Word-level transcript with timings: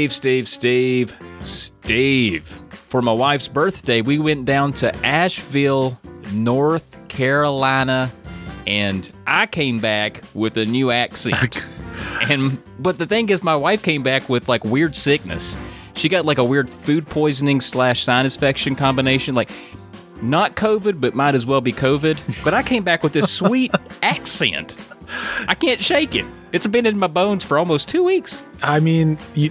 Steve, 0.00 0.12
Steve, 0.12 0.48
Steve, 0.48 1.16
Steve. 1.40 2.42
For 2.70 3.02
my 3.02 3.12
wife's 3.12 3.48
birthday, 3.48 4.00
we 4.00 4.18
went 4.18 4.46
down 4.46 4.72
to 4.74 4.96
Asheville, 5.04 6.00
North 6.32 7.06
Carolina, 7.08 8.10
and 8.66 9.10
I 9.26 9.44
came 9.44 9.78
back 9.78 10.22
with 10.32 10.56
a 10.56 10.64
new 10.64 10.90
accent. 10.90 11.62
and 12.30 12.58
but 12.78 12.96
the 12.96 13.04
thing 13.04 13.28
is, 13.28 13.42
my 13.42 13.54
wife 13.54 13.82
came 13.82 14.02
back 14.02 14.26
with 14.30 14.48
like 14.48 14.64
weird 14.64 14.96
sickness. 14.96 15.58
She 15.92 16.08
got 16.08 16.24
like 16.24 16.38
a 16.38 16.44
weird 16.44 16.70
food 16.70 17.06
poisoning 17.06 17.60
slash 17.60 18.04
sinus 18.04 18.36
infection 18.36 18.76
combination. 18.76 19.34
Like 19.34 19.50
not 20.22 20.56
COVID, 20.56 20.98
but 20.98 21.14
might 21.14 21.34
as 21.34 21.44
well 21.44 21.60
be 21.60 21.74
COVID. 21.74 22.42
But 22.42 22.54
I 22.54 22.62
came 22.62 22.84
back 22.84 23.02
with 23.02 23.12
this 23.12 23.30
sweet 23.30 23.70
accent. 24.02 24.76
I 25.46 25.54
can't 25.54 25.82
shake 25.82 26.14
it. 26.14 26.24
It's 26.52 26.66
been 26.66 26.86
in 26.86 26.98
my 26.98 27.06
bones 27.06 27.44
for 27.44 27.58
almost 27.58 27.88
two 27.88 28.02
weeks. 28.02 28.44
I 28.62 28.80
mean, 28.80 29.18
you 29.34 29.50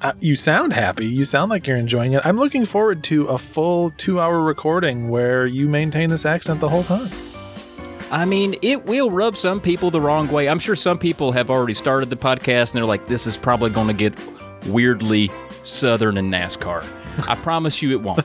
uh, 0.00 0.12
you 0.20 0.36
sound 0.36 0.72
happy. 0.72 1.06
You 1.06 1.24
sound 1.24 1.50
like 1.50 1.66
you're 1.66 1.76
enjoying 1.76 2.12
it. 2.12 2.24
I'm 2.24 2.38
looking 2.38 2.64
forward 2.64 3.02
to 3.04 3.26
a 3.26 3.38
full 3.38 3.90
two 3.90 4.20
hour 4.20 4.40
recording 4.40 5.08
where 5.08 5.46
you 5.46 5.68
maintain 5.68 6.10
this 6.10 6.24
accent 6.24 6.60
the 6.60 6.68
whole 6.68 6.84
time. 6.84 7.10
I 8.10 8.24
mean, 8.24 8.56
it 8.62 8.86
will 8.86 9.10
rub 9.10 9.36
some 9.36 9.60
people 9.60 9.90
the 9.90 10.00
wrong 10.00 10.28
way. 10.28 10.48
I'm 10.48 10.58
sure 10.58 10.76
some 10.76 10.98
people 10.98 11.32
have 11.32 11.50
already 11.50 11.74
started 11.74 12.08
the 12.08 12.16
podcast 12.16 12.70
and 12.70 12.78
they're 12.78 12.86
like, 12.86 13.06
this 13.06 13.26
is 13.26 13.36
probably 13.36 13.70
going 13.70 13.88
to 13.88 13.92
get 13.92 14.18
weirdly 14.68 15.30
southern 15.64 16.16
and 16.16 16.32
NASCAR. 16.32 16.84
I 17.28 17.34
promise 17.42 17.82
you 17.82 17.90
it 17.90 18.00
won't. 18.00 18.20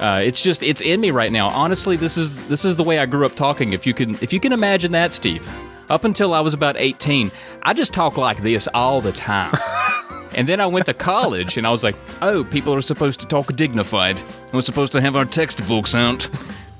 Uh, 0.00 0.20
it's 0.20 0.40
just 0.40 0.62
it's 0.64 0.80
in 0.80 1.00
me 1.00 1.12
right 1.12 1.30
now. 1.30 1.48
Honestly, 1.48 1.96
this 1.96 2.16
is 2.16 2.34
this 2.48 2.64
is 2.64 2.74
the 2.76 2.82
way 2.82 2.98
I 2.98 3.06
grew 3.06 3.24
up 3.24 3.36
talking. 3.36 3.72
If 3.72 3.86
you 3.86 3.94
can 3.94 4.10
if 4.16 4.32
you 4.32 4.40
can 4.40 4.52
imagine 4.52 4.92
that, 4.92 5.14
Steve. 5.14 5.48
Up 5.88 6.04
until 6.04 6.32
I 6.32 6.40
was 6.40 6.54
about 6.54 6.76
18, 6.78 7.30
I 7.62 7.74
just 7.74 7.92
talk 7.92 8.16
like 8.16 8.38
this 8.42 8.66
all 8.72 9.00
the 9.00 9.12
time. 9.12 9.52
and 10.34 10.46
then 10.46 10.60
I 10.60 10.66
went 10.66 10.86
to 10.86 10.94
college 10.94 11.56
and 11.56 11.66
I 11.66 11.70
was 11.70 11.84
like, 11.84 11.96
oh, 12.20 12.44
people 12.44 12.74
are 12.74 12.80
supposed 12.80 13.20
to 13.20 13.26
talk 13.26 13.54
dignified. 13.56 14.20
We're 14.52 14.60
supposed 14.60 14.92
to 14.92 15.00
have 15.00 15.16
our 15.16 15.24
textbooks 15.24 15.94
out. 15.94 16.28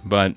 But 0.04 0.34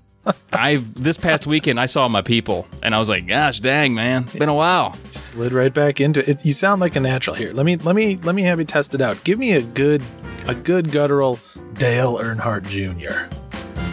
I 0.54 0.78
this 0.96 1.18
past 1.18 1.46
weekend 1.46 1.80
I 1.80 1.86
saw 1.86 2.08
my 2.08 2.22
people 2.22 2.68
and 2.82 2.96
I 2.96 3.00
was 3.00 3.10
like, 3.10 3.28
gosh 3.28 3.60
dang 3.60 3.94
man, 3.94 4.24
it's 4.24 4.36
been 4.36 4.50
a 4.50 4.54
while. 4.54 4.94
Slid 5.12 5.52
right 5.54 5.74
back 5.74 6.00
into 6.02 6.28
it. 6.30 6.46
You 6.46 6.54
sound 6.54 6.82
like 6.82 6.96
a 6.96 7.00
natural 7.00 7.36
here. 7.36 7.52
Let 7.52 7.66
me 7.66 7.76
let 7.78 7.96
me 7.96 8.18
let 8.18 8.36
me 8.36 8.44
have 8.44 8.60
you 8.60 8.66
test 8.66 8.96
it 8.96 9.02
out. 9.02 9.24
Give 9.24 9.38
me 9.40 9.54
a 9.54 9.62
good 9.62 10.04
a 10.48 10.56
good 10.56 10.92
guttural 10.92 11.40
Dale 11.74 12.18
Earnhardt 12.18 12.68
Jr. 12.68 13.30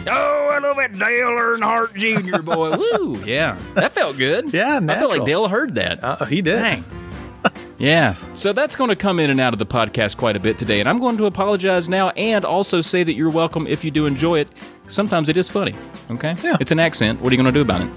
Oh, 0.09 0.49
I 0.51 0.59
love 0.59 0.77
that 0.77 0.93
Dale 0.93 1.29
Earnhardt 1.29 1.93
Jr. 1.95 2.41
Boy, 2.41 2.77
woo, 2.99 3.23
yeah, 3.25 3.57
that 3.75 3.93
felt 3.93 4.17
good. 4.17 4.53
Yeah, 4.53 4.79
I 4.81 4.95
felt 4.95 5.11
like. 5.11 5.25
Dale 5.25 5.47
heard 5.47 5.75
that. 5.75 6.03
Uh, 6.03 6.25
he 6.25 6.41
did. 6.41 6.57
Dang. 6.57 6.83
Yeah. 7.77 8.15
So 8.33 8.53
that's 8.53 8.75
going 8.75 8.89
to 8.89 8.95
come 8.95 9.19
in 9.19 9.29
and 9.29 9.39
out 9.39 9.53
of 9.53 9.59
the 9.59 9.65
podcast 9.65 10.17
quite 10.17 10.35
a 10.35 10.39
bit 10.39 10.57
today. 10.57 10.79
And 10.79 10.87
I'm 10.87 10.99
going 10.99 11.17
to 11.17 11.25
apologize 11.25 11.89
now 11.89 12.09
and 12.11 12.45
also 12.45 12.81
say 12.81 13.03
that 13.03 13.13
you're 13.13 13.31
welcome 13.31 13.67
if 13.67 13.83
you 13.83 13.91
do 13.91 14.05
enjoy 14.05 14.39
it. 14.39 14.47
Sometimes 14.87 15.29
it 15.29 15.37
is 15.37 15.49
funny. 15.49 15.73
Okay? 16.11 16.35
Yeah. 16.43 16.57
It's 16.59 16.71
an 16.71 16.79
accent. 16.79 17.19
What 17.21 17.31
are 17.31 17.35
you 17.35 17.41
going 17.41 17.53
to 17.53 17.57
do 17.57 17.61
about 17.61 17.81
it? 17.81 17.89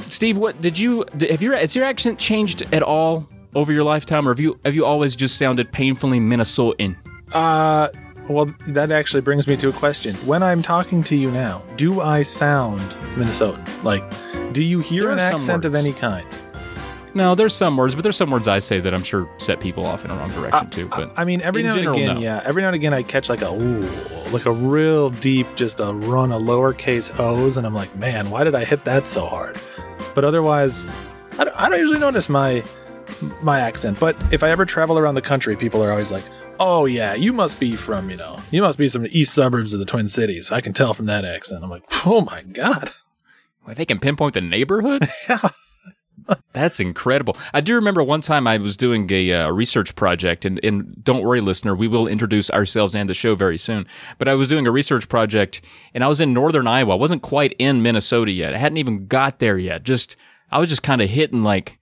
Steve, 0.00 0.36
what 0.36 0.60
did 0.60 0.78
you 0.78 1.04
have 1.18 1.42
your 1.42 1.56
has 1.56 1.74
your 1.74 1.84
accent 1.84 2.18
changed 2.18 2.62
at 2.72 2.82
all 2.82 3.26
over 3.54 3.72
your 3.72 3.84
lifetime 3.84 4.28
or 4.28 4.32
have 4.32 4.40
you 4.40 4.58
have 4.64 4.74
you 4.74 4.84
always 4.84 5.16
just 5.16 5.38
sounded 5.38 5.72
painfully 5.72 6.20
Minnesotan? 6.20 6.96
Uh, 7.32 7.88
well, 8.28 8.46
that 8.68 8.90
actually 8.90 9.22
brings 9.22 9.46
me 9.46 9.56
to 9.56 9.68
a 9.68 9.72
question. 9.72 10.14
When 10.16 10.42
I'm 10.42 10.62
talking 10.62 11.02
to 11.04 11.16
you 11.16 11.30
now, 11.30 11.62
do 11.76 12.00
I 12.00 12.22
sound 12.22 12.80
Minnesotan? 13.16 13.82
Like, 13.82 14.04
do 14.52 14.62
you 14.62 14.78
hear 14.80 15.04
There 15.04 15.12
an 15.12 15.18
are 15.18 15.30
some 15.30 15.36
accent 15.40 15.64
of 15.64 15.74
any 15.74 15.92
kind? 15.92 16.26
No, 17.14 17.36
there's 17.36 17.54
some 17.54 17.76
words, 17.76 17.94
but 17.94 18.02
there's 18.02 18.16
some 18.16 18.30
words 18.30 18.48
I 18.48 18.58
say 18.58 18.80
that 18.80 18.92
I'm 18.92 19.04
sure 19.04 19.28
set 19.38 19.60
people 19.60 19.86
off 19.86 20.04
in 20.04 20.10
a 20.10 20.16
wrong 20.16 20.30
direction 20.30 20.70
too. 20.70 20.88
But 20.88 21.12
I 21.16 21.24
mean, 21.24 21.40
every 21.42 21.62
now 21.62 21.76
general, 21.76 21.94
and 21.94 22.04
again, 22.04 22.14
no. 22.16 22.20
yeah, 22.20 22.42
every 22.44 22.62
now 22.62 22.68
and 22.68 22.74
again, 22.74 22.92
I 22.92 23.02
catch 23.04 23.28
like 23.28 23.42
a 23.42 23.52
ooh, 23.52 23.82
like 24.32 24.46
a 24.46 24.52
real 24.52 25.10
deep, 25.10 25.46
just 25.54 25.78
a 25.78 25.92
run 25.92 26.32
of 26.32 26.42
lowercase 26.42 27.16
O's, 27.20 27.56
and 27.56 27.66
I'm 27.66 27.74
like, 27.74 27.94
man, 27.96 28.30
why 28.30 28.42
did 28.42 28.56
I 28.56 28.64
hit 28.64 28.84
that 28.84 29.06
so 29.06 29.26
hard? 29.26 29.56
But 30.14 30.24
otherwise, 30.24 30.86
I 31.38 31.44
don't, 31.44 31.56
I 31.56 31.68
don't 31.68 31.78
usually 31.78 32.00
notice 32.00 32.28
my 32.28 32.64
my 33.42 33.60
accent. 33.60 34.00
But 34.00 34.16
if 34.32 34.42
I 34.42 34.50
ever 34.50 34.64
travel 34.64 34.98
around 34.98 35.14
the 35.14 35.22
country, 35.22 35.54
people 35.54 35.84
are 35.84 35.92
always 35.92 36.10
like, 36.10 36.24
"Oh 36.58 36.86
yeah, 36.86 37.14
you 37.14 37.32
must 37.32 37.60
be 37.60 37.76
from 37.76 38.10
you 38.10 38.16
know, 38.16 38.40
you 38.50 38.60
must 38.60 38.78
be 38.78 38.88
from 38.88 39.02
the 39.02 39.18
east 39.18 39.34
suburbs 39.34 39.72
of 39.72 39.78
the 39.78 39.86
Twin 39.86 40.08
Cities. 40.08 40.50
I 40.50 40.60
can 40.60 40.72
tell 40.72 40.94
from 40.94 41.06
that 41.06 41.24
accent." 41.24 41.62
I'm 41.62 41.70
like, 41.70 41.84
"Oh 42.04 42.22
my 42.22 42.42
god." 42.42 42.90
Wait, 43.66 43.76
they 43.76 43.86
can 43.86 43.98
pinpoint 43.98 44.34
the 44.34 44.40
neighborhood? 44.42 45.08
That's 46.52 46.80
incredible. 46.80 47.36
I 47.52 47.60
do 47.60 47.74
remember 47.74 48.02
one 48.02 48.20
time 48.20 48.46
I 48.46 48.56
was 48.58 48.76
doing 48.76 49.10
a 49.10 49.32
uh, 49.32 49.50
research 49.50 49.94
project, 49.94 50.44
and, 50.44 50.60
and 50.64 51.02
don't 51.04 51.22
worry, 51.22 51.40
listener, 51.40 51.74
we 51.74 51.88
will 51.88 52.06
introduce 52.06 52.50
ourselves 52.50 52.94
and 52.94 53.08
the 53.08 53.14
show 53.14 53.34
very 53.34 53.58
soon. 53.58 53.86
But 54.18 54.28
I 54.28 54.34
was 54.34 54.48
doing 54.48 54.66
a 54.66 54.70
research 54.70 55.08
project, 55.08 55.60
and 55.92 56.02
I 56.02 56.08
was 56.08 56.20
in 56.20 56.32
northern 56.32 56.66
Iowa. 56.66 56.92
I 56.92 56.98
wasn't 56.98 57.22
quite 57.22 57.54
in 57.58 57.82
Minnesota 57.82 58.32
yet. 58.32 58.54
I 58.54 58.58
hadn't 58.58 58.78
even 58.78 59.06
got 59.06 59.38
there 59.38 59.58
yet. 59.58 59.82
Just 59.82 60.16
I 60.50 60.58
was 60.58 60.68
just 60.68 60.82
kind 60.82 61.02
of 61.02 61.10
hitting 61.10 61.42
like 61.42 61.78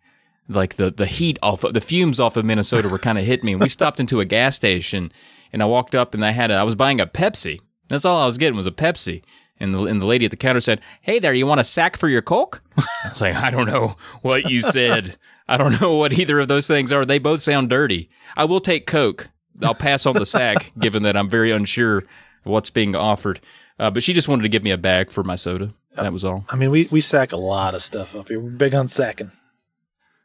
like 0.48 0.76
the 0.76 0.90
the 0.90 1.06
heat 1.06 1.38
off 1.42 1.64
of 1.64 1.74
the 1.74 1.80
fumes 1.80 2.18
off 2.18 2.36
of 2.36 2.44
Minnesota 2.44 2.88
were 2.88 2.98
kind 2.98 3.18
of 3.18 3.24
hitting 3.24 3.46
me. 3.46 3.52
And 3.52 3.62
we 3.62 3.68
stopped 3.68 4.00
into 4.00 4.20
a 4.20 4.24
gas 4.24 4.56
station, 4.56 5.12
and 5.52 5.62
I 5.62 5.66
walked 5.66 5.94
up, 5.94 6.14
and 6.14 6.24
I 6.24 6.30
had 6.30 6.50
a, 6.50 6.54
I 6.54 6.62
was 6.62 6.74
buying 6.74 7.00
a 7.00 7.06
Pepsi. 7.06 7.60
That's 7.88 8.04
all 8.04 8.20
I 8.20 8.26
was 8.26 8.38
getting 8.38 8.56
was 8.56 8.66
a 8.66 8.72
Pepsi. 8.72 9.22
And 9.62 9.72
the, 9.72 9.84
and 9.84 10.02
the 10.02 10.06
lady 10.06 10.24
at 10.24 10.32
the 10.32 10.36
counter 10.36 10.60
said, 10.60 10.80
"Hey 11.00 11.20
there, 11.20 11.32
you 11.32 11.46
want 11.46 11.60
a 11.60 11.64
sack 11.64 11.96
for 11.96 12.08
your 12.08 12.20
Coke?" 12.20 12.62
I 12.76 13.08
was 13.10 13.20
like, 13.20 13.36
"I 13.36 13.48
don't 13.48 13.66
know 13.66 13.96
what 14.22 14.50
you 14.50 14.60
said. 14.60 15.16
I 15.48 15.56
don't 15.56 15.80
know 15.80 15.94
what 15.94 16.12
either 16.12 16.40
of 16.40 16.48
those 16.48 16.66
things 16.66 16.90
are. 16.90 17.04
They 17.04 17.20
both 17.20 17.42
sound 17.42 17.70
dirty. 17.70 18.10
I 18.36 18.44
will 18.44 18.60
take 18.60 18.86
Coke. 18.86 19.28
I'll 19.62 19.74
pass 19.74 20.04
on 20.04 20.16
the 20.16 20.26
sack, 20.26 20.72
given 20.78 21.04
that 21.04 21.16
I'm 21.16 21.28
very 21.30 21.52
unsure 21.52 22.02
what's 22.42 22.70
being 22.70 22.96
offered." 22.96 23.40
Uh, 23.78 23.90
but 23.90 24.02
she 24.02 24.12
just 24.12 24.26
wanted 24.26 24.42
to 24.42 24.48
give 24.48 24.64
me 24.64 24.72
a 24.72 24.78
bag 24.78 25.10
for 25.12 25.22
my 25.22 25.36
soda. 25.36 25.72
That 25.92 26.12
was 26.12 26.24
all. 26.24 26.44
I 26.48 26.56
mean, 26.56 26.70
we 26.70 26.88
we 26.90 27.00
sack 27.00 27.30
a 27.30 27.36
lot 27.36 27.76
of 27.76 27.82
stuff 27.82 28.16
up 28.16 28.28
here. 28.28 28.40
We're 28.40 28.50
big 28.50 28.74
on 28.74 28.88
sacking. 28.88 29.30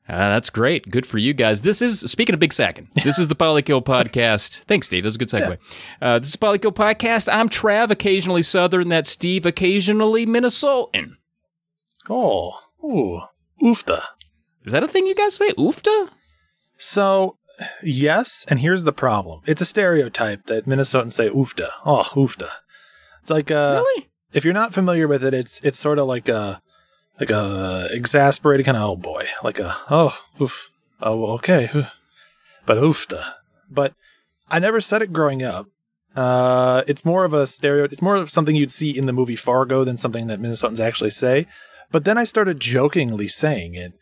Uh, 0.09 0.29
that's 0.29 0.49
great. 0.49 0.89
Good 0.89 1.05
for 1.05 1.17
you 1.17 1.33
guys. 1.33 1.63
This 1.63 1.81
is, 1.81 1.99
speaking 1.99 2.33
of 2.33 2.39
big 2.39 2.53
sacking, 2.53 2.87
this 3.03 3.19
is 3.19 3.27
the 3.27 3.35
Polykill 3.35 3.83
Podcast. 3.83 4.59
Thanks, 4.63 4.87
Steve. 4.87 5.03
That's 5.03 5.17
a 5.17 5.19
good 5.19 5.29
segue. 5.29 5.57
Uh, 6.01 6.19
this 6.19 6.29
is 6.29 6.35
Polykill 6.37 6.73
Podcast. 6.73 7.31
I'm 7.31 7.49
Trav, 7.49 7.89
occasionally 7.89 8.41
Southern. 8.41 8.87
That's 8.89 9.09
Steve, 9.09 9.45
occasionally 9.45 10.25
Minnesotan. 10.25 11.15
Oh, 12.09 12.57
ooh, 12.83 13.21
oofta. 13.61 14.01
Is 14.65 14.71
that 14.71 14.83
a 14.83 14.87
thing 14.87 15.07
you 15.07 15.15
guys 15.15 15.35
say? 15.35 15.49
Oofta? 15.53 16.09
So, 16.77 17.37
yes, 17.83 18.45
and 18.47 18.59
here's 18.59 18.83
the 18.85 18.93
problem. 18.93 19.41
It's 19.45 19.61
a 19.61 19.65
stereotype 19.65 20.45
that 20.45 20.65
Minnesotans 20.65 21.13
say 21.13 21.29
oofta. 21.29 21.67
Oh, 21.85 22.03
oofta. 22.13 22.49
It's 23.21 23.29
like 23.31 23.51
uh 23.51 23.81
Really? 23.83 24.09
if 24.31 24.45
you're 24.45 24.53
not 24.53 24.73
familiar 24.73 25.05
with 25.07 25.23
it, 25.23 25.33
it's 25.33 25.59
it's 25.63 25.77
sort 25.79 25.99
of 25.99 26.07
like 26.07 26.29
a 26.29 26.61
like 27.19 27.31
a 27.31 27.87
exasperated 27.91 28.65
kind 28.65 28.77
of 28.77 28.89
oh 28.89 28.95
boy, 28.95 29.25
like 29.43 29.59
a 29.59 29.77
oh 29.89 30.17
oof. 30.41 30.69
Oh, 31.01 31.33
okay. 31.33 31.69
But 32.65 32.77
oofta. 32.77 33.33
But 33.69 33.93
I 34.49 34.59
never 34.59 34.81
said 34.81 35.01
it 35.01 35.13
growing 35.13 35.43
up. 35.43 35.67
Uh, 36.15 36.83
it's 36.87 37.05
more 37.05 37.23
of 37.23 37.33
a 37.33 37.45
stereo. 37.45 37.83
It's 37.83 38.01
more 38.01 38.15
of 38.15 38.31
something 38.31 38.55
you'd 38.55 38.71
see 38.71 38.97
in 38.97 39.05
the 39.05 39.13
movie 39.13 39.35
Fargo 39.35 39.83
than 39.83 39.97
something 39.97 40.27
that 40.27 40.41
Minnesotans 40.41 40.79
actually 40.79 41.11
say. 41.11 41.45
But 41.91 42.05
then 42.05 42.17
I 42.17 42.23
started 42.23 42.59
jokingly 42.59 43.27
saying 43.27 43.75
it, 43.75 43.93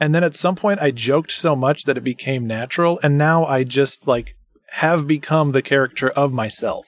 and 0.00 0.14
then 0.14 0.24
at 0.24 0.36
some 0.36 0.54
point 0.54 0.80
I 0.80 0.92
joked 0.92 1.32
so 1.32 1.56
much 1.56 1.84
that 1.84 1.98
it 1.98 2.04
became 2.04 2.46
natural, 2.46 3.00
and 3.02 3.18
now 3.18 3.44
I 3.44 3.64
just 3.64 4.06
like 4.06 4.36
have 4.68 5.06
become 5.06 5.52
the 5.52 5.62
character 5.62 6.10
of 6.10 6.32
myself. 6.32 6.86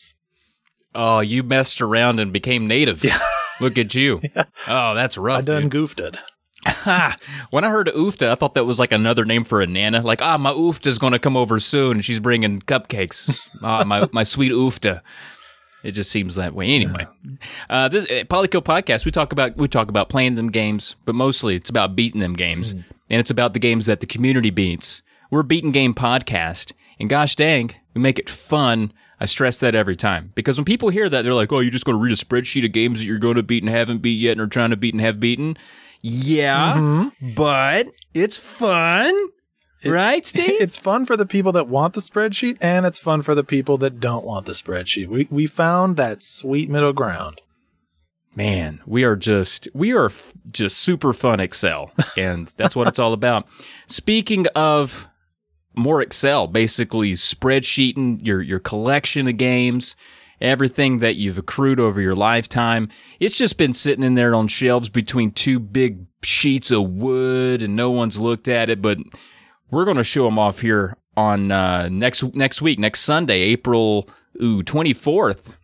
Oh, 0.94 1.20
you 1.20 1.42
messed 1.42 1.80
around 1.80 2.20
and 2.20 2.32
became 2.32 2.66
native. 2.66 3.04
Look 3.60 3.78
at 3.78 3.94
you. 3.94 4.20
Oh, 4.68 4.94
that's 4.94 5.16
rough. 5.16 5.38
I 5.38 5.42
done 5.42 5.62
dude. 5.62 5.70
goofed 5.72 6.00
it. 6.00 6.16
When 7.50 7.62
I 7.64 7.70
heard 7.70 7.86
oofta, 7.88 8.28
I 8.30 8.34
thought 8.34 8.54
that 8.54 8.64
was 8.64 8.78
like 8.80 8.90
another 8.90 9.24
name 9.24 9.44
for 9.44 9.60
a 9.60 9.66
nana. 9.66 10.02
Like, 10.02 10.22
ah, 10.22 10.36
my 10.38 10.50
oofta's 10.50 10.98
going 10.98 11.12
to 11.12 11.18
come 11.20 11.36
over 11.36 11.60
soon, 11.60 12.00
she's 12.00 12.18
bringing 12.18 12.60
cupcakes. 12.60 13.38
ah, 13.62 13.84
my 13.84 14.08
my 14.12 14.24
sweet 14.24 14.50
oofta. 14.52 15.02
It 15.84 15.92
just 15.92 16.10
seems 16.10 16.34
that 16.34 16.54
way. 16.54 16.66
Anyway, 16.70 17.06
uh, 17.70 17.88
this 17.88 18.06
uh, 18.06 18.24
Polykill 18.24 18.64
podcast, 18.64 19.04
we 19.04 19.12
talk 19.12 19.30
about 19.30 19.56
we 19.56 19.68
talk 19.68 19.88
about 19.88 20.08
playing 20.08 20.34
them 20.34 20.50
games, 20.50 20.96
but 21.04 21.14
mostly 21.14 21.54
it's 21.54 21.70
about 21.70 21.94
beating 21.94 22.20
them 22.20 22.34
games, 22.34 22.72
and 22.72 22.84
it's 23.08 23.30
about 23.30 23.52
the 23.52 23.60
games 23.60 23.86
that 23.86 24.00
the 24.00 24.06
community 24.06 24.50
beats. 24.50 25.02
We're 25.30 25.40
a 25.40 25.44
beating 25.44 25.70
game 25.72 25.94
podcast, 25.94 26.72
and 26.98 27.08
gosh 27.08 27.36
dang, 27.36 27.70
we 27.94 28.00
make 28.00 28.18
it 28.18 28.28
fun. 28.30 28.92
I 29.20 29.24
stress 29.24 29.58
that 29.60 29.74
every 29.74 29.96
time 29.96 30.32
because 30.34 30.58
when 30.58 30.64
people 30.64 30.90
hear 30.90 31.08
that, 31.08 31.22
they're 31.22 31.34
like, 31.34 31.52
"Oh, 31.52 31.60
you're 31.60 31.70
just 31.70 31.84
going 31.84 31.96
to 31.96 32.02
read 32.02 32.12
a 32.12 32.22
spreadsheet 32.22 32.64
of 32.64 32.72
games 32.72 32.98
that 32.98 33.06
you're 33.06 33.18
going 33.18 33.36
to 33.36 33.42
beat 33.42 33.62
and 33.62 33.70
haven't 33.70 33.98
beat 33.98 34.20
yet, 34.20 34.32
and 34.32 34.40
are 34.40 34.46
trying 34.46 34.70
to 34.70 34.76
beat 34.76 34.94
and 34.94 35.00
have 35.00 35.18
beaten." 35.18 35.56
Yeah, 36.02 36.74
mm-hmm. 36.76 37.34
but 37.34 37.86
it's 38.12 38.36
fun, 38.36 39.28
right, 39.84 40.24
Steve? 40.26 40.60
It's 40.60 40.76
fun 40.76 41.06
for 41.06 41.16
the 41.16 41.26
people 41.26 41.52
that 41.52 41.68
want 41.68 41.94
the 41.94 42.00
spreadsheet, 42.00 42.58
and 42.60 42.84
it's 42.84 42.98
fun 42.98 43.22
for 43.22 43.34
the 43.34 43.44
people 43.44 43.78
that 43.78 44.00
don't 44.00 44.24
want 44.24 44.46
the 44.46 44.52
spreadsheet. 44.52 45.08
We 45.08 45.26
we 45.30 45.46
found 45.46 45.96
that 45.96 46.20
sweet 46.20 46.68
middle 46.68 46.92
ground. 46.92 47.40
Man, 48.34 48.80
we 48.84 49.02
are 49.04 49.16
just 49.16 49.66
we 49.72 49.94
are 49.94 50.12
just 50.50 50.76
super 50.76 51.14
fun 51.14 51.40
Excel, 51.40 51.90
and 52.18 52.48
that's 52.58 52.76
what 52.76 52.86
it's 52.86 52.98
all 52.98 53.14
about. 53.14 53.48
Speaking 53.86 54.46
of 54.54 55.08
more 55.76 56.02
Excel, 56.02 56.46
basically 56.46 57.12
spreadsheeting 57.12 58.24
your 58.26 58.42
your 58.42 58.58
collection 58.58 59.28
of 59.28 59.36
games, 59.36 59.94
everything 60.40 60.98
that 61.00 61.16
you've 61.16 61.38
accrued 61.38 61.78
over 61.78 62.00
your 62.00 62.14
lifetime. 62.14 62.88
It's 63.20 63.34
just 63.34 63.58
been 63.58 63.72
sitting 63.72 64.04
in 64.04 64.14
there 64.14 64.34
on 64.34 64.48
shelves 64.48 64.88
between 64.88 65.32
two 65.32 65.58
big 65.58 66.06
sheets 66.22 66.70
of 66.70 66.90
wood, 66.90 67.62
and 67.62 67.76
no 67.76 67.90
one's 67.90 68.18
looked 68.18 68.48
at 68.48 68.70
it. 68.70 68.80
But 68.80 68.98
we're 69.70 69.84
going 69.84 69.96
to 69.96 70.04
show 70.04 70.24
them 70.24 70.38
off 70.38 70.60
here 70.60 70.96
on 71.16 71.50
uh, 71.52 71.88
next 71.90 72.22
next 72.34 72.62
week, 72.62 72.78
next 72.78 73.00
Sunday, 73.00 73.40
April 73.40 74.08
twenty 74.64 74.94
fourth. 74.94 75.56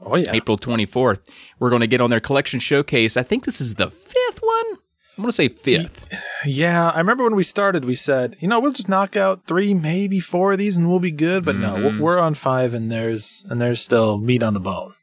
Oh 0.00 0.16
yeah, 0.16 0.32
April 0.32 0.58
twenty 0.58 0.86
fourth. 0.86 1.22
We're 1.58 1.70
going 1.70 1.80
to 1.80 1.86
get 1.86 2.00
on 2.00 2.10
their 2.10 2.20
collection 2.20 2.60
showcase. 2.60 3.16
I 3.16 3.22
think 3.22 3.44
this 3.44 3.60
is 3.60 3.76
the 3.76 3.90
fifth 3.90 4.40
one. 4.40 4.78
I'm 5.16 5.22
going 5.22 5.28
to 5.28 5.32
say 5.32 5.48
fifth. 5.48 6.12
Yeah, 6.44 6.90
I 6.90 6.98
remember 6.98 7.22
when 7.24 7.36
we 7.36 7.44
started, 7.44 7.84
we 7.84 7.94
said, 7.94 8.36
you 8.40 8.48
know, 8.48 8.58
we'll 8.58 8.72
just 8.72 8.88
knock 8.88 9.16
out 9.16 9.46
three, 9.46 9.72
maybe 9.72 10.18
four 10.18 10.52
of 10.52 10.58
these, 10.58 10.76
and 10.76 10.90
we'll 10.90 10.98
be 10.98 11.12
good. 11.12 11.44
But 11.44 11.56
Mm-hmm. 11.56 11.82
no, 11.96 12.02
we're 12.02 12.18
on 12.18 12.34
five, 12.34 12.74
and 12.74 12.90
there's 12.90 13.46
and 13.48 13.60
there's 13.60 13.80
still 13.80 14.18
meat 14.18 14.42
on 14.42 14.54
the 14.54 14.60
bone. 14.60 14.94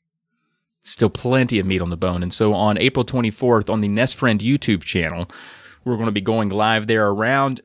Still 0.83 1.09
plenty 1.09 1.59
of 1.59 1.65
meat 1.65 1.81
on 1.81 1.89
the 1.91 1.97
bone. 1.97 2.23
And 2.23 2.33
so 2.33 2.53
on 2.53 2.77
April 2.77 3.05
24th 3.05 3.69
on 3.69 3.81
the 3.81 3.87
Nest 3.87 4.15
Friend 4.15 4.39
YouTube 4.41 4.81
channel, 4.83 5.29
we're 5.85 5.95
going 5.95 6.07
to 6.07 6.11
be 6.11 6.21
going 6.21 6.49
live 6.49 6.87
there 6.87 7.07
around 7.07 7.61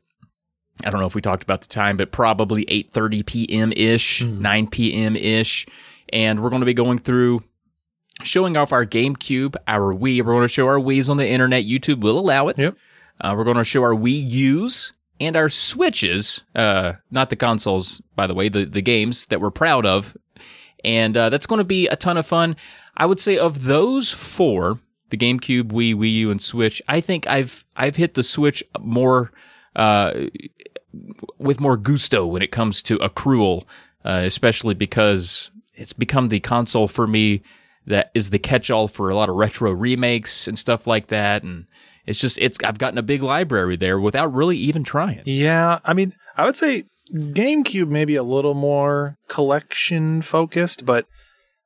I 0.85 0.91
don't 0.91 1.01
know 1.01 1.07
if 1.07 1.15
we 1.15 1.23
talked 1.23 1.43
about 1.43 1.63
the 1.63 1.69
time, 1.69 1.97
but 1.97 2.13
probably 2.13 2.67
8:30 2.67 3.25
p.m. 3.27 3.73
ish, 3.75 4.23
9 4.23 4.67
p.m. 4.67 5.17
ish, 5.17 5.67
and 6.13 6.43
we're 6.43 6.51
going 6.51 6.61
to 6.61 6.67
be 6.67 6.75
going 6.75 6.99
through 6.99 7.43
showing 8.23 8.57
off 8.57 8.73
our 8.73 8.87
GameCube, 8.87 9.57
our 9.67 9.95
Wii. 9.95 10.19
We're 10.19 10.33
going 10.33 10.43
to 10.43 10.49
show 10.49 10.67
our 10.67 10.79
Wii's 10.79 11.09
on 11.09 11.17
the 11.17 11.29
internet. 11.29 11.65
YouTube 11.65 12.01
will 12.01 12.19
allow 12.19 12.49
it. 12.49 12.59
Yep. 12.59 12.77
Uh, 13.21 13.35
we're 13.37 13.45
going 13.45 13.57
to 13.57 13.65
show 13.65 13.83
our 13.83 13.95
Wii 13.95 14.23
U's 14.31 14.93
and 15.21 15.37
our 15.37 15.49
Switches, 15.49 16.43
uh, 16.55 16.95
not 17.11 17.31
the 17.31 17.37
consoles, 17.37 18.03
by 18.15 18.27
the 18.27 18.35
way, 18.35 18.49
the, 18.49 18.65
the 18.65 18.83
games 18.83 19.27
that 19.27 19.41
we're 19.41 19.51
proud 19.51 19.87
of. 19.87 20.17
And 20.85 21.17
uh, 21.17 21.31
that's 21.31 21.47
going 21.47 21.59
to 21.59 21.65
be 21.65 21.89
a 21.89 21.97
ton 21.97 22.17
of 22.17 22.27
fun. 22.27 22.57
I 22.97 23.07
would 23.07 23.21
say 23.21 23.39
of 23.39 23.65
those 23.65 24.13
four, 24.13 24.79
the 25.11 25.17
GameCube, 25.17 25.65
Wii, 25.65 25.95
Wii 25.95 26.13
U, 26.13 26.31
and 26.31 26.41
Switch, 26.41 26.83
I 26.89 27.01
think 27.01 27.27
I've 27.27 27.65
I've 27.77 27.97
hit 27.97 28.15
the 28.15 28.23
Switch 28.23 28.63
more 28.79 29.33
uh, 29.75 30.27
with 31.39 31.61
more 31.61 31.77
gusto 31.77 32.27
when 32.27 32.43
it 32.43 32.51
comes 32.51 32.83
to 32.83 32.99
accrual, 32.99 33.65
uh, 34.05 34.23
especially 34.25 34.75
because 34.75 35.51
it's 35.75 35.93
become 35.93 36.29
the 36.29 36.41
console 36.41 36.89
for 36.89 37.07
me 37.07 37.43
that 37.87 38.11
is 38.15 38.31
the 38.31 38.39
catch-all 38.39 38.89
for 38.89 39.09
a 39.09 39.15
lot 39.15 39.29
of 39.29 39.37
retro 39.37 39.73
remakes 39.73 40.49
and 40.49 40.59
stuff 40.59 40.87
like 40.87 41.09
that. 41.09 41.43
And 41.43 41.67
it's 42.07 42.19
just 42.19 42.39
it's 42.39 42.59
I've 42.65 42.79
gotten 42.79 42.99
a 42.99 43.03
big 43.03 43.23
library 43.23 43.77
there 43.77 43.99
without 43.99 44.33
really 44.33 44.57
even 44.57 44.85
trying. 44.85 45.23
Yeah, 45.25 45.81
I 45.85 45.95
mean, 45.95 46.15
I 46.37 46.45
would 46.45 46.57
say 46.57 46.85
GameCube 47.15 47.89
maybe 47.89 48.17
a 48.17 48.23
little 48.23 48.55
more 48.55 49.17
collection 49.29 50.23
focused, 50.23 50.85
but 50.85 51.07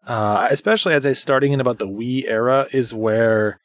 uh, 0.06 0.48
especially 0.50 0.94
as 0.94 1.06
I 1.06 1.12
starting 1.12 1.52
in 1.52 1.60
about 1.60 1.78
the 1.78 1.88
Wii 1.88 2.24
era 2.26 2.66
is 2.72 2.94
where 2.94 3.60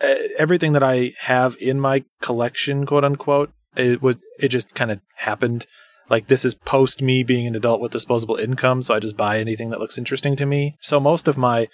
uh, 0.00 0.14
everything 0.38 0.72
that 0.72 0.82
I 0.82 1.12
have 1.20 1.56
in 1.60 1.80
my 1.80 2.04
collection, 2.20 2.86
quote 2.86 3.04
unquote, 3.04 3.52
it 3.76 4.02
would 4.02 4.20
it 4.38 4.48
just 4.48 4.74
kind 4.74 4.90
of 4.90 5.00
happened. 5.16 5.66
Like 6.08 6.28
this 6.28 6.44
is 6.44 6.54
post 6.54 7.02
me 7.02 7.22
being 7.22 7.46
an 7.46 7.56
adult 7.56 7.80
with 7.80 7.92
disposable 7.92 8.36
income, 8.36 8.82
so 8.82 8.94
I 8.94 9.00
just 9.00 9.16
buy 9.16 9.38
anything 9.38 9.70
that 9.70 9.80
looks 9.80 9.98
interesting 9.98 10.36
to 10.36 10.46
me. 10.46 10.76
So 10.80 11.00
most 11.00 11.28
of 11.28 11.36
my 11.36 11.68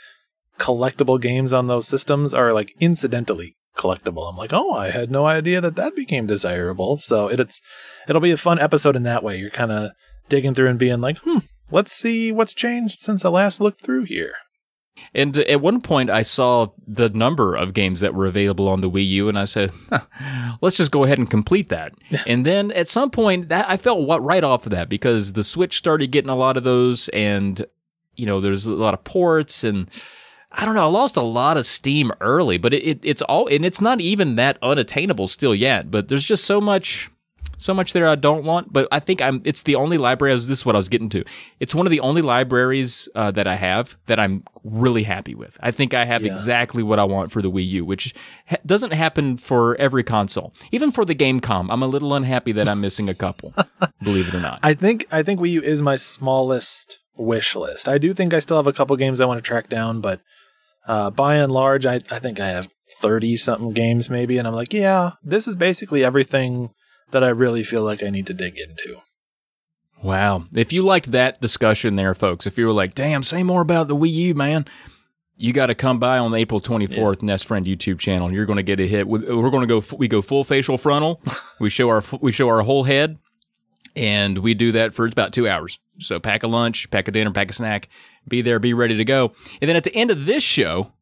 collectible 0.58 1.20
games 1.20 1.52
on 1.52 1.66
those 1.66 1.88
systems 1.88 2.32
are 2.34 2.52
like 2.52 2.74
incidentally 2.80 3.56
collectible. 3.76 4.28
I'm 4.28 4.36
like, 4.36 4.52
oh, 4.52 4.72
I 4.72 4.90
had 4.90 5.10
no 5.10 5.26
idea 5.26 5.60
that 5.60 5.76
that 5.76 5.96
became 5.96 6.26
desirable. 6.26 6.98
So 6.98 7.28
it, 7.28 7.40
it's 7.40 7.60
it'll 8.08 8.20
be 8.20 8.30
a 8.30 8.36
fun 8.36 8.58
episode 8.58 8.96
in 8.96 9.02
that 9.04 9.22
way. 9.22 9.38
You're 9.38 9.50
kind 9.50 9.72
of 9.72 9.92
digging 10.28 10.54
through 10.54 10.68
and 10.68 10.78
being 10.78 11.00
like, 11.00 11.18
hmm, 11.18 11.38
let's 11.70 11.92
see 11.92 12.32
what's 12.32 12.54
changed 12.54 13.00
since 13.00 13.24
I 13.24 13.28
last 13.28 13.60
looked 13.60 13.82
through 13.82 14.04
here. 14.04 14.34
And 15.14 15.36
at 15.38 15.60
one 15.60 15.80
point, 15.80 16.10
I 16.10 16.22
saw 16.22 16.68
the 16.86 17.08
number 17.10 17.54
of 17.54 17.74
games 17.74 18.00
that 18.00 18.14
were 18.14 18.26
available 18.26 18.68
on 18.68 18.80
the 18.80 18.90
Wii 18.90 19.06
U, 19.08 19.28
and 19.28 19.38
I 19.38 19.46
said, 19.46 19.72
huh, 19.90 20.56
"Let's 20.60 20.76
just 20.76 20.90
go 20.90 21.04
ahead 21.04 21.18
and 21.18 21.30
complete 21.30 21.68
that." 21.70 21.92
and 22.26 22.46
then 22.46 22.70
at 22.72 22.88
some 22.88 23.10
point, 23.10 23.48
that 23.48 23.68
I 23.68 23.76
felt 23.76 24.06
what 24.06 24.22
right 24.22 24.44
off 24.44 24.66
of 24.66 24.70
that 24.70 24.88
because 24.88 25.32
the 25.32 25.44
Switch 25.44 25.78
started 25.78 26.10
getting 26.10 26.30
a 26.30 26.36
lot 26.36 26.56
of 26.56 26.64
those, 26.64 27.08
and 27.10 27.64
you 28.16 28.26
know, 28.26 28.40
there's 28.40 28.66
a 28.66 28.70
lot 28.70 28.94
of 28.94 29.04
ports, 29.04 29.64
and 29.64 29.88
I 30.50 30.64
don't 30.64 30.74
know. 30.74 30.84
I 30.84 30.88
lost 30.88 31.16
a 31.16 31.22
lot 31.22 31.56
of 31.56 31.66
steam 31.66 32.12
early, 32.20 32.58
but 32.58 32.74
it, 32.74 32.82
it, 32.82 33.00
it's 33.02 33.22
all, 33.22 33.46
and 33.48 33.64
it's 33.64 33.80
not 33.80 34.00
even 34.00 34.36
that 34.36 34.58
unattainable 34.62 35.28
still 35.28 35.54
yet. 35.54 35.90
But 35.90 36.08
there's 36.08 36.24
just 36.24 36.44
so 36.44 36.60
much 36.60 37.10
so 37.62 37.72
much 37.74 37.92
there 37.92 38.08
I 38.08 38.14
don't 38.14 38.44
want, 38.44 38.72
but 38.72 38.88
I 38.90 39.00
think 39.00 39.20
I'm. 39.22 39.40
It's 39.44 39.62
the 39.62 39.74
only 39.76 39.98
library. 39.98 40.34
This 40.34 40.48
is 40.48 40.66
what 40.66 40.74
I 40.74 40.78
was 40.78 40.88
getting 40.88 41.08
to. 41.10 41.24
It's 41.60 41.74
one 41.74 41.86
of 41.86 41.90
the 41.90 42.00
only 42.00 42.22
libraries 42.22 43.08
uh, 43.14 43.30
that 43.32 43.46
I 43.46 43.54
have 43.54 43.96
that 44.06 44.18
I'm 44.20 44.42
really 44.64 45.02
happy 45.04 45.34
with. 45.34 45.56
I 45.60 45.70
think 45.70 45.94
I 45.94 46.04
have 46.04 46.22
Yeah. 46.22 46.32
exactly 46.32 46.82
what 46.82 46.98
I 46.98 47.04
want 47.04 47.32
for 47.32 47.40
the 47.42 47.50
Wii 47.50 47.66
U, 47.68 47.84
which 47.84 48.14
ha- 48.48 48.56
doesn't 48.66 48.92
happen 48.92 49.36
for 49.36 49.76
every 49.76 50.02
console. 50.02 50.52
Even 50.70 50.90
for 50.92 51.04
the 51.04 51.14
GameCube, 51.14 51.68
I'm 51.70 51.82
a 51.82 51.86
little 51.86 52.14
unhappy 52.14 52.52
that 52.52 52.68
I'm 52.68 52.80
missing 52.80 53.08
a 53.08 53.14
couple. 53.14 53.54
believe 54.02 54.28
it 54.28 54.34
or 54.34 54.40
not. 54.40 54.60
I 54.62 54.74
think 54.74 55.06
I 55.10 55.22
think 55.22 55.40
Wii 55.40 55.50
U 55.52 55.62
is 55.62 55.80
my 55.82 55.96
smallest 55.96 56.98
wish 57.16 57.54
list. 57.54 57.88
I 57.88 57.98
do 57.98 58.12
think 58.14 58.32
I 58.34 58.38
still 58.40 58.56
have 58.56 58.66
a 58.66 58.72
couple 58.72 58.96
games 58.96 59.20
I 59.20 59.26
want 59.26 59.38
to 59.38 59.42
track 59.42 59.68
down, 59.68 60.00
but 60.00 60.20
uh, 60.86 61.10
by 61.10 61.36
and 61.36 61.52
large, 61.52 61.86
I 61.86 61.96
I 62.10 62.18
think 62.18 62.40
I 62.40 62.48
have 62.48 62.68
thirty 63.00 63.36
something 63.36 63.72
games 63.72 64.10
maybe, 64.10 64.38
and 64.38 64.48
I'm 64.48 64.54
like, 64.54 64.72
yeah, 64.72 65.12
this 65.22 65.46
is 65.46 65.56
basically 65.56 66.04
everything 66.04 66.70
that 67.12 67.24
I 67.24 67.28
really 67.28 67.62
feel 67.62 67.82
like 67.82 68.02
I 68.02 68.10
need 68.10 68.26
to 68.26 68.34
dig 68.34 68.58
into. 68.58 69.00
Wow. 70.02 70.46
If 70.52 70.72
you 70.72 70.82
liked 70.82 71.12
that 71.12 71.40
discussion 71.40 71.96
there, 71.96 72.14
folks, 72.14 72.46
if 72.46 72.58
you 72.58 72.66
were 72.66 72.72
like, 72.72 72.94
damn, 72.94 73.22
say 73.22 73.42
more 73.42 73.62
about 73.62 73.88
the 73.88 73.96
Wii 73.96 74.10
U, 74.12 74.34
man, 74.34 74.66
you 75.36 75.52
got 75.52 75.66
to 75.66 75.74
come 75.74 75.98
by 75.98 76.18
on 76.18 76.32
the 76.32 76.38
April 76.38 76.60
24th 76.60 77.22
Nest 77.22 77.46
Friend 77.46 77.64
YouTube 77.64 77.98
channel. 77.98 78.32
You're 78.32 78.46
going 78.46 78.56
to 78.56 78.62
get 78.64 78.80
a 78.80 78.86
hit. 78.86 79.06
with- 79.06 79.22
We're 79.28 79.50
going 79.50 79.66
to 79.66 79.80
go, 79.80 79.96
we 79.96 80.08
go 80.08 80.20
full 80.20 80.44
facial 80.44 80.76
frontal. 80.76 81.20
we 81.60 81.70
show 81.70 81.88
our, 81.88 82.02
we 82.20 82.32
show 82.32 82.48
our 82.48 82.62
whole 82.62 82.84
head 82.84 83.18
and 83.94 84.38
we 84.38 84.54
do 84.54 84.72
that 84.72 84.94
for 84.94 85.06
about 85.06 85.32
two 85.32 85.48
hours. 85.48 85.78
So 85.98 86.18
pack 86.18 86.42
a 86.42 86.48
lunch, 86.48 86.90
pack 86.90 87.06
a 87.06 87.12
dinner, 87.12 87.30
pack 87.30 87.50
a 87.50 87.54
snack, 87.54 87.88
be 88.26 88.42
there, 88.42 88.58
be 88.58 88.74
ready 88.74 88.96
to 88.96 89.04
go. 89.04 89.32
And 89.60 89.68
then 89.68 89.76
at 89.76 89.84
the 89.84 89.94
end 89.94 90.10
of 90.10 90.26
this 90.26 90.42
show, 90.42 90.92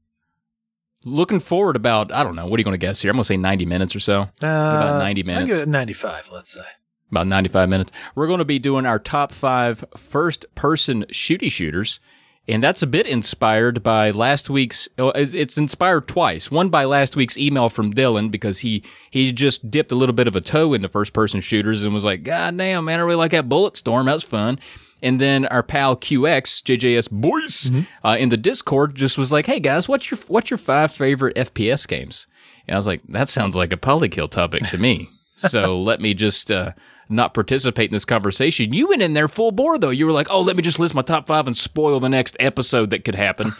looking 1.05 1.41
forward 1.41 1.77
about, 1.77 2.13
I 2.13 2.23
don't 2.23 2.37
know, 2.37 2.47
what 2.47 2.59
are 2.59 2.61
you 2.61 2.65
going 2.65 2.79
to 2.79 2.87
guess 2.87 3.01
here? 3.03 3.11
I'm 3.11 3.17
going 3.17 3.23
to 3.23 3.29
say 3.29 3.37
90 3.37 3.67
minutes 3.67 3.97
or 3.97 4.01
so. 4.01 4.23
Uh, 4.23 4.27
About 4.47 4.99
90 5.01 5.23
I 5.23 5.27
minutes. 5.27 5.47
give 5.49 5.59
it 5.61 5.69
95, 5.69 6.31
let's 6.33 6.53
say. 6.53 6.65
about 7.11 7.27
95 7.27 7.69
minutes. 7.69 7.93
We're 8.15 8.27
going 8.27 8.39
to 8.39 8.45
be 8.45 8.59
doing 8.59 8.87
our 8.87 8.99
top 8.99 9.33
five 9.33 9.85
first 9.97 10.47
person 10.55 11.05
shooty 11.11 11.51
shooters. 11.51 12.01
And 12.49 12.63
that's 12.65 12.83
a 12.83 12.87
bit 12.87 13.07
inspired 13.07 13.83
by 13.83 14.11
last 14.11 14.51
week's. 14.51 14.89
oh, 14.99 15.11
it's 15.11 15.35
it's 15.35 15.57
inspired 15.57 16.09
twice. 16.09 16.51
One 16.51 16.69
by 16.69 16.85
last 16.85 17.15
week's 17.15 17.37
email 17.39 17.69
from 17.69 17.95
Dylan 17.95 18.29
because 18.29 18.61
he 18.61 18.83
he 19.11 19.31
just 19.31 19.71
dipped 19.71 19.93
a 19.93 19.95
little 19.95 20.15
bit 20.15 20.27
of 20.27 20.35
a 20.35 20.41
toe 20.41 20.73
into 20.73 20.89
first 20.89 21.13
person 21.13 21.41
shooters 21.43 21.85
and 21.85 21.95
was 21.95 22.03
like, 22.05 22.25
"God 22.25 22.57
damn, 22.57 22.87
man, 22.87 22.99
I 22.99 23.03
really 23.03 23.15
like 23.17 23.31
that 23.33 23.49
Bulletstorm. 23.49 24.07
That 24.07 24.15
was 24.15 24.25
fun." 24.25 24.59
And 25.03 25.21
then 25.21 25.47
our 25.47 25.63
pal 25.63 25.97
QX 25.97 26.63
JJS 26.63 27.11
Boys 27.11 27.71
uh, 28.05 28.17
in 28.19 28.29
the 28.29 28.37
Discord 28.37 28.95
just 28.95 29.19
was 29.19 29.33
like, 29.33 29.47
"Hey 29.47 29.61
guys, 29.61 29.89
what's 29.89 30.11
your 30.11 30.19
what's 30.29 30.51
your 30.51 30.59
five 30.59 30.93
favorite 30.93 31.37
FPS 31.37 31.87
games?" 31.87 32.27
And 32.67 32.75
I 32.75 32.79
was 32.79 32.87
like, 32.87 33.03
"That 33.09 33.29
sounds 33.29 33.57
like 33.57 33.73
a 33.73 33.77
polykill 33.77 34.31
topic 34.31 34.65
to 34.69 34.79
me." 34.79 35.09
so 35.37 35.81
let 35.81 36.01
me 36.01 36.15
just 36.15 36.51
uh, 36.51 36.73
not 37.09 37.35
participate 37.35 37.91
in 37.91 37.95
this 37.95 38.05
conversation. 38.05 38.73
You 38.73 38.89
went 38.89 39.03
in 39.03 39.15
there 39.15 39.29
full 39.29 39.53
bore 39.53 39.79
though. 39.79 39.91
You 39.91 40.07
were 40.07 40.13
like, 40.13 40.29
"Oh, 40.31 40.43
let 40.43 40.57
me 40.57 40.63
just 40.63 40.79
list 40.79 40.95
my 40.95 41.03
top 41.03 41.27
five 41.27 41.47
and 41.47 41.57
spoil 41.57 42.01
the 42.01 42.09
next 42.09 42.37
episode 42.41 42.91
that 42.91 43.05
could 43.05 43.17
happen." 43.17 43.53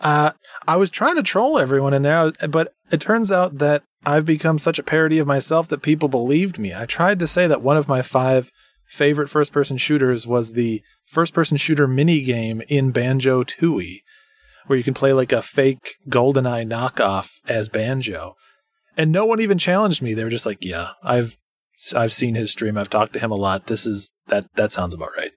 Uh, 0.00 0.32
I 0.66 0.76
was 0.76 0.90
trying 0.90 1.16
to 1.16 1.22
troll 1.22 1.58
everyone 1.58 1.94
in 1.94 2.02
there, 2.02 2.32
but 2.48 2.74
it 2.90 3.00
turns 3.00 3.30
out 3.30 3.58
that 3.58 3.82
I've 4.04 4.24
become 4.24 4.58
such 4.58 4.78
a 4.78 4.82
parody 4.82 5.18
of 5.18 5.26
myself 5.26 5.68
that 5.68 5.82
people 5.82 6.08
believed 6.08 6.58
me. 6.58 6.74
I 6.74 6.86
tried 6.86 7.18
to 7.18 7.26
say 7.26 7.46
that 7.46 7.62
one 7.62 7.76
of 7.76 7.88
my 7.88 8.02
five 8.02 8.50
favorite 8.90 9.30
first 9.30 9.52
person 9.52 9.76
shooters 9.76 10.26
was 10.26 10.52
the 10.52 10.82
first 11.06 11.32
person 11.32 11.56
shooter 11.56 11.86
mini 11.86 12.22
game 12.22 12.60
in 12.68 12.90
Banjo 12.90 13.44
Tooie, 13.44 14.00
where 14.66 14.76
you 14.76 14.82
can 14.82 14.94
play 14.94 15.12
like 15.12 15.32
a 15.32 15.42
fake 15.42 15.96
GoldenEye 16.08 16.68
knockoff 16.68 17.30
as 17.48 17.68
Banjo. 17.68 18.34
And 18.96 19.12
no 19.12 19.24
one 19.24 19.40
even 19.40 19.58
challenged 19.58 20.02
me. 20.02 20.12
They 20.12 20.24
were 20.24 20.30
just 20.30 20.44
like, 20.44 20.64
"Yeah, 20.64 20.90
I've 21.02 21.38
I've 21.94 22.12
seen 22.12 22.34
his 22.34 22.50
stream. 22.50 22.76
I've 22.76 22.90
talked 22.90 23.12
to 23.14 23.20
him 23.20 23.30
a 23.30 23.36
lot. 23.36 23.68
This 23.68 23.86
is 23.86 24.12
that 24.26 24.46
that 24.56 24.72
sounds 24.72 24.92
about 24.92 25.16
right." 25.16 25.32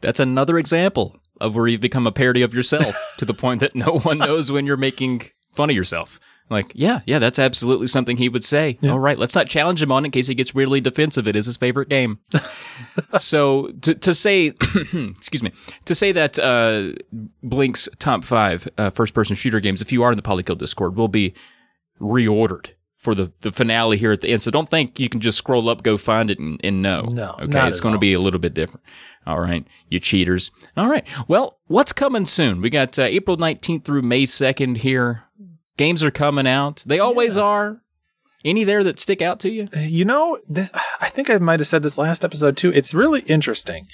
That's 0.00 0.18
another 0.18 0.58
example 0.58 1.20
of 1.40 1.54
where 1.54 1.66
you've 1.66 1.80
become 1.80 2.06
a 2.06 2.12
parody 2.12 2.42
of 2.42 2.54
yourself 2.54 2.96
to 3.18 3.24
the 3.24 3.34
point 3.34 3.60
that 3.60 3.76
no 3.76 3.98
one 3.98 4.18
knows 4.18 4.50
when 4.50 4.66
you're 4.66 4.76
making 4.78 5.28
fun 5.54 5.68
of 5.68 5.76
yourself. 5.76 6.18
Like, 6.52 6.72
yeah, 6.74 7.00
yeah, 7.06 7.18
that's 7.18 7.38
absolutely 7.38 7.86
something 7.86 8.16
he 8.16 8.28
would 8.28 8.44
say. 8.44 8.78
All 8.92 8.98
right, 8.98 9.18
let's 9.18 9.34
not 9.34 9.48
challenge 9.48 9.82
him 9.82 9.90
on 9.90 10.04
it 10.04 10.08
in 10.08 10.12
case 10.12 10.26
he 10.26 10.34
gets 10.34 10.54
weirdly 10.54 10.80
defensive. 10.80 11.26
It 11.26 11.34
is 11.34 11.46
his 11.46 11.56
favorite 11.56 11.88
game. 11.88 12.20
so 13.18 13.68
to 13.82 13.94
to 13.94 14.14
say, 14.14 14.46
excuse 14.92 15.42
me, 15.42 15.52
to 15.86 15.94
say 15.94 16.12
that 16.12 16.38
uh, 16.38 16.92
Blink's 17.42 17.88
top 17.98 18.24
five 18.24 18.68
uh, 18.78 18.90
first 18.90 19.14
person 19.14 19.34
shooter 19.34 19.60
games, 19.60 19.80
if 19.82 19.90
you 19.90 20.02
are 20.02 20.12
in 20.12 20.16
the 20.16 20.22
Polykill 20.22 20.58
Discord, 20.58 20.96
will 20.96 21.08
be 21.08 21.34
reordered 22.00 22.70
for 23.02 23.16
the, 23.16 23.32
the 23.40 23.50
finale 23.50 23.98
here 23.98 24.12
at 24.12 24.20
the 24.20 24.28
end. 24.28 24.42
So 24.42 24.52
don't 24.52 24.70
think 24.70 25.00
you 25.00 25.08
can 25.08 25.20
just 25.20 25.36
scroll 25.36 25.68
up, 25.68 25.82
go 25.82 25.96
find 25.98 26.30
it, 26.30 26.38
and, 26.38 26.60
and 26.62 26.82
know. 26.82 27.02
No, 27.02 27.34
okay, 27.40 27.66
it's 27.66 27.80
going 27.80 27.94
to 27.94 27.98
be 27.98 28.12
a 28.12 28.20
little 28.20 28.38
bit 28.38 28.54
different. 28.54 28.84
All 29.26 29.40
right, 29.40 29.66
you 29.88 29.98
cheaters. 29.98 30.52
All 30.76 30.88
right, 30.88 31.04
well, 31.26 31.58
what's 31.66 31.92
coming 31.92 32.26
soon? 32.26 32.60
We 32.60 32.70
got 32.70 32.98
uh, 32.98 33.02
April 33.02 33.36
nineteenth 33.36 33.84
through 33.84 34.02
May 34.02 34.26
second 34.26 34.78
here. 34.78 35.24
Games 35.76 36.02
are 36.02 36.10
coming 36.10 36.46
out. 36.46 36.82
They 36.86 36.98
always 36.98 37.36
are. 37.36 37.80
Any 38.44 38.64
there 38.64 38.82
that 38.84 38.98
stick 38.98 39.22
out 39.22 39.38
to 39.40 39.50
you? 39.50 39.68
Uh, 39.74 39.80
you 39.80 40.04
know, 40.04 40.38
th- 40.52 40.68
I 41.00 41.08
think 41.08 41.30
I 41.30 41.38
might 41.38 41.60
have 41.60 41.66
said 41.68 41.82
this 41.82 41.96
last 41.98 42.24
episode 42.24 42.56
too. 42.56 42.72
It's 42.72 42.92
really 42.92 43.20
interesting. 43.22 43.86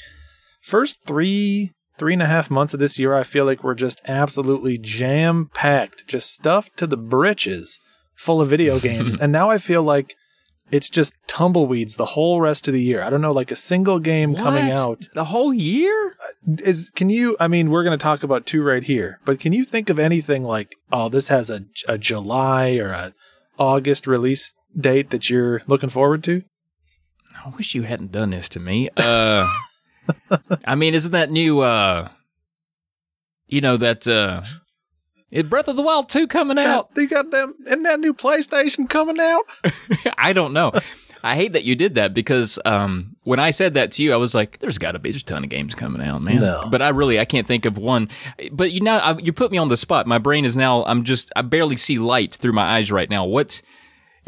First 0.62 1.04
three, 1.06 1.73
three 1.99 2.14
and 2.14 2.23
a 2.23 2.26
half 2.26 2.50
months 2.50 2.73
of 2.73 2.80
this 2.80 2.99
year, 2.99 3.14
I 3.14 3.23
feel 3.25 3.44
like 3.44 3.62
we're 3.62 3.75
just 3.75 4.00
absolutely 4.06 4.78
jam 4.78 5.50
packed, 5.52 6.08
just 6.08 6.32
stuffed 6.32 6.76
to 6.78 6.87
the 6.87 6.97
britches 6.97 7.78
full 8.16 8.40
of 8.40 8.49
video 8.49 8.80
games. 8.80 9.18
and 9.18 9.30
now 9.30 9.50
I 9.50 9.58
feel 9.58 9.82
like 9.82 10.16
it's 10.70 10.90
just 10.90 11.14
tumbleweeds 11.26 11.96
the 11.96 12.04
whole 12.04 12.40
rest 12.40 12.68
of 12.68 12.75
the 12.75 12.82
year. 12.82 13.02
I 13.02 13.10
don't 13.10 13.20
know, 13.20 13.32
like 13.32 13.50
a 13.50 13.56
single 13.56 13.98
game 13.98 14.34
coming 14.34 14.70
out. 14.70 15.08
the 15.14 15.26
whole 15.26 15.52
year. 15.52 16.16
Is 16.58 16.90
can 16.90 17.10
you? 17.10 17.37
I 17.40 17.48
mean, 17.48 17.70
we're 17.70 17.84
going 17.84 17.98
to 17.98 18.02
talk 18.02 18.22
about 18.22 18.46
two 18.46 18.62
right 18.62 18.82
here, 18.82 19.20
but 19.25 19.40
can 19.40 19.52
you 19.52 19.64
think 19.64 19.88
of 19.90 19.98
anything 19.98 20.42
like, 20.42 20.76
oh, 20.92 21.08
this 21.08 21.28
has 21.28 21.50
a, 21.50 21.64
a 21.88 21.96
July 21.98 22.76
or 22.76 22.90
a 22.90 23.14
August 23.58 24.06
release 24.06 24.54
date 24.78 25.10
that 25.10 25.30
you're 25.30 25.62
looking 25.66 25.90
forward 25.90 26.22
to? 26.25 26.42
I 27.44 27.50
wish 27.50 27.75
you 27.75 27.82
hadn't 27.82 28.12
done 28.12 28.30
this 28.30 28.48
to 28.50 28.60
me. 28.60 28.90
Uh, 28.96 29.48
I 30.64 30.75
mean, 30.75 30.94
isn't 30.94 31.12
that 31.12 31.30
new? 31.30 31.60
Uh, 31.60 32.08
you 33.46 33.60
know 33.60 33.76
that 33.78 34.06
uh, 34.06 34.42
is 35.30 35.44
Breath 35.44 35.68
of 35.68 35.76
the 35.76 35.82
Wild 35.82 36.08
two 36.08 36.26
coming 36.26 36.58
out? 36.58 36.94
They 36.94 37.06
got 37.06 37.30
them 37.30 37.54
and 37.66 37.85
that 37.85 38.00
new 38.00 38.14
PlayStation 38.14 38.88
coming 38.88 39.20
out. 39.20 39.42
I 40.18 40.32
don't 40.32 40.52
know. 40.52 40.73
I 41.23 41.35
hate 41.35 41.52
that 41.54 41.64
you 41.64 41.75
did 41.75 41.97
that 41.97 42.14
because 42.14 42.58
um, 42.64 43.16
when 43.25 43.40
I 43.40 43.50
said 43.50 43.75
that 43.75 43.92
to 43.92 44.02
you, 44.02 44.12
I 44.12 44.16
was 44.16 44.35
like, 44.35 44.58
"There's 44.61 44.78
got 44.78 44.92
to 44.92 44.99
be 44.99 45.11
there's 45.11 45.23
a 45.23 45.26
ton 45.26 45.44
of 45.44 45.50
games 45.50 45.75
coming 45.75 46.00
out, 46.00 46.23
man." 46.23 46.40
No. 46.40 46.68
But 46.70 46.80
I 46.80 46.90
really 46.90 47.18
I 47.18 47.25
can't 47.25 47.47
think 47.47 47.64
of 47.64 47.76
one. 47.76 48.08
But 48.52 48.70
you 48.73 48.80
know, 48.80 48.97
I, 48.99 49.18
you 49.18 49.32
put 49.32 49.50
me 49.50 49.58
on 49.58 49.68
the 49.68 49.76
spot. 49.76 50.06
My 50.06 50.18
brain 50.18 50.44
is 50.44 50.56
now. 50.56 50.85
I'm 50.85 51.04
just 51.04 51.32
I 51.35 51.42
barely 51.42 51.76
see 51.76 51.99
light 51.99 52.32
through 52.32 52.52
my 52.52 52.76
eyes 52.76 52.92
right 52.92 53.11
now. 53.11 53.25
What? 53.25 53.61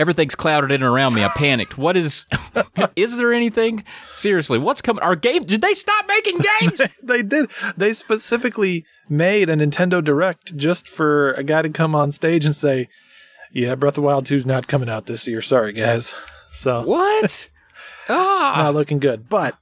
Everything's 0.01 0.35
clouded 0.35 0.73
in 0.73 0.83
and 0.83 0.91
around 0.91 1.15
me. 1.15 1.23
I 1.23 1.29
panicked. 1.29 1.77
What 1.77 1.95
is? 1.95 2.25
is 2.97 3.19
there 3.19 3.35
anything? 3.35 3.85
Seriously, 4.15 4.59
what's 4.59 4.81
coming? 4.81 5.03
Our 5.03 5.15
game? 5.15 5.45
Did 5.45 5.61
they 5.61 5.75
stop 5.75 6.07
making 6.09 6.39
games? 6.39 6.99
they 7.03 7.23
did. 7.23 7.51
They 7.77 7.93
specifically 7.93 8.87
made 9.11 9.51
a 9.51 9.57
Nintendo 9.57 10.03
Direct 10.03 10.57
just 10.57 10.89
for 10.89 11.35
a 11.35 11.43
guy 11.43 11.61
to 11.61 11.69
come 11.69 11.95
on 11.95 12.13
stage 12.13 12.47
and 12.47 12.57
say, 12.57 12.89
"Yeah, 13.53 13.75
Breath 13.75 13.93
of 13.93 13.97
the 13.97 14.01
Wild 14.03 14.25
2's 14.25 14.47
not 14.47 14.67
coming 14.67 14.89
out 14.89 15.05
this 15.05 15.29
year. 15.29 15.43
Sorry, 15.43 15.75
guys." 15.75 16.15
So 16.53 16.83
what? 16.83 17.53
Ah, 18.13 18.55
not 18.57 18.75
looking 18.75 18.99
good. 18.99 19.29
But 19.29 19.57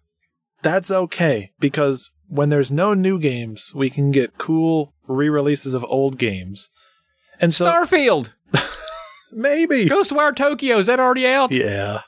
that's 0.63 0.91
okay 0.91 1.53
because 1.61 2.11
when 2.29 2.49
there's 2.49 2.73
no 2.73 2.95
new 2.95 3.19
games, 3.19 3.75
we 3.75 3.91
can 3.91 4.11
get 4.11 4.39
cool 4.39 4.95
re-releases 5.07 5.75
of 5.75 5.85
old 5.85 6.17
games. 6.17 6.71
And 7.41 7.53
so 7.53 7.67
Starfield, 7.67 8.33
maybe, 9.33 9.87
Ghostwire 9.87 10.35
Tokyo. 10.35 10.79
Is 10.79 10.87
that 10.87 11.01
already 11.01 11.27
out? 11.27 11.53
yeah, 11.53 12.03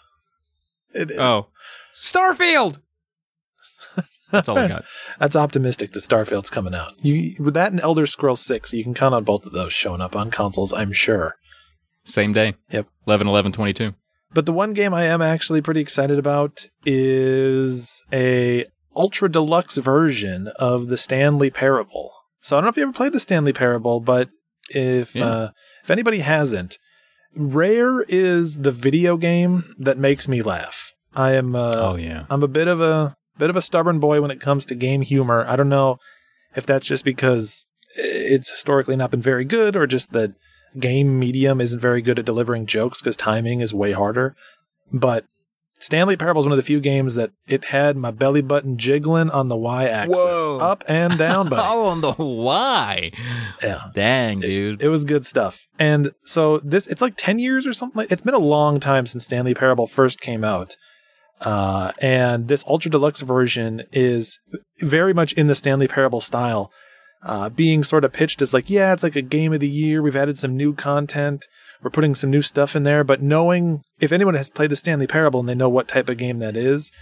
it 0.94 1.10
is. 1.10 1.18
Oh, 1.18 1.48
Starfield. 1.94 2.78
That's 4.30 4.48
all 4.48 4.58
I 4.58 4.68
got. 4.68 4.84
That's 5.18 5.36
optimistic 5.36 5.92
that 5.92 6.00
Starfield's 6.00 6.50
coming 6.50 6.74
out. 6.74 6.94
You 7.02 7.34
with 7.42 7.54
that 7.54 7.72
and 7.72 7.80
Elder 7.80 8.06
Scrolls 8.06 8.40
Six, 8.40 8.72
you 8.72 8.84
can 8.84 8.94
count 8.94 9.14
on 9.14 9.24
both 9.24 9.44
of 9.46 9.52
those 9.52 9.72
showing 9.72 10.00
up 10.00 10.14
on 10.14 10.30
consoles. 10.30 10.72
I'm 10.72 10.92
sure. 10.92 11.36
Same 12.04 12.32
day. 12.32 12.54
Yep. 12.70 12.86
11 13.06 13.26
11 13.26 13.52
22. 13.52 13.94
But 14.32 14.46
the 14.46 14.52
one 14.52 14.72
game 14.74 14.94
I 14.94 15.04
am 15.04 15.20
actually 15.20 15.60
pretty 15.60 15.80
excited 15.80 16.18
about 16.18 16.66
is 16.86 18.02
a 18.12 18.64
ultra 18.94 19.28
deluxe 19.28 19.76
version 19.76 20.48
of 20.56 20.88
the 20.88 20.96
Stanley 20.96 21.50
Parable. 21.50 22.12
So 22.40 22.56
I 22.56 22.60
don't 22.60 22.66
know 22.66 22.70
if 22.70 22.76
you 22.76 22.84
ever 22.84 22.92
played 22.92 23.12
the 23.12 23.20
Stanley 23.20 23.52
Parable, 23.52 23.98
but 24.00 24.30
if 24.70 25.14
Yeah. 25.16 25.26
uh, 25.26 25.50
if 25.82 25.90
anybody 25.90 26.20
hasn't, 26.20 26.78
Rare 27.34 28.02
is 28.02 28.58
the 28.58 28.72
video 28.72 29.16
game 29.16 29.75
that 29.78 29.99
makes 29.99 30.28
me 30.28 30.42
laugh. 30.42 30.92
I 31.14 31.32
am 31.32 31.54
uh, 31.54 31.75
Oh, 31.76 31.96
yeah. 31.96 32.26
I'm 32.30 32.42
a 32.42 32.49
bit 32.49 32.68
of 32.68 32.80
a 32.80 33.16
bit 33.38 33.50
of 33.50 33.56
a 33.56 33.62
stubborn 33.62 33.99
boy 33.99 34.20
when 34.20 34.30
it 34.30 34.40
comes 34.40 34.66
to 34.66 34.75
game 34.75 35.02
humor. 35.02 35.44
I 35.49 35.56
don't 35.56 35.68
know 35.68 35.99
if 36.54 36.66
that's 36.66 36.87
just 36.87 37.04
because 37.04 37.64
it's 37.94 38.50
historically 38.50 38.96
not 38.96 39.10
been 39.10 39.22
very 39.22 39.44
good 39.44 39.76
or 39.76 39.87
just 39.87 40.12
the 40.12 40.34
game 40.78 41.18
medium 41.18 41.60
isn't 41.60 41.80
very 41.80 42.02
good 42.02 42.18
at 42.18 42.25
delivering 42.25 42.66
jokes 42.66 43.00
because 43.00 43.16
timing 43.16 43.60
is 43.60 43.75
way 43.75 43.92
harder. 43.92 44.37
But 44.92 45.25
Stanley 45.80 46.14
Parable 46.16 46.40
is 46.40 46.46
one 46.46 46.52
of 46.52 46.58
the 46.58 46.62
few 46.62 46.78
games 46.78 47.14
that 47.14 47.30
it 47.46 47.64
had 47.66 47.96
my 47.96 48.10
belly 48.10 48.42
button 48.42 48.76
jiggling 48.76 49.30
on 49.30 49.49
the 49.49 49.56
y 49.56 49.87
axis, 49.87 50.18
up 50.18 50.84
and 50.87 51.16
down, 51.16 51.49
buddy. 51.49 51.62
Oh, 51.70 51.87
on 51.87 52.00
the 52.02 52.12
Y. 52.12 53.12
Yeah. 53.62 53.84
Dang, 53.94 54.40
dude. 54.40 54.82
It 54.82 54.88
was 54.88 55.04
good 55.06 55.25
stuff. 55.25 55.66
And 55.78 56.12
so 56.25 56.58
this, 56.58 56.87
it's 56.87 57.00
like 57.00 57.14
10 57.16 57.38
years 57.38 57.66
or 57.66 57.72
something. 57.72 58.06
It's 58.10 58.22
been 58.22 58.34
a 58.34 58.38
long 58.38 58.78
time 58.78 59.06
since 59.06 59.25
Stanley 59.25 59.54
Parable 59.54 59.87
first 59.87 60.20
came 60.20 60.44
out. 60.44 60.76
Uh, 61.40 61.92
and 61.99 62.49
this 62.49 62.64
ultra 62.66 62.90
deluxe 62.90 63.22
version 63.22 63.84
is 63.92 64.38
very 64.80 65.14
much 65.14 65.32
in 65.32 65.46
the 65.46 65.54
Stanley 65.54 65.88
Parable 65.88 66.20
style, 66.20 66.70
uh, 67.22 67.49
being 67.49 67.84
sort 67.84 68.04
of 68.04 68.12
pitched 68.12 68.42
as 68.42 68.52
like, 68.52 68.68
yeah, 68.68 68.92
it's 68.92 69.02
like 69.02 69.16
a 69.16 69.22
game 69.22 69.54
of 69.54 69.60
the 69.60 69.68
year. 69.68 70.02
We've 70.02 70.16
added 70.16 70.37
some 70.37 70.56
new 70.56 70.75
content. 70.75 71.46
We're 71.82 71.90
putting 71.90 72.14
some 72.14 72.30
new 72.30 72.42
stuff 72.42 72.76
in 72.76 72.82
there, 72.82 73.04
but 73.04 73.22
knowing 73.22 73.82
if 74.00 74.12
anyone 74.12 74.34
has 74.34 74.50
played 74.50 74.70
the 74.70 74.76
Stanley 74.76 75.06
Parable 75.06 75.40
and 75.40 75.49
they 75.49 75.54
know 75.54 75.68
what 75.68 75.88
type 75.88 76.08
of 76.08 76.18
game 76.18 76.38
that 76.40 76.56
is, 76.56 76.92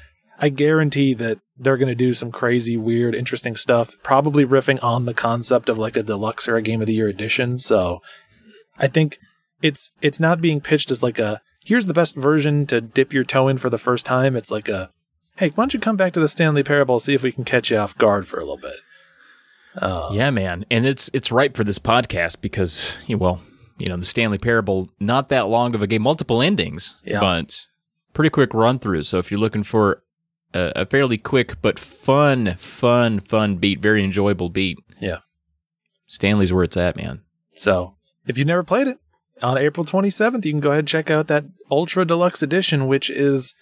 I 0.41 0.51
guarantee 0.51 1.15
that 1.15 1.39
they're 1.57 1.77
going 1.77 1.89
to 1.89 1.97
do 1.97 2.15
some 2.15 2.31
crazy, 2.31 2.77
weird, 2.77 3.15
interesting 3.15 3.57
stuff, 3.57 3.97
probably 4.05 4.47
riffing 4.47 4.79
on 4.83 5.05
the 5.05 5.15
concept 5.15 5.69
of 5.69 5.79
like 5.79 5.97
a 5.97 6.03
deluxe 6.03 6.47
or 6.47 6.57
a 6.57 6.63
game 6.63 6.81
of 6.81 6.87
the 6.87 6.95
year 6.95 7.09
edition. 7.09 7.59
So 7.59 8.01
I 8.79 8.87
think 8.87 9.19
it's 9.63 9.93
it's 10.01 10.21
not 10.21 10.41
being 10.41 10.61
pitched 10.61 10.93
as 10.93 11.03
like 11.03 11.19
a 11.19 11.41
here's 11.65 11.87
the 11.87 11.95
best 11.95 12.15
version 12.15 12.67
to 12.67 12.81
dip 12.81 13.13
your 13.13 13.25
toe 13.25 13.49
in 13.49 13.59
for 13.59 13.69
the 13.69 13.79
first 13.79 14.07
time. 14.07 14.37
It's 14.37 14.53
like 14.53 14.69
a 14.69 14.91
hey, 15.39 15.49
why 15.51 15.63
don't 15.63 15.75
you 15.75 15.81
come 15.81 15.97
back 15.97 16.13
to 16.13 16.21
the 16.21 16.29
Stanley 16.29 16.63
Parable, 16.63 17.01
see 17.01 17.15
if 17.15 17.23
we 17.23 17.33
can 17.33 17.45
catch 17.45 17.71
you 17.71 17.79
off 17.79 17.99
guard 17.99 18.29
for 18.29 18.39
a 18.39 18.45
little 18.45 18.59
bit. 18.59 18.77
Uh, 19.77 20.11
Yeah, 20.13 20.31
man. 20.31 20.65
And 20.71 20.87
it's 20.87 21.11
it's 21.13 21.33
ripe 21.33 21.57
for 21.57 21.65
this 21.65 21.79
podcast 21.79 22.41
because, 22.41 22.97
well, 23.09 23.41
you 23.79 23.87
know, 23.87 23.97
the 23.97 24.05
Stanley 24.05 24.39
Parable, 24.39 24.91
not 25.01 25.29
that 25.29 25.49
long 25.49 25.75
of 25.75 25.83
a 25.83 25.87
game, 25.87 26.03
multiple 26.03 26.43
endings, 26.43 26.95
Yeah. 27.05 27.21
but 27.21 27.67
pretty 28.13 28.31
quick 28.31 28.53
run 28.55 28.79
through. 28.79 29.05
So 29.05 29.19
if 29.19 29.31
you're 29.31 29.41
looking 29.41 29.63
for 29.63 30.03
a, 30.55 30.73
a 30.77 30.87
fairly 30.87 31.19
quick 31.19 31.61
but 31.63 31.79
fun, 31.79 32.55
fun, 32.57 33.21
fun 33.21 33.57
beat, 33.57 33.81
very 33.81 34.03
enjoyable 34.05 34.49
beat, 34.51 34.79
Yeah. 35.01 35.19
Stanley's 36.07 36.53
where 36.53 36.65
it's 36.65 36.77
at, 36.77 36.97
man. 36.97 37.21
So 37.57 37.95
if 38.27 38.39
you've 38.39 38.47
never 38.47 38.65
played 38.65 38.89
it, 38.89 38.99
on 39.43 39.57
April 39.57 39.85
27th, 39.85 40.45
you 40.45 40.53
can 40.53 40.61
go 40.61 40.71
ahead 40.71 40.81
and 40.81 40.89
check 40.89 41.11
out 41.11 41.29
that 41.29 41.45
Ultra 41.71 42.05
Deluxe 42.05 42.43
Edition, 42.43 42.89
which 42.89 43.09
is 43.11 43.55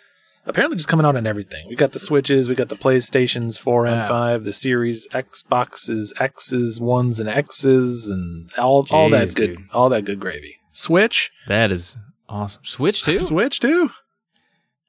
apparently 0.46 0.76
just 0.76 0.88
coming 0.88 1.04
out 1.04 1.16
on 1.16 1.26
everything. 1.26 1.66
We 1.68 1.76
got 1.76 1.92
the 1.92 1.98
Switches, 1.98 2.48
we 2.48 2.54
got 2.54 2.68
the 2.68 2.76
PlayStations 2.76 3.58
4 3.58 3.86
and 3.86 3.96
Wow. 4.00 4.08
5, 4.08 4.44
the 4.44 4.52
Series 4.52 5.06
Xboxes, 5.08 6.12
X's, 6.20 6.80
ones 6.80 7.20
and 7.20 7.28
X's, 7.28 8.08
and 8.08 8.50
all 8.58 8.86
all 8.90 9.10
that 9.10 9.34
good, 9.34 9.56
dude. 9.56 9.68
all 9.72 9.88
that 9.90 10.04
good 10.04 10.20
gravy. 10.20 10.56
Switch, 10.72 11.30
That 11.48 11.70
is 11.72 11.96
awesome. 12.28 12.62
Switch 12.64 13.02
too. 13.02 13.20
Switch 13.20 13.60
too. 13.60 13.90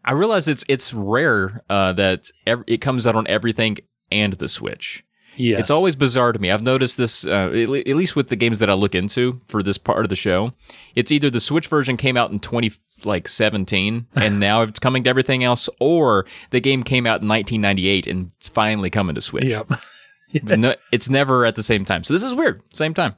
I 0.06 0.12
realize 0.12 0.48
it's 0.48 0.64
it's 0.70 0.94
rare 0.94 1.64
uh, 1.70 1.94
that 1.94 2.30
ev- 2.46 2.64
it 2.68 2.78
comes 2.80 3.06
out 3.06 3.16
on 3.16 3.28
everything 3.28 3.78
and 4.12 4.34
the 4.34 4.48
Switch. 4.48 5.04
Yes, 5.36 5.60
It's 5.60 5.70
always 5.70 5.96
bizarre 5.96 6.32
to 6.32 6.40
me. 6.40 6.50
I've 6.50 6.64
noticed 6.64 6.98
this, 6.98 7.24
uh, 7.24 7.52
at 7.54 7.70
le- 7.70 7.80
at 7.80 7.96
least 7.96 8.16
with 8.16 8.30
the 8.30 8.36
games 8.36 8.58
that 8.58 8.72
I 8.72 8.74
look 8.74 8.96
into 8.96 9.40
for 9.48 9.62
this 9.62 9.78
part 9.78 10.04
of 10.04 10.10
the 10.10 10.16
show. 10.16 10.54
It's 10.96 11.12
either 11.12 11.30
the 11.30 11.40
Switch 11.42 11.68
version 11.68 11.96
came 11.96 12.18
out 12.18 12.32
in 12.32 12.40
twenty 12.40 12.72
like 13.06 13.28
seventeen, 13.28 14.08
and 14.16 14.40
now 14.40 14.62
it's 14.64 14.80
coming 14.80 15.04
to 15.04 15.10
everything 15.10 15.44
else, 15.44 15.70
or 15.80 16.26
the 16.52 16.60
game 16.60 16.84
came 16.84 17.06
out 17.06 17.22
in 17.22 17.28
nineteen 17.28 17.62
ninety 17.62 17.88
eight 17.88 18.08
and 18.08 18.32
it's 18.38 18.50
finally 18.50 18.90
coming 18.90 19.16
to 19.16 19.22
Switch. 19.22 19.46
Yep. 19.46 19.72
no, 20.44 20.76
it's 20.92 21.10
never 21.10 21.46
at 21.46 21.56
the 21.56 21.64
same 21.64 21.86
time. 21.86 22.04
So 22.04 22.14
this 22.14 22.24
is 22.24 22.34
weird. 22.34 22.62
Same 22.74 22.94
time. 22.94 23.16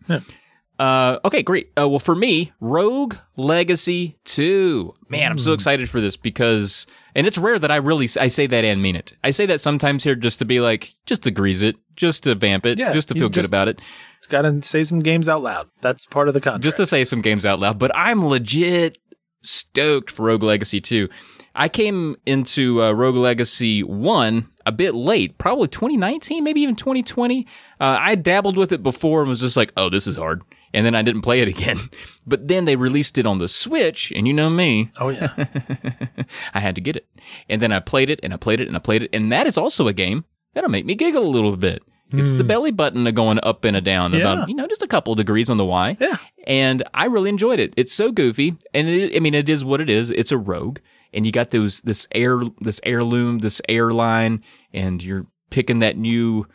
Uh, 0.79 1.19
okay, 1.25 1.43
great. 1.43 1.71
Uh, 1.77 1.89
well, 1.89 1.99
for 1.99 2.15
me, 2.15 2.53
Rogue 2.61 3.15
Legacy 3.35 4.17
2. 4.23 4.93
Man, 5.09 5.29
I'm 5.29 5.37
so 5.37 5.51
excited 5.51 5.89
for 5.89 5.99
this 5.99 6.15
because, 6.15 6.87
and 7.13 7.27
it's 7.27 7.37
rare 7.37 7.59
that 7.59 7.69
I 7.69 7.75
really, 7.75 8.07
I 8.17 8.29
say 8.29 8.47
that 8.47 8.63
and 8.63 8.81
mean 8.81 8.95
it. 8.95 9.17
I 9.21 9.31
say 9.31 9.45
that 9.47 9.59
sometimes 9.59 10.05
here 10.05 10.15
just 10.15 10.39
to 10.39 10.45
be 10.45 10.61
like, 10.61 10.95
just 11.05 11.23
to 11.23 11.31
grease 11.31 11.61
it, 11.61 11.75
just 11.97 12.23
to 12.23 12.33
vamp 12.35 12.65
it, 12.65 12.79
Yeah, 12.79 12.93
just 12.93 13.09
to 13.09 13.13
feel 13.13 13.27
good 13.27 13.43
about 13.45 13.67
it, 13.67 13.81
Just 14.21 14.29
Got 14.29 14.43
to 14.43 14.61
say 14.61 14.85
some 14.85 14.99
games 14.99 15.27
out 15.27 15.43
loud. 15.43 15.69
That's 15.81 16.05
part 16.05 16.29
of 16.29 16.33
the 16.33 16.39
contract. 16.39 16.63
just 16.63 16.77
to 16.77 16.87
say 16.87 17.03
some 17.03 17.21
games 17.21 17.45
out 17.45 17.59
loud. 17.59 17.77
But 17.77 17.91
I'm 17.93 18.25
legit 18.25 18.99
stoked 19.41 20.11
for 20.11 20.25
Rogue 20.25 20.43
Legacy 20.43 20.81
2. 20.81 21.09
I 21.55 21.67
came 21.67 22.15
into 22.25 22.81
uh, 22.81 22.91
Rogue 22.91 23.15
Legacy 23.15 23.83
1 23.83 24.47
a 24.65 24.71
bit 24.71 24.93
late, 24.93 25.37
probably 25.37 25.67
2019, 25.67 26.43
maybe 26.43 26.61
even 26.61 26.75
2020. 26.75 27.45
Uh, 27.79 27.97
I 27.99 28.15
dabbled 28.15 28.55
with 28.55 28.71
it 28.71 28.83
before 28.83 29.21
and 29.21 29.29
was 29.29 29.41
just 29.41 29.57
like, 29.57 29.71
oh, 29.75 29.89
this 29.89 30.05
is 30.07 30.15
hard. 30.15 30.43
and 30.73 30.85
then 30.85 30.93
I 30.95 31.01
didn't 31.01 31.23
play 31.23 31.39
it 31.41 31.47
again. 31.55 31.79
But 32.25 32.47
then 32.47 32.65
they 32.65 32.75
released 32.75 33.17
it 33.17 33.25
on 33.25 33.39
the 33.39 33.47
Switch, 33.47 34.11
and 34.15 34.27
you 34.27 34.33
know 34.33 34.49
me, 34.49 34.91
Oh 34.99 35.09
yeah. 35.09 35.33
I 36.53 36.59
had 36.59 36.75
to 36.75 36.81
get 36.81 36.95
it. 36.95 37.07
And 37.49 37.61
then 37.61 37.71
I 37.71 37.79
played 37.79 38.09
it 38.09 38.19
and 38.23 38.33
I 38.33 38.37
played 38.37 38.61
it 38.61 38.67
and 38.67 38.75
I 38.77 38.79
played 38.79 39.03
it. 39.03 39.09
And 39.11 39.31
that 39.31 39.47
is 39.47 39.57
also 39.57 39.87
a 39.87 39.93
game 39.93 40.25
that'll 40.53 40.69
make 40.69 40.85
me 40.85 40.95
giggle 40.95 41.23
a 41.25 41.27
little 41.27 41.57
bit. 41.57 41.81
It's 42.11 42.33
the 42.33 42.41
hmm. 42.41 42.47
belly 42.47 42.71
button 42.71 43.03
going 43.13 43.39
up 43.43 43.63
and 43.65 43.77
a 43.77 43.81
down 43.81 44.13
Yeah. 44.13 44.19
about, 44.19 44.49
you 44.49 44.55
know, 44.55 44.67
just 44.67 44.81
a 44.81 44.87
couple 44.87 45.13
degrees 45.15 45.49
on 45.49 45.57
the 45.57 45.65
Y. 45.65 45.95
Yeah. 45.99 46.17
And 46.47 46.83
I 46.93 47.05
really 47.05 47.29
enjoyed 47.29 47.59
it. 47.59 47.73
It's 47.77 47.93
so 47.93 48.11
goofy. 48.11 48.55
And 48.73 48.87
it, 48.87 49.15
I 49.15 49.19
mean, 49.19 49.35
it 49.35 49.47
is 49.47 49.63
what 49.63 49.79
it 49.79 49.89
is. 49.89 50.09
It's 50.09 50.31
a 50.31 50.37
rogue. 50.37 50.79
And 51.13 51.25
you 51.25 51.31
got 51.31 51.51
those, 51.51 51.81
this 51.81 52.07
heir, 52.13 52.41
this 52.61 52.79
heirloom, 52.83 53.39
this 53.39 53.61
airline, 53.69 54.43
and 54.73 55.03
you're 55.03 55.25
picking 55.49 55.79
that 55.79 55.97
new 55.97 56.47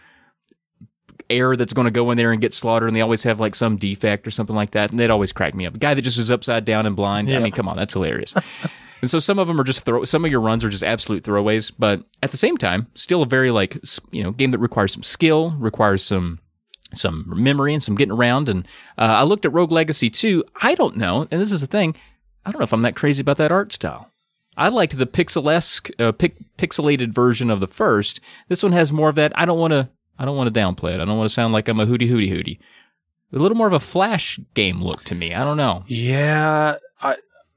heir 1.30 1.56
that's 1.56 1.72
going 1.72 1.86
to 1.86 1.90
go 1.90 2.10
in 2.10 2.16
there 2.16 2.32
and 2.32 2.40
get 2.40 2.52
slaughtered. 2.52 2.88
And 2.88 2.96
they 2.96 3.00
always 3.00 3.22
have 3.22 3.40
like 3.40 3.54
some 3.54 3.76
defect 3.76 4.26
or 4.26 4.30
something 4.30 4.56
like 4.56 4.72
that. 4.72 4.90
And 4.90 4.98
they'd 4.98 5.10
always 5.10 5.32
crack 5.32 5.54
me 5.54 5.66
up. 5.66 5.74
The 5.74 5.78
guy 5.78 5.94
that 5.94 6.02
just 6.02 6.18
is 6.18 6.30
upside 6.30 6.64
down 6.64 6.86
and 6.86 6.96
blind. 6.96 7.32
I 7.32 7.38
mean, 7.38 7.52
come 7.52 7.68
on, 7.68 7.76
that's 7.76 7.94
hilarious. 7.94 8.34
And 9.04 9.10
so 9.10 9.18
some 9.18 9.38
of 9.38 9.48
them 9.48 9.60
are 9.60 9.64
just 9.64 9.84
throw. 9.84 10.02
Some 10.04 10.24
of 10.24 10.30
your 10.30 10.40
runs 10.40 10.64
are 10.64 10.70
just 10.70 10.82
absolute 10.82 11.24
throwaways, 11.24 11.70
but 11.78 12.02
at 12.22 12.30
the 12.30 12.38
same 12.38 12.56
time, 12.56 12.86
still 12.94 13.20
a 13.20 13.26
very 13.26 13.50
like 13.50 13.76
you 14.12 14.22
know 14.22 14.30
game 14.30 14.50
that 14.52 14.60
requires 14.60 14.94
some 14.94 15.02
skill, 15.02 15.50
requires 15.58 16.02
some 16.02 16.38
some 16.94 17.30
memory 17.36 17.74
and 17.74 17.82
some 17.82 17.96
getting 17.96 18.14
around. 18.14 18.48
And 18.48 18.66
uh, 18.96 19.02
I 19.02 19.24
looked 19.24 19.44
at 19.44 19.52
Rogue 19.52 19.72
Legacy 19.72 20.08
2. 20.08 20.42
I 20.62 20.74
don't 20.74 20.96
know, 20.96 21.28
and 21.30 21.38
this 21.38 21.52
is 21.52 21.60
the 21.60 21.66
thing. 21.66 21.94
I 22.46 22.50
don't 22.50 22.60
know 22.60 22.64
if 22.64 22.72
I'm 22.72 22.80
that 22.80 22.96
crazy 22.96 23.20
about 23.20 23.36
that 23.36 23.52
art 23.52 23.74
style. 23.74 24.10
I 24.56 24.68
liked 24.70 24.96
the 24.96 25.06
pixelesque, 25.06 25.90
uh, 26.00 26.12
pic- 26.12 26.38
pixelated 26.56 27.12
version 27.12 27.50
of 27.50 27.60
the 27.60 27.66
first. 27.66 28.22
This 28.48 28.62
one 28.62 28.72
has 28.72 28.90
more 28.90 29.10
of 29.10 29.16
that. 29.16 29.38
I 29.38 29.44
don't 29.44 29.58
want 29.58 29.74
to. 29.74 29.90
I 30.18 30.24
don't 30.24 30.38
want 30.38 30.54
to 30.54 30.58
downplay 30.58 30.94
it. 30.94 31.00
I 31.02 31.04
don't 31.04 31.18
want 31.18 31.28
to 31.28 31.34
sound 31.34 31.52
like 31.52 31.68
I'm 31.68 31.78
a 31.78 31.84
hooty 31.84 32.06
hooty 32.06 32.30
hooty. 32.30 32.58
A 33.34 33.38
little 33.38 33.58
more 33.58 33.66
of 33.66 33.74
a 33.74 33.80
flash 33.80 34.40
game 34.54 34.80
look 34.80 35.04
to 35.04 35.14
me. 35.14 35.34
I 35.34 35.44
don't 35.44 35.58
know. 35.58 35.84
Yeah, 35.88 36.76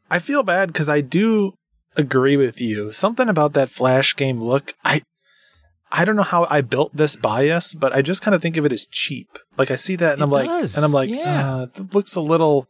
I 0.09 0.19
feel 0.19 0.43
bad 0.43 0.67
because 0.67 0.89
I 0.89 1.01
do 1.01 1.53
agree 1.95 2.37
with 2.37 2.61
you. 2.61 2.91
Something 2.91 3.29
about 3.29 3.53
that 3.53 3.69
flash 3.69 4.15
game 4.15 4.41
look, 4.41 4.73
I 4.85 5.01
I 5.91 6.05
don't 6.05 6.15
know 6.15 6.23
how 6.23 6.47
I 6.49 6.61
built 6.61 6.95
this 6.95 7.15
bias, 7.15 7.73
but 7.73 7.93
I 7.93 8.01
just 8.01 8.21
kind 8.21 8.35
of 8.35 8.41
think 8.41 8.57
of 8.57 8.65
it 8.65 8.73
as 8.73 8.85
cheap. 8.85 9.39
Like 9.57 9.71
I 9.71 9.75
see 9.75 9.95
that 9.97 10.13
and 10.13 10.21
It 10.21 10.25
I'm 10.25 10.29
like, 10.31 10.47
does, 10.47 10.75
and 10.75 10.83
I'm 10.83 10.91
like, 10.91 11.09
yeah. 11.09 11.55
uh, 11.55 11.67
it 11.75 11.93
looks 11.93 12.15
a 12.15 12.21
little 12.21 12.67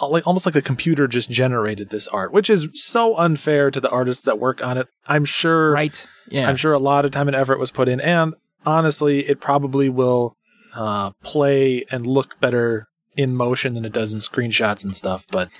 uh, 0.00 0.08
like 0.08 0.26
almost 0.26 0.46
like 0.46 0.56
a 0.56 0.62
computer 0.62 1.06
just 1.06 1.30
generated 1.30 1.90
this 1.90 2.08
art, 2.08 2.32
which 2.32 2.48
is 2.48 2.68
so 2.74 3.16
unfair 3.18 3.70
to 3.70 3.80
the 3.80 3.90
artists 3.90 4.24
that 4.24 4.38
work 4.38 4.64
on 4.64 4.78
it. 4.78 4.86
I'm 5.06 5.24
sure, 5.24 5.72
Right? 5.72 6.06
Yeah. 6.28 6.48
I'm 6.48 6.56
sure 6.56 6.72
a 6.72 6.78
lot 6.78 7.04
of 7.04 7.10
time 7.10 7.28
and 7.28 7.36
effort 7.36 7.58
was 7.58 7.70
put 7.70 7.88
in, 7.88 8.00
and 8.00 8.34
honestly, 8.64 9.28
it 9.28 9.40
probably 9.40 9.90
will 9.90 10.34
uh, 10.74 11.10
play 11.22 11.84
and 11.90 12.06
look 12.06 12.40
better 12.40 12.86
in 13.16 13.36
motion 13.36 13.74
than 13.74 13.84
it 13.84 13.92
does 13.92 14.14
in 14.14 14.20
screenshots 14.20 14.84
and 14.84 14.96
stuff. 14.96 15.26
But 15.30 15.50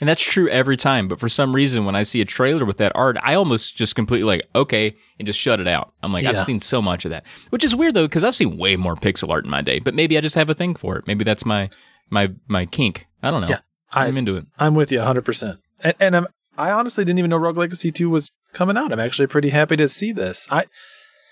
And 0.00 0.08
that's 0.08 0.22
true 0.22 0.48
every 0.48 0.76
time. 0.76 1.08
But 1.08 1.18
for 1.20 1.28
some 1.28 1.54
reason, 1.54 1.84
when 1.84 1.96
I 1.96 2.02
see 2.04 2.20
a 2.20 2.24
trailer 2.24 2.64
with 2.64 2.76
that 2.78 2.92
art, 2.94 3.16
I 3.22 3.34
almost 3.34 3.76
just 3.76 3.94
completely 3.96 4.26
like, 4.26 4.48
okay, 4.54 4.94
and 5.18 5.26
just 5.26 5.38
shut 5.38 5.60
it 5.60 5.66
out. 5.68 5.92
I'm 6.02 6.12
like, 6.12 6.24
Yeah. 6.24 6.30
I've 6.30 6.44
seen 6.44 6.60
so 6.60 6.80
much 6.80 7.04
of 7.04 7.10
that, 7.10 7.24
which 7.50 7.64
is 7.64 7.74
weird 7.74 7.94
though, 7.94 8.06
because 8.06 8.24
I've 8.24 8.36
seen 8.36 8.56
way 8.56 8.76
more 8.76 8.94
pixel 8.94 9.30
art 9.30 9.44
in 9.44 9.50
my 9.50 9.62
day. 9.62 9.78
But 9.80 9.94
maybe 9.94 10.16
I 10.16 10.20
just 10.20 10.34
have 10.36 10.50
a 10.50 10.54
thing 10.54 10.74
for 10.74 10.96
it. 10.96 11.06
Maybe 11.06 11.24
that's 11.24 11.44
my 11.44 11.68
my 12.10 12.32
my 12.46 12.64
kink. 12.66 13.06
I 13.22 13.30
don't 13.30 13.40
know. 13.42 13.48
Yeah, 13.48 13.60
I- 13.92 14.06
I'm 14.06 14.16
into 14.16 14.36
it. 14.36 14.46
I'm 14.58 14.74
with 14.74 14.90
you 14.92 14.98
100%. 15.00 15.58
And, 15.80 15.94
and 16.00 16.16
I'm, 16.16 16.26
I 16.56 16.70
honestly 16.70 17.04
didn't 17.04 17.18
even 17.18 17.30
know 17.30 17.36
Rogue 17.36 17.56
Legacy 17.58 17.90
2 17.92 18.08
was 18.10 18.30
coming 18.52 18.76
out. 18.76 18.92
I'm 18.92 18.98
actually 19.00 19.26
pretty 19.28 19.50
happy 19.50 19.76
to 19.76 19.88
see 19.88 20.12
this. 20.12 20.46
I 20.50 20.64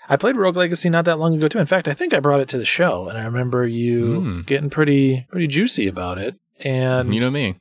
I 0.09 0.15
played 0.15 0.37
Rogue 0.37 0.55
Legacy 0.55 0.89
not 0.89 1.03
that 1.05 1.19
long 1.19 1.35
ago 1.35 1.47
too. 1.49 1.59
In 1.59 1.65
fact, 1.65 1.87
I 1.87 1.93
think 1.93 2.13
I 2.13 2.19
brought 2.21 2.39
it 2.39 2.47
to 2.49 2.57
the 2.57 2.63
show 2.65 3.09
and 3.09 3.17
I 3.17 3.25
remember 3.25 3.65
you 3.67 4.05
Mm. 4.21 4.45
getting 4.45 4.69
pretty 4.69 5.25
pretty 5.31 5.47
juicy 5.47 5.87
about 5.87 6.17
it. 6.17 6.35
And 6.63 7.13
You 7.13 7.19
know 7.21 7.29
me. 7.31 7.55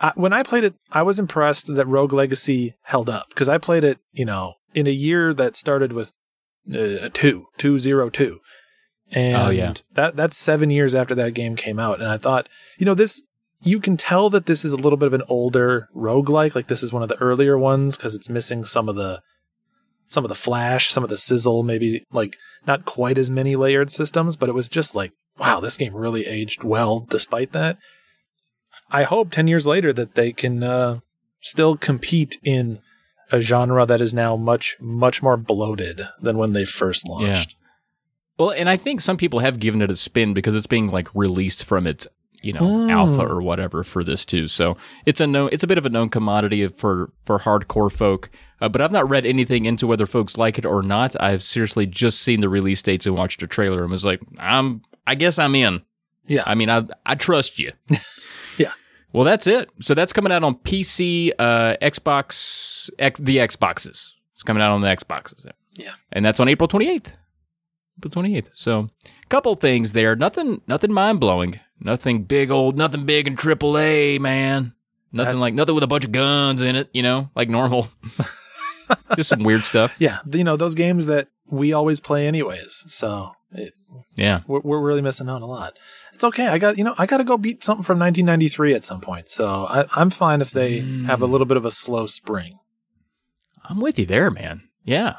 I, 0.00 0.12
when 0.14 0.32
I 0.32 0.42
played 0.42 0.64
it, 0.64 0.74
I 0.90 1.02
was 1.02 1.18
impressed 1.18 1.74
that 1.74 1.86
Rogue 1.86 2.12
Legacy 2.12 2.74
held 2.82 3.10
up 3.10 3.28
because 3.28 3.48
I 3.48 3.58
played 3.58 3.84
it, 3.84 3.98
you 4.12 4.24
know, 4.24 4.54
in 4.74 4.86
a 4.86 4.90
year 4.90 5.34
that 5.34 5.56
started 5.56 5.92
with 5.92 6.12
uh, 6.72 7.08
two, 7.12 7.46
two 7.58 7.78
zero 7.78 8.08
two, 8.10 8.40
and 9.10 9.36
Oh, 9.36 9.50
yeah. 9.50 9.74
that 9.94 10.16
that's 10.16 10.36
seven 10.36 10.70
years 10.70 10.94
after 10.94 11.14
that 11.16 11.34
game 11.34 11.56
came 11.56 11.78
out. 11.78 12.00
And 12.00 12.08
I 12.08 12.16
thought, 12.16 12.48
you 12.78 12.86
know, 12.86 12.94
this 12.94 13.22
you 13.62 13.78
can 13.78 13.96
tell 13.98 14.30
that 14.30 14.46
this 14.46 14.64
is 14.64 14.72
a 14.72 14.76
little 14.76 14.96
bit 14.96 15.06
of 15.08 15.12
an 15.12 15.22
older 15.28 15.88
roguelike, 15.94 16.54
like 16.54 16.68
this 16.68 16.82
is 16.82 16.92
one 16.92 17.02
of 17.02 17.08
the 17.10 17.18
earlier 17.20 17.58
ones 17.58 17.96
because 17.96 18.14
it's 18.14 18.30
missing 18.30 18.64
some 18.64 18.88
of 18.88 18.96
the 18.96 19.20
some 20.08 20.24
of 20.24 20.28
the 20.28 20.34
flash, 20.34 20.90
some 20.90 21.04
of 21.04 21.10
the 21.10 21.18
sizzle, 21.18 21.62
maybe 21.62 22.04
like 22.10 22.36
not 22.66 22.84
quite 22.84 23.18
as 23.18 23.30
many 23.30 23.54
layered 23.56 23.90
systems, 23.90 24.34
but 24.36 24.48
it 24.48 24.54
was 24.54 24.68
just 24.68 24.94
like, 24.94 25.12
wow, 25.38 25.60
this 25.60 25.76
game 25.76 25.94
really 25.94 26.26
aged 26.26 26.64
well 26.64 27.00
despite 27.00 27.52
that. 27.52 27.76
I 28.90 29.04
hope 29.04 29.30
10 29.30 29.48
years 29.48 29.66
later 29.66 29.92
that 29.92 30.14
they 30.14 30.32
can 30.32 30.62
uh, 30.62 31.00
still 31.40 31.76
compete 31.76 32.38
in 32.42 32.80
a 33.32 33.40
genre 33.40 33.86
that 33.86 34.00
is 34.00 34.12
now 34.12 34.36
much, 34.36 34.76
much 34.80 35.22
more 35.22 35.36
bloated 35.36 36.02
than 36.20 36.36
when 36.38 36.52
they 36.52 36.64
first 36.64 37.08
launched. 37.08 37.54
Well, 38.38 38.50
and 38.50 38.68
I 38.68 38.76
think 38.76 39.00
some 39.00 39.16
people 39.16 39.40
have 39.40 39.60
given 39.60 39.82
it 39.82 39.90
a 39.90 39.96
spin 39.96 40.34
because 40.34 40.54
it's 40.54 40.66
being 40.66 40.88
like 40.88 41.14
released 41.14 41.64
from 41.64 41.86
its, 41.86 42.06
you 42.42 42.52
know, 42.54 42.62
Mm. 42.62 42.90
alpha 42.90 43.20
or 43.22 43.42
whatever 43.42 43.84
for 43.84 44.02
this 44.02 44.24
too. 44.24 44.48
So 44.48 44.76
it's 45.06 45.20
a 45.20 45.26
known, 45.26 45.50
it's 45.52 45.62
a 45.62 45.66
bit 45.66 45.76
of 45.78 45.84
a 45.86 45.90
known 45.90 46.08
commodity 46.08 46.66
for 46.68 47.12
for 47.24 47.38
hardcore 47.40 47.92
folk. 47.92 48.30
Uh, 48.62 48.68
but 48.68 48.80
I've 48.80 48.92
not 48.92 49.08
read 49.08 49.24
anything 49.26 49.64
into 49.66 49.86
whether 49.86 50.06
folks 50.06 50.36
like 50.36 50.58
it 50.58 50.64
or 50.66 50.82
not. 50.82 51.20
I've 51.22 51.42
seriously 51.42 51.86
just 51.86 52.20
seen 52.22 52.40
the 52.40 52.48
release 52.48 52.82
dates 52.82 53.06
and 53.06 53.14
watched 53.14 53.42
a 53.42 53.46
trailer 53.46 53.82
and 53.82 53.90
was 53.90 54.04
like, 54.04 54.20
I'm, 54.38 54.82
I 55.06 55.14
guess 55.14 55.38
I'm 55.38 55.54
in. 55.54 55.82
Yeah. 56.26 56.42
I 56.46 56.54
mean, 56.54 56.68
I 56.70 56.84
I 57.06 57.14
trust 57.14 57.58
you. 57.58 57.72
Well, 59.12 59.24
that's 59.24 59.46
it. 59.46 59.68
So 59.80 59.94
that's 59.94 60.12
coming 60.12 60.32
out 60.32 60.44
on 60.44 60.54
PC, 60.56 61.32
uh, 61.38 61.76
Xbox, 61.82 62.90
X, 62.98 63.18
the 63.20 63.38
Xboxes. 63.38 64.12
It's 64.32 64.42
coming 64.44 64.62
out 64.62 64.70
on 64.70 64.80
the 64.80 64.88
Xboxes. 64.88 65.42
There. 65.42 65.52
Yeah. 65.74 65.92
And 66.12 66.24
that's 66.24 66.40
on 66.40 66.48
April 66.48 66.68
28th. 66.68 67.12
April 67.98 68.22
28th. 68.24 68.48
So, 68.54 68.88
a 69.04 69.26
couple 69.28 69.54
things 69.56 69.92
there. 69.92 70.16
Nothing, 70.16 70.62
nothing 70.66 70.92
mind 70.92 71.20
blowing. 71.20 71.58
Nothing 71.80 72.22
big 72.24 72.50
old, 72.50 72.76
nothing 72.76 73.04
big 73.06 73.26
in 73.26 73.36
triple 73.36 73.76
A, 73.78 74.18
man. 74.18 74.74
Nothing 75.12 75.26
That's- 75.26 75.36
like, 75.40 75.54
nothing 75.54 75.74
with 75.74 75.84
a 75.84 75.88
bunch 75.88 76.04
of 76.04 76.12
guns 76.12 76.62
in 76.62 76.76
it, 76.76 76.88
you 76.92 77.02
know, 77.02 77.30
like 77.34 77.48
normal. 77.48 77.88
Just 79.16 79.28
some 79.28 79.42
weird 79.42 79.64
stuff. 79.64 79.96
Yeah. 79.98 80.18
You 80.30 80.44
know, 80.44 80.56
those 80.56 80.74
games 80.74 81.06
that 81.06 81.28
we 81.46 81.72
always 81.72 82.00
play 82.00 82.26
anyways. 82.26 82.84
So 82.88 83.32
it, 83.52 83.74
Yeah. 84.16 84.40
we're, 84.46 84.60
we're 84.60 84.80
really 84.80 85.02
missing 85.02 85.28
out 85.28 85.42
a 85.42 85.46
lot. 85.46 85.78
It's 86.20 86.24
okay. 86.24 86.48
I 86.48 86.58
got, 86.58 86.76
you 86.76 86.84
know, 86.84 86.94
I 86.98 87.06
got 87.06 87.16
to 87.16 87.24
go 87.24 87.38
beat 87.38 87.64
something 87.64 87.82
from 87.82 87.98
1993 87.98 88.74
at 88.74 88.84
some 88.84 89.00
point. 89.00 89.26
So 89.30 89.64
I, 89.64 89.86
I'm 89.92 90.10
fine 90.10 90.42
if 90.42 90.50
they 90.50 90.80
have 91.06 91.22
a 91.22 91.26
little 91.26 91.46
bit 91.46 91.56
of 91.56 91.64
a 91.64 91.70
slow 91.70 92.06
spring. 92.06 92.58
I'm 93.64 93.80
with 93.80 93.98
you 93.98 94.04
there, 94.04 94.30
man. 94.30 94.68
Yeah. 94.84 95.14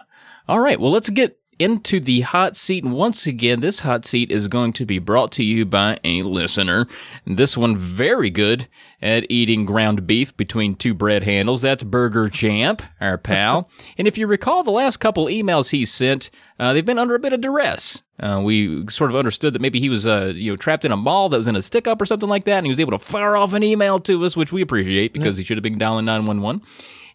All 0.47 0.59
right. 0.59 0.79
Well, 0.79 0.91
let's 0.91 1.09
get 1.09 1.39
into 1.57 1.99
the 1.99 2.21
hot 2.21 2.55
seat. 2.55 2.83
And 2.83 2.93
once 2.93 3.25
again, 3.25 3.61
this 3.61 3.79
hot 3.79 4.05
seat 4.05 4.29
is 4.29 4.47
going 4.47 4.73
to 4.73 4.85
be 4.85 4.99
brought 4.99 5.31
to 5.31 5.43
you 5.43 5.65
by 5.65 5.97
a 6.03 6.21
listener. 6.21 6.87
This 7.25 7.57
one 7.57 7.75
very 7.75 8.29
good 8.29 8.67
at 9.01 9.25
eating 9.27 9.65
ground 9.65 10.05
beef 10.05 10.37
between 10.37 10.75
two 10.75 10.93
bread 10.93 11.23
handles. 11.23 11.63
That's 11.63 11.83
Burger 11.83 12.29
Champ, 12.29 12.83
our 12.99 13.17
pal. 13.17 13.71
and 13.97 14.07
if 14.07 14.19
you 14.19 14.27
recall 14.27 14.61
the 14.61 14.69
last 14.69 14.97
couple 14.97 15.25
emails 15.25 15.71
he 15.71 15.83
sent, 15.83 16.29
uh, 16.59 16.73
they've 16.73 16.85
been 16.85 16.99
under 16.99 17.15
a 17.15 17.19
bit 17.19 17.33
of 17.33 17.41
duress. 17.41 18.03
Uh, 18.21 18.39
we 18.39 18.87
sort 18.87 19.09
of 19.09 19.15
understood 19.15 19.53
that 19.53 19.61
maybe 19.61 19.79
he 19.79 19.89
was, 19.89 20.05
uh, 20.05 20.31
you 20.35 20.51
know, 20.51 20.55
trapped 20.55 20.85
in 20.85 20.91
a 20.91 20.97
mall 20.97 21.27
that 21.29 21.39
was 21.39 21.47
in 21.47 21.55
a 21.55 21.61
stick 21.61 21.87
up 21.87 21.99
or 21.99 22.05
something 22.05 22.29
like 22.29 22.45
that, 22.45 22.57
and 22.57 22.67
he 22.67 22.71
was 22.71 22.79
able 22.79 22.91
to 22.91 22.99
fire 22.99 23.35
off 23.35 23.53
an 23.53 23.63
email 23.63 23.99
to 23.99 24.23
us, 24.23 24.37
which 24.37 24.51
we 24.51 24.61
appreciate 24.61 25.11
because 25.11 25.37
he 25.37 25.43
should 25.43 25.57
have 25.57 25.63
been 25.63 25.79
dialing 25.79 26.05
911. 26.05 26.61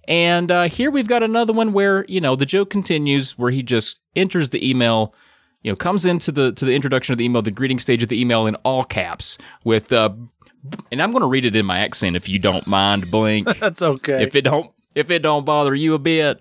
And 0.09 0.51
uh, 0.51 0.64
here 0.64 0.90
we've 0.90 1.07
got 1.07 1.23
another 1.23 1.53
one 1.53 1.73
where 1.73 2.05
you 2.09 2.21
know 2.21 2.35
the 2.35 2.47
joke 2.47 2.71
continues, 2.71 3.38
where 3.38 3.51
he 3.51 3.62
just 3.62 4.01
enters 4.16 4.51
the 4.51 4.69
email, 4.69 5.14
you 5.62 5.71
know, 5.71 5.77
comes 5.77 6.05
into 6.05 6.33
the 6.33 6.53
to 6.53 6.64
the 6.64 6.75
introduction 6.75 7.12
of 7.12 7.19
the 7.19 7.25
email, 7.25 7.42
the 7.42 7.51
greeting 7.53 7.79
stage 7.79 8.03
of 8.03 8.09
the 8.09 8.21
email 8.21 8.47
in 8.47 8.57
all 8.57 8.85
caps 8.85 9.38
with, 9.62 9.92
uh, 9.92 10.11
and 10.90 11.01
I'm 11.01 11.12
going 11.12 11.23
to 11.23 11.29
read 11.29 11.45
it 11.45 11.55
in 11.55 11.66
my 11.66 11.79
accent 11.79 12.16
if 12.16 12.29
you 12.29 12.38
don't 12.38 12.66
mind, 12.66 13.11
Blink. 13.11 13.47
That's 13.61 13.83
okay. 13.83 14.23
if 14.23 14.35
it 14.35 14.42
don't 14.42 14.73
if 14.97 15.11
it 15.11 15.21
don't 15.21 15.45
bother 15.45 15.75
you 15.75 15.95
a 15.95 15.99
bit. 15.99 16.40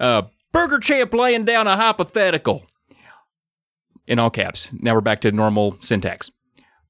Uh, 0.00 0.22
Burger 0.52 0.78
Champ 0.78 1.12
laying 1.12 1.44
down 1.44 1.66
a 1.66 1.76
hypothetical 1.76 2.64
in 4.06 4.18
all 4.18 4.30
caps. 4.30 4.70
Now 4.72 4.94
we're 4.94 5.00
back 5.00 5.20
to 5.22 5.32
normal 5.32 5.76
syntax. 5.80 6.30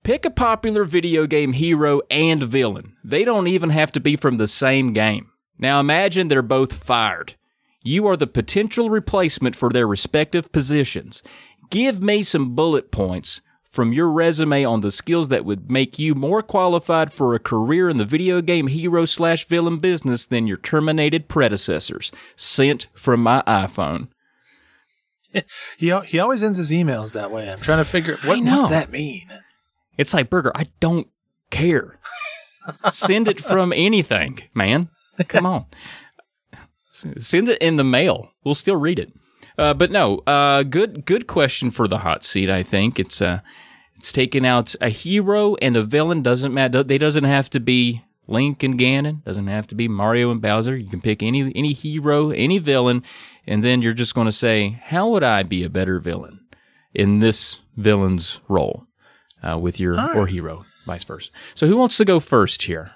Pick 0.02 0.24
a 0.24 0.30
popular 0.30 0.84
video 0.84 1.26
game 1.26 1.52
hero 1.52 2.00
and 2.10 2.42
villain. 2.42 2.96
They 3.02 3.24
don't 3.24 3.48
even 3.48 3.70
have 3.70 3.90
to 3.92 4.00
be 4.00 4.16
from 4.16 4.36
the 4.36 4.46
same 4.46 4.92
game. 4.92 5.30
Now 5.58 5.80
imagine 5.80 6.28
they're 6.28 6.42
both 6.42 6.72
fired. 6.72 7.34
You 7.82 8.06
are 8.06 8.16
the 8.16 8.26
potential 8.26 8.90
replacement 8.90 9.56
for 9.56 9.70
their 9.70 9.86
respective 9.86 10.52
positions. 10.52 11.22
Give 11.70 12.02
me 12.02 12.22
some 12.22 12.54
bullet 12.54 12.92
points 12.92 13.40
from 13.76 13.92
your 13.92 14.10
resume 14.10 14.64
on 14.64 14.80
the 14.80 14.90
skills 14.90 15.28
that 15.28 15.44
would 15.44 15.70
make 15.70 15.98
you 15.98 16.14
more 16.14 16.42
qualified 16.42 17.12
for 17.12 17.34
a 17.34 17.38
career 17.38 17.88
in 17.88 17.96
the 17.96 18.04
video 18.04 18.40
game 18.40 18.68
hero 18.68 19.04
slash 19.04 19.46
villain 19.46 19.78
business 19.78 20.24
than 20.26 20.46
your 20.46 20.56
terminated 20.56 21.28
predecessors. 21.28 22.10
Sent 22.36 22.86
from 22.94 23.22
my 23.22 23.42
iPhone. 23.46 24.08
he, 25.76 25.98
he 26.06 26.18
always 26.18 26.42
ends 26.42 26.58
his 26.58 26.70
emails 26.70 27.12
that 27.12 27.30
way. 27.30 27.50
I'm 27.50 27.60
trying 27.60 27.78
to 27.78 27.84
figure 27.84 28.18
what, 28.24 28.44
does 28.44 28.70
that 28.70 28.90
mean? 28.90 29.28
It's 29.98 30.14
like 30.14 30.30
Burger. 30.30 30.52
I 30.54 30.68
don't. 30.80 31.08
care. 31.50 31.98
Send 32.90 33.28
it 33.28 33.40
from 33.40 33.72
anything, 33.72 34.40
man. 34.52 34.88
Come 35.28 35.46
on. 35.46 35.66
Send 36.90 37.48
it 37.48 37.58
in 37.62 37.76
the 37.76 37.84
mail. 37.84 38.30
We'll 38.42 38.54
still 38.54 38.76
read 38.76 38.98
it. 38.98 39.12
Uh, 39.56 39.74
but 39.74 39.90
no, 39.90 40.22
uh, 40.26 40.62
good 40.64 41.06
good 41.06 41.26
question 41.26 41.70
for 41.70 41.88
the 41.88 41.98
hot 41.98 42.24
seat. 42.24 42.50
I 42.50 42.62
think 42.62 42.98
it's 42.98 43.22
uh, 43.22 43.40
it's 43.96 44.12
taking 44.12 44.44
out 44.44 44.74
a 44.80 44.88
hero 44.88 45.54
and 45.62 45.76
a 45.76 45.84
villain. 45.84 46.22
Doesn't 46.22 46.52
matter. 46.52 46.82
They 46.82 46.98
doesn't 46.98 47.24
have 47.24 47.48
to 47.50 47.60
be 47.60 48.02
Link 48.26 48.62
and 48.62 48.78
Ganon. 48.78 49.24
Doesn't 49.24 49.46
have 49.46 49.66
to 49.68 49.74
be 49.74 49.88
Mario 49.88 50.30
and 50.30 50.40
Bowser. 50.40 50.76
You 50.76 50.88
can 50.88 51.00
pick 51.00 51.22
any 51.22 51.52
any 51.54 51.72
hero, 51.72 52.30
any 52.30 52.58
villain, 52.58 53.02
and 53.46 53.64
then 53.64 53.82
you're 53.82 53.92
just 53.92 54.14
going 54.14 54.26
to 54.26 54.32
say, 54.32 54.80
how 54.84 55.08
would 55.08 55.22
I 55.22 55.42
be 55.42 55.64
a 55.64 55.70
better 55.70 56.00
villain 56.00 56.40
in 56.94 57.18
this 57.18 57.60
villain's 57.76 58.40
role 58.48 58.86
uh, 59.42 59.58
with 59.58 59.78
your 59.78 59.94
right. 59.94 60.16
or 60.16 60.26
hero, 60.26 60.64
vice 60.86 61.04
versa. 61.04 61.30
So 61.54 61.66
who 61.66 61.76
wants 61.76 61.96
to 61.98 62.04
go 62.04 62.20
first 62.20 62.62
here? 62.62 62.92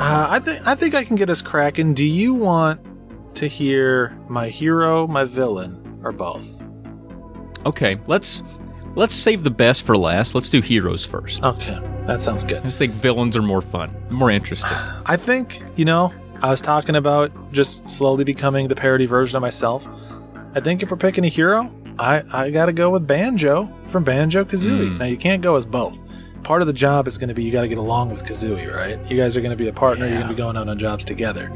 Uh, 0.00 0.26
I 0.28 0.38
think 0.40 0.66
I 0.66 0.74
think 0.74 0.94
I 0.94 1.04
can 1.04 1.16
get 1.16 1.30
us 1.30 1.40
cracking. 1.40 1.94
Do 1.94 2.04
you 2.04 2.34
want 2.34 2.80
to 3.36 3.46
hear 3.46 4.16
my 4.28 4.48
hero, 4.48 5.06
my 5.06 5.24
villain, 5.24 6.00
or 6.02 6.12
both? 6.12 6.62
Okay, 7.64 7.98
let's 8.06 8.42
let's 8.94 9.14
save 9.14 9.44
the 9.44 9.50
best 9.50 9.82
for 9.82 9.96
last. 9.96 10.34
Let's 10.34 10.48
do 10.48 10.60
heroes 10.60 11.04
first. 11.04 11.42
Okay, 11.42 11.78
that 12.06 12.22
sounds 12.22 12.44
good. 12.44 12.58
I 12.58 12.64
just 12.64 12.78
think 12.78 12.92
villains 12.94 13.36
are 13.36 13.42
more 13.42 13.62
fun, 13.62 13.94
more 14.10 14.30
interesting. 14.30 14.76
I 15.06 15.16
think, 15.16 15.62
you 15.76 15.84
know, 15.84 16.12
I 16.42 16.50
was 16.50 16.60
talking 16.60 16.96
about 16.96 17.52
just 17.52 17.88
slowly 17.88 18.24
becoming 18.24 18.68
the 18.68 18.74
parody 18.74 19.06
version 19.06 19.36
of 19.36 19.42
myself. 19.42 19.88
I 20.54 20.60
think 20.60 20.82
if 20.82 20.90
we're 20.90 20.96
picking 20.96 21.24
a 21.24 21.28
hero, 21.28 21.72
I, 21.98 22.22
I 22.32 22.50
gotta 22.50 22.72
go 22.72 22.90
with 22.90 23.06
Banjo 23.06 23.72
from 23.86 24.04
Banjo 24.04 24.44
Kazooie. 24.44 24.98
Now, 24.98 25.06
you 25.06 25.16
can't 25.16 25.42
go 25.42 25.56
as 25.56 25.64
both. 25.64 25.98
Part 26.42 26.60
of 26.60 26.66
the 26.66 26.74
job 26.74 27.06
is 27.06 27.16
going 27.16 27.28
to 27.28 27.34
be 27.34 27.42
you 27.42 27.50
got 27.50 27.62
to 27.62 27.68
get 27.68 27.78
along 27.78 28.10
with 28.10 28.22
Kazooie, 28.22 28.70
right? 28.70 28.98
You 29.10 29.16
guys 29.16 29.34
are 29.34 29.40
going 29.40 29.56
to 29.56 29.56
be 29.56 29.68
a 29.68 29.72
partner. 29.72 30.04
Yeah. 30.04 30.10
You're 30.10 30.20
going 30.20 30.28
to 30.28 30.34
be 30.34 30.38
going 30.42 30.56
out 30.58 30.68
on 30.68 30.78
jobs 30.78 31.02
together. 31.02 31.48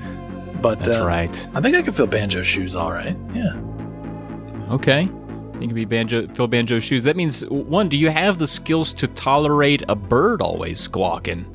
But 0.62 0.79
That's 0.81 0.96
uh, 1.01 1.07
right. 1.07 1.48
I 1.55 1.61
think 1.61 1.77
I 1.77 1.83
can 1.83 1.92
fill 1.92 2.07
Banjo's 2.07 2.46
shoes 2.46 2.74
all 2.74 2.90
right. 2.90 3.14
Yeah. 3.35 3.61
Okay. 4.70 5.11
You 5.60 5.66
can 5.66 5.74
be 5.74 5.84
banjo, 5.84 6.28
fill 6.28 6.46
banjo 6.46 6.78
shoes. 6.78 7.02
That 7.04 7.16
means 7.16 7.44
one. 7.46 7.88
Do 7.88 7.96
you 7.96 8.10
have 8.10 8.38
the 8.38 8.46
skills 8.46 8.92
to 8.94 9.08
tolerate 9.08 9.82
a 9.88 9.96
bird 9.96 10.40
always 10.40 10.80
squawking 10.80 11.46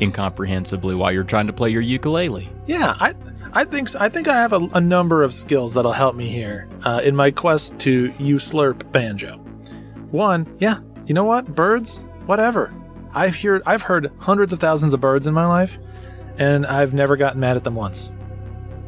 incomprehensibly 0.00 0.94
while 0.94 1.10
you're 1.10 1.24
trying 1.24 1.48
to 1.48 1.52
play 1.52 1.70
your 1.70 1.82
ukulele? 1.82 2.48
Yeah, 2.66 2.96
I 3.00 3.14
I 3.52 3.64
think 3.64 3.88
so. 3.88 3.98
I 3.98 4.08
think 4.08 4.28
I 4.28 4.34
have 4.34 4.52
a, 4.52 4.68
a 4.74 4.80
number 4.80 5.24
of 5.24 5.34
skills 5.34 5.74
that'll 5.74 5.92
help 5.92 6.14
me 6.14 6.28
here 6.28 6.68
uh, 6.84 7.00
in 7.02 7.16
my 7.16 7.32
quest 7.32 7.78
to 7.80 8.12
you 8.18 8.36
slurp 8.36 8.90
banjo. 8.92 9.38
One, 10.10 10.46
yeah, 10.60 10.78
you 11.06 11.14
know 11.14 11.24
what? 11.24 11.54
Birds, 11.54 12.06
whatever. 12.26 12.72
I've 13.12 13.34
heard 13.34 13.62
I've 13.66 13.82
heard 13.82 14.12
hundreds 14.18 14.52
of 14.52 14.60
thousands 14.60 14.94
of 14.94 15.00
birds 15.00 15.26
in 15.26 15.34
my 15.34 15.46
life, 15.46 15.78
and 16.38 16.64
I've 16.64 16.94
never 16.94 17.16
gotten 17.16 17.40
mad 17.40 17.56
at 17.56 17.64
them 17.64 17.74
once. 17.74 18.12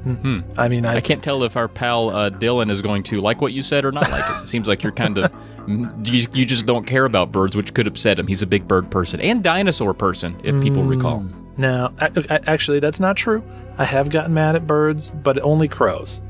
Hmm. 0.03 0.41
I 0.59 0.69
mean, 0.69 0.85
I, 0.85 0.97
I 0.97 1.01
can't 1.01 1.23
tell 1.23 1.45
if 1.45 1.57
our 1.57 1.69
pal 1.69 2.11
uh, 2.11 2.31
Dylan 2.31 2.71
is 2.71 2.83
going 2.83 3.05
to 3.05 3.21
like 3.21 3.41
what 3.41 3.53
you 3.53 3.63
said 3.63 3.85
or 3.85 3.93
not 3.93 4.11
like 4.11 4.25
it. 4.29 4.43
It 4.43 4.47
seems 4.49 4.67
like 4.67 4.83
you're 4.83 4.93
kind 4.93 5.19
of 5.19 5.33
you, 5.69 6.27
you 6.33 6.45
just 6.45 6.67
don't 6.67 6.87
care 6.87 7.05
about 7.05 7.33
birds, 7.33 7.57
which 7.57 7.75
could 7.75 7.87
upset 7.87 8.19
him. 8.19 8.27
He's 8.27 8.43
a 8.43 8.47
big 8.47 8.67
bird 8.67 8.91
person 8.91 9.21
and 9.21 9.43
dinosaur 9.43 9.95
person, 9.95 10.41
if 10.43 10.61
people 10.63 10.83
recall. 10.83 11.25
No, 11.57 11.93
I, 12.01 12.11
I, 12.31 12.41
actually, 12.47 12.81
that's 12.81 13.01
not 13.01 13.17
true. 13.17 13.45
I 13.79 13.85
have 13.85 14.11
gotten 14.11 14.35
mad 14.35 14.57
at 14.57 14.67
birds, 14.67 15.11
but 15.11 15.41
only 15.43 15.69
crows. 15.69 16.23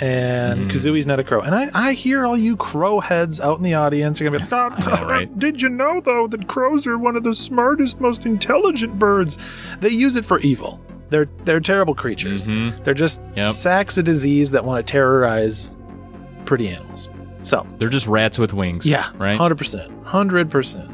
And 0.00 0.70
Kazooie's 0.70 1.06
not 1.06 1.18
a 1.18 1.24
crow. 1.24 1.40
And 1.40 1.54
I, 1.54 1.70
I 1.74 1.92
hear 1.92 2.24
all 2.24 2.36
you 2.36 2.56
crow 2.56 3.00
heads 3.00 3.40
out 3.40 3.58
in 3.58 3.64
the 3.64 3.74
audience 3.74 4.20
are 4.20 4.24
going 4.24 4.38
to 4.38 4.46
be 4.46 4.54
like, 4.54 4.78
know, 4.86 5.08
right? 5.08 5.38
Did 5.38 5.60
you 5.60 5.68
know, 5.68 6.00
though, 6.00 6.28
that 6.28 6.46
crows 6.46 6.86
are 6.86 6.96
one 6.96 7.16
of 7.16 7.24
the 7.24 7.34
smartest, 7.34 8.00
most 8.00 8.24
intelligent 8.24 8.96
birds? 8.98 9.38
They 9.80 9.88
use 9.88 10.14
it 10.14 10.24
for 10.24 10.38
evil. 10.38 10.80
They're, 11.10 11.28
they're 11.44 11.60
terrible 11.60 11.94
creatures. 11.94 12.46
They're 12.84 12.94
just 12.94 13.22
Yep. 13.36 13.52
sacks 13.54 13.96
of 13.98 14.04
disease 14.04 14.50
that 14.52 14.64
want 14.64 14.86
to 14.86 14.90
terrorize 14.90 15.74
pretty 16.44 16.68
animals. 16.68 17.08
So, 17.42 17.66
They're 17.78 17.88
just 17.88 18.06
rats 18.06 18.38
with 18.38 18.52
wings. 18.52 18.84
yeah, 18.84 19.10
Right. 19.16 19.36
hundred 19.36 19.58
percent, 19.58 19.90
hundred 20.04 20.50
percent. 20.50 20.90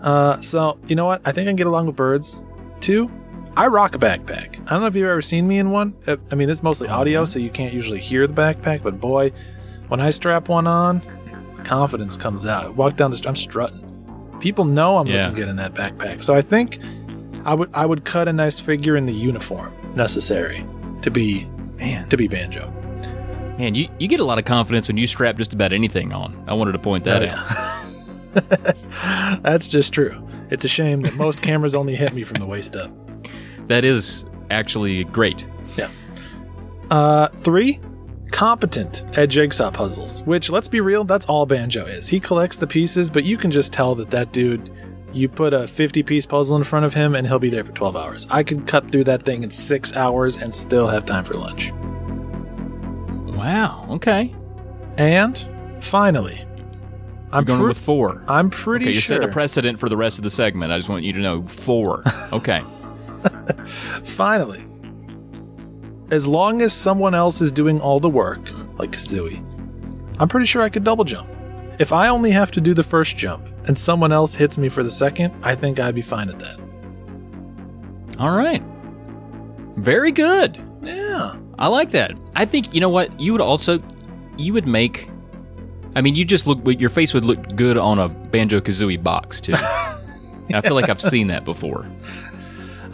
Uh, 0.00 0.40
so 0.40 0.78
you 0.86 0.96
know 0.96 1.04
what? 1.06 1.20
I 1.24 1.32
think 1.32 1.46
I 1.46 1.50
can 1.50 1.56
get 1.56 1.66
along 1.66 1.86
with 1.86 1.96
birds. 1.96 2.40
Two, 2.80 3.10
I 3.56 3.66
rock 3.66 3.94
a 3.94 3.98
backpack. 3.98 4.60
I 4.66 4.70
don't 4.70 4.80
know 4.80 4.86
if 4.86 4.96
you've 4.96 5.08
ever 5.08 5.22
seen 5.22 5.46
me 5.46 5.58
in 5.58 5.70
one. 5.70 5.94
Uh, 6.06 6.16
I 6.30 6.34
mean, 6.34 6.48
it's 6.50 6.62
mostly 6.62 6.88
audio, 6.88 7.24
so 7.24 7.38
you 7.38 7.50
can't 7.50 7.74
usually 7.74 8.00
hear 8.00 8.26
the 8.26 8.34
backpack. 8.34 8.82
But 8.82 9.00
boy, 9.00 9.32
when 9.88 10.00
I 10.00 10.10
strap 10.10 10.48
one 10.48 10.66
on, 10.66 11.02
confidence 11.64 12.16
comes 12.16 12.46
out. 12.46 12.64
I 12.64 12.68
walk 12.68 12.96
down 12.96 13.10
the 13.10 13.16
street, 13.16 13.28
I'm 13.28 13.36
strutting. 13.36 14.36
People 14.40 14.64
know 14.64 14.98
I'm 14.98 15.06
Yeah. 15.06 15.22
looking 15.22 15.34
good 15.36 15.48
in 15.48 15.56
that 15.56 15.74
backpack. 15.74 16.22
So 16.22 16.34
I 16.34 16.40
think 16.42 16.78
I 17.44 17.54
would 17.54 17.70
I 17.74 17.86
would 17.86 18.04
cut 18.04 18.28
a 18.28 18.32
nice 18.32 18.60
figure 18.60 18.96
in 18.96 19.06
the 19.06 19.12
uniform 19.12 19.72
necessary 19.96 20.64
to 21.02 21.10
be 21.10 21.46
Man, 21.76 22.08
to 22.10 22.16
be 22.16 22.28
banjo. 22.28 22.70
man, 23.58 23.74
you, 23.74 23.88
you 23.98 24.06
get 24.06 24.20
a 24.20 24.24
lot 24.24 24.38
of 24.38 24.44
confidence 24.44 24.86
when 24.88 24.96
you 24.96 25.06
strap 25.08 25.36
just 25.36 25.52
about 25.52 25.72
anything 25.72 26.12
on. 26.12 26.44
I 26.46 26.52
wanted 26.54 26.72
to 26.72 26.78
point 26.78 27.04
that 27.04 27.22
Oh, 27.22 27.26
out. 27.26 27.46
yeah. 28.34 28.40
that's, 28.62 28.86
that's 29.42 29.68
just 29.68 29.92
true. 29.92 30.16
It's 30.50 30.64
a 30.64 30.68
shame 30.68 31.00
that 31.00 31.14
most 31.16 31.42
cameras 31.48 31.74
only 31.74 31.96
hit 31.96 32.12
me 32.14 32.22
from 32.22 32.38
the 32.38 32.46
waist 32.46 32.76
up. 32.76 32.90
That 33.66 33.84
is 33.84 34.24
actually 34.50 35.02
great. 35.04 35.46
Yeah. 35.76 35.88
Uh, 36.90 37.28
three, 37.28 37.80
competent 38.30 39.02
at 39.18 39.28
jigsaw 39.28 39.70
puzzles. 39.70 40.22
Which, 40.22 40.50
let's 40.50 40.68
be 40.68 40.80
real, 40.80 41.02
that's 41.04 41.26
all 41.26 41.46
Banjo 41.46 41.84
is. 41.86 42.06
He 42.06 42.20
collects 42.20 42.58
the 42.58 42.66
pieces, 42.66 43.10
but 43.10 43.24
you 43.24 43.36
can 43.36 43.50
just 43.50 43.72
tell 43.72 43.94
that 43.96 44.10
that 44.10 44.32
dude. 44.32 44.70
You 45.12 45.28
put 45.28 45.52
a 45.52 45.66
50 45.66 46.02
piece 46.02 46.24
puzzle 46.26 46.56
in 46.56 46.64
front 46.64 46.86
of 46.86 46.94
him 46.94 47.14
and 47.14 47.26
he'll 47.26 47.38
be 47.38 47.50
there 47.50 47.64
for 47.64 47.72
12 47.72 47.96
hours. 47.96 48.26
I 48.30 48.42
could 48.42 48.66
cut 48.66 48.90
through 48.90 49.04
that 49.04 49.24
thing 49.24 49.42
in 49.42 49.50
six 49.50 49.92
hours 49.94 50.36
and 50.36 50.54
still 50.54 50.88
have 50.88 51.04
time 51.04 51.24
for 51.24 51.34
lunch. 51.34 51.70
Wow. 53.36 53.86
Okay. 53.90 54.34
And 54.96 55.46
finally, 55.80 56.46
I'm, 57.30 57.44
going 57.44 57.60
pre- 57.60 57.68
with 57.68 57.78
four. 57.78 58.22
I'm 58.26 58.48
pretty 58.50 58.86
Okay, 58.86 58.92
you're 58.92 59.00
sure. 59.02 59.16
setting 59.16 59.28
a 59.28 59.32
precedent 59.32 59.78
for 59.78 59.88
the 59.88 59.96
rest 59.96 60.18
of 60.18 60.24
the 60.24 60.30
segment. 60.30 60.72
I 60.72 60.78
just 60.78 60.88
want 60.88 61.04
you 61.04 61.12
to 61.12 61.20
know 61.20 61.46
four. 61.46 62.02
Okay. 62.32 62.62
Finally. 64.04 64.64
As 66.10 66.26
long 66.26 66.62
as 66.62 66.72
someone 66.72 67.14
else 67.14 67.40
is 67.42 67.52
doing 67.52 67.78
all 67.80 68.00
the 68.00 68.08
work, 68.08 68.40
like 68.78 68.92
Kazooie, 68.92 69.38
I'm 70.18 70.28
pretty 70.28 70.46
sure 70.46 70.62
I 70.62 70.70
could 70.70 70.82
double 70.82 71.04
jump. 71.04 71.28
If 71.78 71.92
I 71.92 72.08
only 72.08 72.30
have 72.30 72.50
to 72.52 72.60
do 72.60 72.72
the 72.74 72.82
first 72.82 73.16
jump 73.16 73.48
and 73.66 73.76
someone 73.76 74.12
else 74.12 74.34
hits 74.34 74.58
me 74.58 74.68
for 74.68 74.82
the 74.82 74.90
second, 74.90 75.34
I 75.42 75.54
think 75.54 75.78
I'd 75.78 75.94
be 75.94 76.02
fine 76.02 76.28
at 76.28 76.38
that. 76.38 76.58
All 78.18 78.36
right. 78.36 78.62
Very 79.76 80.12
good. 80.12 80.62
Yeah. 80.82 81.36
I 81.58 81.68
like 81.68 81.90
that. 81.90 82.12
I 82.34 82.44
think 82.44 82.74
you 82.74 82.80
know 82.80 82.88
what 82.88 83.18
you 83.20 83.32
would 83.32 83.40
also 83.40 83.82
you 84.36 84.52
would 84.52 84.66
make. 84.66 85.08
I 85.94 86.00
mean, 86.00 86.14
you 86.14 86.24
just 86.24 86.46
look. 86.46 86.60
Your 86.80 86.90
face 86.90 87.14
would 87.14 87.24
look 87.24 87.54
good 87.54 87.76
on 87.76 87.98
a 87.98 88.08
Banjo 88.08 88.60
Kazooie 88.60 89.02
box 89.02 89.40
too. 89.40 89.54
And 89.54 89.60
I 90.56 90.60
feel 90.60 90.74
like 90.74 90.88
I've 90.88 91.00
seen 91.00 91.28
that 91.28 91.44
before. 91.44 91.86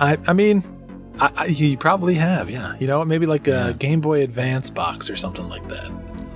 I, 0.01 0.19
I 0.27 0.33
mean, 0.33 0.63
I, 1.21 1.31
I, 1.37 1.45
you 1.47 1.77
probably 1.77 2.15
have, 2.15 2.51
yeah. 2.51 2.77
You 2.79 2.87
know, 2.87 3.05
maybe 3.05 3.27
like 3.27 3.49
a 3.49 3.75
Game 3.79 4.01
Boy 4.01 4.23
Advance 4.23 4.71
box 4.71 5.11
or 5.11 5.17
something 5.17 5.49
like 5.49 5.67
that. 5.69 5.91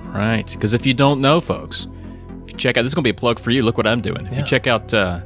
Right. 0.05 0.49
Because 0.51 0.73
if 0.73 0.85
you 0.85 0.93
don't 0.93 1.21
know, 1.21 1.41
folks, 1.41 1.87
you 2.53 2.57
check 2.57 2.77
out, 2.77 2.83
this 2.83 2.91
is 2.91 2.93
going 2.95 3.03
to 3.03 3.07
be 3.07 3.15
a 3.15 3.19
plug 3.19 3.39
for 3.39 3.51
you. 3.51 3.63
Look 3.63 3.77
what 3.77 3.87
I'm 3.87 4.01
doing. 4.01 4.25
If 4.27 4.31
Yeah. 4.33 4.39
you 4.39 4.45
check 4.45 4.67
out, 4.67 4.93
uh, 4.93 5.21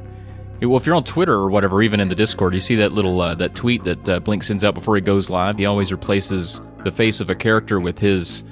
well, 0.60 0.76
if 0.76 0.86
you're 0.86 0.94
on 0.96 1.04
Twitter 1.04 1.34
or 1.34 1.50
whatever, 1.50 1.82
even 1.82 2.00
in 2.00 2.08
the 2.08 2.14
Discord, 2.16 2.54
you 2.54 2.60
see 2.60 2.74
that 2.76 2.92
little 2.92 3.20
uh, 3.20 3.34
that 3.36 3.54
tweet 3.54 3.84
that 3.84 4.08
uh, 4.08 4.20
Blink 4.20 4.42
sends 4.42 4.64
out 4.64 4.74
before 4.74 4.96
he 4.96 5.00
goes 5.00 5.30
live. 5.30 5.56
He 5.58 5.66
always 5.66 5.92
replaces 5.92 6.60
the 6.84 6.90
face 6.92 7.20
of 7.20 7.30
a 7.30 7.34
character 7.34 7.78
with 7.78 7.98
his 7.98 8.42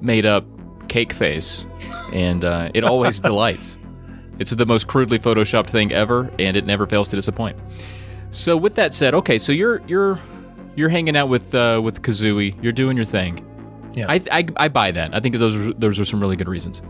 made 0.00 0.26
up 0.26 0.44
cake 0.88 1.12
face, 1.12 1.64
and 2.12 2.44
uh, 2.44 2.70
it 2.74 2.82
always 2.84 3.20
delights. 3.30 3.78
It's 4.40 4.50
the 4.50 4.66
most 4.66 4.88
crudely 4.88 5.18
photoshopped 5.20 5.68
thing 5.68 5.92
ever, 5.92 6.32
and 6.38 6.56
it 6.56 6.66
never 6.66 6.86
fails 6.86 7.06
to 7.08 7.16
disappoint. 7.16 7.56
So, 8.32 8.56
with 8.56 8.74
that 8.74 8.92
said, 8.92 9.14
okay, 9.14 9.38
so 9.38 9.52
you're 9.52 9.82
you're 9.86 10.18
you're 10.74 10.88
hanging 10.88 11.16
out 11.16 11.28
with 11.28 11.54
uh, 11.54 11.80
with 11.84 12.02
Kazooie. 12.02 12.60
You're 12.62 12.72
doing 12.72 12.96
your 12.96 13.06
thing. 13.06 13.46
Yeah. 13.94 14.06
I, 14.08 14.20
I, 14.32 14.46
I 14.56 14.68
buy 14.68 14.90
that. 14.90 15.14
I 15.14 15.20
think 15.20 15.36
those 15.36 15.54
are, 15.54 15.72
those 15.74 16.00
are 16.00 16.04
some 16.06 16.18
really 16.18 16.34
good 16.34 16.48
reasons. 16.48 16.80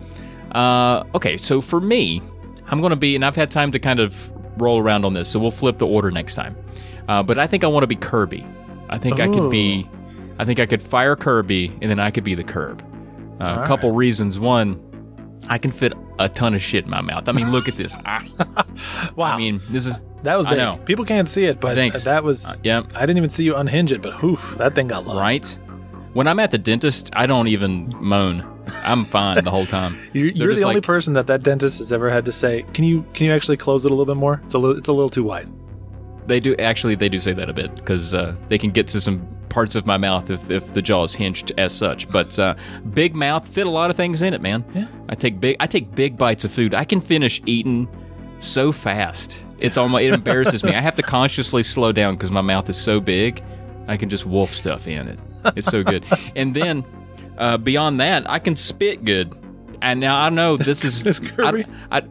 Uh, 0.52 1.04
okay, 1.14 1.36
so 1.38 1.60
for 1.60 1.80
me, 1.80 2.22
I'm 2.66 2.80
going 2.80 2.90
to 2.90 2.96
be, 2.96 3.14
and 3.14 3.24
I've 3.24 3.36
had 3.36 3.50
time 3.50 3.72
to 3.72 3.78
kind 3.78 4.00
of 4.00 4.30
roll 4.60 4.78
around 4.78 5.04
on 5.04 5.14
this, 5.14 5.28
so 5.28 5.38
we'll 5.40 5.50
flip 5.50 5.78
the 5.78 5.86
order 5.86 6.10
next 6.10 6.34
time. 6.34 6.56
Uh, 7.08 7.22
but 7.22 7.38
I 7.38 7.46
think 7.46 7.64
I 7.64 7.66
want 7.66 7.82
to 7.82 7.86
be 7.86 7.96
Kirby. 7.96 8.46
I 8.88 8.98
think 8.98 9.20
I 9.20 9.26
could 9.28 9.50
be, 9.50 9.88
I 10.38 10.44
think 10.44 10.60
I 10.60 10.66
could 10.66 10.82
fire 10.82 11.16
Kirby, 11.16 11.68
and 11.80 11.90
then 11.90 11.98
I 11.98 12.10
could 12.10 12.24
be 12.24 12.34
the 12.34 12.44
Curb. 12.44 12.84
Uh, 13.40 13.58
a 13.62 13.66
couple 13.66 13.90
reasons. 13.92 14.38
One, 14.38 14.78
I 15.48 15.58
can 15.58 15.72
fit 15.72 15.94
a 16.18 16.28
ton 16.28 16.54
of 16.54 16.62
shit 16.62 16.84
in 16.84 16.90
my 16.90 17.00
mouth. 17.00 17.28
I 17.28 17.32
mean, 17.32 17.50
look 17.50 17.68
at 17.68 17.74
this. 17.74 17.94
Wow. 19.16 19.34
I 19.34 19.36
mean, 19.36 19.60
this 19.68 19.86
is 19.86 19.98
that 20.22 20.36
was 20.36 20.46
I 20.46 20.50
big. 20.50 20.58
know. 20.58 20.76
People 20.84 21.04
can't 21.04 21.28
see 21.28 21.44
it, 21.44 21.60
but 21.60 21.74
Thanks. 21.74 22.04
that 22.04 22.24
was. 22.24 22.46
Uh, 22.48 22.54
yeah. 22.62 22.82
I 22.94 23.00
didn't 23.00 23.18
even 23.18 23.30
see 23.30 23.44
you 23.44 23.54
unhinge 23.56 23.92
it, 23.92 24.00
but 24.00 24.22
oof, 24.24 24.54
that 24.58 24.74
thing 24.74 24.88
got 24.88 25.06
low. 25.06 25.18
right. 25.18 25.46
When 26.14 26.26
I'm 26.28 26.38
at 26.38 26.50
the 26.50 26.58
dentist, 26.58 27.10
I 27.14 27.26
don't 27.26 27.48
even 27.48 27.92
moan. 27.96 28.44
I'm 28.84 29.04
fine 29.04 29.44
the 29.44 29.50
whole 29.50 29.66
time. 29.66 29.98
You're, 30.12 30.28
you're 30.28 30.54
the 30.54 30.62
only 30.62 30.76
like- 30.76 30.82
person 30.84 31.14
that 31.14 31.26
that 31.26 31.42
dentist 31.42 31.78
has 31.78 31.92
ever 31.92 32.10
had 32.10 32.24
to 32.26 32.32
say, 32.32 32.64
"Can 32.74 32.84
you 32.84 33.04
can 33.14 33.26
you 33.26 33.32
actually 33.32 33.56
close 33.56 33.84
it 33.84 33.90
a 33.90 33.94
little 33.94 34.06
bit 34.06 34.18
more? 34.18 34.40
It's 34.44 34.54
a 34.54 34.58
little 34.58 34.76
it's 34.78 34.88
a 34.88 34.92
little 34.92 35.08
too 35.10 35.24
wide." 35.24 35.48
They 36.26 36.38
do 36.40 36.54
actually. 36.56 36.94
They 36.94 37.08
do 37.08 37.18
say 37.18 37.32
that 37.32 37.50
a 37.50 37.52
bit 37.52 37.74
because 37.74 38.14
uh, 38.14 38.36
they 38.48 38.58
can 38.58 38.70
get 38.70 38.86
to 38.88 39.00
some 39.00 39.26
parts 39.48 39.74
of 39.74 39.84
my 39.84 39.96
mouth 39.98 40.30
if, 40.30 40.50
if 40.50 40.72
the 40.72 40.80
jaw 40.80 41.04
is 41.04 41.12
hinged 41.12 41.52
as 41.58 41.74
such. 41.74 42.08
But 42.08 42.38
uh, 42.38 42.54
big 42.94 43.14
mouth 43.14 43.46
fit 43.46 43.66
a 43.66 43.70
lot 43.70 43.90
of 43.90 43.96
things 43.96 44.22
in 44.22 44.32
it, 44.32 44.40
man. 44.40 44.64
Yeah. 44.74 44.86
I 45.08 45.14
take 45.14 45.40
big. 45.40 45.56
I 45.60 45.66
take 45.66 45.94
big 45.94 46.16
bites 46.16 46.44
of 46.44 46.52
food. 46.52 46.74
I 46.74 46.84
can 46.84 47.00
finish 47.00 47.42
eating 47.46 47.88
so 48.40 48.72
fast. 48.72 49.44
It's 49.58 49.76
almost 49.76 50.02
it 50.04 50.14
embarrasses 50.14 50.62
me. 50.64 50.74
I 50.74 50.80
have 50.80 50.94
to 50.96 51.02
consciously 51.02 51.62
slow 51.62 51.92
down 51.92 52.14
because 52.14 52.30
my 52.30 52.40
mouth 52.40 52.68
is 52.68 52.76
so 52.76 53.00
big. 53.00 53.42
I 53.88 53.96
can 53.96 54.08
just 54.08 54.24
wolf 54.26 54.54
stuff 54.54 54.86
in 54.86 55.08
it. 55.08 55.18
It's 55.56 55.66
so 55.66 55.82
good. 55.82 56.04
and 56.36 56.54
then 56.54 56.84
uh, 57.38 57.56
beyond 57.58 58.00
that, 58.00 58.28
I 58.28 58.38
can 58.38 58.56
spit 58.56 59.04
good. 59.04 59.36
And 59.80 59.98
now 60.00 60.16
I 60.20 60.28
know 60.30 60.56
this 60.56 60.84
is 60.84 61.02
This 61.02 61.18
Kirby? 61.18 61.64
I, 61.90 61.98
I, 61.98 62.02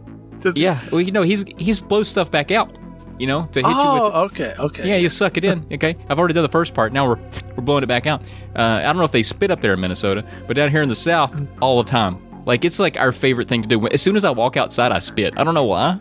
yeah. 0.55 0.79
Well, 0.91 1.01
you 1.01 1.11
know 1.11 1.21
he's 1.21 1.45
he's 1.57 1.79
blows 1.79 2.07
stuff 2.09 2.29
back 2.31 2.51
out. 2.51 2.77
You 3.19 3.27
know 3.27 3.45
to 3.51 3.59
hit 3.59 3.67
you 3.67 3.73
Oh, 3.75 4.23
okay, 4.25 4.55
okay. 4.57 4.87
yeah, 4.89 4.95
you 4.97 5.07
suck 5.07 5.37
it 5.37 5.45
in. 5.45 5.65
Okay, 5.71 5.95
I've 6.09 6.17
already 6.17 6.33
done 6.33 6.43
the 6.43 6.49
first 6.49 6.73
part. 6.73 6.91
Now 6.91 7.07
we're 7.07 7.19
we're 7.55 7.63
blowing 7.63 7.83
it 7.83 7.87
back 7.87 8.07
out. 8.07 8.23
Uh, 8.55 8.79
I 8.79 8.83
don't 8.83 8.97
know 8.97 9.03
if 9.03 9.11
they 9.11 9.23
spit 9.23 9.51
up 9.51 9.61
there 9.61 9.73
in 9.73 9.79
Minnesota, 9.79 10.25
but 10.47 10.55
down 10.55 10.69
here 10.71 10.81
in 10.81 10.89
the 10.89 10.95
South, 10.95 11.33
all 11.61 11.81
the 11.83 11.89
time. 11.89 12.17
Like 12.45 12.65
it's 12.65 12.79
like 12.79 12.99
our 12.99 13.11
favorite 13.11 13.47
thing 13.47 13.61
to 13.61 13.67
do. 13.67 13.87
As 13.89 14.01
soon 14.01 14.15
as 14.15 14.25
I 14.25 14.31
walk 14.31 14.57
outside, 14.57 14.91
I 14.91 14.99
spit. 14.99 15.35
I 15.37 15.43
don't 15.43 15.53
know 15.53 15.63
why. 15.65 15.97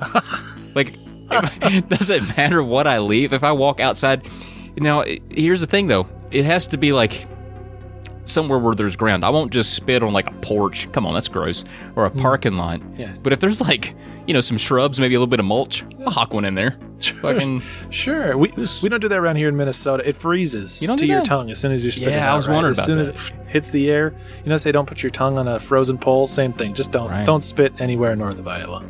like 0.74 0.94
it 1.30 1.88
doesn't 1.88 2.36
matter 2.36 2.62
what 2.62 2.86
I 2.86 2.98
leave. 2.98 3.32
If 3.34 3.44
I 3.44 3.52
walk 3.52 3.78
outside, 3.80 4.26
now 4.78 5.04
here's 5.30 5.60
the 5.60 5.66
thing 5.66 5.86
though. 5.86 6.08
It 6.30 6.44
has 6.46 6.66
to 6.68 6.78
be 6.78 6.92
like 6.92 7.26
somewhere 8.30 8.58
where 8.58 8.74
there's 8.74 8.96
ground. 8.96 9.24
I 9.24 9.30
won't 9.30 9.52
just 9.52 9.74
spit 9.74 10.02
on 10.02 10.12
like 10.12 10.28
a 10.28 10.34
porch. 10.40 10.90
Come 10.92 11.06
on, 11.06 11.14
that's 11.14 11.28
gross. 11.28 11.64
Or 11.96 12.06
a 12.06 12.10
hmm. 12.10 12.20
parking 12.20 12.56
lot. 12.56 12.80
Yes. 12.96 13.18
But 13.18 13.32
if 13.32 13.40
there's 13.40 13.60
like 13.60 13.94
you 14.26 14.34
know 14.34 14.40
some 14.40 14.56
shrubs, 14.58 15.00
maybe 15.00 15.14
a 15.14 15.18
little 15.18 15.30
bit 15.30 15.40
of 15.40 15.46
mulch, 15.46 15.84
I'll 16.00 16.10
hock 16.10 16.32
one 16.32 16.44
in 16.44 16.54
there. 16.54 16.78
Fucking. 17.22 17.62
Sure. 17.90 18.36
We 18.36 18.52
we 18.82 18.88
don't 18.88 19.00
do 19.00 19.08
that 19.08 19.18
around 19.18 19.36
here 19.36 19.48
in 19.48 19.56
Minnesota. 19.56 20.06
It 20.08 20.16
freezes 20.16 20.80
You 20.82 20.88
don't 20.88 20.98
to 20.98 21.04
do 21.04 21.08
your 21.08 21.20
that? 21.20 21.26
tongue 21.26 21.50
as 21.50 21.58
soon 21.58 21.72
as 21.72 21.84
you're 21.84 21.92
spitting 21.92 22.14
Yeah, 22.14 22.26
I 22.26 22.32
out, 22.32 22.36
was 22.36 22.48
right? 22.48 22.54
wondering 22.54 22.72
As 22.72 22.78
about 22.78 22.86
soon 22.86 22.98
that. 22.98 23.14
as 23.14 23.30
it 23.30 23.48
hits 23.48 23.70
the 23.70 23.90
air, 23.90 24.14
you 24.44 24.50
know, 24.50 24.56
say 24.58 24.70
don't 24.70 24.86
put 24.86 25.02
your 25.02 25.10
tongue 25.10 25.38
on 25.38 25.48
a 25.48 25.58
frozen 25.58 25.96
pole. 25.98 26.26
Same 26.26 26.52
thing. 26.52 26.74
Just 26.74 26.92
don't 26.92 27.10
Right. 27.10 27.24
don't 27.26 27.42
spit 27.42 27.72
anywhere 27.80 28.14
north 28.14 28.38
of 28.38 28.46
Iowa. 28.46 28.84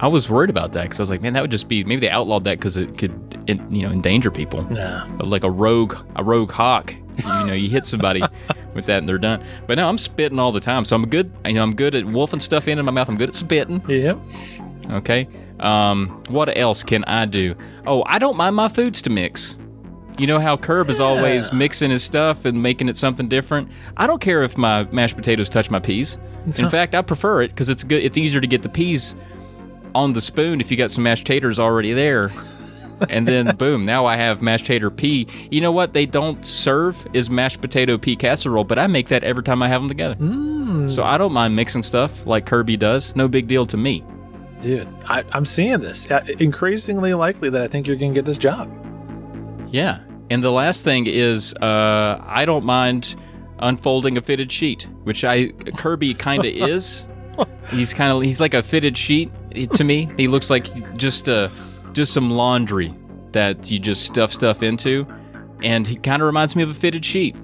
I 0.00 0.06
was 0.08 0.30
worried 0.30 0.50
about 0.50 0.72
that 0.72 0.84
because 0.84 1.00
I 1.00 1.02
was 1.02 1.10
like, 1.10 1.20
man, 1.22 1.32
that 1.32 1.42
would 1.42 1.50
just 1.50 1.68
be 1.68 1.84
maybe 1.84 2.00
they 2.00 2.10
outlawed 2.10 2.44
that 2.44 2.58
because 2.58 2.76
it 2.76 2.96
could, 2.96 3.12
you 3.46 3.82
know, 3.82 3.90
endanger 3.90 4.30
people. 4.30 4.62
Nah. 4.70 5.06
Like 5.20 5.42
a 5.44 5.50
rogue, 5.50 5.96
a 6.16 6.22
rogue 6.24 6.52
hawk. 6.52 6.94
You 7.18 7.46
know, 7.46 7.52
you 7.52 7.68
hit 7.68 7.86
somebody 7.86 8.22
with 8.74 8.86
that 8.86 8.98
and 8.98 9.08
they're 9.08 9.18
done. 9.18 9.44
But 9.66 9.76
no, 9.76 9.88
I'm 9.88 9.98
spitting 9.98 10.38
all 10.38 10.52
the 10.52 10.60
time, 10.60 10.84
so 10.84 10.96
I'm 10.96 11.08
good. 11.08 11.32
You 11.44 11.54
know, 11.54 11.62
I'm 11.62 11.74
good 11.74 11.94
at 11.94 12.04
wolfing 12.04 12.40
stuff 12.40 12.68
in 12.68 12.78
in 12.78 12.84
my 12.84 12.92
mouth. 12.92 13.08
I'm 13.08 13.16
good 13.16 13.30
at 13.30 13.34
spitting. 13.34 13.82
Yep. 13.88 14.18
Okay. 14.90 15.28
Um, 15.60 16.22
what 16.28 16.56
else 16.56 16.82
can 16.82 17.04
I 17.04 17.26
do? 17.26 17.54
Oh, 17.86 18.04
I 18.06 18.18
don't 18.18 18.36
mind 18.36 18.56
my 18.56 18.68
foods 18.68 19.02
to 19.02 19.10
mix. 19.10 19.56
You 20.18 20.26
know 20.26 20.40
how 20.40 20.56
Curb 20.56 20.90
is 20.90 20.98
always 21.00 21.52
mixing 21.52 21.92
his 21.92 22.02
stuff 22.02 22.44
and 22.44 22.60
making 22.60 22.88
it 22.88 22.96
something 22.96 23.28
different. 23.28 23.70
I 23.96 24.08
don't 24.08 24.20
care 24.20 24.42
if 24.42 24.58
my 24.58 24.82
mashed 24.90 25.16
potatoes 25.16 25.48
touch 25.48 25.70
my 25.70 25.78
peas. 25.78 26.18
In 26.44 26.52
fact, 26.70 26.96
I 26.96 27.02
prefer 27.02 27.42
it 27.42 27.48
because 27.48 27.68
it's 27.68 27.84
good. 27.84 28.02
It's 28.02 28.18
easier 28.18 28.40
to 28.40 28.46
get 28.48 28.62
the 28.62 28.68
peas 28.68 29.14
on 29.94 30.14
the 30.14 30.20
spoon 30.20 30.60
if 30.60 30.72
you 30.72 30.76
got 30.76 30.90
some 30.90 31.04
mashed 31.04 31.26
taters 31.26 31.60
already 31.60 31.92
there. 31.92 32.30
And 33.08 33.26
then 33.26 33.56
boom, 33.56 33.84
now 33.84 34.06
I 34.06 34.16
have 34.16 34.42
mashed 34.42 34.66
tater 34.66 34.90
pea. 34.90 35.26
You 35.50 35.60
know 35.60 35.72
what 35.72 35.92
they 35.92 36.06
don't 36.06 36.44
serve 36.44 37.06
is 37.12 37.28
mashed 37.30 37.60
potato 37.60 37.98
pea 37.98 38.16
casserole, 38.16 38.64
but 38.64 38.78
I 38.78 38.86
make 38.86 39.08
that 39.08 39.24
every 39.24 39.42
time 39.42 39.62
I 39.62 39.68
have 39.68 39.82
them 39.82 39.88
together. 39.88 40.16
So 40.88 41.02
I 41.02 41.16
don't 41.18 41.32
mind 41.32 41.56
mixing 41.56 41.82
stuff 41.82 42.26
like 42.26 42.46
Kirby 42.46 42.76
does. 42.76 43.16
No 43.16 43.26
big 43.28 43.48
deal 43.48 43.66
to 43.66 43.76
me. 43.76 44.04
Dude, 44.60 44.88
I, 45.06 45.24
I'm 45.32 45.46
seeing 45.46 45.80
this. 45.80 46.06
Increasingly 46.38 47.14
likely 47.14 47.48
that 47.50 47.62
I 47.62 47.68
think 47.68 47.86
you're 47.86 47.96
going 47.96 48.12
to 48.12 48.18
get 48.18 48.24
this 48.24 48.38
job. 48.38 48.70
Yeah. 49.68 50.00
And 50.30 50.42
the 50.42 50.50
last 50.50 50.84
thing 50.84 51.06
is, 51.06 51.54
uh, 51.54 52.22
I 52.26 52.44
don't 52.44 52.64
mind 52.64 53.16
unfolding 53.60 54.18
a 54.18 54.22
fitted 54.22 54.52
sheet, 54.52 54.88
which 55.04 55.24
I 55.24 55.48
Kirby 55.76 56.14
kind 56.14 56.44
of 56.44 56.52
is. 56.52 57.06
He's 57.70 57.94
kind 57.94 58.12
of 58.12 58.22
he's 58.22 58.40
like 58.40 58.54
a 58.54 58.62
fitted 58.62 58.98
sheet 58.98 59.30
to 59.74 59.84
me. 59.84 60.10
He 60.16 60.26
looks 60.28 60.50
like 60.50 60.96
just 60.96 61.28
uh 61.28 61.48
just 61.98 62.14
some 62.14 62.30
laundry 62.30 62.94
that 63.32 63.70
you 63.70 63.78
just 63.78 64.04
stuff 64.04 64.32
stuff 64.32 64.62
into, 64.62 65.06
and 65.62 65.86
he 65.86 65.96
kind 65.96 66.22
of 66.22 66.26
reminds 66.26 66.54
me 66.56 66.62
of 66.62 66.70
a 66.70 66.74
fitted 66.74 67.04
sheet. 67.04 67.34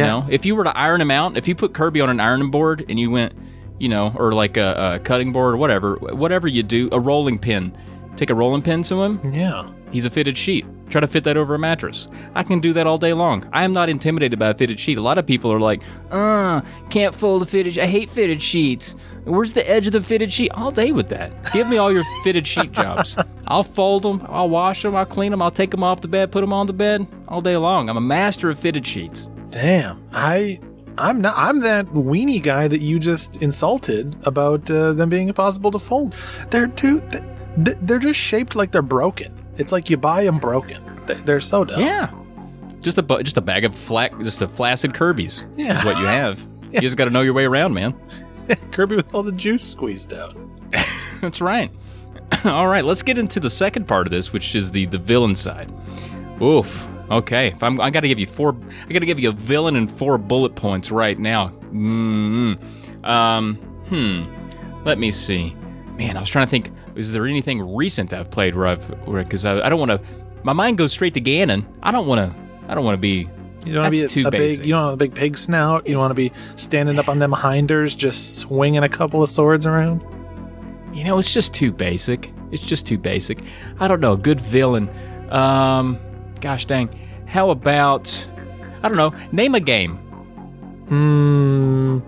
You 0.00 0.02
know, 0.02 0.26
if 0.28 0.44
you 0.44 0.56
were 0.56 0.64
to 0.64 0.76
iron 0.76 1.00
him 1.00 1.12
out, 1.12 1.36
if 1.36 1.46
you 1.46 1.54
put 1.54 1.72
Kirby 1.74 2.00
on 2.00 2.10
an 2.10 2.18
ironing 2.18 2.50
board 2.50 2.84
and 2.88 2.98
you 2.98 3.08
went, 3.10 3.34
you 3.78 3.88
know, 3.88 4.12
or 4.16 4.32
like 4.32 4.56
a, 4.56 4.94
a 4.94 4.98
cutting 4.98 5.30
board 5.32 5.54
or 5.54 5.56
whatever, 5.58 5.94
whatever 5.96 6.48
you 6.48 6.64
do, 6.64 6.88
a 6.90 6.98
rolling 6.98 7.38
pin, 7.38 7.76
take 8.16 8.30
a 8.30 8.34
rolling 8.34 8.62
pin 8.62 8.82
to 8.84 9.02
him, 9.02 9.20
Yeah. 9.32 9.70
He's 9.92 10.04
a 10.04 10.10
fitted 10.10 10.36
sheet. 10.36 10.66
Try 10.88 11.00
to 11.00 11.06
fit 11.06 11.24
that 11.24 11.36
over 11.36 11.54
a 11.54 11.58
mattress. 11.58 12.08
I 12.34 12.42
can 12.42 12.60
do 12.60 12.72
that 12.74 12.86
all 12.86 12.98
day 12.98 13.12
long. 13.12 13.48
I 13.52 13.64
am 13.64 13.72
not 13.72 13.88
intimidated 13.88 14.38
by 14.38 14.50
a 14.50 14.54
fitted 14.54 14.78
sheet. 14.78 14.98
A 14.98 15.02
lot 15.02 15.18
of 15.18 15.26
people 15.26 15.52
are 15.52 15.60
like, 15.60 15.82
uh, 16.10 16.60
can't 16.90 17.14
fold 17.14 17.42
a 17.42 17.46
fitted 17.46 17.78
I 17.78 17.86
hate 17.86 18.08
fitted 18.08 18.42
sheets. 18.42 18.94
Where's 19.24 19.52
the 19.52 19.68
edge 19.68 19.88
of 19.88 19.92
the 19.92 20.02
fitted 20.02 20.32
sheet? 20.32 20.52
All 20.52 20.70
day 20.70 20.92
with 20.92 21.08
that. 21.08 21.52
Give 21.52 21.68
me 21.68 21.78
all 21.78 21.92
your 21.92 22.04
fitted 22.22 22.46
sheet 22.46 22.70
jobs. 22.72 23.16
I'll 23.48 23.64
fold 23.64 24.04
them. 24.04 24.24
I'll 24.28 24.48
wash 24.48 24.82
them. 24.82 24.94
I'll 24.94 25.04
clean 25.06 25.32
them. 25.32 25.42
I'll 25.42 25.50
take 25.50 25.72
them 25.72 25.82
off 25.82 26.00
the 26.00 26.08
bed, 26.08 26.30
put 26.30 26.42
them 26.42 26.52
on 26.52 26.66
the 26.66 26.72
bed 26.72 27.06
all 27.26 27.40
day 27.40 27.56
long. 27.56 27.88
I'm 27.90 27.96
a 27.96 28.00
master 28.00 28.48
of 28.50 28.58
fitted 28.58 28.86
sheets. 28.86 29.28
Damn. 29.50 30.06
I 30.12 30.60
I'm 30.98 31.20
not 31.20 31.34
I'm 31.36 31.60
that 31.60 31.86
weenie 31.86 32.42
guy 32.42 32.68
that 32.68 32.80
you 32.80 32.98
just 32.98 33.36
insulted 33.42 34.16
about 34.22 34.70
uh, 34.70 34.92
them 34.92 35.08
being 35.08 35.28
impossible 35.28 35.70
to 35.72 35.78
fold. 35.78 36.14
They're 36.50 36.68
too 36.68 37.02
they're 37.56 37.98
just 37.98 38.20
shaped 38.20 38.54
like 38.54 38.70
they're 38.70 38.82
broken. 38.82 39.32
It's 39.58 39.72
like 39.72 39.88
you 39.90 39.96
buy 39.96 40.24
them 40.24 40.38
broken. 40.38 40.82
They- 41.06 41.14
They're 41.14 41.40
so 41.40 41.64
dumb. 41.64 41.80
Yeah. 41.80 42.10
Just 42.80 42.98
a 42.98 43.02
bu- 43.02 43.22
just 43.22 43.36
a 43.36 43.40
bag 43.40 43.64
of 43.64 43.74
flat, 43.74 44.16
just 44.20 44.42
a 44.42 44.48
flaccid 44.48 44.94
Kirby's. 44.94 45.44
Yeah. 45.56 45.78
Is 45.78 45.84
what 45.84 45.98
you 45.98 46.06
have. 46.06 46.46
You 46.72 46.80
just 46.80 46.96
got 46.96 47.04
to 47.06 47.10
know 47.10 47.22
your 47.22 47.32
way 47.32 47.44
around, 47.46 47.72
man. 47.74 47.94
Kirby 48.72 48.96
with 48.96 49.14
all 49.14 49.22
the 49.22 49.32
juice 49.32 49.64
squeezed 49.64 50.12
out. 50.12 50.36
That's 51.22 51.40
right. 51.40 51.70
All 52.44 52.66
right, 52.66 52.84
let's 52.84 53.02
get 53.02 53.16
into 53.18 53.38
the 53.40 53.48
second 53.48 53.86
part 53.88 54.06
of 54.06 54.10
this, 54.10 54.32
which 54.32 54.54
is 54.54 54.72
the 54.72 54.84
the 54.86 54.98
villain 54.98 55.34
side. 55.36 55.72
Oof. 56.42 56.88
Okay, 57.10 57.46
if 57.48 57.62
I'm, 57.62 57.80
I 57.80 57.88
got 57.90 58.00
to 58.00 58.08
give 58.08 58.18
you 58.18 58.26
four. 58.26 58.54
I 58.88 58.92
got 58.92 58.98
to 58.98 59.06
give 59.06 59.20
you 59.20 59.28
a 59.30 59.32
villain 59.32 59.76
and 59.76 59.90
four 59.90 60.18
bullet 60.18 60.54
points 60.56 60.90
right 60.90 61.18
now. 61.18 61.48
mm 61.72 62.58
Um. 63.04 63.54
Hmm. 63.88 64.84
Let 64.84 64.98
me 64.98 65.12
see. 65.12 65.54
Man, 65.96 66.16
I 66.16 66.20
was 66.20 66.28
trying 66.28 66.46
to 66.46 66.50
think. 66.50 66.70
Is 66.96 67.12
there 67.12 67.26
anything 67.26 67.74
recent 67.74 68.12
I've 68.12 68.30
played 68.30 68.56
where 68.56 68.66
I've 68.66 69.04
because 69.06 69.44
I, 69.44 69.66
I 69.66 69.68
don't 69.68 69.78
want 69.78 69.90
to. 69.90 70.00
My 70.42 70.52
mind 70.52 70.78
goes 70.78 70.92
straight 70.92 71.14
to 71.14 71.20
Ganon. 71.20 71.66
I 71.82 71.92
don't 71.92 72.06
want 72.06 72.30
to. 72.30 72.36
I 72.68 72.74
don't 72.74 72.84
want 72.84 72.94
to 72.94 73.00
be. 73.00 73.28
You 73.64 73.74
don't 73.74 73.82
want 73.82 73.94
to 73.94 74.02
be 74.02 74.08
too 74.08 74.24
a, 74.24 74.28
a 74.28 74.30
big 74.30 74.64
you 74.64 74.72
don't 74.74 74.84
want 74.84 74.94
a 74.94 74.96
big 74.96 75.14
pig 75.14 75.36
snout. 75.36 75.88
You 75.88 75.98
want 75.98 76.10
to 76.10 76.14
be 76.14 76.32
standing 76.56 76.98
up 76.98 77.08
on 77.08 77.18
them 77.18 77.32
hinders, 77.32 77.94
just 77.94 78.38
swinging 78.38 78.82
a 78.82 78.88
couple 78.88 79.22
of 79.22 79.28
swords 79.28 79.66
around. 79.66 80.02
You 80.92 81.04
know, 81.04 81.18
it's 81.18 81.32
just 81.32 81.52
too 81.52 81.72
basic. 81.72 82.32
It's 82.52 82.64
just 82.64 82.86
too 82.86 82.96
basic. 82.96 83.40
I 83.80 83.88
don't 83.88 84.00
know. 84.00 84.12
A 84.12 84.16
good 84.16 84.40
villain. 84.40 84.88
Um, 85.30 85.98
gosh 86.40 86.64
dang. 86.64 86.88
How 87.26 87.50
about 87.50 88.28
I 88.82 88.88
don't 88.88 88.96
know. 88.96 89.12
Name 89.32 89.54
a 89.54 89.60
game. 89.60 89.96
Hmm. 90.88 91.98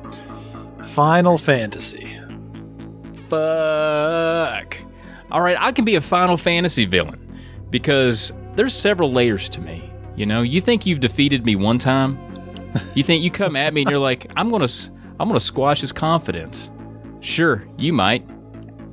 Final 0.85 1.37
Fantasy. 1.37 2.18
Fuck. 3.28 4.76
All 5.30 5.40
right, 5.40 5.56
I 5.60 5.72
can 5.72 5.84
be 5.84 5.96
a 5.96 6.00
Final 6.00 6.36
Fantasy 6.36 6.86
villain 6.86 7.38
because 7.70 8.32
there's 8.56 8.74
several 8.74 9.12
layers 9.12 9.48
to 9.50 9.60
me. 9.60 9.90
You 10.16 10.26
know, 10.26 10.42
you 10.42 10.60
think 10.60 10.86
you've 10.86 11.00
defeated 11.00 11.44
me 11.44 11.54
one 11.54 11.78
time. 11.78 12.18
You 12.94 13.02
think 13.02 13.22
you 13.22 13.30
come 13.30 13.56
at 13.56 13.74
me 13.74 13.82
and 13.82 13.90
you're 13.90 14.00
like, 14.00 14.30
I'm 14.36 14.50
gonna, 14.50 14.64
s- 14.64 14.90
I'm 15.20 15.28
gonna 15.28 15.40
squash 15.40 15.80
his 15.80 15.92
confidence. 15.92 16.70
Sure, 17.20 17.66
you 17.76 17.92
might. 17.92 18.28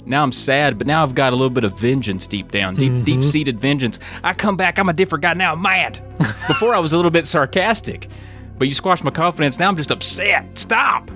Now 0.08 0.21
I'm 0.21 0.32
sad, 0.32 0.78
but 0.78 0.86
now 0.86 1.02
I've 1.02 1.15
got 1.15 1.34
a 1.34 1.36
little 1.36 1.50
bit 1.50 1.63
of 1.63 1.80
vengeance 1.80 2.28
deep 2.28 2.52
down, 2.52 2.76
deep, 2.76 2.91
mm-hmm. 2.91 3.04
deep 3.04 3.24
seated 3.24 3.60
vengeance. 3.60 4.00
I 4.24 4.34
come 4.34 4.56
back, 4.56 4.78
I'm 4.78 4.89
a 4.89 4.93
different 4.93 5.24
guy 5.24 5.34
now. 5.34 5.54
I'm 5.54 5.62
mad. 5.62 6.00
Before 6.48 6.76
I 6.76 6.80
was 6.80 6.93
a 6.93 6.95
little 6.95 7.12
bit 7.12 7.26
sarcastic, 7.26 8.08
but 8.60 8.67
you 8.67 8.74
squashed 8.74 9.04
my 9.04 9.12
confidence. 9.12 9.58
Now 9.58 9.67
I'm 9.67 9.76
just 9.76 9.91
upset. 9.91 10.45
Stop. 10.58 11.10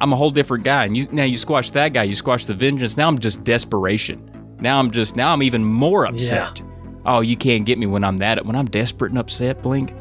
I'm 0.00 0.12
a 0.12 0.16
whole 0.16 0.30
different 0.30 0.64
guy. 0.64 0.84
And 0.84 0.96
you, 0.96 1.08
now 1.10 1.24
you 1.24 1.38
squash 1.38 1.70
that 1.70 1.92
guy, 1.92 2.04
you 2.04 2.14
squash 2.14 2.46
the 2.46 2.54
vengeance. 2.54 2.96
Now 2.96 3.08
I'm 3.08 3.18
just 3.18 3.44
desperation. 3.44 4.30
Now 4.60 4.78
I'm 4.78 4.90
just 4.90 5.16
now 5.16 5.32
I'm 5.32 5.42
even 5.42 5.64
more 5.64 6.06
upset. 6.06 6.62
Oh, 7.06 7.20
you 7.20 7.36
can't 7.36 7.64
get 7.64 7.78
me 7.78 7.86
when 7.86 8.04
I'm 8.04 8.18
that 8.18 8.44
when 8.44 8.56
I'm 8.56 8.66
desperate 8.66 9.10
and 9.10 9.18
upset, 9.18 9.62
Blink, 9.62 9.94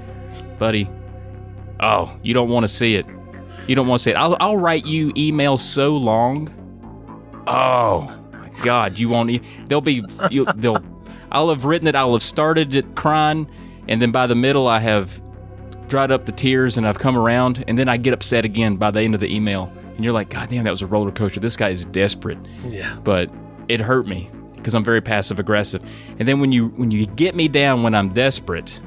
buddy. 0.60 0.90
Oh, 1.80 2.18
you 2.24 2.34
don't 2.34 2.50
want 2.50 2.64
to 2.64 2.68
see 2.68 2.96
it. 2.96 3.06
You 3.68 3.76
don't 3.76 3.88
want 3.88 4.00
to 4.00 4.04
see 4.04 4.12
it. 4.12 4.16
I'll, 4.16 4.36
I'll 4.40 4.58
write 4.58 4.86
you 4.86 5.14
emails 5.14 5.60
so 5.60 5.96
long. 5.96 6.54
Oh 7.46 8.02
my 8.32 8.50
God, 8.64 8.98
you 8.98 9.10
won't. 9.10 9.42
They'll 9.70 9.82
be. 9.82 10.04
They'll. 10.56 10.84
I'll 11.32 11.50
have 11.50 11.66
written 11.66 11.88
it. 11.88 11.96
I'll 11.96 12.14
have 12.14 12.24
started 12.24 12.74
it 12.74 12.96
crying, 12.96 13.50
and 13.88 14.02
then 14.02 14.12
by 14.12 14.28
the 14.28 14.36
middle, 14.36 14.68
I 14.68 14.80
have 14.80 15.22
dried 15.88 16.12
up 16.12 16.26
the 16.26 16.32
tears 16.32 16.78
and 16.78 16.88
I've 16.88 17.00
come 17.00 17.18
around, 17.18 17.64
and 17.68 17.78
then 17.78 17.88
I 17.88 17.98
get 17.98 18.14
upset 18.14 18.44
again 18.44 18.76
by 18.76 18.92
the 18.92 19.02
end 19.02 19.14
of 19.14 19.22
the 19.22 19.34
email, 19.34 19.72
and 19.98 20.06
you're 20.06 20.14
like, 20.14 20.30
God 20.30 20.50
damn, 20.50 20.64
that 20.64 20.72
was 20.72 20.84
a 20.84 20.88
roller 20.88 21.12
coaster. 21.12 21.40
This 21.40 21.58
guy 21.58 21.70
is 21.70 21.84
desperate, 21.86 22.38
Yeah. 22.66 22.96
but 23.04 23.30
it 23.68 23.82
hurt 23.82 24.08
me 24.08 24.30
because 24.56 24.74
I'm 24.74 24.84
very 24.84 25.02
passive 25.02 25.40
aggressive. 25.40 25.84
And 26.20 26.28
then 26.28 26.40
when 26.40 26.52
you 26.52 26.68
when 26.70 26.92
you 26.92 27.08
get 27.08 27.36
me 27.36 27.48
down 27.48 27.84
when 27.84 27.96
I'm 27.96 28.10
desperate, 28.10 28.80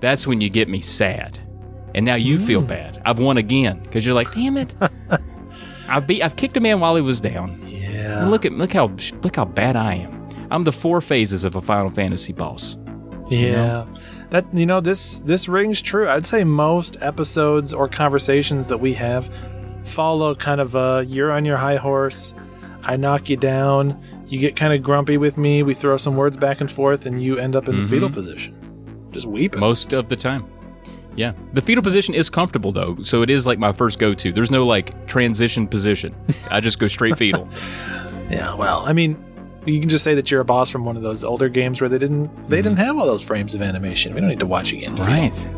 that's 0.00 0.26
when 0.26 0.40
you 0.40 0.50
get 0.50 0.68
me 0.68 0.80
sad, 0.80 1.38
and 1.94 2.04
now 2.04 2.16
you 2.16 2.38
feel 2.38 2.60
mm. 2.60 2.68
bad. 2.68 3.00
I've 3.04 3.20
won 3.20 3.36
again 3.36 3.80
because 3.80 4.04
you're 4.04 4.14
like, 4.14 4.32
damn 4.32 4.56
it. 4.56 4.74
I've 5.88 6.06
beat, 6.06 6.22
I've 6.22 6.34
kicked 6.34 6.56
a 6.56 6.60
man 6.60 6.80
while 6.80 6.96
he 6.96 7.02
was 7.02 7.20
down. 7.20 7.62
Yeah. 7.68 8.22
And 8.22 8.30
look 8.32 8.44
at 8.44 8.52
look 8.52 8.72
how 8.72 8.86
look 9.22 9.36
how 9.36 9.44
bad 9.44 9.76
I 9.76 9.94
am. 9.94 10.28
I'm 10.50 10.64
the 10.64 10.72
four 10.72 11.00
phases 11.00 11.44
of 11.44 11.54
a 11.54 11.62
Final 11.62 11.90
Fantasy 11.90 12.32
boss. 12.32 12.76
Yeah. 13.28 13.86
That 14.30 14.44
you 14.52 14.66
know 14.66 14.80
this 14.80 15.18
this 15.20 15.46
rings 15.48 15.80
true. 15.80 16.08
I'd 16.08 16.26
say 16.26 16.42
most 16.42 16.96
episodes 17.00 17.72
or 17.72 17.88
conversations 17.88 18.66
that 18.68 18.78
we 18.78 18.92
have 18.94 19.30
follow 19.86 20.34
kind 20.34 20.60
of 20.60 20.74
a 20.74 21.04
you're 21.06 21.32
on 21.32 21.44
your 21.44 21.56
high 21.56 21.76
horse. 21.76 22.34
I 22.82 22.96
knock 22.96 23.28
you 23.28 23.36
down. 23.36 24.00
You 24.26 24.38
get 24.38 24.54
kind 24.54 24.72
of 24.72 24.82
grumpy 24.82 25.16
with 25.18 25.36
me. 25.36 25.62
We 25.62 25.74
throw 25.74 25.96
some 25.96 26.16
words 26.16 26.36
back 26.36 26.60
and 26.60 26.70
forth, 26.70 27.06
and 27.06 27.22
you 27.22 27.38
end 27.38 27.56
up 27.56 27.68
in 27.68 27.76
the 27.76 27.82
mm-hmm. 27.82 27.90
fetal 27.90 28.10
position, 28.10 29.08
just 29.10 29.26
weeping. 29.26 29.60
Most 29.60 29.92
of 29.92 30.08
the 30.08 30.16
time. 30.16 30.50
Yeah. 31.16 31.32
The 31.54 31.62
fetal 31.62 31.82
position 31.82 32.14
is 32.14 32.28
comfortable 32.28 32.72
though, 32.72 32.96
so 33.02 33.22
it 33.22 33.30
is 33.30 33.46
like 33.46 33.58
my 33.58 33.72
first 33.72 33.98
go 33.98 34.14
to. 34.14 34.32
There's 34.32 34.50
no 34.50 34.66
like 34.66 35.06
transition 35.06 35.66
position. 35.66 36.14
I 36.50 36.60
just 36.60 36.78
go 36.78 36.86
straight 36.86 37.16
fetal. 37.16 37.48
yeah. 38.30 38.54
Well, 38.54 38.84
I 38.86 38.92
mean, 38.92 39.22
you 39.64 39.80
can 39.80 39.88
just 39.88 40.04
say 40.04 40.14
that 40.14 40.30
you're 40.30 40.42
a 40.42 40.44
boss 40.44 40.70
from 40.70 40.84
one 40.84 40.96
of 40.96 41.02
those 41.02 41.24
older 41.24 41.48
games 41.48 41.80
where 41.80 41.88
they 41.88 41.98
didn't 41.98 42.30
they 42.48 42.58
didn't 42.58 42.74
mm-hmm. 42.74 42.82
have 42.82 42.98
all 42.98 43.06
those 43.06 43.24
frames 43.24 43.54
of 43.54 43.62
animation. 43.62 44.14
We 44.14 44.20
don't 44.20 44.28
need 44.28 44.40
to 44.40 44.46
watch 44.46 44.72
again. 44.72 44.94
Right. 44.96 45.48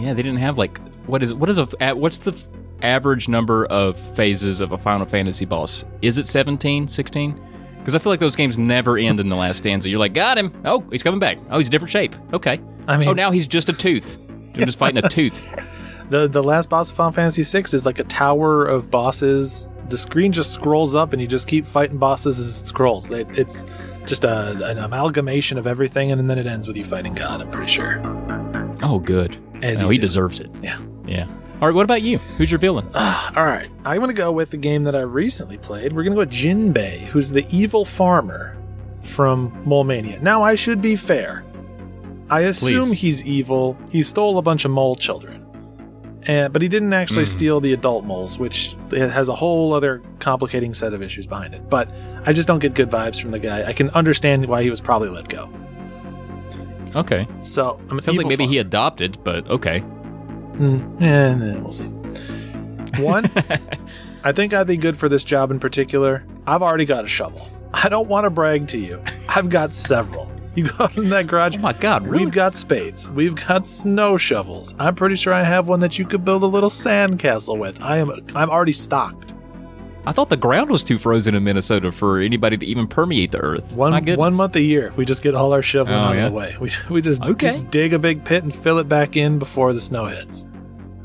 Yeah, 0.00 0.14
they 0.14 0.22
didn't 0.22 0.38
have 0.38 0.58
like 0.58 0.78
what 1.06 1.22
is 1.22 1.34
what 1.34 1.48
is 1.48 1.58
a 1.58 1.94
what's 1.94 2.18
the 2.18 2.32
average 2.82 3.28
number 3.28 3.66
of 3.66 3.98
phases 4.16 4.60
of 4.60 4.72
a 4.72 4.78
Final 4.78 5.06
Fantasy 5.06 5.44
boss? 5.44 5.84
Is 6.02 6.18
it 6.18 6.26
17, 6.26 6.88
16? 6.88 7.40
Because 7.78 7.94
I 7.94 7.98
feel 7.98 8.10
like 8.12 8.20
those 8.20 8.36
games 8.36 8.58
never 8.58 8.98
end 8.98 9.18
in 9.20 9.28
the 9.28 9.36
last 9.36 9.58
stanza. 9.58 9.88
You're 9.88 9.98
like, 9.98 10.12
got 10.14 10.36
him. 10.36 10.52
Oh, 10.64 10.84
he's 10.90 11.02
coming 11.02 11.20
back. 11.20 11.38
Oh, 11.50 11.58
he's 11.58 11.68
a 11.68 11.70
different 11.70 11.90
shape. 11.90 12.14
Okay. 12.32 12.60
I 12.86 12.96
mean- 12.96 13.08
oh, 13.08 13.12
now 13.12 13.30
he's 13.30 13.46
just 13.46 13.68
a 13.68 13.72
tooth. 13.72 14.18
I'm 14.54 14.64
just 14.66 14.78
fighting 14.78 15.02
a 15.04 15.08
tooth. 15.08 15.46
The 16.10 16.26
the 16.26 16.42
last 16.42 16.68
boss 16.70 16.90
of 16.90 16.96
Final 16.96 17.12
Fantasy 17.12 17.42
VI 17.44 17.64
is 17.74 17.84
like 17.86 17.98
a 17.98 18.04
tower 18.04 18.64
of 18.64 18.90
bosses. 18.90 19.68
The 19.90 19.98
screen 19.98 20.32
just 20.32 20.52
scrolls 20.52 20.94
up, 20.94 21.12
and 21.12 21.20
you 21.22 21.28
just 21.28 21.46
keep 21.48 21.66
fighting 21.66 21.98
bosses 21.98 22.38
as 22.40 22.60
it 22.62 22.66
scrolls. 22.66 23.10
It, 23.12 23.26
it's 23.38 23.64
just 24.06 24.24
a, 24.24 24.50
an 24.64 24.78
amalgamation 24.78 25.58
of 25.58 25.66
everything, 25.66 26.10
and 26.12 26.28
then 26.28 26.38
it 26.38 26.46
ends 26.46 26.66
with 26.66 26.76
you 26.76 26.84
fighting 26.84 27.14
God. 27.14 27.40
I'm 27.42 27.50
pretty 27.50 27.70
sure. 27.70 28.00
Oh, 28.82 28.98
good. 28.98 29.36
As 29.62 29.82
no, 29.82 29.88
he 29.90 29.98
deserves 29.98 30.40
it. 30.40 30.50
Yeah. 30.62 30.78
Yeah. 31.06 31.26
All 31.60 31.66
right. 31.66 31.74
What 31.74 31.84
about 31.84 32.02
you? 32.02 32.18
Who's 32.36 32.50
your 32.50 32.60
villain? 32.60 32.88
All 32.94 33.44
right, 33.44 33.68
I'm 33.84 34.00
gonna 34.00 34.12
go 34.12 34.30
with 34.30 34.50
the 34.50 34.56
game 34.56 34.84
that 34.84 34.94
I 34.94 35.00
recently 35.00 35.58
played. 35.58 35.92
We're 35.92 36.04
gonna 36.04 36.14
go 36.14 36.20
with 36.20 36.30
Jinbei, 36.30 36.98
who's 37.00 37.30
the 37.30 37.46
evil 37.54 37.84
farmer 37.84 38.56
from 39.02 39.60
Mole 39.64 39.84
Mania. 39.84 40.20
Now, 40.20 40.42
I 40.42 40.54
should 40.54 40.80
be 40.80 40.94
fair. 40.94 41.44
I 42.30 42.40
assume 42.42 42.88
Please. 42.88 43.00
he's 43.00 43.24
evil. 43.24 43.76
He 43.90 44.02
stole 44.02 44.38
a 44.38 44.42
bunch 44.42 44.64
of 44.64 44.70
mole 44.70 44.94
children, 44.94 45.44
and, 46.24 46.52
but 46.52 46.62
he 46.62 46.68
didn't 46.68 46.92
actually 46.92 47.24
hmm. 47.24 47.30
steal 47.30 47.60
the 47.60 47.72
adult 47.72 48.04
moles, 48.04 48.38
which 48.38 48.76
has 48.90 49.28
a 49.28 49.34
whole 49.34 49.72
other 49.72 50.02
complicating 50.20 50.74
set 50.74 50.92
of 50.92 51.02
issues 51.02 51.26
behind 51.26 51.54
it. 51.54 51.68
But 51.68 51.90
I 52.24 52.32
just 52.32 52.46
don't 52.46 52.58
get 52.58 52.74
good 52.74 52.90
vibes 52.90 53.20
from 53.20 53.30
the 53.30 53.38
guy. 53.38 53.64
I 53.64 53.72
can 53.72 53.90
understand 53.90 54.46
why 54.46 54.62
he 54.62 54.70
was 54.70 54.80
probably 54.80 55.08
let 55.08 55.28
go. 55.28 55.50
Okay. 56.94 57.26
So 57.42 57.80
I'm 57.90 58.00
Sounds 58.00 58.18
like 58.18 58.26
maybe 58.26 58.44
farmer. 58.44 58.52
he 58.52 58.58
adopted, 58.58 59.22
but 59.24 59.48
okay. 59.48 59.82
Mm, 60.58 61.00
eh, 61.00 61.34
nah, 61.34 61.60
we'll 61.60 61.70
see. 61.70 61.84
One, 63.02 63.30
I 64.24 64.32
think 64.32 64.52
I'd 64.52 64.66
be 64.66 64.76
good 64.76 64.96
for 64.96 65.08
this 65.08 65.22
job 65.24 65.50
in 65.50 65.60
particular. 65.60 66.24
I've 66.46 66.62
already 66.62 66.84
got 66.84 67.04
a 67.04 67.08
shovel. 67.08 67.48
I 67.72 67.88
don't 67.88 68.08
want 68.08 68.24
to 68.24 68.30
brag 68.30 68.66
to 68.68 68.78
you. 68.78 69.02
I've 69.28 69.48
got 69.50 69.72
several. 69.72 70.30
You 70.54 70.68
go 70.68 70.84
out 70.84 70.96
in 70.96 71.08
that 71.10 71.28
garage. 71.28 71.56
Oh 71.56 71.60
my 71.60 71.72
God, 71.74 72.06
really? 72.06 72.24
We've 72.24 72.34
got 72.34 72.56
spades. 72.56 73.08
We've 73.08 73.36
got 73.46 73.66
snow 73.66 74.16
shovels. 74.16 74.74
I'm 74.80 74.96
pretty 74.96 75.14
sure 75.14 75.32
I 75.32 75.42
have 75.42 75.68
one 75.68 75.80
that 75.80 75.98
you 75.98 76.04
could 76.04 76.24
build 76.24 76.42
a 76.42 76.46
little 76.46 76.70
sand 76.70 77.20
castle 77.20 77.56
with. 77.56 77.80
I 77.80 77.98
am. 77.98 78.10
I'm 78.34 78.50
already 78.50 78.72
stocked. 78.72 79.34
I 80.08 80.12
thought 80.12 80.30
the 80.30 80.36
ground 80.38 80.70
was 80.70 80.82
too 80.82 80.98
frozen 80.98 81.34
in 81.34 81.44
Minnesota 81.44 81.92
for 81.92 82.18
anybody 82.18 82.56
to 82.56 82.64
even 82.64 82.86
permeate 82.88 83.30
the 83.30 83.40
earth. 83.40 83.72
One 83.72 83.92
one 84.16 84.34
month 84.34 84.56
a 84.56 84.62
year, 84.62 84.90
we 84.96 85.04
just 85.04 85.22
get 85.22 85.34
all 85.34 85.52
our 85.52 85.60
shoveling 85.62 85.96
Oh, 85.98 86.04
out 86.04 86.16
yeah? 86.16 86.26
of 86.26 86.32
the 86.32 86.36
way. 86.38 86.56
We 86.60 86.70
we 86.88 87.02
just 87.02 87.22
Okay. 87.22 87.58
d- 87.58 87.66
dig 87.70 87.92
a 87.92 87.98
big 87.98 88.24
pit 88.24 88.42
and 88.42 88.54
fill 88.54 88.78
it 88.78 88.88
back 88.88 89.16
in 89.18 89.38
before 89.38 89.72
the 89.74 89.80
snow 89.82 90.06
hits. 90.06 90.46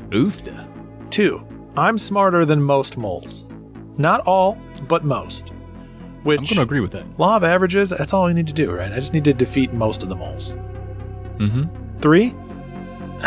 Oofda. 0.08 0.66
Two, 1.10 1.46
I'm 1.76 1.98
smarter 1.98 2.44
than 2.46 2.62
most 2.62 2.96
moles. 2.96 3.48
Not 3.98 4.20
all, 4.20 4.56
but 4.88 5.04
most. 5.04 5.52
Which 6.22 6.38
I'm 6.38 6.44
going 6.44 6.56
to 6.56 6.62
agree 6.62 6.80
with 6.80 6.92
that. 6.92 7.04
law 7.18 7.36
of 7.36 7.44
averages, 7.44 7.90
that's 7.90 8.14
all 8.14 8.26
you 8.28 8.34
need 8.34 8.46
to 8.46 8.54
do, 8.54 8.70
right? 8.72 8.90
I 8.90 8.96
just 8.96 9.12
need 9.12 9.24
to 9.24 9.34
defeat 9.34 9.74
most 9.74 10.02
of 10.02 10.08
the 10.08 10.14
moles. 10.16 10.56
Mm-hmm. 11.36 11.98
Three, 12.00 12.32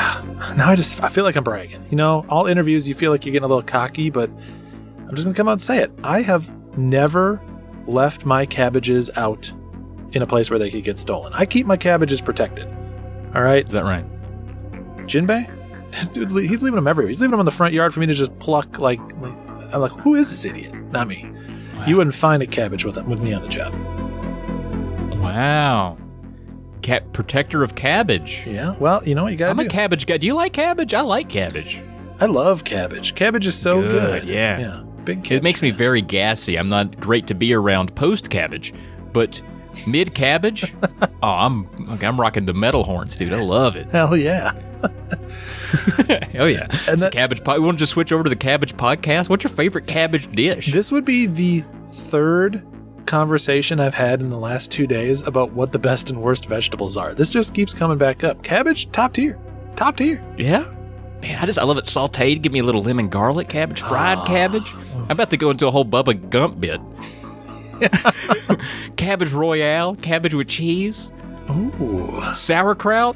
now 0.56 0.68
I 0.70 0.76
just 0.76 1.04
I 1.04 1.10
feel 1.10 1.24
like 1.24 1.36
I'm 1.36 1.44
bragging. 1.44 1.86
You 1.92 1.98
know, 1.98 2.26
all 2.30 2.48
interviews 2.48 2.88
you 2.88 2.96
feel 2.96 3.12
like 3.12 3.26
you're 3.26 3.34
getting 3.34 3.46
a 3.46 3.48
little 3.48 3.62
cocky, 3.62 4.10
but 4.10 4.30
I'm 5.08 5.16
just 5.16 5.24
gonna 5.26 5.36
come 5.36 5.48
out 5.48 5.54
and 5.54 5.62
say 5.62 5.80
it. 5.80 5.92
I 6.04 6.22
have 6.22 6.50
never 6.78 7.42
left 7.86 8.26
my 8.26 8.46
cabbages 8.46 9.10
out 9.16 9.52
in 10.12 10.22
a 10.22 10.28
place 10.28 10.50
where 10.50 10.60
they 10.60 10.70
could 10.70 10.84
get 10.84 10.98
stolen. 10.98 11.32
I 11.34 11.46
keep 11.46 11.66
my 11.66 11.78
cabbages 11.78 12.22
protected. 12.22 12.68
All 13.36 13.42
right, 13.42 13.66
Is 13.66 13.72
that 13.74 13.84
right? 13.84 14.06
Jinbei, 15.08 15.50
this 15.92 16.08
dude, 16.10 16.30
he's 16.32 16.62
leaving 16.62 16.76
them 16.76 16.88
everywhere. 16.88 17.08
He's 17.10 17.22
leaving 17.22 17.32
them 17.32 17.40
in 17.40 17.46
the 17.46 17.52
front 17.52 17.74
yard 17.74 17.94
for 17.94 18.00
me 18.02 18.06
to 18.08 18.14
just 18.14 18.38
pluck. 18.40 18.80
Like, 18.80 19.00
like 19.22 19.34
I'm 19.74 19.80
like, 19.82 19.92
who 19.94 20.16
is 20.16 20.30
this 20.30 20.44
idiot? 20.46 20.74
Not 20.92 21.08
me. 21.08 21.30
You 21.86 21.96
wouldn't 21.98 22.16
find 22.16 22.42
a 22.44 22.48
cabbage 22.48 22.84
with 22.86 22.98
with 23.06 23.22
me 23.22 23.34
on 23.34 23.42
the 23.42 23.48
job. 23.48 23.74
Wow. 25.22 25.98
Cat 26.82 27.12
protector 27.14 27.64
of 27.64 27.76
cabbage. 27.76 28.44
Yeah. 28.48 28.76
Well, 28.80 29.02
you 29.08 29.16
know 29.16 29.24
what 29.24 29.32
you 29.32 29.38
gotta 29.38 29.52
I'm 29.52 29.58
do. 29.58 29.66
a 29.66 29.70
cabbage 29.70 30.06
guy. 30.06 30.18
Do 30.18 30.28
you 30.28 30.34
like 30.36 30.54
cabbage? 30.54 30.94
I 30.94 31.02
like 31.02 31.30
cabbage. 31.30 31.82
I 32.20 32.26
love 32.26 32.64
cabbage. 32.64 33.16
Cabbage 33.16 33.46
is 33.48 33.56
so 33.56 33.82
Good, 33.82 33.92
good. 33.92 34.26
yeah. 34.26 34.60
Yeah. 34.60 34.84
Big. 35.08 35.32
It 35.32 35.42
makes 35.42 35.62
me 35.62 35.72
very 35.72 36.02
gassy. 36.02 36.58
I'm 36.58 36.68
not 36.68 37.00
great 37.00 37.28
to 37.28 37.34
be 37.34 37.54
around 37.54 37.96
post 37.96 38.30
cabbage, 38.30 38.74
but 39.14 39.42
mid 39.88 40.14
cabbage, 40.14 40.74
oh, 41.02 41.08
I'm 41.24 41.70
I'm 42.04 42.20
rocking 42.20 42.46
the 42.46 42.54
metal 42.54 42.84
horns, 42.84 43.16
dude. 43.16 43.32
I 43.32 43.42
love 43.42 43.78
it. 43.78 43.88
Hell 43.88 44.18
yeah. 44.18 44.52
Hell 46.34 46.50
yeah! 46.50 46.68
And 46.90 47.00
that- 47.00 47.14
cabbage. 47.14 47.42
Po- 47.42 47.54
we 47.54 47.66
want 47.66 47.78
to 47.78 47.84
just 47.84 47.94
switch 47.94 48.12
over 48.12 48.24
to 48.24 48.30
the 48.30 48.36
cabbage 48.36 48.76
podcast. 48.76 49.30
What's 49.30 49.46
your 49.46 49.52
favorite 49.52 49.88
cabbage 49.88 50.30
dish? 50.32 50.74
This 50.74 50.92
would 50.92 51.06
be 51.06 51.26
the 51.26 51.64
third 51.88 52.66
conversation 53.06 53.80
I've 53.80 53.96
had 53.96 54.20
in 54.20 54.30
the 54.30 54.38
last 54.38 54.74
two 54.74 54.88
days 54.88 55.22
about 55.22 55.54
what 55.54 55.72
the 55.72 55.80
best 55.80 56.10
and 56.10 56.22
worst 56.22 56.48
vegetables 56.48 56.98
are. 56.98 57.14
This 57.14 57.30
just 57.30 57.54
keeps 57.54 57.74
coming 57.74 57.98
back 57.98 58.26
up. 58.26 58.44
Cabbage, 58.44 58.92
top 58.92 59.14
tier. 59.14 59.40
Top 59.78 59.96
tier. 59.96 60.22
Yeah. 60.38 60.74
Man, 61.22 61.42
I 61.42 61.46
just 61.46 61.58
I 61.58 61.64
love 61.64 61.78
it 61.78 61.86
sauteed. 61.86 62.42
Give 62.42 62.52
me 62.52 62.60
a 62.60 62.64
little 62.64 62.84
lemon 62.84 63.10
garlic 63.10 63.50
cabbage, 63.50 63.82
fried 63.82 64.20
ah, 64.20 64.26
cabbage. 64.26 64.72
I'm 65.10 65.12
about 65.12 65.30
to 65.32 65.38
go 65.38 65.50
into 65.52 65.68
a 65.68 65.72
whole 65.72 65.86
Bubba 65.86 66.30
Gump 66.30 66.60
bit. 66.60 66.82
cabbage 68.98 69.32
royale, 69.32 69.96
cabbage 69.96 70.34
with 70.34 70.48
cheese, 70.48 71.12
Ooh. 71.50 72.22
sauerkraut. 72.34 73.16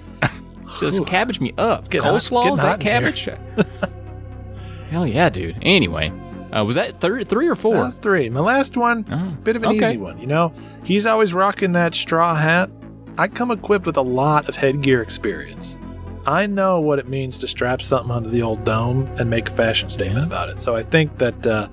just 0.80 1.06
cabbage 1.06 1.39
me 1.42 1.54
up. 1.58 1.84
Coleslaw, 1.89 2.54
is 2.54 2.62
that 2.62 2.80
cabbage? 2.80 3.26
Hell 4.89 5.08
yeah, 5.08 5.30
dude. 5.30 5.58
Anyway, 5.62 6.10
uh, 6.52 6.64
was 6.64 6.76
that 6.76 7.00
thir- 7.00 7.24
three 7.24 7.48
or 7.48 7.56
four? 7.56 7.76
That's 7.76 7.98
three. 7.98 8.30
My 8.30 8.42
last 8.42 8.78
one, 8.78 9.06
Oh, 9.12 9.38
bit 9.44 9.56
of 9.56 9.64
an 9.64 9.70
okay. 9.70 9.86
easy 9.89 9.98
one. 9.98 10.18
You 10.20 10.28
know, 10.28 10.54
he's 10.84 11.06
always 11.06 11.34
rocking 11.34 11.72
that 11.74 11.96
straw 11.96 12.36
hat. 12.36 12.70
I 13.18 13.28
come 13.28 13.52
equipped 13.52 13.86
with 13.86 13.98
a 13.98 14.02
lot 14.02 14.48
of 14.48 14.56
headgear 14.56 15.02
experience. 15.02 15.78
I 16.26 16.45
know 16.47 16.80
what 16.80 16.99
it 16.99 17.07
means 17.07 17.38
to 17.39 17.47
strap 17.47 17.82
something 17.82 18.11
onto 18.11 18.30
the 18.30 18.41
old 18.41 18.63
dome 18.63 19.07
and 19.17 19.30
make 19.30 19.49
a 19.49 19.51
fashion 19.53 19.89
statement 19.89 20.26
about 20.26 20.49
it. 20.49 20.61
So 20.61 20.76
I 20.76 20.84
think 20.84 21.17
that 21.17 21.47
uh, 21.47 21.67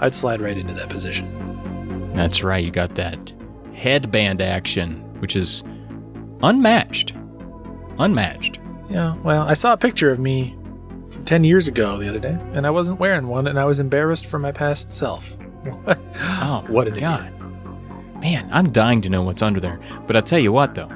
I'd 0.00 0.14
slide 0.14 0.40
right 0.40 0.56
into 0.56 0.74
that 0.74 0.88
position. 0.88 2.12
That's 2.12 2.42
right. 2.42 2.64
You 2.64 2.70
got 2.70 2.94
that 2.96 3.32
headband 3.74 4.40
action, 4.40 4.96
which 5.20 5.34
is 5.36 5.64
unmatched. 6.42 7.14
Unmatched. 7.98 8.60
Yeah, 8.90 9.16
well, 9.18 9.42
I 9.42 9.54
saw 9.54 9.72
a 9.72 9.76
picture 9.78 10.10
of 10.12 10.18
me 10.18 10.54
from 11.10 11.24
10 11.24 11.44
years 11.44 11.68
ago 11.68 11.96
the 11.98 12.08
other 12.08 12.20
day, 12.20 12.36
and 12.52 12.66
I 12.66 12.70
wasn't 12.70 13.00
wearing 13.00 13.28
one, 13.28 13.46
and 13.46 13.58
I 13.58 13.64
was 13.64 13.80
embarrassed 13.80 14.26
for 14.26 14.38
my 14.38 14.52
past 14.52 14.90
self. 14.90 15.36
What? 15.84 15.98
Oh, 16.20 16.62
What 16.68 16.88
an 16.88 16.98
God. 16.98 17.30
Man, 18.20 18.48
I'm 18.52 18.70
dying 18.70 19.00
to 19.00 19.08
know 19.08 19.22
what's 19.22 19.40
under 19.40 19.60
there. 19.60 19.80
But 20.06 20.14
I'll 20.14 20.22
tell 20.22 20.38
you 20.38 20.52
what, 20.52 20.74
though, 20.74 20.90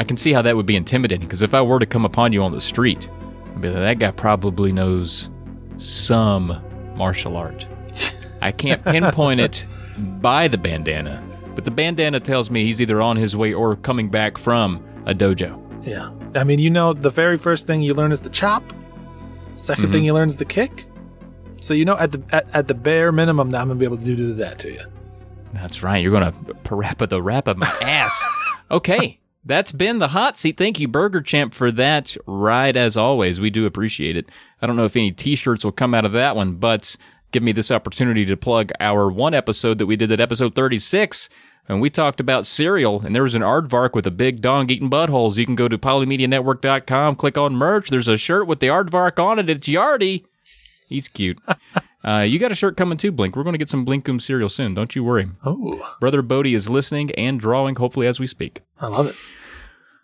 I 0.00 0.04
can 0.04 0.16
see 0.16 0.32
how 0.32 0.40
that 0.42 0.56
would 0.56 0.64
be 0.66 0.76
intimidating. 0.76 1.26
Because 1.26 1.42
if 1.42 1.52
I 1.52 1.60
were 1.60 1.78
to 1.78 1.84
come 1.86 2.04
upon 2.06 2.32
you 2.32 2.42
on 2.42 2.52
the 2.52 2.60
street, 2.60 3.10
I'd 3.54 3.60
be 3.60 3.68
like, 3.68 3.76
that 3.76 3.98
guy 3.98 4.10
probably 4.10 4.72
knows 4.72 5.28
some 5.76 6.60
martial 6.96 7.36
art. 7.36 7.66
I 8.40 8.50
can't 8.52 8.82
pinpoint 8.84 9.40
it 9.40 9.66
by 9.98 10.48
the 10.48 10.56
bandana, 10.58 11.22
but 11.54 11.64
the 11.64 11.70
bandana 11.70 12.18
tells 12.20 12.50
me 12.50 12.64
he's 12.64 12.80
either 12.80 13.02
on 13.02 13.16
his 13.16 13.36
way 13.36 13.52
or 13.52 13.76
coming 13.76 14.08
back 14.08 14.38
from 14.38 14.82
a 15.06 15.14
dojo. 15.14 15.58
Yeah. 15.86 16.10
I 16.34 16.44
mean, 16.44 16.58
you 16.58 16.70
know, 16.70 16.92
the 16.94 17.10
very 17.10 17.36
first 17.36 17.66
thing 17.66 17.82
you 17.82 17.92
learn 17.94 18.12
is 18.12 18.20
the 18.20 18.30
chop, 18.30 18.62
2nd 19.56 19.74
Mm-hmm. 19.76 19.92
thing 19.92 20.02
he 20.04 20.12
learns 20.12 20.36
the 20.36 20.44
kick. 20.46 20.86
So 21.60 21.74
you 21.74 21.84
know, 21.84 21.98
at 21.98 22.12
the 22.12 22.24
at, 22.34 22.46
at 22.54 22.68
the 22.68 22.74
bare 22.74 23.12
minimum, 23.12 23.50
now 23.50 23.60
I'm 23.60 23.68
gonna 23.68 23.78
be 23.78 23.84
able 23.84 23.98
to 23.98 24.04
do, 24.04 24.16
do 24.16 24.32
that 24.34 24.58
to 24.60 24.72
you. 24.72 24.80
That's 25.52 25.82
right. 25.82 25.98
You're 26.02 26.12
going 26.18 26.32
to 26.32 26.54
parappa 26.64 27.06
the 27.08 27.20
rap 27.20 27.46
of 27.48 27.58
my 27.58 27.66
ass. 27.82 28.18
okay. 28.70 29.19
That's 29.44 29.72
been 29.72 29.98
the 29.98 30.08
hot 30.08 30.36
seat. 30.36 30.58
Thank 30.58 30.78
you, 30.78 30.86
Burger 30.86 31.22
Champ, 31.22 31.54
for 31.54 31.72
that 31.72 32.16
ride 32.26 32.76
as 32.76 32.96
always. 32.96 33.40
We 33.40 33.50
do 33.50 33.64
appreciate 33.64 34.16
it. 34.16 34.28
I 34.60 34.66
don't 34.66 34.76
know 34.76 34.84
if 34.84 34.96
any 34.96 35.12
t 35.12 35.34
shirts 35.34 35.64
will 35.64 35.72
come 35.72 35.94
out 35.94 36.04
of 36.04 36.12
that 36.12 36.36
one, 36.36 36.54
but 36.56 36.96
give 37.32 37.42
me 37.42 37.52
this 37.52 37.70
opportunity 37.70 38.26
to 38.26 38.36
plug 38.36 38.70
our 38.80 39.08
one 39.08 39.32
episode 39.32 39.78
that 39.78 39.86
we 39.86 39.96
did 39.96 40.12
at 40.12 40.20
episode 40.20 40.54
36. 40.54 41.28
And 41.68 41.80
we 41.80 41.88
talked 41.88 42.20
about 42.20 42.46
cereal, 42.46 43.00
and 43.00 43.14
there 43.14 43.22
was 43.22 43.34
an 43.36 43.42
aardvark 43.42 43.94
with 43.94 44.06
a 44.06 44.10
big 44.10 44.40
dong 44.40 44.68
eating 44.70 44.90
buttholes. 44.90 45.36
You 45.36 45.46
can 45.46 45.54
go 45.54 45.68
to 45.68 45.78
polymedianetwork.com, 45.78 47.16
click 47.16 47.38
on 47.38 47.54
merch. 47.54 47.90
There's 47.90 48.08
a 48.08 48.16
shirt 48.16 48.46
with 48.46 48.60
the 48.60 48.66
aardvark 48.66 49.22
on 49.22 49.38
it. 49.38 49.48
It's 49.48 49.68
Yardy. 49.68 50.24
He's 50.88 51.06
cute. 51.08 51.38
uh, 52.04 52.24
you 52.26 52.38
got 52.38 52.52
a 52.52 52.54
shirt 52.54 52.76
coming 52.76 52.98
too, 52.98 53.12
Blink. 53.12 53.36
We're 53.36 53.42
going 53.42 53.54
to 53.54 53.58
get 53.58 53.68
some 53.68 53.84
Blinkum 53.84 54.20
cereal 54.20 54.48
soon. 54.48 54.74
Don't 54.74 54.94
you 54.96 55.04
worry. 55.04 55.30
Oh, 55.44 55.94
Brother 56.00 56.22
Bodie 56.22 56.54
is 56.54 56.70
listening 56.70 57.10
and 57.12 57.38
drawing, 57.38 57.76
hopefully, 57.76 58.06
as 58.06 58.18
we 58.18 58.26
speak. 58.26 58.62
I 58.80 58.86
love 58.88 59.06
it. 59.06 59.16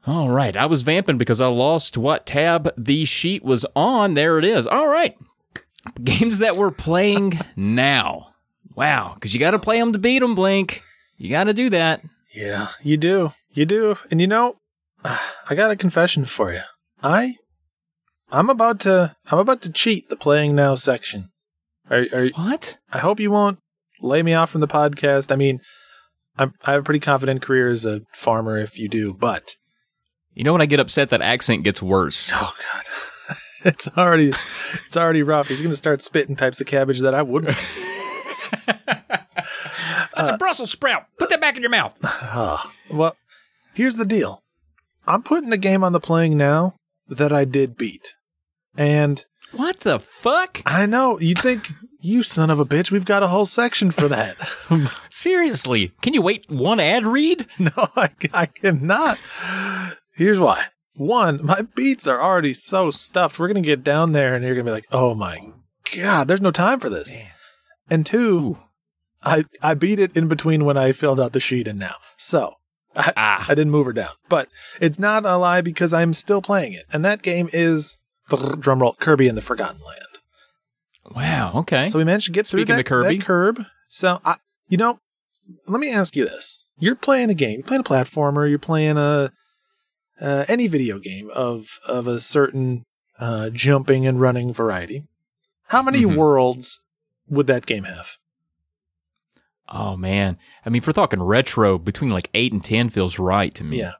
All 0.06 0.30
right. 0.30 0.56
I 0.56 0.66
was 0.66 0.82
vamping 0.82 1.18
because 1.18 1.40
I 1.40 1.46
lost 1.46 1.96
what 1.96 2.26
tab 2.26 2.70
the 2.76 3.04
sheet 3.04 3.44
was 3.44 3.66
on. 3.74 4.14
There 4.14 4.38
it 4.38 4.44
is. 4.44 4.66
All 4.66 4.88
right. 4.88 5.16
Games 6.02 6.38
that 6.38 6.56
we're 6.56 6.70
playing 6.70 7.40
now. 7.56 8.34
Wow. 8.74 9.14
Because 9.14 9.34
you 9.34 9.40
got 9.40 9.52
to 9.52 9.58
play 9.58 9.78
them 9.78 9.92
to 9.92 9.98
beat 9.98 10.20
them, 10.20 10.34
Blink. 10.34 10.82
You 11.16 11.30
got 11.30 11.44
to 11.44 11.54
do 11.54 11.70
that. 11.70 12.02
Yeah, 12.36 12.68
you 12.82 12.98
do, 12.98 13.32
you 13.52 13.64
do, 13.64 13.96
and 14.10 14.20
you 14.20 14.26
know, 14.26 14.56
I 15.04 15.54
got 15.54 15.70
a 15.70 15.76
confession 15.76 16.26
for 16.26 16.52
you. 16.52 16.60
I, 17.02 17.36
I'm 18.30 18.50
about 18.50 18.78
to, 18.80 19.16
I'm 19.30 19.38
about 19.38 19.62
to 19.62 19.72
cheat 19.72 20.10
the 20.10 20.16
playing 20.16 20.54
now 20.54 20.74
section. 20.74 21.30
Are, 21.90 22.06
are 22.12 22.28
What? 22.34 22.78
I 22.92 22.98
hope 22.98 23.20
you 23.20 23.30
won't 23.30 23.58
lay 24.00 24.22
me 24.22 24.34
off 24.34 24.50
from 24.50 24.60
the 24.60 24.68
podcast. 24.68 25.30
I 25.32 25.36
mean, 25.36 25.60
I'm, 26.38 26.52
I 26.64 26.72
have 26.72 26.80
a 26.80 26.84
pretty 26.84 27.00
confident 27.00 27.42
career 27.42 27.68
as 27.68 27.84
a 27.86 28.02
farmer 28.12 28.58
if 28.58 28.78
you 28.78 28.88
do, 28.88 29.14
but 29.14 29.54
You 30.34 30.44
know 30.44 30.52
when 30.52 30.62
I 30.62 30.66
get 30.66 30.80
upset, 30.80 31.08
that 31.10 31.22
accent 31.22 31.64
gets 31.64 31.80
worse. 31.80 32.30
oh 32.34 32.54
god, 32.72 33.36
it's 33.64 33.88
already, 33.96 34.32
it's 34.84 34.96
already 34.96 35.22
rough. 35.22 35.48
He's 35.48 35.60
gonna 35.60 35.76
start 35.76 36.02
spitting 36.02 36.36
types 36.36 36.60
of 36.60 36.66
cabbage 36.66 37.00
that 37.00 37.14
I 37.14 37.22
wouldn't. 37.22 37.56
That's 38.86 40.30
a 40.30 40.36
Brussels 40.38 40.70
sprout. 40.70 41.04
Put 41.18 41.30
that 41.30 41.40
back 41.40 41.56
in 41.56 41.62
your 41.62 41.70
mouth. 41.70 41.94
Ah, 42.02 42.72
well, 42.90 43.16
here's 43.74 43.96
the 43.96 44.06
deal. 44.06 44.42
I'm 45.06 45.22
putting 45.22 45.52
a 45.52 45.58
game 45.58 45.84
on 45.84 45.92
the 45.92 46.00
playing 46.00 46.36
now 46.36 46.74
that 47.08 47.32
I 47.32 47.44
did 47.44 47.76
beat, 47.76 48.14
and 48.76 49.24
What 49.56 49.80
the 49.80 49.98
fuck? 49.98 50.60
I 50.66 50.86
know 50.86 51.18
you 51.18 51.34
think 51.34 51.68
you 52.00 52.22
son 52.22 52.50
of 52.50 52.60
a 52.60 52.64
bitch. 52.66 52.90
We've 52.90 53.04
got 53.04 53.22
a 53.22 53.28
whole 53.28 53.46
section 53.46 53.90
for 53.90 54.06
that. 54.08 54.36
Seriously. 55.10 55.92
Can 56.02 56.14
you 56.14 56.22
wait 56.22 56.48
one 56.50 56.78
ad 56.78 57.04
read? 57.06 57.46
no, 57.58 57.70
I, 57.96 58.10
I 58.32 58.46
cannot. 58.46 59.18
Here's 60.14 60.38
why. 60.38 60.66
One, 60.96 61.44
my 61.44 61.62
beats 61.62 62.06
are 62.06 62.20
already 62.22 62.54
so 62.54 62.90
stuffed. 62.90 63.38
We're 63.38 63.48
gonna 63.48 63.60
get 63.60 63.84
down 63.84 64.12
there, 64.12 64.34
and 64.34 64.44
you're 64.44 64.54
gonna 64.54 64.64
be 64.64 64.70
like, 64.70 64.86
"Oh 64.90 65.14
my 65.14 65.52
god, 65.94 66.26
there's 66.28 66.40
no 66.40 66.50
time 66.50 66.80
for 66.80 66.88
this." 66.88 67.14
And 67.90 68.06
two, 68.06 68.58
I 69.22 69.44
I 69.62 69.74
beat 69.74 69.98
it 69.98 70.16
in 70.16 70.26
between 70.28 70.64
when 70.64 70.76
I 70.78 70.92
filled 70.92 71.20
out 71.20 71.32
the 71.34 71.40
sheet 71.40 71.68
and 71.68 71.78
now. 71.78 71.96
So 72.16 72.54
I, 72.96 73.12
Ah. 73.14 73.44
I 73.46 73.54
didn't 73.54 73.72
move 73.72 73.84
her 73.86 73.92
down, 73.92 74.12
but 74.30 74.48
it's 74.80 74.98
not 74.98 75.26
a 75.26 75.36
lie 75.36 75.60
because 75.60 75.92
I'm 75.92 76.14
still 76.14 76.40
playing 76.40 76.72
it, 76.72 76.86
and 76.90 77.04
that 77.04 77.20
game 77.20 77.50
is 77.52 77.98
drumroll 78.28 78.98
Kirby 78.98 79.28
in 79.28 79.34
the 79.34 79.42
Forgotten 79.42 79.80
Land. 79.84 80.02
Wow. 81.14 81.52
Okay. 81.60 81.88
So 81.88 81.98
we 81.98 82.04
managed 82.04 82.26
to 82.26 82.32
get 82.32 82.46
through 82.46 82.60
Speaking 82.62 82.76
that, 82.76 82.86
Kirby. 82.86 83.18
that 83.18 83.24
curb. 83.24 83.64
So 83.88 84.20
I, 84.24 84.36
you 84.68 84.76
know, 84.76 84.98
let 85.66 85.80
me 85.80 85.92
ask 85.92 86.16
you 86.16 86.24
this: 86.24 86.66
You're 86.78 86.96
playing 86.96 87.30
a 87.30 87.34
game, 87.34 87.60
you're 87.60 87.66
playing 87.66 87.82
a 87.82 87.84
platformer, 87.84 88.48
you're 88.48 88.58
playing 88.58 88.96
a 88.98 89.32
uh, 90.20 90.44
any 90.48 90.66
video 90.66 90.98
game 90.98 91.30
of 91.34 91.78
of 91.86 92.06
a 92.08 92.18
certain 92.18 92.82
uh, 93.20 93.50
jumping 93.50 94.06
and 94.06 94.20
running 94.20 94.52
variety. 94.52 95.04
How 95.68 95.82
many 95.82 96.02
Mhm. 96.02 96.16
worlds 96.16 96.80
would 97.28 97.46
that 97.46 97.66
game 97.66 97.84
have? 97.84 98.16
oh, 99.68 99.96
man. 99.96 100.38
I 100.64 100.70
mean, 100.70 100.80
if 100.80 100.86
we're 100.86 100.92
talking 100.92 101.20
retro, 101.20 101.76
between 101.76 102.10
like 102.10 102.30
8 102.34 102.52
and 102.52 102.64
10 102.64 102.88
feels 102.88 103.18
right 103.18 103.52
to 103.56 103.64
me. 103.64 103.80
Yeah, 103.80 103.94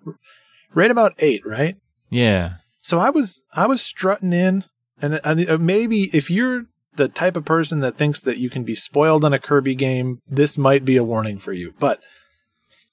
right 0.72 0.92
about 0.92 1.14
eight, 1.18 1.42
right? 1.44 1.74
Yeah. 2.08 2.58
So 2.86 3.00
I 3.00 3.10
was 3.10 3.42
I 3.52 3.66
was 3.66 3.82
strutting 3.82 4.32
in, 4.32 4.62
and 5.02 5.20
uh, 5.24 5.58
maybe 5.58 6.04
if 6.16 6.30
you're 6.30 6.66
the 6.94 7.08
type 7.08 7.36
of 7.36 7.44
person 7.44 7.80
that 7.80 7.96
thinks 7.96 8.20
that 8.20 8.38
you 8.38 8.48
can 8.48 8.62
be 8.62 8.76
spoiled 8.76 9.24
on 9.24 9.32
a 9.32 9.40
Kirby 9.40 9.74
game, 9.74 10.20
this 10.28 10.56
might 10.56 10.84
be 10.84 10.96
a 10.96 11.02
warning 11.02 11.38
for 11.38 11.52
you. 11.52 11.74
But 11.80 12.00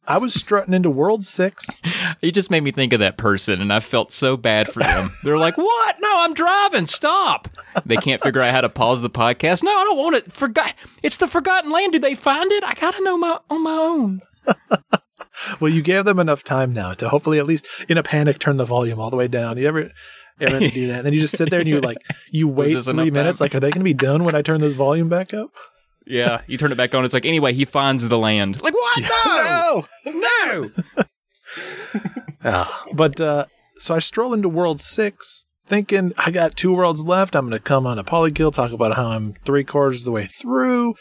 I 0.08 0.18
was 0.18 0.34
strutting 0.34 0.74
into 0.74 0.90
World 0.90 1.24
Six. 1.24 1.80
It 2.22 2.32
just 2.32 2.50
made 2.50 2.64
me 2.64 2.72
think 2.72 2.94
of 2.94 3.02
that 3.02 3.18
person, 3.18 3.60
and 3.62 3.74
I 3.74 3.82
felt 3.82 4.12
so 4.12 4.38
bad 4.38 4.72
for 4.72 4.82
them. 4.82 5.12
They're 5.24 5.38
like, 5.38 5.58
"What? 5.58 5.96
No, 6.00 6.10
I'm 6.24 6.34
driving. 6.34 6.86
Stop!" 6.86 7.50
They 7.86 7.98
can't 7.98 8.22
figure 8.22 8.42
out 8.42 8.54
how 8.54 8.62
to 8.62 8.70
pause 8.70 9.02
the 9.02 9.10
podcast. 9.10 9.62
No, 9.62 9.72
I 9.72 9.84
don't 9.84 9.98
want 9.98 10.16
it. 10.16 10.32
Forgot. 10.32 10.74
It's 11.04 11.18
the 11.18 11.28
Forgotten 11.28 11.70
Land. 11.70 11.92
Do 11.92 12.00
they 12.00 12.16
find 12.16 12.52
it? 12.52 12.64
I 12.64 12.74
gotta 12.76 13.04
know 13.04 13.18
my 13.18 13.40
on 13.50 13.64
my 13.64 13.74
own. 13.74 14.22
Well, 15.60 15.72
you 15.72 15.82
gave 15.82 16.06
them 16.06 16.20
enough 16.20 16.44
time 16.44 16.74
now 16.74 16.94
to 16.96 17.10
hopefully 17.10 17.40
at 17.40 17.46
least 17.48 17.68
in 17.90 17.98
a 17.98 18.04
panic 18.04 18.40
turn 18.40 18.58
the 18.58 18.66
volume 18.66 19.00
all 19.00 19.10
the 19.10 19.18
way 19.18 19.28
down. 19.28 19.58
You 19.58 19.68
ever 19.68 19.92
ever 20.42 20.60
do 20.60 20.88
that? 20.88 20.98
And 20.98 21.06
then 21.06 21.14
you 21.14 21.22
just 21.22 21.38
sit 21.38 21.50
there 21.50 21.60
and 21.60 21.70
you 21.70 21.80
like 21.82 21.98
you 22.32 22.48
wait 22.60 22.68
three 22.84 22.92
enough 22.92 23.06
time? 23.06 23.14
minutes. 23.14 23.42
Like, 23.42 23.54
are 23.56 23.60
they 23.60 23.70
going 23.70 23.80
to 23.82 23.84
be 23.84 23.94
done 23.94 24.24
when 24.24 24.36
I 24.36 24.42
turn 24.42 24.62
this 24.62 24.74
volume 24.76 25.10
back 25.10 25.34
up? 25.34 25.50
Yeah, 26.06 26.42
you 26.48 26.58
turn 26.58 26.72
it 26.72 26.76
back 26.76 26.94
on. 26.94 27.06
It's 27.06 27.14
like 27.14 27.26
anyway, 27.26 27.54
he 27.54 27.66
finds 27.66 28.08
the 28.08 28.18
land. 28.18 28.62
Like 28.62 28.74
what? 28.74 29.04
No, 29.26 29.86
no. 30.06 30.70
Ah, 32.46 32.86
but 32.94 33.22
uh, 33.22 33.46
so 33.78 33.96
I 33.96 34.00
stroll 34.00 34.34
into 34.34 34.50
World 34.50 34.82
Six, 34.82 35.46
thinking 35.66 36.12
I 36.18 36.30
got 36.32 36.58
two 36.58 36.74
worlds 36.74 37.04
left. 37.06 37.36
I'm 37.36 37.46
going 37.48 37.58
to 37.58 37.64
come 37.64 37.88
on 37.88 37.98
a 37.98 38.04
polykill, 38.04 38.52
talk 38.52 38.72
about 38.74 38.96
how 38.96 39.08
I'm 39.08 39.36
three 39.46 39.64
quarters 39.64 40.02
of 40.02 40.06
the 40.06 40.12
way 40.12 40.26
through. 40.26 40.96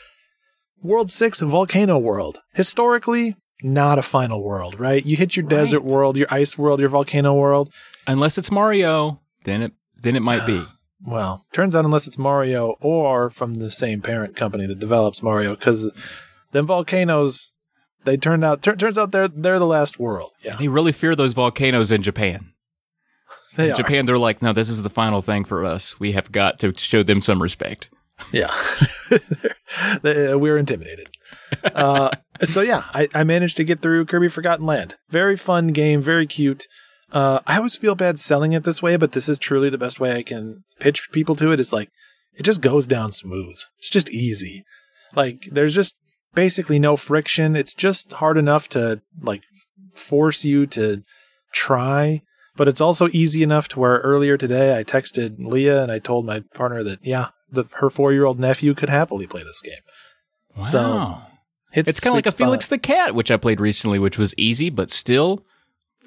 World 0.80 1.10
Six, 1.10 1.40
Volcano 1.40 1.98
World. 1.98 2.38
Historically, 2.54 3.34
not 3.64 3.98
a 3.98 4.02
final 4.02 4.42
world, 4.42 4.78
right? 4.80 5.04
You 5.04 5.16
hit 5.16 5.36
your 5.36 5.46
desert 5.46 5.82
world, 5.84 6.16
your 6.16 6.26
ice 6.30 6.56
world, 6.58 6.80
your 6.80 6.88
volcano 6.88 7.34
world. 7.34 7.72
Unless 8.06 8.38
it's 8.38 8.50
Mario, 8.50 9.20
then 9.44 9.62
it 9.62 9.72
then 10.00 10.16
it 10.16 10.20
might 10.22 10.46
be. 10.46 10.64
Well, 11.04 11.46
turns 11.52 11.74
out 11.74 11.84
unless 11.84 12.06
it's 12.06 12.16
Mario 12.16 12.76
or 12.80 13.28
from 13.28 13.54
the 13.54 13.72
same 13.72 14.02
parent 14.02 14.36
company 14.36 14.66
that 14.68 14.78
develops 14.78 15.20
Mario, 15.20 15.56
because 15.56 15.90
them 16.52 16.64
volcanoes, 16.64 17.52
they 18.04 18.16
turned 18.16 18.44
out. 18.44 18.62
Tur- 18.62 18.76
turns 18.76 18.96
out 18.96 19.10
they're 19.10 19.26
they're 19.26 19.58
the 19.58 19.66
last 19.66 19.98
world. 19.98 20.30
Yeah, 20.44 20.54
They 20.54 20.68
really 20.68 20.92
fear 20.92 21.16
those 21.16 21.32
volcanoes 21.34 21.90
in 21.90 22.04
Japan. 22.04 22.52
they 23.56 23.64
In 23.66 23.72
are. 23.72 23.74
Japan, 23.74 24.06
they're 24.06 24.16
like, 24.16 24.42
no, 24.42 24.52
this 24.52 24.68
is 24.68 24.84
the 24.84 24.90
final 24.90 25.22
thing 25.22 25.44
for 25.44 25.64
us. 25.64 25.98
We 25.98 26.12
have 26.12 26.30
got 26.30 26.60
to 26.60 26.72
show 26.76 27.02
them 27.02 27.20
some 27.20 27.42
respect. 27.42 27.88
Yeah, 28.30 28.54
we're 30.04 30.56
intimidated. 30.56 31.08
Uh, 31.64 32.10
so 32.44 32.60
yeah, 32.60 32.84
I, 32.92 33.08
I 33.14 33.24
managed 33.24 33.56
to 33.58 33.64
get 33.64 33.80
through 33.80 34.06
Kirby 34.06 34.28
Forgotten 34.28 34.66
Land. 34.66 34.96
Very 35.10 35.36
fun 35.36 35.68
game, 35.68 36.00
very 36.00 36.26
cute. 36.26 36.66
Uh, 37.12 37.40
I 37.46 37.58
always 37.58 37.76
feel 37.76 37.94
bad 37.94 38.18
selling 38.18 38.52
it 38.52 38.64
this 38.64 38.82
way, 38.82 38.96
but 38.96 39.12
this 39.12 39.28
is 39.28 39.38
truly 39.38 39.68
the 39.68 39.78
best 39.78 40.00
way 40.00 40.16
I 40.16 40.22
can 40.22 40.64
pitch 40.80 41.10
people 41.12 41.36
to 41.36 41.50
it. 41.50 41.54
it. 41.54 41.60
Is 41.60 41.72
like 41.72 41.90
it 42.34 42.42
just 42.42 42.60
goes 42.60 42.86
down 42.86 43.12
smooth. 43.12 43.58
It's 43.78 43.90
just 43.90 44.10
easy. 44.10 44.64
Like 45.14 45.46
there's 45.50 45.74
just 45.74 45.96
basically 46.34 46.78
no 46.78 46.96
friction. 46.96 47.54
It's 47.54 47.74
just 47.74 48.14
hard 48.14 48.38
enough 48.38 48.68
to 48.70 49.02
like 49.20 49.42
force 49.94 50.44
you 50.44 50.66
to 50.68 51.02
try, 51.52 52.22
but 52.56 52.68
it's 52.68 52.80
also 52.80 53.08
easy 53.12 53.42
enough 53.42 53.68
to 53.68 53.80
where 53.80 53.98
earlier 53.98 54.38
today 54.38 54.78
I 54.78 54.84
texted 54.84 55.44
Leah 55.44 55.82
and 55.82 55.92
I 55.92 55.98
told 55.98 56.24
my 56.24 56.40
partner 56.54 56.82
that 56.82 57.04
yeah, 57.04 57.28
the, 57.50 57.64
her 57.74 57.90
four 57.90 58.12
year 58.12 58.24
old 58.24 58.40
nephew 58.40 58.74
could 58.74 58.88
happily 58.88 59.26
play 59.26 59.44
this 59.44 59.60
game. 59.60 59.74
Wow. 60.56 60.62
So, 60.62 61.22
It's, 61.74 61.88
it's 61.88 62.00
kind 62.00 62.12
of 62.12 62.16
like 62.16 62.24
sweet 62.26 62.34
a. 62.34 62.36
Felix 62.36 62.68
the 62.68 62.78
Cat, 62.78 63.14
which 63.14 63.30
I 63.30 63.36
played 63.36 63.60
recently, 63.60 63.98
which 63.98 64.18
was 64.18 64.34
easy, 64.36 64.70
but 64.70 64.90
still 64.90 65.44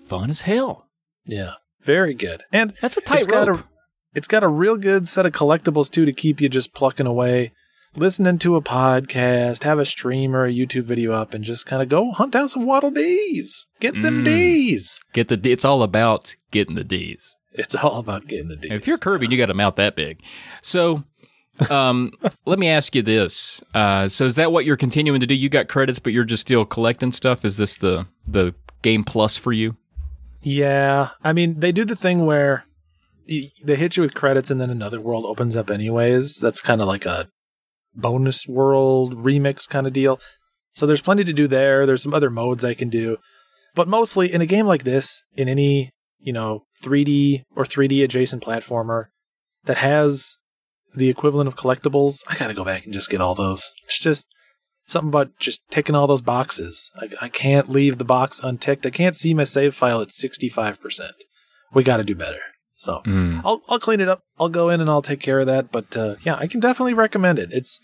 fun 0.07 0.29
as 0.29 0.41
hell. 0.41 0.87
Yeah, 1.25 1.53
very 1.81 2.13
good. 2.13 2.43
And 2.51 2.73
That's 2.81 2.97
a 2.97 3.01
tight 3.01 3.19
it's 3.19 3.27
got 3.27 3.47
rope. 3.47 3.59
a 3.59 3.63
it's 4.13 4.27
got 4.27 4.43
a 4.43 4.47
real 4.47 4.77
good 4.77 5.07
set 5.07 5.25
of 5.25 5.31
collectibles 5.33 5.89
too 5.91 6.05
to 6.05 6.13
keep 6.13 6.39
you 6.39 6.47
just 6.49 6.73
plucking 6.73 7.07
away, 7.07 7.51
listening 7.95 8.37
to 8.39 8.55
a 8.55 8.61
podcast, 8.61 9.63
have 9.63 9.79
a 9.79 9.85
stream 9.85 10.35
or 10.35 10.45
a 10.45 10.51
YouTube 10.53 10.83
video 10.83 11.11
up, 11.11 11.33
and 11.33 11.43
just 11.43 11.65
kind 11.65 11.81
of 11.81 11.89
go 11.89 12.11
hunt 12.11 12.31
down 12.33 12.47
some 12.47 12.65
Waddle 12.65 12.91
Dees. 12.91 13.65
Get 13.79 13.93
them 14.01 14.21
Mm. 14.21 14.25
D's. 14.25 14.99
Get 15.13 15.27
the. 15.29 15.39
It's 15.51 15.65
all 15.65 15.81
about 15.83 16.35
getting 16.51 16.75
the 16.75 16.83
D's. 16.83 17.35
It's 17.57 17.73
all 17.73 17.99
about 17.99 18.27
getting 18.27 18.49
the 18.49 18.55
D's. 18.57 18.71
If 18.71 18.85
you're 18.87 18.97
Kirby, 18.97 19.27
you 19.29 19.37
got 19.37 19.49
a 19.49 19.53
mouth 19.53 19.75
that 19.77 19.95
big. 19.95 20.21
So, 20.61 21.05
um, 21.69 22.11
let 22.45 22.59
me 22.59 22.67
ask 22.67 22.95
you 22.95 23.01
this. 23.01 23.61
Uh, 23.73 24.07
so 24.07 24.25
is 24.25 24.35
that 24.35 24.51
what 24.51 24.65
you're 24.65 24.77
continuing 24.77 25.21
to 25.21 25.27
do? 25.27 25.35
You 25.35 25.49
got 25.49 25.67
credits, 25.67 25.99
but 25.99 26.13
you're 26.13 26.23
just 26.23 26.41
still 26.41 26.65
collecting 26.65 27.11
stuff. 27.11 27.45
Is 27.45 27.57
this 27.57 27.75
the 27.77 28.07
the 28.27 28.53
game 28.81 29.03
plus 29.03 29.37
for 29.37 29.51
you? 29.51 29.77
Yeah, 30.41 31.09
I 31.23 31.33
mean, 31.33 31.59
they 31.59 31.71
do 31.71 31.85
the 31.85 31.95
thing 31.95 32.25
where 32.25 32.65
they 33.27 33.75
hit 33.75 33.97
you 33.97 34.03
with 34.03 34.13
credits 34.13 34.51
and 34.51 34.61
then 34.61 34.69
another 34.69 35.01
world 35.01 35.25
opens 35.25 35.55
up 35.55 35.71
anyways. 35.71 36.37
That's 36.37 36.61
kind 36.61 36.81
of 36.81 36.87
like 36.87 37.05
a 37.05 37.27
bonus 37.95 38.47
world 38.47 39.15
remix 39.15 39.67
kind 39.67 39.87
of 39.87 39.93
deal. 39.93 40.19
So 40.75 40.85
there's 40.85 41.01
plenty 41.01 41.23
to 41.23 41.33
do 41.33 41.47
there. 41.47 41.85
There's 41.85 42.03
some 42.03 42.13
other 42.13 42.29
modes 42.29 42.63
I 42.63 42.73
can 42.73 42.89
do. 42.89 43.17
But 43.73 43.87
mostly 43.87 44.31
in 44.31 44.41
a 44.41 44.45
game 44.45 44.67
like 44.67 44.83
this, 44.83 45.23
in 45.35 45.49
any, 45.49 45.91
you 46.19 46.33
know, 46.33 46.63
3D 46.83 47.43
or 47.55 47.63
3D 47.63 48.03
adjacent 48.03 48.43
platformer 48.43 49.05
that 49.63 49.77
has 49.77 50.37
the 50.95 51.09
equivalent 51.09 51.47
of 51.47 51.55
collectibles, 51.55 52.23
I 52.27 52.35
gotta 52.35 52.53
go 52.53 52.63
back 52.65 52.85
and 52.85 52.93
just 52.93 53.09
get 53.09 53.21
all 53.21 53.35
those. 53.35 53.73
It's 53.85 53.99
just 53.99 54.27
something 54.87 55.09
about 55.09 55.37
just 55.39 55.61
ticking 55.69 55.95
all 55.95 56.07
those 56.07 56.21
boxes. 56.21 56.91
I, 56.99 57.25
I 57.25 57.29
can't 57.29 57.69
leave 57.69 57.97
the 57.97 58.05
box 58.05 58.39
unticked. 58.43 58.85
I 58.85 58.89
can't 58.91 59.15
see 59.15 59.33
my 59.33 59.43
save 59.43 59.73
file 59.75 60.01
at 60.01 60.09
65%. 60.09 61.11
We 61.73 61.83
gotta 61.83 62.03
do 62.03 62.15
better. 62.15 62.39
So 62.75 63.01
Mm. 63.05 63.41
I'll 63.45 63.61
I'll 63.69 63.79
clean 63.79 64.01
it 64.01 64.09
up. 64.09 64.23
I'll 64.39 64.49
go 64.49 64.69
in 64.69 64.81
and 64.81 64.89
I'll 64.89 65.01
take 65.01 65.21
care 65.21 65.39
of 65.39 65.47
that. 65.47 65.71
But 65.71 65.95
uh, 65.95 66.15
yeah, 66.23 66.35
I 66.35 66.47
can 66.47 66.59
definitely 66.59 66.93
recommend 66.93 67.39
it. 67.39 67.49
It's 67.51 67.79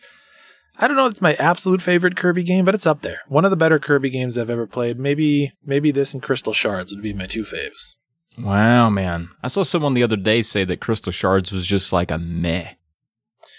I 0.77 0.87
don't 0.87 0.97
know, 0.97 1.07
it's 1.07 1.21
my 1.21 1.33
absolute 1.35 1.81
favorite 1.81 2.15
Kirby 2.15 2.43
game, 2.43 2.65
but 2.65 2.75
it's 2.75 2.87
up 2.87 3.01
there. 3.01 3.19
One 3.27 3.45
of 3.45 3.51
the 3.51 3.57
better 3.57 3.77
Kirby 3.79 4.09
games 4.09 4.37
I've 4.37 4.49
ever 4.49 4.67
played. 4.67 4.99
Maybe 4.99 5.51
maybe 5.65 5.91
this 5.91 6.13
and 6.13 6.21
Crystal 6.23 6.53
Shards 6.53 6.93
would 6.93 7.03
be 7.03 7.13
my 7.13 7.25
two 7.25 7.43
faves. 7.43 7.95
Wow, 8.37 8.89
man. 8.89 9.29
I 9.43 9.47
saw 9.49 9.63
someone 9.63 9.93
the 9.93 10.03
other 10.03 10.15
day 10.17 10.41
say 10.41 10.63
that 10.65 10.79
Crystal 10.79 11.11
Shards 11.11 11.51
was 11.51 11.67
just 11.67 11.91
like 11.91 12.11
a 12.11 12.17
meh. 12.17 12.73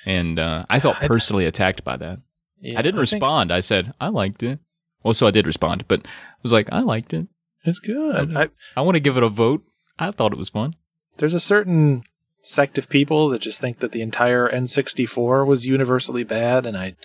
And 0.05 0.39
uh, 0.39 0.67
I 0.69 0.81
felt 0.81 0.97
personally 0.97 1.47
attacked 1.47 1.85
by 1.85 1.97
that. 1.97 2.21
Yeah, 2.61 2.79
I 2.79 2.83
didn't 2.83 3.05
think 3.07 3.23
respond. 3.23 3.53
I 3.53 3.61
said, 3.61 3.93
I 4.01 4.09
liked 4.09 4.43
it. 4.43 4.59
Well, 5.03 5.15
so 5.15 5.27
I 5.27 5.31
did 5.33 5.47
respond, 5.47 5.87
but 5.89 6.01
I 6.05 6.09
was 6.43 6.53
like, 6.53 6.69
I 6.73 6.81
liked 6.81 7.13
it. 7.13 7.27
It's 7.65 7.79
good. 7.79 8.37
I, 8.37 8.49
I 8.77 8.81
want 8.81 8.95
to 8.97 9.01
give 9.01 9.17
it 9.17 9.23
a 9.23 9.29
vote. 9.29 9.63
I 9.99 10.11
thought 10.11 10.33
it 10.33 10.39
was 10.39 10.49
fun. 10.51 10.75
there's 11.19 11.35
a 11.35 11.41
certain 11.41 12.05
sect 12.43 12.77
of 12.79 12.89
people 12.89 13.29
that 13.29 13.41
just 13.41 13.61
think 13.61 13.79
that 13.79 13.93
the 13.93 14.03
entire 14.03 14.49
N64 14.51 15.47
was 15.47 15.67
universally 15.67 16.25
bad, 16.25 16.67
and 16.67 16.77
I 16.77 16.97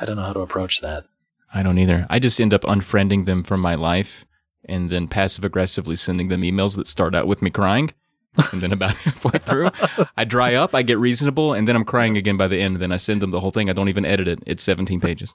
I 0.00 0.04
don't 0.06 0.16
know 0.16 0.22
how 0.22 0.32
to 0.32 0.40
approach 0.40 0.80
that. 0.80 1.04
I 1.52 1.62
don't 1.62 1.78
either. 1.78 2.06
I 2.10 2.18
just 2.18 2.40
end 2.40 2.54
up 2.54 2.62
unfriending 2.62 3.26
them 3.26 3.42
from 3.42 3.60
my 3.60 3.74
life 3.74 4.24
and 4.66 4.90
then 4.90 5.06
passive 5.06 5.44
aggressively 5.44 5.96
sending 5.96 6.28
them 6.28 6.42
emails 6.42 6.76
that 6.76 6.88
start 6.88 7.14
out 7.14 7.26
with 7.26 7.42
me 7.42 7.50
crying. 7.50 7.92
And 8.52 8.60
then 8.60 8.72
about 8.72 8.94
halfway 8.96 9.38
through, 9.38 9.70
I 10.16 10.24
dry 10.24 10.54
up, 10.54 10.74
I 10.74 10.82
get 10.82 10.98
reasonable, 10.98 11.52
and 11.52 11.68
then 11.68 11.76
I'm 11.76 11.84
crying 11.84 12.16
again 12.16 12.36
by 12.36 12.48
the 12.48 12.60
end. 12.60 12.76
Then 12.76 12.92
I 12.92 12.96
send 12.96 13.22
them 13.22 13.30
the 13.30 13.40
whole 13.40 13.50
thing. 13.50 13.70
I 13.70 13.72
don't 13.72 13.88
even 13.88 14.04
edit 14.04 14.28
it. 14.28 14.40
It's 14.46 14.62
17 14.62 15.00
pages. 15.00 15.34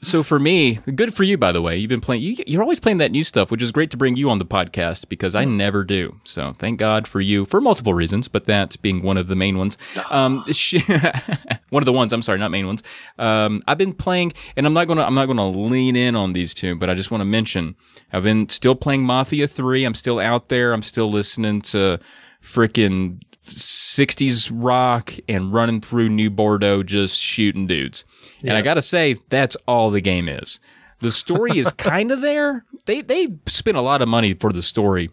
So 0.00 0.22
for 0.22 0.38
me, 0.38 0.80
good 0.94 1.14
for 1.14 1.22
you, 1.22 1.36
by 1.36 1.52
the 1.52 1.62
way. 1.62 1.76
You've 1.76 1.88
been 1.88 2.00
playing, 2.00 2.22
you, 2.22 2.36
you're 2.46 2.62
always 2.62 2.80
playing 2.80 2.98
that 2.98 3.12
new 3.12 3.24
stuff, 3.24 3.50
which 3.50 3.62
is 3.62 3.72
great 3.72 3.90
to 3.90 3.96
bring 3.96 4.16
you 4.16 4.30
on 4.30 4.38
the 4.38 4.44
podcast 4.44 5.08
because 5.08 5.34
I 5.34 5.44
never 5.44 5.84
do. 5.84 6.20
So 6.24 6.54
thank 6.58 6.78
God 6.78 7.06
for 7.06 7.20
you 7.20 7.44
for 7.44 7.60
multiple 7.60 7.94
reasons, 7.94 8.28
but 8.28 8.46
that 8.46 8.80
being 8.82 9.02
one 9.02 9.16
of 9.16 9.28
the 9.28 9.36
main 9.36 9.58
ones. 9.58 9.78
Um, 10.10 10.44
one 11.70 11.82
of 11.82 11.86
the 11.86 11.92
ones, 11.92 12.12
I'm 12.12 12.22
sorry, 12.22 12.38
not 12.38 12.50
main 12.50 12.66
ones. 12.66 12.82
Um, 13.18 13.62
I've 13.66 13.78
been 13.78 13.94
playing, 13.94 14.32
and 14.56 14.66
I'm 14.66 14.74
not 14.74 14.86
gonna, 14.88 15.02
I'm 15.02 15.14
not 15.14 15.26
gonna 15.26 15.50
lean 15.50 15.96
in 15.96 16.16
on 16.16 16.32
these 16.32 16.54
two, 16.54 16.74
but 16.74 16.90
I 16.90 16.94
just 16.94 17.10
want 17.10 17.20
to 17.20 17.26
mention, 17.26 17.76
I've 18.12 18.24
been 18.24 18.48
still 18.48 18.74
playing 18.74 19.04
Mafia 19.04 19.48
3. 19.48 19.84
I'm 19.84 19.94
still 19.94 20.18
out 20.18 20.48
there. 20.48 20.72
I'm 20.72 20.82
still 20.82 21.10
listening 21.10 21.62
to 21.62 21.98
freaking 22.42 23.20
60s 23.46 24.50
rock 24.52 25.14
and 25.28 25.52
running 25.52 25.80
through 25.80 26.08
New 26.08 26.30
Bordeaux 26.30 26.82
just 26.82 27.18
shooting 27.18 27.66
dudes. 27.66 28.04
And 28.42 28.52
I 28.52 28.62
got 28.62 28.74
to 28.74 28.82
say, 28.82 29.16
that's 29.28 29.56
all 29.66 29.90
the 29.90 30.00
game 30.00 30.28
is. 30.28 30.60
The 31.00 31.12
story 31.12 31.58
is 31.58 31.70
kind 31.76 32.10
of 32.12 32.20
there. 32.20 32.64
They 32.86 33.02
they 33.02 33.28
spent 33.46 33.76
a 33.76 33.82
lot 33.82 34.02
of 34.02 34.08
money 34.08 34.34
for 34.34 34.52
the 34.52 34.62
story. 34.62 35.10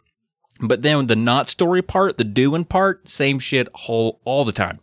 But 0.62 0.82
then 0.82 1.08
the 1.08 1.16
not 1.16 1.50
story 1.50 1.82
part, 1.82 2.18
the 2.18 2.24
doing 2.24 2.66
part, 2.66 3.08
same 3.08 3.40
shit 3.40 3.68
whole 3.74 4.20
all 4.26 4.46
the 4.46 4.52
time. 4.52 4.80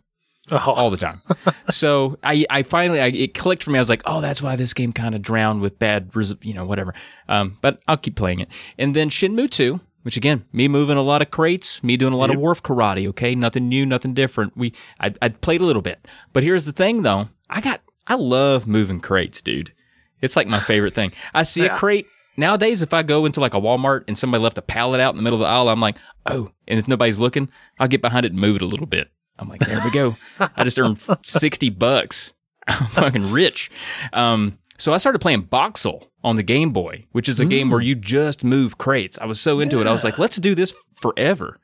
Oh, 0.49 0.73
All 0.75 0.89
the 0.89 0.97
time. 0.97 1.21
so 1.71 2.17
I, 2.23 2.45
I 2.49 2.63
finally, 2.63 3.01
I, 3.01 3.07
it 3.07 3.33
clicked 3.33 3.63
for 3.63 3.71
me. 3.71 3.79
I 3.79 3.81
was 3.81 3.89
like, 3.89 4.01
oh, 4.05 4.21
that's 4.21 4.41
why 4.41 4.55
this 4.55 4.73
game 4.73 4.93
kind 4.93 5.13
of 5.13 5.21
drowned 5.21 5.59
with 5.59 5.77
bad, 5.77 6.15
res- 6.15 6.35
you 6.41 6.53
know, 6.53 6.63
whatever. 6.65 6.93
Um, 7.27 7.57
but 7.61 7.81
I'll 7.85 7.97
keep 7.97 8.15
playing 8.15 8.39
it. 8.39 8.47
And 8.77 8.95
then 8.95 9.09
Shenmue 9.09 9.51
2, 9.51 9.81
which 10.07 10.15
again, 10.15 10.45
me 10.53 10.69
moving 10.69 10.95
a 10.95 11.01
lot 11.01 11.21
of 11.21 11.31
crates, 11.31 11.83
me 11.83 11.97
doing 11.97 12.13
a 12.13 12.15
lot 12.15 12.29
of 12.29 12.37
wharf 12.37 12.63
karate. 12.63 13.09
Okay. 13.09 13.35
Nothing 13.35 13.67
new, 13.67 13.85
nothing 13.85 14.13
different. 14.13 14.55
We, 14.55 14.71
I, 15.01 15.13
I 15.21 15.27
played 15.27 15.59
a 15.59 15.65
little 15.65 15.81
bit, 15.81 16.07
but 16.31 16.43
here's 16.43 16.63
the 16.63 16.71
thing 16.71 17.01
though. 17.01 17.27
I 17.49 17.59
got, 17.59 17.81
I 18.07 18.15
love 18.15 18.67
moving 18.67 19.01
crates, 19.01 19.41
dude. 19.41 19.73
It's 20.21 20.37
like 20.37 20.47
my 20.47 20.61
favorite 20.61 20.93
thing. 20.93 21.11
I 21.33 21.43
see 21.43 21.65
a 21.65 21.75
crate. 21.75 22.07
Nowadays, 22.37 22.81
if 22.81 22.93
I 22.93 23.03
go 23.03 23.25
into 23.25 23.41
like 23.41 23.53
a 23.53 23.59
Walmart 23.59 24.05
and 24.07 24.17
somebody 24.17 24.41
left 24.41 24.57
a 24.57 24.61
pallet 24.61 25.01
out 25.01 25.13
in 25.13 25.17
the 25.17 25.23
middle 25.23 25.39
of 25.39 25.41
the 25.41 25.47
aisle, 25.47 25.67
I'm 25.67 25.81
like, 25.81 25.97
oh, 26.25 26.51
and 26.69 26.79
if 26.79 26.87
nobody's 26.87 27.19
looking, 27.19 27.49
I'll 27.77 27.89
get 27.89 28.01
behind 28.01 28.25
it 28.25 28.31
and 28.31 28.39
move 28.39 28.55
it 28.55 28.61
a 28.61 28.65
little 28.65 28.85
bit. 28.85 29.09
I'm 29.37 29.49
like, 29.49 29.59
there 29.59 29.81
we 29.83 29.91
go. 29.91 30.15
I 30.55 30.63
just 30.63 30.79
earned 30.79 31.01
60 31.25 31.69
bucks. 31.71 32.31
I'm 32.65 32.87
fucking 32.87 33.29
rich. 33.33 33.69
Um, 34.13 34.57
so 34.77 34.93
I 34.93 34.97
started 34.97 35.19
playing 35.19 35.47
Boxxle 35.47 36.07
on 36.23 36.35
the 36.35 36.43
Game 36.43 36.71
Boy, 36.71 37.05
which 37.11 37.29
is 37.29 37.39
a 37.39 37.45
game 37.45 37.69
where 37.69 37.81
you 37.81 37.95
just 37.95 38.43
move 38.43 38.77
crates. 38.77 39.17
I 39.19 39.25
was 39.25 39.39
so 39.39 39.59
into 39.59 39.79
it. 39.81 39.87
I 39.87 39.91
was 39.91 40.03
like, 40.03 40.19
let's 40.19 40.37
do 40.37 40.55
this 40.55 40.73
forever. 40.95 41.59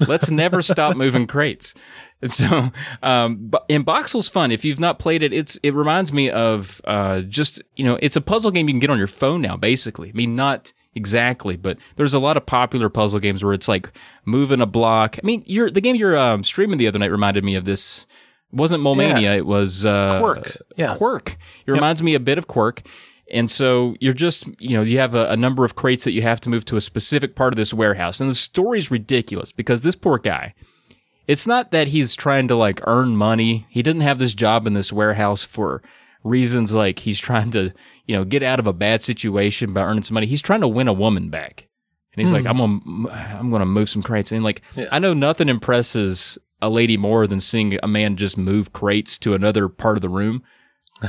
Let's 0.00 0.30
never 0.30 0.62
stop 0.62 0.96
moving 0.96 1.26
crates. 1.26 1.74
And 2.22 2.30
so, 2.30 2.70
um, 3.02 3.48
but 3.48 3.66
and 3.68 3.84
Boxxle's 3.84 4.28
fun. 4.28 4.50
If 4.50 4.64
you've 4.64 4.80
not 4.80 4.98
played 4.98 5.22
it, 5.22 5.32
it's 5.32 5.56
it 5.62 5.74
reminds 5.74 6.12
me 6.12 6.30
of 6.30 6.80
uh, 6.84 7.20
just 7.20 7.62
you 7.76 7.84
know, 7.84 7.98
it's 8.00 8.16
a 8.16 8.20
puzzle 8.20 8.50
game 8.50 8.68
you 8.68 8.72
can 8.72 8.80
get 8.80 8.90
on 8.90 8.98
your 8.98 9.06
phone 9.06 9.42
now. 9.42 9.56
Basically, 9.56 10.08
I 10.08 10.12
mean, 10.12 10.34
not 10.34 10.72
exactly, 10.94 11.56
but 11.56 11.78
there's 11.96 12.14
a 12.14 12.18
lot 12.18 12.38
of 12.38 12.46
popular 12.46 12.88
puzzle 12.88 13.20
games 13.20 13.44
where 13.44 13.52
it's 13.52 13.68
like 13.68 13.92
moving 14.24 14.62
a 14.62 14.66
block. 14.66 15.18
I 15.22 15.26
mean, 15.26 15.42
you're 15.46 15.70
the 15.70 15.82
game 15.82 15.96
you're 15.96 16.16
um, 16.16 16.42
streaming 16.42 16.78
the 16.78 16.88
other 16.88 16.98
night 16.98 17.10
reminded 17.10 17.44
me 17.44 17.54
of 17.54 17.64
this. 17.66 18.06
It 18.52 18.56
wasn't 18.56 18.82
Mole 18.82 18.94
Mania, 18.94 19.36
it 19.36 19.46
was 19.46 19.84
uh, 19.84 20.20
Kwirk. 20.22 20.56
Yeah. 20.76 20.96
Kwirk. 20.96 21.36
It 21.66 21.72
reminds 21.72 22.02
me 22.02 22.14
a 22.14 22.20
bit 22.20 22.38
of 22.38 22.46
Kwirk. 22.46 22.86
And 23.32 23.50
so 23.50 23.96
you're 24.00 24.12
just, 24.12 24.46
you 24.60 24.76
know, 24.76 24.82
you 24.82 24.98
have 24.98 25.14
a, 25.16 25.28
a 25.30 25.36
number 25.36 25.64
of 25.64 25.74
crates 25.74 26.04
that 26.04 26.12
you 26.12 26.22
have 26.22 26.40
to 26.42 26.48
move 26.48 26.64
to 26.66 26.76
a 26.76 26.80
specific 26.80 27.34
part 27.34 27.52
of 27.52 27.56
this 27.56 27.74
warehouse. 27.74 28.20
And 28.20 28.30
the 28.30 28.34
story's 28.36 28.90
ridiculous 28.90 29.50
because 29.50 29.82
this 29.82 29.96
poor 29.96 30.18
guy, 30.18 30.54
it's 31.26 31.46
not 31.46 31.72
that 31.72 31.88
he's 31.88 32.14
trying 32.14 32.46
to 32.48 32.54
like 32.54 32.80
earn 32.86 33.16
money. 33.16 33.66
He 33.68 33.82
doesn't 33.82 34.00
have 34.02 34.20
this 34.20 34.32
job 34.32 34.66
in 34.66 34.74
this 34.74 34.92
warehouse 34.92 35.42
for 35.42 35.82
reasons 36.22 36.72
like 36.72 37.00
he's 37.00 37.18
trying 37.18 37.50
to, 37.52 37.72
you 38.06 38.16
know, 38.16 38.24
get 38.24 38.44
out 38.44 38.60
of 38.60 38.68
a 38.68 38.72
bad 38.72 39.02
situation 39.02 39.72
by 39.72 39.82
earning 39.82 40.04
some 40.04 40.14
money. 40.14 40.26
He's 40.26 40.42
trying 40.42 40.60
to 40.60 40.68
win 40.68 40.86
a 40.86 40.92
woman 40.92 41.28
back. 41.28 41.68
And 42.12 42.24
he's 42.24 42.32
like, 42.32 42.46
I'm 42.46 42.56
gonna, 42.56 43.10
I'm 43.38 43.50
gonna 43.50 43.66
move 43.66 43.90
some 43.90 44.02
crates. 44.02 44.32
And 44.32 44.42
like, 44.42 44.62
I 44.90 44.98
know 44.98 45.12
nothing 45.12 45.50
impresses 45.50 46.38
a 46.60 46.68
lady 46.68 46.96
more 46.96 47.26
than 47.26 47.40
seeing 47.40 47.78
a 47.82 47.88
man 47.88 48.16
just 48.16 48.36
move 48.38 48.72
crates 48.72 49.18
to 49.18 49.34
another 49.34 49.68
part 49.68 49.96
of 49.96 50.02
the 50.02 50.08
room. 50.08 50.42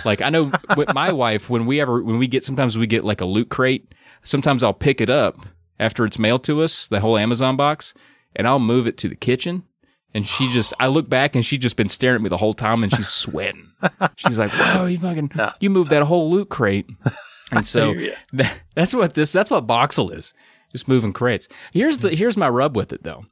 Like 0.06 0.22
I 0.22 0.30
know 0.30 0.52
with 0.78 0.94
my 0.94 1.12
wife, 1.12 1.50
when 1.50 1.66
we 1.66 1.80
ever, 1.80 2.04
when 2.04 2.18
we 2.18 2.28
get, 2.28 2.44
sometimes 2.44 2.78
we 2.78 2.88
get 2.88 3.06
like 3.06 3.22
a 3.22 3.26
loot 3.26 3.50
crate. 3.50 3.94
Sometimes 4.24 4.64
I'll 4.64 4.74
pick 4.74 5.00
it 5.00 5.10
up 5.10 5.38
after 5.80 6.06
it's 6.06 6.20
mailed 6.20 6.44
to 6.46 6.62
us, 6.62 6.88
the 6.88 7.00
whole 7.00 7.18
Amazon 7.18 7.56
box, 7.56 7.94
and 8.36 8.48
I'll 8.48 8.60
move 8.60 8.88
it 8.88 8.98
to 8.98 9.08
the 9.10 9.16
kitchen. 9.16 9.64
And 10.14 10.28
she 10.28 10.52
just, 10.52 10.74
I 10.80 10.88
look 10.88 11.10
back 11.10 11.36
and 11.36 11.46
she's 11.46 11.60
just 11.60 11.76
been 11.76 11.90
staring 11.90 12.16
at 12.16 12.22
me 12.22 12.30
the 12.30 12.38
whole 12.38 12.54
time 12.54 12.84
and 12.84 12.92
she's 12.94 13.08
sweating. 13.08 13.66
She's 14.16 14.40
like, 14.40 14.52
"Wow, 14.58 14.86
you 14.86 14.98
fucking, 14.98 15.30
you 15.60 15.70
moved 15.70 15.92
that 15.92 16.02
whole 16.02 16.32
loot 16.32 16.50
crate." 16.50 16.90
And 17.52 17.66
so 17.66 17.94
that, 18.34 18.62
that's 18.76 18.94
what 18.94 19.14
this, 19.14 19.32
that's 19.32 19.50
what 19.50 19.66
Boxxle 19.66 20.14
is, 20.14 20.34
just 20.74 20.90
moving 20.90 21.14
crates. 21.14 21.48
Here's 21.72 22.00
the, 22.00 22.10
here's 22.10 22.36
my 22.36 22.50
rub 22.50 22.76
with 22.76 22.92
it 22.92 23.04
though. 23.04 23.26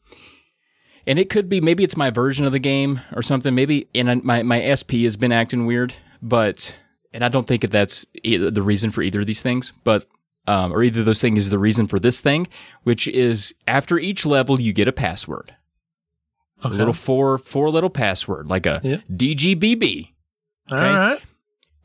And 1.08 1.20
it 1.20 1.30
could 1.30 1.50
be 1.50 1.62
maybe 1.62 1.84
it's 1.84 1.98
my 1.98 2.10
version 2.10 2.46
of 2.46 2.52
the 2.52 2.60
game 2.60 3.02
or 3.16 3.22
something. 3.22 3.54
Maybe 3.54 3.88
and 3.94 4.24
my 4.24 4.44
my 4.44 4.74
SP 4.74 5.06
has 5.06 5.16
been 5.16 5.32
acting 5.32 5.66
weird, 5.66 5.94
but 6.22 6.76
and 7.14 7.24
I 7.24 7.30
don't 7.30 7.48
think 7.48 7.62
that 7.62 7.72
that's 7.72 8.06
the 8.24 8.62
reason 8.64 8.92
for 8.92 9.02
either 9.02 9.22
of 9.22 9.28
these 9.28 9.42
things, 9.42 9.72
but 9.84 10.06
um, 10.48 10.74
or 10.74 10.84
either 10.84 11.00
of 11.02 11.06
those 11.06 11.22
things 11.22 11.40
is 11.40 11.50
the 11.50 11.60
reason 11.60 11.88
for 11.88 12.00
this 12.00 12.20
thing, 12.20 12.48
which 12.84 13.08
is 13.08 13.54
after 13.68 13.98
each 13.98 14.26
level 14.26 14.60
you 14.60 14.74
get 14.74 14.88
a 14.88 14.92
password, 14.92 15.56
a 16.64 16.70
little 16.70 16.94
four 16.94 17.38
four 17.38 17.70
little 17.70 17.90
password 17.90 18.50
like 18.50 18.66
a. 18.66 18.82
DGBB, 19.12 20.10
All 20.72 20.78
right. 20.78 21.20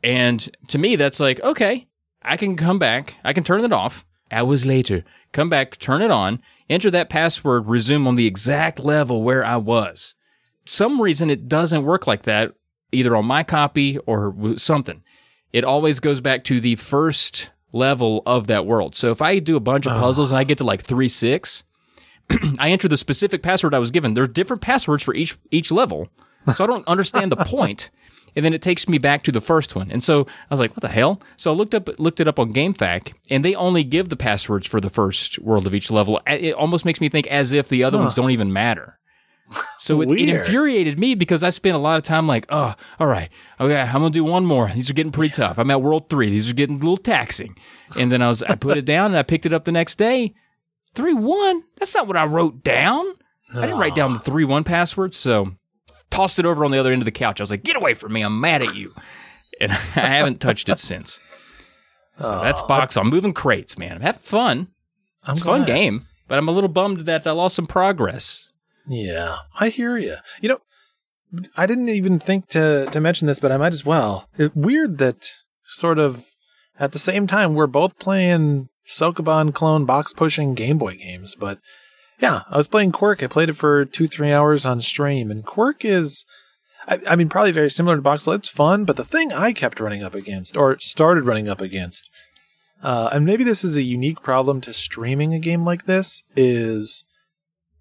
and 0.03 0.49
to 0.67 0.77
me, 0.77 0.95
that's 0.95 1.19
like, 1.19 1.39
okay, 1.41 1.87
I 2.21 2.37
can 2.37 2.55
come 2.55 2.79
back. 2.79 3.15
I 3.23 3.33
can 3.33 3.43
turn 3.43 3.63
it 3.63 3.73
off 3.73 4.05
hours 4.31 4.65
later, 4.65 5.03
come 5.31 5.49
back, 5.49 5.77
turn 5.77 6.01
it 6.01 6.11
on, 6.11 6.41
enter 6.71 6.89
that 6.91 7.09
password, 7.09 7.67
resume 7.67 8.07
on 8.07 8.15
the 8.15 8.25
exact 8.25 8.79
level 8.79 9.21
where 9.21 9.45
I 9.45 9.57
was. 9.57 10.15
Some 10.65 11.01
reason 11.01 11.29
it 11.29 11.47
doesn't 11.47 11.83
work 11.83 12.07
like 12.07 12.23
that, 12.23 12.53
either 12.91 13.15
on 13.15 13.25
my 13.25 13.43
copy 13.43 13.97
or 13.99 14.35
something. 14.57 15.03
It 15.51 15.63
always 15.63 15.99
goes 15.99 16.21
back 16.21 16.43
to 16.45 16.61
the 16.61 16.75
first 16.77 17.49
level 17.73 18.23
of 18.25 18.47
that 18.47 18.65
world. 18.65 18.95
So 18.95 19.11
if 19.11 19.21
I 19.21 19.39
do 19.39 19.55
a 19.55 19.61
bunch 19.61 19.85
of 19.85 19.93
ah. 19.93 19.99
puzzles 19.99 20.31
and 20.31 20.39
I 20.39 20.43
get 20.43 20.57
to 20.59 20.63
like 20.63 20.81
three, 20.81 21.09
six, 21.09 21.63
I 22.59 22.69
enter 22.69 22.87
the 22.87 22.97
specific 22.97 23.43
password 23.43 23.73
I 23.73 23.79
was 23.79 23.91
given. 23.91 24.13
There's 24.13 24.29
different 24.29 24.61
passwords 24.61 25.03
for 25.03 25.13
each 25.13 25.37
each 25.51 25.71
level, 25.71 26.09
so 26.55 26.63
I 26.63 26.67
don't 26.67 26.87
understand 26.87 27.31
the 27.31 27.43
point. 27.45 27.89
And 28.35 28.45
then 28.45 28.53
it 28.53 28.61
takes 28.61 28.87
me 28.87 28.97
back 28.97 29.23
to 29.23 29.31
the 29.31 29.41
first 29.41 29.75
one, 29.75 29.91
and 29.91 30.03
so 30.03 30.21
I 30.21 30.51
was 30.51 30.59
like, 30.59 30.71
"What 30.71 30.81
the 30.81 30.87
hell?" 30.87 31.21
So 31.35 31.51
I 31.51 31.55
looked 31.55 31.75
up 31.75 31.89
looked 31.99 32.19
it 32.19 32.27
up 32.27 32.39
on 32.39 32.53
GameFAQ, 32.53 33.13
and 33.29 33.43
they 33.43 33.55
only 33.55 33.83
give 33.83 34.09
the 34.09 34.15
passwords 34.15 34.67
for 34.67 34.79
the 34.79 34.89
first 34.89 35.39
world 35.39 35.67
of 35.67 35.73
each 35.73 35.91
level. 35.91 36.21
It 36.25 36.53
almost 36.53 36.85
makes 36.85 37.01
me 37.01 37.09
think 37.09 37.27
as 37.27 37.51
if 37.51 37.67
the 37.67 37.83
other 37.83 37.97
ones 37.97 38.15
don't 38.15 38.31
even 38.31 38.53
matter. 38.53 38.97
So 39.77 40.01
it, 40.01 40.09
it 40.11 40.29
infuriated 40.29 40.97
me 40.97 41.13
because 41.13 41.43
I 41.43 41.49
spent 41.49 41.75
a 41.75 41.79
lot 41.79 41.97
of 41.97 42.03
time 42.03 42.25
like, 42.25 42.45
oh, 42.49 42.73
all 42.99 43.07
right, 43.07 43.29
okay, 43.59 43.81
I'm 43.81 43.93
gonna 43.93 44.09
do 44.11 44.23
one 44.23 44.45
more. 44.45 44.69
These 44.73 44.89
are 44.89 44.93
getting 44.93 45.11
pretty 45.11 45.33
tough. 45.33 45.59
I'm 45.59 45.71
at 45.71 45.81
world 45.81 46.09
three. 46.09 46.29
These 46.29 46.49
are 46.49 46.53
getting 46.53 46.77
a 46.77 46.79
little 46.79 46.95
taxing. 46.95 47.57
And 47.97 48.11
then 48.11 48.21
I 48.21 48.29
was, 48.29 48.43
I 48.43 48.55
put 48.55 48.77
it 48.77 48.85
down 48.85 49.07
and 49.07 49.17
I 49.17 49.23
picked 49.23 49.45
it 49.45 49.51
up 49.51 49.65
the 49.65 49.73
next 49.73 49.97
day. 49.97 50.33
Three 50.93 51.13
one. 51.13 51.63
That's 51.77 51.93
not 51.93 52.07
what 52.07 52.15
I 52.15 52.25
wrote 52.25 52.63
down. 52.63 53.05
I 53.53 53.61
didn't 53.61 53.79
write 53.79 53.95
down 53.95 54.13
the 54.13 54.19
three 54.19 54.45
one 54.45 54.63
password. 54.63 55.13
So 55.13 55.51
tossed 56.11 56.37
it 56.37 56.45
over 56.45 56.63
on 56.63 56.71
the 56.71 56.77
other 56.77 56.91
end 56.91 57.01
of 57.01 57.05
the 57.05 57.11
couch. 57.11 57.39
I 57.39 57.43
was 57.43 57.49
like, 57.49 57.63
get 57.63 57.75
away 57.75 57.95
from 57.95 58.13
me. 58.13 58.21
I'm 58.21 58.39
mad 58.39 58.61
at 58.61 58.75
you. 58.75 58.91
And 59.59 59.71
I 59.71 59.75
haven't 60.17 60.41
touched 60.41 60.69
it 60.69 60.79
since. 60.79 61.19
So 62.19 62.27
uh, 62.27 62.43
that's 62.43 62.61
box. 62.61 62.97
I'm 62.97 63.09
moving 63.09 63.33
crates, 63.33 63.77
man. 63.77 63.93
I'm 63.93 64.01
having 64.01 64.21
fun. 64.21 64.67
I'm 65.23 65.33
It's 65.33 65.41
a 65.41 65.45
fun 65.45 65.65
game, 65.65 66.07
but 66.27 66.37
I'm 66.37 66.47
a 66.47 66.51
little 66.51 66.69
bummed 66.69 67.01
that 67.01 67.25
I 67.25 67.31
lost 67.31 67.55
some 67.55 67.67
progress. 67.67 68.49
Yeah, 68.87 69.37
I 69.59 69.69
hear 69.69 69.97
you. 69.97 70.17
You 70.41 70.49
know, 70.49 70.59
I 71.55 71.65
didn't 71.65 71.89
even 71.89 72.19
think 72.19 72.47
to 72.49 72.87
to 72.91 72.99
mention 72.99 73.27
this, 73.27 73.39
but 73.39 73.51
I 73.51 73.57
might 73.57 73.73
as 73.73 73.85
well. 73.85 74.27
It, 74.37 74.55
weird 74.55 74.97
that 74.97 75.29
sort 75.67 75.99
of 75.99 76.25
at 76.79 76.91
the 76.91 76.99
same 76.99 77.27
time 77.27 77.53
we're 77.53 77.67
both 77.67 77.99
playing 77.99 78.69
Sokoban 78.87 79.53
clone 79.53 79.85
box 79.85 80.13
pushing 80.13 80.55
Game 80.55 80.77
Boy 80.77 80.95
games, 80.95 81.35
but 81.35 81.59
yeah, 82.21 82.41
I 82.49 82.57
was 82.57 82.67
playing 82.67 82.91
Kwirk. 82.91 83.23
I 83.23 83.27
played 83.27 83.49
it 83.49 83.53
for 83.53 83.83
two 83.85 84.07
three 84.07 84.31
hours 84.31 84.65
on 84.65 84.81
stream, 84.81 85.31
and 85.31 85.45
Kwirk 85.45 85.83
is. 85.83 86.25
I, 86.87 86.99
I 87.09 87.15
mean, 87.15 87.29
probably 87.29 87.51
very 87.51 87.69
similar 87.69 87.95
to 87.95 88.01
Boxxle. 88.01 88.35
It's 88.35 88.49
fun, 88.49 88.85
but 88.85 88.95
the 88.95 89.05
thing 89.05 89.31
I 89.31 89.53
kept 89.53 89.79
running 89.79 90.03
up 90.03 90.15
against, 90.15 90.57
or 90.57 90.79
started 90.79 91.25
running 91.25 91.47
up 91.47 91.61
against, 91.61 92.09
uh, 92.81 93.09
and 93.11 93.23
maybe 93.25 93.43
this 93.43 93.63
is 93.63 93.77
a 93.77 93.83
unique 93.83 94.23
problem 94.23 94.61
to 94.61 94.73
streaming 94.73 95.33
a 95.33 95.39
game 95.39 95.63
like 95.63 95.85
this, 95.85 96.23
is 96.35 97.05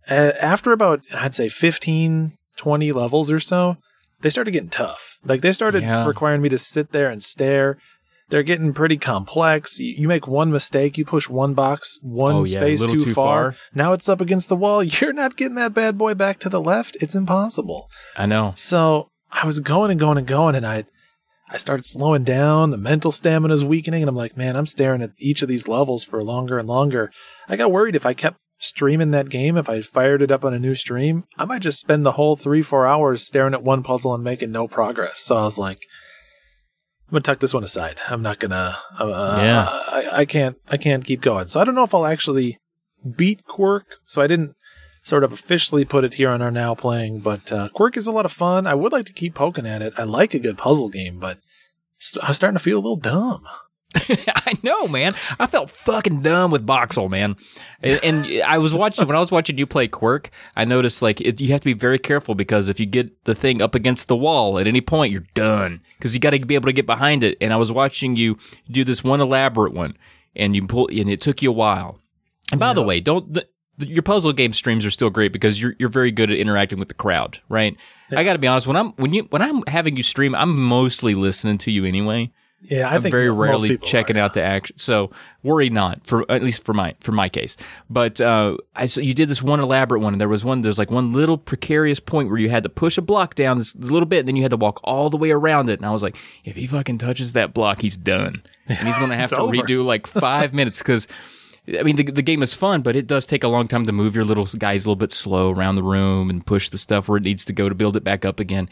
uh, 0.08 0.32
after 0.40 0.72
about 0.72 1.00
I'd 1.14 1.34
say 1.34 1.48
15, 1.48 2.36
20 2.56 2.92
levels 2.92 3.30
or 3.30 3.40
so, 3.40 3.78
they 4.20 4.28
started 4.28 4.50
getting 4.50 4.68
tough. 4.68 5.16
Like 5.24 5.40
they 5.40 5.52
started 5.52 5.82
Yeah. 5.82 6.06
requiring 6.06 6.42
me 6.42 6.50
to 6.50 6.58
sit 6.58 6.92
there 6.92 7.08
and 7.08 7.22
stare. 7.22 7.78
They're 8.30 8.44
getting 8.44 8.72
pretty 8.72 8.96
complex. 8.96 9.78
You, 9.80 10.06
make 10.06 10.26
one 10.28 10.52
mistake, 10.52 10.96
you 10.96 11.04
push 11.04 11.28
one 11.28 11.52
box, 11.54 11.98
one 12.00 12.34
Oh, 12.36 12.44
yeah, 12.44 12.60
space 12.60 12.84
too, 12.84 13.04
too 13.04 13.12
far. 13.12 13.52
far. 13.52 13.60
Now 13.74 13.92
it's 13.92 14.08
up 14.08 14.20
against 14.20 14.48
the 14.48 14.56
wall. 14.56 14.82
You're 14.84 15.12
not 15.12 15.36
getting 15.36 15.56
that 15.56 15.74
bad 15.74 15.98
boy 15.98 16.14
back 16.14 16.38
to 16.40 16.48
the 16.48 16.60
left. 16.60 16.96
It's 17.00 17.14
impossible. 17.14 17.88
I 18.16 18.26
know. 18.26 18.52
So 18.56 19.08
I 19.32 19.46
was 19.46 19.58
going 19.60 19.90
and 19.90 19.98
going 20.00 20.16
and 20.16 20.26
going, 20.26 20.54
and 20.54 20.66
I 20.66 20.84
I 21.52 21.56
started 21.56 21.84
slowing 21.84 22.22
down. 22.22 22.70
The 22.70 22.76
mental 22.76 23.10
stamina 23.10 23.52
is 23.52 23.64
weakening, 23.64 24.02
and 24.02 24.08
I'm 24.08 24.14
like, 24.16 24.36
man, 24.36 24.56
I'm 24.56 24.66
staring 24.66 25.02
at 25.02 25.10
each 25.18 25.42
of 25.42 25.48
these 25.48 25.66
levels 25.66 26.04
for 26.04 26.22
longer 26.22 26.58
and 26.58 26.68
longer. 26.68 27.10
I 27.48 27.56
got 27.56 27.72
worried 27.72 27.96
if 27.96 28.06
I 28.06 28.14
kept 28.14 28.40
streaming 28.60 29.10
that 29.10 29.28
game, 29.30 29.56
if 29.56 29.68
I 29.68 29.80
fired 29.80 30.22
it 30.22 30.30
up 30.30 30.44
on 30.44 30.54
a 30.54 30.58
new 30.58 30.74
stream, 30.76 31.24
I 31.36 31.46
might 31.46 31.62
just 31.62 31.80
spend 31.80 32.06
the 32.06 32.12
whole 32.12 32.36
three 32.36 32.62
four 32.62 32.86
hours 32.86 33.26
staring 33.26 33.54
at 33.54 33.64
one 33.64 33.82
puzzle 33.82 34.14
and 34.14 34.22
making 34.22 34.52
no 34.52 34.68
progress. 34.68 35.18
So 35.18 35.36
I 35.36 35.42
was 35.42 35.58
like. 35.58 35.82
I'm 37.10 37.14
gonna 37.14 37.22
tuck 37.22 37.40
this 37.40 37.52
one 37.52 37.64
aside. 37.64 37.98
I'm 38.08 38.22
not 38.22 38.38
gonna. 38.38 38.78
Uh, 38.96 39.40
Yeah. 39.42 39.64
I, 39.68 40.08
I 40.20 40.24
can't. 40.24 40.56
I 40.68 40.76
can't 40.76 41.04
keep 41.04 41.20
going. 41.20 41.48
So 41.48 41.58
I 41.60 41.64
don't 41.64 41.74
know 41.74 41.82
if 41.82 41.92
I'll 41.92 42.06
actually 42.06 42.58
beat 43.16 43.42
Kwirk. 43.48 43.82
So 44.06 44.22
I 44.22 44.28
didn't 44.28 44.54
sort 45.02 45.24
of 45.24 45.32
officially 45.32 45.84
put 45.84 46.04
it 46.04 46.14
here 46.14 46.28
on 46.30 46.40
our 46.40 46.52
now 46.52 46.74
playing, 46.76 47.18
but 47.18 47.50
uh, 47.50 47.68
Kwirk 47.74 47.96
is 47.96 48.06
a 48.06 48.12
lot 48.12 48.26
of 48.26 48.30
fun. 48.32 48.64
I 48.66 48.74
would 48.74 48.92
like 48.92 49.06
to 49.06 49.12
keep 49.12 49.34
poking 49.34 49.66
at 49.66 49.82
it. 49.82 49.92
I 49.96 50.04
like 50.04 50.34
a 50.34 50.38
good 50.38 50.56
puzzle 50.56 50.88
game, 50.88 51.18
but 51.18 51.38
st- 51.98 52.22
I'm 52.22 52.34
starting 52.34 52.56
to 52.58 52.62
feel 52.62 52.76
a 52.76 52.84
little 52.84 52.96
dumb. 52.96 53.42
I 53.96 54.54
know, 54.62 54.86
man. 54.86 55.14
I 55.38 55.46
felt 55.46 55.70
fucking 55.70 56.22
dumb 56.22 56.50
with 56.50 56.66
Boxxle, 56.66 57.10
man. 57.10 57.36
And, 57.82 58.00
and 58.04 58.42
I 58.42 58.58
was 58.58 58.72
watching 58.72 59.06
when 59.06 59.16
I 59.16 59.20
was 59.20 59.32
watching 59.32 59.58
you 59.58 59.66
play 59.66 59.88
Kwirk. 59.88 60.28
I 60.54 60.64
noticed 60.64 61.02
like 61.02 61.20
it, 61.20 61.40
you 61.40 61.50
have 61.52 61.60
to 61.60 61.64
be 61.64 61.72
very 61.72 61.98
careful 61.98 62.34
because 62.34 62.68
if 62.68 62.78
you 62.78 62.86
get 62.86 63.24
the 63.24 63.34
thing 63.34 63.60
up 63.60 63.74
against 63.74 64.08
the 64.08 64.16
wall 64.16 64.58
at 64.58 64.66
any 64.66 64.80
point, 64.80 65.12
you're 65.12 65.24
done 65.34 65.80
because 65.98 66.14
you 66.14 66.20
got 66.20 66.30
to 66.30 66.38
be 66.38 66.54
able 66.54 66.66
to 66.66 66.72
get 66.72 66.86
behind 66.86 67.24
it. 67.24 67.36
And 67.40 67.52
I 67.52 67.56
was 67.56 67.72
watching 67.72 68.16
you 68.16 68.38
do 68.70 68.84
this 68.84 69.02
one 69.02 69.20
elaborate 69.20 69.72
one, 69.72 69.96
and 70.36 70.54
you 70.54 70.66
pull, 70.66 70.88
and 70.88 71.10
it 71.10 71.20
took 71.20 71.42
you 71.42 71.50
a 71.50 71.54
while. 71.54 71.98
And 72.52 72.60
by 72.60 72.72
the 72.72 72.82
way, 72.82 73.00
don't 73.00 73.32
the, 73.32 73.48
the, 73.78 73.86
your 73.88 74.02
puzzle 74.02 74.32
game 74.32 74.52
streams 74.52 74.84
are 74.84 74.90
still 74.90 75.10
great 75.10 75.32
because 75.32 75.60
you're 75.60 75.74
you're 75.78 75.88
very 75.88 76.12
good 76.12 76.30
at 76.30 76.38
interacting 76.38 76.78
with 76.78 76.88
the 76.88 76.94
crowd, 76.94 77.40
right? 77.48 77.76
I 78.12 78.24
got 78.24 78.32
to 78.32 78.38
be 78.38 78.48
honest 78.48 78.66
when 78.66 78.76
I'm 78.76 78.90
when 78.92 79.12
you 79.12 79.24
when 79.30 79.42
I'm 79.42 79.62
having 79.66 79.96
you 79.96 80.02
stream, 80.02 80.34
I'm 80.34 80.56
mostly 80.56 81.14
listening 81.14 81.58
to 81.58 81.70
you 81.70 81.84
anyway. 81.84 82.32
Yeah, 82.62 82.88
I 82.88 82.96
I'm 82.96 83.02
think 83.02 83.12
very 83.12 83.30
rarely 83.30 83.78
checking 83.78 84.16
are. 84.16 84.20
out 84.20 84.34
the 84.34 84.42
action. 84.42 84.76
So 84.78 85.10
worry 85.42 85.70
not 85.70 86.06
for 86.06 86.30
at 86.30 86.42
least 86.42 86.64
for 86.64 86.74
my 86.74 86.94
for 87.00 87.12
my 87.12 87.28
case. 87.28 87.56
But 87.88 88.20
uh, 88.20 88.58
I 88.76 88.86
so 88.86 89.00
you 89.00 89.14
did 89.14 89.28
this 89.28 89.42
one 89.42 89.60
elaborate 89.60 90.00
one, 90.00 90.12
and 90.12 90.20
there 90.20 90.28
was 90.28 90.44
one. 90.44 90.60
There's 90.60 90.78
like 90.78 90.90
one 90.90 91.12
little 91.12 91.38
precarious 91.38 92.00
point 92.00 92.28
where 92.28 92.38
you 92.38 92.50
had 92.50 92.62
to 92.64 92.68
push 92.68 92.98
a 92.98 93.02
block 93.02 93.34
down 93.34 93.58
this 93.58 93.74
little 93.76 94.06
bit, 94.06 94.20
and 94.20 94.28
then 94.28 94.36
you 94.36 94.42
had 94.42 94.50
to 94.50 94.58
walk 94.58 94.80
all 94.84 95.08
the 95.08 95.16
way 95.16 95.30
around 95.30 95.70
it. 95.70 95.78
And 95.78 95.86
I 95.86 95.90
was 95.90 96.02
like, 96.02 96.16
if 96.44 96.56
he 96.56 96.66
fucking 96.66 96.98
touches 96.98 97.32
that 97.32 97.54
block, 97.54 97.80
he's 97.80 97.96
done, 97.96 98.42
and 98.68 98.78
he's 98.78 98.98
going 98.98 99.10
to 99.10 99.16
have 99.16 99.30
to 99.30 99.38
over. 99.38 99.52
redo 99.52 99.84
like 99.84 100.06
five 100.06 100.52
minutes 100.54 100.78
because. 100.78 101.08
I 101.78 101.82
mean, 101.84 101.94
the, 101.96 102.04
the 102.04 102.22
game 102.22 102.42
is 102.42 102.52
fun, 102.52 102.80
but 102.80 102.96
it 102.96 103.06
does 103.06 103.26
take 103.26 103.44
a 103.44 103.48
long 103.48 103.68
time 103.68 103.86
to 103.86 103.92
move 103.92 104.16
your 104.16 104.24
little 104.24 104.46
guys 104.46 104.84
a 104.84 104.88
little 104.88 104.96
bit 104.96 105.12
slow 105.12 105.50
around 105.52 105.76
the 105.76 105.84
room 105.84 106.28
and 106.28 106.44
push 106.44 106.68
the 106.68 106.78
stuff 106.78 107.06
where 107.06 107.18
it 107.18 107.22
needs 107.22 107.44
to 107.44 107.52
go 107.52 107.68
to 107.68 107.74
build 107.76 107.96
it 107.96 108.02
back 108.02 108.24
up 108.24 108.40
again. 108.40 108.68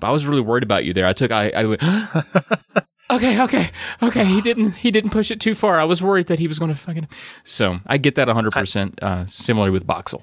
But 0.00 0.08
I 0.08 0.10
was 0.10 0.26
really 0.26 0.40
worried 0.40 0.64
about 0.64 0.84
you 0.84 0.92
there. 0.92 1.06
I 1.06 1.12
took, 1.12 1.30
I, 1.30 1.50
I 1.50 1.64
went, 1.66 1.82
okay, 3.10 3.40
okay, 3.42 3.70
okay. 4.02 4.24
He 4.24 4.40
didn't, 4.40 4.72
he 4.76 4.90
didn't 4.90 5.10
push 5.10 5.30
it 5.30 5.40
too 5.40 5.54
far. 5.54 5.80
I 5.80 5.84
was 5.84 6.02
worried 6.02 6.26
that 6.28 6.38
he 6.38 6.48
was 6.48 6.58
going 6.58 6.72
to 6.72 6.78
fucking. 6.78 7.08
So 7.44 7.80
I 7.86 7.96
get 7.98 8.14
that 8.14 8.28
100%, 8.28 9.02
uh, 9.02 9.26
similarly 9.26 9.70
with 9.70 9.86
Boxxle. 9.86 10.22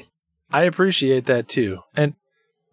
I 0.51 0.63
appreciate 0.63 1.25
that 1.25 1.47
too. 1.47 1.81
And 1.95 2.13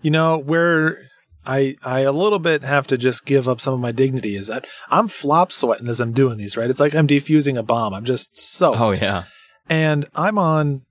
you 0.00 0.10
know 0.10 0.38
where 0.38 1.08
I 1.46 1.76
I 1.82 2.00
a 2.00 2.12
little 2.12 2.38
bit 2.38 2.62
have 2.62 2.86
to 2.88 2.96
just 2.96 3.26
give 3.26 3.48
up 3.48 3.60
some 3.60 3.74
of 3.74 3.80
my 3.80 3.90
dignity 3.92 4.36
is 4.36 4.46
that 4.46 4.66
I'm 4.90 5.08
flop 5.08 5.50
sweating 5.52 5.88
as 5.88 6.00
I'm 6.00 6.12
doing 6.12 6.38
these. 6.38 6.56
Right, 6.56 6.70
it's 6.70 6.80
like 6.80 6.94
I'm 6.94 7.06
defusing 7.08 7.58
a 7.58 7.62
bomb. 7.62 7.92
I'm 7.94 8.04
just 8.04 8.36
so 8.38 8.74
Oh, 8.74 8.90
yeah. 8.92 9.24
and 9.68 10.06
I'm 10.14 10.38
on 10.38 10.82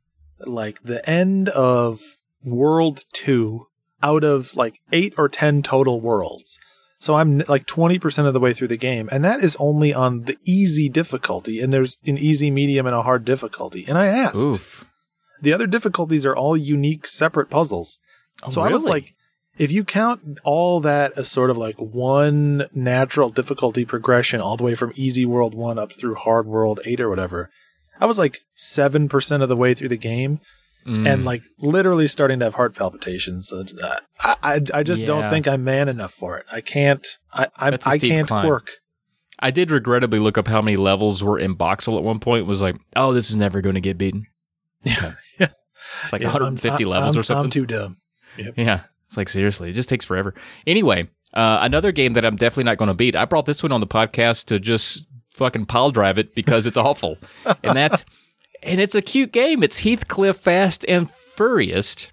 like 0.45 0.83
the 0.83 1.07
end 1.09 1.49
of 1.49 2.01
world 2.43 3.05
two 3.13 3.67
out 4.01 4.23
of 4.23 4.55
like 4.55 4.79
eight 4.91 5.13
or 5.17 5.29
ten 5.29 5.61
total 5.63 6.01
worlds. 6.01 6.59
So 7.03 7.15
I'm 7.15 7.39
like 7.49 7.65
20% 7.65 8.27
of 8.27 8.33
the 8.33 8.39
way 8.39 8.53
through 8.53 8.69
the 8.69 8.77
game, 8.77 9.09
and 9.11 9.25
that 9.25 9.43
is 9.43 9.57
only 9.59 9.93
on 9.93 10.21
the 10.21 10.37
easy 10.45 10.87
difficulty. 10.87 11.59
And 11.59 11.73
there's 11.73 11.99
an 12.05 12.17
easy, 12.17 12.49
medium, 12.49 12.85
and 12.85 12.95
a 12.95 13.01
hard 13.01 13.25
difficulty. 13.25 13.83
And 13.89 13.97
I 13.97 14.05
asked, 14.05 14.37
Oof. 14.37 14.85
the 15.41 15.51
other 15.51 15.67
difficulties 15.67 16.25
are 16.25 16.33
all 16.33 16.55
unique, 16.55 17.05
separate 17.05 17.49
puzzles. 17.49 17.99
Oh, 18.41 18.51
so 18.51 18.61
I 18.61 18.69
was 18.69 18.85
like, 18.85 19.15
if 19.57 19.69
you 19.69 19.83
count 19.83 20.39
all 20.45 20.79
that 20.79 21.11
as 21.17 21.27
sort 21.27 21.49
of 21.49 21.57
like 21.57 21.75
one 21.75 22.69
natural 22.73 23.29
difficulty 23.29 23.83
progression, 23.83 24.39
all 24.39 24.55
the 24.55 24.63
way 24.63 24.73
from 24.73 24.93
easy 24.95 25.25
world 25.25 25.53
one 25.53 25.77
up 25.77 25.91
through 25.91 26.15
hard 26.15 26.47
world 26.47 26.79
eight 26.85 27.01
or 27.01 27.09
whatever, 27.09 27.49
I 27.99 28.05
was 28.05 28.17
like 28.17 28.45
7% 28.55 29.41
of 29.41 29.49
the 29.49 29.57
way 29.57 29.73
through 29.73 29.89
the 29.89 29.97
game 29.97 30.39
Mm. 30.85 31.07
and 31.07 31.25
like 31.25 31.43
literally 31.59 32.07
starting 32.07 32.39
to 32.39 32.45
have 32.45 32.55
heart 32.55 32.75
palpitations. 32.75 33.51
Uh, 33.53 33.65
I, 34.19 34.35
I, 34.43 34.61
I 34.73 34.83
just 34.83 35.05
don't 35.05 35.29
think 35.29 35.47
I'm 35.47 35.63
man 35.63 35.87
enough 35.89 36.11
for 36.13 36.37
it. 36.37 36.45
I 36.51 36.61
can't, 36.61 37.05
I, 37.31 37.47
I, 37.55 37.77
I 37.85 37.97
can't 37.97 38.27
climb. 38.27 38.45
Kwirk. 38.45 38.67
I 39.39 39.51
did 39.51 39.71
regrettably 39.71 40.19
look 40.19 40.37
up 40.37 40.47
how 40.47 40.61
many 40.61 40.77
levels 40.77 41.23
were 41.23 41.39
in 41.39 41.55
Boxxle 41.55 41.97
at 41.97 42.03
one 42.03 42.19
point. 42.19 42.41
It 42.43 42.47
was 42.47 42.61
like, 42.61 42.75
oh, 42.95 43.13
this 43.13 43.29
is 43.29 43.35
never 43.35 43.61
going 43.61 43.75
to 43.75 43.81
get 43.81 43.97
beaten. 43.97 44.27
Yeah. 44.83 45.13
It's 45.39 46.11
like 46.11 46.21
Yeah, 46.21 46.27
I'm- 46.29 46.33
150 46.33 46.85
levels 46.85 47.15
I'm- 47.15 47.19
or 47.19 47.23
something. 47.23 47.43
I'm 47.45 47.49
too 47.49 47.65
dumb. 47.65 47.97
Yeah. 48.37 48.81
It's 49.07 49.15
like 49.17 49.29
seriously, 49.29 49.69
it 49.69 49.73
just 49.73 49.89
takes 49.89 50.05
forever. 50.05 50.33
Anyway, 50.65 51.07
uh, 51.33 51.59
another 51.61 51.91
game 51.91 52.13
that 52.13 52.25
I'm 52.25 52.35
definitely 52.35 52.63
not 52.65 52.77
going 52.77 52.87
to 52.87 52.93
beat. 52.93 53.15
I 53.15 53.25
brought 53.25 53.45
this 53.45 53.61
one 53.63 53.71
on 53.71 53.79
the 53.79 53.87
podcast 53.87 54.45
to 54.45 54.59
just 54.59 55.05
fucking 55.35 55.65
pile 55.67 55.91
drive 55.91 56.17
it 56.17 56.33
because 56.35 56.65
it's 56.65 56.77
awful, 56.77 57.17
and 57.63 57.77
that's 57.77 58.03
and 58.63 58.79
it's 58.81 58.95
a 58.95 59.01
cute 59.01 59.31
game. 59.31 59.63
It's 59.63 59.79
Heathcliff 59.79 60.37
Fast 60.37 60.85
and 60.87 61.09
Furriest, 61.11 62.11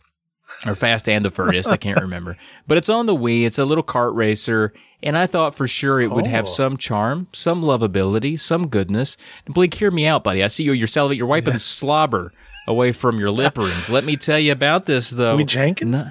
or 0.66 0.74
Fast 0.74 1.08
and 1.08 1.24
the 1.24 1.30
Furriest. 1.30 1.68
I 1.68 1.76
can't 1.76 2.00
remember, 2.00 2.36
but 2.66 2.78
it's 2.78 2.88
on 2.88 3.06
the 3.06 3.14
Wii. 3.14 3.44
It's 3.46 3.58
a 3.58 3.64
little 3.64 3.84
kart 3.84 4.14
racer, 4.14 4.72
and 5.02 5.16
I 5.16 5.26
thought 5.26 5.54
for 5.54 5.66
sure 5.68 6.00
it 6.00 6.10
would 6.10 6.26
have 6.26 6.44
Oh. 6.46 6.48
some 6.50 6.76
charm, 6.76 7.28
some 7.32 7.62
lovability, 7.62 8.38
some 8.38 8.68
goodness. 8.68 9.16
And 9.46 9.54
Blake, 9.54 9.74
hear 9.74 9.90
me 9.90 10.06
out, 10.06 10.24
buddy. 10.24 10.42
I 10.42 10.48
see 10.48 10.64
you. 10.64 10.72
You're 10.72 10.88
salivating. 10.88 11.18
You're 11.18 11.26
wiping 11.26 11.58
slobber 11.58 12.32
away 12.66 12.92
from 12.92 13.18
your 13.18 13.30
lip 13.30 13.56
rings. 13.58 13.88
Let 13.88 14.04
me 14.04 14.16
tell 14.16 14.38
you 14.38 14.52
about 14.52 14.86
this, 14.86 15.10
though. 15.10 15.36
We 15.36 15.44
janking? 15.44 15.86
No- 15.88 16.10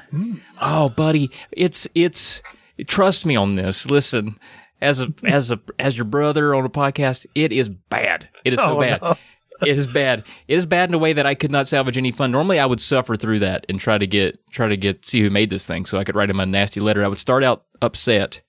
Oh, 0.61 0.89
buddy, 0.89 1.29
it's 1.51 1.87
it's. 1.95 2.41
Trust 2.87 3.25
me 3.25 3.35
on 3.35 3.55
this. 3.55 3.89
Listen, 3.89 4.37
as 4.81 4.99
a 5.01 5.13
as 5.25 5.51
a 5.51 5.59
as 5.77 5.97
your 5.97 6.05
brother 6.05 6.55
on 6.55 6.65
a 6.65 6.69
podcast, 6.69 7.25
it 7.35 7.51
is 7.51 7.67
bad. 7.69 8.29
It 8.45 8.53
is 8.53 8.59
so 8.59 8.77
Oh, 8.77 8.79
bad. 8.79 9.01
no. 9.01 9.15
It 9.61 9.77
is 9.77 9.87
bad. 9.87 10.23
It 10.47 10.55
is 10.55 10.65
bad 10.65 10.89
in 10.89 10.93
a 10.93 10.97
way 10.97 11.13
that 11.13 11.25
I 11.25 11.35
could 11.35 11.51
not 11.51 11.67
salvage 11.67 11.97
any 11.97 12.11
fun. 12.11 12.31
Normally, 12.31 12.59
I 12.59 12.65
would 12.65 12.81
suffer 12.81 13.15
through 13.15 13.39
that 13.39 13.65
and 13.69 13.79
try 13.79 13.97
to 13.97 14.07
get 14.07 14.39
try 14.51 14.67
to 14.67 14.77
get 14.77 15.05
see 15.05 15.21
who 15.21 15.29
made 15.29 15.49
this 15.49 15.65
thing, 15.65 15.85
so 15.85 15.97
I 15.97 16.03
could 16.03 16.15
write 16.15 16.29
him 16.29 16.39
a 16.39 16.45
nasty 16.45 16.79
letter. 16.79 17.03
I 17.03 17.07
would 17.07 17.19
start 17.19 17.43
out 17.43 17.65
upset, 17.81 18.41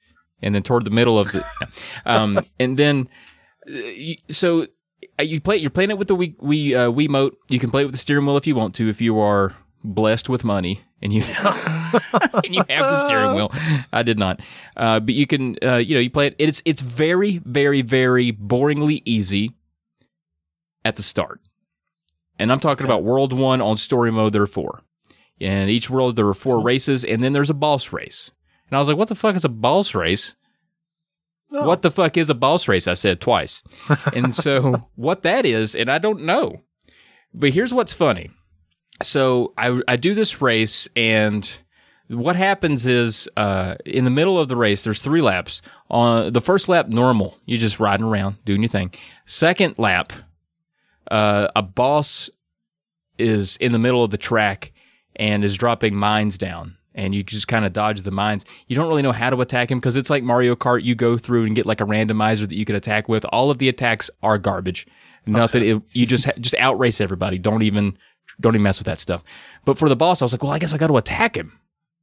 and 0.42 0.54
then 0.54 0.62
toward 0.62 0.84
the 0.84 0.90
middle 0.90 1.18
of 1.18 1.32
the, 1.32 1.44
um, 2.06 2.40
and 2.58 2.78
then 2.78 3.08
uh, 3.68 4.32
so 4.32 4.66
uh, 5.18 5.22
you 5.22 5.40
play 5.40 5.56
you're 5.56 5.70
playing 5.70 5.90
it 5.90 5.98
with 5.98 6.08
the 6.08 6.16
Wii 6.16 6.36
Wii 6.36 6.74
uh, 6.74 6.90
Wiimote. 6.90 7.32
You 7.48 7.58
can 7.58 7.70
play 7.70 7.82
it 7.82 7.86
with 7.86 7.94
the 7.94 7.98
steering 7.98 8.26
wheel 8.26 8.36
if 8.36 8.46
you 8.46 8.54
want 8.54 8.74
to, 8.76 8.88
if 8.88 9.00
you 9.00 9.18
are 9.18 9.54
blessed 9.82 10.28
with 10.28 10.44
money 10.44 10.82
and 11.02 11.12
you 11.12 11.22
and 11.44 12.54
you 12.54 12.62
have 12.68 12.84
the 12.84 13.06
steering 13.06 13.34
wheel. 13.34 13.50
I 13.92 14.02
did 14.02 14.18
not, 14.18 14.40
uh, 14.76 15.00
but 15.00 15.14
you 15.14 15.26
can. 15.26 15.56
Uh, 15.62 15.76
you 15.76 15.94
know, 15.94 16.00
you 16.00 16.11
play 16.11 16.28
it. 16.28 16.36
It's 16.38 16.62
it's 16.64 16.82
very 16.82 17.38
very 17.38 17.82
very 17.82 18.32
boringly 18.32 19.02
easy 19.04 19.54
at 20.85 20.97
the 20.97 21.03
start, 21.03 21.41
and 22.39 22.51
I'm 22.51 22.61
talking 22.61 22.87
about 22.87 23.03
World 23.03 23.33
One 23.33 23.61
on 23.61 23.76
story 23.76 24.11
mode. 24.11 24.33
There 24.33 24.43
are 24.43 24.47
four, 24.47 24.83
and 25.41 25.70
each 25.70 25.91
world 25.91 26.16
there 26.16 26.28
are 26.28 26.35
four 26.35 26.61
races, 26.61 27.05
and 27.05 27.22
then 27.22 27.33
there's 27.33 27.51
a 27.51 27.55
boss 27.55 27.93
race. 27.93 28.31
And 28.68 28.76
I 28.76 28.78
was 28.78 28.89
like, 28.89 28.97
"What 28.97 29.09
the 29.09 29.14
fuck 29.14 29.37
is 29.37 29.45
a 29.45 29.51
boss 29.51 29.95
race?" 29.95 30.35
Oh. 31.53 31.66
What 31.66 31.83
the 31.83 31.91
fuck 31.91 32.16
is 32.16 32.31
a 32.31 32.35
boss 32.35 32.68
race? 32.68 32.87
I 32.87 32.95
said 32.95 33.20
twice. 33.20 33.62
and 34.14 34.35
so 34.35 34.89
what 34.95 35.22
that 35.22 35.45
is, 35.45 35.74
and 35.74 35.91
I 35.91 35.99
don't 35.99 36.22
know. 36.22 36.62
But 37.35 37.51
here's 37.51 37.74
what's 37.74 37.93
funny. 37.93 38.31
So 39.03 39.53
I, 39.57 39.81
I 39.89 39.97
do 39.97 40.14
this 40.14 40.41
race 40.41 40.89
and 40.95 41.59
what 42.11 42.37
happens 42.37 42.87
is 42.87 43.28
uh, 43.37 43.76
in 43.85 44.05
the 44.05 44.11
middle 44.11 44.39
of 44.39 44.49
the 44.49 44.57
race, 44.57 44.83
there's 44.83 45.01
three 45.01 45.20
laps. 45.20 45.62
On 45.89 46.33
the 46.33 46.41
first 46.41 46.68
lap, 46.68 46.89
normal. 46.89 47.39
You're 47.47 47.59
just 47.61 47.78
riding 47.78 48.07
around, 48.07 48.37
doing 48.45 48.62
your 48.62 48.68
thing. 48.68 48.93
Second 49.26 49.76
lap, 49.78 50.12
uh, 51.11 51.48
a 51.56 51.62
boss 51.62 52.30
is 53.18 53.56
in 53.58 53.72
the 53.72 53.78
middle 53.78 54.02
of 54.04 54.11
the 54.11 54.18
track 54.18 54.72
and 55.16 55.44
is 55.44 55.56
dropping 55.56 55.94
mines 55.96 56.38
down. 56.38 56.76
And 56.94 57.14
you 57.14 57.22
just 57.22 57.46
kind 57.46 57.64
of 57.64 57.72
dodge 57.72 58.02
the 58.02 58.11
mines. 58.11 58.44
You 58.66 58.74
don't 58.76 58.88
really 58.88 59.02
know 59.02 59.12
how 59.12 59.30
to 59.30 59.40
attack 59.40 59.70
him 59.70 59.78
because 59.78 59.94
it's 59.96 60.11
like 60.11 60.24
Mario 60.24 60.56
Kart. 60.56 60.82
You 60.82 60.94
go 60.96 61.16
through 61.16 61.44
and 61.44 61.54
get 61.54 61.64
like 61.64 61.80
a 61.80 61.84
randomizer 61.84 62.48
that 62.48 62.54
you 62.56 62.64
can 62.64 62.74
attack 62.74 63.08
with. 63.08 63.24
All 63.26 63.50
of 63.50 63.58
the 63.58 63.68
attacks 63.68 64.11
are 64.22 64.38
garbage. 64.38 64.86
Nothing. 65.24 65.64
It, 65.64 65.82
you 65.92 66.04
just 66.06 66.26
just 66.40 66.54
outrace 66.58 67.00
everybody. 67.00 67.38
Don't 67.38 67.62
even 67.62 67.96
don't 68.40 68.54
even 68.54 68.62
mess 68.64 68.78
with 68.80 68.86
that 68.86 68.98
stuff. 68.98 69.22
But 69.64 69.78
for 69.78 69.88
the 69.88 69.94
boss, 69.96 70.20
I 70.20 70.24
was 70.24 70.32
like, 70.32 70.42
well, 70.42 70.52
I 70.52 70.58
guess 70.58 70.72
I 70.74 70.78
got 70.78 70.88
to 70.88 70.96
attack 70.96 71.36
him. 71.36 71.58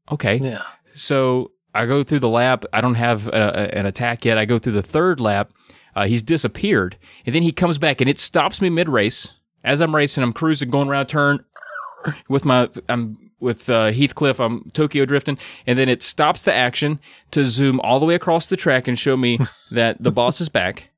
Okay. 0.10 0.38
Yeah. 0.38 0.62
So 0.94 1.52
I 1.74 1.86
go 1.86 2.02
through 2.04 2.20
the 2.20 2.30
lap. 2.30 2.64
I 2.72 2.80
don't 2.80 2.96
have 2.96 3.28
a, 3.28 3.32
a- 3.32 3.78
an 3.78 3.86
attack 3.86 4.24
yet. 4.24 4.38
I 4.38 4.46
go 4.46 4.58
through 4.58 4.74
the 4.74 4.82
third 4.82 5.20
lap. 5.20 5.52
Uh, 5.98 6.06
he's 6.06 6.22
disappeared, 6.22 6.96
and 7.26 7.34
then 7.34 7.42
he 7.42 7.52
comes 7.52 7.80
back, 7.80 8.02
and 8.02 8.08
it 8.08 8.20
stops 8.20 8.62
me 8.62 8.70
mid 8.70 8.88
race. 8.88 9.34
As 9.64 9.82
I'm 9.82 9.96
racing, 9.96 10.22
I'm 10.22 10.32
cruising, 10.32 10.70
going 10.70 10.88
around 10.88 11.02
a 11.02 11.06
turn 11.06 11.44
with 12.30 12.46
my 12.46 12.70
I'm 12.88 13.32
with 13.40 13.68
uh, 13.68 13.92
Heathcliff. 13.92 14.40
I'm 14.40 14.70
Tokyo 14.76 15.06
drifting, 15.06 15.40
and 15.66 15.80
then 15.80 15.90
it 15.90 16.04
stops 16.04 16.44
the 16.44 16.54
action 16.54 17.00
to 17.32 17.48
zoom 17.48 17.80
all 17.80 18.00
the 18.00 18.06
way 18.06 18.14
across 18.14 18.46
the 18.46 18.56
track 18.56 18.88
and 18.88 19.00
show 19.00 19.18
me 19.18 19.40
that 19.72 20.04
the 20.04 20.12
boss 20.12 20.40
is 20.40 20.50
back. 20.50 20.92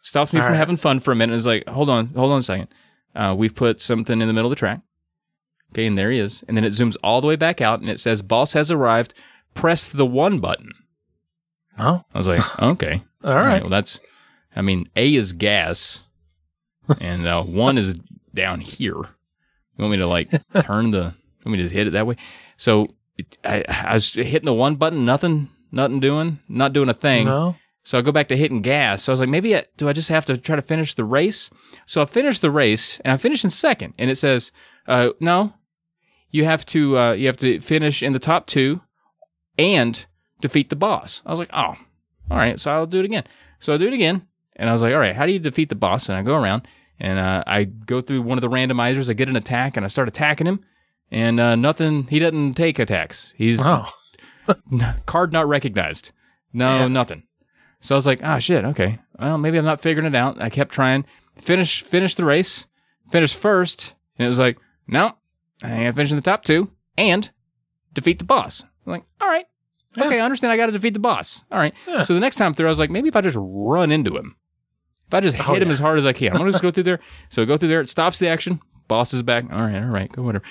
Stops 0.00 0.32
me 0.32 0.40
All 0.40 0.46
from 0.46 0.52
right. 0.52 0.58
having 0.58 0.78
fun 0.78 0.98
for 1.00 1.12
a 1.12 1.14
minute. 1.14 1.36
It's 1.36 1.44
like, 1.44 1.68
hold 1.68 1.90
on, 1.90 2.06
hold 2.14 2.32
on 2.32 2.38
a 2.38 2.42
second. 2.42 2.68
Uh, 3.14 3.34
we've 3.36 3.54
put 3.54 3.82
something 3.82 4.22
in 4.22 4.28
the 4.28 4.32
middle 4.32 4.50
of 4.50 4.56
the 4.56 4.58
track. 4.58 4.80
Okay, 5.74 5.84
and 5.84 5.98
there 5.98 6.10
he 6.10 6.20
is. 6.20 6.42
And 6.48 6.56
then 6.56 6.64
it 6.64 6.72
zooms 6.72 6.96
all 7.04 7.20
the 7.20 7.26
way 7.26 7.36
back 7.36 7.60
out, 7.60 7.80
and 7.80 7.90
it 7.90 8.00
says, 8.00 8.22
"Boss 8.22 8.54
has 8.54 8.70
arrived. 8.70 9.12
Press 9.52 9.90
the 9.90 10.06
one 10.06 10.38
button." 10.38 10.72
Oh, 11.78 12.02
I 12.14 12.18
was 12.18 12.28
like, 12.28 12.62
okay. 12.62 13.02
All 13.26 13.34
right. 13.34 13.60
Well, 13.60 13.70
that's, 13.70 14.00
I 14.54 14.62
mean, 14.62 14.88
A 14.96 15.14
is 15.14 15.32
gas, 15.32 16.04
and 17.00 17.26
uh, 17.26 17.42
one 17.44 17.76
is 17.76 17.94
down 18.34 18.60
here. 18.60 18.94
You 18.94 19.82
want 19.82 19.92
me 19.92 19.98
to 19.98 20.06
like 20.06 20.30
turn 20.62 20.92
the? 20.92 21.14
Let 21.44 21.52
me 21.52 21.58
just 21.58 21.74
hit 21.74 21.86
it 21.86 21.90
that 21.90 22.06
way? 22.06 22.16
So 22.56 22.94
it, 23.16 23.36
I, 23.44 23.64
I 23.68 23.94
was 23.94 24.12
hitting 24.12 24.46
the 24.46 24.54
one 24.54 24.76
button, 24.76 25.04
nothing, 25.04 25.48
nothing 25.70 26.00
doing, 26.00 26.40
not 26.48 26.72
doing 26.72 26.88
a 26.88 26.94
thing. 26.94 27.26
No. 27.26 27.56
So 27.84 27.98
I 27.98 28.02
go 28.02 28.10
back 28.10 28.28
to 28.28 28.36
hitting 28.36 28.62
gas. 28.62 29.04
So 29.04 29.12
I 29.12 29.14
was 29.14 29.20
like, 29.20 29.28
maybe 29.28 29.54
I, 29.56 29.64
do 29.76 29.88
I 29.88 29.92
just 29.92 30.08
have 30.08 30.26
to 30.26 30.36
try 30.36 30.56
to 30.56 30.62
finish 30.62 30.94
the 30.94 31.04
race? 31.04 31.50
So 31.84 32.02
I 32.02 32.04
finished 32.04 32.42
the 32.42 32.50
race, 32.50 32.98
and 33.04 33.12
I 33.12 33.16
finished 33.16 33.44
in 33.44 33.50
second. 33.50 33.94
And 33.96 34.10
it 34.10 34.16
says, 34.16 34.50
uh, 34.88 35.10
no, 35.20 35.54
you 36.30 36.44
have 36.44 36.66
to 36.66 36.98
uh, 36.98 37.12
you 37.12 37.26
have 37.26 37.36
to 37.38 37.60
finish 37.60 38.02
in 38.02 38.12
the 38.12 38.18
top 38.18 38.46
two, 38.46 38.80
and 39.58 40.04
defeat 40.40 40.70
the 40.70 40.76
boss. 40.76 41.22
I 41.24 41.30
was 41.30 41.38
like, 41.38 41.50
oh, 41.52 41.76
all 42.30 42.36
right. 42.38 42.58
So 42.60 42.70
I'll 42.70 42.86
do 42.86 42.98
it 43.00 43.04
again. 43.04 43.24
So 43.60 43.72
I 43.74 43.76
do 43.76 43.86
it 43.88 43.92
again, 43.94 44.26
and 44.56 44.68
I 44.68 44.72
was 44.72 44.82
like, 44.82 44.92
all 44.94 45.00
right, 45.00 45.14
how 45.16 45.26
do 45.26 45.32
you 45.32 45.38
defeat 45.38 45.68
the 45.68 45.74
boss? 45.74 46.08
And 46.08 46.18
I 46.18 46.22
go 46.22 46.34
around, 46.34 46.66
and 47.00 47.18
uh, 47.18 47.42
I 47.46 47.64
go 47.64 48.00
through 48.00 48.22
one 48.22 48.38
of 48.38 48.42
the 48.42 48.48
randomizers. 48.50 49.08
I 49.10 49.14
get 49.14 49.28
an 49.28 49.36
attack, 49.36 49.76
and 49.76 49.84
I 49.84 49.88
start 49.88 50.08
attacking 50.08 50.46
him, 50.46 50.60
and 51.10 51.40
uh, 51.40 51.56
nothing. 51.56 52.06
He 52.08 52.18
doesn't 52.18 52.54
take 52.54 52.78
attacks. 52.78 53.32
He's 53.36 53.60
Oh, 53.64 53.88
card 55.06 55.32
not 55.32 55.48
recognized. 55.48 56.12
No, 56.52 56.80
Yeah. 56.80 56.88
nothing. 56.88 57.22
So 57.80 57.94
I 57.94 57.96
was 57.96 58.06
like, 58.06 58.20
ah, 58.22 58.38
shit. 58.38 58.64
Okay. 58.64 58.98
Well, 59.18 59.38
maybe 59.38 59.58
I'm 59.58 59.64
not 59.64 59.80
figuring 59.80 60.06
it 60.06 60.14
out. 60.16 60.40
I 60.40 60.48
kept 60.50 60.72
trying. 60.72 61.04
Finish, 61.40 61.82
finish 61.82 62.14
the 62.14 62.24
race. 62.24 62.66
Finish 63.10 63.34
first, 63.34 63.94
and 64.18 64.24
it 64.24 64.28
was 64.28 64.38
like, 64.38 64.58
no, 64.88 65.16
I 65.62 65.68
ain't 65.70 65.78
gonna 65.80 65.92
finish 65.92 66.10
in 66.10 66.16
the 66.16 66.22
top 66.22 66.42
two 66.44 66.70
and 66.98 67.30
defeat 67.92 68.18
the 68.18 68.24
boss. 68.24 68.64
I'm 68.84 68.92
like, 68.92 69.04
all 69.20 69.28
right. 69.28 69.46
Okay, 69.98 70.20
I 70.20 70.24
understand. 70.24 70.52
I 70.52 70.56
got 70.56 70.66
to 70.66 70.72
defeat 70.72 70.92
the 70.94 70.98
boss. 71.00 71.44
All 71.50 71.58
right. 71.58 71.74
Yeah. 71.86 72.02
So 72.02 72.14
the 72.14 72.20
next 72.20 72.36
time 72.36 72.52
through, 72.54 72.66
I 72.66 72.70
was 72.70 72.78
like, 72.78 72.90
maybe 72.90 73.08
if 73.08 73.16
I 73.16 73.20
just 73.20 73.36
run 73.40 73.90
into 73.90 74.16
him, 74.16 74.36
if 75.08 75.14
I 75.14 75.20
just 75.20 75.36
oh, 75.36 75.42
hit 75.42 75.48
Oh, 75.48 75.54
him 75.54 75.68
yeah. 75.68 75.72
as 75.72 75.78
hard 75.78 75.98
as 75.98 76.06
I 76.06 76.12
can, 76.12 76.32
I'm 76.32 76.38
gonna 76.38 76.50
just 76.52 76.62
go 76.62 76.70
through 76.70 76.82
there. 76.84 77.00
So 77.30 77.42
I 77.42 77.44
go 77.44 77.56
through 77.56 77.68
there. 77.68 77.80
It 77.80 77.88
stops 77.88 78.18
the 78.18 78.28
action. 78.28 78.60
Boss 78.88 79.12
is 79.14 79.22
back. 79.22 79.44
All 79.52 79.60
right. 79.60 79.76
All 79.76 79.88
right. 79.88 80.10
Go 80.12 80.22
whatever. 80.22 80.44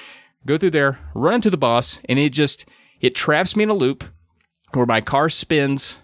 Go 0.46 0.58
through 0.58 0.72
there. 0.72 1.00
Run 1.14 1.36
into 1.36 1.50
the 1.50 1.58
boss, 1.58 2.00
and 2.06 2.20
it 2.20 2.30
just 2.30 2.66
it 3.02 3.16
traps 3.16 3.56
me 3.56 3.64
in 3.64 3.70
a 3.70 3.74
loop 3.74 4.04
where 4.74 4.86
my 4.86 5.02
car 5.02 5.30
spins 5.30 6.00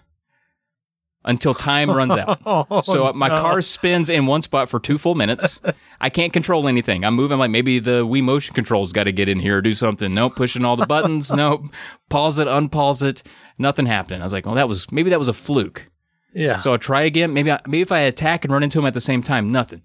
until 1.24 1.54
time 1.54 1.90
runs 1.90 2.16
out. 2.16 2.40
Oh, 2.46 2.82
So 2.82 3.06
uh, 3.06 3.12
my 3.12 3.28
no. 3.28 3.40
car 3.40 3.62
spins 3.62 4.10
in 4.10 4.26
one 4.26 4.42
spot 4.42 4.68
for 4.68 4.80
two 4.80 4.98
full 4.98 5.14
minutes. 5.14 5.60
I 6.00 6.10
can't 6.10 6.32
control 6.32 6.66
anything. 6.68 7.04
I'm 7.04 7.14
moving 7.14 7.38
like 7.38 7.50
maybe 7.50 7.78
the 7.78 8.04
Wii 8.04 8.22
motion 8.22 8.54
controls 8.54 8.92
got 8.92 9.04
to 9.04 9.12
get 9.12 9.28
in 9.28 9.38
here 9.38 9.58
or 9.58 9.62
do 9.62 9.74
something. 9.74 10.12
Nope, 10.12 10.34
pushing 10.36 10.64
all 10.64 10.76
the 10.76 10.86
buttons. 10.86 11.30
nope, 11.34 11.66
pause 12.08 12.38
it, 12.38 12.48
unpause 12.48 13.02
it. 13.02 13.22
Nothing 13.58 13.86
happening. 13.86 14.20
I 14.20 14.24
was 14.24 14.32
like, 14.32 14.46
oh, 14.46 14.54
that 14.54 14.68
was 14.68 14.90
maybe 14.90 15.10
that 15.10 15.18
was 15.18 15.28
a 15.28 15.32
fluke. 15.32 15.88
Yeah. 16.34 16.58
So 16.58 16.72
I 16.72 16.76
try 16.78 17.02
again. 17.02 17.32
Maybe 17.32 17.52
I, 17.52 17.60
maybe 17.66 17.82
if 17.82 17.92
I 17.92 18.00
attack 18.00 18.44
and 18.44 18.52
run 18.52 18.62
into 18.62 18.78
him 18.78 18.86
at 18.86 18.94
the 18.94 19.00
same 19.00 19.22
time, 19.22 19.50
nothing. 19.52 19.82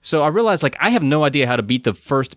So 0.00 0.22
I 0.22 0.28
realized 0.28 0.62
like 0.62 0.76
I 0.80 0.90
have 0.90 1.02
no 1.02 1.24
idea 1.24 1.46
how 1.46 1.56
to 1.56 1.62
beat 1.62 1.84
the 1.84 1.94
first 1.94 2.36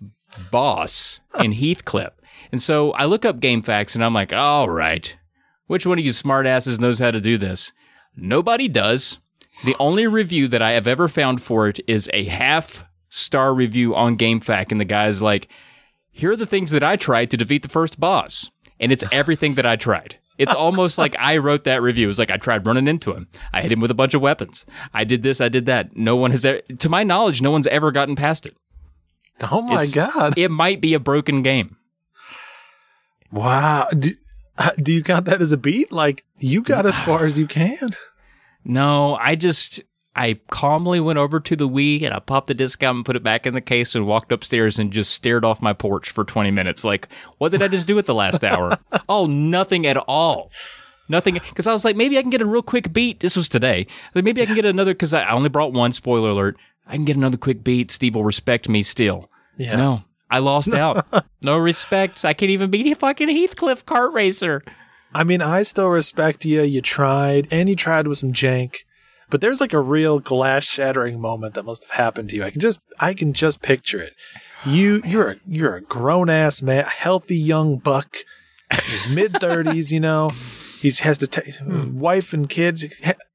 boss 0.52 1.20
in 1.40 1.54
Heathcliff. 1.54 2.12
And 2.52 2.62
so 2.62 2.92
I 2.94 3.06
look 3.06 3.24
up 3.24 3.40
GameFAQs 3.40 3.96
and 3.96 4.04
I'm 4.04 4.14
like, 4.14 4.34
all 4.34 4.68
right, 4.70 5.16
which 5.68 5.86
one 5.86 5.98
of 6.00 6.04
you 6.04 6.12
smartasses 6.12 6.80
knows 6.82 7.00
how 7.00 7.12
to 7.12 7.22
do 7.22 7.38
this? 7.38 7.72
Nobody 8.16 8.68
does. 8.68 9.18
The 9.66 9.76
only 9.80 10.08
review 10.08 10.48
that 10.50 10.62
I 10.62 10.72
have 10.72 10.88
ever 10.88 11.08
found 11.08 11.42
for 11.42 11.68
it 11.68 11.80
is 11.88 12.10
a 12.14 12.26
half 12.26 12.86
star 13.10 13.54
review 13.54 13.96
on 13.96 14.18
GameFAQ, 14.18 14.72
and 14.72 14.80
the 14.82 14.86
guy's 14.86 15.22
like, 15.22 15.48
"Here 16.12 16.32
are 16.32 16.36
the 16.38 16.46
things 16.46 16.72
that 16.72 16.84
I 16.84 16.96
tried 16.96 17.30
to 17.32 17.38
defeat 17.38 17.62
the 17.64 17.70
first 17.70 18.00
boss," 18.00 18.50
and 18.80 18.92
it's 18.92 19.04
everything 19.12 19.56
that 19.56 19.66
I 19.66 19.76
tried. 19.76 20.18
It's 20.38 20.54
almost 20.56 20.98
like 20.98 21.16
I 21.20 21.38
wrote 21.38 21.66
that 21.66 21.82
review. 21.84 22.10
It's 22.10 22.18
like 22.18 22.32
I 22.32 22.38
tried 22.38 22.66
running 22.66 22.88
into 22.88 23.14
him. 23.14 23.28
I 23.54 23.62
hit 23.62 23.72
him 23.72 23.80
with 23.82 23.92
a 23.92 23.96
bunch 23.96 24.14
of 24.16 24.22
weapons. 24.22 24.66
I 24.94 25.04
did 25.04 25.22
this. 25.22 25.40
I 25.40 25.50
did 25.50 25.68
that. 25.68 25.96
No 25.96 26.16
one 26.16 26.32
has, 26.32 26.44
ever, 26.46 26.62
to 26.80 26.90
my 26.90 27.04
knowledge, 27.04 27.42
no 27.42 27.52
one's 27.52 27.68
ever 27.68 27.92
gotten 27.92 28.16
past 28.16 28.46
it. 28.48 28.56
oh 29.52 29.62
my 29.62 29.82
It's- 29.82 29.94
god. 29.94 30.36
It 30.38 30.50
might 30.50 30.82
be 30.82 30.94
a 30.96 31.00
broken 31.00 31.44
game. 31.44 31.76
Wow. 33.32 33.88
Do, 33.98 34.12
uh, 34.62 34.72
do 34.82 34.94
you 34.94 35.04
count 35.04 35.26
that 35.26 35.42
as 35.42 35.52
a 35.52 35.58
beat? 35.58 35.92
Like 35.92 36.24
you 36.38 36.62
got 36.62 36.86
as 36.86 37.00
far 37.02 37.26
as 37.26 37.38
you 37.38 37.48
can. 37.48 37.90
No, 38.64 39.16
I 39.16 39.34
just 39.34 39.82
I 40.16 40.40
calmly 40.52 41.00
went 41.00 41.18
over 41.18 41.40
to 41.40 41.56
the 41.56 41.68
Wii 41.68 42.04
and 42.04 42.14
I 42.14 42.20
popped 42.20 42.46
the 42.46 42.54
disc 42.54 42.84
out 42.84 42.94
and 42.94 43.04
put 43.04 43.16
it 43.16 43.24
back 43.24 43.48
in 43.48 43.56
the 43.56 43.60
case 43.60 43.96
and 43.96 44.06
walked 44.06 44.32
upstairs 44.32 44.78
and 44.78 44.94
just 44.94 45.14
stared 45.14 45.44
off 45.44 45.64
my 45.64 45.74
porch 45.74 46.12
for 46.12 46.24
20 46.24 46.52
minutes. 46.52 46.84
Like, 46.84 47.08
what 47.40 47.52
did 47.52 47.64
I 47.64 47.68
just 47.68 47.88
do 47.88 47.98
at 47.98 48.06
the 48.06 48.14
last 48.14 48.44
hour? 48.44 48.78
oh, 49.10 49.26
nothing 49.26 49.88
at 49.88 49.98
all. 49.98 50.52
Nothing. 51.10 51.36
Because 51.36 51.66
I 51.66 51.74
was 51.74 51.84
like, 51.84 51.96
maybe 51.96 52.20
I 52.20 52.22
can 52.22 52.30
get 52.30 52.44
a 52.44 52.46
real 52.46 52.62
quick 52.62 52.94
beat. 52.94 53.22
This 53.22 53.36
was 53.36 53.50
today. 53.50 53.88
Like, 54.14 54.26
maybe 54.26 54.44
I 54.44 54.46
can 54.46 54.56
get 54.56 54.66
another, 54.66 54.94
because 54.94 55.14
I 55.14 55.28
only 55.32 55.50
brought 55.50 55.74
one, 55.74 55.92
spoiler 55.92 56.30
alert. 56.30 56.56
I 56.86 56.94
can 56.94 57.06
get 57.06 57.16
another 57.16 57.38
quick 57.38 57.64
beat. 57.64 57.90
Steve 57.90 58.14
will 58.14 58.24
respect 58.24 58.70
me 58.70 58.84
still. 58.84 59.28
Yeah. 59.58 59.76
No, 59.76 60.04
I 60.32 60.40
lost 60.40 60.74
out. 60.74 61.06
No 61.44 61.58
respect. 61.58 62.24
I 62.24 62.34
can't 62.34 62.52
even 62.52 62.70
beat 62.70 62.86
a 62.86 62.94
fucking 62.94 63.28
Heathcliff 63.28 63.84
kart 63.84 64.14
racer. 64.14 64.64
I 65.12 65.24
mean, 65.24 65.42
I 65.42 65.64
still 65.64 65.88
respect 65.90 66.46
you. 66.46 66.62
You 66.62 66.82
tried, 66.82 67.48
and 67.50 67.68
you 67.68 67.76
tried 67.76 68.08
with 68.08 68.20
some 68.20 68.32
jank. 68.32 68.84
But 69.32 69.42
there's 69.42 69.60
like 69.60 69.74
a 69.74 69.80
real 69.80 70.20
glass 70.20 70.64
shattering 70.64 71.20
moment 71.20 71.56
that 71.56 71.66
must 71.66 71.86
have 71.86 71.98
happened 71.98 72.30
to 72.30 72.36
you. 72.36 72.44
I 72.44 72.52
can 72.52 72.62
just, 72.62 72.80
I 73.00 73.16
can 73.16 73.34
just 73.34 73.64
picture 73.64 74.00
it. 74.00 74.14
You, 74.64 75.02
you're 75.04 75.32
a, 75.32 75.36
you're 75.48 75.76
a 75.78 75.82
grown 75.82 76.30
ass 76.30 76.62
man, 76.62 76.86
healthy 76.86 77.38
young 77.38 77.78
buck, 77.78 78.18
in 78.70 78.78
his 78.78 79.10
mid 79.10 79.34
thirties. 79.34 79.92
You 79.92 80.02
know, 80.02 80.30
he's 80.80 81.00
has 81.00 81.18
to 81.18 81.28
take 81.28 81.56
wife 81.66 82.34
and 82.34 82.48
kids. 82.48 82.86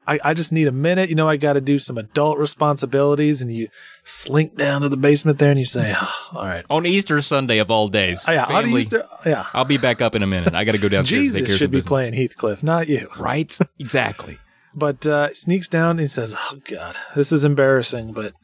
I, 0.07 0.19
I 0.23 0.35
just 0.35 0.53
need 0.53 0.69
a 0.69 0.73
minute. 0.73 1.09
You 1.09 1.17
know, 1.17 1.29
I 1.29 1.37
got 1.37 1.55
to 1.55 1.61
do 1.61 1.79
some 1.79 1.99
adult 1.99 2.39
responsibilities, 2.39 3.43
and 3.43 3.53
you 3.53 3.69
slink 4.05 4.57
down 4.57 4.83
to 4.83 4.89
the 4.89 4.97
basement 4.97 5.39
there, 5.39 5.51
and 5.51 5.59
you 5.59 5.65
say, 5.67 5.95
oh, 6.01 6.15
"All 6.33 6.45
right, 6.45 6.65
On 6.71 6.87
Easter 6.87 7.21
Sunday 7.23 7.59
of 7.59 7.71
all 7.71 7.89
days. 7.89 8.25
yeah, 8.29 8.47
do 8.47 8.55
you 8.55 8.63
family- 8.63 8.83
st- 8.85 9.03
yeah." 9.25 9.47
I'll 9.53 9.65
be 9.65 9.79
back 9.79 10.01
up 10.01 10.15
in 10.15 10.23
a 10.23 10.27
minute. 10.27 10.55
I 10.55 10.65
got 10.65 10.73
to 10.73 10.79
go 10.79 10.89
downstairs. 10.89 11.23
and 11.25 11.33
take 11.33 11.39
care 11.41 11.47
Jesus 11.47 11.59
should 11.59 11.71
be 11.71 11.79
business. 11.79 11.89
playing 11.89 12.13
Heathcliff, 12.15 12.63
not 12.63 12.89
you. 12.89 13.09
Right? 13.19 13.57
Exactly. 13.79 14.39
But 14.75 15.07
uh, 15.07 15.33
sneaks 15.35 15.69
down 15.69 15.99
and 15.99 16.11
says, 16.11 16.37
"Oh 16.39 16.59
God, 16.71 16.97
this 17.15 17.33
is 17.33 17.45
embarrassing." 17.45 18.13
But 18.13 18.35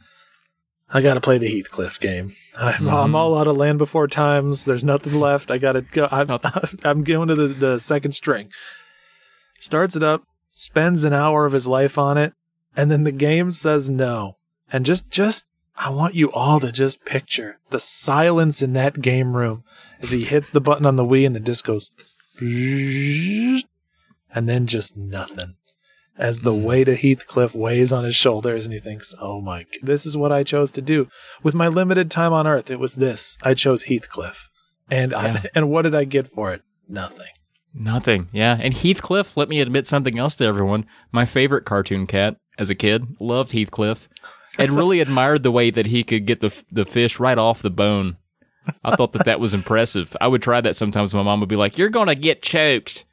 I 0.94 1.00
got 1.00 1.14
to 1.14 1.20
play 1.20 1.38
the 1.38 1.48
Heathcliff 1.48 2.00
game. 2.00 2.32
I'm, 2.58 2.72
Mm-hmm. 2.74 2.88
I'm 2.88 3.14
all 3.14 3.38
out 3.38 3.46
of 3.46 3.56
land 3.56 3.78
before 3.78 4.08
times. 4.08 4.64
There's 4.64 4.82
nothing 4.84 5.14
left. 5.20 5.50
I 5.50 5.58
got 5.58 5.72
to 5.72 5.82
go. 5.82 6.08
I'm, 6.10 6.28
I'm 6.84 7.04
going 7.04 7.28
to 7.28 7.34
the, 7.36 7.46
the 7.48 7.78
second 7.78 8.12
string. 8.12 8.50
Starts 9.60 9.94
it 9.96 10.02
up, 10.02 10.24
spends 10.62 11.02
an 11.02 11.12
hour 11.12 11.44
of 11.44 11.52
his 11.52 11.66
life 11.66 11.98
on 11.98 12.16
it, 12.16 12.34
and 12.76 12.90
then 12.90 13.02
the 13.02 13.10
game 13.10 13.52
says 13.52 13.90
no. 13.90 14.36
And 14.72 14.86
just, 14.86 15.10
just, 15.10 15.46
I 15.76 15.90
want 15.90 16.14
you 16.14 16.30
all 16.30 16.60
to 16.60 16.70
just 16.70 17.04
picture 17.04 17.58
the 17.70 17.80
silence 17.80 18.62
in 18.62 18.72
that 18.74 19.00
game 19.00 19.36
room 19.36 19.64
as 20.00 20.10
he 20.10 20.22
hits 20.22 20.50
the 20.50 20.60
button 20.60 20.86
on 20.86 20.96
the 20.96 21.04
Wii 21.04 21.26
and 21.26 21.34
the 21.34 21.40
disc 21.40 21.66
goes, 21.66 21.90
and 22.40 23.64
then 24.48 24.66
just 24.66 24.96
nothing 24.96 25.56
as 26.16 26.42
the 26.42 26.54
hmm. 26.54 26.62
weight 26.62 26.88
of 26.88 26.98
Heathcliff 26.98 27.54
weighs 27.54 27.92
on 27.92 28.04
his 28.04 28.14
shoulders 28.14 28.64
and 28.64 28.72
he 28.72 28.78
thinks, 28.78 29.14
oh 29.20 29.40
my, 29.40 29.66
this 29.82 30.06
is 30.06 30.16
what 30.16 30.30
I 30.30 30.44
chose 30.44 30.70
to 30.72 30.80
do. 30.80 31.08
With 31.42 31.54
my 31.54 31.66
limited 31.66 32.10
time 32.10 32.32
on 32.32 32.46
earth, 32.46 32.70
it 32.70 32.78
was 32.78 32.94
this. 32.94 33.36
I 33.42 33.54
chose 33.54 33.84
Heathcliff. 33.84 34.48
And 34.88 35.10
Yeah. 35.10 35.40
I, 35.42 35.48
and 35.56 35.70
what 35.70 35.82
did 35.82 35.94
I 35.94 36.04
get 36.04 36.28
for 36.28 36.52
it? 36.52 36.62
Nothing. 36.88 37.26
Nothing. 37.74 38.28
Yeah. 38.32 38.58
And 38.60 38.74
Heathcliff, 38.74 39.36
let 39.36 39.48
me 39.48 39.60
admit 39.60 39.86
something 39.86 40.18
else 40.18 40.34
to 40.36 40.44
everyone. 40.44 40.86
My 41.10 41.24
favorite 41.24 41.64
cartoon 41.64 42.06
cat 42.06 42.36
as 42.58 42.70
a 42.70 42.74
kid 42.74 43.16
loved 43.18 43.52
Heathcliff 43.52 44.08
and 44.58 44.70
really 44.72 45.00
admired 45.00 45.42
the 45.42 45.52
way 45.52 45.70
that 45.70 45.86
he 45.86 46.04
could 46.04 46.26
get 46.26 46.40
the 46.40 46.62
the 46.70 46.84
fish 46.84 47.18
right 47.18 47.38
off 47.38 47.62
the 47.62 47.70
bone. 47.70 48.18
I 48.84 48.94
thought 48.94 49.12
that 49.14 49.24
that 49.24 49.40
was 49.40 49.54
impressive. 49.54 50.16
I 50.20 50.28
would 50.28 50.42
try 50.42 50.60
that 50.60 50.76
sometimes. 50.76 51.14
My 51.14 51.22
mom 51.22 51.40
would 51.40 51.48
be 51.48 51.56
like, 51.56 51.78
"You're 51.78 51.88
gonna 51.88 52.14
get 52.14 52.42
choked. 52.42 53.04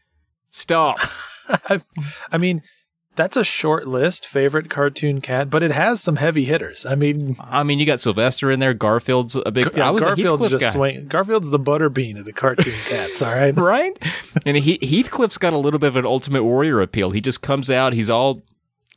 Stop." 0.51 0.99
I 2.31 2.37
mean, 2.37 2.61
that's 3.15 3.35
a 3.35 3.43
short 3.43 3.87
list, 3.87 4.25
favorite 4.25 4.69
cartoon 4.69 5.19
cat, 5.19 5.49
but 5.49 5.61
it 5.61 5.71
has 5.71 6.01
some 6.01 6.15
heavy 6.15 6.45
hitters. 6.45 6.85
I 6.85 6.95
mean, 6.95 7.35
I 7.41 7.63
mean, 7.63 7.79
you 7.79 7.85
got 7.85 7.99
Sylvester 7.99 8.49
in 8.49 8.59
there. 8.59 8.73
Garfield's 8.73 9.35
a 9.35 9.51
big. 9.51 9.69
yeah, 9.75 9.87
I 9.87 9.91
was 9.91 10.03
Garfield's 10.03 10.49
just 10.49 10.63
guy. 10.63 10.69
swing. 10.71 11.07
Garfield's 11.07 11.49
the 11.49 11.59
butterbean 11.59 12.17
of 12.17 12.25
the 12.25 12.33
cartoon 12.33 12.73
cats. 12.87 13.21
All 13.21 13.33
right. 13.33 13.55
right? 13.57 13.97
And 14.45 14.57
he, 14.57 14.77
Heathcliff's 14.81 15.37
got 15.37 15.53
a 15.53 15.57
little 15.57 15.79
bit 15.79 15.87
of 15.87 15.95
an 15.97 16.05
Ultimate 16.05 16.43
Warrior 16.43 16.81
appeal. 16.81 17.11
He 17.11 17.21
just 17.21 17.41
comes 17.41 17.69
out. 17.69 17.93
He's 17.93 18.09
all, 18.09 18.41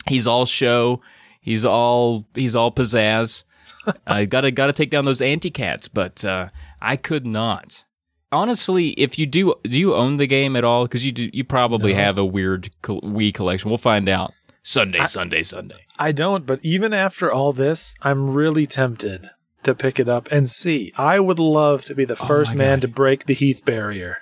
he's 0.06 0.26
all 0.26 0.46
show. 0.46 1.00
He's 1.40 1.64
all, 1.64 2.26
he's 2.34 2.54
all 2.54 2.70
pizzazz. 2.70 3.42
I 4.06 4.26
gotta, 4.26 4.50
gotta 4.52 4.72
take 4.72 4.90
down 4.90 5.04
those 5.04 5.20
anti 5.20 5.50
cats, 5.50 5.88
but 5.88 6.24
uh, 6.24 6.50
I 6.80 6.96
could 6.96 7.26
not. 7.26 7.84
Honestly, 8.32 8.90
if 8.90 9.18
you 9.18 9.26
do, 9.26 9.54
do 9.62 9.78
you 9.78 9.94
own 9.94 10.16
the 10.16 10.26
game 10.26 10.56
at 10.56 10.64
all? 10.64 10.84
Because 10.84 11.04
you 11.04 11.12
do, 11.12 11.28
you 11.32 11.44
probably 11.44 11.94
have 11.94 12.16
a 12.18 12.24
weird 12.24 12.70
Wii 12.82 13.32
collection. 13.34 13.70
We'll 13.70 13.78
find 13.78 14.08
out. 14.08 14.32
Sunday, 14.62 15.04
Sunday, 15.06 15.42
Sunday. 15.42 15.84
I 15.98 16.12
don't, 16.12 16.46
but 16.46 16.60
even 16.62 16.94
after 16.94 17.30
all 17.32 17.52
this, 17.52 17.94
I'm 18.00 18.30
really 18.30 18.64
tempted 18.64 19.28
to 19.64 19.74
pick 19.74 19.98
it 20.00 20.08
up 20.08 20.30
and 20.30 20.48
see. 20.48 20.92
I 20.96 21.18
would 21.20 21.38
love 21.38 21.84
to 21.86 21.94
be 21.94 22.04
the 22.04 22.16
oh 22.20 22.26
first 22.26 22.54
Oh 22.54 22.58
man 22.58 22.78
God. 22.78 22.82
to 22.82 22.88
break 22.88 23.26
the 23.26 23.34
Heath 23.34 23.64
barrier. 23.64 24.18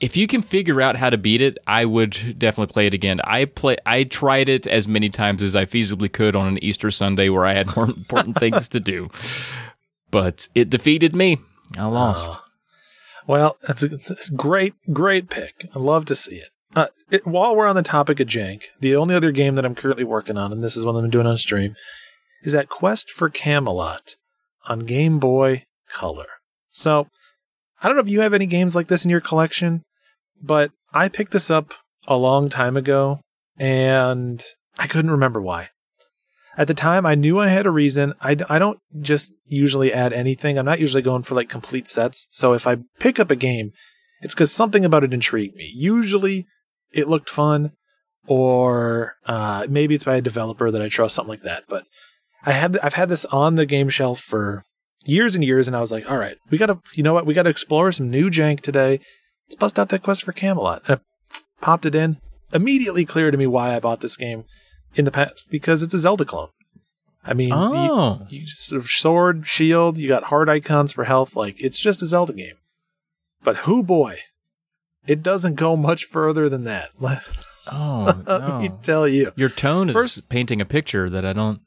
If 0.00 0.16
you 0.16 0.26
can 0.28 0.42
figure 0.42 0.80
out 0.80 0.96
how 0.96 1.10
to 1.10 1.18
beat 1.18 1.40
it, 1.40 1.58
I 1.66 1.84
would 1.84 2.38
definitely 2.38 2.72
play 2.72 2.86
it 2.86 2.94
again. 2.94 3.20
I 3.24 3.46
play. 3.46 3.76
I 3.84 4.04
tried 4.04 4.48
it 4.48 4.66
as 4.66 4.86
many 4.86 5.08
times 5.08 5.42
as 5.42 5.56
I 5.56 5.64
feasibly 5.64 6.12
could 6.12 6.36
on 6.36 6.46
an 6.46 6.62
Easter 6.62 6.90
Sunday 6.90 7.28
where 7.30 7.44
I 7.44 7.54
had 7.54 7.74
more 7.74 7.86
important 7.86 8.36
things 8.38 8.68
to 8.68 8.80
do, 8.80 9.08
but 10.10 10.48
it 10.54 10.70
defeated 10.70 11.16
me. 11.16 11.38
I 11.76 11.86
lost. 11.86 12.38
Oh. 12.40 12.44
Well, 13.28 13.58
that's 13.66 13.82
a 13.82 13.88
that's 13.88 14.30
a 14.30 14.34
great, 14.34 14.74
great 14.90 15.28
pick. 15.28 15.68
I 15.76 15.78
love 15.78 16.06
to 16.06 16.16
see 16.16 16.36
it. 16.36 16.48
Uh, 16.74 16.86
it. 17.10 17.26
While 17.26 17.54
we're 17.54 17.68
on 17.68 17.76
the 17.76 17.82
topic 17.82 18.20
of 18.20 18.26
jank, 18.26 18.62
the 18.80 18.96
only 18.96 19.14
other 19.14 19.32
game 19.32 19.54
that 19.54 19.66
I'm 19.66 19.74
currently 19.74 20.02
working 20.02 20.38
on, 20.38 20.50
and 20.50 20.64
this 20.64 20.76
is 20.76 20.84
one 20.84 20.96
I'm 20.96 21.10
doing 21.10 21.26
on 21.26 21.36
stream, 21.36 21.76
is 22.42 22.54
that 22.54 22.70
Quest 22.70 23.10
for 23.10 23.28
Camelot 23.28 24.16
on 24.66 24.80
Game 24.80 25.18
Boy 25.18 25.64
Color. 25.90 26.26
So, 26.70 27.08
I 27.82 27.86
don't 27.86 27.96
know 27.96 28.02
if 28.02 28.08
you 28.08 28.22
have 28.22 28.32
any 28.32 28.46
games 28.46 28.74
like 28.74 28.88
this 28.88 29.04
in 29.04 29.10
your 29.10 29.20
collection, 29.20 29.82
but 30.42 30.70
I 30.94 31.10
picked 31.10 31.32
this 31.32 31.50
up 31.50 31.74
a 32.06 32.16
long 32.16 32.48
time 32.48 32.78
ago, 32.78 33.20
and 33.58 34.42
I 34.78 34.86
couldn't 34.86 35.10
remember 35.10 35.42
why. 35.42 35.68
At 36.58 36.66
the 36.66 36.74
time, 36.74 37.06
I 37.06 37.14
knew 37.14 37.38
I 37.38 37.46
had 37.46 37.66
a 37.66 37.70
reason. 37.70 38.14
I, 38.20 38.36
I 38.50 38.58
don't 38.58 38.80
just 39.00 39.32
usually 39.46 39.92
add 39.92 40.12
anything. 40.12 40.58
I'm 40.58 40.66
not 40.66 40.80
usually 40.80 41.02
going 41.02 41.22
for 41.22 41.36
like 41.36 41.48
complete 41.48 41.86
sets. 41.86 42.26
So 42.30 42.52
if 42.52 42.66
I 42.66 42.78
pick 42.98 43.20
up 43.20 43.30
a 43.30 43.36
game, 43.36 43.70
it's 44.20 44.34
because 44.34 44.50
something 44.50 44.84
about 44.84 45.04
it 45.04 45.14
intrigued 45.14 45.54
me. 45.54 45.70
Usually 45.72 46.46
it 46.92 47.08
looked 47.08 47.30
fun, 47.30 47.70
or 48.26 49.14
uh, 49.26 49.66
maybe 49.70 49.94
it's 49.94 50.02
by 50.02 50.16
a 50.16 50.20
developer 50.20 50.72
that 50.72 50.82
I 50.82 50.88
trust, 50.88 51.14
something 51.14 51.30
like 51.30 51.42
that. 51.42 51.62
But 51.68 51.84
I 52.44 52.50
had 52.52 52.76
I've 52.80 52.94
had 52.94 53.08
this 53.08 53.24
on 53.26 53.54
the 53.54 53.64
game 53.64 53.88
shelf 53.88 54.18
for 54.18 54.64
years 55.04 55.36
and 55.36 55.44
years, 55.44 55.68
and 55.68 55.76
I 55.76 55.80
was 55.80 55.92
like, 55.92 56.10
all 56.10 56.18
right, 56.18 56.38
we 56.50 56.58
gotta, 56.58 56.80
you 56.94 57.04
know 57.04 57.14
what, 57.14 57.24
we 57.24 57.34
gotta 57.34 57.50
explore 57.50 57.92
some 57.92 58.10
new 58.10 58.30
jank 58.30 58.62
today. 58.62 58.98
Let's 59.48 59.56
bust 59.60 59.78
out 59.78 59.90
that 59.90 60.02
quest 60.02 60.24
for 60.24 60.32
Camelot. 60.32 60.82
And 60.88 60.98
I 60.98 61.38
popped 61.60 61.86
it 61.86 61.94
in. 61.94 62.16
Immediately 62.52 63.04
clear 63.04 63.30
to 63.30 63.38
me 63.38 63.46
why 63.46 63.76
I 63.76 63.80
bought 63.80 64.00
this 64.00 64.16
game 64.16 64.44
in 64.94 65.04
the 65.04 65.10
past 65.10 65.50
because 65.50 65.82
it's 65.82 65.94
a 65.94 65.98
Zelda 65.98 66.24
clone. 66.24 66.48
I 67.24 67.34
mean, 67.34 67.48
you- 67.48 67.54
Oh. 67.54 68.20
you, 68.30 68.46
sort 68.46 68.82
of 68.82 68.90
sword, 68.90 69.46
shield, 69.46 69.98
you 69.98 70.08
got 70.08 70.24
heart 70.24 70.48
icons 70.48 70.92
for 70.92 71.04
health. 71.04 71.36
Like 71.36 71.60
it's 71.60 71.78
just 71.78 72.02
a 72.02 72.06
Zelda 72.06 72.32
game. 72.32 72.54
But 73.44 73.58
who 73.58 73.82
boy, 73.82 74.18
it 75.06 75.22
doesn't 75.22 75.54
go 75.56 75.76
much 75.76 76.04
further 76.04 76.48
than 76.48 76.64
that. 76.64 76.90
Let 77.00 77.22
Oh, 77.70 78.06
me 78.62 78.68
no. 78.68 78.78
tell 78.82 79.06
you. 79.06 79.32
Your 79.36 79.50
tone 79.50 79.90
is 79.90 80.20
painting 80.30 80.60
a 80.60 80.64
picture 80.64 81.10
that 81.10 81.24
I 81.26 81.32
don't. 81.34 81.60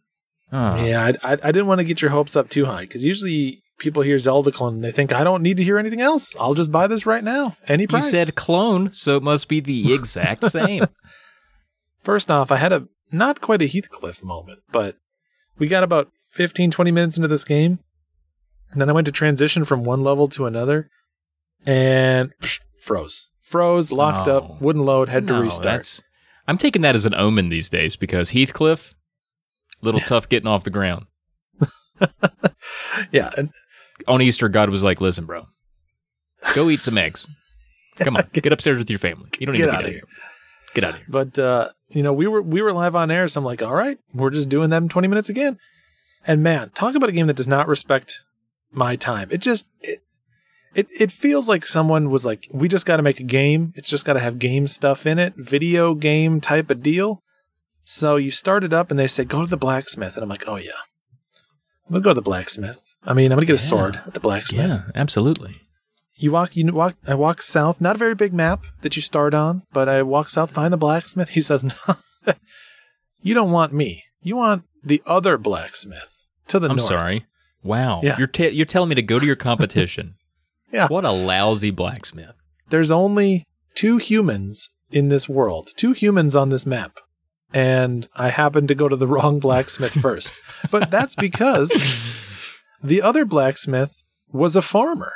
Oh. 0.52 0.84
Yeah, 0.84 1.12
I, 1.24 1.34
I, 1.34 1.38
I 1.44 1.52
didn't 1.52 1.68
want 1.68 1.80
to 1.80 1.86
get 1.86 2.02
your 2.02 2.12
hopes 2.12 2.36
up 2.36 2.50
too 2.50 2.66
high 2.66 2.82
because 2.82 3.06
usually 3.06 3.62
people 3.78 4.02
hear 4.02 4.18
Zelda 4.20 4.52
clone 4.52 4.76
and 4.76 4.84
they 4.84 4.92
think 4.92 5.14
I 5.14 5.24
don't 5.24 5.42
need 5.44 5.58
to 5.58 5.64
hear 5.64 5.78
anything 5.78 6.02
else. 6.02 6.36
I'll 6.40 6.56
just 6.56 6.72
buy 6.72 6.88
this 6.88 7.06
right 7.06 7.24
now, 7.24 7.56
any 7.68 7.86
price. 7.88 8.06
You 8.06 8.10
said 8.10 8.36
clone, 8.36 8.92
so 8.94 9.16
it 9.16 9.24
must 9.24 9.48
be 9.48 9.60
the 9.60 9.94
exact 9.94 10.44
same. 10.52 10.86
First 12.04 12.32
off, 12.32 12.52
I 12.52 12.58
had 12.58 12.74
a 12.74 12.88
not 13.12 13.42
quite 13.42 13.62
a 13.62 13.68
Heathcliff 13.68 14.24
moment, 14.24 14.60
but 14.72 14.98
we 15.58 15.68
got 15.68 15.84
about 15.84 16.12
15, 16.32 16.72
20 16.72 16.92
minutes 16.92 17.18
into 17.18 17.28
this 17.28 17.44
game. 17.46 17.80
And 18.72 18.80
then 18.82 18.90
I 18.90 18.94
went 18.94 19.06
to 19.06 19.12
transition 19.12 19.64
from 19.66 19.84
one 19.84 20.02
level 20.04 20.28
to 20.30 20.46
another 20.46 20.90
and 21.66 22.32
psh, 22.42 22.62
froze. 22.80 23.30
Froze, 23.42 23.92
locked 23.92 24.28
No. 24.28 24.38
up, 24.38 24.62
wouldn't 24.62 24.86
load, 24.86 25.10
had 25.10 25.28
to 25.28 25.34
restart. 25.34 26.02
I'm 26.48 26.58
taking 26.58 26.82
that 26.84 26.96
as 26.96 27.04
an 27.06 27.14
omen 27.14 27.50
these 27.50 27.70
days 27.70 27.96
because 27.98 28.30
Heathcliff, 28.32 28.94
little 29.82 30.00
tough 30.08 30.30
getting 30.30 30.48
off 30.48 30.64
the 30.64 30.70
ground. 30.70 31.06
Yeah, 33.12 33.32
and 33.38 33.50
On 34.08 34.22
Easter, 34.22 34.48
God 34.50 34.70
was 34.70 34.84
like, 34.84 35.02
"Listen, 35.02 35.26
bro, 35.26 35.46
go 36.56 36.70
eat 36.70 36.82
some 36.82 36.98
eggs. 36.98 37.26
Come 38.00 38.16
on, 38.18 38.28
get 38.34 38.52
upstairs 38.52 38.78
with 38.80 38.90
your 38.90 39.00
family. 39.00 39.30
You 39.40 39.46
don't 39.46 39.54
need 39.56 39.62
to 39.62 39.68
be 39.68 39.72
outta 39.72 39.84
down 39.84 39.92
here. 39.94 40.02
Get 40.74 40.84
out 40.84 40.92
of 40.92 40.96
here." 40.98 41.06
but 41.10 41.38
uh, 41.40 41.70
you 41.90 42.04
know, 42.04 42.14
we 42.14 42.28
were 42.28 42.42
we 42.42 42.62
were 42.62 42.74
live 42.74 42.96
on 42.96 43.12
air, 43.12 43.28
so 43.28 43.40
I'm 43.40 43.46
like, 43.46 43.62
all 43.62 43.74
right, 43.74 44.00
we're 44.14 44.30
just 44.30 44.50
doing 44.50 44.70
that 44.70 44.82
in 44.82 44.90
20 44.90 45.08
minutes 45.08 45.30
again. 45.30 45.58
And 46.26 46.44
man, 46.44 46.70
talk 46.72 46.96
about 46.96 47.10
a 47.10 47.14
game 47.14 47.28
that 47.28 47.36
does 47.36 47.48
not 47.48 47.68
respect 47.68 48.22
my 48.72 48.96
time. 48.96 49.30
It 49.32 49.40
just 49.40 49.68
it 49.82 50.04
it, 50.74 50.88
it 50.98 51.12
feels 51.12 51.50
like 51.50 51.66
someone 51.66 52.10
was 52.10 52.26
like, 52.26 52.48
we 52.52 52.68
just 52.68 52.86
got 52.86 52.98
to 52.98 53.04
make 53.04 53.20
a 53.20 53.24
game. 53.24 53.74
It's 53.76 53.90
just 53.90 54.06
got 54.06 54.14
to 54.14 54.20
have 54.20 54.40
game 54.40 54.68
stuff 54.68 55.06
in 55.06 55.20
it, 55.20 55.34
video 55.36 55.94
game 55.96 56.40
type 56.40 56.72
of 56.72 56.82
deal. 56.82 57.22
So 57.84 58.16
you 58.16 58.32
start 58.32 58.64
it 58.64 58.72
up, 58.72 58.90
and 58.90 59.00
they 59.00 59.08
say, 59.08 59.26
go 59.26 59.42
to 59.42 59.50
the 59.50 59.58
blacksmith, 59.58 60.16
and 60.16 60.24
I'm 60.24 60.30
like, 60.30 60.48
oh 60.48 60.56
yeah, 60.56 60.72
I'm 61.88 61.94
gonna 61.94 62.04
go 62.04 62.12
to 62.12 62.14
the 62.14 62.22
blacksmith. 62.22 62.96
I 63.04 63.14
mean, 63.14 63.32
I'm 63.32 63.38
gonna 63.38 63.48
get 63.48 63.56
a 63.56 63.60
sword 63.60 64.00
at 64.06 64.14
the 64.14 64.20
blacksmith. 64.20 64.70
Yeah, 64.70 64.84
absolutely. 64.96 65.62
You 66.22 66.32
walk, 66.32 66.56
you 66.56 66.72
walk, 66.72 66.96
I 67.08 67.16
walk 67.16 67.42
south, 67.42 67.82
not 67.82 67.96
a 67.96 68.00
very 68.00 68.14
big 68.16 68.32
map 68.34 68.64
that 68.82 68.96
you 68.96 69.02
start 69.02 69.34
on, 69.34 69.64
but 69.74 69.90
I 69.90 70.04
walk 70.04 70.30
south, 70.30 70.52
find 70.52 70.72
the 70.72 70.78
blacksmith. 70.78 71.30
He 71.38 71.42
says, 71.42 71.64
no, 71.64 71.74
you 73.22 73.34
don't 73.34 73.52
want 73.52 73.74
me. 73.74 74.04
You 74.22 74.36
want 74.36 74.64
the 74.84 75.02
other 75.06 75.38
blacksmith 75.38 76.26
to 76.48 76.60
the 76.60 76.70
I'm 76.70 76.76
north. 76.78 76.88
sorry. 76.90 77.26
Wow, 77.64 78.02
Yeah. 78.04 78.18
you're 78.18 78.30
you're 78.50 78.66
telling 78.66 78.90
me 78.90 78.96
to 78.96 79.02
go 79.02 79.20
to 79.20 79.26
your 79.26 79.36
competition. 79.36 80.16
Yeah. 80.72 80.88
What 80.88 81.04
a 81.04 81.12
lousy 81.12 81.70
blacksmith. 81.70 82.38
There's 82.70 82.92
only 82.92 83.46
two 83.76 83.98
humans 83.98 84.70
in 84.90 85.10
this 85.10 85.28
world, 85.28 85.72
two 85.76 85.92
humans 85.92 86.34
on 86.34 86.48
this 86.48 86.66
map. 86.66 87.00
And 87.54 88.08
I 88.16 88.30
happened 88.30 88.70
to 88.70 88.76
go 88.76 88.88
to 88.88 88.96
the 88.96 89.06
wrong 89.06 89.40
blacksmith 89.42 89.92
first. 89.92 90.34
But 90.72 90.90
that's 90.90 91.16
because 91.16 91.72
the 92.82 93.02
other 93.02 93.26
blacksmith 93.26 94.02
was 94.32 94.56
a 94.56 94.62
farmer. 94.62 95.12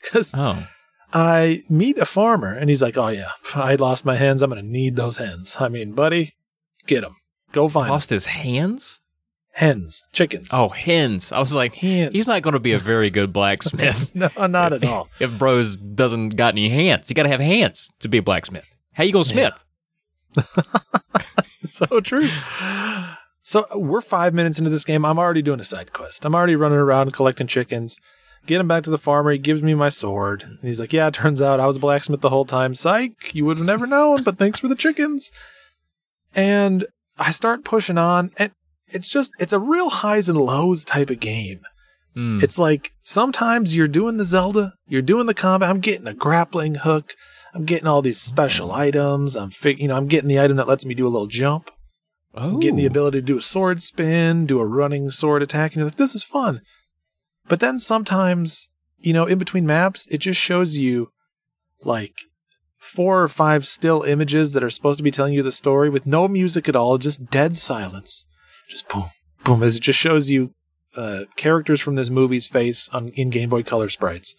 Because 0.12 0.32
Oh, 0.36 0.66
I 1.12 1.62
meet 1.68 1.98
a 1.98 2.06
farmer 2.06 2.54
and 2.54 2.70
he's 2.70 2.80
like, 2.82 2.96
"Oh 2.96 3.08
yeah, 3.08 3.32
I 3.54 3.74
lost 3.74 4.04
my 4.04 4.16
hens. 4.16 4.42
I'm 4.42 4.50
gonna 4.50 4.62
need 4.62 4.96
those 4.96 5.18
hens. 5.18 5.56
I 5.60 5.68
mean, 5.68 5.92
buddy, 5.92 6.34
get 6.86 7.02
them. 7.02 7.16
Go 7.52 7.68
find. 7.68 7.90
lost 7.90 8.10
his 8.10 8.26
hands. 8.26 9.00
hens, 9.52 10.06
chickens. 10.12 10.48
Oh, 10.52 10.68
hens. 10.68 11.32
I 11.32 11.40
was 11.40 11.52
like, 11.52 11.74
Hens. 11.74 12.12
he's 12.12 12.28
not 12.28 12.42
going 12.42 12.52
to 12.54 12.60
be 12.60 12.72
a 12.72 12.78
very 12.78 13.10
good 13.10 13.32
blacksmith 13.38 14.10
no, 14.14 14.30
not 14.46 14.72
at 14.72 14.84
all. 14.84 15.08
if 15.18 15.36
bros 15.36 15.76
doesn't 15.76 16.30
got 16.36 16.54
any 16.54 16.68
hands. 16.70 17.10
You 17.10 17.14
got 17.14 17.24
to 17.24 17.28
have 17.28 17.40
hands 17.40 17.90
to 17.98 18.08
be 18.08 18.18
a 18.18 18.22
blacksmith. 18.22 18.72
How 18.94 19.02
you 19.04 19.12
gonna 19.12 19.24
smith? 19.24 19.54
It's 21.62 21.78
so 21.78 22.00
true. 22.00 22.28
So 23.42 23.66
we're 23.74 24.00
five 24.00 24.32
minutes 24.34 24.58
into 24.58 24.70
this 24.70 24.84
game. 24.84 25.04
I'm 25.04 25.18
already 25.18 25.42
doing 25.42 25.60
a 25.60 25.64
side 25.64 25.92
quest. 25.92 26.24
I'm 26.24 26.34
already 26.34 26.56
running 26.56 26.78
around 26.78 27.12
collecting 27.12 27.46
chickens. 27.46 28.00
Get 28.46 28.60
him 28.60 28.68
back 28.68 28.82
to 28.84 28.90
the 28.90 28.98
farmer. 28.98 29.30
He 29.30 29.38
gives 29.38 29.62
me 29.62 29.74
my 29.74 29.90
sword. 29.90 30.42
And 30.42 30.58
he's 30.62 30.80
like, 30.80 30.92
Yeah, 30.92 31.08
it 31.08 31.14
turns 31.14 31.40
out 31.40 31.60
I 31.60 31.66
was 31.66 31.76
a 31.76 31.80
blacksmith 31.80 32.20
the 32.20 32.30
whole 32.30 32.44
time. 32.44 32.74
Psych, 32.74 33.34
you 33.34 33.44
would 33.44 33.58
have 33.58 33.66
never 33.66 33.86
known, 33.86 34.22
but 34.22 34.38
thanks 34.38 34.58
for 34.60 34.68
the 34.68 34.74
chickens. 34.74 35.30
And 36.34 36.86
I 37.18 37.30
start 37.32 37.64
pushing 37.64 37.98
on, 37.98 38.30
and 38.36 38.52
it's 38.86 39.08
just, 39.08 39.32
it's 39.38 39.52
a 39.52 39.58
real 39.58 39.90
highs 39.90 40.28
and 40.28 40.38
lows 40.38 40.84
type 40.84 41.10
of 41.10 41.20
game. 41.20 41.60
Mm. 42.16 42.42
It's 42.42 42.58
like 42.58 42.92
sometimes 43.02 43.74
you're 43.76 43.88
doing 43.88 44.16
the 44.16 44.24
Zelda, 44.24 44.74
you're 44.88 45.02
doing 45.02 45.26
the 45.26 45.34
combat. 45.34 45.70
I'm 45.70 45.80
getting 45.80 46.06
a 46.06 46.14
grappling 46.14 46.76
hook. 46.76 47.14
I'm 47.54 47.64
getting 47.64 47.86
all 47.88 48.02
these 48.02 48.20
special 48.20 48.72
items. 48.72 49.36
I'm 49.36 49.50
fig- 49.50 49.80
you 49.80 49.88
know, 49.88 49.96
I'm 49.96 50.06
getting 50.06 50.28
the 50.28 50.40
item 50.40 50.56
that 50.56 50.68
lets 50.68 50.86
me 50.86 50.94
do 50.94 51.06
a 51.06 51.10
little 51.10 51.26
jump. 51.26 51.70
oh. 52.34 52.42
I'm 52.54 52.60
getting 52.60 52.76
the 52.76 52.86
ability 52.86 53.18
to 53.20 53.26
do 53.26 53.38
a 53.38 53.42
sword 53.42 53.82
spin, 53.82 54.46
do 54.46 54.60
a 54.60 54.66
running 54.66 55.10
sword 55.10 55.42
attack, 55.42 55.72
and 55.72 55.80
you're 55.80 55.86
like, 55.86 55.96
this 55.96 56.14
is 56.14 56.22
fun. 56.24 56.60
But 57.50 57.58
then 57.58 57.80
sometimes, 57.80 58.68
you 59.00 59.12
know, 59.12 59.26
in 59.26 59.36
between 59.36 59.66
maps, 59.66 60.06
it 60.08 60.18
just 60.18 60.40
shows 60.40 60.76
you 60.76 61.10
like 61.82 62.14
four 62.78 63.24
or 63.24 63.26
five 63.26 63.66
still 63.66 64.02
images 64.02 64.52
that 64.52 64.62
are 64.62 64.70
supposed 64.70 64.98
to 64.98 65.02
be 65.02 65.10
telling 65.10 65.34
you 65.34 65.42
the 65.42 65.50
story 65.50 65.90
with 65.90 66.06
no 66.06 66.28
music 66.28 66.68
at 66.68 66.76
all, 66.76 66.96
just 66.96 67.28
dead 67.28 67.56
silence. 67.56 68.24
Just 68.68 68.88
boom, 68.88 69.10
boom, 69.42 69.64
as 69.64 69.74
it 69.74 69.80
just 69.80 69.98
shows 69.98 70.30
you 70.30 70.54
uh, 70.94 71.24
characters 71.34 71.80
from 71.80 71.96
this 71.96 72.08
movie's 72.08 72.46
face 72.46 72.88
on 72.90 73.08
in 73.08 73.30
Game 73.30 73.48
Boy 73.48 73.64
Color 73.64 73.88
sprites. 73.88 74.36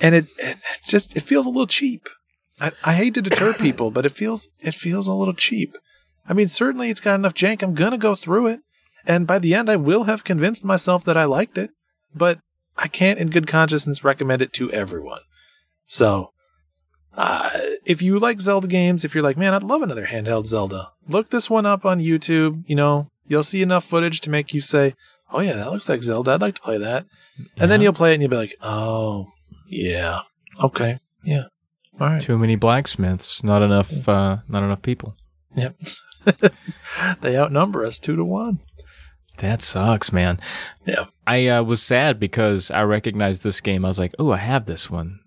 And 0.00 0.14
it, 0.14 0.28
it 0.38 0.56
just 0.86 1.14
it 1.14 1.24
feels 1.24 1.44
a 1.44 1.50
little 1.50 1.66
cheap. 1.66 2.08
I, 2.58 2.72
I 2.86 2.94
hate 2.94 3.12
to 3.14 3.22
deter 3.22 3.52
people, 3.58 3.90
but 3.90 4.06
it 4.06 4.12
feels 4.12 4.48
it 4.60 4.74
feels 4.74 5.06
a 5.06 5.12
little 5.12 5.34
cheap. 5.34 5.76
I 6.26 6.32
mean, 6.32 6.48
certainly 6.48 6.88
it's 6.88 7.02
got 7.02 7.16
enough 7.16 7.34
jank. 7.34 7.62
I'm 7.62 7.74
gonna 7.74 7.98
go 7.98 8.14
through 8.14 8.46
it, 8.46 8.60
and 9.04 9.26
by 9.26 9.38
the 9.38 9.54
end, 9.54 9.68
I 9.68 9.76
will 9.76 10.04
have 10.04 10.24
convinced 10.24 10.64
myself 10.64 11.04
that 11.04 11.18
I 11.18 11.24
liked 11.24 11.58
it. 11.58 11.68
But 12.14 12.40
I 12.76 12.88
can't, 12.88 13.18
in 13.18 13.30
good 13.30 13.46
conscience, 13.46 14.04
recommend 14.04 14.42
it 14.42 14.52
to 14.54 14.70
everyone. 14.72 15.20
So, 15.86 16.32
uh, 17.16 17.50
if 17.84 18.02
you 18.02 18.18
like 18.18 18.40
Zelda 18.40 18.66
games, 18.66 19.04
if 19.04 19.14
you're 19.14 19.22
like, 19.22 19.36
man, 19.36 19.54
I'd 19.54 19.62
love 19.62 19.82
another 19.82 20.06
handheld 20.06 20.46
Zelda, 20.46 20.92
look 21.08 21.30
this 21.30 21.48
one 21.48 21.66
up 21.66 21.84
on 21.84 22.00
YouTube. 22.00 22.64
You 22.66 22.76
know, 22.76 23.08
you'll 23.26 23.44
see 23.44 23.62
enough 23.62 23.84
footage 23.84 24.20
to 24.22 24.30
make 24.30 24.52
you 24.52 24.60
say, 24.60 24.94
"Oh 25.30 25.40
yeah, 25.40 25.54
that 25.54 25.70
looks 25.70 25.88
like 25.88 26.02
Zelda. 26.02 26.32
I'd 26.32 26.40
like 26.40 26.56
to 26.56 26.62
play 26.62 26.78
that." 26.78 27.06
And 27.56 27.70
then 27.70 27.80
you'll 27.80 27.92
play 27.92 28.10
it, 28.10 28.14
and 28.14 28.22
you'll 28.22 28.30
be 28.30 28.36
like, 28.36 28.56
"Oh, 28.62 29.28
yeah, 29.68 30.20
okay, 30.60 30.98
yeah, 31.22 31.44
all 32.00 32.08
right." 32.08 32.22
Too 32.22 32.38
many 32.38 32.56
blacksmiths. 32.56 33.44
Not 33.44 33.62
enough. 33.62 34.08
Uh, 34.08 34.38
not 34.48 34.62
enough 34.62 34.82
people. 34.82 35.16
Yep. 35.56 35.76
they 37.20 37.36
outnumber 37.36 37.84
us 37.86 37.98
two 37.98 38.16
to 38.16 38.24
one. 38.24 38.60
That 39.38 39.62
sucks, 39.62 40.12
man. 40.12 40.38
Yeah. 40.86 41.06
I 41.26 41.48
uh, 41.48 41.62
was 41.62 41.82
sad 41.82 42.20
because 42.20 42.70
I 42.70 42.82
recognized 42.82 43.42
this 43.42 43.60
game. 43.60 43.84
I 43.84 43.88
was 43.88 43.98
like, 43.98 44.14
oh, 44.18 44.30
I 44.30 44.38
have 44.38 44.66
this 44.66 44.90
one. 44.90 45.20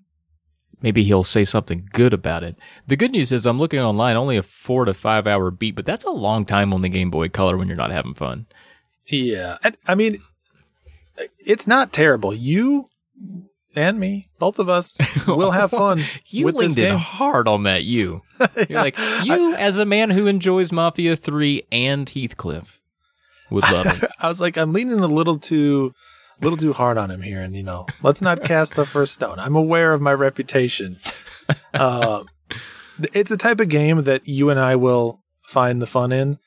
Maybe 0.81 1.03
he'll 1.03 1.23
say 1.23 1.43
something 1.43 1.89
good 1.91 2.13
about 2.13 2.43
it. 2.43 2.55
The 2.85 2.95
good 2.95 3.11
news 3.11 3.31
is 3.31 3.45
I'm 3.45 3.57
looking 3.57 3.79
online, 3.79 4.15
only 4.15 4.37
a 4.37 4.43
four 4.43 4.85
to 4.85 4.93
five 4.93 5.25
hour 5.25 5.49
beat, 5.49 5.75
but 5.75 5.85
that's 5.85 6.05
a 6.05 6.11
long 6.11 6.45
time 6.45 6.73
on 6.73 6.81
the 6.81 6.89
Game 6.89 7.09
Boy 7.09 7.29
Color 7.29 7.57
when 7.57 7.67
you're 7.67 7.75
not 7.75 7.91
having 7.91 8.13
fun. 8.13 8.45
Yeah. 9.07 9.57
I, 9.63 9.73
I 9.87 9.95
mean, 9.95 10.21
it's 11.39 11.67
not 11.67 11.91
terrible. 11.91 12.33
You 12.33 12.85
and 13.75 13.99
me, 13.99 14.29
both 14.39 14.59
of 14.59 14.69
us, 14.69 14.97
will 15.27 15.51
have 15.51 15.71
fun 15.71 16.03
You 16.27 16.45
with 16.45 16.55
leaned 16.55 16.77
in 16.77 16.97
hard 16.97 17.47
on 17.47 17.63
that. 17.63 17.83
You, 17.83 18.21
you're 18.69 18.81
like 18.81 18.97
you 19.23 19.55
as 19.55 19.77
a 19.77 19.85
man 19.85 20.11
who 20.11 20.27
enjoys 20.27 20.71
Mafia 20.71 21.15
Three 21.15 21.63
and 21.71 22.07
Heathcliff 22.07 22.81
would 23.49 23.69
love 23.71 23.85
it. 24.03 24.09
I 24.19 24.27
was 24.27 24.41
like, 24.41 24.57
I'm 24.57 24.73
leaning 24.73 24.99
a 24.99 25.07
little 25.07 25.37
too, 25.37 25.93
little 26.41 26.57
too 26.57 26.73
hard 26.73 26.97
on 26.97 27.11
him 27.11 27.21
here, 27.21 27.41
and 27.41 27.55
you 27.55 27.63
know, 27.63 27.85
let's 28.03 28.21
not 28.21 28.43
cast 28.43 28.75
the 28.75 28.85
first 28.85 29.13
stone. 29.13 29.39
I'm 29.39 29.55
aware 29.55 29.93
of 29.93 30.01
my 30.01 30.13
reputation. 30.13 30.99
Um, 31.73 32.27
it's 33.13 33.31
a 33.31 33.37
type 33.37 33.61
of 33.61 33.69
game 33.69 34.03
that 34.03 34.27
you 34.27 34.49
and 34.49 34.59
I 34.59 34.75
will 34.75 35.21
find 35.43 35.81
the 35.81 35.87
fun 35.87 36.11
in, 36.11 36.39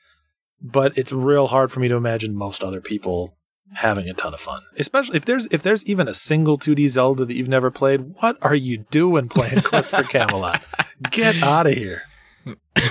but 0.61 0.95
it's 0.95 1.11
real 1.11 1.47
hard 1.47 1.71
for 1.71 1.79
me 1.79 1.87
to 1.87 1.95
imagine 1.95 2.35
most 2.35 2.63
other 2.63 2.81
people 2.81 3.35
having 3.73 4.09
a 4.09 4.13
ton 4.13 4.33
of 4.33 4.39
fun. 4.39 4.61
Especially 4.77 5.17
if 5.17 5.25
there's 5.25 5.47
if 5.47 5.63
there's 5.63 5.85
even 5.85 6.07
a 6.07 6.13
single 6.13 6.57
2D 6.57 6.89
Zelda 6.89 7.25
that 7.25 7.33
you've 7.33 7.47
never 7.47 7.71
played, 7.71 8.15
what 8.19 8.37
are 8.41 8.55
you 8.55 8.85
doing 8.91 9.27
playing 9.29 9.61
Quest 9.63 9.91
for 9.91 10.03
Camelot? 10.03 10.61
Get 11.09 11.41
out 11.41 11.67
of 11.67 11.73
here. 11.73 12.03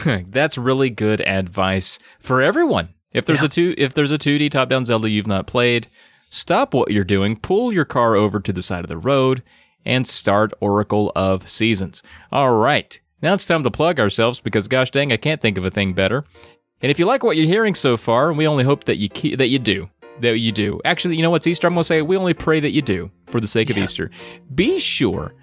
That's 0.05 0.57
really 0.59 0.91
good 0.91 1.21
advice 1.21 1.99
for 2.19 2.41
everyone. 2.41 2.91
If 3.13 3.25
there's 3.27 3.41
Yeah. 3.41 3.47
a 3.47 3.49
two 3.49 3.75
if 3.77 3.95
there's 3.95 4.11
a 4.13 4.19
2D 4.19 4.51
top-down 4.51 4.85
Zelda 4.85 5.09
you've 5.11 5.27
not 5.27 5.47
played, 5.47 5.89
stop 6.31 6.75
what 6.75 6.91
you're 6.93 7.05
doing, 7.05 7.37
pull 7.37 7.73
your 7.73 7.85
car 7.85 8.15
over 8.15 8.39
to 8.41 8.53
the 8.53 8.63
side 8.63 8.85
of 8.85 8.89
the 8.89 8.97
road 8.99 9.43
and 9.85 10.07
start 10.07 10.53
Oracle 10.61 11.11
of 11.17 11.49
Seasons. 11.49 12.03
All 12.31 12.53
right. 12.55 13.01
Now 13.23 13.35
it's 13.35 13.47
time 13.47 13.63
to 13.65 13.71
plug 13.71 13.99
ourselves 13.99 14.41
because 14.41 14.69
gosh 14.69 14.91
dang, 14.91 15.13
I 15.13 15.17
can't 15.17 15.41
think 15.41 15.59
of 15.59 15.65
a 15.65 15.71
thing 15.71 15.93
better. 15.93 16.25
And 16.83 16.91
if 16.91 16.99
you 16.99 17.05
like 17.07 17.23
what 17.23 17.37
you're 17.37 17.47
hearing 17.47 17.75
so 17.75 17.97
far, 17.97 18.29
and 18.31 18.39
we 18.39 18.47
only 18.47 18.65
hope 18.65 18.85
that 18.85 18.97
you 18.99 19.09
ke- 19.09 19.37
that 19.37 19.49
you 19.49 19.59
do, 19.59 19.91
that 20.21 20.39
you 20.39 20.53
do. 20.53 20.81
Actually, 20.85 21.17
you 21.17 21.23
know 21.23 21.31
what's 21.31 21.47
Easter? 21.47 21.67
I'm 21.67 21.75
going 21.75 21.81
to 21.83 21.87
say 21.87 22.01
we 22.03 22.17
only 22.17 22.33
pray 22.35 22.61
that 22.61 22.71
you 22.71 22.81
do 22.81 23.11
for 23.27 23.39
the 23.41 23.47
sake 23.47 23.69
of 23.71 23.77
Easter. 23.77 24.11
Be 24.55 24.79
sure 24.79 25.35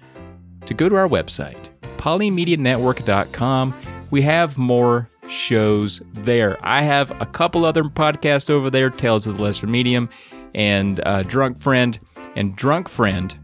to 0.66 0.74
go 0.74 0.88
to 0.88 0.96
our 0.96 1.08
website, 1.08 1.68
polymedianetwork.com. 1.98 3.74
We 4.10 4.22
have 4.22 4.56
more 4.58 5.08
shows 5.28 6.02
there. 6.12 6.58
I 6.62 6.82
have 6.82 7.20
a 7.20 7.26
couple 7.26 7.64
other 7.64 7.84
podcasts 7.84 8.50
over 8.50 8.70
there 8.70 8.90
Tales 8.90 9.26
of 9.26 9.36
the 9.36 9.42
Lesser 9.42 9.66
Medium 9.66 10.08
and 10.54 11.00
uh, 11.06 11.22
Drunk 11.22 11.60
Friend. 11.60 11.98
And 12.36 12.54
Drunk 12.54 12.88
Friend, 12.88 13.36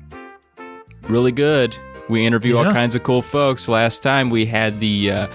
really 1.03 1.33
good. 1.33 1.77
We 2.09 2.25
interview 2.27 2.59
all 2.59 2.65
kinds 2.65 2.95
of 2.95 3.03
cool 3.03 3.23
folks. 3.23 3.67
Last 3.67 4.03
time 4.03 4.31
we 4.31 4.47
had 4.47 4.79
the 4.79 5.11
uh, 5.11 5.27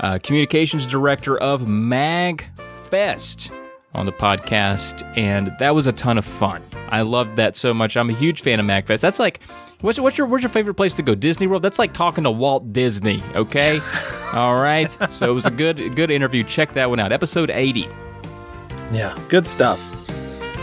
uh, 0.00 0.18
communications 0.22 0.86
director 0.86 1.38
of 1.38 1.62
MagFest 1.62 3.50
on 3.94 4.06
the 4.06 4.12
podcast, 4.12 5.02
and 5.16 5.52
that 5.58 5.74
was 5.74 5.86
a 5.86 5.92
ton 5.92 6.18
of 6.18 6.24
fun. 6.24 6.62
I 6.90 7.02
loved 7.02 7.36
that 7.36 7.56
so 7.56 7.74
much. 7.74 7.96
I'm 7.96 8.10
a 8.10 8.12
huge 8.12 8.42
fan 8.42 8.60
of 8.60 8.66
MagFest. 8.66 9.00
That's 9.00 9.18
like, 9.18 9.40
what's, 9.80 9.98
what's 10.00 10.18
your 10.18 10.26
where's 10.26 10.42
your 10.42 10.50
favorite 10.50 10.74
place 10.74 10.94
to 10.94 11.02
go? 11.02 11.14
Disney 11.14 11.46
World. 11.46 11.62
That's 11.62 11.78
like 11.78 11.92
talking 11.92 12.24
to 12.24 12.30
Walt 12.30 12.72
Disney. 12.72 13.22
Okay, 13.34 13.80
all 14.34 14.56
right. 14.60 14.96
So 15.12 15.30
it 15.30 15.34
was 15.34 15.46
a 15.46 15.50
good 15.50 15.94
good 15.96 16.10
interview. 16.10 16.44
Check 16.44 16.72
that 16.74 16.88
one 16.90 17.00
out. 17.00 17.12
Episode 17.12 17.50
80. 17.50 17.88
Yeah, 18.92 19.16
good 19.28 19.46
stuff. 19.46 19.80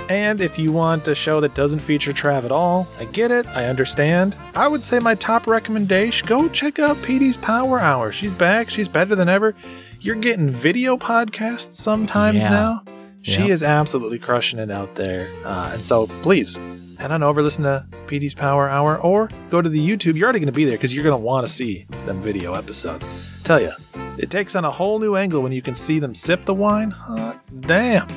And 0.10 0.40
if 0.40 0.58
you 0.58 0.72
want 0.72 1.06
a 1.10 1.16
show 1.16 1.42
that 1.42 1.54
doesn't 1.54 1.82
feature 1.82 2.14
Trav 2.14 2.46
at 2.46 2.52
all, 2.52 2.88
I 2.98 3.04
get 3.06 3.30
it, 3.30 3.46
I 3.48 3.66
understand. 3.66 4.38
I 4.56 4.68
would 4.68 4.82
say 4.84 5.00
my 5.00 5.16
top 5.16 5.48
recommendation 5.48 6.26
go 6.28 6.48
check 6.48 6.80
out 6.80 7.02
Petey's 7.04 7.36
Power 7.36 7.78
Hour. 7.80 8.14
She's 8.14 8.32
back, 8.34 8.70
she's 8.70 8.88
better 8.88 9.16
than 9.16 9.28
ever. 9.28 9.54
You're 10.00 10.16
getting 10.16 10.50
video 10.50 10.96
podcasts 10.96 11.76
sometimes 11.76 12.44
Yeah. 12.44 12.50
now. 12.52 12.84
She 13.22 13.48
Yeah. 13.48 13.54
is 13.54 13.64
absolutely 13.64 14.20
crushing 14.20 14.60
it 14.60 14.72
out 14.72 14.96
there. 14.96 15.28
Uh, 15.44 15.72
and 15.74 15.84
so 15.84 16.08
please 16.22 16.58
head 17.00 17.12
on 17.12 17.24
over, 17.24 17.42
listen 17.42 17.64
to 17.64 17.86
PD's 18.08 18.34
Power 18.34 18.68
Hour, 18.70 18.98
or 18.98 19.30
go 19.50 19.62
to 19.62 19.70
the 19.70 19.80
YouTube. 19.80 20.16
You're 20.16 20.26
already 20.26 20.40
going 20.40 20.48
to 20.48 20.52
be 20.52 20.66
there 20.66 20.78
because 20.78 20.94
you're 20.96 21.04
going 21.04 21.20
to 21.20 21.24
want 21.26 21.46
to 21.48 21.52
see 21.54 21.86
them 22.06 22.22
video 22.22 22.54
episodes. 22.54 23.08
Tell 23.44 23.62
you, 23.62 23.72
it 24.18 24.30
takes 24.30 24.56
on 24.56 24.66
a 24.66 24.72
whole 24.72 25.00
new 25.00 25.16
angle 25.16 25.42
when 25.42 25.52
you 25.52 25.62
can 25.62 25.76
see 25.76 26.00
them 26.00 26.14
sip 26.16 26.46
the 26.46 26.54
wine. 26.54 26.92
Hot 26.92 27.40
damn. 27.62 28.08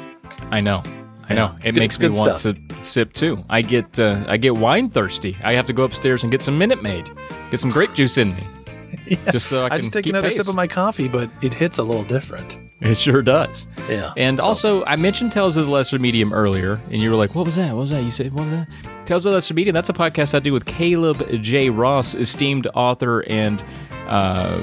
I 0.50 0.60
know. 0.60 0.82
I 1.28 1.34
know. 1.34 1.54
Yeah, 1.60 1.68
it 1.68 1.72
good- 1.74 1.80
makes 1.80 1.98
me 2.00 2.08
want 2.08 2.38
stuff. 2.38 2.56
to 2.56 2.84
sip 2.84 3.12
too. 3.12 3.44
I 3.48 3.62
get 3.62 4.00
uh, 4.00 4.24
I 4.26 4.36
get 4.36 4.56
wine 4.56 4.88
thirsty. 4.90 5.36
I 5.44 5.52
have 5.52 5.66
to 5.66 5.72
go 5.72 5.84
upstairs 5.84 6.22
and 6.24 6.30
get 6.32 6.42
some 6.42 6.58
Minute 6.58 6.82
Maid, 6.82 7.08
get 7.50 7.60
some 7.60 7.70
grape 7.70 7.94
juice 7.94 8.18
in 8.18 8.34
me, 8.34 9.16
just 9.30 9.48
so 9.48 9.64
I 9.64 9.68
can 9.68 9.76
I 9.76 9.80
just 9.80 9.92
take 9.92 10.04
keep 10.04 10.12
another 10.14 10.28
pace. 10.28 10.38
sip 10.38 10.48
of 10.48 10.56
my 10.56 10.66
coffee, 10.66 11.06
but 11.06 11.30
it 11.42 11.54
hits 11.54 11.78
a 11.78 11.84
little 11.84 12.02
different. 12.02 12.56
It 12.80 12.96
sure 12.96 13.20
does. 13.22 13.66
Yeah. 13.88 14.12
And 14.16 14.38
So- 14.40 14.46
also, 14.46 14.84
I 14.86 14.96
mentioned 14.96 15.32
Tales 15.32 15.56
of 15.56 15.66
the 15.66 15.70
Lesser 15.72 15.98
Medium 15.98 16.32
earlier, 16.32 16.80
and 16.90 17.00
you 17.02 17.10
were 17.10 17.16
like, 17.16 17.34
"What 17.34 17.44
was 17.44 17.56
that? 17.56 17.74
What 17.74 17.82
was 17.82 17.90
that?" 17.90 18.02
You 18.02 18.10
said, 18.10 18.32
"What 18.32 18.44
was 18.44 18.52
that?" 18.52 18.68
Tales 19.06 19.26
of 19.26 19.30
the 19.32 19.36
Lesser 19.36 19.52
Medium. 19.54 19.74
That's 19.74 19.90
a 19.90 19.92
podcast 19.92 20.34
I 20.34 20.38
do 20.38 20.52
with 20.52 20.64
Caleb 20.64 21.42
J. 21.42 21.68
Ross, 21.68 22.14
esteemed 22.14 22.66
author 22.74 23.20
and, 23.28 23.62
uh, 24.08 24.56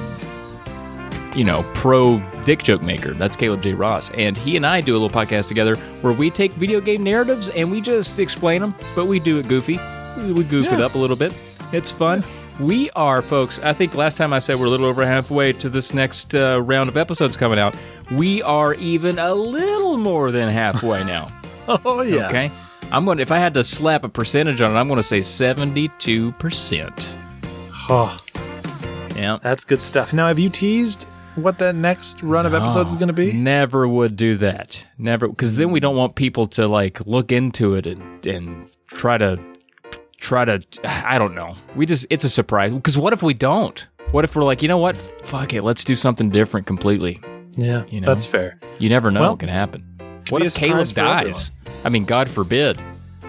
you 1.36 1.44
know, 1.44 1.64
pro 1.76 2.20
dick 2.46 2.64
joke 2.64 2.82
maker. 2.82 3.12
That's 3.14 3.36
Caleb 3.36 3.62
J. 3.62 3.74
Ross, 3.74 4.10
and 4.16 4.36
he 4.36 4.56
and 4.56 4.66
I 4.66 4.82
do 4.82 4.94
a 4.94 4.98
little 5.00 5.10
podcast 5.10 5.48
together 5.48 5.76
where 6.02 6.14
we 6.14 6.30
take 6.32 6.54
video 6.54 6.82
game 6.82 7.04
narratives 7.04 7.50
and 7.50 7.70
we 7.70 7.82
just 7.82 8.18
explain 8.20 8.62
them, 8.62 8.74
but 8.96 9.06
we 9.06 9.20
do 9.20 9.38
it 9.38 9.48
goofy. 9.48 9.80
We 10.18 10.32
we 10.34 10.44
goof 10.44 10.72
it 10.74 10.82
up 10.82 10.96
a 10.96 10.98
little 10.98 11.16
bit. 11.16 11.34
It's 11.72 11.92
fun. 11.92 12.24
We 12.60 12.90
are, 12.92 13.22
folks. 13.22 13.60
I 13.60 13.74
think 13.74 13.94
last 13.94 14.18
time 14.18 14.34
I 14.34 14.40
said 14.40 14.60
we're 14.60 14.66
a 14.66 14.70
little 14.70 14.88
over 14.88 15.06
halfway 15.06 15.54
to 15.54 15.70
this 15.70 15.94
next 15.94 16.34
uh, 16.34 16.60
round 16.62 16.90
of 16.90 16.98
episodes 16.98 17.38
coming 17.38 17.60
out. 17.60 17.76
We 18.12 18.42
are 18.42 18.74
even 18.76 19.20
a 19.20 19.34
little 19.34 19.98
more 19.98 20.32
than 20.32 20.50
halfway 20.50 21.04
now. 21.04 21.32
oh 21.68 22.02
yeah. 22.02 22.28
Okay, 22.30 22.52
I'm 22.92 23.06
going. 23.06 23.18
to 23.18 23.22
If 23.22 23.32
I 23.32 23.38
had 23.38 23.54
to 23.56 23.64
slap 23.64 24.04
a 24.04 24.10
percentage 24.10 24.60
on 24.62 24.76
it, 24.76 24.80
I'm 24.80 24.88
going 24.88 24.98
to 24.98 25.04
say 25.04 25.22
seventy-two 25.22 26.32
percent. 26.34 27.14
Oh, 27.90 28.18
Yeah. 29.16 29.38
that's 29.44 29.64
good 29.64 29.84
stuff. 29.84 30.12
Now, 30.12 30.28
have 30.28 30.40
you 30.40 30.50
teased 30.50 31.04
what 31.36 31.60
that 31.60 31.76
next 31.76 32.24
run 32.24 32.46
of 32.48 32.54
episodes 32.56 32.90
is 32.90 32.96
going 32.98 33.08
to 33.08 33.14
be? 33.14 33.32
Never 33.34 33.88
would 33.88 34.16
do 34.18 34.36
that. 34.38 34.84
Never, 34.98 35.28
because 35.28 35.56
then 35.58 35.70
we 35.72 35.80
don't 35.80 35.96
want 35.96 36.16
people 36.16 36.48
to 36.48 36.68
like 36.68 37.06
look 37.06 37.32
into 37.32 37.76
it 37.76 37.86
and 37.86 38.26
and 38.26 38.68
try 38.88 39.18
to 39.20 39.38
try 40.18 40.46
to. 40.46 40.62
I 40.84 41.18
don't 41.18 41.36
know. 41.36 41.56
We 41.76 41.86
just 41.86 42.06
it's 42.10 42.24
a 42.24 42.30
surprise. 42.30 42.72
Because 42.74 42.98
what 42.98 43.14
if 43.14 43.22
we 43.24 43.34
don't? 43.34 43.86
What 44.12 44.24
if 44.24 44.36
we're 44.36 44.44
like, 44.44 44.62
you 44.62 44.68
know 44.68 44.78
what? 44.78 44.96
Fuck 44.98 45.54
it. 45.54 45.64
Let's 45.64 45.84
do 45.84 45.96
something 45.96 46.30
different 46.30 46.66
completely. 46.68 47.20
Yeah, 47.58 47.86
You 47.90 48.02
know? 48.02 48.08
that's 48.08 48.26
fair. 48.26 48.60
You 48.80 48.88
never 48.88 49.10
know 49.12 49.22
Well, 49.22 49.32
what 49.32 49.40
can 49.40 49.50
happen. 49.50 49.84
What 50.30 50.44
if 50.44 50.56
Caleb 50.56 50.88
dies? 50.90 51.52
I 51.84 51.90
mean, 51.90 52.06
God 52.06 52.30
forbid. 52.30 52.80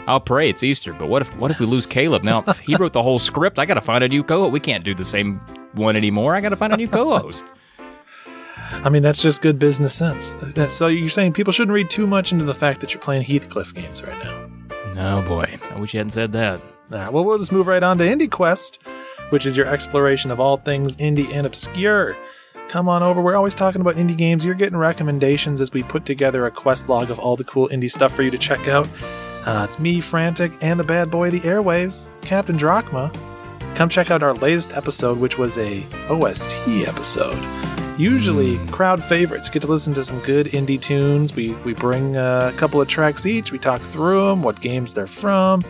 I'll 0.07 0.21
pray 0.21 0.49
it's 0.49 0.63
Easter, 0.63 0.93
but 0.93 1.09
what 1.09 1.23
if 1.23 1.37
what 1.39 1.51
if 1.51 1.59
we 1.59 1.67
lose 1.67 1.87
Caleb? 1.87 2.23
Now 2.23 2.43
he 2.65 2.77
wrote 2.77 2.93
the 2.93 3.03
whole 3.03 3.19
script. 3.19 3.59
I 3.59 3.67
got 3.67 3.75
to 3.75 3.81
find 3.81 4.05
a 4.05 4.09
new 4.09 4.23
co-host. 4.23 4.53
We 4.53 4.61
can't 4.61 4.85
do 4.85 4.95
the 4.95 5.05
same 5.05 5.39
one 5.75 5.97
anymore. 5.97 6.35
I 6.35 6.41
got 6.41 6.49
to 6.51 6.57
find 6.57 6.73
a 6.73 6.77
new 6.77 6.89
co-host. 6.89 7.45
I 8.71 8.91
mean, 8.91 9.03
that's 9.03 9.21
just 9.23 9.43
good 9.43 9.59
business 9.59 9.95
sense. 9.95 10.35
So 10.69 10.87
you're 10.89 11.09
saying 11.09 11.33
people 11.33 11.53
shouldn't 11.53 11.75
read 11.75 11.91
too 11.91 12.07
much 12.07 12.33
into 12.33 12.45
the 12.45 12.55
fact 12.55 12.81
that 12.81 12.93
you're 12.95 13.01
playing 13.03 13.23
Heathcliff 13.23 13.75
games 13.75 14.03
right 14.03 14.25
now. 14.25 14.49
no 14.95 15.23
boy, 15.27 15.59
I 15.75 15.79
wish 15.81 15.95
you 15.95 15.99
hadn't 15.99 16.13
said 16.13 16.33
that. 16.33 16.61
All 16.91 16.99
right, 16.99 17.13
well, 17.13 17.25
we'll 17.25 17.39
just 17.39 17.53
move 17.53 17.67
right 17.67 17.83
on 17.83 17.99
to 17.99 18.05
Indie 18.05 18.31
Quest, 18.31 18.79
which 19.29 19.45
is 19.45 19.57
your 19.57 19.67
exploration 19.67 20.31
of 20.31 20.41
all 20.41 20.57
things 20.57 20.97
indie 20.97 21.31
and 21.35 21.47
obscure. 21.47 22.17
Come 22.69 22.89
on 22.89 23.03
over. 23.03 23.21
We're 23.21 23.37
always 23.37 23.55
talking 23.55 23.81
about 23.81 23.97
indie 23.97 24.17
games. 24.17 24.45
You're 24.45 24.55
getting 24.55 24.79
recommendations 24.79 25.61
as 25.61 25.73
we 25.73 25.83
put 25.83 26.07
together 26.07 26.47
a 26.47 26.51
quest 26.51 26.89
log 26.89 27.11
of 27.11 27.19
all 27.19 27.37
the 27.37 27.45
cool 27.45 27.69
indie 27.69 27.91
stuff 27.91 28.15
for 28.15 28.23
you 28.23 28.31
to 28.31 28.39
check 28.39 28.69
out. 28.69 28.89
Uh, 29.47 29.67
it's 29.69 29.79
me, 29.79 30.01
Frantic, 30.01 30.53
and 30.61 30.79
the 30.79 30.85
bad 30.85 31.11
boy 31.11 31.27
of 31.27 31.33
the 31.33 31.41
airwaves, 31.41 32.09
Captain 32.23 32.57
Drachma. 32.57 33.11
Come 33.75 33.89
check 33.89 34.11
out 34.11 34.23
our 34.23 34.35
latest 34.35 34.77
episode, 34.77 35.19
which 35.19 35.39
was 35.39 35.57
a 35.59 35.83
OST 36.09 36.57
episode. 36.87 37.39
Usually 37.99 38.59
crowd 38.69 39.03
favorites. 39.03 39.49
Get 39.49 39.63
to 39.63 39.69
listen 39.69 39.93
to 39.95 40.05
some 40.05 40.21
good 40.21 40.47
indie 40.47 40.81
tunes. 40.81 41.35
We 41.35 41.53
we 41.65 41.75
bring 41.75 42.17
uh, 42.17 42.51
a 42.55 42.59
couple 42.59 42.81
of 42.81 42.89
tracks 42.89 43.27
each. 43.27 43.51
We 43.53 43.59
talk 43.59 43.81
through 43.81 44.27
them, 44.27 44.43
what 44.43 44.61
games 44.61 44.95
they're 44.95 45.07
from, 45.07 45.63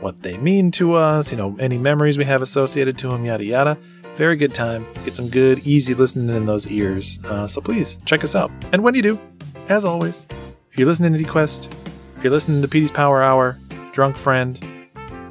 what 0.00 0.22
they 0.22 0.36
mean 0.38 0.70
to 0.72 0.94
us, 0.94 1.30
you 1.30 1.36
know, 1.38 1.56
any 1.58 1.78
memories 1.78 2.18
we 2.18 2.24
have 2.24 2.42
associated 2.42 2.98
to 2.98 3.08
them, 3.08 3.24
yada 3.24 3.44
yada. 3.44 3.78
Very 4.16 4.36
good 4.36 4.54
time. 4.54 4.86
Get 5.04 5.14
some 5.14 5.28
good, 5.28 5.66
easy 5.66 5.92
listening 5.94 6.34
in 6.34 6.46
those 6.46 6.66
ears. 6.68 7.20
Uh, 7.24 7.46
so 7.46 7.60
please 7.60 7.98
check 8.06 8.24
us 8.24 8.34
out. 8.34 8.50
And 8.72 8.82
when 8.82 8.94
you 8.94 9.02
do, 9.02 9.20
as 9.68 9.84
always, 9.84 10.26
if 10.72 10.78
you're 10.78 10.88
listening 10.88 11.12
to 11.12 11.18
Indie 11.18 11.28
Quest, 11.28 11.72
if 12.16 12.24
you're 12.24 12.32
listening 12.32 12.62
to 12.62 12.68
Petey's 12.68 12.92
Power 12.92 13.22
Hour, 13.22 13.58
Drunk 13.92 14.16
Friend, 14.16 14.58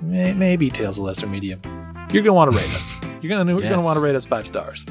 may, 0.01 0.33
maybe 0.33 0.69
Tales 0.69 0.99
of 0.99 1.05
Lesser 1.05 1.27
Medium, 1.27 1.61
you're 2.11 2.23
gonna 2.23 2.33
want 2.33 2.51
to 2.51 2.57
rate 2.57 2.73
us. 2.75 2.99
You're 3.21 3.29
gonna 3.29 3.51
you're 3.53 3.69
gonna 3.69 3.81
want 3.81 3.97
to 3.97 4.01
rate 4.01 4.15
us 4.15 4.25
five 4.25 4.45
stars. 4.45 4.85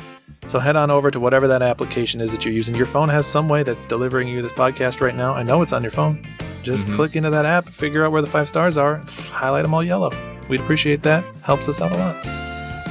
So 0.46 0.58
head 0.58 0.76
on 0.76 0.90
over 0.90 1.10
to 1.10 1.18
whatever 1.18 1.48
that 1.48 1.62
application 1.62 2.20
is 2.20 2.32
that 2.32 2.44
you're 2.44 2.54
using. 2.54 2.74
Your 2.74 2.86
phone 2.86 3.08
has 3.08 3.26
some 3.26 3.48
way 3.48 3.62
that's 3.62 3.86
delivering 3.86 4.28
you 4.28 4.42
this 4.42 4.52
podcast 4.52 5.00
right 5.00 5.16
now. 5.16 5.34
I 5.34 5.42
know 5.42 5.62
it's 5.62 5.72
on 5.72 5.82
your 5.82 5.90
phone. 5.90 6.26
Just 6.62 6.86
mm-hmm. 6.86 6.96
click 6.96 7.16
into 7.16 7.30
that 7.30 7.44
app, 7.44 7.68
figure 7.68 8.04
out 8.04 8.12
where 8.12 8.22
the 8.22 8.28
five 8.28 8.48
stars 8.48 8.76
are, 8.76 9.02
highlight 9.32 9.64
them 9.64 9.74
all 9.74 9.82
yellow. 9.82 10.10
We'd 10.48 10.60
appreciate 10.60 11.02
that. 11.02 11.24
Helps 11.42 11.68
us 11.68 11.80
out 11.80 11.92
a 11.92 11.96
lot. 11.96 12.22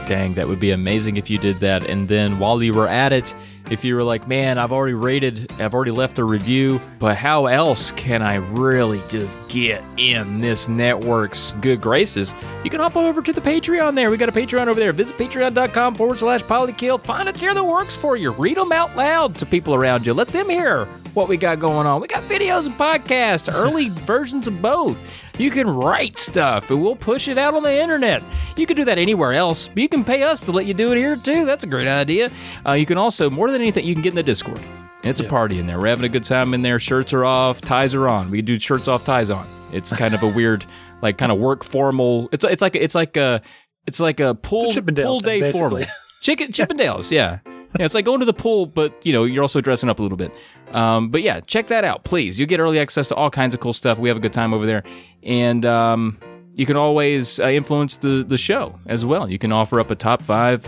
Dang, 0.08 0.34
that 0.34 0.47
would 0.47 0.60
be 0.60 0.72
amazing 0.72 1.18
if 1.18 1.30
you 1.30 1.38
did 1.38 1.58
that. 1.58 1.89
And 1.89 2.10
then 2.10 2.38
while 2.38 2.62
you 2.62 2.74
were 2.74 2.89
at 2.89 3.14
it, 3.14 3.34
if 3.74 3.84
you 3.84 3.95
were 3.95 4.03
like, 4.03 4.28
man, 4.28 4.57
I've 4.57 4.71
already 4.71 4.93
rated, 4.93 5.51
I've 5.59 5.74
already 5.74 5.91
left 5.91 6.19
a 6.19 6.24
review, 6.24 6.80
but 6.99 7.17
how 7.17 7.47
else 7.47 7.91
can 7.91 8.21
I 8.21 8.36
really 8.36 9.01
just 9.09 9.36
get 9.49 9.84
in 9.97 10.39
this 10.39 10.69
network's 10.69 11.53
good 11.53 11.82
graces? 11.82 12.34
You 12.63 12.69
can 12.69 12.80
hop 12.80 12.95
over 12.95 13.21
to 13.21 13.34
the 13.34 13.41
Patreon 13.41 13.95
there. 13.95 14.09
We 14.09 14.17
got 14.17 14.30
a 14.30 14.32
Patreon 14.32 14.67
over 14.67 14.80
there. 14.80 14.93
Visit 14.93 15.17
patreon.com 15.17 15.95
forward 15.95 16.19
slash 16.19 16.43
polykill. 16.43 17.01
Find 17.01 17.28
a 17.28 17.34
tier 17.34 17.53
that 17.53 17.63
works 17.63 17.97
for 17.97 18.15
you. 18.15 18.32
Read 18.32 18.57
them 18.57 18.71
out 18.71 18.95
loud 18.95 19.36
to 19.36 19.45
people 19.45 19.74
around 19.74 20.05
you. 20.05 20.13
Let 20.13 20.30
them 20.30 20.49
hear 20.49 20.86
what 21.13 21.28
we 21.28 21.38
got 21.38 21.59
going 21.59 21.88
on. 21.88 22.01
We 22.01 22.07
got 22.07 22.24
videos 22.24 22.65
and 22.65 22.78
podcasts, 22.78 23.53
early 23.53 23.89
versions 23.89 24.47
of 24.47 24.61
both. 24.61 24.97
You 25.38 25.49
can 25.49 25.67
write 25.67 26.17
stuff 26.19 26.69
and 26.69 26.84
we'll 26.84 26.95
push 26.95 27.27
it 27.27 27.38
out 27.39 27.55
on 27.55 27.63
the 27.63 27.81
internet. 27.81 28.23
You 28.55 28.67
can 28.67 28.77
do 28.77 28.86
that 28.86 28.99
anywhere 28.99 29.34
else, 29.34 29.67
but 29.67 29.81
you 29.81 29.89
can 29.89 30.03
pay 30.03 30.21
us 30.21 30.41
to 30.41 30.51
let 30.51 30.67
you 30.67 30.75
do 30.75 30.91
it 30.91 30.97
here 30.97 31.15
too. 31.15 31.45
That's 31.45 31.63
a 31.63 31.67
great 31.67 31.88
idea. 31.88 32.29
Uh, 32.65 32.73
you 32.73 32.86
can 32.86 32.99
also, 32.99 33.29
more 33.31 33.49
than 33.49 33.61
anything, 33.61 33.84
you 33.84 33.95
can 33.95 34.03
get 34.03 34.09
in 34.09 34.15
the 34.15 34.23
Discord. 34.23 34.59
It's 35.03 35.19
a 35.19 35.23
party 35.23 35.59
in 35.59 35.67
there. 35.67 35.79
We're 35.79 35.88
having 35.88 36.05
a 36.05 36.09
good 36.09 36.23
time 36.23 36.53
in 36.53 36.61
there. 36.61 36.79
Shirts 36.79 37.13
are 37.13 37.25
off, 37.25 37.61
ties 37.61 37.93
are 37.93 38.07
on. 38.07 38.29
We 38.29 38.41
do 38.41 38.59
shirts 38.59 38.88
off, 38.88 39.03
ties 39.05 39.29
on. 39.29 39.45
It's 39.71 39.91
kind 39.91 40.13
of 40.13 40.23
a 40.23 40.27
weird, 40.27 40.65
like, 41.01 41.17
kind 41.17 41.31
of 41.31 41.39
work 41.39 41.63
formal. 41.63 42.29
It's 42.31 42.45
it's 42.45 42.61
like 42.61 42.75
it's 42.75 42.95
like 42.95 43.17
a 43.17 43.41
it's 43.86 43.99
like 43.99 44.19
a 44.19 44.36
pool 44.36 44.71
pool 44.71 45.19
thing, 45.19 45.41
day 45.41 45.51
formal. 45.51 45.77
basically. 45.77 45.86
Chicken 46.21 46.51
Chippendales, 46.53 47.11
yeah. 47.11 47.39
Yeah, 47.79 47.86
it's 47.86 47.95
like 47.95 48.05
going 48.05 48.19
to 48.19 48.25
the 48.25 48.34
pool, 48.34 48.67
but 48.67 48.93
you 49.03 49.11
know, 49.11 49.23
you're 49.23 49.41
also 49.41 49.59
dressing 49.59 49.89
up 49.89 49.99
a 49.99 50.03
little 50.03 50.17
bit. 50.17 50.31
Um, 50.73 51.09
but 51.09 51.21
yeah, 51.21 51.39
check 51.41 51.67
that 51.67 51.84
out, 51.84 52.03
please. 52.03 52.39
You 52.39 52.45
get 52.45 52.59
early 52.59 52.79
access 52.79 53.07
to 53.09 53.15
all 53.15 53.29
kinds 53.29 53.53
of 53.53 53.59
cool 53.59 53.73
stuff. 53.73 53.97
We 53.97 54.09
have 54.09 54.17
a 54.17 54.21
good 54.21 54.34
time 54.34 54.53
over 54.53 54.65
there, 54.65 54.84
and 55.26 55.65
um, 55.65 56.17
you 56.55 56.65
can 56.65 56.78
always 56.78 57.39
uh, 57.39 57.43
influence 57.45 57.97
the 57.97 58.24
the 58.28 58.38
show 58.38 58.80
as 58.86 59.05
well. 59.05 59.30
You 59.30 59.39
can 59.39 59.51
offer 59.51 59.80
up 59.80 59.89
a 59.91 59.95
top 59.95 60.21
five, 60.21 60.67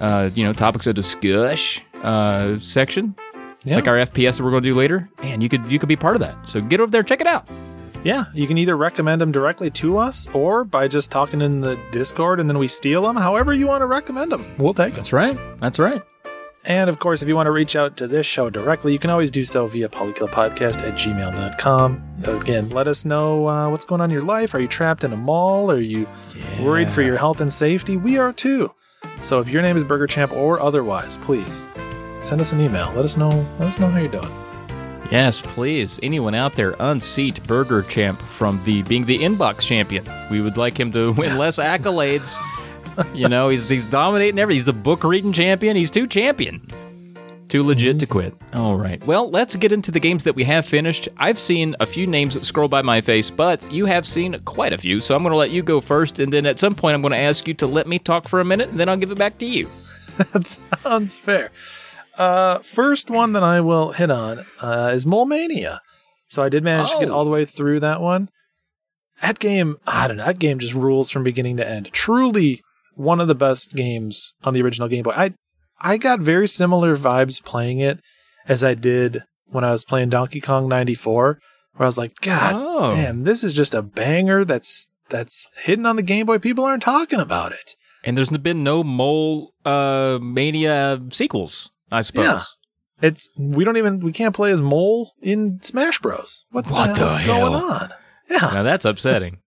uh, 0.00 0.30
you 0.34 0.44
know, 0.44 0.52
topics 0.52 0.86
of 0.86 0.94
discuss 0.94 1.80
uh, 2.02 2.58
section, 2.58 3.14
Yeah. 3.64 3.76
like 3.76 3.86
our 3.88 3.96
FPS 3.96 4.36
that 4.38 4.44
we're 4.44 4.50
going 4.50 4.62
to 4.62 4.70
do 4.70 4.76
later. 4.76 5.08
And 5.22 5.42
you 5.42 5.48
could 5.48 5.66
you 5.66 5.78
could 5.78 5.88
be 5.88 5.96
part 5.96 6.16
of 6.16 6.20
that. 6.20 6.48
So 6.48 6.60
get 6.60 6.80
over 6.80 6.90
there, 6.90 7.02
check 7.02 7.20
it 7.20 7.26
out. 7.26 7.48
Yeah, 8.04 8.26
you 8.34 8.46
can 8.46 8.58
either 8.58 8.76
recommend 8.76 9.22
them 9.22 9.32
directly 9.32 9.70
to 9.70 9.96
us 9.96 10.28
or 10.34 10.62
by 10.64 10.88
just 10.88 11.10
talking 11.10 11.40
in 11.40 11.62
the 11.62 11.80
Discord 11.90 12.38
and 12.38 12.50
then 12.50 12.58
we 12.58 12.68
steal 12.68 13.00
them. 13.00 13.16
However, 13.16 13.54
you 13.54 13.66
want 13.66 13.80
to 13.80 13.86
recommend 13.86 14.30
them, 14.30 14.44
we'll 14.58 14.74
take 14.74 14.88
them. 14.88 14.96
That's 14.96 15.12
right. 15.14 15.38
That's 15.58 15.78
right. 15.78 16.02
And 16.66 16.88
of 16.88 16.98
course, 16.98 17.20
if 17.20 17.28
you 17.28 17.36
want 17.36 17.46
to 17.46 17.50
reach 17.50 17.76
out 17.76 17.96
to 17.98 18.06
this 18.06 18.24
show 18.24 18.48
directly, 18.48 18.92
you 18.92 18.98
can 18.98 19.10
always 19.10 19.30
do 19.30 19.44
so 19.44 19.66
via 19.66 19.88
polykillpodcast 19.88 20.80
at 20.82 20.94
gmail.com. 20.94 22.02
Again, 22.24 22.70
let 22.70 22.88
us 22.88 23.04
know 23.04 23.46
uh, 23.48 23.68
what's 23.68 23.84
going 23.84 24.00
on 24.00 24.10
in 24.10 24.14
your 24.14 24.24
life. 24.24 24.54
Are 24.54 24.60
you 24.60 24.68
trapped 24.68 25.04
in 25.04 25.12
a 25.12 25.16
mall? 25.16 25.70
Are 25.70 25.78
you 25.78 26.08
worried 26.60 26.90
for 26.90 27.02
your 27.02 27.18
health 27.18 27.40
and 27.40 27.52
safety? 27.52 27.96
We 27.96 28.16
are 28.16 28.32
too. 28.32 28.72
So 29.18 29.40
if 29.40 29.48
your 29.50 29.60
name 29.62 29.76
is 29.76 29.84
Burger 29.84 30.06
Champ 30.06 30.32
or 30.32 30.60
otherwise, 30.60 31.18
please 31.18 31.64
send 32.20 32.40
us 32.40 32.52
an 32.52 32.60
email. 32.60 32.90
Let 32.94 33.04
us 33.04 33.16
know. 33.18 33.28
Let 33.58 33.68
us 33.68 33.78
know 33.78 33.88
how 33.88 33.98
you're 33.98 34.08
doing. 34.08 34.30
Yes, 35.10 35.42
please. 35.42 36.00
Anyone 36.02 36.34
out 36.34 36.54
there 36.54 36.74
unseat 36.80 37.42
Burger 37.46 37.82
Champ 37.82 38.20
from 38.22 38.62
the 38.64 38.82
being 38.84 39.04
the 39.04 39.18
inbox 39.18 39.60
champion. 39.60 40.08
We 40.30 40.40
would 40.40 40.56
like 40.56 40.80
him 40.80 40.90
to 40.92 41.12
win 41.12 41.36
less 41.38 41.58
accolades. 41.58 42.38
you 43.14 43.28
know, 43.28 43.48
he's 43.48 43.68
he's 43.68 43.86
dominating 43.86 44.38
everything. 44.38 44.56
He's 44.58 44.66
the 44.66 44.72
book 44.72 45.04
reading 45.04 45.32
champion. 45.32 45.76
He's 45.76 45.90
too 45.90 46.06
champion. 46.06 46.66
Too 47.48 47.62
legit 47.62 47.98
to 48.00 48.06
quit. 48.06 48.34
All 48.52 48.76
right. 48.76 49.04
Well, 49.06 49.30
let's 49.30 49.54
get 49.56 49.70
into 49.70 49.90
the 49.90 50.00
games 50.00 50.24
that 50.24 50.34
we 50.34 50.42
have 50.44 50.66
finished. 50.66 51.08
I've 51.18 51.38
seen 51.38 51.76
a 51.78 51.86
few 51.86 52.06
names 52.06 52.44
scroll 52.46 52.68
by 52.68 52.82
my 52.82 53.00
face, 53.00 53.30
but 53.30 53.70
you 53.70 53.84
have 53.86 54.06
seen 54.06 54.36
quite 54.44 54.72
a 54.72 54.78
few. 54.78 54.98
So 54.98 55.14
I'm 55.14 55.22
going 55.22 55.30
to 55.32 55.36
let 55.36 55.50
you 55.50 55.62
go 55.62 55.80
first, 55.80 56.18
and 56.18 56.32
then 56.32 56.46
at 56.46 56.58
some 56.58 56.74
point 56.74 56.94
I'm 56.94 57.02
going 57.02 57.12
to 57.12 57.20
ask 57.20 57.46
you 57.46 57.54
to 57.54 57.66
let 57.66 57.86
me 57.86 57.98
talk 57.98 58.28
for 58.28 58.40
a 58.40 58.44
minute, 58.44 58.70
and 58.70 58.80
then 58.80 58.88
I'll 58.88 58.96
give 58.96 59.12
it 59.12 59.18
back 59.18 59.38
to 59.38 59.44
you. 59.46 59.70
that 60.32 60.46
sounds 60.82 61.18
fair. 61.18 61.50
Uh, 62.16 62.58
first 62.60 63.10
one 63.10 63.34
that 63.34 63.42
I 63.44 63.60
will 63.60 63.92
hit 63.92 64.10
on 64.10 64.46
uh, 64.60 64.90
is 64.94 65.04
Mole 65.06 65.26
Mania. 65.26 65.80
So 66.28 66.42
I 66.42 66.48
did 66.48 66.64
manage 66.64 66.90
to 66.92 66.98
get 67.00 67.10
Oh. 67.10 67.14
all 67.14 67.24
the 67.24 67.30
way 67.30 67.44
through 67.44 67.80
that 67.80 68.00
one. 68.00 68.30
That 69.22 69.38
game, 69.38 69.76
I 69.86 70.08
don't 70.08 70.16
know, 70.16 70.24
that 70.24 70.38
game 70.40 70.58
just 70.58 70.74
rules 70.74 71.10
from 71.10 71.22
beginning 71.22 71.58
to 71.58 71.68
end. 71.68 71.90
Truly 71.92 72.62
one 72.94 73.20
of 73.20 73.28
the 73.28 73.34
best 73.34 73.74
games 73.74 74.32
on 74.44 74.54
the 74.54 74.62
original 74.62 74.88
Game 74.88 75.02
Boy. 75.02 75.12
I 75.16 75.34
I 75.80 75.96
got 75.96 76.20
very 76.20 76.48
similar 76.48 76.96
vibes 76.96 77.42
playing 77.42 77.80
it 77.80 78.00
as 78.48 78.62
I 78.64 78.74
did 78.74 79.22
when 79.46 79.64
I 79.64 79.72
was 79.72 79.84
playing 79.84 80.08
Donkey 80.10 80.40
Kong 80.40 80.68
94, 80.68 81.38
where 81.74 81.84
I 81.84 81.88
was 81.88 81.98
like, 81.98 82.14
God 82.20 82.54
Oh. 82.56 82.90
damn, 82.94 83.24
this 83.24 83.44
is 83.44 83.52
just 83.54 83.74
a 83.74 83.82
banger 83.82 84.44
that's 84.44 84.88
that's 85.08 85.46
hidden 85.56 85.84
on 85.86 85.96
the 85.96 86.02
Game 86.02 86.26
Boy. 86.26 86.38
People 86.38 86.64
aren't 86.64 86.82
talking 86.82 87.20
about 87.20 87.52
it. 87.52 87.74
And 88.04 88.16
there's 88.16 88.30
been 88.30 88.62
no 88.62 88.82
Mole 88.84 89.52
uh, 89.64 90.18
Mania 90.20 91.00
sequels, 91.10 91.70
I 91.90 92.02
suppose. 92.02 92.24
Yeah. 92.24 92.42
It's 93.02 93.28
we 93.36 93.64
don't 93.64 93.76
even 93.76 94.00
we 94.00 94.12
can't 94.12 94.34
play 94.34 94.52
as 94.52 94.62
Mole 94.62 95.12
in 95.20 95.58
Smash 95.62 95.98
Bros. 96.00 96.44
What, 96.50 96.70
What 96.70 96.94
the, 96.94 97.04
the 97.04 97.16
hell? 97.16 97.50
going 97.50 97.62
on? 97.62 97.90
Yeah, 98.30 98.50
Now 98.54 98.62
that's 98.62 98.84
upsetting. 98.84 99.38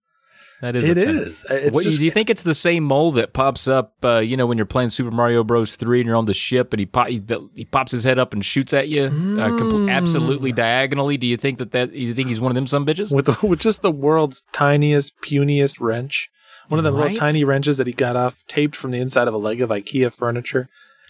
That 0.60 0.74
is. 0.74 0.88
it 0.88 0.98
is. 0.98 1.46
It's 1.48 1.72
what, 1.74 1.84
just, 1.84 1.98
do 1.98 2.04
you 2.04 2.10
think 2.10 2.28
it's 2.30 2.42
the 2.42 2.54
same 2.54 2.82
mole 2.82 3.12
that 3.12 3.32
pops 3.32 3.68
up? 3.68 3.94
Uh, 4.04 4.18
you 4.18 4.36
know, 4.36 4.44
when 4.46 4.58
you're 4.58 4.66
playing 4.66 4.90
Super 4.90 5.12
Mario 5.12 5.44
Bros. 5.44 5.76
Three 5.76 6.00
and 6.00 6.06
you're 6.08 6.16
on 6.16 6.24
the 6.24 6.34
ship, 6.34 6.72
and 6.72 6.80
he 6.80 6.88
he, 7.08 7.22
he 7.54 7.64
pops 7.64 7.92
his 7.92 8.02
head 8.02 8.18
up 8.18 8.32
and 8.32 8.44
shoots 8.44 8.72
at 8.72 8.88
you, 8.88 9.04
uh, 9.04 9.10
Mm. 9.10 9.58
compl- 9.58 9.92
absolutely 9.92 10.50
diagonally. 10.52 11.16
Do 11.16 11.26
you 11.28 11.36
think 11.36 11.58
that 11.58 11.70
that 11.70 11.92
you 11.92 12.12
think 12.14 12.28
he's 12.28 12.40
one 12.40 12.50
of 12.50 12.56
them 12.56 12.66
some 12.66 12.84
bitches? 12.84 13.14
with 13.14 13.26
the, 13.26 13.38
with 13.46 13.60
just 13.60 13.82
the 13.82 13.92
world's 13.92 14.42
tiniest, 14.52 15.20
puniest 15.20 15.80
wrench? 15.80 16.28
One 16.68 16.78
of 16.78 16.84
the 16.84 16.92
Right? 16.92 17.12
little 17.12 17.16
tiny 17.26 17.44
wrenches 17.44 17.78
that 17.78 17.86
he 17.86 17.92
got 17.92 18.16
off 18.16 18.42
taped 18.48 18.74
from 18.76 18.90
the 18.90 18.98
inside 18.98 19.28
of 19.28 19.34
a 19.34 19.38
leg 19.38 19.60
of 19.62 19.70
IKEA 19.70 20.12
furniture. 20.12 20.68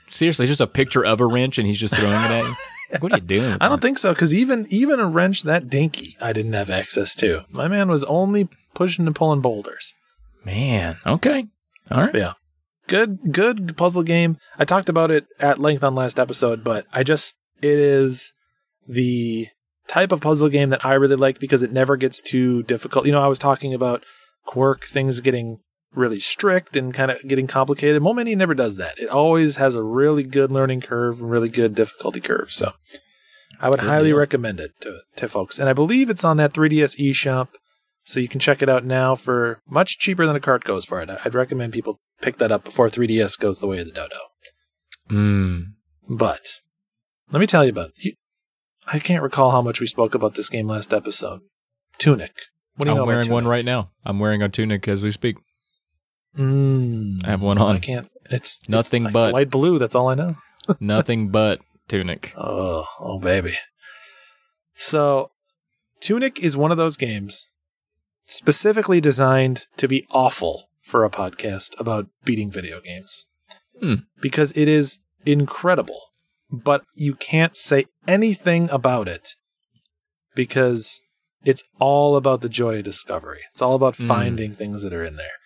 Seriously, 0.09 0.45
it's 0.45 0.51
just 0.51 0.61
a 0.61 0.67
picture 0.67 1.05
of 1.05 1.21
a 1.21 1.27
wrench, 1.27 1.59
and 1.59 1.67
he's 1.67 1.79
just 1.79 1.95
throwing 1.95 2.13
it 2.13 2.31
at 2.31 2.45
you. 2.45 2.55
What 3.01 3.13
are 3.13 3.17
you 3.19 3.23
doing? 3.23 3.59
I 3.61 3.69
don't 3.69 3.81
that? 3.81 3.87
think 3.87 3.99
so 3.99 4.15
because 4.15 4.35
even 4.35 4.67
even 4.71 4.99
a 4.99 5.07
wrench 5.07 5.43
that 5.43 5.69
dinky, 5.69 6.17
I 6.23 6.33
didn't 6.33 6.55
have 6.55 6.71
access 6.71 7.15
to. 7.17 7.45
My 7.51 7.69
man 7.69 7.91
was 7.91 8.03
only 8.05 8.49
pushing 8.79 9.07
and 9.07 9.17
pulling 9.17 9.41
boulders. 9.41 9.95
Man, 10.45 10.97
okay, 11.05 11.47
all 11.91 12.05
right. 12.05 12.15
Yeah, 12.15 12.35
good, 12.87 13.33
good 13.33 13.77
puzzle 13.77 14.05
game. 14.05 14.39
I 14.59 14.65
talked 14.65 14.89
about 14.89 15.11
it 15.11 15.27
at 15.41 15.59
length 15.59 15.83
on 15.85 15.95
last 15.95 16.19
episode, 16.19 16.63
but 16.65 16.87
I 16.93 17.03
just, 17.03 17.37
it 17.61 17.79
is 17.79 18.33
the 18.87 19.49
type 19.89 20.13
of 20.13 20.21
puzzle 20.21 20.49
game 20.49 20.71
that 20.71 20.85
I 20.87 20.95
really 20.95 21.17
like 21.17 21.41
because 21.41 21.63
it 21.63 21.73
never 21.73 21.97
gets 21.97 22.23
too 22.23 22.63
difficult. 22.63 23.05
You 23.05 23.13
know, 23.13 23.21
I 23.21 23.27
was 23.27 23.39
talking 23.39 23.75
about 23.75 24.05
Kwirk 24.47 24.85
things 24.85 25.21
getting 25.21 25.59
really 25.95 26.21
strict 26.21 26.77
and 26.77 26.95
kind 26.95 27.11
of 27.11 27.27
getting 27.27 27.47
complicated. 27.47 28.01
Mole 28.01 28.15
Mania 28.15 28.37
never 28.37 28.55
does 28.55 28.77
that. 28.77 28.99
It 28.99 29.09
always 29.09 29.57
has 29.57 29.75
a 29.75 29.83
really 29.83 30.23
good 30.23 30.53
learning 30.53 30.83
curve 30.83 31.21
and 31.21 31.31
really 31.31 31.49
good 31.49 31.75
difficulty 31.75 32.21
curve. 32.21 32.53
So 32.53 32.75
I 33.61 33.69
would 33.69 33.81
Good 33.81 33.89
highly 33.89 34.09
deal. 34.11 34.19
recommend 34.19 34.61
it 34.61 34.73
to, 34.83 35.01
to 35.17 35.29
folks. 35.29 35.59
And 35.59 35.69
I 35.69 35.73
believe 35.73 36.11
it's 36.11 36.25
on 36.25 36.37
that 36.37 36.53
3DS 36.53 36.99
eShop. 36.99 37.49
So 38.09 38.21
you 38.21 38.29
can 38.29 38.41
check 38.41 38.63
it 38.63 38.71
out 38.71 38.87
now 38.87 39.15
for 39.15 39.61
much 39.69 39.99
cheaper 39.99 40.27
than 40.27 40.35
a 40.35 40.41
cart 40.41 40.65
goes 40.65 40.87
for 40.87 41.03
it. 41.03 41.11
I'd 41.11 41.35
recommend 41.35 41.75
people 41.75 42.01
pick 42.23 42.39
that 42.39 42.51
up 42.51 42.65
before 42.65 42.89
3DS 42.89 43.39
goes 43.39 43.61
the 43.61 43.67
way 43.67 43.81
of 43.81 43.87
the 43.87 43.93
dodo. 43.93 44.17
Mm. 45.11 45.65
But 46.09 46.41
let 47.31 47.39
me 47.41 47.47
tell 47.47 47.65
you 47.67 47.71
about 47.71 47.91
you, 47.99 48.15
I 48.87 48.99
can't 48.99 49.23
recall 49.23 49.51
how 49.51 49.61
much 49.61 49.79
we 49.79 49.87
spoke 49.87 50.15
about 50.15 50.37
this 50.37 50.49
game 50.49 50.67
last 50.67 50.95
episode. 50.95 51.41
Tunic. 51.99 52.33
What 52.77 52.87
do 52.87 52.89
you 52.89 52.93
I'm 52.93 52.97
know 52.97 53.03
about 53.03 53.09
wearing 53.09 53.31
one 53.31 53.47
right 53.47 53.65
now. 53.65 53.91
I'm 54.07 54.19
wearing 54.19 54.41
a 54.41 54.49
tunic 54.49 54.89
as 54.89 55.03
we 55.03 55.11
speak. 55.11 55.37
Mm, 56.35 57.23
I 57.27 57.29
have 57.29 57.43
one 57.43 57.59
on. 57.59 57.77
I 57.77 57.79
can't. 57.79 58.09
It's 58.31 58.59
Nothing 58.67 59.05
it's, 59.05 59.13
but- 59.13 59.29
it's 59.29 59.35
light 59.35 59.51
blue. 59.51 59.79
That's 59.79 59.95
all 59.95 60.09
I 60.09 60.15
know. 60.15 60.37
Nothing 60.81 61.29
but 61.29 61.61
tunic. 61.89 62.33
Oh, 62.39 62.87
oh, 62.99 63.19
baby. 63.21 63.59
So, 64.73 65.31
Tunic 66.01 66.39
is 66.39 66.57
one 66.57 66.71
of 66.71 66.79
those 66.79 66.97
games 66.97 67.51
specifically 68.29 69.01
designed 69.01 69.67
to 69.79 69.89
be 69.89 70.07
awful 70.11 70.69
for 70.83 71.05
a 71.05 71.11
podcast 71.11 71.71
about 71.81 72.09
beating 72.25 72.51
video 72.51 72.81
games. 72.81 73.27
Hmm. 73.81 73.95
Because 74.21 74.53
it 74.55 74.69
is 74.69 75.01
incredible, 75.25 76.01
but 76.51 76.85
you 76.95 77.15
can't 77.15 77.57
say 77.57 77.87
anything 78.07 78.69
about 78.71 79.09
it 79.09 79.31
because 80.35 81.01
it's 81.45 81.65
all 81.79 82.17
about 82.17 82.43
the 82.43 82.49
joy 82.49 82.79
of 82.79 82.85
discovery. 82.85 83.41
It's 83.51 83.63
all 83.63 83.75
about 83.75 83.97
Hmm. 83.97 84.07
finding 84.09 84.53
things 84.53 84.83
that 84.83 84.93
are 84.93 85.05
in 85.05 85.17
there. 85.17 85.39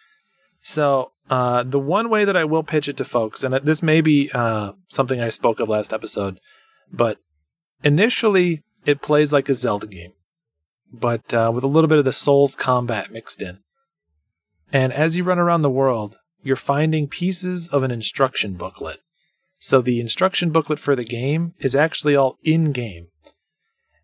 So, 0.60 1.12
uh, 1.30 1.62
the 1.62 1.78
one 1.78 2.08
way 2.08 2.24
that 2.24 2.36
I 2.36 2.44
will 2.44 2.62
pitch 2.64 2.88
it 2.88 2.96
to 2.96 3.04
folks, 3.04 3.42
and 3.44 3.54
this 3.54 3.82
may 3.82 4.00
be 4.00 4.30
uh, 4.34 4.72
something 4.88 5.20
I 5.20 5.28
spoke 5.28 5.60
of 5.60 5.68
last 5.68 5.92
episode, 5.92 6.40
but 6.92 7.18
initially 7.84 8.62
it 8.84 9.02
plays 9.02 9.32
like 9.32 9.48
a 9.48 9.54
Zelda 9.54 9.86
game, 9.86 10.12
but 10.92 11.32
uh, 11.32 11.50
with 11.54 11.64
a 11.64 11.68
little 11.68 11.88
bit 11.88 11.98
of 11.98 12.04
the 12.04 12.12
Souls 12.12 12.54
combat 12.54 13.10
mixed 13.10 13.42
in. 13.42 13.58
And 14.72 14.92
as 14.92 15.16
you 15.16 15.24
run 15.24 15.38
around 15.38 15.62
the 15.62 15.70
world, 15.70 16.18
you're 16.42 16.56
finding 16.56 17.08
pieces 17.08 17.68
of 17.68 17.82
an 17.82 17.90
instruction 17.90 18.54
booklet. 18.54 19.00
So 19.58 19.80
the 19.80 20.00
instruction 20.00 20.50
booklet 20.50 20.78
for 20.78 20.96
the 20.96 21.04
game 21.04 21.54
is 21.60 21.76
actually 21.76 22.16
all 22.16 22.36
in 22.42 22.72
game 22.72 23.08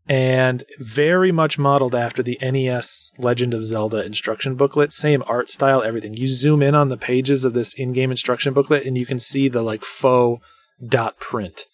and 0.09 0.65
very 0.79 1.31
much 1.31 1.59
modeled 1.59 1.95
after 1.95 2.23
the 2.23 2.39
NES 2.41 3.13
Legend 3.19 3.53
of 3.53 3.65
Zelda 3.65 4.05
instruction 4.05 4.55
booklet. 4.55 4.93
Same 4.93 5.23
art 5.27 5.51
style, 5.51 5.83
everything. 5.83 6.15
You 6.15 6.29
zoom 6.29 6.63
in 6.63 6.75
on 6.75 6.89
the 6.89 6.97
pages 6.97 7.45
of 7.45 7.53
this 7.53 7.75
in-game 7.75 8.11
instruction 8.11 8.55
booklet, 8.55 8.87
and 8.87 8.97
you 8.97 9.05
can 9.05 9.19
see 9.19 9.49
the 9.49 9.63
like 9.63 9.83
faux 9.83 10.43
dot 10.85 11.19
print 11.19 11.67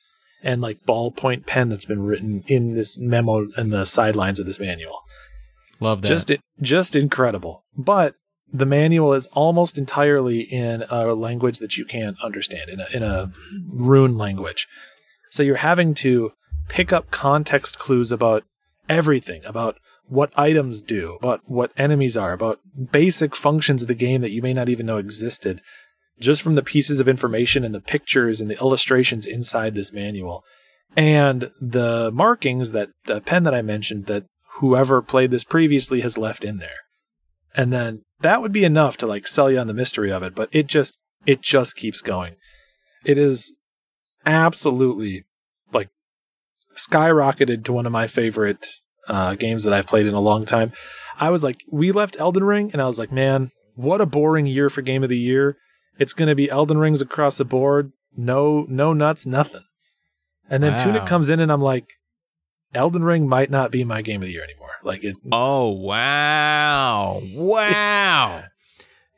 and 0.42 0.60
like 0.60 0.84
ballpoint 0.84 1.46
pen 1.46 1.68
that's 1.68 1.84
been 1.84 2.02
written 2.02 2.42
in 2.48 2.74
this 2.74 2.98
memo 2.98 3.46
and 3.56 3.72
the 3.72 3.84
sidelines 3.84 4.40
of 4.40 4.46
this 4.46 4.60
manual. 4.60 5.03
Love 5.80 6.02
that. 6.02 6.08
Just 6.08 6.32
just 6.60 6.96
incredible. 6.96 7.64
But 7.76 8.14
the 8.52 8.66
manual 8.66 9.14
is 9.14 9.26
almost 9.28 9.78
entirely 9.78 10.40
in 10.40 10.84
a 10.88 11.14
language 11.14 11.58
that 11.58 11.76
you 11.76 11.84
can't 11.84 12.16
understand 12.22 12.70
in 12.70 12.80
a 12.80 12.86
in 12.92 13.02
a 13.02 13.32
rune 13.68 14.16
language. 14.16 14.68
So 15.30 15.42
you're 15.42 15.56
having 15.56 15.94
to 15.94 16.32
pick 16.68 16.92
up 16.92 17.10
context 17.10 17.78
clues 17.78 18.12
about 18.12 18.44
everything, 18.88 19.44
about 19.44 19.78
what 20.06 20.32
items 20.36 20.82
do, 20.82 21.14
about 21.14 21.40
what 21.46 21.72
enemies 21.76 22.16
are, 22.16 22.32
about 22.32 22.60
basic 22.92 23.34
functions 23.34 23.82
of 23.82 23.88
the 23.88 23.94
game 23.94 24.20
that 24.20 24.30
you 24.30 24.42
may 24.42 24.52
not 24.52 24.68
even 24.68 24.86
know 24.86 24.98
existed, 24.98 25.60
just 26.20 26.42
from 26.42 26.54
the 26.54 26.62
pieces 26.62 27.00
of 27.00 27.08
information 27.08 27.64
and 27.64 27.74
the 27.74 27.80
pictures 27.80 28.40
and 28.40 28.50
the 28.50 28.58
illustrations 28.58 29.26
inside 29.26 29.74
this 29.74 29.92
manual. 29.92 30.44
And 30.96 31.50
the 31.60 32.10
markings 32.12 32.70
that 32.70 32.90
the 33.06 33.20
pen 33.20 33.42
that 33.44 33.54
I 33.54 33.62
mentioned 33.62 34.06
that 34.06 34.26
whoever 34.54 35.02
played 35.02 35.30
this 35.30 35.44
previously 35.44 36.00
has 36.00 36.18
left 36.18 36.44
in 36.44 36.58
there. 36.58 36.84
And 37.54 37.72
then 37.72 38.02
that 38.20 38.40
would 38.40 38.52
be 38.52 38.64
enough 38.64 38.96
to 38.98 39.06
like 39.06 39.26
sell 39.26 39.50
you 39.50 39.58
on 39.58 39.66
the 39.66 39.74
mystery 39.74 40.10
of 40.10 40.22
it, 40.22 40.34
but 40.34 40.48
it 40.52 40.66
just 40.66 40.98
it 41.26 41.40
just 41.40 41.76
keeps 41.76 42.00
going. 42.00 42.36
It 43.04 43.18
is 43.18 43.54
absolutely 44.26 45.24
like 45.72 45.90
skyrocketed 46.76 47.64
to 47.64 47.72
one 47.72 47.86
of 47.86 47.92
my 47.92 48.06
favorite 48.06 48.66
uh, 49.08 49.34
games 49.34 49.64
that 49.64 49.72
I've 49.74 49.86
played 49.86 50.06
in 50.06 50.14
a 50.14 50.20
long 50.20 50.46
time. 50.46 50.72
I 51.20 51.30
was 51.30 51.44
like, 51.44 51.62
we 51.70 51.92
left 51.92 52.18
Elden 52.18 52.44
Ring, 52.44 52.70
and 52.72 52.82
I 52.82 52.86
was 52.86 52.98
like, 52.98 53.12
man, 53.12 53.50
what 53.74 54.00
a 54.00 54.06
boring 54.06 54.46
year 54.46 54.68
for 54.68 54.82
Game 54.82 55.02
of 55.02 55.10
the 55.10 55.18
Year. 55.18 55.56
It's 55.98 56.12
going 56.12 56.28
to 56.28 56.34
be 56.34 56.50
Elden 56.50 56.78
Rings 56.78 57.00
across 57.00 57.36
the 57.36 57.44
board. 57.44 57.92
No, 58.16 58.66
no 58.68 58.92
nuts, 58.92 59.26
nothing. 59.26 59.64
And 60.50 60.62
then 60.62 60.72
Wow. 60.72 60.78
Tunic 60.78 61.06
comes 61.06 61.28
in, 61.28 61.38
and 61.38 61.52
I'm 61.52 61.60
like, 61.60 61.86
Elden 62.74 63.04
Ring 63.04 63.28
might 63.28 63.50
not 63.50 63.70
be 63.70 63.84
my 63.84 64.02
Game 64.02 64.22
of 64.22 64.26
the 64.26 64.32
Year 64.32 64.44
anymore. 64.44 64.70
Like 64.82 65.04
it, 65.04 65.16
oh 65.30 65.70
wow, 65.70 67.22
wow. 67.34 68.44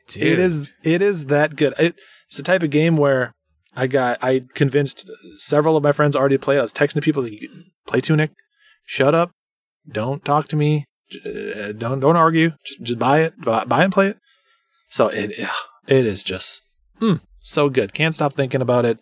Dude. 0.07 0.23
it 0.23 0.39
is, 0.39 0.69
it 0.83 1.01
is 1.01 1.25
that 1.27 1.55
good. 1.55 1.73
It, 1.77 1.95
it's 2.27 2.37
the 2.37 2.43
type 2.43 2.63
of 2.63 2.69
game 2.69 2.97
where 2.97 3.33
I 3.75 3.87
got, 3.87 4.17
I 4.21 4.43
convinced 4.53 5.09
several 5.37 5.77
of 5.77 5.83
my 5.83 5.91
friends 5.91 6.15
already 6.15 6.35
to 6.35 6.43
play. 6.43 6.57
I 6.57 6.61
was 6.61 6.73
texting 6.73 7.01
people, 7.01 7.23
like, 7.23 7.45
play 7.85 8.01
Tunic, 8.01 8.31
shut 8.85 9.13
up, 9.13 9.31
don't 9.89 10.23
talk 10.23 10.47
to 10.49 10.55
me, 10.55 10.85
uh, 11.25 11.71
don't 11.71 11.99
don't 11.99 12.17
argue, 12.17 12.51
just 12.65 12.81
just 12.83 12.99
buy 12.99 13.21
it, 13.21 13.39
buy, 13.39 13.63
buy 13.65 13.83
and 13.83 13.93
play 13.93 14.07
it. 14.07 14.17
So 14.89 15.07
it 15.07 15.31
it 15.87 16.05
is 16.05 16.23
just 16.23 16.65
mm, 17.01 17.21
so 17.41 17.69
good. 17.69 17.93
Can't 17.93 18.15
stop 18.15 18.33
thinking 18.33 18.61
about 18.61 18.85
it. 18.85 18.99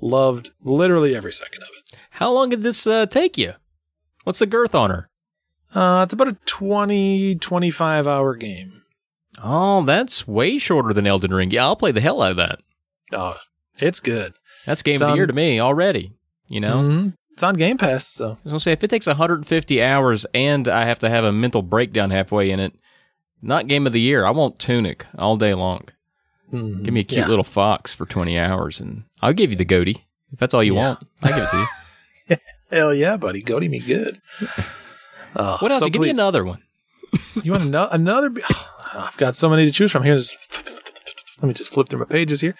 Loved 0.00 0.50
literally 0.62 1.16
every 1.16 1.32
second 1.32 1.62
of 1.62 1.68
it. 1.78 1.98
How 2.10 2.30
long 2.30 2.50
did 2.50 2.62
this 2.62 2.86
uh, 2.86 3.06
take 3.06 3.38
you? 3.38 3.54
What's 4.26 4.40
the 4.40 4.46
girth 4.46 4.74
on 4.74 4.90
her? 4.90 5.08
Uh, 5.72 6.02
it's 6.02 6.12
about 6.12 6.26
a 6.26 6.36
20, 6.46 7.36
25 7.36 8.06
hour 8.08 8.34
game. 8.34 8.82
Oh, 9.40 9.84
that's 9.84 10.26
way 10.26 10.58
shorter 10.58 10.92
than 10.92 11.06
Elden 11.06 11.32
Ring. 11.32 11.52
Yeah, 11.52 11.64
I'll 11.66 11.76
play 11.76 11.92
the 11.92 12.00
hell 12.00 12.20
out 12.22 12.32
of 12.32 12.36
that. 12.38 12.58
Oh, 13.12 13.36
it's 13.78 14.00
good. 14.00 14.32
That's 14.64 14.82
game 14.82 14.94
It's 14.94 15.02
of 15.02 15.06
the 15.06 15.12
on- 15.12 15.16
year 15.16 15.26
to 15.28 15.32
me 15.32 15.60
already. 15.60 16.10
You 16.48 16.58
know, 16.58 16.78
Mhm. 16.82 17.08
It's 17.34 17.42
on 17.44 17.54
Game 17.54 17.78
Pass, 17.78 18.04
so 18.08 18.30
I 18.30 18.36
was 18.42 18.52
gonna 18.52 18.58
say 18.60 18.72
if 18.72 18.82
it 18.82 18.88
takes 18.88 19.06
150 19.06 19.80
hours 19.80 20.26
and 20.34 20.66
I 20.66 20.86
have 20.86 20.98
to 21.00 21.08
have 21.08 21.22
a 21.22 21.30
mental 21.32 21.62
breakdown 21.62 22.10
halfway 22.10 22.50
in 22.50 22.58
it, 22.58 22.72
not 23.40 23.68
game 23.68 23.86
of 23.86 23.92
the 23.92 24.00
year. 24.00 24.24
I 24.26 24.30
want 24.30 24.58
Tunic 24.58 25.06
all 25.16 25.36
day 25.36 25.54
long. 25.54 25.82
mm, 26.52 26.82
Give 26.82 26.92
me 26.94 27.00
a 27.00 27.04
cute 27.04 27.20
yeah. 27.20 27.28
little 27.28 27.44
fox 27.44 27.92
for 27.92 28.06
20 28.06 28.36
hours, 28.38 28.80
and 28.80 29.04
I'll 29.22 29.34
give 29.34 29.50
you 29.50 29.56
the 29.56 29.64
goatee 29.64 30.04
if 30.32 30.38
that's 30.40 30.52
all 30.54 30.64
you 30.64 30.74
Yeah. 30.74 30.82
want. 30.88 31.06
I'll 31.22 31.32
give 31.34 31.44
it 31.44 31.50
to 31.50 31.56
you. 31.58 31.66
Hell 32.70 32.94
yeah, 32.94 33.16
buddy. 33.16 33.40
Go 33.42 33.60
to 33.60 33.68
me 33.68 33.78
good. 33.78 34.20
Oh, 35.36 35.56
What 35.60 35.70
else? 35.70 35.80
so 35.80 35.88
give 35.88 36.02
me 36.02 36.10
another 36.10 36.44
one. 36.44 36.62
You 37.42 37.52
want 37.52 37.64
another? 37.64 37.88
another 37.94 38.30
be- 38.30 38.42
I've 38.94 39.16
got 39.16 39.36
so 39.36 39.48
many 39.48 39.64
to 39.66 39.70
choose 39.70 39.92
from. 39.92 40.02
Here's 40.02 40.34
let 41.40 41.48
me 41.48 41.54
just 41.54 41.70
flip 41.72 41.88
through 41.88 41.98
my 42.00 42.04
pages 42.06 42.40
here. 42.40 42.54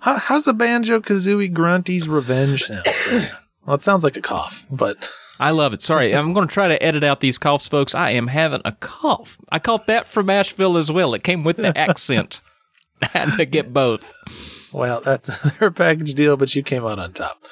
How, 0.00 0.16
how's 0.16 0.46
a 0.46 0.52
banjo 0.52 1.00
kazooie 1.00 1.52
grunty's 1.52 2.08
revenge 2.08 2.62
sound? 2.64 2.84
well, 3.66 3.74
it 3.74 3.82
sounds 3.82 4.04
like 4.04 4.16
a 4.16 4.20
cough, 4.22 4.64
but 4.70 5.10
I 5.40 5.50
love 5.50 5.74
it. 5.74 5.82
Sorry, 5.82 6.14
I'm 6.14 6.32
going 6.32 6.46
to 6.46 6.52
try 6.54 6.68
to 6.68 6.80
edit 6.82 7.02
out 7.02 7.18
these 7.20 7.38
coughs, 7.38 7.66
folks. 7.66 7.94
I 7.96 8.10
am 8.10 8.28
having 8.28 8.62
a 8.64 8.72
cough. 8.72 9.38
I 9.50 9.58
caught 9.58 9.86
that 9.86 10.06
from 10.06 10.30
Asheville 10.30 10.76
as 10.76 10.92
well. 10.92 11.12
It 11.14 11.24
came 11.24 11.42
with 11.42 11.56
the 11.56 11.76
accent. 11.78 12.40
I 13.02 13.06
had 13.06 13.36
to 13.36 13.44
get 13.44 13.72
both. 13.72 14.14
well, 14.72 15.00
that's 15.00 15.36
their 15.58 15.70
package 15.72 16.14
deal. 16.14 16.36
But 16.36 16.54
you 16.54 16.62
came 16.62 16.84
out 16.86 16.98
on 17.00 17.12
top. 17.12 17.44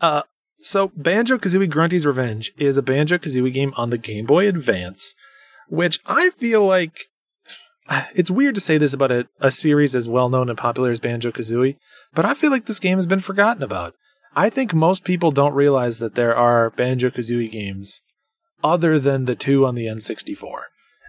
Uh, 0.00 0.22
so 0.60 0.92
Banjo 0.96 1.38
Kazooie 1.38 1.68
Grunty's 1.70 2.06
Revenge 2.06 2.52
is 2.58 2.76
a 2.76 2.82
Banjo 2.82 3.18
Kazooie 3.18 3.52
game 3.52 3.72
on 3.76 3.90
the 3.90 3.98
Game 3.98 4.26
Boy 4.26 4.48
Advance, 4.48 5.14
which 5.68 6.00
I 6.06 6.30
feel 6.30 6.64
like 6.64 7.06
it's 8.14 8.30
weird 8.30 8.54
to 8.56 8.60
say 8.60 8.78
this 8.78 8.92
about 8.92 9.10
a, 9.12 9.28
a 9.40 9.50
series 9.50 9.94
as 9.96 10.08
well 10.08 10.28
known 10.28 10.48
and 10.48 10.58
popular 10.58 10.90
as 10.90 11.00
Banjo 11.00 11.30
Kazooie, 11.30 11.76
but 12.14 12.24
I 12.24 12.34
feel 12.34 12.50
like 12.50 12.66
this 12.66 12.80
game 12.80 12.98
has 12.98 13.06
been 13.06 13.20
forgotten 13.20 13.62
about. 13.62 13.94
I 14.36 14.48
think 14.48 14.72
most 14.72 15.02
people 15.04 15.32
don't 15.32 15.54
realize 15.54 15.98
that 15.98 16.14
there 16.14 16.36
are 16.36 16.70
Banjo 16.70 17.10
Kazooie 17.10 17.50
games 17.50 18.02
other 18.62 18.98
than 18.98 19.24
the 19.24 19.34
two 19.34 19.66
on 19.66 19.74
the 19.74 19.86
N64. 19.86 20.44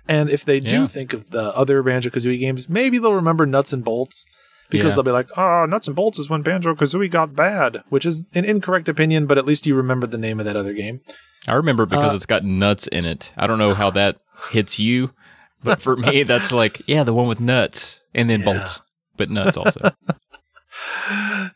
And 0.08 0.30
if 0.30 0.44
they 0.44 0.60
do 0.60 0.82
Yeah. 0.82 0.88
think 0.88 1.14
of 1.14 1.30
the 1.30 1.56
other 1.56 1.84
Banjo 1.84 2.10
Kazooie 2.10 2.40
games, 2.40 2.68
maybe 2.68 2.98
they'll 2.98 3.14
remember 3.14 3.46
Nuts 3.46 3.74
and 3.74 3.84
Bolts 3.84 4.26
because 4.72 4.92
Yeah. 4.92 4.96
they'll 4.96 5.04
be 5.04 5.12
like, 5.12 5.30
oh, 5.38 5.66
Nuts 5.68 5.86
and 5.88 5.96
Bolts 5.96 6.18
is 6.18 6.30
when 6.30 6.42
Banjo 6.42 6.74
Kazooie 6.74 7.12
got 7.12 7.36
bad, 7.36 7.84
which 7.90 8.06
is 8.08 8.26
an 8.34 8.46
incorrect 8.46 8.90
opinion, 8.90 9.28
but 9.28 9.38
at 9.38 9.46
least 9.46 9.68
you 9.68 9.76
remember 9.76 10.08
the 10.08 10.18
name 10.18 10.40
of 10.40 10.46
that 10.48 10.56
other 10.56 10.74
game. 10.74 11.02
I 11.48 11.54
remember 11.54 11.86
because 11.86 12.14
Uh, 12.14 12.16
it's 12.16 12.26
got 12.26 12.44
nuts 12.44 12.88
in 12.88 13.06
it. 13.06 13.34
I 13.38 13.46
don't 13.48 13.60
know 13.60 13.74
how 13.76 13.90
that 13.92 14.18
hits 14.52 14.80
you, 14.80 15.12
but 15.64 15.82
for 15.82 15.96
me, 15.96 16.24
that's 16.32 16.52
like, 16.52 16.82
yeah, 16.88 17.04
the 17.04 17.14
one 17.14 17.28
with 17.28 17.40
nuts 17.40 18.02
and 18.16 18.30
then 18.30 18.40
Yeah. 18.40 18.46
bolts. 18.46 18.82
but 19.18 19.30
nuts 19.30 19.58
also. 19.58 19.92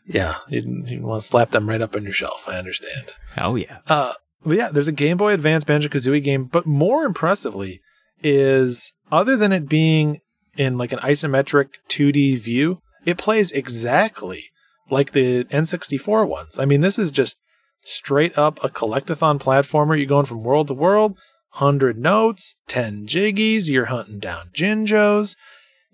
Yeah, 0.04 0.36
you, 0.48 0.84
you 0.86 1.00
want 1.02 1.22
to 1.22 1.26
slap 1.26 1.50
them 1.50 1.68
right 1.68 1.80
up 1.80 1.96
on 1.96 2.04
your 2.04 2.12
shelf. 2.12 2.44
I 2.48 2.56
understand. 2.58 3.12
oh 3.38 3.56
yeah. 3.56 3.78
Uh, 3.86 4.12
but 4.44 4.56
yeah, 4.56 4.68
there's 4.68 4.88
a 4.88 4.92
Game 4.92 5.16
Boy 5.16 5.32
Advance 5.32 5.64
Banjo 5.64 5.88
Kazooie 5.88 6.22
game, 6.22 6.44
but 6.44 6.66
more 6.66 7.04
impressively 7.04 7.80
is 8.22 8.92
other 9.10 9.36
than 9.36 9.52
it 9.52 9.68
being 9.68 10.20
in 10.56 10.78
like 10.78 10.92
an 10.92 10.98
isometric 11.00 11.70
2D 11.88 12.38
view, 12.38 12.80
it 13.06 13.16
plays 13.16 13.52
exactly 13.52 14.50
like 14.90 15.12
the 15.12 15.44
N64 15.44 16.28
ones. 16.28 16.58
I 16.58 16.64
mean, 16.64 16.80
this 16.80 16.98
is 16.98 17.10
just 17.10 17.38
straight 17.84 18.36
up 18.36 18.62
a 18.62 18.68
collectathon 18.68 19.40
platformer. 19.40 19.96
You're 19.96 20.06
going 20.06 20.26
from 20.26 20.42
world 20.42 20.68
to 20.68 20.74
world, 20.74 21.12
100 21.52 21.98
notes, 21.98 22.56
10 22.66 23.06
jiggies, 23.06 23.70
you're 23.70 23.86
hunting 23.86 24.18
down 24.18 24.50
Jinjos. 24.52 25.36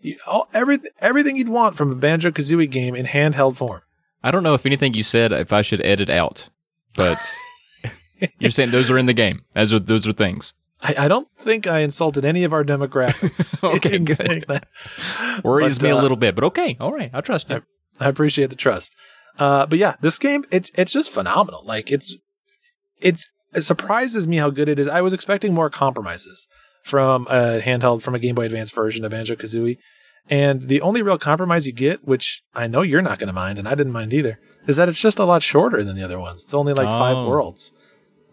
You, 0.01 0.17
all, 0.27 0.49
every, 0.53 0.81
everything 0.99 1.37
you'd 1.37 1.49
want 1.49 1.77
from 1.77 1.93
a 1.93 1.95
Banjo 1.95 2.31
Kazooie 2.31 2.71
game 2.71 2.95
in 2.95 3.07
handheld 3.07 3.57
form. 3.57 3.83
I 4.25 4.31
don't 4.31 4.43
know 4.43 4.55
if 4.55 4.67
anything 4.67 4.95
you 4.95 5.03
said 5.03 5.33
if 5.33 5.53
I 5.53 5.63
should 5.63 5.85
edit 5.85 6.09
out, 6.09 6.49
but 6.95 7.19
you're 8.39 8.51
saying 8.51 8.71
those 8.71 8.91
are 8.91 8.99
in 8.99 9.07
the 9.07 9.13
game. 9.13 9.43
Those 9.55 9.73
are 9.73 9.81
those 9.81 10.07
are 10.07 10.13
things. 10.13 10.55
I, 10.83 11.05
I 11.05 11.09
don't 11.09 11.29
think 11.39 11.67
I 11.67 11.81
insulted 11.81 12.25
any 12.25 12.45
of 12.45 12.53
our 12.53 12.65
demographics. 12.65 13.53
Okay, 13.77 13.97
in 13.97 14.05
good. 14.05 14.45
that. 14.49 14.67
Worries 15.45 15.79
But, 15.79 15.85
me 15.85 15.91
a 15.91 15.97
uh, 15.97 16.03
little 16.03 16.17
bit, 16.17 16.35
but 16.35 16.45
okay, 16.45 16.77
all 16.81 16.93
right, 16.93 17.11
I 17.15 17.21
trust 17.21 17.49
you. 17.49 17.63
I 18.01 18.09
appreciate 18.09 18.51
the 18.51 18.57
trust. 18.57 18.97
Uh, 19.39 19.67
but 19.67 19.79
yeah, 19.79 19.97
this 20.01 20.19
game 20.19 20.45
it's 20.51 20.71
it's 20.77 20.93
just 20.93 21.11
phenomenal. 21.11 21.65
Like 21.65 21.91
it's 21.91 22.15
it's 23.01 23.31
it 23.55 23.63
surprises 23.63 24.27
me 24.27 24.37
how 24.39 24.51
good 24.51 24.69
it 24.69 24.79
is. 24.79 24.89
I 24.89 25.01
was 25.01 25.13
expecting 25.13 25.55
more 25.55 25.71
compromises 25.71 26.49
from 26.85 27.27
a 27.29 27.61
handheld 27.61 28.03
from 28.03 28.15
a 28.15 28.19
Game 28.19 28.35
Boy 28.35 28.47
Advance 28.47 28.71
version 28.73 29.05
of 29.05 29.13
Banjo 29.13 29.37
Kazooie, 29.37 29.79
and 30.29 30.63
the 30.63 30.81
only 30.81 31.03
real 31.03 31.19
compromise 31.19 31.67
you 31.67 31.73
get, 31.73 32.05
which 32.05 32.43
I 32.55 32.67
know 32.67 32.83
you're 32.83 33.03
not 33.03 33.19
going 33.19 33.29
to 33.29 33.33
mind, 33.33 33.59
and 33.59 33.69
I 33.69 33.75
didn't 33.75 33.93
mind 33.93 34.13
either, 34.13 34.39
is 34.67 34.77
that 34.77 34.89
it's 34.89 35.01
just 35.01 35.19
a 35.19 35.25
lot 35.25 35.43
shorter 35.43 35.83
than 35.85 35.97
the 35.97 36.05
other 36.05 36.19
ones. 36.19 36.43
It's 36.43 36.55
only 36.55 36.73
like 36.75 36.87
five 36.87 37.27
worlds. 37.27 37.73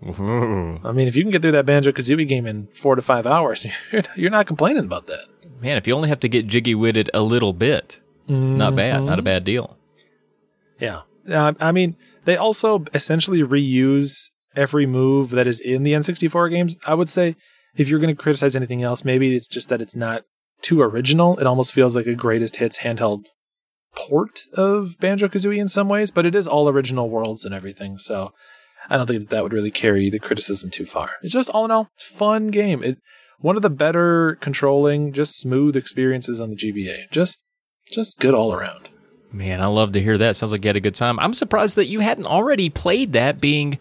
I 0.01 0.91
mean, 0.91 1.07
if 1.07 1.15
you 1.15 1.23
can 1.23 1.31
get 1.31 1.41
through 1.41 1.51
that 1.53 1.65
Banjo 1.65 1.91
Kazooie 1.91 2.27
game 2.27 2.45
in 2.45 2.67
four 2.67 2.95
to 2.95 3.01
five 3.01 3.27
hours, 3.27 3.65
you're, 3.91 4.03
you're 4.15 4.31
not 4.31 4.47
complaining 4.47 4.85
about 4.85 5.07
that. 5.07 5.25
Man, 5.61 5.77
if 5.77 5.87
you 5.87 5.95
only 5.95 6.09
have 6.09 6.21
to 6.21 6.29
get 6.29 6.47
jiggy 6.47 6.73
witted 6.73 7.09
a 7.13 7.21
little 7.21 7.53
bit, 7.53 7.99
not 8.27 8.75
bad, 8.75 9.03
not 9.03 9.19
a 9.19 9.23
bad 9.23 9.43
deal. 9.43 9.77
Yeah. 10.79 11.01
Uh, 11.29 11.53
I 11.59 11.71
mean, 11.71 11.97
they 12.25 12.37
also 12.37 12.85
essentially 12.93 13.41
reuse 13.41 14.29
every 14.55 14.85
move 14.85 15.31
that 15.31 15.47
is 15.47 15.59
in 15.59 15.83
the 15.83 15.93
N64 15.93 16.49
games. 16.49 16.77
I 16.85 16.93
would 16.93 17.09
say 17.09 17.35
if 17.75 17.89
you're 17.89 17.99
going 17.99 18.15
to 18.15 18.21
criticize 18.21 18.55
anything 18.55 18.83
else, 18.83 19.03
maybe 19.03 19.35
it's 19.35 19.47
just 19.47 19.69
that 19.69 19.81
it's 19.81 19.95
not 19.95 20.23
too 20.61 20.81
original. 20.81 21.37
It 21.39 21.47
almost 21.47 21.73
feels 21.73 21.95
like 21.95 22.07
a 22.07 22.15
greatest 22.15 22.57
hits 22.57 22.79
handheld 22.79 23.25
port 23.95 24.41
of 24.53 24.97
Banjo 24.99 25.27
Kazooie 25.27 25.59
in 25.59 25.67
some 25.67 25.89
ways, 25.89 26.11
but 26.11 26.25
it 26.25 26.35
is 26.35 26.47
all 26.47 26.69
original 26.69 27.09
worlds 27.09 27.45
and 27.45 27.53
everything. 27.53 27.97
So 27.97 28.33
I 28.89 28.97
don't 28.97 29.07
think 29.07 29.19
that, 29.19 29.29
that 29.29 29.43
would 29.43 29.53
really 29.53 29.71
carry 29.71 30.09
the 30.09 30.19
criticism 30.19 30.69
too 30.69 30.85
far. 30.85 31.11
It's 31.21 31.33
just 31.33 31.49
all 31.49 31.65
in 31.65 31.71
all, 31.71 31.89
it's 31.95 32.09
a 32.09 32.13
fun 32.13 32.47
game. 32.47 32.83
It 32.83 32.97
one 33.39 33.55
of 33.55 33.61
the 33.61 33.69
better 33.69 34.37
controlling, 34.41 35.13
just 35.13 35.39
smooth 35.39 35.75
experiences 35.77 36.41
on 36.41 36.49
the 36.49 36.55
GBA. 36.55 37.09
Just 37.11 37.41
just 37.91 38.19
good 38.19 38.33
all 38.33 38.53
around. 38.53 38.89
Man, 39.31 39.61
I 39.61 39.67
love 39.67 39.91
to 39.93 40.01
hear 40.01 40.17
that. 40.17 40.35
Sounds 40.35 40.51
like 40.51 40.63
you 40.63 40.69
had 40.69 40.75
a 40.75 40.81
good 40.81 40.95
time. 40.95 41.19
I'm 41.19 41.33
surprised 41.33 41.75
that 41.75 41.85
you 41.85 41.99
hadn't 41.99 42.25
already 42.25 42.69
played 42.69 43.13
that 43.13 43.39
being 43.39 43.77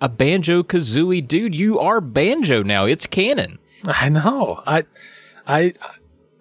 a 0.00 0.08
Banjo 0.08 0.62
Kazooie 0.62 1.26
dude. 1.26 1.54
You 1.54 1.78
are 1.78 2.00
Banjo 2.00 2.62
now. 2.62 2.84
It's 2.84 3.06
canon. 3.06 3.58
I 3.84 4.08
know. 4.08 4.62
I, 4.64 4.84
I, 5.46 5.74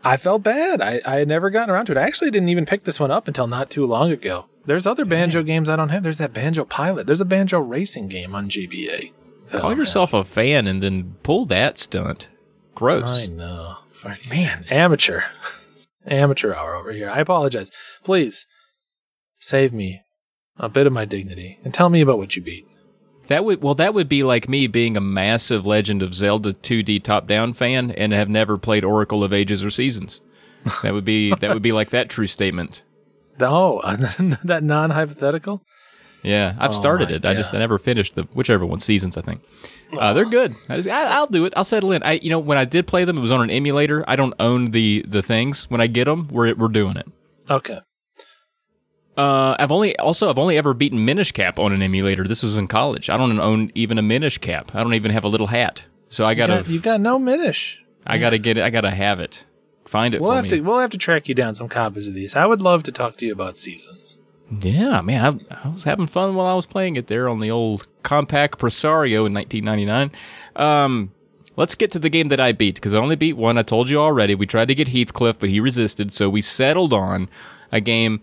I 0.04 0.18
felt 0.18 0.44
bad. 0.44 0.80
I, 0.80 1.02
I 1.06 1.18
had 1.18 1.28
never 1.28 1.50
gotten 1.50 1.74
around 1.74 1.88
to 1.88 1.94
it. 1.94 1.98
I 1.98 2.04
actually 2.04 2.30
didn't 2.30 2.50
even 2.50 2.68
pick 2.68 2.84
this 2.84 3.00
one 3.00 3.10
up 3.10 3.28
until 3.28 3.48
not 3.48 3.72
too 3.72 3.86
long 3.86 4.12
ago. 4.12 4.46
There's 4.66 4.86
other 4.86 5.06
banjo 5.06 5.44
games 5.44 5.70
I 5.70 5.76
don't 5.76 5.90
have. 5.90 6.04
There's 6.04 6.20
that 6.20 6.34
Banjo 6.34 6.66
Pilot. 6.66 7.08
There's 7.08 7.22
a 7.22 7.26
banjo 7.26 7.60
racing 7.60 8.08
game 8.10 8.36
on 8.36 8.50
GBA. 8.50 9.12
Call 9.50 9.60
oh, 9.60 9.70
don't 9.70 9.78
yourself 9.78 10.14
a 10.14 10.24
fan 10.24 10.68
and 10.68 10.82
then 10.82 11.16
pull 11.24 11.46
that 11.48 11.80
stunt. 11.80 12.30
Gross. 12.76 13.10
I 13.10 13.26
know. 13.26 13.78
Man, 14.30 14.66
amateur, 14.70 15.22
amateur 16.08 16.54
hour 16.54 16.76
over 16.76 16.92
here. 16.92 17.10
I 17.10 17.20
apologize. 17.20 17.70
Please 18.04 18.48
save 19.38 19.74
me 19.74 20.02
a 20.58 20.70
bit 20.70 20.88
of 20.88 20.94
my 20.94 21.06
dignity 21.06 21.60
and 21.64 21.74
tell 21.74 21.90
me 21.90 22.02
about 22.02 22.18
what 22.18 22.36
you 22.36 22.42
beat. 22.42 22.66
That 23.28 23.46
would 23.46 23.62
well, 23.62 23.76
that 23.76 23.94
would 23.94 24.10
be 24.10 24.24
like 24.24 24.50
me 24.50 24.68
being 24.68 24.98
a 24.98 25.02
massive 25.02 25.66
Legend 25.66 26.02
of 26.02 26.14
Zelda 26.14 26.54
2D 26.54 27.04
top-down 27.04 27.54
fan 27.54 27.92
and 27.92 28.12
have 28.14 28.30
never 28.30 28.58
played 28.58 28.84
Oracle 28.84 29.24
of 29.24 29.34
Ages 29.34 29.64
or 29.64 29.70
Seasons. 29.70 30.22
That 30.82 30.94
would 30.94 31.06
be 31.06 31.34
that 31.36 31.54
would 31.54 31.62
be 31.62 31.72
like 31.72 31.92
that 31.92 32.10
true 32.10 32.28
statement. 32.28 32.84
Oh, 33.44 33.82
that 34.44 34.64
non-hypothetical. 34.64 35.64
Yeah, 36.24 36.56
I've 36.60 36.74
started 36.74 37.10
my 37.10 37.16
it. 37.16 37.26
I 37.26 37.34
just 37.34 37.54
I 37.54 37.58
never 37.58 37.80
finished 37.80 38.14
the 38.16 38.24
whichever 38.34 38.64
one 38.66 38.80
seasons. 38.80 39.18
I 39.18 39.22
think 39.22 39.42
uh, 39.98 40.14
they're 40.14 40.30
good. 40.30 40.56
I 40.70 40.76
just, 40.76 40.88
I, 40.88 41.06
I'll 41.06 41.26
do 41.26 41.46
it. 41.46 41.54
I'll 41.56 41.64
settle 41.64 41.92
in. 41.92 42.04
I 42.04 42.14
you 42.14 42.30
know 42.30 42.38
when 42.38 42.60
I 42.60 42.66
did 42.66 42.86
play 42.86 43.06
them, 43.06 43.18
it 43.18 43.22
was 43.22 43.32
on 43.32 43.42
an 43.42 43.50
emulator. 43.50 44.04
I 44.08 44.16
don't 44.16 44.36
own 44.40 44.70
the 44.72 45.04
the 45.08 45.24
things. 45.24 45.70
When 45.70 45.82
I 45.82 45.88
get 45.88 46.06
them, 46.06 46.28
we're 46.30 46.54
we're 46.56 46.68
doing 46.68 46.98
it. 46.98 47.08
Okay. 47.50 47.80
Uh, 49.18 49.56
I've 49.60 49.72
only 49.72 49.98
also 49.98 50.30
I've 50.30 50.38
only 50.38 50.58
ever 50.58 50.74
beaten 50.74 51.04
Minish 51.04 51.32
Cap 51.32 51.60
on 51.60 51.74
an 51.74 51.82
emulator. 51.82 52.28
This 52.28 52.44
was 52.44 52.56
in 52.56 52.68
college. 52.68 53.10
I 53.10 53.18
don't 53.18 53.40
own 53.40 53.72
even 53.76 53.98
a 53.98 54.02
Minish 54.04 54.38
Cap. 54.38 54.76
I 54.76 54.84
don't 54.84 54.94
even 54.94 55.12
have 55.12 55.24
a 55.24 55.28
little 55.28 55.48
hat. 55.48 55.86
So 56.10 56.26
I 56.26 56.34
gotta 56.34 56.58
got, 56.58 56.68
you 56.68 56.80
got 56.80 57.02
no 57.02 57.18
minish. 57.18 57.78
I 58.06 58.18
gotta 58.18 58.38
get 58.38 58.58
it. 58.58 58.64
I 58.64 58.70
gotta 58.70 58.92
have 58.92 59.20
it. 59.20 59.46
Find 59.92 60.14
it 60.14 60.22
We'll 60.22 60.32
for 60.32 60.36
have 60.38 60.46
me. 60.46 60.50
to 60.52 60.62
we'll 60.62 60.80
have 60.80 60.90
to 60.92 60.98
track 60.98 61.28
you 61.28 61.36
down 61.36 61.54
some 61.54 61.68
copies 61.68 62.08
of 62.08 62.14
these. 62.14 62.34
I 62.34 62.46
would 62.46 62.62
love 62.62 62.84
to 62.84 62.94
talk 62.94 63.18
to 63.18 63.26
you 63.26 63.34
about 63.34 63.58
seasons. 63.58 64.20
Yeah, 64.62 65.02
man, 65.02 65.42
I, 65.52 65.66
I 65.66 65.68
was 65.68 65.84
having 65.84 66.08
fun 66.08 66.34
while 66.36 66.46
I 66.48 66.54
was 66.54 66.66
playing 66.66 66.96
it 66.96 67.08
there 67.08 67.28
on 67.28 67.42
the 67.42 67.52
old 67.52 67.90
Compaq 68.02 68.52
Presario 68.58 69.26
in 69.26 69.34
1999. 69.34 70.12
Um, 70.56 71.12
let's 71.58 71.76
get 71.76 71.92
to 71.92 72.00
the 72.00 72.08
game 72.10 72.30
that 72.30 72.40
I 72.40 72.54
beat 72.54 72.76
because 72.76 72.94
I 72.94 73.00
only 73.00 73.18
beat 73.18 73.34
one. 73.36 73.58
I 73.58 73.64
told 73.64 73.90
you 73.90 73.98
already. 74.00 74.34
We 74.34 74.46
tried 74.48 74.70
to 74.70 74.76
get 74.76 74.88
Heathcliff, 74.88 75.40
but 75.40 75.50
he 75.50 75.60
resisted, 75.60 76.14
so 76.14 76.30
we 76.30 76.42
settled 76.42 76.94
on 76.94 77.30
a 77.70 77.82
game, 77.82 78.22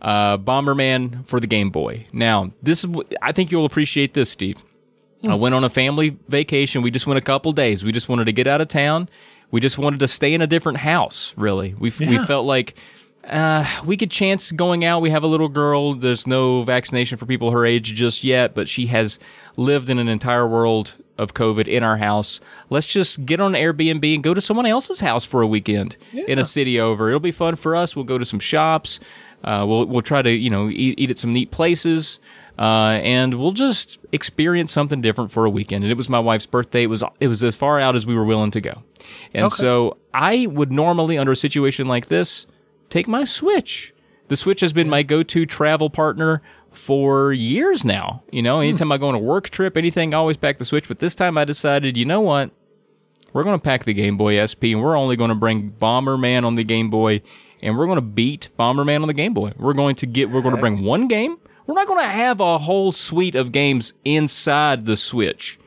uh, 0.00 0.38
Bomberman 0.38 1.26
for 1.26 1.40
the 1.40 1.48
Game 1.48 1.70
Boy. 1.70 2.06
Now, 2.12 2.52
this 2.62 2.84
is 2.84 2.90
I 3.20 3.32
think 3.32 3.50
you'll 3.50 3.64
appreciate 3.64 4.14
this, 4.14 4.30
Steve. 4.30 4.64
I 5.28 5.34
went 5.34 5.52
on 5.56 5.64
a 5.64 5.70
family 5.70 6.16
vacation. 6.28 6.80
We 6.82 6.92
just 6.92 7.08
went 7.08 7.18
a 7.18 7.22
couple 7.22 7.50
days. 7.52 7.82
We 7.82 7.90
just 7.90 8.08
wanted 8.08 8.26
to 8.26 8.32
get 8.32 8.46
out 8.46 8.60
of 8.60 8.68
town. 8.68 9.08
We 9.50 9.60
just 9.60 9.78
wanted 9.78 10.00
to 10.00 10.08
stay 10.08 10.34
in 10.34 10.42
a 10.42 10.46
different 10.46 10.78
house. 10.78 11.32
Really, 11.36 11.74
we 11.74 11.92
we 11.98 12.18
felt 12.26 12.46
like 12.46 12.74
uh, 13.24 13.66
we 13.84 13.96
could 13.96 14.10
chance 14.10 14.50
going 14.52 14.84
out. 14.84 15.00
We 15.00 15.10
have 15.10 15.22
a 15.22 15.26
little 15.26 15.48
girl. 15.48 15.94
There's 15.94 16.26
no 16.26 16.62
vaccination 16.62 17.18
for 17.18 17.26
people 17.26 17.50
her 17.50 17.64
age 17.64 17.94
just 17.94 18.24
yet, 18.24 18.54
but 18.54 18.68
she 18.68 18.86
has 18.86 19.18
lived 19.56 19.90
in 19.90 19.98
an 19.98 20.08
entire 20.08 20.46
world 20.46 20.94
of 21.16 21.34
COVID 21.34 21.66
in 21.66 21.82
our 21.82 21.96
house. 21.96 22.40
Let's 22.70 22.86
just 22.86 23.26
get 23.26 23.40
on 23.40 23.52
Airbnb 23.52 24.14
and 24.14 24.22
go 24.22 24.34
to 24.34 24.40
someone 24.40 24.66
else's 24.66 25.00
house 25.00 25.24
for 25.24 25.42
a 25.42 25.46
weekend 25.46 25.96
in 26.14 26.38
a 26.38 26.44
city 26.44 26.78
over. 26.80 27.08
It'll 27.08 27.18
be 27.20 27.32
fun 27.32 27.56
for 27.56 27.74
us. 27.74 27.96
We'll 27.96 28.04
go 28.04 28.18
to 28.18 28.24
some 28.24 28.38
shops. 28.40 29.00
Uh, 29.44 29.64
we'll 29.68 29.86
we'll 29.86 30.02
try 30.02 30.22
to 30.22 30.30
you 30.30 30.50
know 30.50 30.68
eat, 30.68 30.98
eat 30.98 31.10
at 31.10 31.18
some 31.18 31.32
neat 31.32 31.50
places. 31.50 32.20
Uh, 32.58 32.98
and 33.04 33.34
we'll 33.34 33.52
just 33.52 33.98
experience 34.10 34.72
something 34.72 35.00
different 35.00 35.30
for 35.30 35.44
a 35.44 35.50
weekend. 35.50 35.84
And 35.84 35.92
it 35.92 35.96
was 35.96 36.08
my 36.08 36.18
wife's 36.18 36.46
birthday. 36.46 36.82
It 36.82 36.86
was 36.88 37.04
it 37.20 37.28
was 37.28 37.44
as 37.44 37.54
far 37.54 37.78
out 37.78 37.94
as 37.94 38.04
we 38.04 38.14
were 38.16 38.24
willing 38.24 38.50
to 38.52 38.60
go. 38.60 38.82
And 39.32 39.44
Okay. 39.46 39.54
so 39.54 39.96
I 40.12 40.46
would 40.46 40.72
normally, 40.72 41.16
under 41.18 41.32
a 41.32 41.36
situation 41.36 41.86
like 41.86 42.08
this, 42.08 42.46
take 42.90 43.06
my 43.06 43.22
Switch. 43.24 43.94
The 44.26 44.36
Switch 44.36 44.60
has 44.60 44.72
been 44.72 44.88
my 44.90 45.02
go-to 45.04 45.46
travel 45.46 45.88
partner 45.88 46.42
for 46.72 47.32
years 47.32 47.84
now. 47.84 48.22
You 48.32 48.42
know, 48.42 48.60
anytime 48.60 48.90
I 48.92 48.98
go 48.98 49.08
on 49.08 49.14
a 49.14 49.18
work 49.18 49.50
trip, 49.50 49.76
anything, 49.76 50.12
I 50.12 50.16
always 50.18 50.36
pack 50.36 50.58
the 50.58 50.64
Switch. 50.64 50.88
But 50.88 50.98
this 50.98 51.14
time 51.14 51.38
I 51.38 51.44
decided, 51.44 51.96
you 51.96 52.04
know 52.04 52.20
what? 52.20 52.50
We're 53.32 53.44
going 53.44 53.58
to 53.58 53.62
pack 53.62 53.84
the 53.84 53.94
Game 53.94 54.16
Boy 54.16 54.44
SP 54.44 54.72
and 54.74 54.82
we're 54.82 54.96
only 54.96 55.14
going 55.14 55.28
to 55.30 55.34
bring 55.36 55.70
Bomberman 55.70 56.44
on 56.44 56.56
the 56.56 56.64
Game 56.64 56.90
Boy 56.90 57.22
and 57.62 57.76
we're 57.78 57.86
going 57.86 57.96
to 57.98 58.02
beat 58.02 58.48
Bomberman 58.58 59.02
on 59.02 59.06
the 59.08 59.14
Game 59.14 59.32
Boy. 59.34 59.52
We're 59.56 59.74
going 59.74 59.96
to 59.96 60.06
get, 60.06 60.30
we're 60.30 60.40
going 60.42 60.54
to 60.54 60.60
bring 60.60 60.82
one 60.82 61.08
game. 61.08 61.36
We're 61.68 61.74
not 61.74 61.86
going 61.86 62.02
to 62.02 62.08
have 62.10 62.40
a 62.40 62.56
whole 62.56 62.92
suite 62.92 63.34
of 63.34 63.52
games 63.52 63.92
inside 64.02 64.86
the 64.86 64.96
Switch. 64.96 65.58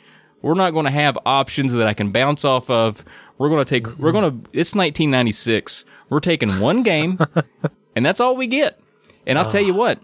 We're 0.41 0.55
not 0.55 0.71
going 0.71 0.85
to 0.85 0.91
have 0.91 1.15
options 1.27 1.73
that 1.73 1.85
I 1.85 1.93
can 1.93 2.11
bounce 2.11 2.43
off 2.43 2.71
of. 2.71 3.05
We're 3.37 3.49
going 3.49 3.63
to 3.63 3.69
take, 3.69 3.99
we're 3.99 4.11
going 4.11 4.23
to, 4.23 4.49
it's 4.51 4.73
1996. 4.73 5.85
We're 6.09 6.19
taking 6.19 6.59
one 6.59 6.81
game 6.81 7.19
and 7.95 8.03
that's 8.03 8.19
all 8.19 8.35
we 8.35 8.47
get. 8.47 8.79
And 9.27 9.37
I'll 9.37 9.45
tell 9.45 9.61
you 9.61 9.75
what, 9.75 9.99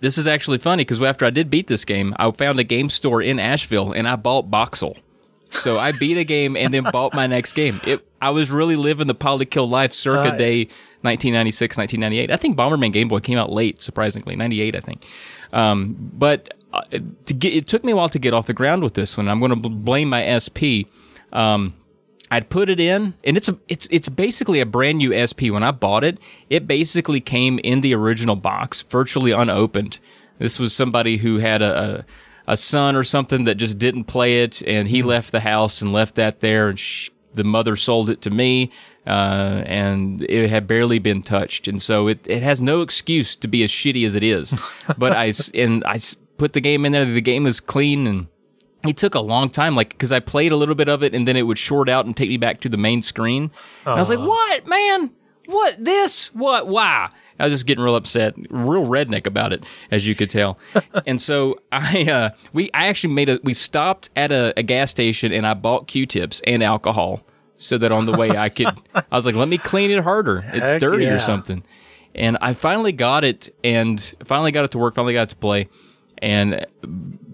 this 0.00 0.18
is 0.18 0.26
actually 0.26 0.58
funny 0.58 0.80
because 0.80 1.00
after 1.00 1.24
I 1.24 1.30
did 1.30 1.48
beat 1.48 1.68
this 1.68 1.84
game, 1.84 2.12
I 2.18 2.28
found 2.32 2.58
a 2.58 2.64
game 2.64 2.90
store 2.90 3.22
in 3.22 3.38
Asheville 3.38 3.92
and 3.92 4.08
I 4.08 4.16
bought 4.16 4.50
Boxxle. 4.50 4.98
So 5.50 5.78
I 5.78 5.92
beat 5.92 6.18
a 6.18 6.24
game 6.24 6.56
and 6.56 6.74
then 6.74 6.82
bought 6.90 7.14
my 7.14 7.28
next 7.28 7.52
game. 7.52 7.80
It, 7.86 8.04
I 8.20 8.30
was 8.30 8.50
really 8.50 8.74
living 8.74 9.06
the 9.06 9.14
polykill 9.14 9.70
life 9.70 9.92
circa 9.92 10.36
day 10.36 10.66
1996, 11.04 11.76
1998. 11.76 12.30
I 12.30 12.36
think 12.36 12.56
Bomberman 12.56 12.92
Game 12.92 13.08
Boy 13.08 13.20
came 13.20 13.38
out 13.38 13.52
late, 13.52 13.80
surprisingly, 13.80 14.36
98, 14.36 14.76
I 14.76 14.80
think. 14.80 15.06
Um, 15.52 15.96
but 16.12 16.54
uh, 16.72 16.82
to 17.26 17.34
get, 17.34 17.54
it 17.54 17.68
took 17.68 17.84
me 17.84 17.92
a 17.92 17.96
while 17.96 18.08
to 18.08 18.18
get 18.18 18.34
off 18.34 18.46
the 18.46 18.52
ground 18.52 18.82
with 18.82 18.94
this 18.94 19.16
one. 19.16 19.28
I'm 19.28 19.38
going 19.38 19.62
to 19.62 19.68
blame 19.68 20.08
my 20.08 20.38
SP. 20.38 20.90
Um, 21.32 21.74
I'd 22.30 22.50
put 22.50 22.68
it 22.68 22.80
in, 22.80 23.14
and 23.22 23.36
it's 23.36 23.48
a 23.48 23.56
it's 23.68 23.86
it's 23.90 24.08
basically 24.08 24.58
a 24.60 24.66
brand 24.66 24.98
new 24.98 25.12
SP. 25.14 25.52
When 25.52 25.62
I 25.62 25.70
bought 25.70 26.02
it, 26.02 26.18
it 26.50 26.66
basically 26.66 27.20
came 27.20 27.60
in 27.62 27.80
the 27.80 27.94
original 27.94 28.34
box, 28.34 28.82
virtually 28.82 29.30
unopened. 29.30 29.98
This 30.38 30.58
was 30.58 30.74
somebody 30.74 31.18
who 31.18 31.38
had 31.38 31.62
a 31.62 32.04
a, 32.46 32.52
a 32.52 32.56
son 32.56 32.96
or 32.96 33.04
something 33.04 33.44
that 33.44 33.56
just 33.56 33.78
didn't 33.78 34.04
play 34.04 34.42
it, 34.42 34.62
and 34.66 34.88
he 34.88 35.02
left 35.02 35.30
the 35.32 35.40
house 35.40 35.80
and 35.80 35.92
left 35.92 36.16
that 36.16 36.40
there, 36.40 36.70
and 36.70 36.80
sh 36.80 37.10
the 37.34 37.44
mother 37.44 37.76
sold 37.76 38.10
it 38.10 38.20
to 38.22 38.30
me. 38.30 38.70
Uh, 39.06 39.62
and 39.66 40.22
it 40.30 40.48
had 40.48 40.66
barely 40.66 40.98
been 40.98 41.22
touched, 41.22 41.68
and 41.68 41.82
so 41.82 42.08
it, 42.08 42.26
it 42.26 42.42
has 42.42 42.60
no 42.60 42.80
excuse 42.80 43.36
to 43.36 43.46
be 43.46 43.62
as 43.62 43.70
shitty 43.70 44.06
as 44.06 44.14
it 44.14 44.24
is. 44.24 44.54
but 44.98 45.14
I 45.14 45.32
and 45.52 45.84
I 45.84 45.98
put 46.38 46.54
the 46.54 46.60
game 46.60 46.86
in 46.86 46.92
there. 46.92 47.04
The 47.04 47.20
game 47.20 47.46
is 47.46 47.60
clean 47.60 48.06
and 48.06 48.26
it 48.86 48.96
took 48.96 49.14
a 49.14 49.20
long 49.20 49.50
time, 49.50 49.76
like, 49.76 49.90
because 49.90 50.12
I 50.12 50.20
played 50.20 50.52
a 50.52 50.56
little 50.56 50.74
bit 50.74 50.88
of 50.88 51.02
it 51.02 51.14
and 51.14 51.26
then 51.26 51.36
it 51.36 51.42
would 51.42 51.58
short 51.58 51.88
out 51.88 52.06
and 52.06 52.16
take 52.16 52.28
me 52.28 52.36
back 52.36 52.60
to 52.62 52.68
the 52.68 52.76
main 52.76 53.02
screen. 53.02 53.50
And 53.84 53.94
I 53.94 53.98
was 53.98 54.10
like, 54.10 54.18
what, 54.18 54.66
man? 54.66 55.10
What? 55.46 55.82
This? 55.82 56.34
What? 56.34 56.66
Why? 56.66 57.10
I 57.38 57.44
was 57.44 57.52
just 57.52 57.66
getting 57.66 57.82
real 57.82 57.96
upset, 57.96 58.34
real 58.50 58.86
redneck 58.86 59.26
about 59.26 59.52
it, 59.52 59.64
as 59.90 60.06
you 60.06 60.14
could 60.14 60.30
tell. 60.30 60.58
and 61.06 61.20
so 61.20 61.58
I, 61.72 62.08
uh, 62.10 62.30
we, 62.52 62.70
I 62.72 62.86
actually 62.86 63.14
made 63.14 63.28
a, 63.28 63.40
we 63.42 63.54
stopped 63.54 64.10
at 64.14 64.30
a, 64.30 64.52
a 64.56 64.62
gas 64.62 64.90
station 64.90 65.32
and 65.32 65.46
I 65.46 65.54
bought 65.54 65.88
Q-tips 65.88 66.40
and 66.46 66.62
alcohol 66.62 67.24
so 67.64 67.78
that 67.78 67.90
on 67.90 68.06
the 68.06 68.12
way 68.12 68.30
I 68.30 68.48
could, 68.48 68.68
I 68.94 69.04
was 69.16 69.26
like, 69.26 69.34
let 69.34 69.48
me 69.48 69.58
clean 69.58 69.90
it 69.90 70.02
harder. 70.02 70.44
It's 70.52 70.72
Heck 70.72 70.80
dirty 70.80 71.04
yeah. 71.04 71.14
or 71.14 71.20
something. 71.20 71.62
And 72.14 72.38
I 72.40 72.54
finally 72.54 72.92
got 72.92 73.24
it 73.24 73.54
and 73.64 74.00
finally 74.24 74.52
got 74.52 74.64
it 74.64 74.70
to 74.72 74.78
work, 74.78 74.94
finally 74.94 75.14
got 75.14 75.24
it 75.24 75.30
to 75.30 75.36
play 75.36 75.68
and 76.18 76.64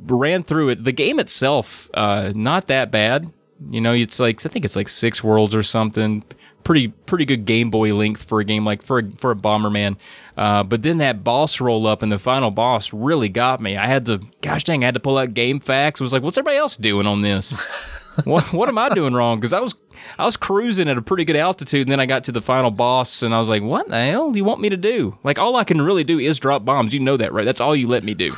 ran 0.06 0.42
through 0.42 0.70
it. 0.70 0.84
The 0.84 0.92
game 0.92 1.20
itself, 1.20 1.90
uh, 1.94 2.32
not 2.34 2.68
that 2.68 2.90
bad. 2.90 3.30
You 3.70 3.80
know, 3.80 3.92
it's 3.92 4.18
like 4.18 4.44
I 4.46 4.48
think 4.48 4.64
it's 4.64 4.76
like 4.76 4.88
six 4.88 5.22
worlds 5.22 5.54
or 5.54 5.62
something. 5.62 6.24
Pretty 6.64 6.88
pretty 6.88 7.24
good 7.24 7.44
Game 7.44 7.70
Boy 7.70 7.94
length 7.94 8.24
for 8.24 8.40
a 8.40 8.44
game 8.44 8.64
like 8.64 8.82
for 8.82 9.00
a, 9.00 9.10
for 9.18 9.32
a 9.32 9.36
Bomberman. 9.36 9.96
Uh, 10.36 10.62
but 10.62 10.82
then 10.82 10.98
that 10.98 11.22
boss 11.22 11.60
roll 11.60 11.86
up 11.86 12.02
and 12.02 12.10
the 12.10 12.18
final 12.18 12.50
boss 12.50 12.92
really 12.92 13.28
got 13.28 13.60
me. 13.60 13.76
I 13.76 13.86
had 13.86 14.06
to, 14.06 14.22
gosh 14.40 14.64
dang, 14.64 14.82
I 14.82 14.86
had 14.86 14.94
to 14.94 15.00
pull 15.00 15.18
out 15.18 15.34
GameFAQs. 15.34 16.00
I 16.00 16.04
was 16.04 16.12
like, 16.12 16.22
what's 16.22 16.38
everybody 16.38 16.56
else 16.56 16.76
doing 16.76 17.06
on 17.06 17.20
this? 17.20 17.54
what 18.24 18.52
what 18.52 18.68
am 18.68 18.78
I 18.78 18.88
doing 18.90 19.14
wrong? 19.14 19.38
Because 19.38 19.52
I 19.52 19.60
was 19.60 19.74
I 20.18 20.24
was 20.24 20.36
cruising 20.36 20.88
at 20.88 20.96
a 20.98 21.02
pretty 21.02 21.24
good 21.24 21.36
altitude, 21.36 21.82
and 21.82 21.90
then 21.92 22.00
I 22.00 22.06
got 22.06 22.24
to 22.24 22.32
the 22.32 22.42
final 22.42 22.70
boss, 22.70 23.22
and 23.22 23.34
I 23.34 23.38
was 23.38 23.48
like, 23.48 23.62
"What 23.62 23.88
the 23.88 23.98
hell 24.00 24.30
do 24.32 24.36
you 24.36 24.44
want 24.44 24.60
me 24.60 24.68
to 24.70 24.76
do? 24.76 25.16
Like, 25.24 25.38
all 25.38 25.56
I 25.56 25.64
can 25.64 25.80
really 25.80 26.04
do 26.04 26.18
is 26.18 26.38
drop 26.38 26.64
bombs. 26.64 26.92
You 26.94 27.00
know 27.00 27.16
that, 27.16 27.32
right? 27.32 27.44
That's 27.44 27.60
all 27.60 27.74
you 27.76 27.86
let 27.86 28.02
me 28.04 28.14
do. 28.14 28.32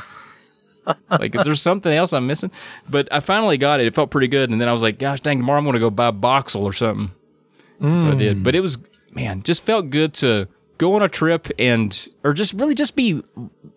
like, 1.09 1.33
is 1.35 1.43
there 1.43 1.55
something 1.55 1.91
else 1.93 2.13
I'm 2.13 2.27
missing? 2.27 2.51
But 2.89 3.07
I 3.11 3.19
finally 3.19 3.57
got 3.57 3.79
it. 3.79 3.87
It 3.87 3.95
felt 3.95 4.09
pretty 4.11 4.27
good, 4.27 4.49
and 4.49 4.59
then 4.59 4.67
I 4.67 4.73
was 4.73 4.81
like, 4.81 4.99
"Gosh 4.99 5.21
dang, 5.21 5.37
tomorrow 5.39 5.57
I'm 5.59 5.63
going 5.65 5.73
to 5.75 5.79
go 5.79 5.89
buy 5.89 6.11
Boxxle 6.11 6.61
or 6.61 6.73
something." 6.73 7.11
So 7.99 8.11
I 8.11 8.15
did. 8.15 8.37
Hmm. 8.37 8.43
But 8.43 8.55
it 8.55 8.61
was 8.61 8.77
man, 9.11 9.43
just 9.43 9.63
felt 9.63 9.89
good 9.89 10.13
to 10.15 10.47
go 10.77 10.95
on 10.95 11.03
a 11.03 11.09
trip 11.09 11.47
and 11.59 12.07
or 12.23 12.33
just 12.33 12.53
really 12.53 12.73
just 12.75 12.95
be 12.95 13.21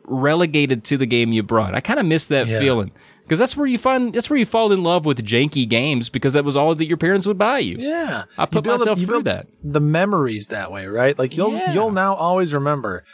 relegated 0.05 0.85
to 0.85 0.97
the 0.97 1.06
game 1.06 1.32
you 1.32 1.43
brought. 1.43 1.74
I 1.74 1.81
kind 1.81 1.98
of 1.98 2.06
miss 2.06 2.27
that 2.27 2.47
Yeah. 2.48 2.59
feeling 2.59 2.93
because 3.27 3.39
that's 3.40 3.57
where 3.57 3.66
you 3.66 3.77
find 3.78 4.15
that's 4.15 4.31
where 4.31 4.39
you 4.39 4.47
fall 4.47 4.73
in 4.73 4.82
love 4.85 5.05
with 5.05 5.24
janky 5.27 5.69
games 5.69 6.09
because 6.09 6.32
that 6.35 6.44
was 6.44 6.57
all 6.57 6.74
that 6.74 6.86
your 6.86 6.97
parents 6.97 7.27
would 7.27 7.36
buy 7.39 7.59
you. 7.59 7.77
Yeah, 7.78 8.24
I 8.39 8.47
put 8.47 8.59
up- 8.66 8.78
myself 8.78 9.01
through 9.01 9.24
that. 9.24 9.47
The 9.62 9.81
memories 9.81 10.48
that 10.48 10.70
way, 10.70 10.86
right? 10.86 11.19
Like 11.19 11.36
you'll 11.36 11.53
Yeah. 11.53 11.73
you'll 11.74 11.90
now 11.93 12.15
always 12.15 12.55
remember 12.55 13.05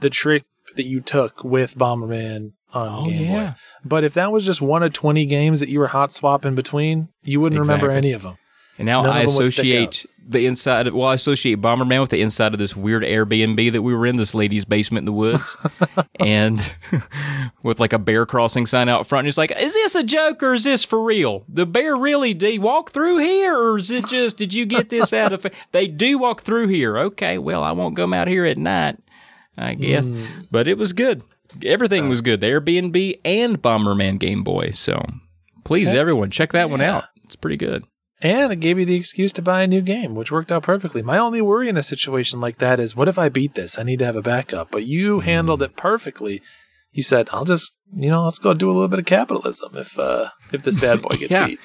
the 0.00 0.10
trick 0.10 0.44
that 0.76 0.84
you 0.86 1.00
took 1.00 1.42
with 1.42 1.76
Bomberman 1.76 2.52
on 2.72 2.88
Oh, 2.88 3.04
Game 3.06 3.22
yeah. 3.30 3.44
Boy. 3.50 3.54
But 3.84 4.04
if 4.04 4.14
that 4.14 4.30
was 4.32 4.44
just 4.44 4.60
one 4.62 4.82
of 4.82 4.92
twenty 4.92 5.26
games 5.26 5.60
that 5.60 5.68
you 5.68 5.78
were 5.80 5.88
hot 5.88 6.12
swapping 6.12 6.54
between, 6.54 7.08
you 7.22 7.40
wouldn't 7.40 7.60
remember 7.60 7.90
any 7.90 8.12
of 8.12 8.22
them. 8.22 8.36
And 8.78 8.86
now 8.86 9.02
None 9.02 9.16
I 9.16 9.20
of 9.22 9.28
them 9.28 9.36
would 9.36 9.52
stick 9.52 9.64
associate 9.64 10.06
the 10.28 10.46
inside. 10.46 10.86
Of, 10.86 10.94
well, 10.94 11.08
I 11.08 11.14
associate 11.14 11.60
Bomberman 11.60 12.00
with 12.00 12.10
the 12.10 12.20
inside 12.20 12.52
of 12.52 12.58
this 12.58 12.76
weird 12.76 13.02
Airbnb 13.02 13.72
that 13.72 13.82
we 13.82 13.94
were 13.94 14.06
in, 14.06 14.16
this 14.16 14.34
lady's 14.34 14.64
basement 14.64 15.02
in 15.02 15.04
the 15.06 15.12
woods, 15.12 15.56
and 16.20 16.74
with 17.62 17.80
like 17.80 17.92
a 17.92 17.98
bear 17.98 18.26
crossing 18.26 18.66
sign 18.66 18.88
out 18.88 19.06
front. 19.06 19.24
And 19.24 19.28
it's 19.28 19.38
like, 19.38 19.52
is 19.58 19.72
this 19.72 19.94
a 19.94 20.02
joke 20.02 20.42
or 20.42 20.54
is 20.54 20.64
this 20.64 20.84
for 20.84 21.02
real? 21.02 21.44
The 21.48 21.64
bear 21.64 21.96
really 21.96 22.34
did 22.34 22.60
walk 22.60 22.90
through 22.90 23.18
here, 23.18 23.56
or 23.56 23.78
is 23.78 23.90
it 23.90 24.08
just 24.08 24.36
did 24.36 24.52
you 24.52 24.66
get 24.66 24.90
this 24.90 25.12
out 25.12 25.32
of? 25.32 25.46
They 25.72 25.88
do 25.88 26.18
walk 26.18 26.42
through 26.42 26.68
here. 26.68 26.98
Okay, 26.98 27.38
well, 27.38 27.62
I 27.62 27.72
won't 27.72 27.96
come 27.96 28.12
out 28.12 28.28
here 28.28 28.44
at 28.44 28.58
night, 28.58 28.98
I 29.56 29.74
guess. 29.74 30.04
Hmm. 30.04 30.24
But 30.50 30.68
it 30.68 30.76
was 30.76 30.92
good. 30.92 31.22
Everything 31.64 32.08
was 32.08 32.20
good. 32.20 32.40
The 32.40 32.48
Airbnb 32.48 33.20
and 33.24 33.62
Bomberman 33.62 34.18
Game 34.18 34.42
Boy. 34.42 34.72
So 34.72 35.02
please, 35.64 35.88
everyone, 35.88 36.30
check 36.30 36.52
that 36.52 36.68
one 36.68 36.82
out. 36.82 37.04
It's 37.24 37.36
pretty 37.36 37.56
good. 37.56 37.84
And 38.22 38.50
it 38.52 38.56
gave 38.60 38.78
you 38.78 38.84
the 38.86 38.94
excuse 38.96 39.32
to 39.34 39.42
buy 39.42 39.62
a 39.62 39.66
new 39.66 39.82
game, 39.82 40.14
which 40.14 40.32
worked 40.32 40.50
out 40.50 40.62
perfectly. 40.62 41.02
My 41.02 41.18
only 41.18 41.42
worry 41.42 41.68
in 41.68 41.76
a 41.76 41.82
situation 41.82 42.40
like 42.40 42.56
that 42.58 42.80
is 42.80 42.96
what 42.96 43.08
if 43.08 43.18
I 43.18 43.28
beat 43.28 43.54
this? 43.54 43.78
I 43.78 43.82
need 43.82 43.98
to 43.98 44.06
have 44.06 44.16
a 44.16 44.22
backup. 44.22 44.70
But 44.70 44.86
you 44.86 45.20
handled 45.20 45.60
it 45.62 45.76
perfectly. 45.76 46.40
You 46.92 47.02
said, 47.02 47.28
I'll 47.30 47.44
just, 47.44 47.74
you 47.94 48.08
know, 48.08 48.24
let's 48.24 48.38
go 48.38 48.54
do 48.54 48.70
a 48.70 48.72
little 48.72 48.88
bit 48.88 48.98
of 49.00 49.04
capitalism 49.04 49.76
if 49.76 49.98
uh 49.98 50.30
if 50.50 50.62
this 50.62 50.78
bad 50.78 51.02
boy 51.02 51.10
gets 51.18 51.32
Yeah. 51.32 51.46
beat. 51.46 51.60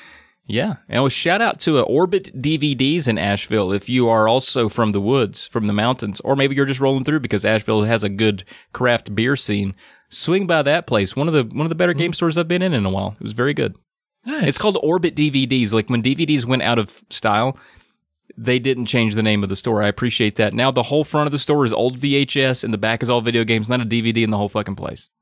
Yeah, 0.47 0.77
and 0.89 1.05
a 1.05 1.09
shout 1.09 1.39
out 1.41 1.59
to 1.61 1.77
uh, 1.77 1.83
Orbit 1.83 2.41
DVDs 2.41 3.07
in 3.07 3.17
Asheville. 3.17 3.71
If 3.71 3.87
you 3.87 4.09
are 4.09 4.27
also 4.27 4.67
from 4.67 4.91
the 4.91 4.99
woods, 4.99 5.47
from 5.47 5.67
the 5.67 5.71
mountains, 5.71 6.19
or 6.21 6.35
maybe 6.35 6.55
you're 6.55 6.65
just 6.65 6.79
rolling 6.81 7.05
through 7.05 7.21
because 7.21 7.45
Asheville 7.45 7.83
has 7.83 8.03
a 8.03 8.09
good 8.09 8.43
craft 8.73 9.15
beer 9.15 9.35
scene, 9.37 9.75
swing 10.09 10.47
by 10.47 10.63
that 10.63 10.87
place. 10.87 11.15
One 11.15 11.27
of 11.29 11.33
the 11.33 11.43
one 11.55 11.65
of 11.65 11.69
the 11.69 11.75
better 11.75 11.93
game 11.93 12.11
stores 12.11 12.37
I've 12.37 12.47
been 12.49 12.63
in 12.63 12.73
in 12.73 12.85
a 12.85 12.89
while. 12.89 13.13
It 13.19 13.23
was 13.23 13.31
very 13.33 13.53
good. 13.53 13.75
It's 14.25 14.57
called 14.57 14.77
Orbit 14.83 15.15
DVDs. 15.15 15.73
Like 15.73 15.89
when 15.89 16.03
DVDs 16.03 16.45
went 16.45 16.61
out 16.61 16.77
of 16.79 17.01
style, 17.09 17.57
they 18.37 18.59
didn't 18.59 18.85
change 18.85 19.15
the 19.15 19.23
name 19.23 19.43
of 19.43 19.49
the 19.49 19.55
store. 19.55 19.81
I 19.81 19.87
appreciate 19.87 20.35
that. 20.35 20.53
Now 20.53 20.71
the 20.71 20.83
whole 20.83 21.03
front 21.03 21.27
of 21.27 21.31
the 21.31 21.39
store 21.39 21.65
is 21.65 21.73
old 21.73 21.97
VHS, 21.97 22.63
and 22.63 22.73
the 22.73 22.77
back 22.77 23.01
is 23.03 23.09
all 23.09 23.21
video 23.21 23.43
games. 23.43 23.67
Not 23.67 23.81
a 23.81 23.85
DVD 23.85 24.23
in 24.23 24.29
the 24.29 24.37
whole 24.37 24.49
fucking 24.49 24.75
place. 24.75 25.09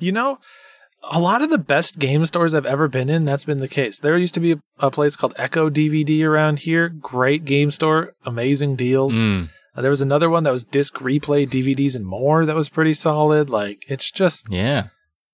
You 0.00 0.12
know, 0.12 0.38
a 1.10 1.20
lot 1.20 1.42
of 1.42 1.50
the 1.50 1.58
best 1.58 1.98
game 1.98 2.24
stores 2.24 2.54
I've 2.54 2.64
ever 2.66 2.88
been 2.88 3.10
in, 3.10 3.24
that's 3.26 3.44
been 3.44 3.58
the 3.58 3.68
case. 3.68 3.98
There 3.98 4.16
used 4.16 4.34
to 4.34 4.40
be 4.40 4.52
a, 4.52 4.60
a 4.78 4.90
place 4.90 5.16
called 5.16 5.34
Echo 5.36 5.68
DVD 5.68 6.24
around 6.24 6.60
here. 6.60 6.88
Great 6.88 7.44
game 7.44 7.70
store, 7.70 8.14
amazing 8.24 8.76
deals. 8.76 9.14
Mm, 9.20 9.50
Uh, 9.76 9.82
there 9.82 9.90
was 9.90 10.00
another 10.00 10.30
one 10.30 10.44
that 10.44 10.52
was 10.52 10.64
disc 10.64 10.94
replay 10.94 11.46
DVDs 11.48 11.94
and 11.94 12.06
more 12.06 12.46
that 12.46 12.56
was 12.56 12.68
pretty 12.70 12.94
solid. 12.94 13.50
Like, 13.50 13.84
it's 13.88 14.10
just 14.10 14.46
yeah. 14.50 14.88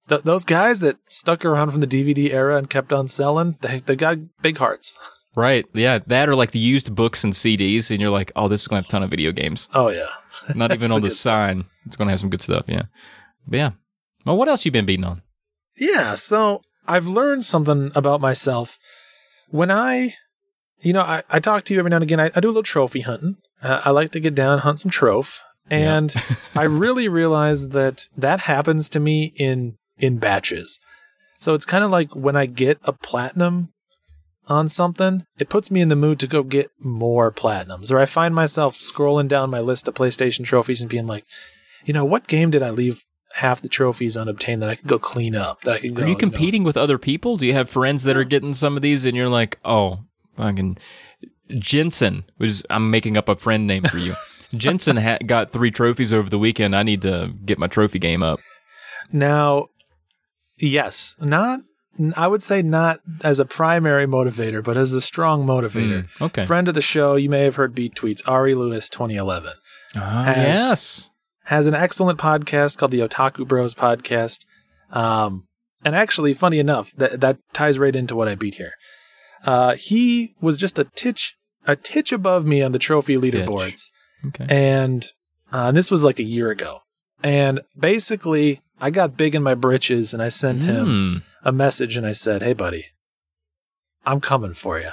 Th- 0.09 0.23
those 0.23 0.45
guys 0.45 0.81
that 0.81 0.99
stuck 1.09 1.45
around 1.45 1.71
from 1.71 1.81
the 1.81 1.87
DVD 1.87 2.33
era 2.33 2.57
and 2.57 2.69
kept 2.71 2.93
on 2.93 3.09
selling, 3.09 3.57
they, 3.61 3.81
they 3.81 3.97
got 3.97 4.19
big 4.43 4.59
hearts. 4.59 4.97
Right. 5.37 5.67
Yeah. 5.73 5.99
That 6.07 6.29
or 6.29 6.37
like 6.37 6.53
the 6.53 6.59
used 6.59 6.95
books 6.95 7.25
and 7.25 7.33
CDs, 7.33 7.91
and 7.91 8.01
you're 8.01 8.11
like, 8.11 8.31
oh, 8.37 8.49
this 8.49 8.63
is 8.63 8.69
going 8.69 8.83
to 8.83 8.85
have 8.85 8.89
a 8.89 8.93
ton 8.93 9.03
of 9.03 9.11
video 9.11 9.33
games. 9.33 9.69
Oh, 9.75 9.89
yeah. 9.89 10.09
Not 10.55 10.73
even 10.73 10.93
on 10.93 11.03
the 11.03 11.11
sign. 11.11 11.65
It's 11.87 11.97
going 11.97 12.07
to 12.07 12.13
have 12.13 12.21
some 12.21 12.31
good 12.31 12.43
stuff. 12.43 12.65
Yeah. 12.69 12.85
But 13.47 13.57
yeah. 13.57 13.71
Well, 14.25 14.37
what 14.37 14.49
else 14.49 14.65
you 14.65 14.71
been 14.71 14.87
beating 14.87 15.05
on? 15.05 15.23
Yeah, 15.77 16.15
so 16.15 16.63
I've 16.87 17.07
learned 17.07 17.45
something 17.45 17.91
about 17.95 18.21
myself. 18.21 18.79
When 19.51 19.71
I, 19.71 20.15
you 20.81 20.93
know, 20.93 21.03
I, 21.03 21.23
I 21.29 21.41
talk 21.41 21.65
to 21.65 21.75
you 21.75 21.81
every 21.81 21.91
now 21.91 21.97
and 21.97 22.03
again. 22.05 22.21
I, 22.21 22.31
I 22.35 22.41
do 22.41 22.49
a 22.49 22.51
little 22.51 22.63
trophy 22.63 23.01
hunting. 23.01 23.37
Uh, 23.63 23.81
I 23.85 23.91
like 23.91 24.13
to 24.13 24.21
get 24.21 24.35
down, 24.35 24.53
and 24.53 24.61
hunt 24.61 24.81
some 24.81 24.91
troph, 24.91 25.43
and 25.71 26.15
I 26.55 26.65
really 26.65 27.09
realize 27.09 27.71
that 27.71 28.07
that 28.17 28.41
happens 28.41 28.89
to 28.91 29.01
me 29.01 29.33
in 29.37 29.77
in 29.99 30.19
batches. 30.19 30.79
So 31.39 31.55
it's 31.55 31.67
kind 31.67 31.85
of 31.85 31.91
like 31.91 32.15
when 32.15 32.37
I 32.37 32.47
get 32.47 32.79
a 32.85 32.93
platinum 32.93 33.73
on 34.47 34.69
something, 34.69 35.27
it 35.39 35.49
puts 35.49 35.71
me 35.71 35.81
in 35.81 35.89
the 35.89 35.97
mood 35.97 36.19
to 36.21 36.27
go 36.27 36.43
get 36.43 36.71
more 36.79 37.31
platinums. 37.31 37.91
Or 37.91 37.99
I 37.99 38.07
find 38.07 38.35
myself 38.35 38.79
scrolling 38.79 39.29
down 39.29 39.51
my 39.51 39.61
list 39.61 39.89
of 39.89 39.95
PlayStation 39.95 40.45
trophies 40.45 40.81
and 40.81 40.91
being 40.91 41.07
like, 41.07 41.25
you 41.85 41.93
know, 41.95 42.05
what 42.05 42.27
game 42.27 42.51
did 42.51 42.63
I 42.63 42.71
leave 42.71 43.05
half 43.35 43.61
the 43.61 43.69
trophies 43.69 44.17
unobtained 44.17 44.63
that 44.63 44.71
I 44.71 44.75
could 44.75 44.89
go 44.89 44.99
clean 44.99 45.35
up? 45.35 45.63
That 45.63 45.75
I 45.75 45.79
could 45.81 45.95
go. 45.95 46.05
Are 46.05 46.09
you 46.09 46.17
competing 46.17 46.65
with 46.65 46.77
other 46.77 46.99
people? 46.99 47.37
Do 47.37 47.47
you 47.47 47.53
have 47.53 47.69
friends 47.69 48.05
that 48.05 48.17
are 48.17 48.25
getting 48.25 48.55
some 48.55 48.77
of 48.77 48.83
these 48.83 49.05
and 49.05 49.17
you're 49.17 49.29
like, 49.29 49.59
oh, 49.65 50.01
fucking 50.37 50.79
Jensen, 51.59 52.25
which 52.37 52.51
is, 52.51 52.63
I'm 52.71 52.91
making 52.91 53.17
up 53.17 53.29
a 53.29 53.37
friend 53.37 53.67
name 53.67 53.85
for 53.85 53.99
you. 53.99 54.15
Jensen 54.57 54.97
ha- 54.97 55.19
got 55.25 55.53
three 55.53 55.71
trophies 55.71 56.13
over 56.13 56.31
the 56.31 56.39
weekend. 56.39 56.77
I 56.77 56.83
need 56.85 57.03
to 57.03 57.33
get 57.45 57.59
my 57.59 57.67
trophy 57.67 57.99
game 57.99 58.23
up. 58.23 58.41
Now, 59.13 59.69
yes, 60.59 61.15
not. 61.21 61.61
I 62.17 62.27
would 62.27 62.43
say 62.43 62.61
not 62.61 62.99
as 63.23 63.39
a 63.39 63.45
primary 63.45 64.07
motivator, 64.07 64.63
but 64.65 64.77
as 64.77 64.93
a 64.93 65.01
strong 65.01 65.47
motivator. 65.47 66.09
Mm, 66.19 66.23
okay. 66.23 66.45
Friend 66.45 66.67
of 66.69 66.75
the 66.75 66.83
show, 66.83 67.15
you 67.15 67.31
may 67.31 67.45
have 67.45 67.55
heard 67.55 67.73
beat 67.75 67.95
tweets. 67.95 68.21
Ari 68.29 68.55
Lewis, 68.57 68.89
2011, 68.89 69.53
Ah, 69.97 70.25
Has- 70.25 70.37
yes. 70.37 71.11
has 71.45 71.67
an 71.69 71.75
excellent 71.75 72.19
podcast 72.19 72.79
called 72.79 72.91
the 72.91 72.99
Otaku 73.01 73.47
Bros 73.47 73.75
Podcast. 73.77 74.45
Um, 74.91 75.47
and 75.85 75.95
actually, 75.95 76.35
funny 76.35 76.59
enough, 76.59 76.91
that 76.97 77.21
that 77.21 77.39
ties 77.53 77.79
right 77.79 77.95
into 77.95 78.17
what 78.17 78.27
I 78.29 78.35
beat 78.35 78.57
here. 78.57 78.73
Uh, 79.45 79.75
he 79.77 80.35
was 80.41 80.57
just 80.57 80.79
a 80.79 80.85
titch, 80.97 81.37
a 81.67 81.77
titch 81.77 82.11
above 82.11 82.45
me 82.45 82.61
on 82.63 82.73
the 82.73 82.79
trophy 82.79 83.17
leaderboards. 83.17 83.91
Okay. 84.27 84.47
and 84.49 85.07
uh, 85.53 85.71
this 85.71 85.91
was 85.91 86.03
like 86.03 86.19
a 86.19 86.23
year 86.25 86.51
ago. 86.51 86.81
And 87.23 87.61
basically, 87.79 88.63
I 88.85 88.91
got 88.91 89.17
big 89.17 89.35
in 89.35 89.43
my 89.43 89.55
britches, 89.55 90.13
and 90.13 90.23
I 90.23 90.29
sent 90.29 90.63
him 90.63 90.87
Hmm. 90.87 91.49
a 91.49 91.53
message, 91.53 91.97
and 91.97 92.07
I 92.07 92.13
said, 92.13 92.43
"Hey, 92.43 92.53
buddy, 92.53 92.87
I'm 94.05 94.21
coming 94.21 94.53
for 94.53 94.79
you." 94.79 94.91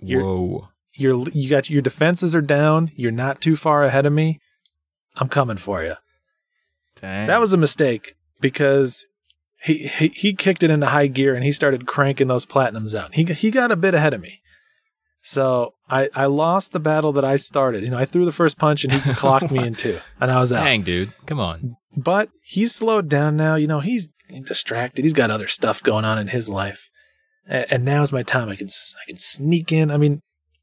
You're- 0.00 0.24
Whoa. 0.24 0.68
You're 0.94 1.28
you 1.30 1.48
got 1.48 1.70
your 1.70 1.80
defenses 1.82 2.34
are 2.34 2.40
down. 2.40 2.90
You're 2.96 3.12
not 3.12 3.40
too 3.40 3.54
far 3.54 3.84
ahead 3.84 4.04
of 4.06 4.12
me. 4.12 4.40
I'm 5.14 5.28
coming 5.28 5.56
for 5.56 5.84
you. 5.84 5.94
Dang. 7.00 7.28
That 7.28 7.40
was 7.40 7.52
a 7.52 7.56
mistake 7.56 8.16
because 8.40 9.06
he, 9.62 9.86
he 9.86 10.08
he 10.08 10.34
kicked 10.34 10.64
it 10.64 10.70
into 10.70 10.86
high 10.86 11.06
gear 11.06 11.34
and 11.36 11.44
he 11.44 11.52
started 11.52 11.86
cranking 11.86 12.26
those 12.26 12.44
platinums 12.46 12.96
out. 12.96 13.14
He 13.14 13.22
he 13.24 13.52
got 13.52 13.70
a 13.70 13.76
bit 13.76 13.94
ahead 13.94 14.12
of 14.14 14.20
me. 14.20 14.40
So 15.22 15.74
I, 15.90 16.08
I 16.14 16.26
lost 16.26 16.72
the 16.72 16.80
battle 16.80 17.12
that 17.12 17.24
I 17.24 17.36
started. 17.36 17.82
You 17.84 17.90
know, 17.90 17.98
I 17.98 18.04
threw 18.04 18.24
the 18.24 18.32
first 18.32 18.58
punch 18.58 18.84
and 18.84 18.92
he 18.92 19.14
clocked 19.14 19.50
me 19.50 19.66
in 19.66 19.74
two, 19.74 19.98
and 20.20 20.30
I 20.30 20.40
was 20.40 20.52
out. 20.52 20.64
Dang, 20.64 20.82
dude. 20.82 21.12
Come 21.26 21.40
on. 21.40 21.76
But 21.96 22.30
he's 22.42 22.74
slowed 22.74 23.08
down 23.08 23.36
now. 23.36 23.56
You 23.56 23.66
know, 23.66 23.80
he's 23.80 24.08
distracted. 24.44 25.04
He's 25.04 25.12
got 25.12 25.30
other 25.30 25.46
stuff 25.48 25.82
going 25.82 26.04
on 26.04 26.18
in 26.18 26.28
his 26.28 26.48
life, 26.48 26.88
A- 27.48 27.72
and 27.72 27.84
now's 27.84 28.12
my 28.12 28.22
time. 28.22 28.48
I 28.48 28.56
can 28.56 28.66
s- 28.68 28.94
I 29.02 29.08
can 29.10 29.18
sneak 29.18 29.72
in. 29.72 29.90
I 29.90 29.96
mean, 29.96 30.20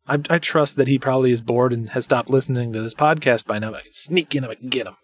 I, 0.07 0.19
I 0.29 0.39
trust 0.39 0.77
that 0.77 0.87
he 0.87 0.97
probably 0.99 1.31
is 1.31 1.41
bored 1.41 1.73
and 1.73 1.89
has 1.91 2.05
stopped 2.05 2.29
listening 2.29 2.71
to 2.73 2.81
this 2.81 2.93
podcast 2.95 3.45
by 3.45 3.59
now. 3.59 3.73
I 3.73 3.81
can 3.81 3.91
sneak 3.91 4.33
in 4.35 4.43
and 4.43 4.51
I 4.51 4.55
can 4.55 4.69
get 4.69 4.87
him, 4.87 4.95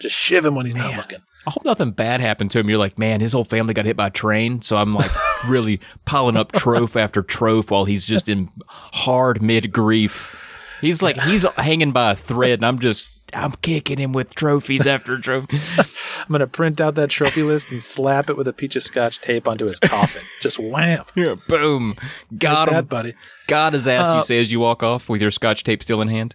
just 0.00 0.16
shiv 0.16 0.44
him 0.44 0.54
when 0.54 0.66
he's 0.66 0.74
not 0.74 0.96
looking. 0.96 1.20
I 1.46 1.50
hope 1.50 1.64
nothing 1.64 1.92
bad 1.92 2.20
happened 2.20 2.50
to 2.50 2.58
him. 2.58 2.68
You're 2.68 2.78
like, 2.78 2.98
man, 2.98 3.20
his 3.20 3.32
whole 3.32 3.44
family 3.44 3.72
got 3.72 3.86
hit 3.86 3.96
by 3.96 4.08
a 4.08 4.10
train. 4.10 4.60
So 4.60 4.76
I'm 4.76 4.94
like 4.94 5.10
really 5.48 5.80
piling 6.04 6.36
up 6.36 6.52
troph 6.52 6.94
after 6.96 7.22
troph 7.22 7.70
while 7.70 7.84
he's 7.86 8.04
just 8.04 8.28
in 8.28 8.50
hard 8.68 9.40
mid 9.40 9.72
grief. 9.72 10.34
He's 10.80 11.00
like, 11.02 11.18
he's 11.22 11.44
hanging 11.56 11.92
by 11.92 12.12
a 12.12 12.14
thread 12.14 12.58
and 12.58 12.66
I'm 12.66 12.78
just, 12.80 13.10
I'm 13.32 13.52
kicking 13.62 13.98
him 13.98 14.12
with 14.12 14.34
trophies 14.34 14.86
after 14.86 15.18
trophy. 15.18 15.58
I'm 16.20 16.32
gonna 16.32 16.46
print 16.46 16.80
out 16.80 16.94
that 16.96 17.10
trophy 17.10 17.42
list 17.42 17.70
and 17.72 17.82
slap 17.82 18.28
it 18.30 18.36
with 18.36 18.46
a 18.48 18.52
peach 18.52 18.76
of 18.76 18.82
scotch 18.82 19.20
tape 19.20 19.48
onto 19.48 19.66
his 19.66 19.80
coffin. 19.80 20.22
Just 20.40 20.58
wham. 20.58 21.04
Yeah, 21.16 21.34
Boom. 21.48 21.94
Got 22.36 22.66
Take 22.66 22.68
him. 22.68 22.74
that, 22.74 22.88
buddy. 22.88 23.14
Got 23.46 23.72
his 23.72 23.88
ass, 23.88 24.06
you 24.12 24.20
Uh, 24.20 24.22
say 24.22 24.40
as 24.40 24.52
you 24.52 24.60
walk 24.60 24.82
off 24.82 25.08
with 25.08 25.20
your 25.22 25.30
scotch 25.30 25.64
tape 25.64 25.82
still 25.82 26.00
in 26.02 26.08
hand. 26.08 26.34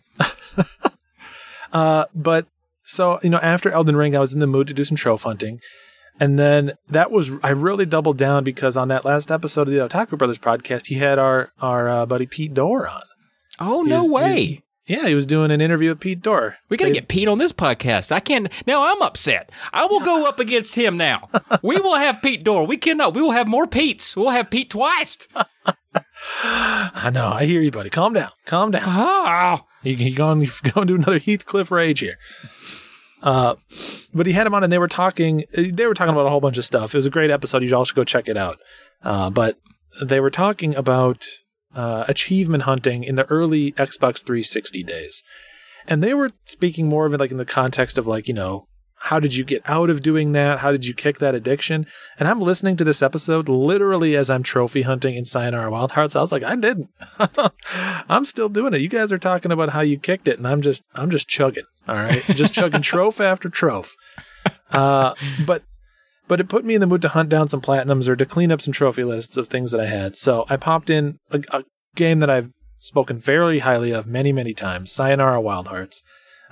Uh, 1.71 2.05
but 2.13 2.45
so 2.85 3.19
you 3.23 3.30
know, 3.30 3.39
after 3.39 3.72
Elden 3.72 3.95
Ring, 3.95 4.15
I 4.15 4.19
was 4.19 4.34
in 4.34 4.39
the 4.39 4.47
mood 4.47 4.68
to 4.68 4.73
do 4.73 4.84
some 4.84 4.97
trophy 4.97 5.23
hunting, 5.23 5.60
and 6.19 6.38
then 6.39 6.73
that 6.89 7.11
was 7.11 7.31
I 7.43 7.49
really 7.49 7.85
doubled 7.85 8.18
down 8.18 8.43
because 8.43 8.76
on 8.77 8.88
that 8.89 9.05
last 9.05 9.31
episode 9.31 9.68
of 9.68 9.73
the 9.73 9.80
Otaku 9.88 10.18
Brothers 10.18 10.39
podcast, 10.39 10.88
he 10.88 10.95
had 10.95 11.19
our 11.19 11.51
our 11.61 11.89
uh, 11.89 12.05
buddy 12.05 12.26
Pete 12.26 12.53
Dorr 12.53 12.88
on. 12.88 13.03
Oh, 13.60 13.81
no 13.84 14.01
He's- 14.01 14.11
way. 14.11 14.43
he's- 14.45 14.60
Yeah, 14.85 15.07
he 15.07 15.15
was 15.15 15.26
doing 15.26 15.49
an 15.51 15.61
interview 15.61 15.89
with 15.89 16.01
Pete 16.01 16.22
Dorr. 16.22 16.57
We 16.69 16.76
got 16.76 16.85
to 16.85 16.91
get 16.91 17.07
Pete 17.07 17.30
on 17.30 17.38
this 17.38 17.53
podcast. 17.53 18.11
I 18.11 18.19
can't. 18.19 18.49
Now 18.68 18.84
I'm 18.85 19.01
upset. 19.01 19.49
I 19.72 19.85
will 19.85 20.01
go 20.01 20.26
up 20.26 20.39
against 20.39 20.76
him 20.76 20.97
now. 20.97 21.30
We 21.64 21.77
will 21.77 21.95
have 21.95 22.22
Pete 22.22 22.43
Dorr. 22.43 22.65
We 22.65 22.76
cannot. 22.76 23.14
We 23.14 23.22
will 23.22 23.31
have 23.31 23.47
more 23.47 23.65
Pete's. 23.68 24.15
We'll 24.18 24.31
have 24.31 24.49
Pete 24.49 24.72
twice. 24.72 25.26
I 26.43 27.10
know. 27.14 27.31
I 27.31 27.45
hear 27.45 27.61
you, 27.61 27.72
buddy. 27.72 27.89
Calm 27.89 28.14
down. 28.14 28.31
Calm 28.45 28.72
down. 28.72 28.84
Ah. 28.85 29.65
You 29.84 29.97
can 29.97 30.14
go 30.14 30.31
and 30.31 30.47
go 30.73 30.81
and 30.81 30.88
do 30.88 30.95
another 30.95 31.19
Heathcliff 31.19 31.72
rage 31.72 31.99
here. 31.99 32.18
Uh, 33.22 33.55
but 34.14 34.27
he 34.27 34.34
had 34.34 34.47
him 34.47 34.53
on, 34.53 34.64
and 34.64 34.72
they 34.73 34.77
were 34.77 34.88
talking. 34.88 35.45
They 35.53 35.88
were 35.88 35.93
talking 35.93 36.14
about 36.14 36.26
a 36.26 36.30
whole 36.30 36.41
bunch 36.41 36.57
of 36.57 36.65
stuff. 36.65 36.93
It 36.93 36.97
was 36.97 37.05
a 37.05 37.11
great 37.11 37.31
episode. 37.31 37.61
You 37.61 37.85
should 37.85 37.95
go 37.95 38.03
check 38.03 38.27
it 38.27 38.38
out. 38.38 38.60
Uh, 39.03 39.30
but 39.30 39.57
they 40.01 40.19
were 40.19 40.30
talking 40.30 40.76
about 40.76 41.26
uh, 41.76 42.05
achievement 42.07 42.64
hunting 42.64 43.03
in 43.03 43.15
the 43.15 43.26
early 43.26 43.72
Xbox 43.73 44.26
360 44.26 44.84
days, 44.84 45.23
and 45.88 46.03
they 46.03 46.14
were 46.14 46.31
speaking 46.45 46.88
more 46.88 47.05
of 47.05 47.14
it 47.14 47.19
like 47.19 47.31
in 47.31 47.38
the 47.38 47.45
context 47.45 47.97
of 47.97 48.07
like 48.07 48.27
you 48.27 48.34
know 48.34 48.64
how 49.03 49.19
did 49.19 49.35
you 49.35 49.43
get 49.43 49.61
out 49.65 49.89
of 49.89 50.01
doing 50.01 50.31
that? 50.31 50.59
How 50.59 50.71
did 50.71 50.85
you 50.85 50.93
kick 50.93 51.19
that 51.19 51.35
addiction? 51.35 51.85
And 52.17 52.25
I'm 52.25 52.39
listening 52.39 52.77
to 52.77 52.85
this 52.85 53.01
episode 53.01 53.49
literally 53.49 54.15
as 54.15 54.30
I'm 54.30 54.43
trophy 54.43 54.84
hunting 54.84 55.15
in 55.15 55.25
Sayonara 55.25 55.69
Wild 55.69 55.91
Hearts. 55.91 56.15
I 56.15 56.21
was 56.21 56.31
like, 56.31 56.43
I 56.43 56.55
didn't. 56.55 56.88
I'm 58.07 58.23
still 58.23 58.47
doing 58.47 58.73
it. 58.73 58.80
You 58.80 58.88
guys 58.88 59.11
are 59.11 59.17
talking 59.17 59.51
about 59.51 59.71
how 59.71 59.81
you 59.81 59.99
kicked 59.99 60.30
it, 60.30 60.38
and 60.38 60.47
I'm 60.47 60.61
just 60.61 60.85
I'm 60.95 61.11
just 61.11 61.27
chugging. 61.27 61.65
All 61.85 61.95
right, 61.95 62.23
just 62.30 62.53
chugging 62.53 62.81
troph 62.81 63.19
after 63.19 63.49
troph. 63.49 63.93
Uh, 64.71 65.15
but 65.45 65.63
but 66.30 66.39
it 66.39 66.47
put 66.47 66.63
me 66.63 66.75
in 66.75 66.80
the 66.80 66.88
mood 66.88 67.01
to 67.01 67.09
hunt 67.09 67.27
down 67.27 67.49
some 67.49 67.59
platinums 67.59 68.07
or 68.07 68.15
to 68.15 68.25
clean 68.25 68.53
up 68.53 68.61
some 68.61 68.71
trophy 68.71 69.03
lists 69.03 69.35
of 69.35 69.49
things 69.49 69.73
that 69.73 69.81
I 69.81 69.88
had. 69.88 70.15
So 70.15 70.45
I 70.49 70.55
popped 70.55 70.89
in 70.89 71.17
a, 71.30 71.43
a 71.51 71.65
game 71.95 72.19
that 72.19 72.30
I've 72.30 72.51
spoken 72.80 73.17
very 73.17 73.59
highly 73.59 73.91
of 73.91 74.07
many 74.07 74.31
many 74.31 74.53
times, 74.53 74.93
Sayonara 74.93 75.41
Wild 75.41 75.67
Hearts. 75.67 76.01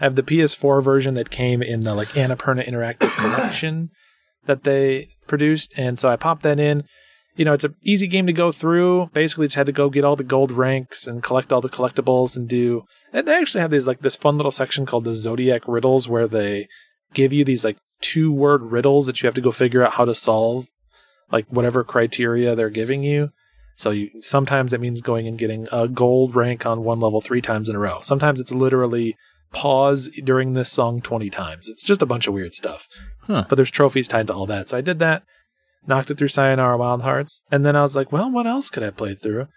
I 0.01 0.05
have 0.05 0.15
the 0.15 0.23
PS4 0.23 0.83
version 0.83 1.13
that 1.13 1.29
came 1.29 1.61
in 1.61 1.81
the 1.81 1.93
like 1.93 2.09
Annapurna 2.09 2.67
Interactive 2.67 3.15
Collection 3.15 3.91
that 4.45 4.63
they 4.63 5.09
produced, 5.27 5.73
and 5.77 5.99
so 5.99 6.09
I 6.09 6.15
popped 6.15 6.41
that 6.41 6.59
in. 6.59 6.83
You 7.35 7.45
know, 7.45 7.53
it's 7.53 7.63
an 7.63 7.75
easy 7.83 8.07
game 8.07 8.25
to 8.25 8.33
go 8.33 8.51
through. 8.51 9.11
Basically, 9.13 9.45
just 9.45 9.55
had 9.55 9.67
to 9.67 9.71
go 9.71 9.91
get 9.91 10.03
all 10.03 10.15
the 10.15 10.23
gold 10.23 10.51
ranks 10.51 11.05
and 11.07 11.23
collect 11.23 11.53
all 11.53 11.61
the 11.61 11.69
collectibles 11.69 12.35
and 12.35 12.49
do. 12.49 12.83
And 13.13 13.27
they 13.27 13.35
actually 13.35 13.61
have 13.61 13.69
these 13.69 13.85
like 13.85 13.99
this 13.99 14.15
fun 14.15 14.37
little 14.37 14.51
section 14.51 14.87
called 14.87 15.03
the 15.03 15.13
Zodiac 15.13 15.67
Riddles, 15.67 16.09
where 16.09 16.27
they 16.27 16.67
give 17.13 17.31
you 17.31 17.45
these 17.45 17.63
like 17.63 17.77
two 18.01 18.31
word 18.31 18.63
riddles 18.63 19.05
that 19.05 19.21
you 19.21 19.27
have 19.27 19.35
to 19.35 19.41
go 19.41 19.51
figure 19.51 19.85
out 19.85 19.93
how 19.93 20.05
to 20.05 20.15
solve, 20.15 20.67
like 21.31 21.45
whatever 21.49 21.83
criteria 21.83 22.55
they're 22.55 22.71
giving 22.71 23.03
you. 23.03 23.29
So 23.75 23.91
you 23.91 24.09
sometimes 24.19 24.73
it 24.73 24.81
means 24.81 24.99
going 24.99 25.27
and 25.27 25.37
getting 25.37 25.67
a 25.71 25.87
gold 25.87 26.35
rank 26.35 26.65
on 26.65 26.83
one 26.83 26.99
level 26.99 27.21
three 27.21 27.41
times 27.41 27.69
in 27.69 27.75
a 27.75 27.79
row. 27.79 27.99
Sometimes 28.01 28.39
it's 28.39 28.51
literally 28.51 29.15
pause 29.53 30.09
during 30.23 30.53
this 30.53 30.71
song 30.71 31.01
20 31.01 31.29
times. 31.29 31.67
It's 31.67 31.83
just 31.83 32.01
a 32.01 32.05
bunch 32.05 32.27
of 32.27 32.33
weird 32.33 32.53
stuff. 32.53 32.87
Huh. 33.23 33.45
But 33.47 33.55
there's 33.55 33.71
trophies 33.71 34.07
tied 34.07 34.27
to 34.27 34.33
all 34.33 34.45
that. 34.47 34.69
So 34.69 34.77
I 34.77 34.81
did 34.81 34.99
that, 34.99 35.23
knocked 35.85 36.11
it 36.11 36.17
through 36.17 36.29
Sayonara 36.29 36.77
Wild 36.77 37.01
Hearts, 37.01 37.41
and 37.51 37.65
then 37.65 37.75
I 37.75 37.81
was 37.81 37.95
like, 37.95 38.11
well, 38.11 38.31
what 38.31 38.47
else 38.47 38.69
could 38.69 38.83
I 38.83 38.89
play 38.89 39.13
through? 39.13 39.47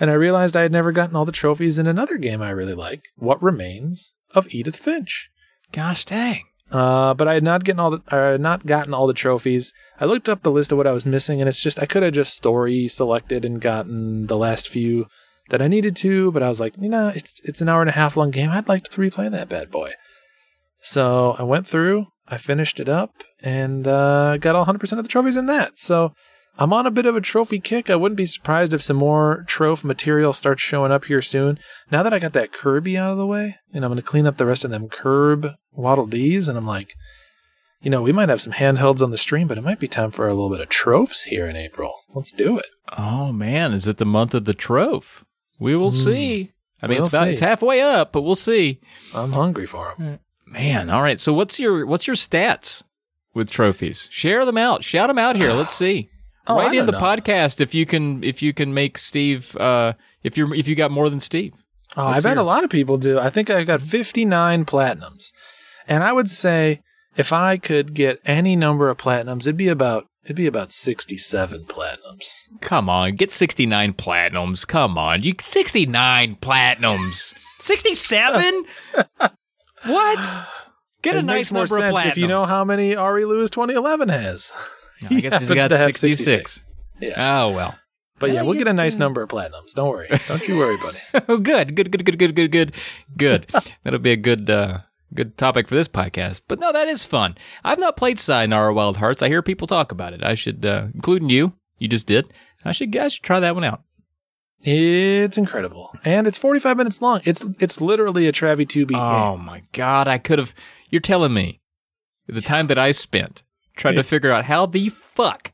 And 0.00 0.10
I 0.10 0.14
realized 0.14 0.56
I 0.56 0.62
had 0.62 0.72
never 0.72 0.92
gotten 0.92 1.16
all 1.16 1.24
the 1.24 1.32
trophies 1.32 1.78
in 1.78 1.86
another 1.86 2.16
game 2.16 2.42
I 2.42 2.50
really 2.50 2.74
like, 2.74 3.02
What 3.16 3.42
Remains 3.42 4.14
of 4.34 4.52
Edith 4.52 4.76
Finch. 4.76 5.30
Gosh 5.70 6.04
dang. 6.04 6.44
Uh, 6.70 7.12
but 7.12 7.28
I 7.28 7.34
had 7.34 7.42
not 7.42 7.64
gotten 7.64 7.80
all 7.80 7.90
the 7.90 8.02
I 8.08 8.16
had 8.32 8.40
not 8.40 8.64
gotten 8.64 8.94
all 8.94 9.06
the 9.06 9.12
trophies. 9.12 9.74
I 10.00 10.06
looked 10.06 10.28
up 10.28 10.42
the 10.42 10.50
list 10.50 10.72
of 10.72 10.78
what 10.78 10.86
I 10.86 10.92
was 10.92 11.04
missing, 11.04 11.40
and 11.40 11.48
it's 11.48 11.60
just 11.60 11.78
I 11.78 11.84
could 11.84 12.02
have 12.02 12.14
just 12.14 12.34
story 12.34 12.88
selected 12.88 13.44
and 13.44 13.60
gotten 13.60 14.26
the 14.26 14.38
last 14.38 14.68
few 14.68 15.06
that 15.50 15.62
I 15.62 15.68
needed 15.68 15.96
to, 15.96 16.32
but 16.32 16.42
I 16.42 16.48
was 16.48 16.60
like, 16.60 16.74
you 16.80 16.88
know, 16.88 17.12
it's 17.14 17.40
it's 17.44 17.60
an 17.60 17.68
hour 17.68 17.80
and 17.80 17.90
a 17.90 17.94
half 17.94 18.16
long 18.16 18.30
game. 18.30 18.50
I'd 18.50 18.68
like 18.68 18.84
to 18.84 19.00
replay 19.00 19.30
that 19.30 19.48
bad 19.48 19.70
boy. 19.70 19.92
So 20.80 21.36
I 21.38 21.42
went 21.44 21.66
through, 21.66 22.06
I 22.28 22.38
finished 22.38 22.80
it 22.80 22.88
up, 22.88 23.22
and 23.40 23.86
uh, 23.86 24.36
got 24.38 24.56
all 24.56 24.66
100% 24.66 24.98
of 24.98 25.04
the 25.04 25.08
trophies 25.08 25.36
in 25.36 25.46
that. 25.46 25.78
So 25.78 26.12
I'm 26.58 26.72
on 26.72 26.86
a 26.86 26.90
bit 26.90 27.06
of 27.06 27.16
a 27.16 27.20
trophy 27.20 27.60
kick. 27.60 27.88
I 27.88 27.96
wouldn't 27.96 28.16
be 28.16 28.26
surprised 28.26 28.74
if 28.74 28.82
some 28.82 28.96
more 28.96 29.44
trophy 29.46 29.86
material 29.86 30.32
starts 30.32 30.60
showing 30.60 30.92
up 30.92 31.04
here 31.04 31.22
soon. 31.22 31.58
Now 31.90 32.02
that 32.02 32.12
I 32.12 32.18
got 32.18 32.32
that 32.34 32.52
Kirby 32.52 32.98
out 32.98 33.10
of 33.10 33.16
the 33.16 33.26
way, 33.26 33.56
and 33.72 33.84
I'm 33.84 33.90
going 33.90 33.96
to 33.96 34.02
clean 34.02 34.26
up 34.26 34.36
the 34.36 34.46
rest 34.46 34.64
of 34.64 34.70
them 34.70 34.88
Curb 34.88 35.52
Waddle 35.72 36.06
Dees, 36.06 36.48
and 36.48 36.58
I'm 36.58 36.66
like, 36.66 36.94
you 37.80 37.90
know, 37.90 38.02
we 38.02 38.12
might 38.12 38.28
have 38.28 38.42
some 38.42 38.52
handhelds 38.52 39.02
on 39.02 39.10
the 39.10 39.18
stream, 39.18 39.48
but 39.48 39.58
it 39.58 39.64
might 39.64 39.80
be 39.80 39.88
time 39.88 40.10
for 40.10 40.28
a 40.28 40.34
little 40.34 40.50
bit 40.50 40.60
of 40.60 40.68
trophies 40.68 41.22
here 41.22 41.46
in 41.46 41.56
April. 41.56 41.94
Let's 42.14 42.32
do 42.32 42.58
it. 42.58 42.66
Oh 42.96 43.32
man, 43.32 43.72
is 43.72 43.88
it 43.88 43.96
the 43.96 44.04
month 44.04 44.34
of 44.34 44.44
the 44.44 44.54
troph? 44.54 45.24
We 45.62 45.76
will 45.76 45.92
see. 45.92 46.50
I 46.82 46.88
mean, 46.88 46.96
We'll 46.98 47.06
it's 47.06 47.14
about 47.14 47.26
see. 47.26 47.30
it's 47.32 47.40
halfway 47.40 47.80
up, 47.80 48.12
but 48.12 48.22
we'll 48.22 48.34
see. 48.34 48.80
I'm 49.14 49.32
hungry 49.32 49.66
for 49.66 49.94
them. 49.98 50.18
Man, 50.46 50.90
all 50.90 51.00
right. 51.02 51.20
So 51.20 51.32
what's 51.32 51.58
your 51.60 51.86
what's 51.86 52.06
your 52.06 52.16
stats 52.16 52.82
with 53.34 53.48
trophies? 53.50 54.08
Share 54.10 54.44
them 54.44 54.58
out. 54.58 54.82
Shout 54.82 55.08
them 55.08 55.18
out 55.18 55.36
here. 55.36 55.52
Let's 55.52 55.74
see. 55.74 56.08
Oh, 56.44 56.56
right 56.56 56.72
I 56.72 56.76
in 56.76 56.86
the 56.86 56.92
know. 56.92 56.98
podcast 56.98 57.60
if 57.60 57.72
you 57.72 57.86
can 57.86 58.24
if 58.24 58.42
you 58.42 58.52
can 58.52 58.74
make 58.74 58.98
Steve 58.98 59.56
uh 59.58 59.92
if 60.24 60.36
you're 60.36 60.52
if 60.52 60.66
you 60.66 60.74
got 60.74 60.90
more 60.90 61.08
than 61.08 61.20
Steve. 61.20 61.54
Oh, 61.96 62.02
I 62.04 62.12
Let's 62.14 62.24
bet 62.24 62.32
hear 62.32 62.40
a 62.40 62.42
lot 62.42 62.64
of 62.64 62.70
people 62.70 62.98
do. 62.98 63.16
I 63.16 63.30
think 63.30 63.48
I 63.48 63.62
got 63.62 63.80
59 63.80 64.64
platinums. 64.64 65.32
And 65.86 66.02
I 66.02 66.12
would 66.12 66.28
say 66.28 66.80
if 67.16 67.32
I 67.32 67.58
could 67.58 67.94
get 67.94 68.18
any 68.24 68.56
number 68.56 68.88
of 68.88 68.96
platinums, 68.98 69.42
it'd 69.42 69.56
be 69.56 69.68
about 69.68 70.08
It'd 70.24 70.36
be 70.36 70.46
about 70.46 70.70
67 70.70 71.64
platinums. 71.64 72.48
Come 72.60 72.88
on, 72.88 73.16
get 73.16 73.32
69 73.32 73.94
platinums. 73.94 74.66
Come 74.66 74.96
on. 74.96 75.24
You 75.24 75.34
69 75.40 76.36
platinums. 76.36 77.36
67? 77.58 78.64
what? 79.86 80.46
Get 81.02 81.16
it 81.16 81.18
a 81.18 81.22
nice 81.22 81.50
number 81.50 81.76
of 81.76 81.82
platinums. 81.82 82.06
If 82.06 82.16
you 82.18 82.28
know 82.28 82.44
how 82.44 82.64
many 82.64 82.94
Ari 82.94 83.24
Lewis 83.24 83.50
2011 83.50 84.10
has. 84.10 84.52
No, 85.02 85.16
I 85.16 85.20
guess 85.20 85.32
he 85.40 85.46
has 85.46 85.68
got 85.68 85.70
66. 85.70 86.18
66. 86.18 86.64
Yeah. 87.00 87.42
Oh, 87.44 87.52
well. 87.52 87.74
But 88.20 88.30
yeah, 88.30 88.42
we'll 88.42 88.54
get 88.54 88.68
a 88.68 88.72
nice 88.72 88.94
number 88.94 89.22
of 89.22 89.30
platinums. 89.30 89.72
Don't 89.74 89.88
worry. 89.88 90.06
Don't 90.28 90.46
you 90.46 90.56
worry, 90.56 90.76
buddy. 90.76 90.98
oh, 91.28 91.38
good. 91.38 91.74
Good, 91.74 91.90
good, 91.90 92.04
good, 92.04 92.18
good, 92.18 92.36
good, 92.36 92.52
good. 92.52 92.74
Good. 93.16 93.46
That'll 93.82 93.98
be 93.98 94.12
a 94.12 94.16
good 94.16 94.48
uh, 94.48 94.82
good 95.14 95.36
topic 95.38 95.68
for 95.68 95.74
this 95.74 95.88
podcast. 95.88 96.42
But 96.48 96.58
no, 96.58 96.72
that 96.72 96.88
is 96.88 97.04
fun. 97.04 97.36
I've 97.64 97.78
not 97.78 97.96
played 97.96 98.18
Sayonara 98.18 98.72
Wild 98.74 98.96
Hearts. 98.98 99.22
I 99.22 99.28
hear 99.28 99.42
people 99.42 99.66
talk 99.66 99.92
about 99.92 100.12
it. 100.12 100.22
I 100.24 100.34
should, 100.34 100.64
uh, 100.64 100.88
including 100.94 101.30
you. 101.30 101.54
You 101.78 101.88
just 101.88 102.06
did. 102.06 102.32
I 102.64 102.72
should, 102.72 102.96
I 102.96 103.08
should 103.08 103.22
try 103.24 103.40
that 103.40 103.54
one 103.54 103.64
out. 103.64 103.82
It's 104.64 105.36
incredible. 105.38 105.92
And 106.04 106.26
it's 106.26 106.38
45 106.38 106.76
minutes 106.76 107.02
long. 107.02 107.20
It's 107.24 107.44
it's 107.58 107.80
literally 107.80 108.28
a 108.28 108.32
Travi 108.32 108.68
2 108.68 108.86
beat 108.86 108.96
Oh 108.96 109.36
game. 109.36 109.44
my 109.44 109.62
god! 109.72 110.06
I 110.06 110.18
could 110.18 110.38
have. 110.38 110.54
You're 110.88 111.00
telling 111.00 111.34
me 111.34 111.60
the 112.28 112.40
time 112.40 112.68
that 112.68 112.78
I 112.78 112.92
spent 112.92 113.42
trying 113.76 113.96
to 113.96 114.04
figure 114.04 114.30
out 114.30 114.44
how 114.44 114.66
the 114.66 114.90
fuck 114.90 115.52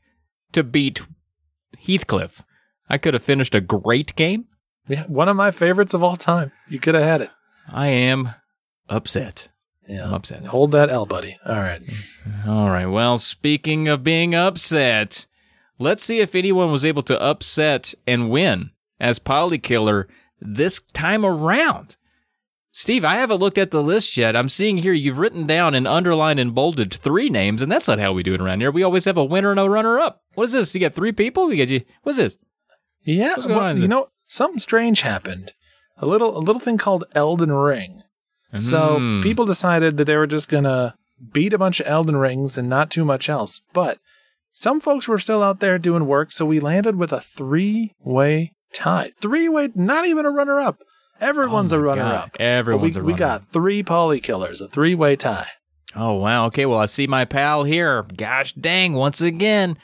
to 0.51 0.61
beat 0.63 1.01
Heathcliff. 1.83 2.43
I 2.87 2.97
could 2.99 3.15
have 3.15 3.23
finished 3.23 3.55
a 3.55 3.61
great 3.61 4.15
game. 4.15 4.45
Yeah, 4.87 5.05
one 5.05 5.27
of 5.29 5.35
my 5.35 5.49
favorites 5.51 5.93
of 5.95 6.03
all 6.03 6.15
time. 6.15 6.51
You 6.67 6.79
could 6.79 6.93
have 6.95 7.03
had 7.03 7.21
it. 7.21 7.29
I 7.71 7.87
am 7.87 8.29
upset. 8.89 9.48
Yeah. 9.89 10.05
I'm 10.05 10.13
upset. 10.13 10.45
Hold 10.45 10.71
that 10.71 10.91
L, 10.91 11.07
buddy. 11.07 11.37
All 11.45 11.55
right. 11.55 11.81
All 12.47 12.69
right. 12.69 12.85
Well, 12.85 13.17
speaking 13.17 13.87
of 13.87 14.03
being 14.03 14.35
upset, 14.35 15.25
let's 15.79 16.03
see 16.03 16.19
if 16.19 16.35
anyone 16.35 16.71
was 16.71 16.85
able 16.85 17.01
to 17.03 17.19
upset 17.19 17.95
and 18.05 18.29
win 18.29 18.69
as 18.99 19.17
Polykiller 19.17 20.05
this 20.39 20.79
time 20.93 21.25
around. 21.25 21.97
Steve, 22.71 23.03
I 23.03 23.15
haven't 23.15 23.39
looked 23.39 23.57
at 23.57 23.71
the 23.71 23.81
list 23.81 24.15
yet. 24.15 24.35
I'm 24.35 24.47
seeing 24.47 24.77
here 24.77 24.93
you've 24.93 25.17
written 25.17 25.47
down 25.47 25.73
and 25.73 25.87
underlined 25.87 26.39
and 26.39 26.53
bolded 26.53 26.93
three 26.93 27.29
names, 27.29 27.63
and 27.63 27.71
that's 27.71 27.87
not 27.87 27.97
how 27.97 28.13
we 28.13 28.21
do 28.21 28.35
it 28.35 28.41
around 28.41 28.61
here. 28.61 28.69
We 28.69 28.83
always 28.83 29.05
have 29.05 29.17
a 29.17 29.25
winner 29.25 29.49
and 29.49 29.59
a 29.59 29.67
runner 29.67 29.97
up. 29.99 30.21
What 30.35 30.43
is 30.45 30.51
this? 30.51 30.75
You 30.75 30.81
got 30.81 30.93
three 30.93 31.11
people? 31.11 31.47
We 31.47 31.57
got 31.57 31.69
you. 31.69 31.81
What's 32.03 32.19
this? 32.19 32.37
Yeah. 33.01 33.29
What's 33.29 33.47
going 33.47 33.57
well, 33.57 33.67
on? 33.69 33.81
you 33.81 33.87
know, 33.87 34.09
something 34.27 34.59
strange 34.59 35.01
happened. 35.01 35.53
A 35.97 36.05
little, 36.05 36.37
a 36.37 36.39
little 36.39 36.59
thing 36.59 36.77
called 36.77 37.05
Elden 37.15 37.51
Ring. 37.51 38.03
So 38.57 38.97
Mm. 38.97 39.21
people 39.21 39.45
decided 39.45 39.97
that 39.97 40.05
they 40.05 40.17
were 40.17 40.25
just 40.27 40.49
gonna 40.49 40.95
beat 41.31 41.53
a 41.53 41.57
bunch 41.57 41.79
of 41.79 41.85
Elden 41.87 42.17
Rings 42.17 42.57
and 42.57 42.67
not 42.67 42.89
too 42.89 43.05
much 43.05 43.29
else. 43.29 43.61
But 43.73 43.99
some 44.53 44.79
folks 44.79 45.07
were 45.07 45.19
still 45.19 45.43
out 45.43 45.59
there 45.59 45.77
doing 45.77 46.07
work, 46.07 46.31
so 46.31 46.45
we 46.45 46.59
landed 46.59 46.95
with 46.95 47.13
a 47.13 47.21
three-way 47.21 48.53
tie. 48.73 49.11
Three-way, 49.21 49.69
not 49.75 50.05
even 50.07 50.25
a 50.25 50.31
runner-up. 50.31 50.79
Everyone's 51.21 51.73
Oh 51.73 51.77
a 51.77 51.79
my 51.79 51.85
runner-up. 51.85 52.37
Everyone's 52.39 52.95
But 52.95 53.01
a 53.01 53.03
we, 53.03 53.13
we 53.13 53.17
got 53.17 53.51
three 53.51 53.83
poly 53.83 54.19
killers, 54.19 54.61
a 54.61 54.67
three-way 54.67 55.15
tie. 55.15 55.47
Oh, 55.95 56.13
wow. 56.13 56.45
Okay. 56.47 56.65
Well, 56.65 56.79
I 56.79 56.85
see 56.85 57.07
my 57.07 57.25
pal 57.25 57.63
here. 57.63 58.03
Gosh 58.15 58.53
dang. 58.53 58.93
Once 58.93 59.21
again, 59.21 59.77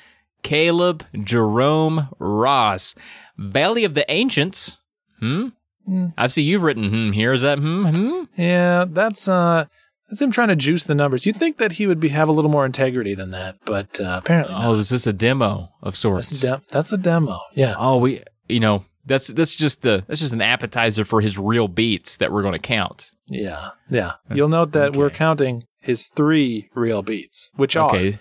Caleb 0.43 1.03
Jerome 1.23 2.09
Ross. 2.19 2.95
Valley 3.37 3.83
of 3.83 3.95
the 3.95 4.09
Ancients. 4.11 4.77
Hmm? 5.19 5.49
Hmm. 5.85 6.07
I 6.17 6.27
see 6.27 6.41
you've 6.41 6.63
written 6.63 6.89
hmm 6.89 7.11
here. 7.11 7.33
Is 7.33 7.41
that 7.41 7.59
hmm? 7.59 7.85
Hmm? 7.87 8.23
Yeah, 8.37 8.85
that's 8.87 9.27
uh, 9.27 9.65
that's 10.09 10.21
him 10.21 10.31
trying 10.31 10.47
to 10.49 10.55
juice 10.55 10.83
the 10.85 10.95
numbers. 10.95 11.25
You'd 11.25 11.37
think 11.37 11.57
that 11.57 11.73
he 11.73 11.87
would 11.87 11.99
be 11.99 12.09
have 12.09 12.27
a 12.27 12.31
little 12.31 12.51
more 12.51 12.65
integrity 12.65 13.15
than 13.15 13.31
that, 13.31 13.57
but 13.65 13.99
uh, 13.99 14.19
apparently 14.23 14.53
not. 14.53 14.65
Oh, 14.65 14.79
is 14.79 14.89
this 14.89 15.07
a 15.07 15.13
demo 15.13 15.69
of 15.81 15.95
sorts? 15.95 16.29
That's 16.29 16.43
a, 16.43 16.47
dem- 16.47 16.61
that's 16.69 16.91
a 16.91 16.97
demo. 16.97 17.39
Yeah. 17.53 17.75
oh, 17.77 17.97
we, 17.97 18.21
you 18.49 18.59
know, 18.59 18.85
that's 19.05 19.27
that's 19.27 19.55
just 19.55 19.85
a 19.85 20.03
that's 20.07 20.19
just 20.21 20.33
an 20.33 20.41
appetizer 20.41 21.05
for 21.05 21.21
his 21.21 21.37
real 21.37 21.67
beats 21.67 22.17
that 22.17 22.31
we're 22.31 22.41
going 22.41 22.53
to 22.53 22.59
count. 22.59 23.11
Yeah, 23.27 23.69
yeah. 23.89 24.13
You'll 24.31 24.49
note 24.49 24.71
that 24.73 24.95
we're 24.95 25.09
counting 25.09 25.63
his 25.79 26.07
three 26.07 26.69
real 26.75 27.01
beats, 27.01 27.51
which 27.55 27.75
are 27.75 27.89
Okay. 27.89 28.19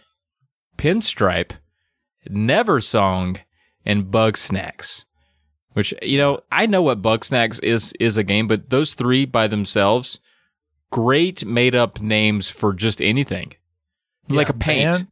Pinstripe, 0.77 1.53
Never 2.29 2.81
Song, 2.81 3.39
and 3.87 4.11
Bug 4.11 4.37
Snacks. 4.37 5.05
Which 5.75 5.93
you 6.03 6.19
know, 6.19 6.41
I 6.51 6.67
know 6.67 6.83
what 6.83 7.03
Bug 7.03 7.25
Snacks 7.25 7.59
is 7.61 7.93
is 8.01 8.17
a 8.17 8.25
game, 8.25 8.47
but 8.47 8.71
those 8.71 8.95
three 8.95 9.25
by 9.27 9.47
themselves, 9.49 10.19
great 10.91 11.45
made 11.45 11.75
up 11.75 12.01
names 12.01 12.49
for 12.49 12.73
just 12.73 13.03
anything, 13.03 13.55
like 14.29 14.49
a 14.49 14.53
paint. 14.55 14.93
Band, 14.93 15.09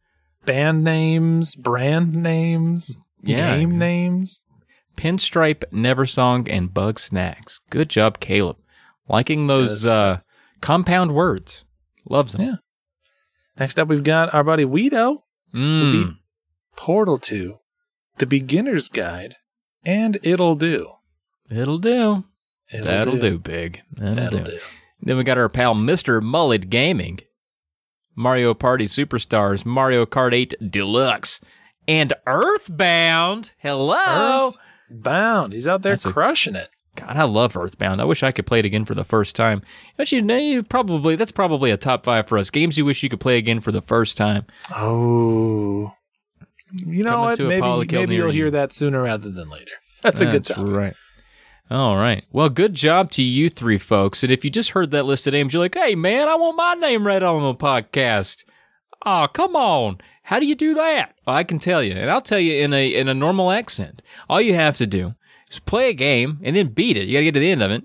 band 0.46 0.84
names, 0.84 1.54
brand 1.56 2.14
names, 2.14 2.96
Yeah, 3.22 3.56
game 3.56 3.72
exa- 3.72 3.76
names. 3.78 4.42
Pinstripe, 4.96 5.64
Never 5.72 6.04
Song, 6.06 6.48
and 6.48 6.72
Bug 6.72 6.98
Snacks. 7.00 7.60
Good 7.70 7.88
job, 7.88 8.20
Caleb. 8.20 8.56
Liking 9.08 9.46
those 9.46 9.84
uh, 9.86 10.20
compound 10.60 11.14
words. 11.14 11.64
Loves 12.08 12.34
them. 12.34 12.42
Yeah. 12.42 12.54
Next 13.58 13.78
up, 13.78 13.88
we've 13.88 14.04
got 14.04 14.32
our 14.34 14.44
buddy 14.44 14.64
Weedo, 14.64 15.18
Mm. 15.54 16.16
Portal 16.76 17.18
2, 17.18 17.56
The 18.18 18.26
Beginner's 18.26 18.88
Guide, 18.88 19.36
and 19.84 20.18
It'll 20.22 20.54
Do. 20.54 20.92
It'll 21.50 21.78
do. 21.78 22.24
It'll 22.72 22.86
That'll 22.86 23.18
do, 23.18 23.38
big. 23.38 23.82
That'll, 23.92 24.14
That'll 24.14 24.38
do. 24.40 24.52
do. 24.52 24.58
Then 25.02 25.16
we 25.16 25.24
got 25.24 25.36
our 25.38 25.48
pal 25.48 25.74
Mr. 25.74 26.22
Mullet 26.22 26.70
Gaming, 26.70 27.20
Mario 28.14 28.54
Party 28.54 28.86
Superstars, 28.86 29.66
Mario 29.66 30.06
Kart 30.06 30.32
8 30.32 30.54
Deluxe, 30.70 31.40
and 31.88 32.12
Earthbound. 32.26 33.52
Hello. 33.58 34.52
Earthbound. 34.90 35.52
He's 35.52 35.66
out 35.68 35.82
there 35.82 35.92
That's 35.92 36.06
a- 36.06 36.12
crushing 36.12 36.54
it. 36.56 36.68
God, 36.94 37.16
I 37.16 37.24
love 37.24 37.56
Earthbound. 37.56 38.00
I 38.02 38.04
wish 38.04 38.22
I 38.22 38.32
could 38.32 38.46
play 38.46 38.58
it 38.58 38.66
again 38.66 38.84
for 38.84 38.94
the 38.94 39.04
first 39.04 39.34
time. 39.34 39.62
Actually, 39.98 40.44
you 40.50 40.62
probably 40.62 41.16
that's 41.16 41.32
probably 41.32 41.70
a 41.70 41.78
top 41.78 42.04
five 42.04 42.28
for 42.28 42.36
us. 42.36 42.50
Games 42.50 42.76
you 42.76 42.84
wish 42.84 43.02
you 43.02 43.08
could 43.08 43.20
play 43.20 43.38
again 43.38 43.60
for 43.60 43.72
the 43.72 43.80
first 43.80 44.18
time. 44.18 44.44
Oh. 44.74 45.94
You 46.72 47.04
know 47.04 47.20
what? 47.20 47.38
Maybe, 47.38 47.60
maybe 47.60 48.14
you'll 48.14 48.26
you. 48.28 48.42
hear 48.42 48.50
that 48.50 48.72
sooner 48.72 49.02
rather 49.02 49.30
than 49.30 49.48
later. 49.50 49.72
That's 50.02 50.20
a 50.20 50.24
good 50.24 50.44
That's 50.44 50.48
topic. 50.56 50.72
right. 50.74 50.94
All 51.70 51.96
right. 51.96 52.24
Well, 52.32 52.48
good 52.48 52.74
job 52.74 53.10
to 53.12 53.22
you 53.22 53.48
three 53.48 53.78
folks. 53.78 54.22
And 54.22 54.32
if 54.32 54.44
you 54.44 54.50
just 54.50 54.70
heard 54.70 54.90
that 54.90 55.04
list 55.06 55.26
of 55.26 55.32
names, 55.32 55.52
you're 55.52 55.62
like, 55.62 55.74
hey, 55.74 55.94
man, 55.94 56.28
I 56.28 56.34
want 56.34 56.56
my 56.56 56.74
name 56.74 57.06
read 57.06 57.22
on 57.22 57.42
the 57.42 57.54
podcast. 57.54 58.44
Oh, 59.06 59.26
come 59.32 59.56
on. 59.56 59.98
How 60.24 60.38
do 60.38 60.46
you 60.46 60.54
do 60.54 60.74
that? 60.74 61.14
Well, 61.26 61.36
I 61.36 61.44
can 61.44 61.58
tell 61.58 61.82
you, 61.82 61.92
and 61.92 62.10
I'll 62.10 62.20
tell 62.20 62.38
you 62.38 62.62
in 62.62 62.72
a 62.72 62.88
in 62.94 63.08
a 63.08 63.14
normal 63.14 63.50
accent. 63.50 64.02
All 64.28 64.40
you 64.40 64.54
have 64.54 64.76
to 64.78 64.86
do 64.86 65.14
is 65.50 65.58
play 65.60 65.88
a 65.88 65.94
game 65.94 66.38
and 66.42 66.54
then 66.54 66.68
beat 66.68 66.96
it. 66.96 67.06
You 67.06 67.14
got 67.14 67.20
to 67.20 67.24
get 67.24 67.34
to 67.34 67.40
the 67.40 67.50
end 67.50 67.62
of 67.62 67.70
it, 67.70 67.82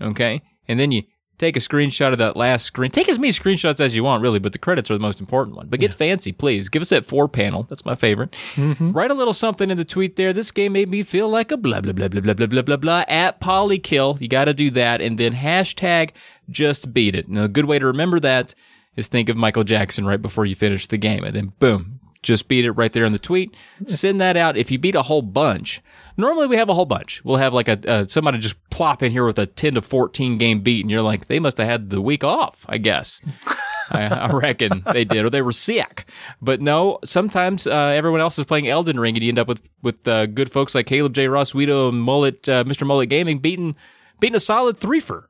okay? 0.00 0.42
And 0.66 0.78
then 0.78 0.92
you 0.92 1.02
take 1.38 1.56
a 1.56 1.60
screenshot 1.60 2.12
of 2.12 2.18
that 2.18 2.36
last 2.36 2.66
screen. 2.66 2.90
Take 2.90 3.08
as 3.08 3.18
many 3.18 3.32
screenshots 3.32 3.80
as 3.80 3.94
you 3.94 4.04
want, 4.04 4.22
really, 4.22 4.38
but 4.38 4.52
the 4.52 4.58
credits 4.58 4.90
are 4.90 4.94
the 4.94 5.00
most 5.00 5.20
important 5.20 5.56
one. 5.56 5.68
But 5.68 5.80
get 5.80 5.94
fancy, 5.94 6.32
please. 6.32 6.68
Give 6.68 6.82
us 6.82 6.90
that 6.90 7.04
four 7.04 7.28
panel. 7.28 7.62
That's 7.64 7.84
my 7.84 7.94
favorite. 7.94 8.34
Write 8.56 9.10
a 9.10 9.14
little 9.14 9.34
something 9.34 9.70
in 9.70 9.76
the 9.78 9.84
tweet 9.84 10.16
there. 10.16 10.32
This 10.32 10.50
game 10.50 10.72
made 10.72 10.90
me 10.90 11.02
feel 11.02 11.28
like 11.28 11.50
a 11.50 11.56
blah 11.56 11.80
blah 11.80 11.92
blah 11.92 12.08
blah 12.08 12.20
blah 12.20 12.34
blah 12.34 12.46
blah 12.46 12.62
blah 12.62 12.76
blah 12.76 13.04
at 13.08 13.40
Polykill. 13.40 14.20
You 14.20 14.28
got 14.28 14.46
to 14.46 14.54
do 14.54 14.70
that, 14.70 15.00
and 15.00 15.18
then 15.18 15.32
hashtag 15.34 16.10
just 16.50 16.92
beat 16.92 17.14
it. 17.14 17.28
Now, 17.28 17.44
a 17.44 17.48
good 17.48 17.66
way 17.66 17.78
to 17.78 17.86
remember 17.86 18.20
that 18.20 18.54
is 18.96 19.08
think 19.08 19.28
of 19.28 19.36
Michael 19.36 19.64
Jackson 19.64 20.06
right 20.06 20.20
before 20.20 20.44
you 20.44 20.54
finish 20.54 20.86
the 20.86 20.96
game, 20.96 21.22
and 21.22 21.34
then 21.34 21.52
boom, 21.60 22.00
just 22.22 22.48
beat 22.48 22.64
it 22.64 22.72
right 22.72 22.92
there 22.92 23.04
in 23.04 23.12
the 23.12 23.18
tweet. 23.18 23.54
Send 23.86 24.20
that 24.20 24.36
out. 24.36 24.56
If 24.56 24.70
you 24.70 24.78
beat 24.78 24.96
a 24.96 25.02
whole 25.02 25.22
bunch, 25.22 25.80
normally 26.18 26.48
we 26.48 26.56
have 26.56 26.68
a 26.68 26.74
whole 26.74 26.84
bunch. 26.84 27.24
We'll 27.24 27.36
have 27.36 27.54
like 27.54 27.68
a 27.68 27.90
uh, 27.90 28.06
somebody 28.08 28.38
just 28.38 28.56
plop 28.70 29.02
in 29.02 29.12
here 29.12 29.24
with 29.24 29.38
a 29.38 29.46
ten 29.46 29.74
to 29.74 29.82
fourteen 29.82 30.36
game 30.36 30.60
beat, 30.60 30.82
and 30.82 30.90
you're 30.90 31.02
like, 31.02 31.26
they 31.26 31.38
must 31.38 31.56
have 31.56 31.68
had 31.68 31.88
the 31.88 32.02
week 32.02 32.24
off, 32.24 32.66
I 32.68 32.78
guess. 32.78 33.22
I, 33.90 34.02
I 34.04 34.30
reckon 34.32 34.82
they 34.92 35.04
did, 35.04 35.24
or 35.24 35.30
they 35.30 35.40
were 35.40 35.52
sick. 35.52 36.04
But 36.42 36.60
no, 36.60 36.98
sometimes 37.04 37.66
uh, 37.66 37.72
everyone 37.72 38.20
else 38.20 38.38
is 38.38 38.44
playing 38.44 38.68
Elden 38.68 39.00
Ring, 39.00 39.16
and 39.16 39.24
you 39.24 39.30
end 39.30 39.38
up 39.38 39.48
with 39.48 39.62
with 39.82 40.06
uh, 40.06 40.26
good 40.26 40.52
folks 40.52 40.74
like 40.74 40.86
Caleb 40.86 41.14
J. 41.14 41.28
Ross, 41.28 41.52
Guido, 41.52 41.88
and 41.88 42.02
Mullet, 42.02 42.46
uh, 42.48 42.64
Mr. 42.64 42.86
Mullet 42.86 43.08
Gaming 43.08 43.38
beating 43.38 43.76
beating 44.20 44.36
a 44.36 44.40
solid 44.40 44.78
threefer. 44.78 45.24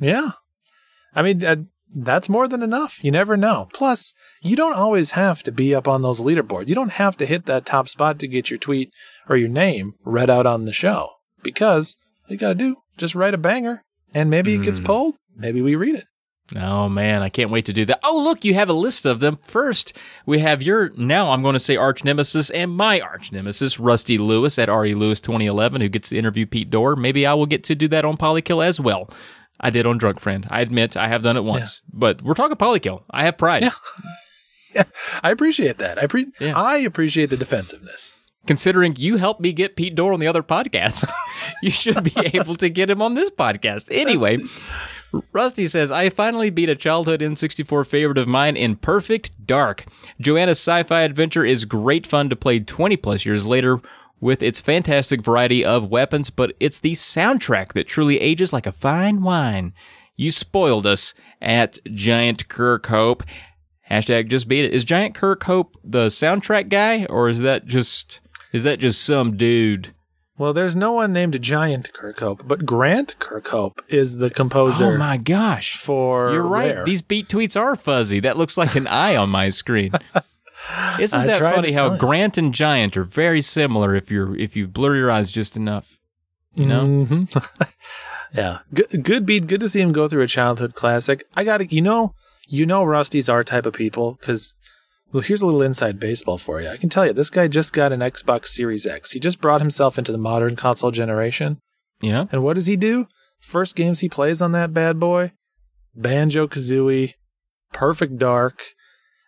Yeah. 0.00 0.32
I 1.14 1.22
mean, 1.22 1.44
uh, 1.44 1.56
that's 1.94 2.28
more 2.28 2.48
than 2.48 2.62
enough. 2.62 3.02
You 3.02 3.10
never 3.10 3.36
know. 3.36 3.68
Plus, 3.72 4.14
you 4.42 4.56
don't 4.56 4.74
always 4.74 5.12
have 5.12 5.42
to 5.44 5.52
be 5.52 5.74
up 5.74 5.88
on 5.88 6.02
those 6.02 6.20
leaderboards. 6.20 6.68
You 6.68 6.74
don't 6.74 6.90
have 6.90 7.16
to 7.18 7.26
hit 7.26 7.46
that 7.46 7.64
top 7.64 7.88
spot 7.88 8.18
to 8.18 8.28
get 8.28 8.50
your 8.50 8.58
tweet 8.58 8.90
or 9.28 9.36
your 9.36 9.48
name 9.48 9.94
read 10.04 10.30
out 10.30 10.46
on 10.46 10.64
the 10.64 10.72
show 10.72 11.10
because 11.42 11.96
you 12.28 12.36
got 12.36 12.48
to 12.48 12.54
do 12.54 12.76
just 12.96 13.14
write 13.14 13.34
a 13.34 13.38
banger 13.38 13.82
and 14.12 14.30
maybe 14.30 14.54
it 14.54 14.62
gets 14.62 14.78
hmm. 14.78 14.86
pulled. 14.86 15.14
Maybe 15.36 15.62
we 15.62 15.74
read 15.74 15.96
it. 15.96 16.06
Oh 16.54 16.90
man, 16.90 17.22
I 17.22 17.30
can't 17.30 17.50
wait 17.50 17.64
to 17.66 17.72
do 17.72 17.86
that. 17.86 18.00
Oh 18.04 18.20
look, 18.22 18.44
you 18.44 18.52
have 18.52 18.68
a 18.68 18.74
list 18.74 19.06
of 19.06 19.20
them. 19.20 19.38
First, 19.42 19.96
we 20.26 20.40
have 20.40 20.62
your 20.62 20.90
now 20.90 21.30
I'm 21.30 21.42
going 21.42 21.54
to 21.54 21.60
say 21.60 21.76
arch 21.76 22.04
nemesis 22.04 22.50
and 22.50 22.70
my 22.70 23.00
arch 23.00 23.32
nemesis, 23.32 23.80
Rusty 23.80 24.18
Lewis 24.18 24.58
at 24.58 24.68
RE 24.68 24.92
Lewis 24.92 25.20
2011, 25.20 25.80
who 25.80 25.88
gets 25.88 26.10
to 26.10 26.18
interview 26.18 26.44
Pete 26.44 26.68
Dorr. 26.68 26.96
Maybe 26.96 27.24
I 27.24 27.32
will 27.32 27.46
get 27.46 27.64
to 27.64 27.74
do 27.74 27.88
that 27.88 28.04
on 28.04 28.18
Polykill 28.18 28.64
as 28.64 28.78
well. 28.78 29.08
I 29.60 29.70
did 29.70 29.86
on 29.86 29.98
Drunk 29.98 30.20
Friend. 30.20 30.46
I 30.50 30.60
admit 30.60 30.96
I 30.96 31.08
have 31.08 31.22
done 31.22 31.36
it 31.36 31.44
once, 31.44 31.80
but 31.92 32.22
we're 32.22 32.34
talking 32.34 32.56
Polykill. 32.56 33.02
I 33.10 33.24
have 33.24 33.38
pride. 33.38 33.68
Yeah, 34.74 34.84
I 35.22 35.30
appreciate 35.30 35.78
that. 35.78 36.02
I 36.02 36.08
pre- 36.08 36.32
Yeah. 36.40 36.58
I 36.60 36.78
appreciate 36.78 37.30
the 37.30 37.36
defensiveness. 37.36 38.16
Considering 38.48 38.96
you 38.98 39.18
helped 39.18 39.40
me 39.40 39.52
get 39.52 39.76
Pete 39.76 39.94
Dorr 39.94 40.12
on 40.12 40.18
the 40.18 40.26
other 40.26 40.42
podcast, 40.42 41.08
you 41.62 41.70
should 41.70 42.02
be 42.02 42.12
able 42.34 42.56
to 42.56 42.68
get 42.68 42.90
him 42.90 43.00
on 43.00 43.14
this 43.14 43.30
podcast. 43.30 43.86
Anyway, 43.92 44.38
Rusty 45.32 45.68
says, 45.68 45.92
I 45.92 46.10
finally 46.10 46.50
beat 46.50 46.68
a 46.68 46.74
childhood 46.74 47.20
N64 47.20 47.86
favorite 47.86 48.18
of 48.18 48.26
mine 48.26 48.56
in 48.56 48.74
Perfect 48.74 49.46
Dark. 49.46 49.84
Joanna's 50.20 50.58
sci 50.58 50.82
fi 50.82 51.02
adventure 51.02 51.44
is 51.44 51.64
great 51.64 52.04
fun 52.04 52.28
to 52.28 52.34
play 52.36 52.58
20 52.58 52.96
plus 52.96 53.24
years 53.24 53.46
later 53.46 53.80
with 54.24 54.42
its 54.42 54.58
fantastic 54.58 55.20
variety 55.22 55.62
of 55.62 55.90
weapons, 55.90 56.30
but 56.30 56.54
it's 56.58 56.78
the 56.78 56.92
soundtrack 56.92 57.74
that 57.74 57.86
truly 57.86 58.18
ages 58.22 58.54
like 58.54 58.66
a 58.66 58.72
fine 58.72 59.20
wine. 59.20 59.74
You 60.16 60.30
spoiled 60.30 60.86
us 60.86 61.12
at 61.42 61.76
Giant 61.92 62.48
Kirkhope. 62.48 63.20
Hashtag 63.90 64.28
just 64.28 64.48
beat 64.48 64.64
it. 64.64 64.72
Is 64.72 64.82
Giant 64.82 65.14
Kirkhope 65.14 65.74
the 65.84 66.06
soundtrack 66.06 66.70
guy, 66.70 67.04
or 67.04 67.28
is 67.28 67.40
that 67.40 67.66
just 67.66 68.22
is 68.50 68.62
that 68.62 68.78
just 68.78 69.04
some 69.04 69.36
dude? 69.36 69.92
Well, 70.38 70.54
there's 70.54 70.74
no 70.74 70.92
one 70.92 71.12
named 71.12 71.40
Giant 71.42 71.92
Kirkhope, 71.92 72.48
but 72.48 72.64
Grant 72.64 73.18
Kirkhope 73.18 73.80
is 73.88 74.16
the 74.16 74.30
composer 74.30 74.94
Oh 74.94 74.96
my 74.96 75.18
gosh! 75.18 75.76
for 75.76 76.32
You're 76.32 76.42
right. 76.42 76.74
Rare. 76.76 76.84
These 76.86 77.02
beat 77.02 77.28
tweets 77.28 77.60
are 77.60 77.76
fuzzy. 77.76 78.20
That 78.20 78.38
looks 78.38 78.56
like 78.56 78.74
an 78.74 78.86
eye 78.86 79.16
on 79.16 79.28
my 79.28 79.50
screen. 79.50 79.92
Isn't 80.98 81.20
I 81.20 81.26
that 81.26 81.54
funny 81.54 81.72
how 81.72 81.90
tell. 81.90 81.98
Grant 81.98 82.38
and 82.38 82.54
Giant 82.54 82.96
are 82.96 83.04
very 83.04 83.42
similar 83.42 83.94
if 83.94 84.10
you're 84.10 84.36
if 84.36 84.56
you 84.56 84.66
blur 84.66 84.96
your 84.96 85.10
eyes 85.10 85.30
just 85.30 85.56
enough? 85.56 85.98
You 86.54 86.66
know? 86.66 86.84
Mhm. 86.84 87.74
yeah. 88.34 88.58
Good, 88.72 89.02
good 89.02 89.26
beat. 89.26 89.46
Good 89.46 89.60
to 89.60 89.68
see 89.68 89.80
him 89.80 89.92
go 89.92 90.06
through 90.06 90.22
a 90.22 90.28
childhood 90.28 90.74
classic. 90.74 91.24
I 91.34 91.42
got 91.44 91.58
to, 91.58 91.66
you 91.66 91.82
know, 91.82 92.14
you 92.46 92.64
know, 92.64 92.84
Rusty's 92.84 93.28
our 93.28 93.42
type 93.42 93.66
of 93.66 93.74
people 93.74 94.16
because, 94.20 94.54
well, 95.12 95.22
here's 95.22 95.42
a 95.42 95.46
little 95.46 95.62
inside 95.62 95.98
baseball 95.98 96.38
for 96.38 96.60
you. 96.60 96.68
I 96.68 96.76
can 96.76 96.88
tell 96.88 97.06
you, 97.06 97.12
this 97.12 97.30
guy 97.30 97.48
just 97.48 97.72
got 97.72 97.92
an 97.92 98.00
Xbox 98.00 98.48
Series 98.48 98.86
X. 98.86 99.12
He 99.12 99.20
just 99.20 99.40
brought 99.40 99.60
himself 99.60 99.98
into 99.98 100.12
the 100.12 100.18
modern 100.18 100.54
console 100.54 100.92
generation. 100.92 101.58
Yeah. 102.00 102.26
And 102.30 102.42
what 102.42 102.54
does 102.54 102.66
he 102.66 102.76
do? 102.76 103.08
First 103.40 103.76
games 103.76 104.00
he 104.00 104.08
plays 104.08 104.40
on 104.40 104.52
that 104.52 104.72
bad 104.72 104.98
boy 105.00 105.32
Banjo 105.94 106.46
Kazooie, 106.46 107.12
Perfect 107.72 108.18
Dark. 108.18 108.73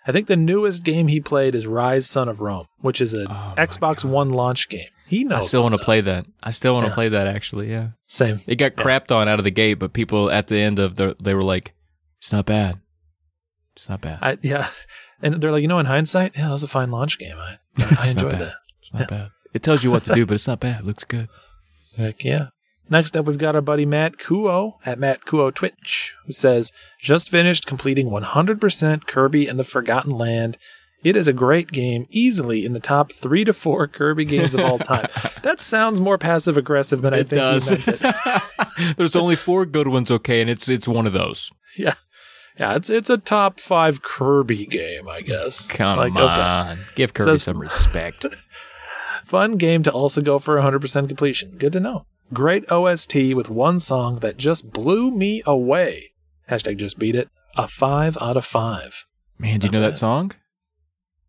I 0.07 0.13
think 0.13 0.27
the 0.29 0.37
newest 0.37 0.85
game 0.85 1.09
he 1.09 1.21
played 1.21 1.55
is 1.55 1.67
Ryse 1.67 2.05
Son 2.05 2.29
of 2.29 2.41
Rome, 2.41 2.67
which 2.81 3.01
is 3.01 3.13
an 3.15 3.27
Oh 3.29 3.55
Xbox 3.57 4.05
One 4.05 4.31
launch 4.31 4.69
game. 4.69 4.89
He 5.07 5.25
knows. 5.25 5.45
I 5.45 5.47
still 5.47 5.63
want 5.63 5.75
to 5.75 5.81
play 5.81 6.01
that. 6.01 6.27
I 6.43 6.51
still 6.51 6.75
want 6.75 6.85
to 6.87 6.91
Yeah. 6.91 6.95
play 6.95 7.09
that 7.11 7.27
actually. 7.29 7.71
Yeah. 7.71 7.91
Same. 8.07 8.41
It 8.47 8.57
got 8.57 8.73
crapped 8.73 9.15
on 9.15 9.29
out 9.29 9.39
of 9.39 9.45
the 9.45 9.51
gate, 9.51 9.75
but 9.75 9.93
people 9.93 10.31
at 10.31 10.47
the 10.49 10.59
end 10.59 10.79
of 10.79 10.97
the 10.97 11.17
they 11.21 11.35
were 11.35 11.43
like, 11.45 11.75
"It's 12.21 12.33
not 12.33 12.47
bad. 12.47 12.81
It's 13.77 13.89
not 13.89 14.01
bad. 14.01 14.19
I 14.23 14.39
yeah, 14.43 14.69
and 15.23 15.41
they're 15.41 15.53
like, 15.53 15.63
you 15.63 15.69
know, 15.69 15.79
in 15.79 15.87
hindsight, 15.87 16.37
yeah, 16.37 16.47
that 16.47 16.53
was 16.53 16.63
a 16.63 16.69
fine 16.69 16.91
launch 16.91 17.19
game. 17.19 17.37
I 17.39 17.59
I 18.01 18.09
enjoyed 18.11 18.33
that. 18.33 18.55
It's 18.83 18.93
not 18.93 19.09
bad. 19.09 19.31
It 19.53 19.63
tells 19.63 19.83
you 19.85 19.91
what 19.91 20.05
to 20.05 20.13
do, 20.15 20.27
but 20.27 20.35
it's 20.35 20.47
not 20.49 20.61
bad. 20.61 20.81
It 20.81 20.87
looks 20.87 21.05
good." 21.05 21.29
Heck 21.97 22.25
yeah. 22.25 22.49
Next 22.89 23.17
up, 23.17 23.27
we've 23.27 23.39
got 23.39 23.55
our 23.57 23.61
buddy 23.61 23.85
Matt 23.85 24.17
Kuo 24.17 24.75
at 24.87 24.99
Matt 24.99 25.25
Kuo 25.25 25.53
Twitch, 25.53 26.15
who 26.27 26.33
says, 26.33 26.73
just 27.01 27.29
finished 27.29 27.67
completing 27.67 28.09
100% 28.11 29.07
Kirby 29.07 29.49
and 29.49 29.59
the 29.59 29.65
Forgotten 29.65 30.13
Land. 30.13 30.57
It 31.03 31.15
is 31.17 31.29
a 31.29 31.33
great 31.33 31.73
game, 31.73 32.07
easily 32.11 32.65
in 32.65 32.73
the 32.73 32.81
top 32.81 33.13
three 33.13 33.45
to 33.45 33.53
four 33.53 33.87
Kirby 33.89 34.25
games 34.25 34.55
of 34.55 34.61
all 34.61 34.79
time. 34.79 35.07
that 35.43 35.59
sounds 35.61 36.01
more 36.01 36.17
passive 36.19 36.57
aggressive 36.57 37.03
than 37.03 37.13
I 37.15 37.19
It 37.19 37.29
think 37.29 37.41
does. 37.41 37.69
he 37.69 37.75
meant 37.77 37.89
it. 38.03 38.97
There's 38.97 39.17
only 39.17 39.37
four 39.37 39.67
good 39.67 39.89
ones, 39.89 40.11
okay, 40.11 40.41
and 40.41 40.49
it's 40.51 40.69
it's 40.69 40.89
one 40.89 41.07
of 41.07 41.13
those. 41.13 41.51
Yeah. 41.77 41.95
Yeah, 42.59 42.75
it's 42.75 42.89
it's 42.89 43.11
a 43.11 43.19
top 43.19 43.61
five 43.61 44.03
Kirby 44.03 44.65
game, 44.67 45.09
I 45.09 45.21
guess. 45.21 45.69
Come 45.69 45.99
Like, 45.99 46.13
okay. 46.17 46.23
on, 46.23 46.79
give 46.95 47.13
Kirby 47.15 47.33
Says- 47.33 47.43
some 47.43 47.59
respect. 47.61 48.27
Fun 49.25 49.57
game 49.57 49.83
to 49.83 49.91
also 49.93 50.23
go 50.23 50.39
for 50.39 50.57
100% 50.57 51.09
completion. 51.09 51.57
Good 51.59 51.73
to 51.75 51.81
know. 51.81 52.07
Great 52.33 52.71
OST 52.71 53.35
with 53.35 53.49
one 53.49 53.79
song 53.79 54.17
that 54.17 54.37
just 54.37 54.71
blew 54.73 55.11
me 55.11 55.43
away. 55.47 56.13
Hashtag 56.51 56.77
just 56.77 56.99
beat 56.99 57.15
it. 57.15 57.29
A 57.57 57.69
five 57.69 58.19
out 58.21 58.37
of 58.37 58.45
five. 58.45 59.07
Man, 59.39 59.61
do 59.61 59.67
you 59.67 59.73
know 59.73 59.81
that 59.81 59.97
song? 59.97 60.33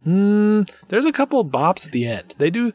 Mm, 0.05 0.69
there's 0.87 1.05
a 1.05 1.11
couple 1.11 1.43
bops 1.45 1.85
at 1.85 1.91
the 1.91 2.05
end. 2.05 2.35
They 2.37 2.49
do 2.49 2.73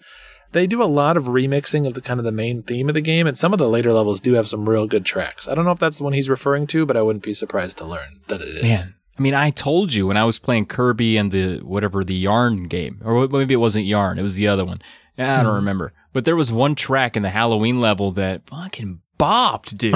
they 0.52 0.66
do 0.66 0.82
a 0.82 0.84
lot 0.84 1.16
of 1.16 1.24
remixing 1.24 1.86
of 1.86 1.94
the 1.94 2.00
kind 2.00 2.20
of 2.20 2.24
the 2.24 2.32
main 2.32 2.62
theme 2.62 2.88
of 2.88 2.94
the 2.94 3.00
game, 3.00 3.26
and 3.26 3.36
some 3.36 3.52
of 3.52 3.58
the 3.58 3.68
later 3.68 3.92
levels 3.92 4.20
do 4.20 4.34
have 4.34 4.48
some 4.48 4.68
real 4.68 4.86
good 4.86 5.04
tracks. 5.04 5.48
I 5.48 5.54
don't 5.54 5.64
know 5.64 5.70
if 5.72 5.78
that's 5.78 5.98
the 5.98 6.04
one 6.04 6.12
he's 6.12 6.28
referring 6.28 6.66
to, 6.68 6.84
but 6.84 6.96
I 6.96 7.02
wouldn't 7.02 7.24
be 7.24 7.34
surprised 7.34 7.78
to 7.78 7.84
learn 7.86 8.20
that 8.28 8.42
it 8.42 8.56
is. 8.56 8.62
Man, 8.62 8.94
I 9.18 9.22
mean, 9.22 9.34
I 9.34 9.50
told 9.50 9.92
you 9.92 10.06
when 10.06 10.16
I 10.16 10.24
was 10.24 10.38
playing 10.38 10.66
Kirby 10.66 11.16
and 11.16 11.32
the 11.32 11.58
whatever 11.60 12.04
the 12.04 12.14
Yarn 12.14 12.64
game, 12.64 13.00
or 13.04 13.26
maybe 13.28 13.54
it 13.54 13.58
wasn't 13.58 13.86
Yarn, 13.86 14.18
it 14.18 14.22
was 14.22 14.34
the 14.34 14.48
other 14.48 14.64
one. 14.64 14.82
I 15.18 15.42
don't 15.42 15.54
remember. 15.54 15.92
But 16.12 16.24
there 16.24 16.36
was 16.36 16.52
one 16.52 16.74
track 16.74 17.16
in 17.16 17.22
the 17.22 17.30
Halloween 17.30 17.80
level 17.80 18.12
that 18.12 18.46
fucking 18.46 19.00
bopped, 19.18 19.76
dude. 19.76 19.94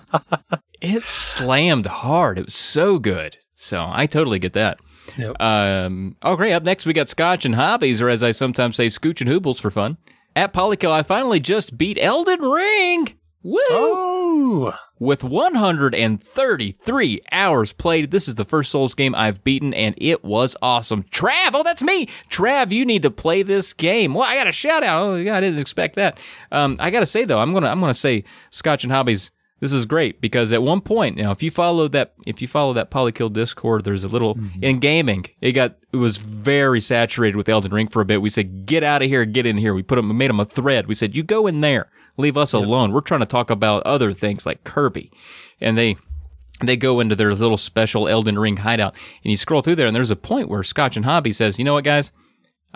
it 0.80 1.04
slammed 1.04 1.86
hard. 1.86 2.38
It 2.38 2.46
was 2.46 2.54
so 2.54 2.98
good. 2.98 3.36
So 3.54 3.88
I 3.90 4.06
totally 4.06 4.38
get 4.38 4.52
that. 4.52 4.78
Yep. 5.16 5.40
Um, 5.40 6.16
oh, 6.22 6.36
great. 6.36 6.52
Up 6.52 6.62
next, 6.62 6.86
we 6.86 6.92
got 6.92 7.08
Scotch 7.08 7.44
and 7.44 7.54
Hobbies, 7.54 8.00
or 8.00 8.08
as 8.08 8.22
I 8.22 8.30
sometimes 8.30 8.76
say, 8.76 8.86
Scooch 8.86 9.20
and 9.20 9.30
Hoobles 9.30 9.60
for 9.60 9.70
fun. 9.70 9.96
At 10.36 10.52
Polykill, 10.52 10.90
I 10.90 11.02
finally 11.02 11.40
just 11.40 11.78
beat 11.78 11.98
Elden 12.00 12.40
Ring. 12.40 13.14
Woo! 13.44 13.58
Oh, 13.60 14.74
With 14.98 15.22
133 15.22 17.20
hours 17.30 17.72
played, 17.74 18.10
this 18.10 18.26
is 18.26 18.36
the 18.36 18.44
first 18.44 18.70
Souls 18.70 18.94
game 18.94 19.14
I've 19.14 19.44
beaten, 19.44 19.74
and 19.74 19.94
it 19.98 20.24
was 20.24 20.56
awesome. 20.62 21.02
Trav, 21.04 21.50
oh, 21.52 21.62
that's 21.62 21.82
me. 21.82 22.06
Trav, 22.30 22.72
you 22.72 22.86
need 22.86 23.02
to 23.02 23.10
play 23.10 23.42
this 23.42 23.74
game. 23.74 24.14
Well, 24.14 24.24
I 24.24 24.36
got 24.36 24.48
a 24.48 24.52
shout 24.52 24.82
out. 24.82 25.02
Oh, 25.02 25.14
yeah, 25.16 25.36
I 25.36 25.40
didn't 25.40 25.60
expect 25.60 25.96
that. 25.96 26.18
Um, 26.50 26.76
I 26.80 26.90
got 26.90 27.00
to 27.00 27.06
say 27.06 27.24
though, 27.24 27.38
I'm 27.38 27.52
gonna 27.52 27.68
I'm 27.68 27.80
gonna 27.80 27.92
say 27.94 28.24
Scotch 28.50 28.82
and 28.82 28.92
Hobbies. 28.92 29.30
This 29.60 29.72
is 29.72 29.86
great 29.86 30.20
because 30.20 30.52
at 30.52 30.62
one 30.62 30.80
point, 30.82 31.16
now, 31.16 31.30
if 31.30 31.42
you 31.42 31.50
follow 31.50 31.86
that 31.88 32.12
if 32.26 32.42
you 32.42 32.48
follow 32.48 32.72
that 32.74 32.90
Polykill 32.90 33.32
Discord, 33.32 33.84
there's 33.84 34.04
a 34.04 34.08
little 34.08 34.38
in 34.60 34.78
gaming. 34.78 35.26
It 35.40 35.52
got 35.52 35.76
it 35.92 35.96
was 35.96 36.16
very 36.18 36.80
saturated 36.80 37.36
with 37.36 37.48
Elden 37.48 37.72
Ring 37.72 37.88
for 37.88 38.02
a 38.02 38.04
bit. 38.04 38.20
We 38.20 38.30
said, 38.30 38.66
get 38.66 38.82
out 38.82 39.00
of 39.02 39.08
here, 39.08 39.24
get 39.24 39.46
in 39.46 39.56
here. 39.56 39.72
We 39.72 39.82
put 39.82 39.96
them, 39.96 40.08
we 40.08 40.14
made 40.14 40.28
them 40.28 40.40
a 40.40 40.44
thread. 40.44 40.86
We 40.86 40.94
said, 40.94 41.14
you 41.16 41.22
go 41.22 41.46
in 41.46 41.60
there, 41.62 41.88
leave 42.16 42.36
us 42.36 42.52
alone. 42.52 42.92
We're 42.92 43.00
trying 43.00 43.20
to 43.20 43.26
talk 43.26 43.50
about 43.50 43.82
other 43.84 44.12
things 44.12 44.46
like 44.46 44.64
Kirby, 44.64 45.10
and 45.60 45.76
they 45.76 45.96
they 46.64 46.76
go 46.76 47.00
into 47.00 47.16
their 47.16 47.34
little 47.34 47.56
special 47.56 48.08
Elden 48.08 48.38
Ring 48.38 48.58
hideout, 48.58 48.94
and 49.22 49.30
you 49.30 49.36
scroll 49.36 49.60
through 49.62 49.76
there, 49.76 49.86
and 49.86 49.96
there's 49.96 50.10
a 50.10 50.16
point 50.16 50.48
where 50.48 50.62
Scotch 50.62 50.96
and 50.96 51.04
Hobby 51.04 51.32
says, 51.32 51.58
you 51.58 51.64
know 51.64 51.74
what, 51.74 51.84
guys. 51.84 52.12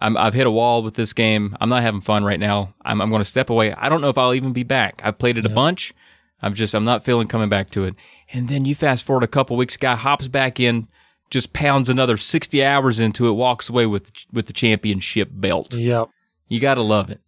I'm, 0.01 0.16
I've 0.16 0.35
hit 0.35 0.47
a 0.47 0.51
wall 0.51 0.85
with 0.85 0.94
this 0.94 1.12
game. 1.12 1.56
I'm 1.60 1.69
not 1.69 1.82
having 1.82 2.01
fun 2.01 2.23
right 2.23 2.39
now. 2.39 2.73
I'm, 2.85 3.01
I'm 3.01 3.10
going 3.10 3.20
to 3.20 3.24
step 3.28 3.51
away. 3.51 3.73
I 3.73 3.89
don't 3.89 4.01
know 4.01 4.10
if 4.10 4.16
I'll 4.16 4.32
even 4.35 4.52
be 4.52 4.62
back. 4.62 5.01
I've 5.02 5.19
played 5.19 5.36
it 5.39 5.44
a 5.44 5.48
bunch. 5.48 5.93
I'm 6.40 6.55
just, 6.55 6.73
I'm 6.73 6.85
not 6.85 7.05
feeling 7.05 7.27
coming 7.27 7.48
back 7.48 7.70
to 7.70 7.82
it. 7.82 7.97
And 8.32 8.48
then 8.48 8.65
you 8.65 8.77
fast 8.77 9.05
forward 9.05 9.24
a 9.24 9.28
couple 9.28 9.56
weeks, 9.56 9.77
guy 9.77 9.97
hops 9.97 10.28
back 10.28 10.60
in, 10.60 10.86
just 11.31 11.52
pounds 11.52 11.89
another 11.89 12.16
60 12.16 12.65
hours 12.65 13.01
into 13.01 13.27
it, 13.27 13.32
walks 13.32 13.69
away 13.69 13.86
with, 13.86 14.12
with 14.32 14.47
the 14.47 14.52
championship 14.52 15.31
belt. 15.32 15.74
yep. 15.74 16.09
You 16.47 16.60
got 16.60 16.74
to 16.74 16.82
love 16.82 17.10
it. 17.10 17.20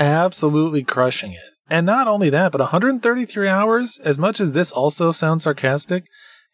Absolutely 0.00 0.82
crushing 0.82 1.32
it. 1.32 1.55
And 1.68 1.84
not 1.86 2.06
only 2.06 2.30
that, 2.30 2.52
but 2.52 2.60
133 2.60 3.48
hours, 3.48 3.98
as 4.04 4.18
much 4.18 4.40
as 4.40 4.52
this 4.52 4.70
also 4.70 5.10
sounds 5.10 5.42
sarcastic, 5.42 6.04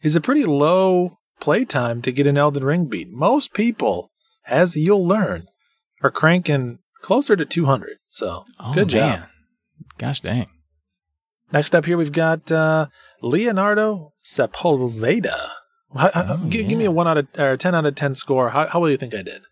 is 0.01 0.15
a 0.15 0.21
pretty 0.21 0.43
low 0.45 1.17
playtime 1.39 2.01
to 2.01 2.11
get 2.11 2.25
an 2.27 2.37
Elden 2.37 2.63
Ring 2.63 2.85
beat. 2.85 3.09
Most 3.11 3.53
people, 3.53 4.09
as 4.47 4.75
you'll 4.75 5.05
learn, 5.07 5.47
are 6.01 6.09
cranking 6.11 6.79
closer 7.01 7.35
to 7.35 7.45
200. 7.45 7.97
So, 8.09 8.45
Oh, 8.59 8.73
good 8.73 8.89
job. 8.89 9.19
man. 9.19 9.29
Gosh 9.97 10.19
dang. 10.21 10.47
Next 11.51 11.75
up 11.75 11.85
here, 11.85 11.97
we've 11.97 12.11
got 12.11 12.51
uh, 12.51 12.87
Leonardo 13.21 14.13
Sepulveda. 14.25 15.49
How- 15.95 16.09
how- 16.11 16.25
Oh, 16.41 16.45
gi- 16.49 16.63
Give 16.63 16.77
me 16.79 16.85
a 16.85 16.91
one 16.91 17.07
out 17.07 17.17
of 17.17 17.27
or 17.37 17.55
ten 17.57 17.75
out 17.75 17.85
of 17.85 17.93
ten 17.93 18.15
score. 18.15 18.49
How, 18.49 18.65
how 18.67 18.83
do 18.83 18.89
you 18.89 18.97
think 18.97 19.13
I 19.13 19.21
did? 19.21 19.43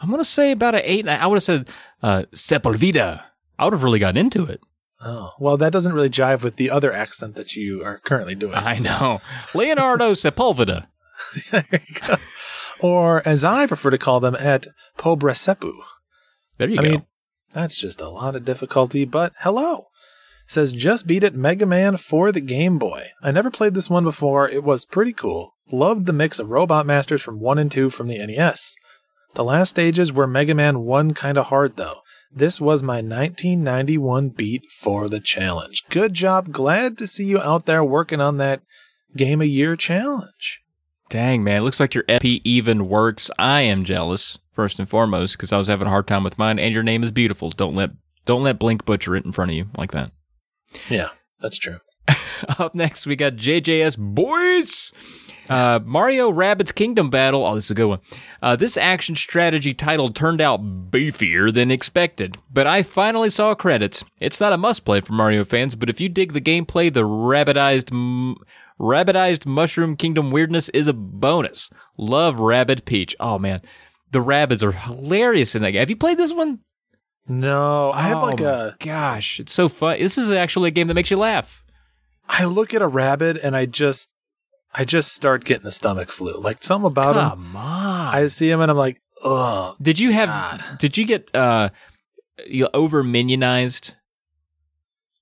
I'm 0.00 0.08
going 0.10 0.20
to 0.20 0.24
say 0.24 0.52
about 0.52 0.76
an 0.76 0.82
eight. 0.84 1.08
I 1.08 1.26
would 1.26 1.34
have 1.36 1.42
said, 1.42 1.68
uh, 2.04 2.22
Sepulveda. 2.32 3.22
I 3.58 3.64
would 3.64 3.72
have 3.72 3.82
really 3.82 3.98
gotten 3.98 4.16
into 4.16 4.44
it. 4.44 4.60
Oh, 5.00 5.30
well, 5.38 5.56
that 5.56 5.72
doesn't 5.72 5.92
really 5.92 6.10
jive 6.10 6.42
with 6.42 6.56
the 6.56 6.70
other 6.70 6.92
accent 6.92 7.36
that 7.36 7.54
you 7.54 7.84
are 7.84 7.98
currently 7.98 8.34
doing. 8.34 8.54
I 8.54 8.74
so- 8.74 8.88
know. 8.88 9.20
Leonardo 9.54 10.12
Sepulveda. 10.12 10.86
there 11.52 11.64
you 11.70 11.94
go. 12.06 12.16
Or 12.80 13.26
as 13.26 13.44
I 13.44 13.66
prefer 13.66 13.90
to 13.90 13.98
call 13.98 14.20
them, 14.20 14.34
at 14.36 14.66
Pobresepu. 14.98 15.72
There 16.58 16.68
you 16.68 16.80
I 16.80 16.82
go. 16.82 16.90
mean, 16.90 17.06
that's 17.52 17.78
just 17.78 18.00
a 18.00 18.08
lot 18.08 18.34
of 18.36 18.44
difficulty, 18.44 19.04
but 19.04 19.32
hello. 19.40 19.86
Says 20.46 20.72
just 20.72 21.06
beat 21.06 21.22
it 21.24 21.34
Mega 21.34 21.66
Man 21.66 21.96
for 21.96 22.32
the 22.32 22.40
Game 22.40 22.78
Boy. 22.78 23.08
I 23.22 23.30
never 23.30 23.50
played 23.50 23.74
this 23.74 23.90
one 23.90 24.04
before. 24.04 24.48
It 24.48 24.64
was 24.64 24.84
pretty 24.84 25.12
cool. 25.12 25.54
Loved 25.70 26.06
the 26.06 26.12
mix 26.12 26.38
of 26.38 26.48
Robot 26.48 26.86
Masters 26.86 27.20
from 27.22 27.38
1 27.40 27.58
and 27.58 27.70
2 27.70 27.90
from 27.90 28.08
the 28.08 28.18
NES. 28.26 28.74
The 29.34 29.44
last 29.44 29.70
stages 29.70 30.10
were 30.12 30.26
Mega 30.26 30.54
Man 30.54 30.80
1 30.80 31.12
kinda 31.14 31.42
hard 31.44 31.76
though. 31.76 32.00
This 32.30 32.60
was 32.60 32.82
my 32.82 32.96
1991 32.96 34.30
beat 34.30 34.64
for 34.70 35.08
the 35.08 35.20
challenge. 35.20 35.84
Good 35.88 36.14
job. 36.14 36.52
Glad 36.52 36.98
to 36.98 37.06
see 37.06 37.24
you 37.24 37.40
out 37.40 37.66
there 37.66 37.82
working 37.82 38.20
on 38.20 38.36
that 38.36 38.62
Game 39.16 39.40
of 39.40 39.48
Year 39.48 39.76
challenge. 39.76 40.62
Dang, 41.08 41.42
man. 41.42 41.62
Looks 41.62 41.80
like 41.80 41.94
your 41.94 42.04
EP 42.06 42.24
even 42.24 42.88
works. 42.88 43.30
I 43.38 43.62
am 43.62 43.84
jealous, 43.84 44.38
first 44.52 44.78
and 44.78 44.88
foremost, 44.88 45.36
because 45.36 45.52
I 45.52 45.58
was 45.58 45.68
having 45.68 45.86
a 45.86 45.90
hard 45.90 46.06
time 46.06 46.22
with 46.22 46.38
mine, 46.38 46.58
and 46.58 46.74
your 46.74 46.82
name 46.82 47.02
is 47.02 47.10
beautiful. 47.10 47.50
Don't 47.50 47.74
let 47.74 47.90
don't 48.26 48.42
let 48.42 48.58
Blink 48.58 48.84
butcher 48.84 49.16
it 49.16 49.24
in 49.24 49.32
front 49.32 49.50
of 49.50 49.56
you 49.56 49.70
like 49.78 49.92
that. 49.92 50.12
Yeah, 50.90 51.08
that's 51.40 51.58
true. 51.58 51.78
Up 52.58 52.74
next, 52.74 53.06
we 53.06 53.16
got 53.16 53.36
JJS 53.36 53.98
Boys. 53.98 54.92
Uh, 55.48 55.80
Mario 55.84 56.30
Rabbids 56.30 56.74
Kingdom 56.74 57.08
Battle. 57.10 57.46
Oh, 57.46 57.54
this 57.54 57.66
is 57.66 57.70
a 57.70 57.74
good 57.74 57.86
one. 57.86 58.00
Uh, 58.42 58.54
this 58.56 58.76
action 58.76 59.16
strategy 59.16 59.72
title 59.72 60.08
turned 60.10 60.40
out 60.40 60.60
beefier 60.90 61.52
than 61.52 61.70
expected, 61.70 62.36
but 62.52 62.66
I 62.66 62.82
finally 62.82 63.30
saw 63.30 63.54
credits. 63.54 64.04
It's 64.20 64.40
not 64.40 64.52
a 64.52 64.58
must 64.58 64.84
play 64.84 65.00
for 65.00 65.14
Mario 65.14 65.44
fans, 65.44 65.74
but 65.74 65.88
if 65.88 66.00
you 66.00 66.08
dig 66.10 66.32
the 66.34 66.40
gameplay, 66.40 66.92
the 66.92 67.02
rabbitized, 67.02 67.90
m- 67.92 68.36
rabbitized 68.78 69.46
Mushroom 69.46 69.96
Kingdom 69.96 70.30
weirdness 70.30 70.68
is 70.70 70.86
a 70.86 70.92
bonus. 70.92 71.70
Love 71.96 72.38
Rabbid 72.38 72.84
Peach. 72.84 73.16
Oh 73.18 73.38
man, 73.38 73.60
the 74.10 74.20
rabbits 74.20 74.62
are 74.62 74.72
hilarious 74.72 75.54
in 75.54 75.62
that 75.62 75.70
game. 75.70 75.80
Have 75.80 75.90
you 75.90 75.96
played 75.96 76.18
this 76.18 76.32
one? 76.32 76.60
No, 77.26 77.92
I 77.92 78.02
have 78.02 78.18
Oh, 78.18 78.26
like 78.26 78.40
a. 78.40 78.76
gosh, 78.80 79.38
it's 79.40 79.52
so 79.52 79.68
fun. 79.68 79.98
This 79.98 80.16
is 80.18 80.30
actually 80.30 80.68
a 80.68 80.72
game 80.72 80.88
that 80.88 80.94
makes 80.94 81.10
you 81.10 81.16
laugh. 81.18 81.62
I 82.28 82.44
look 82.44 82.72
at 82.74 82.82
a 82.82 82.86
rabbit 82.86 83.38
and 83.42 83.54
I 83.56 83.66
just, 83.66 84.10
I 84.74 84.84
just 84.84 85.12
start 85.14 85.44
getting 85.44 85.64
the 85.64 85.70
stomach 85.72 86.10
flu. 86.10 86.34
Like 86.38 86.62
something 86.62 86.86
about 86.86 87.16
him. 87.16 87.44
Come 87.44 87.56
on. 87.56 88.14
I 88.14 88.26
see 88.28 88.50
him 88.50 88.60
and 88.60 88.70
I'm 88.70 88.76
like, 88.76 89.00
ugh. 89.24 89.76
Did 89.80 89.98
you 89.98 90.12
have? 90.12 90.28
God. 90.28 90.78
Did 90.78 90.96
you 90.98 91.06
get 91.06 91.34
uh, 91.34 91.70
you 92.46 92.68
over 92.74 93.02
minionized? 93.02 93.94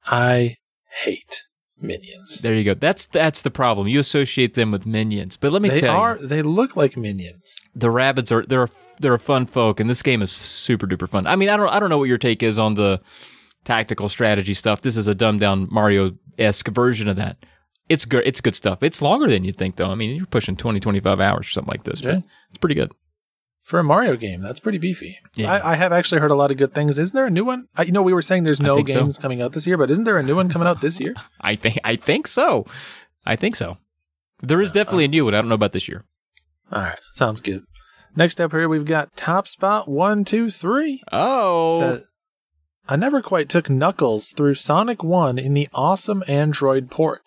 I 0.07 0.57
hate 1.03 1.45
minions. 1.81 2.41
There 2.41 2.55
you 2.55 2.65
go. 2.65 2.75
That's 2.75 3.07
that's 3.07 3.43
the 3.43 3.51
problem. 3.51 3.89
You 3.89 4.01
associate 4.01 4.55
them 4.55 4.71
with 4.71 4.87
minions, 4.87 5.37
but 5.37 5.53
let 5.53 5.63
me 5.63 5.69
They 5.69 5.81
tell 5.81 5.97
are. 5.97 6.19
you, 6.21 6.27
They 6.27 6.43
look 6.43 6.77
like 6.77 6.97
minions. 6.97 7.61
the 7.75 7.91
rabbits 7.91 8.31
are 8.33 8.45
they're 8.45 8.65
a, 8.65 8.71
they're 9.01 9.15
a 9.15 9.19
fun 9.19 9.47
folk, 9.47 9.81
and 9.81 9.89
this 9.91 10.03
game 10.03 10.23
is 10.23 10.31
super 10.33 10.87
duper 10.87 11.09
fun. 11.09 11.27
I 11.27 11.37
mean, 11.37 11.49
I 11.49 11.57
don't 11.57 11.69
I 11.69 11.81
don't 11.81 11.91
know 11.91 11.99
what 11.99 12.09
your 12.09 12.19
take 12.19 12.43
is 12.43 12.59
on 12.59 12.75
the 12.75 13.01
tactical 13.65 14.09
strategy 14.09 14.55
stuff. 14.55 14.83
This 14.83 14.97
is 14.97 15.07
a 15.09 15.15
dumbed 15.15 15.41
down 15.41 15.69
Mario 15.71 16.13
esque 16.39 16.69
version 16.69 17.09
of 17.09 17.17
that. 17.17 17.37
It's 17.89 18.05
good. 18.05 18.23
It's 18.27 18.41
good 18.41 18.55
stuff. 18.55 18.83
It's 18.83 19.01
longer 19.01 19.29
than 19.29 19.45
you'd 19.45 19.57
think, 19.57 19.77
though. 19.77 19.91
I 19.91 19.95
mean, 19.95 20.17
you're 20.17 20.27
pushing 20.27 20.57
20, 20.57 20.81
25 20.81 21.21
hours 21.21 21.47
or 21.47 21.51
something 21.51 21.71
like 21.71 21.85
this, 21.85 22.01
Yeah. 22.01 22.13
but 22.17 22.23
it's 22.51 22.59
pretty 22.59 22.75
good. 22.75 22.93
For 23.63 23.79
a 23.81 23.85
Mario 23.85 24.17
game, 24.17 24.43
that's 24.43 24.61
pretty 24.61 24.79
beefy. 24.79 25.19
Yeah. 25.35 25.53
I, 25.53 25.73
I 25.73 25.75
have 25.75 25.93
actually 25.93 26.21
heard 26.21 26.31
a 26.31 26.37
lot 26.37 26.51
of 26.53 26.57
good 26.57 26.73
things. 26.73 26.99
Isn't 26.99 27.15
there 27.17 27.27
a 27.27 27.31
new 27.31 27.45
one? 27.45 27.67
I, 27.77 27.83
you 27.83 27.91
know, 27.93 28.03
we 28.03 28.13
were 28.13 28.23
saying 28.23 28.45
there's 28.45 28.61
no 28.61 28.77
think 28.77 28.89
so. 28.89 28.95
games 29.01 29.19
coming 29.19 29.43
out 29.43 29.53
this 29.53 29.67
year, 29.67 29.77
but 29.77 29.91
isn't 29.91 30.05
there 30.05 30.19
a 30.19 30.23
new 30.23 30.37
one 30.37 30.49
coming 30.49 30.69
out 30.69 30.81
this 30.81 31.01
year? 31.01 31.15
I 31.41 31.57
think 31.57 31.79
I 31.83 31.97
think 31.97 32.29
so. 32.29 32.65
I 33.25 33.35
think 33.35 33.57
so. 33.57 33.79
There 34.41 34.61
is 34.61 34.71
definitely 34.71 35.05
uh, 35.05 35.09
a 35.09 35.11
new 35.11 35.25
one. 35.25 35.35
I 35.35 35.39
don't 35.41 35.49
know 35.49 35.55
about 35.57 35.73
this 35.73 35.89
year. 35.89 36.05
All 36.71 36.81
right, 36.83 36.99
sounds 37.13 37.41
good. 37.41 37.65
Next 38.15 38.41
up 38.41 38.53
here, 38.53 38.69
we've 38.69 38.85
got 38.85 39.17
Top 39.17 39.49
Spot 39.49 39.89
one 39.89 40.25
two 40.25 40.49
three. 40.49 41.03
Oh, 41.11 41.79
Sa- 41.81 41.99
I 42.89 42.95
never 42.95 43.21
quite 43.21 43.49
took 43.49 43.69
Knuckles 43.69 44.29
through 44.31 44.55
Sonic 44.55 45.03
1 45.03 45.39
in 45.41 45.55
the 45.55 45.69
awesome 45.75 46.23
Android 46.29 46.89
port, 46.89 47.23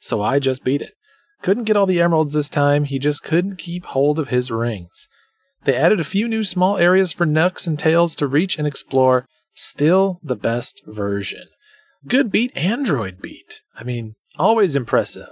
so 0.00 0.22
I 0.22 0.38
just 0.38 0.64
beat 0.64 0.82
it. 0.82 0.94
Couldn't 1.42 1.64
get 1.64 1.76
all 1.76 1.86
the 1.86 2.00
emeralds 2.00 2.32
this 2.32 2.48
time, 2.48 2.84
he 2.84 2.98
just 2.98 3.22
couldn't 3.22 3.56
keep 3.56 3.86
hold 3.86 4.18
of 4.18 4.28
his 4.28 4.50
rings. 4.50 5.08
They 5.64 5.76
added 5.76 6.00
a 6.00 6.04
few 6.04 6.26
new 6.26 6.42
small 6.42 6.78
areas 6.78 7.12
for 7.12 7.26
Knucks 7.26 7.66
and 7.66 7.78
Tails 7.78 8.14
to 8.16 8.26
reach 8.26 8.58
and 8.58 8.66
explore. 8.66 9.26
Still 9.54 10.20
the 10.22 10.36
best 10.36 10.82
version. 10.86 11.48
Good 12.06 12.32
beat, 12.32 12.56
Android 12.56 13.20
beat. 13.20 13.60
I 13.76 13.84
mean, 13.84 14.14
always 14.38 14.74
impressive. 14.74 15.28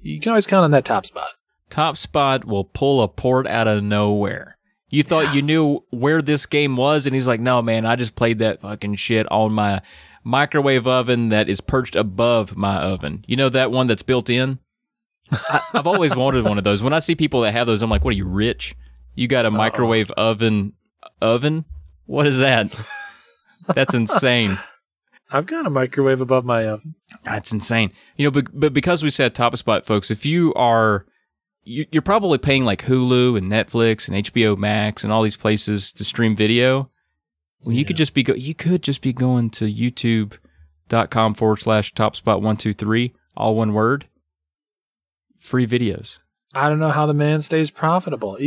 You 0.00 0.20
can 0.20 0.30
always 0.30 0.46
count 0.46 0.64
on 0.64 0.70
that 0.72 0.84
top 0.84 1.06
spot. 1.06 1.30
Top 1.70 1.96
Spot 1.96 2.44
will 2.44 2.64
pull 2.64 3.02
a 3.02 3.08
port 3.08 3.46
out 3.46 3.68
of 3.68 3.82
nowhere. 3.82 4.56
You 4.90 5.02
thought 5.02 5.34
you 5.34 5.42
knew 5.42 5.84
where 5.90 6.22
this 6.22 6.46
game 6.46 6.76
was, 6.76 7.04
and 7.04 7.14
he's 7.14 7.28
like, 7.28 7.40
"No, 7.40 7.60
man, 7.60 7.84
I 7.84 7.94
just 7.94 8.14
played 8.14 8.38
that 8.38 8.62
fucking 8.62 8.94
shit 8.94 9.30
on 9.30 9.52
my 9.52 9.82
microwave 10.28 10.86
oven 10.86 11.30
that 11.30 11.48
is 11.48 11.60
perched 11.62 11.96
above 11.96 12.56
my 12.56 12.76
oven. 12.76 13.24
You 13.26 13.36
know 13.36 13.48
that 13.48 13.72
one 13.72 13.86
that's 13.86 14.02
built 14.02 14.28
in. 14.28 14.58
I, 15.32 15.60
I've 15.74 15.86
always 15.86 16.14
wanted 16.16 16.44
one 16.44 16.58
of 16.58 16.64
those. 16.64 16.82
When 16.82 16.92
I 16.92 16.98
see 16.98 17.14
people 17.14 17.40
that 17.40 17.52
have 17.52 17.66
those, 17.66 17.82
I'm 17.82 17.90
like, 17.90 18.04
"What 18.04 18.14
are 18.14 18.18
you 18.18 18.26
rich? 18.26 18.76
You 19.14 19.26
got 19.26 19.46
a 19.46 19.50
microwave 19.50 20.10
oven? 20.12 20.74
Oven? 21.20 21.64
What 22.04 22.26
is 22.26 22.38
that? 22.38 22.78
That's 23.74 23.94
insane." 23.94 24.58
I've 25.30 25.46
got 25.46 25.66
a 25.66 25.70
microwave 25.70 26.22
above 26.22 26.46
my 26.46 26.66
oven. 26.66 26.94
That's 27.22 27.52
insane. 27.52 27.92
You 28.16 28.24
know, 28.24 28.30
but, 28.30 28.46
but 28.58 28.72
because 28.72 29.02
we 29.02 29.10
said 29.10 29.34
top 29.34 29.54
spot, 29.58 29.84
folks, 29.84 30.10
if 30.10 30.24
you 30.24 30.54
are, 30.54 31.04
you, 31.64 31.84
you're 31.92 32.00
probably 32.00 32.38
paying 32.38 32.64
like 32.64 32.84
Hulu 32.84 33.36
and 33.36 33.52
Netflix 33.52 34.08
and 34.08 34.24
HBO 34.24 34.56
Max 34.56 35.04
and 35.04 35.12
all 35.12 35.22
these 35.22 35.36
places 35.36 35.92
to 35.92 36.04
stream 36.04 36.34
video. 36.34 36.90
You 37.66 37.84
could 37.84 37.96
just 37.96 38.14
be 38.14 38.22
go, 38.22 38.34
you 38.34 38.54
could 38.54 38.82
just 38.82 39.02
be 39.02 39.12
going 39.12 39.50
to 39.50 39.64
YouTube.com 39.66 41.34
forward 41.34 41.58
slash 41.58 41.92
top 41.94 42.16
spot 42.16 42.40
one 42.40 42.56
two 42.56 42.72
three, 42.72 43.14
all 43.36 43.56
one 43.56 43.72
word. 43.72 44.06
Free 45.38 45.66
videos. 45.66 46.18
I 46.54 46.68
don't 46.68 46.78
know 46.78 46.90
how 46.90 47.06
the 47.06 47.14
man 47.14 47.42
stays 47.42 47.70
profitable. 47.70 48.38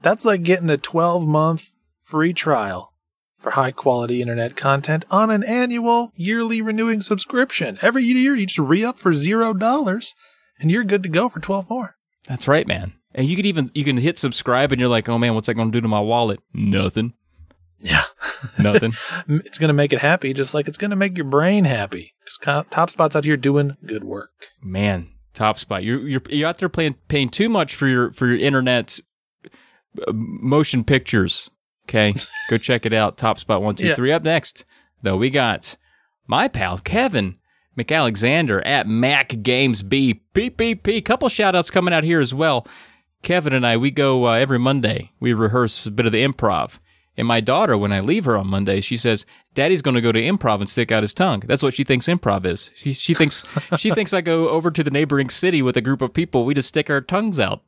That's 0.00 0.24
like 0.24 0.42
getting 0.42 0.70
a 0.70 0.76
12 0.76 1.26
month 1.26 1.70
free 2.02 2.32
trial 2.32 2.92
for 3.38 3.50
high 3.50 3.72
quality 3.72 4.22
internet 4.22 4.56
content 4.56 5.04
on 5.10 5.30
an 5.30 5.44
annual, 5.44 6.12
yearly 6.16 6.62
renewing 6.62 7.00
subscription. 7.02 7.78
Every 7.82 8.02
year 8.02 8.34
you 8.34 8.46
just 8.46 8.58
re 8.58 8.84
up 8.84 8.98
for 8.98 9.12
zero 9.12 9.52
dollars 9.52 10.14
and 10.58 10.70
you're 10.70 10.84
good 10.84 11.02
to 11.02 11.08
go 11.08 11.28
for 11.28 11.40
12 11.40 11.68
more. 11.68 11.96
That's 12.26 12.48
right, 12.48 12.66
man. 12.66 12.94
And 13.14 13.28
you 13.28 13.36
could 13.36 13.46
even 13.46 13.70
you 13.74 13.84
can 13.84 13.96
hit 13.98 14.18
subscribe 14.18 14.72
and 14.72 14.80
you're 14.80 14.90
like, 14.90 15.08
oh 15.08 15.18
man, 15.18 15.34
what's 15.34 15.46
that 15.46 15.54
going 15.54 15.70
to 15.70 15.76
do 15.76 15.80
to 15.80 15.88
my 15.88 16.00
wallet? 16.00 16.40
Nothing. 16.52 17.14
Yeah. 17.78 18.04
Nothing. 18.58 18.94
It's 19.28 19.58
going 19.58 19.68
to 19.68 19.74
make 19.74 19.92
it 19.92 20.00
happy 20.00 20.32
just 20.32 20.54
like 20.54 20.68
it's 20.68 20.78
going 20.78 20.90
to 20.90 20.96
make 20.96 21.16
your 21.16 21.26
brain 21.26 21.64
happy. 21.64 22.12
'Cause 22.24 22.38
co- 22.40 22.64
Top 22.70 22.90
Spot's 22.90 23.14
out 23.16 23.24
here 23.24 23.36
doing 23.36 23.76
good 23.86 24.02
work. 24.04 24.30
man, 24.62 25.08
top 25.34 25.58
spot. 25.58 25.84
You're 25.84 26.00
you're 26.08 26.22
you're 26.28 26.48
out 26.48 26.58
there 26.58 26.68
playing 26.68 26.96
paying 27.08 27.28
too 27.28 27.48
much 27.48 27.74
for 27.74 27.86
your 27.86 28.10
for 28.12 28.26
your 28.26 28.38
internet 28.38 28.98
uh, 30.06 30.12
motion 30.12 30.82
pictures. 30.84 31.50
Okay, 31.88 32.14
go 32.50 32.58
check 32.58 32.84
it 32.86 32.92
out. 32.92 33.16
Top 33.16 33.38
spot 33.38 33.62
one 33.62 33.76
two 33.76 33.94
three. 33.94 34.08
Yeah. 34.08 34.16
Up 34.16 34.24
next, 34.24 34.64
though, 35.02 35.16
we 35.16 35.30
got 35.30 35.76
my 36.26 36.48
pal 36.48 36.78
Kevin 36.78 37.36
McAlexander 37.78 38.60
at 38.66 38.88
Mac 38.88 39.42
Games 39.42 39.82
B 39.84 40.22
PPP. 40.34 41.04
Couple 41.04 41.28
shout 41.28 41.54
outs 41.54 41.70
coming 41.70 41.94
out 41.94 42.02
here 42.04 42.20
as 42.20 42.34
well. 42.34 42.66
Kevin 43.22 43.52
and 43.52 43.66
I, 43.66 43.76
we 43.76 43.90
go 43.90 44.26
uh, 44.26 44.32
every 44.32 44.58
Monday. 44.58 45.12
We 45.20 45.32
rehearse 45.32 45.86
a 45.86 45.90
bit 45.90 46.06
of 46.06 46.12
the 46.12 46.24
improv. 46.26 46.78
And 47.16 47.26
my 47.26 47.40
daughter, 47.40 47.76
when 47.78 47.92
I 47.92 48.00
leave 48.00 48.24
her 48.26 48.36
on 48.36 48.46
Monday, 48.48 48.80
she 48.80 48.96
says, 48.96 49.24
"Daddy's 49.54 49.82
going 49.82 49.94
to 49.94 50.00
go 50.00 50.12
to 50.12 50.20
improv 50.20 50.60
and 50.60 50.68
stick 50.68 50.92
out 50.92 51.02
his 51.02 51.14
tongue." 51.14 51.42
That's 51.46 51.62
what 51.62 51.74
she 51.74 51.84
thinks 51.84 52.06
improv 52.06 52.44
is. 52.44 52.70
She 52.74 52.92
she 52.92 53.14
thinks 53.14 53.44
she 53.78 53.90
thinks 53.90 54.12
I 54.12 54.20
go 54.20 54.48
over 54.48 54.70
to 54.70 54.84
the 54.84 54.90
neighboring 54.90 55.30
city 55.30 55.62
with 55.62 55.76
a 55.76 55.80
group 55.80 56.02
of 56.02 56.12
people. 56.12 56.44
We 56.44 56.54
just 56.54 56.68
stick 56.68 56.90
our 56.90 57.00
tongues 57.00 57.40
out. 57.40 57.62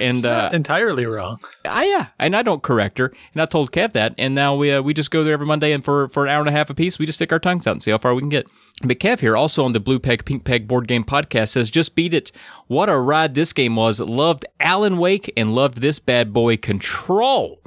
And 0.00 0.26
uh, 0.26 0.50
Entirely 0.52 1.06
wrong. 1.06 1.40
I, 1.64 1.86
yeah, 1.86 2.06
and 2.18 2.34
I 2.34 2.42
don't 2.42 2.62
correct 2.62 2.98
her. 2.98 3.12
And 3.32 3.42
I 3.42 3.46
told 3.46 3.72
Kev 3.72 3.92
that, 3.92 4.14
and 4.18 4.34
now 4.34 4.56
we 4.56 4.72
uh, 4.72 4.82
we 4.82 4.94
just 4.94 5.10
go 5.10 5.24
there 5.24 5.34
every 5.34 5.46
Monday, 5.46 5.72
and 5.72 5.84
for 5.84 6.08
for 6.08 6.24
an 6.24 6.32
hour 6.32 6.40
and 6.40 6.48
a 6.48 6.52
half 6.52 6.70
a 6.70 6.74
piece, 6.74 6.98
we 6.98 7.06
just 7.06 7.18
stick 7.18 7.32
our 7.32 7.38
tongues 7.38 7.66
out 7.66 7.72
and 7.72 7.82
see 7.82 7.90
how 7.90 7.98
far 7.98 8.14
we 8.14 8.20
can 8.22 8.28
get. 8.28 8.46
But 8.82 8.98
Kev 8.98 9.20
here, 9.20 9.36
also 9.36 9.64
on 9.64 9.72
the 9.72 9.80
Blue 9.80 9.98
Peg 9.98 10.24
Pink 10.24 10.44
Peg 10.44 10.66
board 10.66 10.88
game 10.88 11.04
podcast, 11.04 11.50
says 11.50 11.70
just 11.70 11.94
beat 11.94 12.14
it. 12.14 12.32
What 12.66 12.88
a 12.88 12.98
ride 12.98 13.34
this 13.34 13.52
game 13.52 13.76
was. 13.76 14.00
Loved 14.00 14.44
Alan 14.58 14.98
Wake 14.98 15.32
and 15.36 15.54
loved 15.54 15.78
this 15.78 15.98
bad 15.98 16.32
boy 16.32 16.56
Control. 16.56 17.60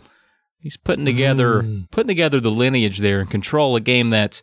He's 0.60 0.78
putting 0.78 1.06
together 1.06 1.64
putting 1.92 2.08
together 2.08 2.40
the 2.40 2.52
lineage 2.52 3.00
there 3.00 3.20
and 3.20 3.30
Control, 3.30 3.76
a 3.76 3.82
game 3.82 4.10
that's 4.10 4.42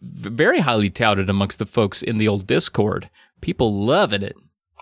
very 0.00 0.60
highly 0.60 0.90
touted 0.90 1.30
amongst 1.30 1.58
the 1.58 1.66
folks 1.66 2.02
in 2.02 2.18
the 2.18 2.26
old 2.26 2.46
Discord. 2.46 3.08
People 3.40 3.72
loving 3.72 4.22
it. 4.22 4.34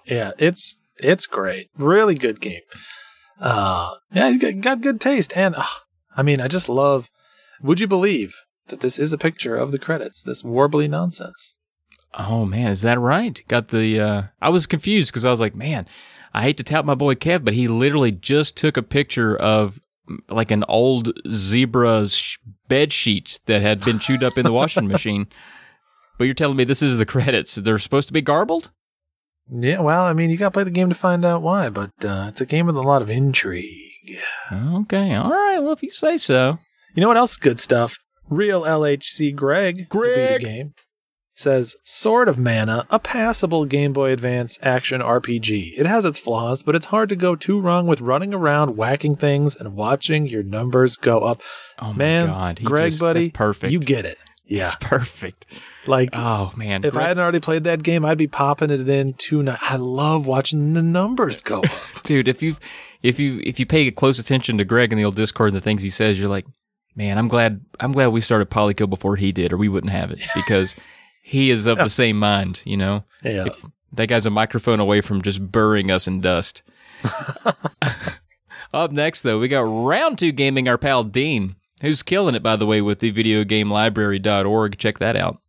Yeah, 0.06 0.32
it's 0.38 0.78
it's 1.02 1.26
great. 1.26 1.70
Really 1.76 2.14
good 2.14 2.40
game. 2.40 2.62
Uh, 3.40 3.94
yeah, 4.12 4.30
he's 4.30 4.54
got, 4.54 4.82
good 4.82 5.00
taste, 5.00 5.32
and 5.34 5.54
uh, 5.56 5.64
I 6.16 6.22
mean, 6.22 6.40
I 6.40 6.48
just 6.48 6.68
love. 6.68 7.10
Would 7.62 7.80
you 7.80 7.86
believe 7.86 8.34
that 8.68 8.80
this 8.80 8.98
is 8.98 9.12
a 9.12 9.18
picture 9.18 9.56
of 9.56 9.72
the 9.72 9.78
credits? 9.78 10.22
This 10.22 10.42
warbly 10.42 10.88
nonsense. 10.88 11.54
Oh 12.14 12.44
man, 12.44 12.70
is 12.70 12.82
that 12.82 12.98
right? 12.98 13.42
Got 13.48 13.68
the 13.68 14.00
uh 14.00 14.22
I 14.42 14.48
was 14.48 14.66
confused 14.66 15.12
because 15.12 15.24
I 15.24 15.30
was 15.30 15.40
like, 15.40 15.54
man, 15.54 15.86
I 16.34 16.42
hate 16.42 16.56
to 16.56 16.64
tout 16.64 16.84
my 16.84 16.94
boy 16.94 17.14
Kev, 17.14 17.44
but 17.44 17.54
he 17.54 17.68
literally 17.68 18.12
just 18.12 18.56
took 18.56 18.76
a 18.76 18.82
picture 18.82 19.36
of 19.36 19.80
like 20.28 20.50
an 20.50 20.64
old 20.68 21.12
zebra 21.28 22.08
sh- 22.08 22.38
bed 22.68 22.92
sheet 22.92 23.40
that 23.46 23.62
had 23.62 23.84
been 23.84 23.98
chewed 23.98 24.24
up 24.24 24.36
in 24.36 24.44
the 24.44 24.52
washing 24.52 24.88
machine. 24.88 25.28
But 26.18 26.24
you're 26.24 26.34
telling 26.34 26.56
me 26.56 26.64
this 26.64 26.82
is 26.82 26.98
the 26.98 27.06
credits. 27.06 27.54
They're 27.54 27.78
supposed 27.78 28.08
to 28.08 28.12
be 28.12 28.20
garbled? 28.20 28.70
Yeah, 29.52 29.80
well, 29.80 30.04
I 30.04 30.12
mean, 30.12 30.30
you 30.30 30.36
got 30.36 30.46
to 30.46 30.50
play 30.52 30.64
the 30.64 30.70
game 30.70 30.88
to 30.88 30.94
find 30.94 31.24
out 31.24 31.42
why, 31.42 31.68
but 31.68 31.90
uh, 32.04 32.26
it's 32.28 32.40
a 32.40 32.46
game 32.46 32.66
with 32.66 32.76
a 32.76 32.80
lot 32.82 33.02
of 33.02 33.10
intrigue. 33.10 34.18
Okay. 34.52 35.14
All 35.14 35.30
right. 35.30 35.58
Well, 35.58 35.72
if 35.72 35.82
you 35.82 35.90
say 35.90 36.16
so. 36.18 36.58
You 36.94 37.00
know 37.00 37.08
what 37.08 37.16
else? 37.16 37.32
is 37.32 37.38
Good 37.38 37.60
stuff. 37.60 37.98
Real 38.28 38.62
LHC 38.62 39.34
Greg, 39.34 39.76
the 39.78 39.84
Greg. 39.86 40.40
game, 40.40 40.74
says 41.34 41.74
Sword 41.84 42.28
of 42.28 42.38
Mana, 42.38 42.86
a 42.90 42.98
passable 43.00 43.64
Game 43.64 43.92
Boy 43.92 44.12
Advance 44.12 44.56
action 44.62 45.00
RPG. 45.00 45.74
It 45.76 45.86
has 45.86 46.04
its 46.04 46.18
flaws, 46.18 46.62
but 46.62 46.76
it's 46.76 46.86
hard 46.86 47.08
to 47.08 47.16
go 47.16 47.34
too 47.34 47.60
wrong 47.60 47.88
with 47.88 48.00
running 48.00 48.32
around, 48.32 48.76
whacking 48.76 49.16
things, 49.16 49.56
and 49.56 49.74
watching 49.74 50.26
your 50.26 50.44
numbers 50.44 50.96
go 50.96 51.20
up. 51.20 51.42
Oh 51.80 51.88
my 51.92 51.98
Man, 51.98 52.26
god. 52.26 52.60
Greg, 52.62 52.90
just- 52.92 53.00
buddy, 53.00 53.30
perfect. 53.30 53.72
You 53.72 53.80
get 53.80 54.04
it. 54.04 54.18
Yeah, 54.44 54.64
It's 54.64 54.76
perfect. 54.76 55.46
Like 55.86 56.10
Oh 56.12 56.52
man. 56.56 56.84
if 56.84 56.96
I 56.96 57.02
hadn't 57.02 57.22
already 57.22 57.40
played 57.40 57.64
that 57.64 57.82
game, 57.82 58.04
I'd 58.04 58.18
be 58.18 58.26
popping 58.28 58.70
it 58.70 58.88
in 58.88 59.14
tonight. 59.14 59.58
I 59.62 59.76
love 59.76 60.26
watching 60.26 60.74
the 60.74 60.82
numbers 60.82 61.42
go 61.42 61.60
up. 61.62 61.70
dude 62.04 62.28
if 62.28 62.42
you 62.42 62.56
if 63.02 63.18
you 63.18 63.40
if 63.44 63.58
you 63.60 63.66
pay 63.66 63.90
close 63.90 64.18
attention 64.18 64.58
to 64.58 64.64
greg 64.64 64.92
in 64.92 64.98
the 64.98 65.04
old 65.04 65.16
discord 65.16 65.48
and 65.48 65.56
the 65.56 65.60
things 65.60 65.82
he 65.82 65.90
says 65.90 66.18
you're 66.20 66.28
like 66.28 66.46
man 66.96 67.16
i'm 67.18 67.28
glad 67.28 67.60
i'm 67.78 67.92
glad 67.92 68.08
we 68.08 68.20
started 68.20 68.50
polykill 68.50 68.90
before 68.90 69.16
he 69.16 69.32
did 69.32 69.52
or 69.52 69.56
we 69.56 69.68
wouldn't 69.68 69.92
have 69.92 70.10
it 70.10 70.20
because 70.34 70.76
he 71.22 71.50
is 71.50 71.66
of 71.66 71.78
the 71.78 71.88
same 71.88 72.18
mind 72.18 72.60
you 72.64 72.76
know 72.76 73.04
Yeah. 73.22 73.46
if 73.46 73.64
that 73.92 74.08
guy's 74.08 74.26
a 74.26 74.30
microphone 74.30 74.80
away 74.80 75.00
from 75.00 75.22
just 75.22 75.50
burying 75.52 75.90
us 75.90 76.06
in 76.08 76.20
dust 76.20 76.62
up 78.72 78.92
next 78.92 79.22
though 79.22 79.38
we 79.38 79.48
got 79.48 79.60
round 79.62 80.18
two 80.18 80.32
gaming 80.32 80.68
our 80.68 80.78
pal 80.78 81.04
dean 81.04 81.54
who's 81.82 82.02
killing 82.02 82.34
it 82.34 82.42
by 82.42 82.56
the 82.56 82.66
way 82.66 82.80
with 82.80 82.98
the 83.00 83.12
videogamelibrary.org 83.12 84.78
check 84.78 84.98
that 84.98 85.16
out 85.16 85.40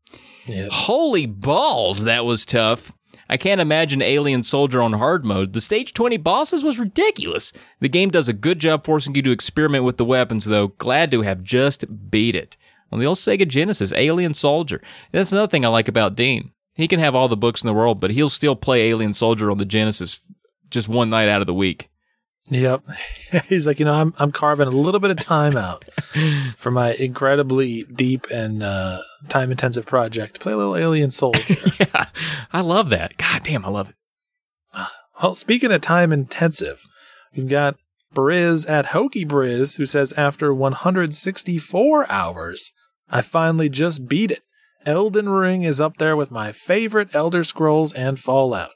yeah. 0.45 0.67
Holy 0.71 1.25
balls, 1.25 2.03
that 2.03 2.25
was 2.25 2.45
tough. 2.45 2.91
I 3.29 3.37
can't 3.37 3.61
imagine 3.61 4.01
Alien 4.01 4.43
Soldier 4.43 4.81
on 4.81 4.93
hard 4.93 5.23
mode. 5.23 5.53
The 5.53 5.61
stage 5.61 5.93
20 5.93 6.17
bosses 6.17 6.65
was 6.65 6.77
ridiculous. 6.77 7.53
The 7.79 7.87
game 7.87 8.09
does 8.09 8.27
a 8.27 8.33
good 8.33 8.59
job 8.59 8.83
forcing 8.83 9.15
you 9.15 9.21
to 9.21 9.31
experiment 9.31 9.85
with 9.85 9.95
the 9.95 10.03
weapons, 10.03 10.43
though. 10.45 10.67
Glad 10.67 11.11
to 11.11 11.21
have 11.21 11.41
just 11.41 12.09
beat 12.11 12.35
it. 12.35 12.57
on 12.91 12.99
the 12.99 13.05
old 13.05 13.17
Sega 13.19 13.47
Genesis, 13.47 13.93
Alien 13.93 14.33
Soldier. 14.33 14.81
That's 15.13 15.31
another 15.31 15.47
thing 15.49 15.63
I 15.63 15.69
like 15.69 15.87
about 15.87 16.15
Dean. 16.15 16.51
He 16.73 16.89
can 16.89 16.99
have 16.99 17.15
all 17.15 17.29
the 17.29 17.37
books 17.37 17.61
in 17.63 17.67
the 17.67 17.73
world, 17.73 18.01
but 18.01 18.11
he'll 18.11 18.29
still 18.29 18.55
play 18.55 18.89
Alien 18.89 19.13
Soldier 19.13 19.49
on 19.49 19.57
the 19.57 19.65
Genesis 19.65 20.19
just 20.69 20.89
one 20.89 21.09
night 21.09 21.29
out 21.29 21.41
of 21.41 21.47
the 21.47 21.53
week. 21.53 21.89
Yep. 22.49 22.83
He's 23.47 23.65
like, 23.65 23.79
you 23.79 23.85
know, 23.85 23.93
I'm 23.93 24.13
I'm 24.17 24.31
carving 24.33 24.67
a 24.67 24.71
little 24.71 24.99
bit 24.99 25.11
of 25.11 25.19
time 25.19 25.55
out 25.55 25.85
for 26.57 26.71
my 26.71 26.93
incredibly 26.93 27.83
deep 27.83 28.27
and 28.29 28.61
uh, 28.61 29.01
time 29.29 29.51
intensive 29.51 29.85
project. 29.85 30.39
Play 30.39 30.53
a 30.53 30.57
little 30.57 30.75
Alien 30.75 31.11
Soldier. 31.11 31.55
yeah, 31.79 32.05
I 32.51 32.61
love 32.61 32.89
that. 32.89 33.17
God 33.17 33.43
damn, 33.43 33.65
I 33.65 33.69
love 33.69 33.89
it. 33.89 33.95
Well, 35.21 35.35
speaking 35.35 35.71
of 35.71 35.81
time 35.81 36.11
intensive, 36.11 36.81
we've 37.35 37.47
got 37.47 37.77
Briz 38.13 38.67
at 38.67 38.87
Hokey 38.87 39.23
Briz 39.23 39.77
who 39.77 39.85
says 39.85 40.13
after 40.13 40.51
164 40.51 42.11
hours, 42.11 42.73
I 43.09 43.21
finally 43.21 43.69
just 43.69 44.07
beat 44.07 44.31
it. 44.31 44.41
Elden 44.85 45.29
Ring 45.29 45.61
is 45.61 45.79
up 45.79 45.97
there 45.97 46.15
with 46.15 46.31
my 46.31 46.51
favorite 46.51 47.13
Elder 47.13 47.43
Scrolls 47.43 47.93
and 47.93 48.19
Fallout. 48.19 48.71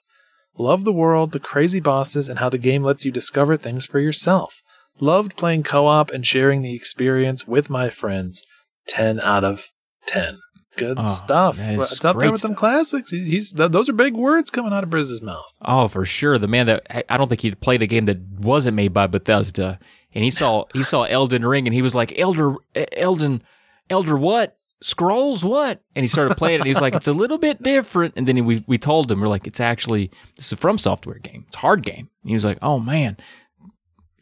Love 0.58 0.86
the 0.86 0.94
world, 0.94 1.32
the 1.32 1.40
crazy 1.40 1.80
bosses, 1.80 2.30
and 2.30 2.38
how 2.38 2.50
the 2.50 2.60
game 2.60 2.84
lets 2.84 3.04
you 3.04 3.12
discover 3.12 3.58
things 3.58 3.86
for 3.86 4.00
yourself. 4.00 4.62
Loved 5.00 5.36
playing 5.36 5.64
co 5.64 5.88
op 5.88 6.12
and 6.12 6.26
sharing 6.26 6.62
the 6.62 6.76
experience 6.76 7.48
with 7.48 7.70
my 7.70 7.90
friends. 7.90 8.44
10 8.88 9.20
out 9.20 9.44
of 9.44 9.70
10. 10.08 10.40
Good 10.78 10.98
Oh, 11.00 11.06
stuff. 11.06 11.58
It's 11.60 12.04
up 12.04 12.20
there 12.20 12.32
with 12.32 12.42
some 12.42 12.54
classics. 12.54 13.10
He- 13.10 13.24
He's 13.24 13.54
th- 13.54 13.72
those 13.72 13.88
are 13.88 13.94
big 13.94 14.14
words 14.14 14.52
coming 14.52 14.74
out 14.74 14.84
of 14.84 14.90
Briz's 14.90 15.22
mouth. 15.22 15.58
Oh, 15.62 15.88
for 15.88 16.04
sure. 16.04 16.38
The 16.38 16.50
man 16.50 16.66
that 16.66 17.06
I- 17.10 17.16
don't 17.18 17.30
think 17.30 17.42
he'd 17.42 17.62
played 17.62 17.82
a 17.82 17.88
game 17.88 18.06
that 18.06 18.20
wasn't 18.40 18.76
made 18.76 18.92
by 18.92 19.08
Bethesda, 19.08 19.80
and 20.14 20.24
he 20.26 20.32
saw 20.32 20.66
he 20.74 20.84
saw 20.84 21.04
Elden 21.04 21.46
Ring, 21.46 21.66
and 21.66 21.74
he 21.74 21.82
was 21.82 21.96
like, 21.96 22.14
"Elder, 22.20 22.56
Elden, 22.98 23.42
Elder, 23.90 24.18
what? 24.18 24.58
Scrolls, 24.84 25.46
what?" 25.46 25.82
And 25.96 26.04
he 26.04 26.10
started 26.10 26.36
playing 26.36 26.56
it. 26.56 26.62
and 26.64 26.68
He's 26.68 26.82
like, 26.82 26.94
"It's 26.94 27.08
a 27.08 27.14
little 27.14 27.38
bit 27.38 27.64
different." 27.64 28.14
And 28.18 28.28
then 28.28 28.44
we 28.44 28.62
we 28.68 28.78
told 28.78 29.10
him 29.10 29.22
we're 29.22 29.30
like, 29.30 29.48
"It's 29.48 29.62
actually 29.62 30.12
this 30.36 30.48
is 30.48 30.52
a 30.52 30.58
From 30.58 30.78
Software 30.78 31.20
game. 31.20 31.46
It's 31.48 31.56
a 31.56 31.60
hard 31.60 31.84
game." 31.84 32.10
And 32.22 32.30
he 32.30 32.34
was 32.34 32.44
like, 32.44 32.58
"Oh 32.62 32.82
man." 32.82 33.16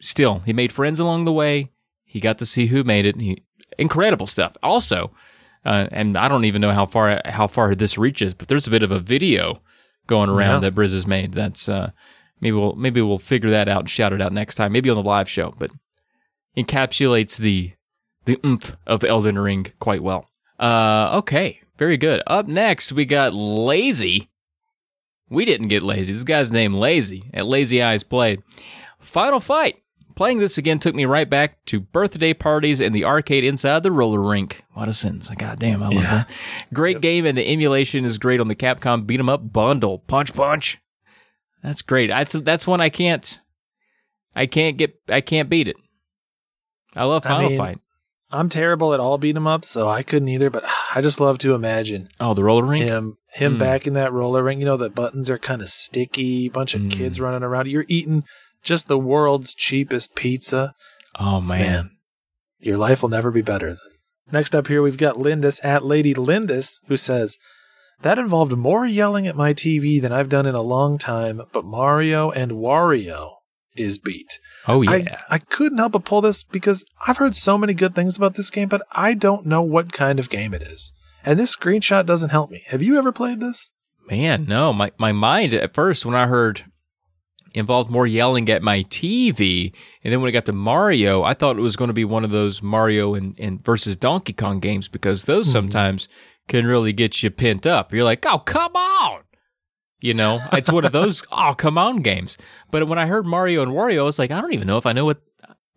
Still, 0.00 0.40
he 0.46 0.52
made 0.52 0.72
friends 0.72 1.00
along 1.00 1.24
the 1.24 1.32
way. 1.32 1.70
He 2.04 2.20
got 2.20 2.38
to 2.38 2.46
see 2.46 2.66
who 2.66 2.84
made 2.84 3.06
it. 3.06 3.14
And 3.16 3.22
he 3.22 3.42
incredible 3.78 4.26
stuff. 4.26 4.52
Also, 4.62 5.10
uh, 5.64 5.88
and 5.92 6.16
I 6.18 6.28
don't 6.28 6.44
even 6.44 6.60
know 6.60 6.72
how 6.72 6.86
far 6.86 7.20
how 7.24 7.46
far 7.46 7.74
this 7.74 7.96
reaches, 7.98 8.34
but 8.34 8.48
there's 8.48 8.66
a 8.66 8.70
bit 8.70 8.82
of 8.82 8.90
a 8.92 9.00
video 9.00 9.60
going 10.06 10.28
around 10.30 10.62
Yeah. 10.62 10.68
that 10.70 10.74
Briz 10.74 10.92
has 10.92 11.06
made. 11.06 11.32
That's 11.32 11.68
uh, 11.68 11.90
maybe 12.40 12.56
we'll 12.56 12.74
maybe 12.74 13.00
we'll 13.00 13.18
figure 13.18 13.50
that 13.50 13.68
out 13.68 13.80
and 13.80 13.90
shout 13.90 14.12
it 14.12 14.20
out 14.22 14.32
next 14.32 14.54
time, 14.56 14.72
maybe 14.72 14.90
on 14.90 14.96
the 14.96 15.02
live 15.02 15.28
show. 15.28 15.54
But 15.58 15.70
encapsulates 16.56 17.36
the 17.36 17.72
the 18.24 18.38
oomph 18.44 18.76
of 18.86 19.04
Elden 19.04 19.38
Ring 19.38 19.66
quite 19.80 20.02
well. 20.02 20.28
Uh, 20.58 21.10
okay, 21.18 21.60
very 21.76 21.96
good. 21.96 22.22
Up 22.26 22.46
next, 22.46 22.92
we 22.92 23.04
got 23.04 23.34
Lazy. 23.34 24.30
We 25.30 25.44
didn't 25.44 25.68
get 25.68 25.82
lazy. 25.82 26.12
This 26.12 26.22
guy's 26.22 26.52
name 26.52 26.74
Lazy 26.74 27.30
at 27.32 27.46
Lazy 27.46 27.82
Eyes 27.82 28.02
Play. 28.02 28.38
Final 29.00 29.40
Fight. 29.40 29.76
Playing 30.14 30.38
this 30.38 30.58
again 30.58 30.78
took 30.78 30.94
me 30.94 31.06
right 31.06 31.28
back 31.28 31.64
to 31.66 31.80
birthday 31.80 32.32
parties 32.34 32.78
in 32.80 32.92
the 32.92 33.04
arcade 33.04 33.42
inside 33.44 33.82
the 33.82 33.90
roller 33.90 34.20
rink. 34.20 34.62
What 34.74 34.88
a 34.88 34.92
sentence. 34.92 35.28
God 35.30 35.58
damn, 35.58 35.82
I 35.82 35.86
love 35.86 35.94
Yeah. 35.94 36.00
that. 36.02 36.30
Great 36.72 37.00
game, 37.00 37.26
and 37.26 37.36
the 37.36 37.46
emulation 37.46 38.04
is 38.04 38.18
great 38.18 38.40
on 38.40 38.46
the 38.48 38.54
Capcom 38.54 39.06
Beat 39.06 39.18
'em 39.18 39.28
Up 39.28 39.52
bundle. 39.52 39.98
Punch 40.06 40.32
Punch. 40.32 40.78
That's 41.62 41.82
great. 41.82 42.08
That's 42.10 42.32
that's 42.34 42.66
one 42.66 42.80
I 42.80 42.90
can't 42.90 43.40
I 44.36 44.46
can't 44.46 44.76
get 44.76 45.00
I 45.08 45.20
can't 45.20 45.48
beat 45.48 45.66
it. 45.68 45.76
I 46.94 47.04
love 47.04 47.24
I 47.24 47.28
Final 47.30 47.48
mean, 47.50 47.58
Fight. 47.58 47.78
I'm 48.30 48.48
terrible 48.48 48.94
at 48.94 49.00
all 49.00 49.16
beat 49.18 49.36
'em 49.36 49.46
up, 49.46 49.64
so 49.64 49.88
I 49.88 50.02
couldn't 50.02 50.28
either. 50.28 50.50
But 50.50 50.64
I 50.94 51.00
just 51.00 51.20
love 51.20 51.38
to 51.38 51.54
imagine 51.54 52.08
Oh, 52.20 52.34
the 52.34 52.44
roller 52.44 52.64
rink. 52.64 52.84
him 52.84 53.16
him 53.32 53.56
Mm. 53.56 53.58
back 53.58 53.86
in 53.86 53.94
that 53.94 54.12
roller 54.12 54.42
rink. 54.44 54.60
You 54.60 54.66
know, 54.66 54.76
the 54.76 54.90
buttons 54.90 55.28
are 55.30 55.38
kind 55.38 55.60
of 55.62 55.70
sticky. 55.70 56.48
Bunch 56.48 56.74
of 56.74 56.82
Mm. 56.82 56.90
kids 56.92 57.18
running 57.20 57.42
around. 57.42 57.68
You're 57.70 57.84
eating 57.88 58.22
just 58.64 58.88
the 58.88 58.98
world's 58.98 59.54
cheapest 59.54 60.14
pizza. 60.14 60.74
Oh 61.18 61.40
man. 61.40 61.60
Man, 61.60 61.90
your 62.58 62.78
life 62.78 63.02
will 63.02 63.10
never 63.10 63.30
be 63.30 63.42
better. 63.42 63.76
Next 64.32 64.54
up 64.54 64.68
here, 64.68 64.82
we've 64.82 64.96
got 64.96 65.18
Lindis 65.18 65.60
at 65.62 65.84
Lady 65.84 66.14
Lindis, 66.14 66.80
who 66.86 66.96
says, 66.96 67.36
That 68.00 68.18
involved 68.18 68.56
more 68.56 68.86
yelling 68.86 69.26
at 69.26 69.36
my 69.36 69.52
TV 69.52 70.00
than 70.00 70.12
I've 70.12 70.30
done 70.30 70.46
in 70.46 70.54
a 70.54 70.62
long 70.62 70.98
time, 70.98 71.42
but 71.52 71.64
Mario 71.64 72.30
and 72.30 72.52
Wario 72.52 73.34
is 73.76 73.98
beat. 73.98 74.38
Oh 74.66 74.82
yeah. 74.82 75.18
I, 75.28 75.34
I 75.34 75.38
couldn't 75.38 75.78
help 75.78 75.92
but 75.92 76.04
pull 76.04 76.22
this 76.22 76.42
because 76.42 76.84
I've 77.06 77.18
heard 77.18 77.36
so 77.36 77.58
many 77.58 77.74
good 77.74 77.94
things 77.94 78.16
about 78.16 78.34
this 78.34 78.50
game, 78.50 78.68
but 78.68 78.82
I 78.92 79.14
don't 79.14 79.46
know 79.46 79.62
what 79.62 79.92
kind 79.92 80.18
of 80.18 80.30
game 80.30 80.54
it 80.54 80.62
is. 80.62 80.92
And 81.24 81.38
this 81.38 81.54
screenshot 81.54 82.06
doesn't 82.06 82.30
help 82.30 82.50
me. 82.50 82.62
Have 82.68 82.82
you 82.82 82.98
ever 82.98 83.12
played 83.12 83.40
this? 83.40 83.70
Man, 84.08 84.44
no. 84.46 84.72
My 84.72 84.92
my 84.98 85.12
mind 85.12 85.54
at 85.54 85.74
first 85.74 86.04
when 86.04 86.14
I 86.14 86.26
heard 86.26 86.64
involved 87.54 87.90
more 87.90 88.06
yelling 88.06 88.50
at 88.50 88.62
my 88.62 88.82
TV, 88.84 89.72
and 90.02 90.12
then 90.12 90.20
when 90.20 90.28
it 90.28 90.32
got 90.32 90.44
to 90.46 90.52
Mario, 90.52 91.22
I 91.22 91.32
thought 91.34 91.56
it 91.56 91.62
was 91.62 91.76
going 91.76 91.88
to 91.88 91.94
be 91.94 92.04
one 92.04 92.24
of 92.24 92.30
those 92.30 92.60
Mario 92.60 93.14
and, 93.14 93.34
and 93.38 93.64
versus 93.64 93.96
Donkey 93.96 94.32
Kong 94.32 94.60
games 94.60 94.88
because 94.88 95.24
those 95.24 95.46
mm-hmm. 95.46 95.52
sometimes 95.52 96.08
can 96.48 96.66
really 96.66 96.92
get 96.92 97.22
you 97.22 97.30
pent 97.30 97.66
up. 97.66 97.92
You're 97.92 98.04
like, 98.04 98.26
oh 98.26 98.38
come 98.38 98.76
on, 98.76 99.22
you 100.00 100.12
know, 100.12 100.40
it's 100.52 100.70
one 100.70 100.84
of 100.84 100.92
those 100.92 101.24
oh 101.32 101.54
come 101.56 101.78
on 101.78 102.02
games. 102.02 102.36
But 102.70 102.86
when 102.88 102.98
I 102.98 103.06
heard 103.06 103.24
Mario 103.24 103.62
and 103.62 103.72
Wario, 103.72 104.00
I 104.00 104.02
was 104.02 104.18
like, 104.18 104.30
I 104.30 104.40
don't 104.40 104.52
even 104.52 104.66
know 104.66 104.78
if 104.78 104.86
I 104.86 104.92
know 104.92 105.04
what 105.04 105.22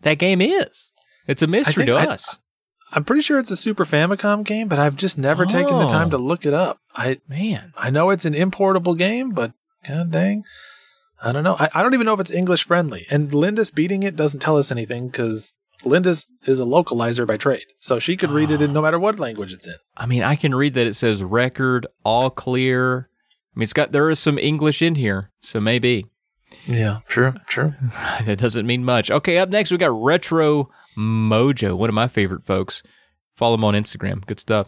that 0.02 0.16
game 0.16 0.42
is. 0.42 0.92
It's 1.28 1.42
a 1.42 1.48
mystery 1.48 1.86
to 1.86 1.94
I- 1.94 2.06
us, 2.06 2.40
I'm 2.92 3.04
pretty 3.04 3.22
sure 3.22 3.38
it's 3.40 3.52
a 3.52 3.58
Super 3.58 3.86
Famicom 3.86 4.44
game, 4.44 4.68
but 4.68 4.80
I've 4.80 4.96
just 4.96 5.18
never 5.18 5.46
taken 5.46 5.78
the 5.78 5.88
time 5.88 6.08
Oh. 6.08 6.12
to 6.12 6.18
look 6.18 6.46
it 6.46 6.54
up. 6.54 6.80
I 6.96 7.20
man. 7.28 7.74
I 7.78 7.90
know 7.90 8.10
it's 8.10 8.26
an 8.26 8.34
importable 8.34 8.98
game, 8.98 9.32
but 9.32 9.52
god 9.88 10.12
dang. 10.12 10.44
I 11.22 11.32
don't 11.32 11.44
know. 11.44 11.56
I, 11.60 11.70
I 11.74 11.84
don't 11.84 11.94
even 11.94 12.06
know 12.06 12.14
if 12.14 12.20
it's 12.20 12.32
English 12.32 12.64
friendly. 12.64 13.06
And 13.10 13.34
Lindis 13.34 13.72
beating 13.72 14.04
it 14.04 14.16
doesn't 14.16 14.40
tell 14.40 14.58
us 14.58 14.72
anything 14.72 15.08
because 15.08 15.56
Lindis 15.84 16.30
is 16.46 16.60
a 16.60 16.64
localizer 16.64 17.26
by 17.26 17.38
trade. 17.38 17.66
So 17.80 18.00
she 18.00 18.18
could 18.18 18.32
read 18.32 18.52
it 18.52 18.62
in 18.62 18.74
no 18.74 18.80
ah. 18.80 18.84
matter 18.84 19.00
what 19.00 19.20
language 19.20 19.54
it's 19.54 19.68
in. 19.68 19.76
I 19.96 20.06
mean, 20.06 20.24
I 20.24 20.36
can 20.36 20.54
read 20.56 20.74
that 20.76 20.88
it 20.88 20.96
says 20.96 21.24
record 21.24 21.88
all 22.04 22.30
clear. 22.30 23.10
I 23.56 23.60
mean, 23.60 23.64
it's 23.64 23.74
got 23.74 23.92
there 23.92 24.10
is 24.10 24.20
some 24.20 24.38
English 24.38 24.82
in 24.82 24.96
here, 24.96 25.32
so 25.40 25.60
maybe 25.60 26.06
Yeah, 26.66 27.00
true, 27.08 27.34
true. 27.48 27.74
that 28.26 28.40
doesn't 28.40 28.68
mean 28.68 28.84
much. 28.84 29.10
Okay, 29.12 29.38
up 29.38 29.50
next 29.50 29.72
we 29.72 29.78
got 29.78 29.92
Retro 29.92 30.70
Mojo, 30.98 31.78
one 31.78 31.90
of 31.90 31.96
my 31.96 32.08
favorite 32.08 32.44
folks. 32.44 32.84
Follow 33.36 33.54
him 33.54 33.64
on 33.64 33.76
Instagram. 33.76 34.26
Good 34.26 34.40
stuff. 34.40 34.68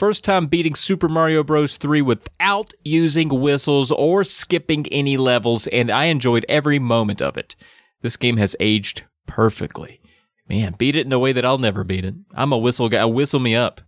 First 0.00 0.24
time 0.24 0.46
beating 0.46 0.74
Super 0.74 1.10
Mario 1.10 1.44
Bros. 1.44 1.76
3 1.76 2.00
without 2.00 2.72
using 2.82 3.28
whistles 3.28 3.92
or 3.92 4.24
skipping 4.24 4.86
any 4.90 5.18
levels, 5.18 5.66
and 5.66 5.90
I 5.90 6.06
enjoyed 6.06 6.46
every 6.48 6.78
moment 6.78 7.20
of 7.20 7.36
it. 7.36 7.54
This 8.00 8.16
game 8.16 8.38
has 8.38 8.56
aged 8.60 9.02
perfectly. 9.26 10.00
Man, 10.48 10.74
beat 10.78 10.96
it 10.96 11.04
in 11.04 11.12
a 11.12 11.18
way 11.18 11.32
that 11.32 11.44
I'll 11.44 11.58
never 11.58 11.84
beat 11.84 12.06
it. 12.06 12.14
I'm 12.32 12.50
a 12.50 12.56
whistle 12.56 12.88
guy. 12.88 13.04
Whistle 13.04 13.40
me 13.40 13.54
up. 13.54 13.82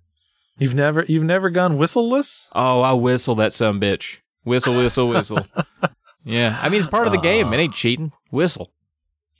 You've 0.59 0.75
never 0.75 1.07
you've 1.09 1.25
never 1.25 1.49
gone 1.49 1.79
whistleless? 1.79 2.47
Oh, 2.55 2.83
I 2.83 2.93
whistle 2.93 3.37
that 3.37 3.55
some 3.55 3.81
bitch. 3.81 4.19
Whistle, 4.45 4.77
whistle, 4.77 5.09
whistle. 5.09 5.47
yeah, 6.25 6.59
I 6.61 6.69
mean 6.69 6.81
it's 6.81 6.91
part 6.91 7.07
of 7.07 7.15
the 7.15 7.21
game. 7.21 7.55
It 7.55 7.57
ain't 7.57 7.73
cheating. 7.73 8.13
Whistle. 8.29 8.71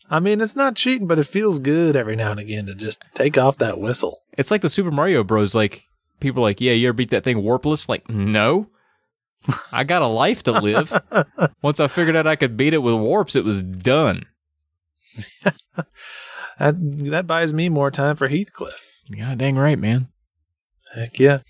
I 0.09 0.21
mean, 0.21 0.41
it's 0.41 0.57
not 0.57 0.77
cheating, 0.77 1.07
but 1.07 1.19
it 1.19 1.25
feels 1.27 1.59
good 1.59 1.97
every 1.97 2.17
now 2.17 2.31
and 2.31 2.41
again 2.41 2.65
to 2.65 2.75
just 2.75 3.03
take 3.13 3.37
off 3.37 3.59
that 3.59 3.79
whistle. 3.79 4.23
It's 4.39 4.51
like 4.51 4.63
the 4.63 4.71
Super 4.71 4.91
Mario 4.91 5.23
Bros. 5.23 5.55
Like 5.55 5.85
people 6.23 6.43
are 6.43 6.49
like, 6.49 6.61
yeah, 6.61 6.73
you 6.73 6.89
ever 6.89 6.95
beat 6.95 7.11
that 7.11 7.25
thing 7.25 7.43
warpless? 7.43 7.89
Like, 7.89 8.09
no. 8.09 8.69
I 9.73 9.85
got 9.85 10.03
a 10.03 10.07
life 10.07 10.45
to 10.45 10.53
live. 10.53 10.93
Once 11.63 11.81
I 11.81 11.89
figured 11.89 12.17
out 12.17 12.27
I 12.27 12.37
could 12.37 12.57
beat 12.57 12.75
it 12.75 12.79
with 12.79 12.95
warps, 12.95 13.37
it 13.37 13.45
was 13.45 13.63
done. 13.63 14.25
That 16.59 16.77
that 16.79 17.27
buys 17.27 17.53
me 17.53 17.69
more 17.69 17.91
time 17.91 18.15
for 18.15 18.29
Heathcliff. 18.29 19.01
Yeah, 19.09 19.35
dang 19.35 19.57
right, 19.57 19.79
man. 19.79 20.09
Heck 20.95 21.19
yeah. 21.19 21.41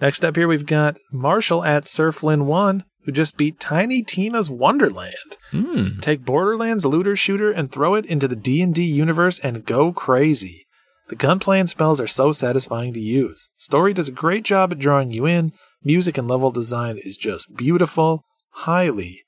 Next 0.00 0.24
up 0.24 0.36
here 0.36 0.48
we've 0.48 0.66
got 0.66 0.98
Marshall 1.12 1.64
at 1.64 1.84
Surflin1, 1.84 2.84
who 3.04 3.12
just 3.12 3.38
beat 3.38 3.60
Tiny 3.60 4.02
Tina's 4.02 4.50
Wonderland. 4.50 5.38
Hmm. 5.50 6.00
Take 6.00 6.26
Borderlands 6.26 6.84
looter 6.84 7.16
shooter 7.16 7.50
and 7.50 7.70
throw 7.70 7.94
it 7.94 8.04
into 8.06 8.28
the 8.28 8.36
D&D 8.36 8.82
universe 8.82 9.38
and 9.38 9.64
go 9.64 9.92
crazy. 9.92 10.66
The 11.10 11.16
gunplay 11.16 11.58
and 11.58 11.68
spells 11.68 12.00
are 12.00 12.06
so 12.06 12.30
satisfying 12.30 12.92
to 12.92 13.00
use. 13.00 13.50
Story 13.56 13.92
does 13.92 14.06
a 14.06 14.12
great 14.12 14.44
job 14.44 14.70
at 14.70 14.78
drawing 14.78 15.10
you 15.10 15.26
in. 15.26 15.52
Music 15.82 16.16
and 16.16 16.28
level 16.28 16.52
design 16.52 16.98
is 16.98 17.16
just 17.16 17.56
beautiful. 17.56 18.22
Highly 18.50 19.24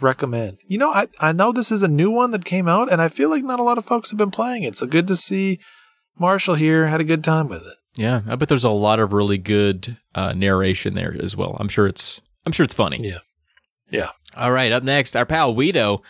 recommend. 0.00 0.56
You 0.66 0.78
know, 0.78 0.90
I, 0.94 1.08
I 1.20 1.32
know 1.32 1.52
this 1.52 1.70
is 1.70 1.82
a 1.82 1.88
new 1.88 2.10
one 2.10 2.30
that 2.30 2.46
came 2.46 2.68
out, 2.68 2.90
and 2.90 3.02
I 3.02 3.08
feel 3.08 3.28
like 3.28 3.44
not 3.44 3.60
a 3.60 3.62
lot 3.62 3.76
of 3.76 3.84
folks 3.84 4.08
have 4.08 4.16
been 4.16 4.30
playing 4.30 4.62
it. 4.62 4.76
So 4.76 4.86
good 4.86 5.06
to 5.08 5.16
see 5.16 5.60
Marshall 6.18 6.54
here 6.54 6.86
had 6.86 7.02
a 7.02 7.04
good 7.04 7.22
time 7.22 7.48
with 7.48 7.66
it. 7.66 7.76
Yeah, 7.96 8.22
I 8.26 8.34
bet 8.36 8.48
there's 8.48 8.64
a 8.64 8.70
lot 8.70 8.98
of 8.98 9.12
really 9.12 9.36
good 9.36 9.98
uh, 10.14 10.32
narration 10.32 10.94
there 10.94 11.14
as 11.20 11.36
well. 11.36 11.58
I'm 11.60 11.68
sure 11.68 11.86
it's 11.86 12.22
I'm 12.46 12.52
sure 12.52 12.64
it's 12.64 12.72
funny. 12.72 12.98
Yeah. 13.02 13.18
Yeah. 13.90 14.10
All 14.34 14.52
right, 14.52 14.72
up 14.72 14.82
next, 14.82 15.14
our 15.16 15.26
pal 15.26 15.52
Guido, 15.52 16.02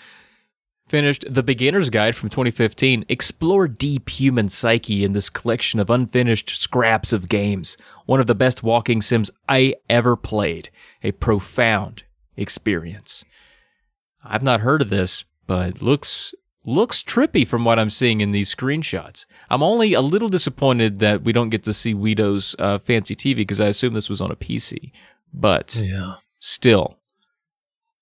finished 0.89 1.25
The 1.29 1.43
Beginner's 1.43 1.91
Guide 1.91 2.15
from 2.17 2.29
2015. 2.29 3.05
Explore 3.09 3.69
deep 3.69 4.09
human 4.09 4.49
psyche 4.49 5.05
in 5.05 5.13
this 5.13 5.29
collection 5.31 5.81
of 5.81 5.91
unfinished 5.91 6.61
scraps 6.61 7.13
of 7.13 7.29
games. 7.29 7.77
One 8.07 8.21
of 8.21 8.27
the 8.27 8.35
best 8.35 8.63
walking 8.63 9.03
sims 9.03 9.31
I 9.49 9.75
ever 9.91 10.17
played. 10.17 10.71
A 11.03 11.13
profound 11.13 12.05
experience. 12.37 13.25
I've 14.25 14.43
not 14.43 14.61
heard 14.61 14.83
of 14.83 14.91
this, 14.91 15.25
but 15.47 15.81
looks 15.83 16.35
looks 16.69 17.01
trippy 17.01 17.47
from 17.47 17.65
what 17.65 17.79
I'm 17.79 17.91
seeing 17.91 18.21
in 18.21 18.33
these 18.33 18.53
screenshots. 18.53 19.25
I'm 19.51 19.63
only 19.63 19.93
a 19.95 20.01
little 20.01 20.29
disappointed 20.29 20.99
that 20.99 21.23
we 21.23 21.33
don't 21.33 21.51
get 21.51 21.63
to 21.63 21.73
see 21.73 21.95
Wido's 21.95 22.57
uh, 22.59 22.79
fancy 22.79 23.15
TV 23.15 23.37
because 23.37 23.61
I 23.61 23.69
assume 23.69 23.95
this 23.95 24.11
was 24.11 24.21
on 24.21 24.33
a 24.33 24.37
PC. 24.37 24.91
But 25.33 25.77
Yeah. 25.77 26.15
still, 26.41 26.99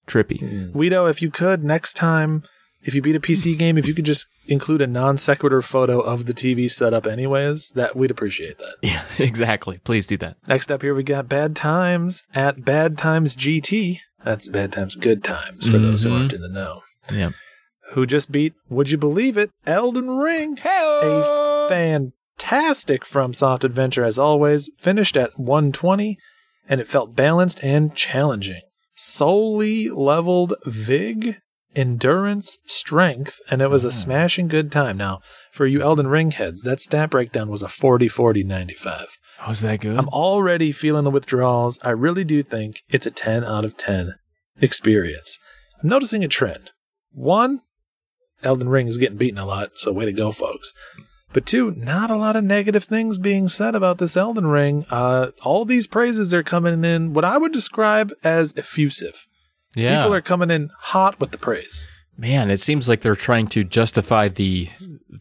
trippy. 0.07 0.73
Wido, 0.73 1.11
if 1.11 1.21
you 1.21 1.31
could 1.31 1.63
next 1.63 1.93
time, 1.95 2.43
if 2.85 2.95
you 2.95 3.03
beat 3.03 3.17
a 3.17 3.21
PC 3.21 3.59
game, 3.59 3.79
if 3.79 3.87
you 3.87 3.95
could 3.95 4.05
just 4.05 4.27
include 4.47 4.83
a 4.83 4.87
non 4.87 5.17
sequitur 5.17 5.63
photo 5.63 6.01
of 6.01 6.27
the 6.27 6.35
TV 6.35 6.71
setup, 6.71 7.07
anyways, 7.07 7.71
that 7.71 7.97
we'd 7.97 8.11
appreciate 8.11 8.59
that. 8.59 8.75
Yeah, 8.83 9.05
exactly. 9.19 9.79
Please 9.79 10.07
do 10.07 10.17
that. 10.19 10.37
Next 10.47 10.71
up 10.71 10.83
here, 10.83 10.95
we 10.95 11.03
got 11.03 11.29
Bad 11.29 11.57
Times 11.57 12.23
at 12.35 12.65
Bad 12.65 12.99
Times 12.99 13.35
GT. 13.35 14.01
That's 14.23 14.49
Bad 14.49 14.73
Times 14.73 14.95
Good 14.95 15.25
Times 15.25 15.69
for 15.69 15.79
those 15.79 16.03
who 16.03 16.11
mm-hmm. 16.11 16.19
aren't 16.19 16.33
in 16.35 16.43
the 16.43 16.49
know. 16.49 16.83
Yeah. 17.11 17.31
Who 17.93 18.07
just 18.07 18.31
beat, 18.31 18.55
would 18.69 18.91
you 18.91 18.99
believe 18.99 19.37
it, 19.37 19.51
Elden 19.67 20.11
Ring? 20.11 20.59
A 20.65 21.67
fantastic 21.69 23.05
FromSoft 23.05 23.65
adventure 23.65 24.05
as 24.05 24.19
always, 24.19 24.71
finished 24.79 25.17
at 25.17 25.39
120, 25.39 26.19
and 26.69 26.81
it 26.81 26.89
felt 26.89 27.17
balanced 27.17 27.63
and 27.63 27.95
challenging. 27.95 28.63
Solely 28.95 29.89
leveled 29.91 30.55
Vig, 30.65 31.41
endurance, 31.75 32.59
strength, 32.65 33.41
and 33.51 33.61
it 33.61 33.71
was 33.71 33.85
a 33.85 33.93
smashing 33.93 34.49
good 34.49 34.71
time. 34.71 34.97
Now, 34.97 35.21
for 35.53 35.67
you 35.67 35.83
Elden 35.83 36.07
Ring 36.07 36.31
heads, 36.31 36.63
that 36.63 36.81
stat 36.81 37.11
breakdown 37.11 37.51
was 37.51 37.63
a 37.63 37.69
40 37.69 38.09
40 38.09 38.45
95. 38.45 39.19
Oh, 39.47 39.51
is 39.51 39.61
that 39.61 39.81
good? 39.81 39.99
I'm 39.99 40.09
already 40.09 40.73
feeling 40.73 41.05
the 41.05 41.11
withdrawals. 41.11 41.79
I 41.83 41.91
really 41.91 42.25
do 42.25 42.43
think 42.43 42.83
it's 42.89 43.07
a 43.07 43.11
10 43.11 43.45
out 43.45 43.65
of 43.65 43.77
10 43.77 44.15
experience. 44.61 45.39
I'm 45.83 45.89
noticing 45.89 46.25
a 46.25 46.29
trend. 46.29 46.71
One, 47.13 47.61
Elden 48.43 48.69
Ring 48.69 48.87
is 48.87 48.97
getting 48.97 49.19
beaten 49.19 49.39
a 49.39 49.47
lot, 49.47 49.73
so 49.75 49.93
way 49.93 50.05
to 50.05 50.13
go, 50.13 50.33
folks. 50.33 50.73
But 51.33 51.47
two, 51.47 51.73
not 51.73 52.11
a 52.11 52.17
lot 52.17 52.37
of 52.37 52.45
negative 52.45 52.85
things 52.85 53.19
being 53.19 53.49
said 53.49 53.75
about 53.75 53.99
this 53.99 54.17
Elden 54.17 54.47
Ring. 54.47 54.87
Uh, 54.89 55.33
all 55.43 55.65
these 55.65 55.89
praises 55.89 56.33
are 56.33 56.45
coming 56.45 56.85
in 56.85 57.13
what 57.13 57.25
I 57.25 57.39
would 57.39 57.53
describe 57.53 58.13
as 58.23 58.55
effusive. 58.57 59.27
Yeah. 59.75 60.03
People 60.03 60.15
are 60.15 60.21
coming 60.21 60.51
in 60.51 60.71
hot 60.77 61.19
with 61.21 61.31
the 61.31 61.39
praise. 61.39 61.89
Man, 62.17 62.51
it 62.51 62.61
seems 62.61 62.89
like 62.89 63.01
they're 63.01 63.17
trying 63.17 63.49
to 63.49 63.65
justify 63.65 64.29
the 64.29 64.69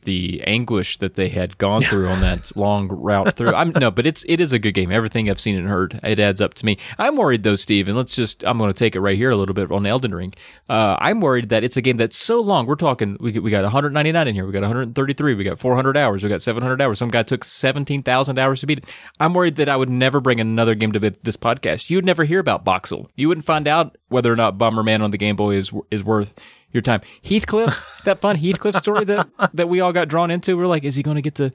the 0.03 0.43
anguish 0.45 0.97
that 0.97 1.15
they 1.15 1.29
had 1.29 1.57
gone 1.57 1.81
through 1.81 2.07
on 2.07 2.21
that 2.21 2.51
long 2.55 2.87
route 2.87 3.35
through. 3.35 3.53
I'm 3.53 3.71
no, 3.71 3.89
but 3.89 4.05
it's 4.05 4.23
it 4.27 4.39
is 4.39 4.53
a 4.53 4.59
good 4.59 4.73
game. 4.73 4.91
Everything 4.91 5.29
I've 5.29 5.39
seen 5.39 5.55
and 5.55 5.67
heard, 5.67 5.99
it 6.03 6.19
adds 6.19 6.41
up 6.41 6.53
to 6.55 6.65
me. 6.65 6.77
I'm 6.99 7.15
worried 7.15 7.43
though, 7.43 7.55
Steve, 7.55 7.87
and 7.87 7.97
let's 7.97 8.15
just 8.15 8.43
I'm 8.43 8.57
going 8.57 8.71
to 8.71 8.77
take 8.77 8.95
it 8.95 8.99
right 8.99 9.17
here 9.17 9.31
a 9.31 9.35
little 9.35 9.55
bit 9.55 9.71
on 9.71 9.85
Elden 9.85 10.13
Ring. 10.13 10.33
Uh, 10.69 10.95
I'm 10.99 11.19
worried 11.19 11.49
that 11.49 11.63
it's 11.63 11.77
a 11.77 11.81
game 11.81 11.97
that's 11.97 12.17
so 12.17 12.41
long. 12.41 12.67
We're 12.67 12.75
talking 12.75 13.17
we 13.19 13.39
we 13.39 13.49
got 13.49 13.63
199 13.63 14.27
in 14.27 14.35
here, 14.35 14.45
we 14.45 14.51
got 14.51 14.61
133, 14.61 15.33
we 15.33 15.43
got 15.43 15.59
400 15.59 15.97
hours, 15.97 16.23
we 16.23 16.29
got 16.29 16.41
700 16.41 16.81
hours. 16.81 16.99
Some 16.99 17.09
guy 17.09 17.23
took 17.23 17.43
17,000 17.43 18.37
hours 18.37 18.59
to 18.59 18.67
beat 18.67 18.79
it. 18.79 18.85
I'm 19.19 19.33
worried 19.33 19.55
that 19.55 19.69
I 19.69 19.75
would 19.75 19.89
never 19.89 20.19
bring 20.19 20.39
another 20.39 20.75
game 20.75 20.91
to 20.91 20.99
this 20.99 21.37
podcast. 21.37 21.89
You'd 21.89 22.05
never 22.05 22.23
hear 22.23 22.39
about 22.39 22.63
Boxxle. 22.65 23.07
You 23.15 23.29
wouldn't 23.29 23.45
find 23.45 23.67
out 23.67 23.97
whether 24.09 24.31
or 24.31 24.35
not 24.35 24.57
Bomberman 24.57 25.01
on 25.01 25.11
the 25.11 25.17
Game 25.17 25.35
Boy 25.35 25.55
is 25.55 25.71
is 25.89 26.03
worth 26.03 26.35
your 26.73 26.81
time. 26.81 27.01
Heathcliff, 27.23 28.01
that 28.05 28.19
fun 28.19 28.37
Heathcliff 28.37 28.75
story 28.77 29.05
that 29.05 29.29
that 29.53 29.69
we 29.69 29.79
all 29.79 29.93
got 29.93 30.09
drawn 30.09 30.31
into. 30.31 30.57
We're 30.57 30.67
like, 30.67 30.83
is 30.83 30.95
he 30.95 31.03
going 31.03 31.15
to 31.15 31.21
get 31.21 31.35
to 31.35 31.51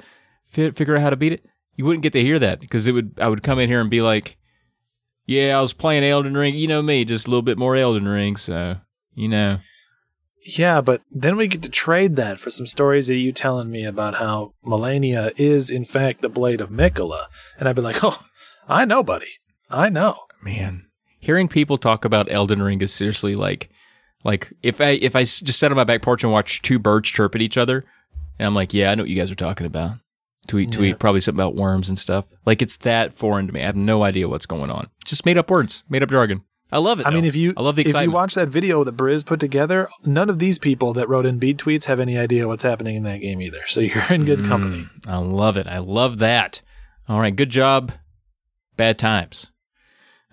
fi- 0.47 0.71
figure 0.71 0.97
out 0.97 1.03
how 1.03 1.11
to 1.11 1.17
beat 1.17 1.33
it? 1.33 1.45
You 1.75 1.85
wouldn't 1.85 2.03
get 2.03 2.13
to 2.15 2.23
hear 2.23 2.39
that 2.39 2.61
because 2.61 2.87
it 2.87 2.93
would. 2.93 3.15
I 3.21 3.29
would 3.29 3.43
come 3.43 3.59
in 3.59 3.69
here 3.69 3.81
and 3.81 3.91
be 3.91 4.01
like, 4.01 4.37
yeah, 5.27 5.59
I 5.59 5.61
was 5.61 5.73
playing 5.73 6.05
Elden 6.05 6.37
Ring. 6.37 6.55
You 6.55 6.67
know 6.67 6.83
me, 6.83 7.05
just 7.05 7.27
a 7.27 7.31
little 7.31 7.43
bit 7.43 7.59
more 7.59 7.77
Elden 7.77 8.09
Ring. 8.09 8.37
So 8.37 8.79
you 9.15 9.29
know, 9.29 9.59
Yeah, 10.57 10.81
but 10.81 11.03
then 11.11 11.37
we 11.37 11.49
get 11.49 11.63
to 11.63 11.69
trade 11.69 12.17
that 12.17 12.39
for 12.39 12.51
some 12.51 12.67
stories 12.67 13.11
of 13.11 13.17
you 13.17 13.33
telling 13.33 13.71
me 13.71 13.85
about 13.85 14.17
how 14.17 14.55
Malenia 14.65 15.33
is, 15.37 15.71
in 15.71 15.85
fact, 15.85 16.21
the 16.23 16.29
blade 16.29 16.61
of 16.61 16.71
Miquella. 16.71 17.27
And 17.59 17.69
I'd 17.69 17.77
be 17.77 17.83
like, 17.83 17.99
oh, 18.05 18.25
I 18.69 18.85
know, 18.85 19.03
buddy. 19.03 19.39
I 19.71 19.89
know. 19.89 20.17
man, 20.43 20.87
hearing 21.19 21.49
people 21.49 21.79
talk 21.79 22.05
about 22.05 22.31
Elden 22.31 22.63
Ring 22.63 22.81
is 22.81 22.93
seriously 22.93 23.35
like, 23.35 23.71
like 24.25 24.53
if 24.63 24.81
I 24.81 24.91
if 24.91 25.15
I 25.17 25.23
just 25.23 25.59
sat 25.59 25.71
on 25.71 25.77
my 25.77 25.85
back 25.85 26.03
porch 26.03 26.23
and 26.25 26.33
watched 26.33 26.65
two 26.65 26.79
birds 26.79 27.09
chirp 27.09 27.35
at 27.35 27.43
each 27.43 27.57
other, 27.57 27.85
and 28.39 28.47
I'm 28.47 28.55
like, 28.55 28.73
yeah, 28.75 28.91
I 28.91 28.95
know 28.95 29.03
what 29.05 29.11
you 29.11 29.17
guys 29.17 29.31
are 29.31 29.35
talking 29.37 29.67
about. 29.67 29.99
Tweet, 30.47 30.73
tweet, 30.73 30.99
probably 30.99 31.21
something 31.21 31.41
about 31.41 31.57
worms 31.57 31.89
and 31.91 31.99
stuff. 31.99 32.25
Like 32.47 32.63
it's 32.63 32.79
that 32.79 33.13
foreign 33.13 33.47
to 33.49 33.53
me. 33.53 33.61
I 33.61 33.67
have 33.67 33.77
no 33.77 34.03
idea 34.03 34.29
what's 34.29 34.47
going 34.47 34.71
on. 34.71 34.89
Just 35.05 35.27
made 35.27 35.37
up 35.37 35.51
words, 35.51 35.85
made 35.91 36.03
up 36.03 36.11
jargon. 36.11 36.43
I 36.73 36.79
love 36.79 37.01
it. 37.01 37.07
I 37.07 37.11
mean, 37.11 37.25
if 37.25 37.35
you 37.35 37.55
I 37.57 37.63
love 37.63 37.77
the 37.77 37.83
if 37.87 37.95
you 38.01 38.11
watch 38.11 38.35
that 38.35 38.49
video 38.49 38.85
that 38.85 38.97
Briz 38.97 39.25
put 39.25 39.41
together, 39.41 39.89
none 40.05 40.29
of 40.31 40.39
these 40.39 40.59
people 40.59 40.93
that 40.95 41.09
wrote 41.09 41.27
in 41.27 41.39
beat 41.39 41.59
tweets 41.59 41.85
have 41.85 41.99
any 42.01 42.17
idea 42.19 42.47
what's 42.49 42.63
happening 42.63 42.97
in 42.97 43.03
that 43.05 43.19
game 43.19 43.41
either. 43.43 43.61
So 43.67 43.81
you're 43.81 44.03
in 44.11 44.23
Mm. 44.23 44.27
good 44.27 44.45
company. 44.45 44.87
I 45.07 45.17
love 45.19 45.57
it. 45.57 45.67
I 45.67 45.79
love 45.79 46.19
that. 46.19 46.61
All 47.09 47.21
right, 47.21 47.35
good 47.35 47.51
job. 47.51 47.93
Bad 48.77 48.99
times. 48.99 49.51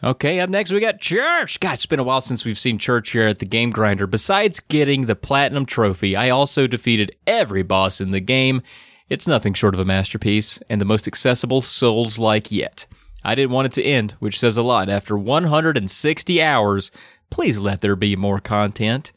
Okay, 0.06 0.40
up 0.40 0.52
next 0.52 0.72
we 0.72 0.80
got 0.80 1.02
Church. 1.02 1.60
God, 1.60 1.74
it's 1.74 1.88
been 1.88 1.98
a 1.98 2.04
while 2.04 2.22
since 2.22 2.46
we've 2.46 2.60
seen 2.60 2.78
Church 2.78 3.10
here 3.10 3.28
at 3.28 3.40
the 3.40 3.46
Game 3.46 3.72
Grinder. 3.72 4.06
Besides 4.06 4.60
getting 4.60 5.08
the 5.08 5.16
Platinum 5.16 5.66
Trophy, 5.66 6.16
I 6.16 6.30
also 6.30 6.68
defeated 6.68 7.16
every 7.26 7.64
boss 7.64 8.00
in 8.00 8.12
the 8.12 8.20
game. 8.20 8.62
It's 9.10 9.28
nothing 9.28 9.56
short 9.56 9.74
of 9.74 9.80
a 9.80 9.86
masterpiece 9.86 10.60
and 10.70 10.80
the 10.80 10.86
most 10.86 11.08
accessible 11.08 11.64
Souls 11.64 12.20
like 12.20 12.52
yet. 12.52 12.86
I 13.24 13.34
didn't 13.34 13.50
want 13.50 13.66
it 13.66 13.74
to 13.74 13.84
end, 13.84 14.12
which 14.20 14.40
says 14.40 14.58
a 14.58 14.62
lot. 14.62 14.90
After 14.90 15.18
160 15.18 16.40
hours, 16.40 16.92
please 17.32 17.58
let 17.58 17.82
there 17.82 17.96
be 17.96 18.16
more 18.16 18.40
content. 18.40 19.12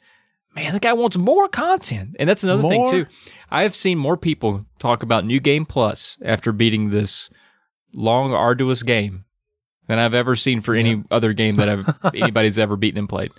Man, 0.54 0.72
the 0.72 0.80
guy 0.80 0.94
wants 0.94 1.18
more 1.18 1.48
content. 1.48 2.16
And 2.18 2.26
that's 2.26 2.44
another 2.44 2.66
thing, 2.66 2.90
too. 2.90 3.04
I've 3.50 3.74
seen 3.74 3.98
more 3.98 4.16
people 4.16 4.64
talk 4.78 5.02
about 5.02 5.26
New 5.26 5.38
Game 5.38 5.66
Plus 5.66 6.16
after 6.22 6.50
beating 6.50 6.88
this 6.88 7.28
long, 7.92 8.32
arduous 8.32 8.82
game 8.82 9.26
than 9.88 9.98
I've 9.98 10.14
ever 10.14 10.36
seen 10.36 10.60
for 10.60 10.74
any 10.74 11.02
other 11.10 11.32
game 11.32 11.56
that 11.56 11.68
I've 11.68 11.88
anybody's 12.14 12.58
ever 12.58 12.76
beaten 12.76 12.98
and 12.98 13.08
played. 13.08 13.32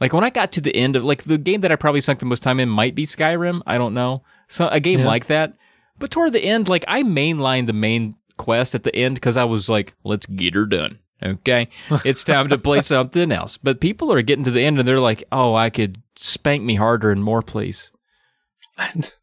Like 0.00 0.12
when 0.12 0.24
I 0.24 0.30
got 0.30 0.52
to 0.52 0.60
the 0.60 0.74
end 0.74 0.96
of 0.96 1.04
like 1.04 1.24
the 1.24 1.38
game 1.38 1.60
that 1.62 1.72
I 1.72 1.76
probably 1.76 2.00
sunk 2.00 2.18
the 2.20 2.26
most 2.26 2.42
time 2.42 2.60
in 2.60 2.68
might 2.68 2.94
be 2.94 3.04
Skyrim. 3.04 3.60
I 3.66 3.76
don't 3.78 3.94
know. 3.94 4.22
So 4.48 4.68
a 4.68 4.80
game 4.80 5.00
Yeah. 5.00 5.06
like 5.06 5.26
that. 5.26 5.54
But 5.98 6.10
toward 6.10 6.32
the 6.32 6.44
end, 6.44 6.68
like 6.68 6.84
I 6.88 7.02
mainlined 7.02 7.66
the 7.66 7.72
main 7.72 8.14
quest 8.36 8.74
at 8.74 8.82
the 8.82 8.94
end 8.94 9.14
because 9.16 9.36
I 9.36 9.44
was 9.44 9.68
like, 9.68 9.94
let's 10.04 10.26
get 10.26 10.54
her 10.54 10.66
done. 10.66 10.98
Okay. 11.22 11.68
It's 12.04 12.24
time 12.24 12.48
to 12.50 12.58
play 12.58 12.82
something 12.82 13.32
else. 13.32 13.56
But 13.56 13.80
people 13.80 14.12
are 14.12 14.20
getting 14.22 14.44
to 14.44 14.50
the 14.50 14.60
end 14.60 14.78
and 14.78 14.86
they're 14.86 15.00
like, 15.00 15.24
oh, 15.32 15.54
I 15.54 15.70
could 15.70 16.02
spank 16.16 16.62
me 16.62 16.74
harder 16.74 17.10
and 17.10 17.24
more, 17.24 17.40
please. 17.42 17.90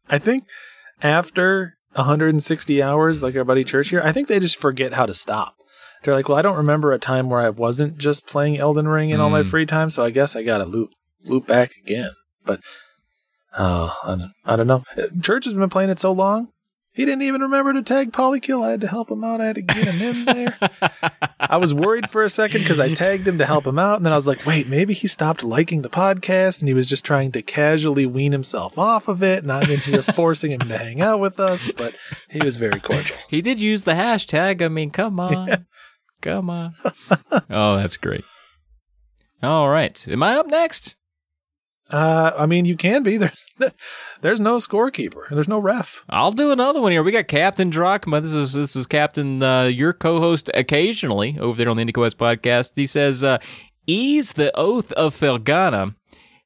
I 0.08 0.18
think 0.18 0.44
after 1.00 1.76
160 1.92 2.82
hours, 2.82 3.22
like 3.22 3.36
our 3.36 3.44
buddy 3.44 3.62
Church 3.62 3.90
here, 3.90 4.02
I 4.04 4.10
think 4.10 4.26
they 4.26 4.40
just 4.40 4.56
forget 4.56 4.94
how 4.94 5.06
to 5.06 5.14
stop. 5.14 5.56
They're 6.04 6.14
like, 6.14 6.28
well, 6.28 6.38
I 6.38 6.42
don't 6.42 6.58
remember 6.58 6.92
a 6.92 6.98
time 6.98 7.30
where 7.30 7.40
I 7.40 7.48
wasn't 7.48 7.96
just 7.98 8.26
playing 8.26 8.58
Elden 8.58 8.86
Ring 8.86 9.10
in 9.10 9.20
all 9.20 9.30
my 9.30 9.42
mm. 9.42 9.46
free 9.46 9.66
time, 9.66 9.88
so 9.90 10.04
I 10.04 10.10
guess 10.10 10.36
I 10.36 10.42
gotta 10.42 10.64
loop 10.64 10.90
loop 11.24 11.46
back 11.46 11.72
again. 11.82 12.10
But 12.44 12.60
oh, 13.56 13.98
I 14.04 14.08
don't, 14.10 14.32
I 14.44 14.56
don't 14.56 14.66
know. 14.66 14.84
Church 15.22 15.46
has 15.46 15.54
been 15.54 15.70
playing 15.70 15.90
it 15.90 15.98
so 15.98 16.12
long, 16.12 16.48
he 16.94 17.04
didn't 17.04 17.22
even 17.22 17.40
remember 17.40 17.72
to 17.72 17.82
tag 17.82 18.12
Polykill. 18.12 18.64
I 18.64 18.70
had 18.70 18.80
to 18.82 18.86
help 18.86 19.10
him 19.10 19.24
out. 19.24 19.40
I 19.40 19.46
had 19.46 19.56
to 19.56 19.62
get 19.62 19.88
him 19.88 20.00
in 20.00 20.24
there. 20.26 20.56
I 21.40 21.56
was 21.56 21.74
worried 21.74 22.08
for 22.08 22.22
a 22.22 22.30
second 22.30 22.60
because 22.60 22.78
I 22.78 22.94
tagged 22.94 23.26
him 23.26 23.38
to 23.38 23.46
help 23.46 23.66
him 23.66 23.80
out, 23.80 23.96
and 23.96 24.06
then 24.06 24.12
I 24.12 24.16
was 24.16 24.28
like, 24.28 24.46
wait, 24.46 24.68
maybe 24.68 24.94
he 24.94 25.08
stopped 25.08 25.42
liking 25.42 25.82
the 25.82 25.90
podcast 25.90 26.60
and 26.60 26.68
he 26.68 26.74
was 26.74 26.88
just 26.88 27.04
trying 27.04 27.32
to 27.32 27.42
casually 27.42 28.06
wean 28.06 28.30
himself 28.30 28.78
off 28.78 29.08
of 29.08 29.24
it, 29.24 29.42
and 29.42 29.50
I'm 29.50 29.68
in 29.68 29.80
here 29.80 30.02
forcing 30.02 30.52
him 30.52 30.60
to 30.60 30.78
hang 30.78 31.00
out 31.00 31.18
with 31.18 31.40
us. 31.40 31.68
But 31.76 31.96
he 32.30 32.38
was 32.44 32.58
very 32.58 32.78
cordial. 32.78 33.16
He 33.28 33.42
did 33.42 33.58
use 33.58 33.82
the 33.82 33.92
hashtag. 33.92 34.62
I 34.62 34.68
mean, 34.68 34.92
come 34.92 35.18
on. 35.20 35.66
Come 36.24 36.48
on. 36.48 36.72
oh, 37.50 37.76
that's 37.76 37.98
great. 37.98 38.24
All 39.42 39.68
right. 39.68 40.08
Am 40.08 40.22
I 40.22 40.36
up 40.36 40.46
next? 40.46 40.96
Uh, 41.90 42.32
I 42.38 42.46
mean, 42.46 42.64
you 42.64 42.76
can 42.76 43.02
be 43.02 43.18
there's 43.18 43.44
there's 44.22 44.40
no 44.40 44.56
scorekeeper, 44.56 45.28
there's 45.28 45.48
no 45.48 45.58
ref. 45.58 46.02
I'll 46.08 46.32
do 46.32 46.50
another 46.50 46.80
one 46.80 46.92
here. 46.92 47.02
We 47.02 47.12
got 47.12 47.28
Captain 47.28 47.70
Drachma. 47.70 48.22
This 48.22 48.32
is 48.32 48.54
this 48.54 48.74
is 48.74 48.86
Captain, 48.86 49.42
uh, 49.42 49.64
your 49.64 49.92
co-host 49.92 50.50
occasionally 50.54 51.38
over 51.38 51.58
there 51.58 51.68
on 51.68 51.76
the 51.76 51.84
IndyQuest 51.84 52.14
podcast. 52.14 52.72
He 52.74 52.86
says, 52.86 53.22
uh, 53.22 53.36
"Ys 53.86 54.32
the 54.32 54.50
oath 54.56 54.92
of 54.92 55.14
Felghana, 55.14 55.94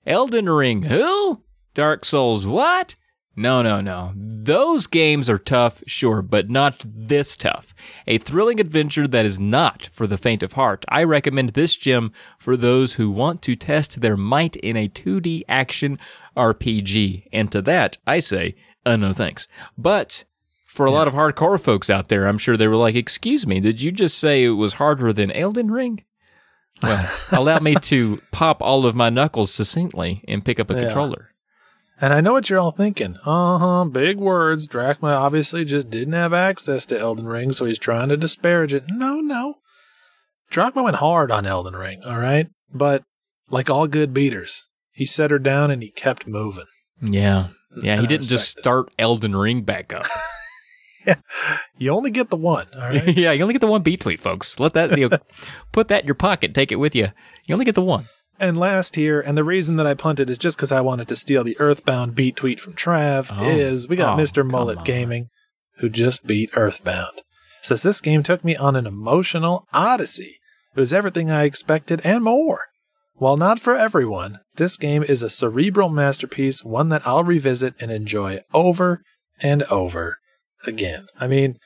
Elden 0.04 0.48
Ring. 0.48 0.82
Who? 0.82 1.44
Dark 1.74 2.04
Souls. 2.04 2.48
What? 2.48 2.96
No, 3.38 3.62
no, 3.62 3.80
no. 3.80 4.12
Those 4.16 4.88
games 4.88 5.30
are 5.30 5.38
tough, 5.38 5.80
sure, 5.86 6.22
but 6.22 6.50
not 6.50 6.82
this 6.84 7.36
tough. 7.36 7.72
A 8.08 8.18
thrilling 8.18 8.58
adventure 8.58 9.06
that 9.06 9.24
is 9.24 9.38
not 9.38 9.90
for 9.92 10.08
the 10.08 10.18
faint 10.18 10.42
of 10.42 10.54
heart. 10.54 10.84
I 10.88 11.04
recommend 11.04 11.50
this 11.50 11.76
gem 11.76 12.10
for 12.36 12.56
those 12.56 12.94
who 12.94 13.12
want 13.12 13.40
to 13.42 13.54
test 13.54 14.00
their 14.00 14.16
might 14.16 14.56
in 14.56 14.76
a 14.76 14.88
2D 14.88 15.42
action 15.48 16.00
RPG. 16.36 17.28
And 17.32 17.52
to 17.52 17.62
that, 17.62 17.98
I 18.08 18.18
say, 18.18 18.56
uh, 18.84 18.96
no 18.96 19.12
thanks. 19.12 19.46
But 19.76 20.24
for 20.66 20.84
a 20.84 20.90
lot 20.90 21.06
of 21.06 21.14
hardcore 21.14 21.60
folks 21.60 21.88
out 21.88 22.08
there, 22.08 22.26
I'm 22.26 22.38
sure 22.38 22.56
they 22.56 22.66
were 22.66 22.74
like, 22.74 22.96
excuse 22.96 23.46
me, 23.46 23.60
did 23.60 23.80
you 23.80 23.92
just 23.92 24.18
say 24.18 24.42
it 24.42 24.50
was 24.50 24.74
harder 24.74 25.12
than 25.12 25.30
Elden 25.30 25.70
Ring? 25.70 26.02
Well, 26.82 27.08
allow 27.30 27.60
me 27.60 27.76
to 27.76 28.20
pop 28.32 28.60
all 28.62 28.84
of 28.84 28.96
my 28.96 29.10
knuckles 29.10 29.54
succinctly 29.54 30.24
and 30.26 30.44
pick 30.44 30.58
up 30.58 30.70
a 30.70 30.74
Yeah. 30.74 30.80
controller. 30.86 31.34
And 32.00 32.14
I 32.14 32.20
know 32.20 32.32
what 32.32 32.48
you're 32.48 32.58
all 32.60 32.70
thinking. 32.70 33.16
Uh 33.24 33.58
huh, 33.58 33.84
big 33.84 34.18
words. 34.18 34.68
Drachma 34.68 35.08
obviously 35.08 35.64
just 35.64 35.90
didn't 35.90 36.14
have 36.14 36.32
access 36.32 36.86
to 36.86 36.98
Elden 36.98 37.26
Ring, 37.26 37.52
so 37.52 37.64
he's 37.64 37.78
trying 37.78 38.08
to 38.08 38.16
disparage 38.16 38.72
it. 38.72 38.84
No, 38.88 39.16
no. 39.16 39.56
Drachma 40.50 40.82
went 40.82 40.96
hard 40.96 41.30
on 41.30 41.44
Elden 41.44 41.74
Ring, 41.74 42.02
all 42.04 42.18
right? 42.18 42.48
But 42.72 43.02
like 43.50 43.68
all 43.68 43.86
good 43.86 44.14
beaters, 44.14 44.66
he 44.92 45.04
set 45.04 45.30
her 45.30 45.38
down 45.38 45.70
and 45.70 45.82
he 45.82 45.90
kept 45.90 46.26
moving. 46.26 46.66
Yeah. 47.02 47.48
Yeah, 47.82 47.92
And 47.94 48.00
he 48.02 48.06
I 48.06 48.08
didn't 48.08 48.28
just 48.28 48.58
start 48.58 48.90
Elden 48.98 49.36
Ring 49.36 49.62
back 49.62 49.92
up. 49.92 50.06
yeah. 51.06 51.16
You 51.76 51.92
only 51.92 52.10
get 52.10 52.30
the 52.30 52.36
one, 52.36 52.66
all 52.74 52.80
right? 52.80 53.06
yeah, 53.16 53.32
you 53.32 53.42
only 53.42 53.54
get 53.54 53.60
the 53.60 53.66
one 53.66 53.82
beat 53.82 54.00
tweet, 54.00 54.20
folks. 54.20 54.58
Let 54.58 54.74
that 54.74 54.96
you 54.98 55.08
know, 55.08 55.18
put 55.72 55.88
that 55.88 56.02
in 56.02 56.06
your 56.06 56.14
pocket, 56.14 56.54
take 56.54 56.72
it 56.72 56.76
with 56.76 56.94
you. 56.94 57.08
You 57.46 57.54
only 57.54 57.64
get 57.64 57.74
the 57.74 57.82
one. 57.82 58.08
And 58.40 58.58
last 58.58 58.96
here, 58.96 59.20
and 59.20 59.36
the 59.36 59.44
reason 59.44 59.76
that 59.76 59.86
I 59.86 59.94
punted 59.94 60.28
is 60.30 60.38
just 60.38 60.56
because 60.56 60.72
I 60.72 60.80
wanted 60.80 61.08
to 61.08 61.16
steal 61.16 61.44
the 61.44 61.58
Earthbound 61.60 62.14
beat 62.14 62.36
tweet 62.36 62.60
from 62.60 62.74
Trav, 62.74 63.28
Oh. 63.30 63.48
is 63.48 63.88
we 63.88 63.96
got 63.96 64.18
Oh, 64.18 64.22
Mr. 64.22 64.48
Mullet 64.48 64.78
on. 64.78 64.84
Gaming, 64.84 65.28
who 65.78 65.88
just 65.88 66.26
beat 66.26 66.50
Earthbound. 66.54 67.22
Says 67.62 67.82
this 67.82 68.00
game 68.00 68.22
took 68.22 68.44
me 68.44 68.56
on 68.56 68.76
an 68.76 68.86
emotional 68.86 69.66
odyssey. 69.72 70.38
It 70.76 70.80
was 70.80 70.92
everything 70.92 71.30
I 71.30 71.44
expected 71.44 72.00
and 72.04 72.22
more. 72.22 72.66
While 73.14 73.36
not 73.36 73.58
for 73.58 73.74
everyone, 73.74 74.38
this 74.54 74.76
game 74.76 75.02
is 75.02 75.22
a 75.22 75.30
cerebral 75.30 75.88
masterpiece, 75.88 76.64
one 76.64 76.88
that 76.90 77.04
I'll 77.04 77.24
revisit 77.24 77.74
and 77.80 77.90
enjoy 77.90 78.40
over 78.54 79.02
and 79.40 79.64
over 79.64 80.18
again. 80.64 81.06
I 81.18 81.26
mean, 81.26 81.58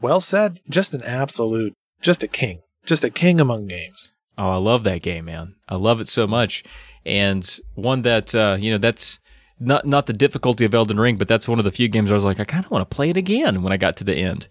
well 0.00 0.20
said. 0.20 0.60
Just 0.68 0.94
an 0.94 1.02
absolute, 1.02 1.74
just 2.00 2.22
a 2.22 2.28
king. 2.28 2.60
Just 2.86 3.02
a 3.02 3.10
king 3.10 3.40
among 3.40 3.66
games. 3.66 4.14
Oh, 4.38 4.50
I 4.50 4.56
love 4.56 4.84
that 4.84 5.02
game, 5.02 5.24
man. 5.24 5.56
I 5.68 5.74
love 5.74 6.00
it 6.00 6.08
so 6.08 6.26
much. 6.26 6.62
And 7.04 7.58
one 7.74 8.02
that 8.02 8.34
uh, 8.34 8.56
you 8.58 8.70
know, 8.70 8.78
that's 8.78 9.18
not 9.58 9.84
not 9.86 10.06
the 10.06 10.12
difficulty 10.12 10.64
of 10.64 10.74
Elden 10.74 11.00
Ring, 11.00 11.16
but 11.16 11.26
that's 11.28 11.48
one 11.48 11.58
of 11.58 11.64
the 11.64 11.72
few 11.72 11.88
games 11.88 12.10
I 12.10 12.14
was 12.14 12.24
like, 12.24 12.40
I 12.40 12.44
kind 12.44 12.64
of 12.64 12.70
want 12.70 12.88
to 12.88 12.94
play 12.94 13.10
it 13.10 13.16
again 13.16 13.62
when 13.62 13.72
I 13.72 13.76
got 13.76 13.96
to 13.98 14.04
the 14.04 14.14
end. 14.14 14.48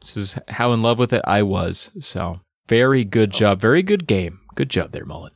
This 0.00 0.16
is 0.16 0.38
how 0.48 0.72
in 0.72 0.82
love 0.82 0.98
with 0.98 1.12
it 1.12 1.22
I 1.24 1.42
was. 1.42 1.90
So 2.00 2.40
very 2.68 3.04
good 3.04 3.32
job, 3.32 3.60
very 3.60 3.82
good 3.82 4.06
game. 4.06 4.40
Good 4.54 4.70
job 4.70 4.92
there, 4.92 5.04
Mullen. 5.04 5.32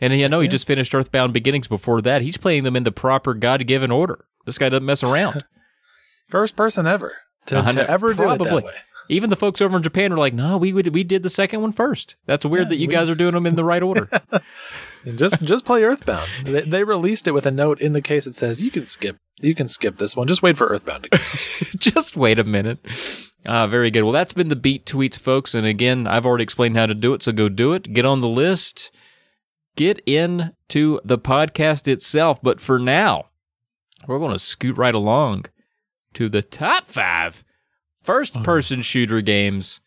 And 0.00 0.12
I 0.12 0.26
know 0.26 0.40
he 0.40 0.48
just 0.48 0.66
finished 0.66 0.94
Earthbound 0.94 1.32
Beginnings 1.32 1.68
before 1.68 2.02
that. 2.02 2.22
He's 2.22 2.36
playing 2.36 2.64
them 2.64 2.74
in 2.74 2.82
the 2.82 2.92
proper 2.92 3.34
God 3.34 3.64
given 3.66 3.92
order. 3.92 4.24
This 4.44 4.58
guy 4.58 4.68
doesn't 4.68 4.84
mess 4.84 5.02
around. 5.02 5.44
First 6.28 6.56
person 6.56 6.86
ever 6.86 7.16
to, 7.46 7.62
to 7.62 7.90
ever 7.90 8.12
do 8.12 8.30
it 8.30 8.42
that 8.42 8.64
way. 8.64 8.72
Even 9.08 9.30
the 9.30 9.36
folks 9.36 9.60
over 9.60 9.76
in 9.76 9.82
Japan 9.82 10.10
were 10.12 10.18
like, 10.18 10.34
"No, 10.34 10.56
we 10.56 10.72
would, 10.72 10.94
we 10.94 11.04
did 11.04 11.22
the 11.22 11.30
second 11.30 11.60
one 11.62 11.72
first. 11.72 12.16
That's 12.26 12.44
weird 12.44 12.64
Yeah, 12.66 12.68
that 12.70 12.76
you 12.76 12.88
we- 12.88 12.92
guys 12.94 13.08
are 13.08 13.14
doing 13.14 13.34
them 13.34 13.46
in 13.46 13.56
the 13.56 13.64
right 13.64 13.82
order." 13.82 14.08
Just 15.16 15.42
just 15.42 15.64
play 15.64 15.82
Earthbound. 15.82 16.28
They, 16.44 16.60
they 16.60 16.84
released 16.84 17.26
it 17.26 17.32
with 17.32 17.44
a 17.44 17.50
note 17.50 17.80
in 17.80 17.92
the 17.92 18.00
case 18.00 18.24
that 18.24 18.36
says 18.36 18.62
you 18.62 18.70
can 18.70 18.86
skip 18.86 19.16
you 19.40 19.52
can 19.52 19.66
skip 19.66 19.98
this 19.98 20.14
one. 20.14 20.28
Just 20.28 20.42
wait 20.44 20.56
for 20.56 20.68
Earthbound. 20.68 21.08
Just 21.12 22.16
wait 22.16 22.38
a 22.38 22.44
minute. 22.44 22.78
Ah, 23.44 23.66
very 23.66 23.90
good. 23.90 24.04
Well, 24.04 24.12
that's 24.12 24.32
been 24.32 24.46
the 24.46 24.54
beat 24.54 24.86
tweets, 24.86 25.18
folks. 25.18 25.56
And 25.56 25.66
again, 25.66 26.06
I've 26.06 26.24
already 26.24 26.44
explained 26.44 26.76
how 26.76 26.86
to 26.86 26.94
do 26.94 27.14
it, 27.14 27.22
so 27.22 27.32
go 27.32 27.48
do 27.48 27.72
it. 27.72 27.92
Get 27.92 28.04
on 28.04 28.20
the 28.20 28.28
list. 28.28 28.92
Get 29.74 29.98
into 30.06 31.00
the 31.02 31.18
podcast 31.18 31.88
itself. 31.88 32.40
But 32.40 32.60
for 32.60 32.78
now, 32.78 33.24
we're 34.06 34.20
going 34.20 34.30
to 34.30 34.38
scoot 34.38 34.76
right 34.76 34.94
along 34.94 35.46
to 36.14 36.28
the 36.28 36.42
top 36.42 36.86
five 36.86 37.42
first 38.02 38.36
uh-huh. 38.36 38.44
person 38.44 38.82
shooter 38.82 39.20
games, 39.20 39.80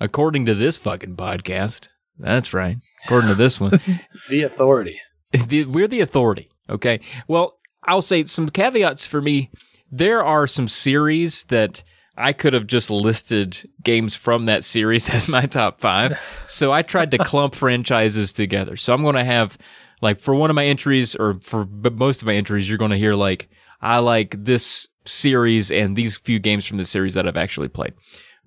according 0.00 0.46
to 0.46 0.54
this 0.54 0.76
fucking 0.76 1.16
podcast. 1.16 1.88
That's 2.18 2.54
right. 2.54 2.78
According 3.04 3.28
to 3.28 3.34
this 3.34 3.60
one. 3.60 3.80
the 4.28 4.42
authority. 4.42 5.00
the, 5.32 5.66
we're 5.66 5.88
the 5.88 6.00
authority. 6.00 6.50
Okay. 6.68 7.00
Well, 7.28 7.58
I'll 7.84 8.02
say 8.02 8.24
some 8.24 8.48
caveats 8.48 9.06
for 9.06 9.20
me. 9.20 9.50
There 9.90 10.24
are 10.24 10.46
some 10.46 10.68
series 10.68 11.44
that 11.44 11.82
I 12.16 12.32
could 12.32 12.54
have 12.54 12.66
just 12.66 12.90
listed 12.90 13.68
games 13.82 14.14
from 14.14 14.46
that 14.46 14.64
series 14.64 15.10
as 15.14 15.28
my 15.28 15.46
top 15.46 15.80
five. 15.80 16.18
So 16.46 16.72
I 16.72 16.82
tried 16.82 17.10
to 17.12 17.18
clump 17.18 17.54
franchises 17.54 18.32
together. 18.32 18.76
So 18.76 18.94
I'm 18.94 19.02
going 19.02 19.16
to 19.16 19.24
have 19.24 19.58
like 20.00 20.20
for 20.20 20.34
one 20.34 20.50
of 20.50 20.56
my 20.56 20.64
entries 20.64 21.14
or 21.14 21.34
for 21.40 21.66
most 21.66 22.22
of 22.22 22.26
my 22.26 22.34
entries, 22.34 22.68
you're 22.68 22.78
going 22.78 22.90
to 22.90 22.98
hear 22.98 23.14
like, 23.14 23.48
I 23.80 23.98
like 23.98 24.44
this 24.44 24.88
series 25.06 25.70
and 25.70 25.96
these 25.96 26.16
few 26.16 26.38
games 26.38 26.66
from 26.66 26.76
the 26.78 26.84
series 26.84 27.14
that 27.14 27.26
I've 27.26 27.36
actually 27.36 27.68
played. 27.68 27.94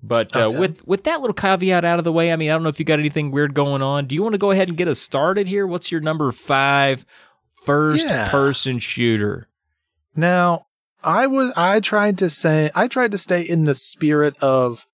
But 0.02 0.34
uh, 0.34 0.46
Okay. 0.48 0.58
with 0.58 0.86
with 0.86 1.04
that 1.04 1.20
little 1.20 1.34
caveat 1.34 1.84
out 1.84 1.98
of 1.98 2.04
the 2.04 2.12
way, 2.12 2.32
I 2.32 2.36
mean, 2.36 2.50
I 2.50 2.54
don't 2.54 2.62
know 2.62 2.68
if 2.70 2.78
you 2.78 2.84
got 2.86 2.98
anything 2.98 3.30
weird 3.30 3.52
going 3.54 3.82
on. 3.82 4.06
Do 4.06 4.14
you 4.14 4.22
want 4.22 4.32
to 4.34 4.38
go 4.38 4.50
ahead 4.50 4.68
and 4.68 4.76
get 4.76 4.88
us 4.88 4.98
started 4.98 5.46
here? 5.46 5.66
What's 5.66 5.92
your 5.92 6.00
number 6.00 6.32
five 6.32 7.04
first 7.66 8.06
Yeah. 8.06 8.28
person 8.30 8.78
shooter? 8.78 9.48
Now, 10.16 10.66
I 11.04 11.26
was 11.26 11.52
I 11.56 11.80
tried 11.80 12.18
to 12.18 12.30
say 12.30 12.70
I 12.74 12.88
tried 12.88 13.12
to 13.12 13.18
stay 13.18 13.42
in 13.42 13.64
the 13.64 13.74
spirit 13.74 14.36
of 14.40 14.86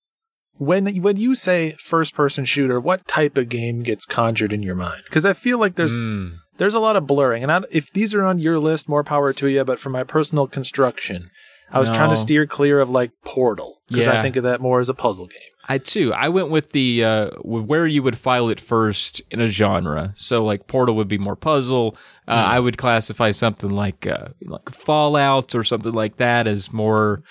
when 0.59 0.86
when 1.02 1.16
you 1.16 1.34
say 1.34 1.76
first 1.78 2.14
person 2.14 2.44
shooter, 2.44 2.80
what 2.80 3.06
type 3.06 3.36
of 3.36 3.48
game 3.48 3.82
gets 3.82 4.06
conjured 4.06 4.52
in 4.52 4.62
your 4.62 4.74
mind? 4.74 5.02
Because 5.05 5.24
I 5.26 5.32
feel 5.34 5.59
like 5.59 5.74
there's 5.76 5.98
Mm. 5.98 6.38
there's 6.59 6.74
a 6.74 6.80
lot 6.80 6.97
of 6.97 7.06
blurring, 7.06 7.43
and 7.43 7.52
I, 7.52 7.60
if 7.70 7.93
these 7.93 8.14
are 8.14 8.24
on 8.24 8.38
your 8.38 8.59
list, 8.59 8.88
more 8.88 9.05
power 9.05 9.32
to 9.34 9.47
you. 9.48 9.62
But 9.64 9.78
for 9.78 9.90
my 9.90 10.02
personal 10.05 10.47
construction, 10.47 11.30
I 11.70 11.80
was 11.80 11.90
trying 11.90 12.10
to 12.10 12.16
steer 12.16 12.47
clear 12.47 12.80
of 12.80 12.90
like 12.90 13.10
Portal 13.24 13.82
because 13.88 14.06
Yeah. 14.06 14.18
I 14.18 14.22
think 14.22 14.36
of 14.36 14.44
that 14.44 14.60
more 14.60 14.80
as 14.80 14.88
a 14.88 14.94
puzzle 14.94 15.26
game. 15.26 15.38
I 15.68 15.78
too. 15.78 16.12
I 16.14 16.28
went 16.28 16.51
with 16.51 16.70
the 16.70 17.05
uh, 17.05 17.30
where 17.43 17.88
you 17.88 18.01
would 18.05 18.16
file 18.16 18.48
it 18.51 18.60
first 18.60 19.20
in 19.32 19.40
a 19.40 19.48
genre. 19.48 20.14
So 20.16 20.44
like 20.44 20.68
Portal 20.68 20.94
would 20.94 21.09
be 21.09 21.18
more 21.18 21.34
puzzle. 21.36 21.97
Uh, 22.28 22.43
Hmm. 22.44 22.51
I 22.52 22.60
would 22.60 22.78
classify 22.78 23.32
something 23.32 23.70
like 23.70 24.06
uh, 24.06 24.28
like 24.43 24.70
Fallout 24.70 25.55
or 25.56 25.64
something 25.64 25.93
like 25.93 26.18
that 26.18 26.47
as 26.47 26.72
more 26.72 27.22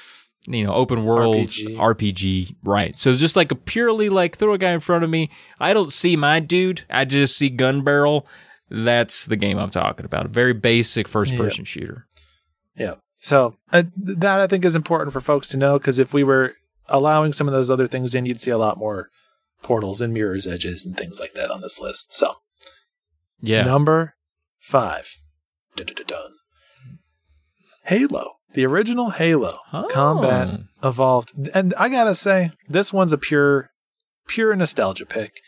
you 0.47 0.65
know 0.65 0.73
open 0.73 1.05
world 1.05 1.47
RPG. 1.47 1.77
RPG. 1.77 2.55
Right. 2.61 2.99
So 2.99 3.15
just 3.15 3.37
like 3.37 3.51
a 3.53 3.55
purely 3.55 4.09
like 4.09 4.35
throw 4.37 4.53
a 4.53 4.57
guy 4.57 4.71
in 4.71 4.81
front 4.81 5.05
of 5.05 5.09
me. 5.09 5.31
I 5.59 5.73
don't 5.73 5.93
see 5.93 6.17
my 6.17 6.41
dude. 6.41 6.81
I 6.89 7.05
just 7.05 7.37
see 7.37 7.49
gun 7.49 7.83
barrel. 7.85 8.27
That's 8.69 9.25
the 9.25 9.37
game 9.37 9.57
I'm 9.57 9.69
talking 9.69 10.05
about. 10.05 10.25
A 10.25 10.29
very 10.29 10.53
basic 10.53 11.07
first 11.07 11.35
person 11.37 11.63
shooter. 11.65 12.05
Yeah. 12.75 12.95
So 13.25 13.55
uh, 13.73 13.81
that 13.97 14.39
I 14.39 14.45
think 14.45 14.63
is 14.63 14.75
important 14.75 15.11
for 15.11 15.19
folks 15.19 15.49
to 15.49 15.57
know 15.57 15.79
because 15.79 15.97
if 15.97 16.13
we 16.13 16.23
were 16.23 16.53
allowing 16.87 17.33
some 17.33 17.47
of 17.47 17.55
those 17.55 17.71
other 17.71 17.87
things 17.87 18.13
in, 18.13 18.27
you'd 18.27 18.39
see 18.39 18.51
a 18.51 18.57
lot 18.59 18.77
more 18.77 19.09
portals 19.63 19.99
and 19.99 20.13
mirrors 20.13 20.45
edges 20.45 20.85
and 20.85 20.95
things 20.95 21.19
like 21.19 21.33
that 21.33 21.49
on 21.49 21.61
this 21.61 21.81
list. 21.81 22.13
So 22.13 22.35
Yeah. 23.41 23.63
number 23.63 24.13
five, 24.59 25.09
Dun-dun-dun-dun. 25.75 26.33
Halo, 27.85 28.33
the 28.53 28.63
original 28.63 29.09
Halo 29.09 29.57
Oh. 29.73 29.87
combat 29.89 30.59
evolved, 30.83 31.33
and 31.51 31.73
I 31.79 31.89
gotta 31.89 32.13
say 32.13 32.51
this 32.69 32.93
one's 32.93 33.11
a 33.11 33.17
pure, 33.17 33.71
pure 34.27 34.55
nostalgia 34.55 35.07
pick 35.07 35.41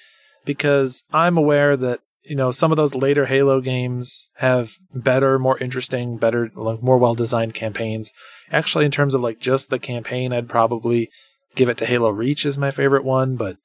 because 0.46 1.04
I'm 1.14 1.38
aware 1.38 1.78
that 1.78 2.00
you 2.28 2.36
know 2.36 2.52
some 2.52 2.72
of 2.72 2.78
those 2.78 2.96
later 2.96 3.26
Halo 3.26 3.62
games 3.62 4.30
have 4.36 4.78
better, 4.94 5.40
more 5.40 5.58
interesting, 5.60 6.18
better, 6.18 6.52
like, 6.56 6.82
more 6.82 6.98
well 6.98 7.16
designed 7.16 7.54
campaigns. 7.54 8.12
Actually, 8.52 8.86
in 8.86 8.92
terms 8.92 9.14
of 9.14 9.22
like 9.22 9.40
just 9.40 9.70
the 9.70 9.80
campaign, 9.80 10.34
I'd 10.34 10.50
probably 10.50 11.10
give 11.56 11.70
it 11.70 11.78
to 11.80 11.86
Halo 11.86 12.10
Reach 12.10 12.46
as 12.46 12.58
my 12.58 12.72
favorite 12.72 13.04
one. 13.04 13.36
But 13.36 13.58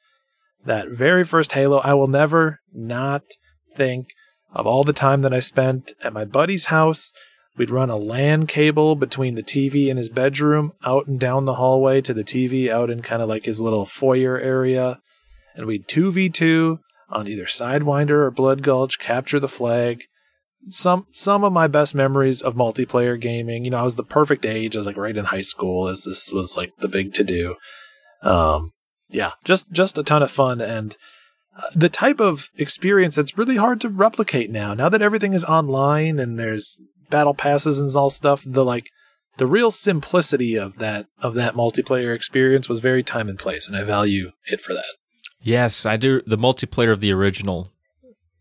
that 0.64 0.89
very 0.89 1.24
first 1.24 1.52
Halo, 1.52 1.78
I 1.78 1.94
will 1.94 2.09
never 2.09 2.60
not 2.72 3.22
think 3.76 4.09
of 4.52 4.66
all 4.66 4.84
the 4.84 4.93
time 4.93 5.22
that 5.22 5.34
I 5.34 5.40
spent 5.40 5.93
at 6.02 6.12
my 6.12 6.24
buddy's 6.24 6.66
house. 6.66 7.12
We'd 7.56 7.70
run 7.70 7.90
a 7.90 7.97
LAN 7.97 8.47
cable 8.47 8.97
between 8.97 9.34
the 9.34 9.43
TV 9.43 9.89
in 9.89 9.98
his 9.98 10.09
bedroom, 10.09 10.72
out 10.84 11.06
and 11.06 11.20
down 11.20 11.44
the 11.44 11.55
hallway 11.55 12.01
to 12.01 12.14
the 12.14 12.24
TV, 12.24 12.70
out 12.70 12.89
in 12.89 13.02
kind 13.02 13.20
of 13.20 13.28
like 13.28 13.44
his 13.44 13.60
little 13.60 13.84
foyer 13.84 14.39
area. 14.39 15.01
And 15.55 15.66
we'd 15.66 15.86
2v2 15.86 16.78
on 17.12 17.28
either 17.28 17.44
Sidewinder 17.44 18.10
or 18.10 18.30
Blood 18.30 18.62
Gulch, 18.62 18.98
capture 18.98 19.39
the 19.39 19.48
flag. 19.48 20.05
Some 20.68 21.06
some 21.10 21.44
of 21.44 21.52
my 21.52 21.66
best 21.66 21.94
memories 21.94 22.40
of 22.40 22.55
multiplayer 22.55 23.20
gaming. 23.20 23.64
You 23.64 23.72
know, 23.72 23.78
I 23.78 23.82
was 23.82 23.97
the 23.97 24.05
perfect 24.05 24.47
age. 24.47 24.76
I 24.76 24.80
was 24.80 24.86
like 24.86 24.97
right 24.97 25.16
in 25.16 25.26
high 25.26 25.40
school 25.40 25.89
as 25.89 26.05
this 26.05 26.32
was 26.32 26.56
like 26.56 26.72
the 26.78 26.89
big 26.89 27.12
to 27.14 27.24
do. 27.24 27.56
Um, 28.22 28.72
yeah, 29.10 29.32
just 29.44 29.72
just 29.72 29.98
a 29.98 30.05
ton 30.05 30.22
of 30.22 30.30
fun 30.30 30.60
and 30.60 30.97
uh, 31.56 31.62
the 31.74 31.89
type 31.89 32.20
of 32.20 32.48
experience 32.56 33.16
that's 33.16 33.36
really 33.36 33.56
hard 33.56 33.80
to 33.80 33.89
replicate 33.89 34.51
now. 34.51 34.72
Now 34.72 34.89
that 34.89 35.02
everything 35.02 35.34
is 35.34 35.44
online 35.44 36.18
and 36.18 36.39
there's 36.39 36.80
battle 37.10 37.34
passes 37.34 37.78
and 37.78 37.94
all 37.94 38.09
stuff, 38.09 38.43
the 38.47 38.64
like 38.64 38.89
the 39.36 39.47
real 39.47 39.70
simplicity 39.70 40.56
of 40.56 40.78
that 40.78 41.06
of 41.20 41.34
that 41.34 41.55
multiplayer 41.55 42.14
experience 42.14 42.68
was 42.68 42.80
very 42.80 43.02
time 43.02 43.28
and 43.28 43.39
place, 43.39 43.68
and 43.68 43.76
I 43.76 43.82
value 43.82 44.32
it 44.47 44.60
for 44.60 44.72
that. 44.72 44.84
Yes, 45.43 45.85
I 45.86 45.97
do. 45.97 46.23
The 46.27 46.39
multiplayer 46.39 46.93
of 46.93 47.01
the 47.01 47.12
original, 47.12 47.70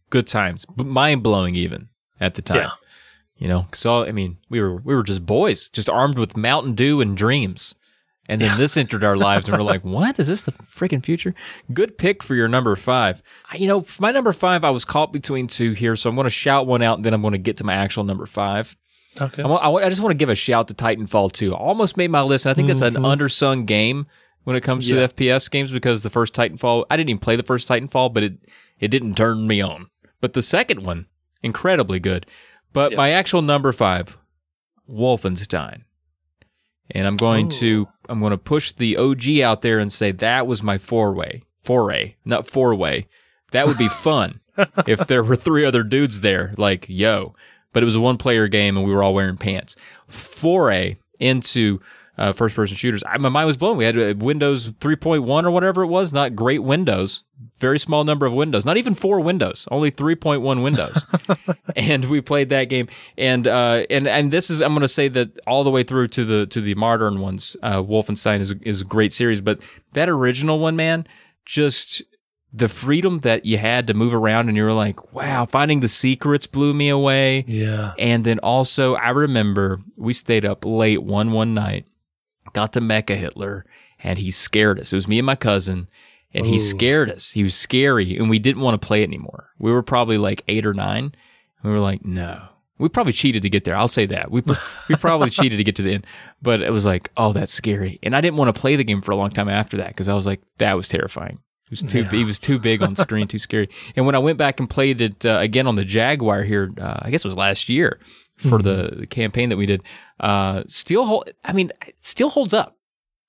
good 0.10 0.28
times, 0.28 0.66
but 0.76 0.86
mind 0.86 1.24
blowing 1.24 1.56
even 1.56 1.90
at 2.20 2.36
the 2.36 2.42
time. 2.42 2.58
Yeah. 2.58 2.70
You 3.38 3.48
know, 3.48 3.66
so 3.74 4.04
I 4.04 4.12
mean, 4.12 4.38
we 4.50 4.62
were 4.62 4.76
we 4.76 4.94
were 4.96 5.04
just 5.04 5.26
boys, 5.26 5.68
just 5.70 5.90
armed 5.90 6.20
with 6.20 6.38
Mountain 6.38 6.76
Dew 6.76 7.02
and 7.02 7.18
dreams. 7.18 7.76
And 8.30 8.40
then 8.40 8.56
this 8.58 8.78
entered 8.78 9.04
our 9.04 9.18
lives, 9.18 9.50
and 9.50 9.58
we're 9.58 9.64
like, 9.64 9.84
"What 9.98 10.18
is 10.20 10.28
this? 10.28 10.44
The 10.44 10.52
freaking 10.52 11.04
future?" 11.04 11.34
Good 11.74 11.98
pick 11.98 12.22
for 12.22 12.36
your 12.36 12.48
number 12.48 12.76
five. 12.76 13.22
I- 13.52 13.58
You 13.58 13.68
know, 13.68 13.82
for 13.82 14.02
my 14.02 14.12
number 14.12 14.32
five, 14.32 14.64
I 14.64 14.70
was 14.70 14.86
caught 14.86 15.12
between 15.12 15.48
two 15.48 15.74
here, 15.74 15.96
so 15.96 16.08
I'm 16.10 16.16
going 16.16 16.26
to 16.26 16.30
shout 16.30 16.68
one 16.68 16.82
out, 16.84 16.98
and 17.00 17.04
then 17.04 17.14
I'm 17.16 17.22
going 17.22 17.32
to 17.34 17.38
get 17.40 17.58
to 17.58 17.64
my 17.64 17.74
actual 17.74 18.04
number 18.04 18.28
five. 18.28 18.78
Okay. 19.20 19.42
I, 19.42 19.48
I 19.48 19.86
I 19.86 19.90
just 19.90 20.02
want 20.02 20.12
to 20.12 20.18
give 20.18 20.30
a 20.30 20.36
shout 20.36 20.68
to 20.70 20.74
Titanfall 20.76 21.34
2. 21.34 21.54
Almost 21.54 21.98
made 21.98 22.12
my 22.12 22.22
list. 22.22 22.46
And 22.46 22.52
I 22.52 22.54
think 22.54 22.68
that's 22.70 22.82
an 22.82 22.94
Mm-hmm. 22.94 23.04
undersung 23.06 23.66
game 23.66 24.06
when 24.44 24.56
it 24.56 24.62
comes 24.62 24.88
to 24.88 24.94
Yeah. 24.96 25.08
the 25.08 25.14
FPS 25.14 25.50
games 25.50 25.72
because 25.72 26.04
the 26.04 26.10
first 26.10 26.34
Titanfall, 26.34 26.86
I 26.90 26.98
didn't 26.98 27.10
even 27.10 27.20
play 27.20 27.36
the 27.36 27.44
first 27.44 27.68
Titanfall, 27.68 28.14
but 28.14 28.24
it, 28.24 28.34
it 28.80 28.88
didn't 28.90 29.16
turn 29.16 29.48
me 29.48 29.62
on. 29.62 29.88
But 30.20 30.34
the 30.34 30.42
second 30.42 30.84
one, 30.84 31.06
incredibly 31.44 32.00
good. 32.00 32.26
But 32.74 32.92
Yeah. 32.92 32.98
my 32.98 33.10
actual 33.12 33.42
number 33.42 33.72
five, 33.72 34.18
Wolfenstein. 34.90 35.84
And 36.94 37.08
I'm 37.08 37.18
going 37.18 37.48
to 37.50 37.88
oh. 37.90 37.94
I'm 38.10 38.20
going 38.20 38.32
to 38.32 38.38
push 38.38 38.74
the 38.74 38.98
OG 38.98 39.40
out 39.42 39.62
there 39.62 39.80
and 39.80 39.92
say 39.94 40.12
that 40.12 40.46
was 40.46 40.62
my 40.62 40.78
four 40.78 41.14
way 41.14 41.44
foray, 41.64 42.16
not 42.26 42.48
four 42.48 42.76
way. 42.76 43.08
That 43.52 43.68
would 43.68 43.78
be 43.78 43.88
fun 43.90 44.40
if 44.88 45.08
there 45.08 45.24
were 45.24 45.36
three 45.38 45.64
other 45.64 45.84
dudes 45.84 46.20
there, 46.22 46.54
like 46.58 46.86
yo. 46.90 47.34
But 47.72 47.84
it 47.84 47.86
was 47.86 47.96
a 47.96 48.02
one 48.02 48.18
player 48.18 48.48
game 48.50 48.76
and 48.76 48.86
we 48.86 48.94
were 48.94 49.02
all 49.04 49.14
wearing 49.14 49.38
pants. 49.38 49.78
Foray 50.10 50.98
into 51.20 51.80
uh, 52.18 52.34
first 52.34 52.56
person 52.56 52.76
shooters. 52.76 53.04
I, 53.06 53.18
my 53.18 53.30
mind 53.30 53.48
was 53.48 53.58
blown. 53.58 53.78
We 53.78 53.86
had 53.86 53.98
uh, 53.98 54.14
Windows 54.18 54.70
3.1 54.72 55.44
or 55.44 55.52
whatever 55.52 55.84
it 55.84 55.88
was, 55.88 56.12
not 56.12 56.36
great 56.36 56.64
Windows, 56.64 57.24
very 57.60 57.80
small 57.80 58.04
number 58.04 58.26
of 58.26 58.34
Windows, 58.34 58.66
not 58.66 58.78
even 58.78 58.96
four 58.96 59.20
Windows, 59.20 59.68
only 59.72 59.92
3.1 59.92 60.64
Windows. 60.64 61.06
and 61.76 62.06
we 62.06 62.22
played 62.22 62.50
that 62.50 62.66
game. 62.66 62.88
And 63.18 63.48
uh, 63.48 63.86
and 63.90 64.08
and 64.08 64.32
this 64.32 64.50
is 64.50 64.62
I'm 64.62 64.72
going 64.72 64.82
to 64.82 64.88
say 64.88 65.08
that 65.10 65.40
all 65.48 65.64
the 65.64 65.72
way 65.72 65.84
through 65.84 66.10
to 66.10 66.26
the 66.26 66.46
to 66.48 66.62
the 66.62 66.76
modern 66.76 67.20
ones, 67.20 67.56
uh, 67.64 67.78
Wolfenstein 67.78 68.40
is 68.40 68.54
is 68.62 68.82
a 68.82 68.86
great 68.86 69.14
series. 69.14 69.42
But 69.42 69.62
that 69.94 70.10
original 70.10 70.60
one, 70.60 70.76
man, 70.76 71.08
just 71.46 72.02
the 72.54 72.68
freedom 72.68 73.20
that 73.20 73.46
you 73.46 73.58
had 73.58 73.88
to 73.88 73.94
move 73.94 74.14
around, 74.14 74.50
and 74.50 74.58
you 74.58 74.64
were 74.64 74.74
like, 74.74 75.14
wow, 75.14 75.46
finding 75.46 75.80
the 75.80 75.88
secrets 75.88 76.48
blew 76.48 76.74
me 76.74 76.90
away. 76.90 77.46
yeah. 77.48 77.94
And 77.98 78.26
then 78.26 78.40
also, 78.40 78.96
I 78.96 79.10
remember 79.10 79.80
we 79.98 80.14
stayed 80.14 80.44
up 80.44 80.66
late 80.66 81.02
one 81.02 81.32
one 81.32 81.54
night, 81.54 81.86
got 82.54 82.74
to 82.74 82.82
Mecha 82.82 83.16
Hitler, 83.16 83.66
and 84.00 84.20
he 84.20 84.32
scared 84.32 84.80
us. 84.80 84.92
It 84.92 84.96
was 84.96 85.08
me 85.08 85.20
and 85.20 85.26
my 85.26 85.36
cousin, 85.36 85.88
and 86.34 86.46
he 86.46 86.60
scared 86.60 87.12
us. 87.12 87.32
He 87.32 87.44
was 87.44 87.56
scary, 87.56 88.18
and 88.18 88.30
we 88.30 88.40
didn't 88.40 88.62
want 88.62 88.80
to 88.82 88.86
play 88.86 89.02
it 89.02 89.08
anymore. 89.08 89.50
We 89.58 89.72
were 89.72 89.84
probably 89.84 90.18
like 90.18 90.44
eight 90.48 90.66
or 90.66 90.74
nine. 90.74 91.14
We 91.64 91.72
were 91.72 91.80
like, 91.80 92.06
no. 92.06 92.48
We 92.78 92.90
probably 92.90 93.14
cheated 93.14 93.44
to 93.44 93.50
get 93.50 93.64
there. 93.64 93.76
I'll 93.76 93.88
say 93.88 94.08
that. 94.08 94.32
We 94.32 94.42
we 94.90 94.96
probably 94.96 95.30
cheated 95.30 95.58
to 95.58 95.64
get 95.64 95.76
to 95.76 95.84
the 95.84 95.94
end, 95.94 96.08
but 96.42 96.62
it 96.62 96.72
was 96.72 96.86
like, 96.86 97.12
oh, 97.18 97.34
that's 97.34 97.52
scary. 97.52 98.00
And 98.02 98.16
I 98.16 98.22
didn't 98.22 98.38
want 98.38 98.54
to 98.54 98.60
play 98.60 98.76
the 98.76 98.84
game 98.84 99.02
for 99.02 99.12
a 99.12 99.16
long 99.16 99.30
time 99.30 99.50
after 99.50 99.78
that 99.78 99.90
because 99.90 100.10
I 100.10 100.16
was 100.16 100.26
like, 100.26 100.42
that 100.58 100.76
was 100.76 100.88
terrifying. 100.88 101.40
He 101.70 101.74
was 101.74 101.84
too 101.84 102.04
he 102.06 102.26
was 102.26 102.40
too 102.40 102.60
big 102.60 102.82
on 102.82 102.96
screen, 102.96 103.28
too 103.28 103.40
scary. 103.40 103.70
And 103.96 104.06
when 104.06 104.16
I 104.16 104.20
went 104.20 104.38
back 104.38 104.60
and 104.60 104.70
played 104.70 105.00
it 105.00 105.26
uh, 105.26 105.38
again 105.40 105.68
on 105.68 105.76
the 105.76 105.86
Jaguar 105.86 106.44
here, 106.44 106.72
uh, 106.78 106.98
I 107.04 107.12
guess 107.12 107.24
it 107.24 107.28
was 107.28 107.38
last 107.38 107.70
year 107.70 108.00
for 108.50 108.62
the, 108.62 108.96
the 109.00 109.08
campaign 109.08 109.50
that 109.50 109.58
we 109.58 109.66
did, 109.66 109.82
uh, 110.20 110.64
still 110.68 111.06
hold. 111.06 111.30
I 111.44 111.54
mean, 111.54 111.72
it 111.88 111.96
still 112.00 112.30
holds 112.30 112.54
up. 112.54 112.76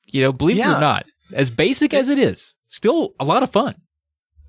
You 0.06 0.22
know, 0.22 0.32
believe 0.32 0.58
it 0.58 0.66
or 0.66 0.80
not, 0.80 1.06
as 1.32 1.50
basic 1.50 1.94
as 1.94 2.08
it 2.08 2.18
is, 2.18 2.54
still 2.68 3.14
a 3.18 3.24
lot 3.24 3.42
of 3.42 3.50
fun. 3.50 3.76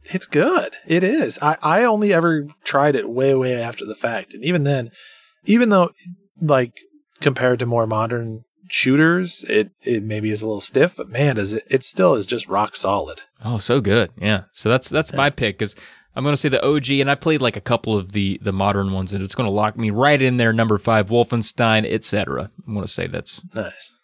It's 0.03 0.25
good. 0.25 0.75
It 0.85 1.03
is. 1.03 1.39
I, 1.41 1.57
I 1.61 1.83
only 1.85 2.13
ever 2.13 2.47
tried 2.65 2.95
it 2.97 3.09
way, 3.09 3.33
way 3.33 3.55
after 3.55 3.85
the 3.85 3.95
fact. 3.95 4.33
And 4.33 4.43
even 4.43 4.65
then, 4.65 4.91
even 5.45 5.69
though, 5.69 5.91
like, 6.41 6.73
compared 7.21 7.59
to 7.59 7.65
more 7.65 7.87
modern 7.87 8.43
shooters, 8.69 9.45
it, 9.47 9.71
it 9.81 10.03
maybe 10.03 10.31
is 10.31 10.41
a 10.41 10.45
little 10.45 10.59
stiff, 10.59 10.97
but 10.97 11.07
man, 11.07 11.37
does 11.37 11.53
it, 11.53 11.63
it 11.69 11.85
still 11.85 12.15
is 12.15 12.25
just 12.25 12.49
rock 12.49 12.75
solid. 12.75 13.21
Oh, 13.45 13.59
so 13.59 13.79
good. 13.79 14.11
Yeah. 14.17 14.43
So 14.51 14.67
that's 14.67 14.89
that's 14.89 15.13
my 15.13 15.29
pick 15.29 15.57
because 15.57 15.75
I'm 16.15 16.23
going 16.23 16.33
to 16.33 16.37
say 16.37 16.49
the 16.49 16.63
OG, 16.63 16.89
and 16.91 17.09
I 17.09 17.15
played 17.15 17.41
like 17.41 17.55
a 17.57 17.61
couple 17.61 17.97
of 17.97 18.11
the 18.11 18.39
the 18.41 18.53
modern 18.53 18.91
ones, 18.91 19.13
and 19.13 19.23
it's 19.23 19.35
going 19.35 19.47
to 19.47 19.51
lock 19.53 19.77
me 19.77 19.89
right 19.89 20.21
in 20.21 20.37
there. 20.37 20.53
Number 20.53 20.77
five, 20.77 21.09
Wolfenstein, 21.09 21.85
etc. 21.91 22.51
I'm 22.67 22.73
going 22.73 22.85
to 22.85 22.91
say 22.91 23.07
that's 23.07 23.43
Nice. 23.53 23.95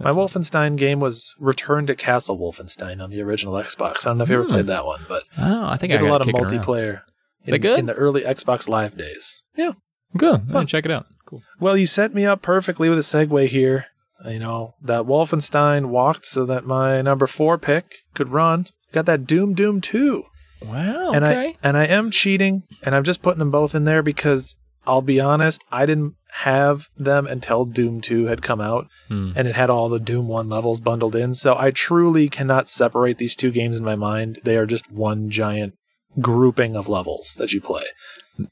My 0.00 0.12
Wolfenstein 0.12 0.76
game 0.76 1.00
was 1.00 1.34
Return 1.40 1.86
to 1.88 1.96
Castle 1.96 2.38
Wolfenstein 2.38 3.02
on 3.02 3.10
the 3.10 3.20
original 3.20 3.54
Xbox. 3.54 4.06
I 4.06 4.10
don't 4.10 4.18
know 4.18 4.24
if 4.24 4.30
you 4.30 4.36
ever 4.36 4.44
Hmm. 4.44 4.52
played 4.52 4.66
that 4.68 4.86
one, 4.86 5.00
but 5.08 5.24
oh, 5.36 5.66
I 5.66 5.76
think 5.76 5.90
did 5.90 5.96
I 6.00 6.04
a 6.04 6.08
got 6.08 6.10
lot 6.12 6.20
of 6.20 6.28
multiplayer. 6.28 7.00
Is 7.44 7.50
that 7.50 7.56
in, 7.56 7.60
good? 7.62 7.78
in 7.80 7.86
the 7.86 7.94
early 7.94 8.20
Xbox 8.22 8.68
Live 8.68 8.96
days? 8.96 9.42
Yeah. 9.56 9.72
Good. 10.16 10.54
I'm 10.54 10.66
check 10.66 10.84
it 10.84 10.92
out. 10.92 11.06
Cool. 11.26 11.42
Well, 11.58 11.76
you 11.76 11.86
set 11.88 12.14
me 12.14 12.24
up 12.24 12.42
perfectly 12.42 12.88
with 12.88 12.98
a 12.98 13.02
segue 13.02 13.48
here. 13.48 13.86
You 14.24 14.38
know, 14.38 14.74
that 14.82 15.02
Wolfenstein 15.04 15.86
walked 15.86 16.26
so 16.26 16.44
that 16.46 16.64
my 16.64 17.02
number 17.02 17.26
four 17.26 17.58
pick 17.58 17.96
could 18.14 18.30
run. 18.30 18.68
Got 18.92 19.06
that 19.06 19.26
Doom 19.26 19.54
Doom 19.54 19.80
2. 19.80 20.24
Wow. 20.62 21.12
And 21.12 21.24
okay. 21.24 21.48
I 21.50 21.56
and 21.62 21.76
I 21.76 21.84
am 21.86 22.10
cheating, 22.10 22.64
and 22.82 22.94
I'm 22.94 23.04
just 23.04 23.22
putting 23.22 23.38
them 23.38 23.50
both 23.50 23.74
in 23.74 23.84
there 23.84 24.02
because 24.02 24.56
I'll 24.86 25.02
be 25.02 25.20
honest, 25.20 25.62
I 25.70 25.86
didn't 25.86 26.14
have 26.32 26.88
them 26.96 27.26
until 27.26 27.64
Doom 27.64 28.00
2 28.00 28.26
had 28.26 28.42
come 28.42 28.60
out, 28.60 28.86
Hmm. 29.08 29.32
and 29.36 29.46
it 29.48 29.54
had 29.54 29.70
all 29.70 29.88
the 29.88 29.98
Doom 30.00 30.28
1 30.28 30.48
levels 30.48 30.80
bundled 30.80 31.14
in. 31.16 31.34
So 31.34 31.56
I 31.58 31.70
truly 31.70 32.28
cannot 32.28 32.68
separate 32.68 33.18
these 33.18 33.36
two 33.36 33.50
games 33.50 33.76
in 33.76 33.84
my 33.84 33.96
mind. 33.96 34.40
They 34.44 34.56
are 34.56 34.66
just 34.66 34.90
one 34.90 35.30
giant 35.30 35.74
grouping 36.20 36.74
of 36.76 36.88
levels 36.88 37.34
that 37.38 37.52
you 37.52 37.60
play. 37.60 37.84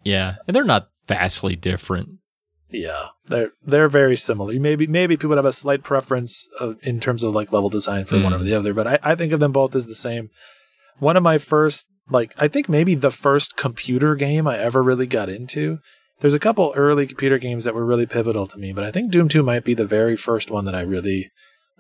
yeah, 0.05 0.37
and 0.47 0.55
they're 0.55 0.65
not 0.65 0.89
vastly 1.07 1.57
different. 1.57 2.11
Yeah, 2.71 3.09
they're 3.27 3.53
they're 3.65 3.89
very 3.89 4.17
similar. 4.17 4.53
Maybe 4.59 4.87
maybe 4.87 5.17
people 5.17 5.31
would 5.31 5.39
have 5.39 5.45
a 5.45 5.53
slight 5.53 5.83
preference 5.85 6.49
uh, 6.61 6.75
in 6.83 6.99
terms 7.01 7.23
of 7.25 7.35
like 7.35 7.53
level 7.53 7.69
design 7.69 8.05
for 8.05 8.17
one 8.21 8.33
Mm. 8.33 8.35
over 8.37 8.45
the 8.45 8.55
other, 8.55 8.75
but 8.75 8.87
I, 8.87 8.99
I 9.03 9.15
think 9.15 9.33
of 9.33 9.39
them 9.41 9.53
both 9.53 9.75
as 9.77 9.87
the 9.87 9.95
same. 9.95 10.31
One 10.99 11.17
of 11.17 11.23
my 11.23 11.39
first, 11.39 11.87
like 12.11 12.35
I 12.39 12.49
think 12.49 12.69
maybe 12.69 12.95
the 12.95 13.11
first 13.11 13.57
computer 13.57 14.15
game 14.15 14.47
I 14.47 14.59
ever 14.59 14.83
really 14.83 15.07
got 15.07 15.29
into. 15.29 15.79
There's 16.21 16.35
a 16.35 16.39
couple 16.39 16.73
early 16.77 17.07
computer 17.07 17.39
games 17.39 17.65
that 17.65 17.75
were 17.75 17.85
really 17.85 18.07
pivotal 18.07 18.47
to 18.47 18.59
me, 18.59 18.73
but 18.73 18.85
I 18.85 18.91
think 18.91 19.11
Doom 19.11 19.29
2 19.29 19.43
might 19.43 19.65
be 19.65 19.75
the 19.75 19.85
very 19.85 20.17
first 20.17 20.51
one 20.51 20.65
that 20.65 20.75
I 20.75 20.81
really, 20.81 21.31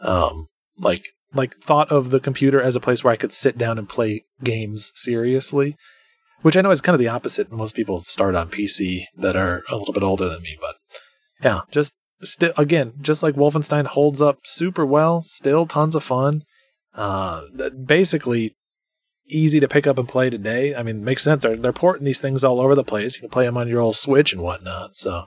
um, 0.02 0.48
like 0.78 1.06
like 1.32 1.54
thought 1.56 1.90
of 1.90 2.10
the 2.10 2.20
computer 2.20 2.60
as 2.60 2.76
a 2.76 2.80
place 2.80 3.02
where 3.02 3.12
I 3.12 3.16
could 3.16 3.32
sit 3.32 3.56
down 3.56 3.78
and 3.78 3.88
play 3.88 4.24
games 4.42 4.92
seriously 4.94 5.76
which 6.42 6.56
I 6.56 6.60
know 6.60 6.70
is 6.70 6.80
kind 6.80 6.94
of 6.94 7.00
the 7.00 7.08
opposite. 7.08 7.50
Most 7.50 7.74
people 7.74 7.98
start 7.98 8.36
on 8.36 8.50
PC 8.50 9.06
that 9.16 9.34
are 9.34 9.64
a 9.68 9.76
little 9.76 9.92
bit 9.92 10.04
older 10.04 10.28
than 10.28 10.42
me, 10.42 10.56
but 10.60 10.76
yeah, 11.42 11.62
just 11.72 11.94
again, 12.56 12.94
just 13.00 13.22
like 13.22 13.34
Wolfenstein 13.34 13.86
holds 13.86 14.22
up 14.22 14.38
super 14.44 14.86
well, 14.86 15.22
still 15.22 15.66
tons 15.66 15.94
of 15.94 16.04
fun. 16.04 16.42
Uh, 16.94 17.42
basically 17.84 18.54
easy 19.28 19.60
to 19.60 19.68
pick 19.68 19.86
up 19.86 19.98
and 19.98 20.08
play 20.08 20.30
today. 20.30 20.74
I 20.74 20.82
mean, 20.82 21.04
makes 21.04 21.22
sense. 21.22 21.42
They're 21.42 21.56
they're 21.56 21.72
porting 21.72 22.04
these 22.04 22.20
things 22.20 22.44
all 22.44 22.60
over 22.60 22.74
the 22.74 22.84
place. 22.84 23.16
You 23.16 23.20
can 23.20 23.30
play 23.30 23.46
them 23.46 23.56
on 23.56 23.68
your 23.68 23.80
old 23.80 23.96
Switch 23.96 24.32
and 24.32 24.42
whatnot. 24.42 24.94
So 24.94 25.26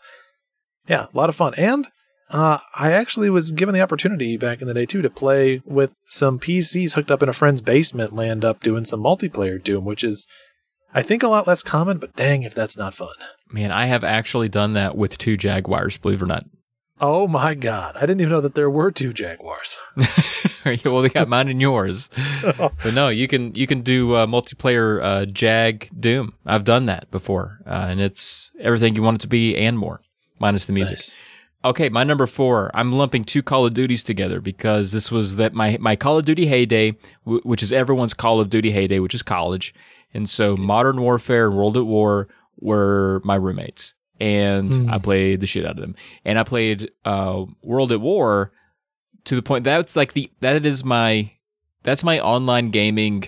yeah, 0.87 1.07
a 1.13 1.17
lot 1.17 1.29
of 1.29 1.35
fun. 1.35 1.53
And 1.55 1.87
uh, 2.29 2.59
I 2.75 2.91
actually 2.91 3.29
was 3.29 3.51
given 3.51 3.73
the 3.73 3.81
opportunity 3.81 4.37
back 4.37 4.61
in 4.61 4.67
the 4.67 4.73
day 4.73 4.85
too 4.85 5.01
to 5.01 5.09
play 5.09 5.61
with 5.65 5.95
some 6.07 6.39
PCs 6.39 6.93
hooked 6.93 7.11
up 7.11 7.23
in 7.23 7.29
a 7.29 7.33
friend's 7.33 7.61
basement, 7.61 8.15
land 8.15 8.45
up 8.45 8.61
doing 8.61 8.85
some 8.85 9.01
multiplayer 9.01 9.61
Doom, 9.61 9.85
which 9.85 10.03
is 10.03 10.27
I 10.93 11.03
think 11.03 11.21
a 11.21 11.27
lot 11.27 11.47
less 11.47 11.63
common, 11.63 11.97
but 11.97 12.15
dang 12.15 12.43
if 12.43 12.53
that's 12.53 12.77
not 12.77 12.93
fun. 12.93 13.13
Man, 13.51 13.71
I 13.71 13.85
have 13.85 14.03
actually 14.03 14.49
done 14.49 14.73
that 14.73 14.95
with 14.95 15.17
two 15.17 15.37
Jaguars. 15.37 15.97
Believe 15.97 16.21
it 16.21 16.23
or 16.23 16.27
not. 16.27 16.45
Oh 17.01 17.27
my 17.27 17.53
god. 17.55 17.95
I 17.95 18.01
didn't 18.01 18.21
even 18.21 18.31
know 18.31 18.41
that 18.41 18.55
there 18.55 18.69
were 18.69 18.91
two 18.91 19.13
Jaguars. 19.13 19.77
well, 20.85 21.01
they 21.01 21.09
got 21.09 21.29
mine 21.29 21.47
and 21.47 21.61
yours, 21.61 22.09
but 22.43 22.93
no, 22.93 23.07
you 23.07 23.27
can 23.27 23.55
you 23.55 23.67
can 23.67 23.81
do 23.81 24.15
uh, 24.15 24.25
multiplayer 24.27 25.01
uh, 25.03 25.25
Jag 25.25 25.89
Doom. 25.97 26.33
I've 26.45 26.65
done 26.65 26.87
that 26.87 27.09
before, 27.11 27.61
uh, 27.65 27.87
and 27.89 28.01
it's 28.01 28.51
everything 28.59 28.95
you 28.95 29.03
want 29.03 29.19
it 29.19 29.21
to 29.21 29.27
be 29.27 29.55
and 29.55 29.77
more, 29.77 30.01
minus 30.39 30.65
the 30.65 30.73
music. 30.73 30.97
Nice. 30.97 31.17
Okay, 31.63 31.89
my 31.89 32.03
number 32.03 32.25
four. 32.25 32.71
I'm 32.73 32.93
lumping 32.93 33.25
two 33.25 33.43
Call 33.43 33.65
of 33.65 33.73
Duties 33.73 34.03
together 34.03 34.39
because 34.39 34.91
this 34.91 35.11
was 35.11 35.35
that 35.37 35.53
my 35.53 35.77
my 35.79 35.95
Call 35.95 36.17
of 36.17 36.25
Duty 36.25 36.47
heyday, 36.47 36.97
w- 37.25 37.41
which 37.43 37.63
is 37.63 37.73
everyone's 37.73 38.13
Call 38.13 38.39
of 38.39 38.49
Duty 38.49 38.71
heyday, 38.71 38.99
which 38.99 39.13
is 39.15 39.21
college, 39.21 39.73
and 40.13 40.29
so 40.29 40.55
Modern 40.57 41.01
Warfare 41.01 41.47
and 41.47 41.57
World 41.57 41.77
at 41.77 41.85
War 41.85 42.27
were 42.59 43.21
my 43.23 43.35
roommates, 43.35 43.93
and 44.19 44.91
I 44.91 44.97
played 44.97 45.39
the 45.39 45.47
shit 45.47 45.65
out 45.65 45.71
of 45.71 45.81
them, 45.81 45.95
and 46.25 46.37
I 46.37 46.43
played 46.43 46.91
uh, 47.05 47.45
World 47.63 47.91
at 47.91 48.01
War 48.01 48.51
to 49.25 49.35
the 49.35 49.41
point 49.41 49.63
that's 49.63 49.95
like 49.95 50.13
the 50.13 50.31
that 50.41 50.65
is 50.65 50.83
my 50.83 51.31
that's 51.83 52.03
my 52.03 52.19
online 52.19 52.71
gaming 52.71 53.23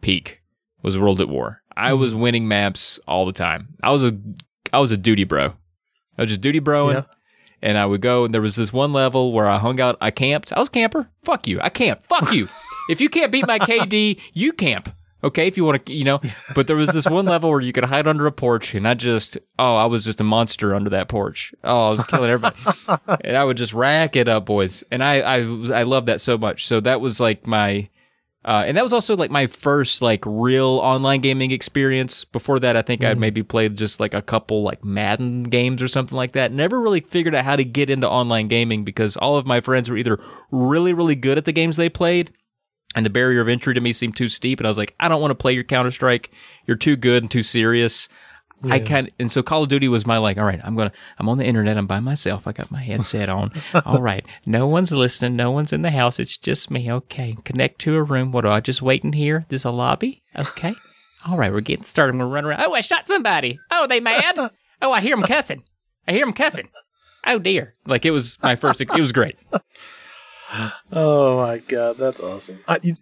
peak 0.00 0.42
was 0.82 0.98
World 0.98 1.20
at 1.20 1.28
War. 1.28 1.62
I 1.76 1.92
was 1.92 2.14
winning 2.14 2.48
maps 2.48 2.98
all 3.06 3.26
the 3.26 3.32
time. 3.32 3.76
I 3.82 3.90
was 3.90 4.04
a 4.04 4.18
I 4.72 4.78
was 4.78 4.92
a 4.92 4.96
duty 4.96 5.24
bro. 5.24 5.54
I 6.16 6.22
was 6.22 6.30
just 6.30 6.40
duty 6.40 6.60
broing. 6.60 6.94
Yeah. 6.94 7.02
and 7.62 7.78
I 7.78 7.86
would 7.86 8.00
go 8.00 8.24
and 8.24 8.34
there 8.34 8.40
was 8.40 8.56
this 8.56 8.72
one 8.72 8.92
level 8.92 9.32
where 9.32 9.46
I 9.46 9.58
hung 9.58 9.80
out. 9.80 9.96
I 10.00 10.10
camped. 10.10 10.52
I 10.52 10.58
was 10.58 10.68
a 10.68 10.72
camper. 10.72 11.08
Fuck 11.24 11.46
you. 11.46 11.60
I 11.60 11.68
camp. 11.68 12.06
Fuck 12.06 12.32
you. 12.32 12.48
if 12.90 13.00
you 13.00 13.08
can't 13.08 13.30
beat 13.32 13.46
my 13.46 13.58
KD, 13.58 14.20
you 14.32 14.52
camp. 14.52 14.92
Okay, 15.22 15.48
if 15.48 15.56
you 15.56 15.64
want 15.64 15.84
to, 15.86 15.92
you 15.92 16.04
know. 16.04 16.20
But 16.54 16.66
there 16.66 16.76
was 16.76 16.90
this 16.90 17.06
one 17.06 17.26
level 17.26 17.50
where 17.50 17.60
you 17.60 17.72
could 17.72 17.84
hide 17.84 18.06
under 18.06 18.26
a 18.26 18.32
porch, 18.32 18.74
and 18.74 18.86
I 18.86 18.94
just, 18.94 19.36
oh, 19.58 19.76
I 19.76 19.86
was 19.86 20.04
just 20.04 20.20
a 20.20 20.24
monster 20.24 20.74
under 20.74 20.90
that 20.90 21.08
porch. 21.08 21.52
Oh, 21.64 21.88
I 21.88 21.90
was 21.90 22.02
killing 22.04 22.30
everybody, 22.30 22.56
and 23.24 23.36
I 23.36 23.44
would 23.44 23.56
just 23.56 23.72
rack 23.72 24.16
it 24.16 24.28
up, 24.28 24.46
boys. 24.46 24.84
And 24.90 25.02
I, 25.02 25.20
I, 25.20 25.36
I 25.80 25.82
love 25.82 26.06
that 26.06 26.20
so 26.20 26.38
much. 26.38 26.66
So 26.66 26.80
that 26.80 27.00
was 27.00 27.20
like 27.20 27.46
my, 27.46 27.88
uh, 28.44 28.64
and 28.66 28.76
that 28.76 28.82
was 28.82 28.92
also 28.92 29.16
like 29.16 29.30
my 29.30 29.46
first 29.46 30.00
like 30.00 30.22
real 30.24 30.78
online 30.82 31.20
gaming 31.20 31.50
experience. 31.50 32.24
Before 32.24 32.58
that, 32.60 32.76
I 32.76 32.82
think 32.82 33.04
I'd 33.04 33.18
maybe 33.18 33.42
played 33.42 33.76
just 33.76 34.00
like 34.00 34.14
a 34.14 34.22
couple 34.22 34.62
like 34.62 34.84
Madden 34.84 35.42
games 35.44 35.82
or 35.82 35.88
something 35.88 36.16
like 36.16 36.32
that. 36.32 36.52
Never 36.52 36.80
really 36.80 37.00
figured 37.00 37.34
out 37.34 37.44
how 37.44 37.56
to 37.56 37.64
get 37.64 37.90
into 37.90 38.08
online 38.08 38.48
gaming 38.48 38.84
because 38.84 39.16
all 39.16 39.36
of 39.36 39.46
my 39.46 39.60
friends 39.60 39.90
were 39.90 39.96
either 39.96 40.18
really, 40.50 40.92
really 40.92 41.16
good 41.16 41.38
at 41.38 41.44
the 41.44 41.52
games 41.52 41.76
they 41.76 41.88
played 41.88 42.32
and 42.94 43.04
the 43.04 43.10
barrier 43.10 43.40
of 43.40 43.48
entry 43.48 43.74
to 43.74 43.80
me 43.80 43.92
seemed 43.92 44.16
too 44.16 44.28
steep. 44.28 44.60
And 44.60 44.66
I 44.66 44.70
was 44.70 44.78
like, 44.78 44.94
I 44.98 45.08
don't 45.08 45.20
want 45.20 45.30
to 45.30 45.36
play 45.36 45.52
your 45.52 45.64
Counter 45.64 45.90
Strike. 45.90 46.30
You're 46.66 46.76
too 46.76 46.96
good 46.96 47.22
and 47.22 47.30
too 47.30 47.42
serious. 47.42 48.08
I 48.64 48.80
kind 48.80 49.10
and 49.20 49.30
so 49.30 49.42
Call 49.42 49.62
of 49.62 49.68
Duty 49.68 49.88
was 49.88 50.04
my 50.04 50.18
like, 50.18 50.36
all 50.36 50.44
right, 50.44 50.60
I'm 50.64 50.74
gonna, 50.74 50.90
I'm 51.18 51.28
on 51.28 51.38
the 51.38 51.44
internet, 51.44 51.78
I'm 51.78 51.86
by 51.86 52.00
myself, 52.00 52.48
I 52.48 52.52
got 52.52 52.72
my 52.72 52.82
headset 52.82 53.28
on. 53.28 53.52
all 53.86 54.02
right, 54.02 54.26
no 54.46 54.66
one's 54.66 54.90
listening, 54.90 55.36
no 55.36 55.52
one's 55.52 55.72
in 55.72 55.82
the 55.82 55.92
house, 55.92 56.18
it's 56.18 56.36
just 56.36 56.70
me. 56.70 56.90
Okay, 56.90 57.36
connect 57.44 57.80
to 57.82 57.94
a 57.94 58.02
room. 58.02 58.32
What 58.32 58.40
do 58.40 58.48
I 58.48 58.58
just 58.58 58.82
wait 58.82 59.04
in 59.04 59.12
here? 59.12 59.46
There's 59.48 59.64
a 59.64 59.70
lobby. 59.70 60.22
Okay, 60.36 60.72
all 61.28 61.38
right, 61.38 61.52
we're 61.52 61.60
getting 61.60 61.84
started. 61.84 62.14
I'm 62.14 62.18
gonna 62.18 62.30
run 62.30 62.46
around. 62.46 62.62
Oh, 62.64 62.72
I 62.72 62.80
shot 62.80 63.06
somebody. 63.06 63.60
Oh, 63.70 63.86
they 63.86 64.00
mad? 64.00 64.36
Oh, 64.82 64.92
I 64.92 65.00
hear 65.02 65.14
them 65.14 65.24
cussing. 65.24 65.62
I 66.08 66.12
hear 66.12 66.24
them 66.24 66.34
cussing. 66.34 66.68
Oh 67.26 67.38
dear. 67.38 67.74
Like 67.86 68.04
it 68.04 68.10
was 68.10 68.38
my 68.42 68.56
first. 68.56 68.80
It 68.80 68.90
was 68.90 69.12
great. 69.12 69.36
Oh 70.92 71.36
my 71.38 71.58
god, 71.58 71.96
that's 71.98 72.20
awesome. 72.20 72.60
I, 72.66 72.78
you, 72.82 72.96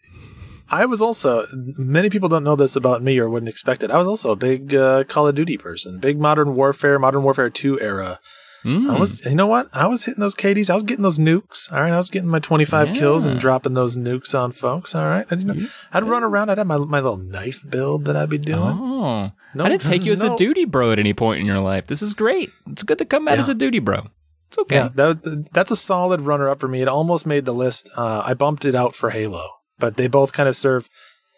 I 0.69 0.87
was 0.87 1.01
also 1.01 1.47
many 1.53 2.11
people 2.11 2.29
don't 2.29 2.45
know 2.45 2.57
this 2.57 2.75
about 2.77 3.03
me 3.03 3.19
or 3.19 3.29
wouldn't 3.31 3.49
expect 3.49 3.83
it. 3.83 3.91
I 3.91 3.99
was 3.99 4.09
also 4.09 4.31
a 4.31 4.37
big 4.37 4.75
uh, 4.75 5.05
Call 5.05 5.29
of 5.29 5.35
Duty 5.35 5.57
person, 5.57 5.99
big 5.99 6.19
Modern 6.19 6.55
Warfare, 6.57 6.99
Modern 6.99 7.23
Warfare 7.23 7.51
Two 7.51 7.81
era. 7.81 8.21
I 8.69 8.99
was, 8.99 9.25
you 9.25 9.37
know 9.37 9.47
what? 9.47 9.69
I 9.73 9.87
was 9.87 10.07
hitting 10.07 10.19
those 10.19 10.35
KDs. 10.35 10.69
I 10.71 10.75
was 10.75 10.83
getting 10.83 11.05
those 11.05 11.21
nukes. 11.21 11.73
All 11.73 11.81
right, 11.81 11.93
I 11.93 11.97
was 11.99 12.11
getting 12.11 12.29
my 12.29 12.41
25 12.41 12.95
kills 12.95 13.25
and 13.25 13.39
dropping 13.39 13.75
those 13.75 13.97
nukes 13.97 14.37
on 14.37 14.51
folks. 14.51 14.93
All 14.93 15.07
right, 15.07 15.25
and, 15.31 15.41
you 15.41 15.47
know, 15.47 15.69
I'd 15.93 16.03
run 16.03 16.25
around. 16.25 16.51
I'd 16.51 16.59
have 16.59 16.67
my 16.67 16.77
my 16.79 16.99
little 16.99 17.17
knife 17.17 17.63
build 17.69 18.07
that 18.07 18.17
I'd 18.17 18.29
be 18.29 18.39
doing. 18.39 18.59
Oh, 18.59 19.31
No, 19.55 19.65
I 19.65 19.69
didn't 19.69 19.83
take 19.83 20.05
you 20.05 20.11
as 20.11 20.25
no. 20.25 20.35
a 20.35 20.37
duty 20.37 20.65
bro 20.65 20.91
at 20.91 20.99
any 20.99 21.15
point 21.15 21.39
in 21.39 21.47
your 21.47 21.61
life. 21.61 21.87
This 21.87 22.03
is 22.03 22.13
great. 22.13 22.51
It's 22.69 22.83
good 22.83 22.99
to 22.99 23.05
come 23.05 23.29
out 23.29 23.35
Yeah. 23.37 23.43
as 23.43 23.49
a 23.49 23.55
duty 23.55 23.79
bro. 23.79 24.09
It's 24.57 24.63
okay. 24.63 24.75
Yeah, 24.77 24.89
that, 24.95 25.49
that's 25.53 25.71
a 25.71 25.77
solid 25.77 26.23
runner 26.23 26.49
up 26.49 26.61
for 26.61 26.69
me. 26.69 26.81
It 26.83 26.89
almost 26.89 27.27
made 27.27 27.45
the 27.45 27.53
list. 27.55 27.91
Uh, 27.97 28.23
I 28.25 28.35
bumped 28.35 28.65
it 28.65 28.75
out 28.75 28.95
for 28.95 29.11
Halo, 29.11 29.49
but 29.79 29.97
they 29.97 30.07
both 30.07 30.33
kind 30.33 30.49
of 30.49 30.57
serve 30.57 30.89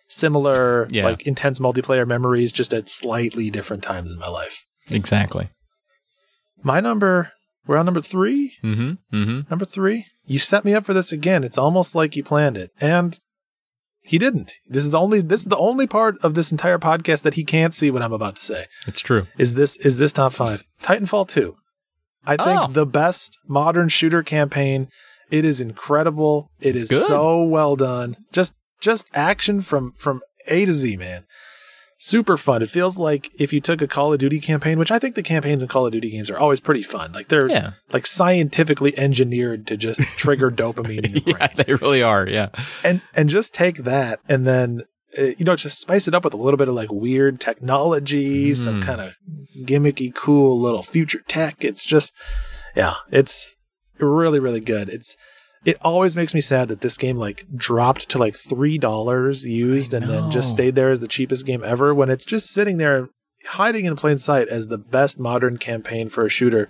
similar, 0.08 0.86
Yeah. 0.90 1.04
like 1.04 1.26
intense 1.26 1.58
multiplayer 1.58 2.06
memories, 2.06 2.52
just 2.52 2.72
at 2.72 2.88
slightly 2.88 3.50
different 3.50 3.82
times 3.82 4.10
in 4.12 4.18
my 4.18 4.28
life. 4.28 4.64
Exactly. 4.90 5.48
My 6.62 6.80
number, 6.80 7.32
we're 7.66 7.76
on 7.76 7.84
number 7.86 8.00
three. 8.02 8.54
Mm-hmm. 8.64 9.16
Mm-hmm. 9.16 9.40
Number 9.50 9.64
three, 9.64 10.06
you 10.24 10.38
set 10.38 10.64
me 10.64 10.74
up 10.74 10.84
for 10.84 10.94
this 10.94 11.12
again. 11.12 11.44
It's 11.44 11.58
almost 11.58 11.94
like 11.94 12.16
you 12.16 12.24
planned 12.24 12.56
it, 12.56 12.70
and 12.80 13.18
he 14.02 14.16
didn't. 14.18 14.52
This 14.66 14.84
is 14.84 14.90
the 14.90 14.98
only. 14.98 15.20
This 15.20 15.42
is 15.42 15.48
the 15.48 15.58
only 15.58 15.86
part 15.86 16.16
of 16.22 16.34
this 16.34 16.50
entire 16.50 16.78
podcast 16.78 17.22
that 17.22 17.34
he 17.34 17.44
can't 17.44 17.74
see 17.74 17.90
what 17.90 18.02
I'm 18.02 18.12
about 18.14 18.36
to 18.36 18.42
say. 18.42 18.64
It's 18.86 19.00
true. 19.02 19.26
Is 19.36 19.54
this 19.54 19.76
is 19.76 19.98
this 19.98 20.12
top 20.14 20.32
five? 20.32 20.64
Titanfall 20.82 21.28
two. 21.28 21.56
I 22.28 22.36
think 22.36 22.60
Oh. 22.60 22.66
the 22.72 22.86
best 22.86 23.38
modern 23.48 23.88
shooter 23.88 24.22
campaign. 24.22 24.88
It 25.30 25.44
is 25.44 25.60
incredible. 25.60 26.50
It 26.60 26.76
is 26.76 26.84
It's 26.84 26.92
good. 26.92 27.06
so 27.06 27.42
well 27.42 27.74
done. 27.76 28.16
Just 28.32 28.54
just 28.80 29.06
action 29.14 29.60
from 29.60 29.92
from 29.98 30.20
A 30.46 30.64
to 30.64 30.72
Z, 30.72 30.96
man. 30.96 31.24
Super 32.00 32.36
fun. 32.36 32.62
It 32.62 32.70
feels 32.70 32.96
like 32.96 33.28
if 33.40 33.52
you 33.52 33.60
took 33.60 33.82
a 33.82 33.88
Call 33.88 34.12
of 34.12 34.20
Duty 34.20 34.38
campaign, 34.38 34.78
which 34.78 34.92
I 34.92 35.00
think 35.00 35.16
the 35.16 35.22
campaigns 35.22 35.62
in 35.64 35.68
Call 35.68 35.84
of 35.86 35.90
Duty 35.92 36.10
games 36.10 36.30
are 36.30 36.38
always 36.38 36.60
pretty 36.60 36.84
fun. 36.84 37.10
Like 37.12 37.26
they're 37.26 37.48
Yeah. 37.50 37.72
like 37.92 38.06
scientifically 38.06 38.96
engineered 38.96 39.66
to 39.66 39.76
just 39.76 40.00
trigger 40.16 40.48
dopamine 40.62 41.04
in 41.04 41.12
your 41.14 41.36
brain 41.36 41.48
Yeah, 41.56 41.64
they 41.64 41.74
really 41.74 42.02
are. 42.02 42.28
Yeah. 42.28 42.50
and 42.84 43.00
and 43.14 43.28
just 43.28 43.52
take 43.52 43.78
that 43.78 44.20
and 44.28 44.46
then 44.46 44.84
Uh, 45.18 45.32
you 45.36 45.44
know 45.44 45.56
just 45.56 45.80
spice 45.80 46.06
it 46.06 46.14
up 46.14 46.24
with 46.24 46.34
a 46.34 46.38
little 46.38 46.58
bit 46.58 46.68
of 46.68 46.74
like 46.74 46.92
weird 46.92 47.40
technology 47.40 48.52
mm-hmm. 48.52 48.62
some 48.62 48.82
kind 48.82 49.00
of 49.00 49.16
gimmicky 49.64 50.14
cool 50.14 50.58
little 50.58 50.82
future 50.82 51.22
tech. 51.26 51.64
It's 51.64 51.84
just 51.84 52.12
yeah 52.76 52.94
it's 53.10 53.54
really 53.98 54.38
really 54.38 54.60
good. 54.60 54.88
It's 54.88 55.16
it 55.64 55.76
always 55.82 56.14
makes 56.14 56.34
me 56.34 56.40
sad 56.40 56.68
that 56.68 56.80
this 56.80 56.96
game 56.96 57.18
like 57.18 57.46
dropped 57.54 58.08
to 58.10 58.18
like 58.18 58.36
three 58.36 58.78
dollars 58.78 59.46
used 59.46 59.92
and 59.92 60.08
then 60.08 60.30
just 60.30 60.50
stayed 60.50 60.74
there 60.74 60.90
as 60.90 61.00
the 61.00 61.08
cheapest 61.08 61.46
game 61.46 61.62
ever 61.64 61.94
when 61.94 62.10
it's 62.10 62.24
just 62.24 62.48
sitting 62.48 62.78
there 62.78 63.08
hiding 63.46 63.84
in 63.84 63.96
plain 63.96 64.18
sight 64.18 64.48
as 64.48 64.68
the 64.68 64.78
best 64.78 65.18
modern 65.18 65.58
campaign 65.58 66.08
for 66.08 66.24
a 66.24 66.30
shooter 66.30 66.68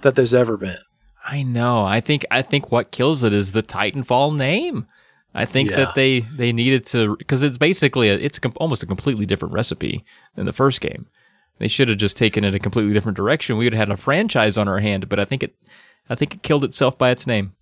that 0.00 0.14
there's 0.14 0.34
ever 0.34 0.56
been. 0.56 0.78
I 1.26 1.42
know. 1.42 1.84
I 1.84 2.00
think 2.00 2.24
I 2.30 2.42
think 2.42 2.70
what 2.70 2.90
kills 2.90 3.22
it 3.22 3.32
is 3.32 3.52
the 3.52 3.62
Titanfall 3.62 4.36
name. 4.36 4.86
I 5.34 5.44
think 5.44 5.70
Yeah. 5.70 5.76
that 5.76 5.94
they 5.94 6.20
they 6.20 6.52
needed 6.52 6.86
to 6.86 7.16
because 7.16 7.42
it's 7.42 7.58
basically 7.58 8.08
a, 8.10 8.14
it's 8.14 8.38
com- 8.38 8.54
almost 8.56 8.82
a 8.82 8.86
completely 8.86 9.26
different 9.26 9.54
recipe 9.54 10.04
than 10.34 10.46
the 10.46 10.52
first 10.52 10.80
game. 10.80 11.06
They 11.58 11.68
should 11.68 11.88
have 11.88 11.98
just 11.98 12.16
taken 12.16 12.44
it 12.44 12.54
a 12.54 12.58
completely 12.58 12.92
different 12.92 13.16
direction. 13.16 13.56
We 13.58 13.64
would 13.66 13.72
have 13.74 13.88
had 13.88 13.94
a 13.94 14.00
franchise 14.00 14.56
on 14.56 14.68
our 14.68 14.78
hand, 14.80 15.08
but 15.08 15.18
I 15.20 15.24
think 15.24 15.42
it 15.42 15.54
I 16.08 16.14
think 16.14 16.34
it 16.34 16.42
killed 16.42 16.64
itself 16.64 16.96
by 16.96 17.10
its 17.10 17.26
name. 17.26 17.52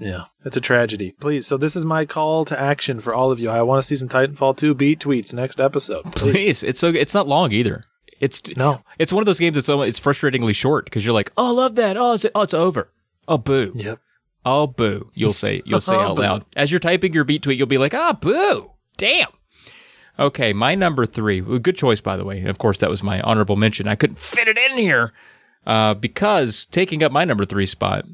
Yeah, 0.00 0.24
it's 0.44 0.56
a 0.56 0.60
tragedy. 0.60 1.12
Please, 1.20 1.46
so 1.46 1.56
this 1.56 1.74
is 1.74 1.84
my 1.84 2.04
call 2.04 2.44
to 2.46 2.58
action 2.60 3.00
for 3.00 3.12
all 3.12 3.32
of 3.32 3.40
you. 3.40 3.50
I 3.50 3.62
want 3.62 3.82
to 3.82 3.86
see 3.86 3.96
some 3.96 4.08
Titanfall 4.08 4.56
2 4.56 4.72
beat 4.74 5.00
tweets 5.00 5.34
next 5.34 5.60
episode. 5.60 6.04
Please. 6.14 6.32
Please, 6.32 6.62
it's 6.62 6.78
so 6.80 6.88
it's 6.88 7.14
not 7.14 7.26
long 7.26 7.50
either. 7.52 7.84
It's 8.20 8.40
No. 8.56 8.82
It's 8.98 9.12
one 9.12 9.22
of 9.22 9.26
those 9.26 9.38
games 9.40 9.54
that's 9.54 9.66
so 9.66 9.82
it's 9.82 9.98
frustratingly 10.00 10.54
short 10.54 10.84
because 10.84 11.04
you're 11.04 11.14
like, 11.14 11.32
oh, 11.36 11.48
I 11.48 11.50
love 11.50 11.74
that. 11.76 11.96
Oh, 11.96 12.14
it's, 12.14 12.24
oh, 12.34 12.42
it's 12.42 12.54
over. 12.54 12.90
Oh, 13.26 13.38
boo. 13.38 13.72
Yep. 13.74 13.98
Oh, 14.50 14.66
boo. 14.66 15.10
You'll 15.14 15.32
say 15.32 15.60
you'll 15.66 15.80
say 15.80 15.94
Oh, 15.96 16.00
out 16.00 16.18
loud 16.18 16.44
as 16.56 16.70
you're 16.70 16.80
typing 16.80 17.12
your 17.12 17.24
beat 17.24 17.42
tweet. 17.42 17.58
You'll 17.58 17.66
be 17.66 17.78
like, 17.78 17.94
ah, 17.94 18.14
boo. 18.14 18.70
Damn. 18.96 19.28
Okay, 20.18 20.52
my 20.52 20.74
number 20.74 21.06
three. 21.06 21.40
Good 21.40 21.76
choice, 21.76 22.00
by 22.00 22.16
the 22.16 22.24
way. 22.24 22.38
And 22.38 22.48
of 22.48 22.58
course, 22.58 22.78
that 22.78 22.90
was 22.90 23.02
my 23.02 23.20
honorable 23.20 23.56
mention. 23.56 23.86
I 23.86 23.94
couldn't 23.94 24.18
fit 24.18 24.48
it 24.48 24.58
in 24.58 24.78
here 24.78 25.12
uh, 25.66 25.94
because 25.94 26.66
taking 26.66 27.04
up 27.04 27.12
my 27.12 27.24
number 27.24 27.44
three 27.44 27.66
spot, 27.66 28.04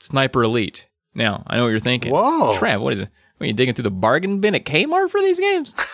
Sniper 0.00 0.42
Elite. 0.42 0.86
Now, 1.14 1.42
I 1.46 1.56
know 1.56 1.64
what 1.64 1.70
you're 1.70 1.80
thinking. 1.80 2.12
Whoa. 2.12 2.52
Trav, 2.54 2.80
what 2.80 2.94
is 2.94 3.00
it? 3.00 3.08
Are 3.40 3.46
you 3.46 3.52
digging 3.52 3.74
through 3.74 3.82
the 3.84 3.90
bargain 3.90 4.40
bin 4.40 4.54
at 4.54 4.64
Kmart 4.64 5.10
for 5.10 5.20
these 5.20 5.40
games? 5.40 5.74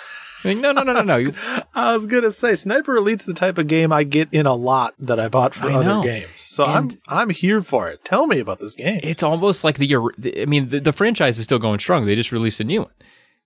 Like, 0.45 0.59
no, 0.59 0.73
no, 0.73 0.83
no, 0.83 0.93
no, 0.93 1.03
no. 1.19 1.19
I 1.75 1.93
was 1.95 2.07
gonna 2.07 2.31
say 2.31 2.55
Sniper 2.55 2.97
Elite's 2.97 3.25
the 3.25 3.35
type 3.35 3.59
of 3.59 3.67
game 3.67 3.93
I 3.93 4.05
get 4.05 4.29
in 4.33 4.47
a 4.47 4.55
lot 4.55 4.95
that 4.99 5.19
I 5.19 5.29
bought 5.29 5.55
for 5.55 5.69
I 5.71 5.75
other 5.75 5.85
know. 5.85 6.03
games. 6.03 6.29
So 6.41 6.65
And- 6.67 6.99
I'm 7.09 7.19
I'm 7.23 7.31
here 7.31 7.63
for 7.63 7.89
it. 7.89 8.05
Tell 8.05 8.27
me 8.27 8.39
about 8.39 8.59
this 8.61 8.75
game. 8.75 9.01
it's 9.03 9.23
almost 9.23 9.65
like 9.65 9.79
the, 9.79 9.95
I 10.41 10.45
mean, 10.47 10.69
the, 10.69 10.81
the 10.81 10.93
franchise 10.93 11.39
is 11.39 11.45
still 11.45 11.59
going 11.59 11.79
strong. 11.79 12.07
They 12.07 12.15
just 12.15 12.33
released 12.33 12.61
a 12.61 12.65
new 12.65 12.83
one. 12.83 12.91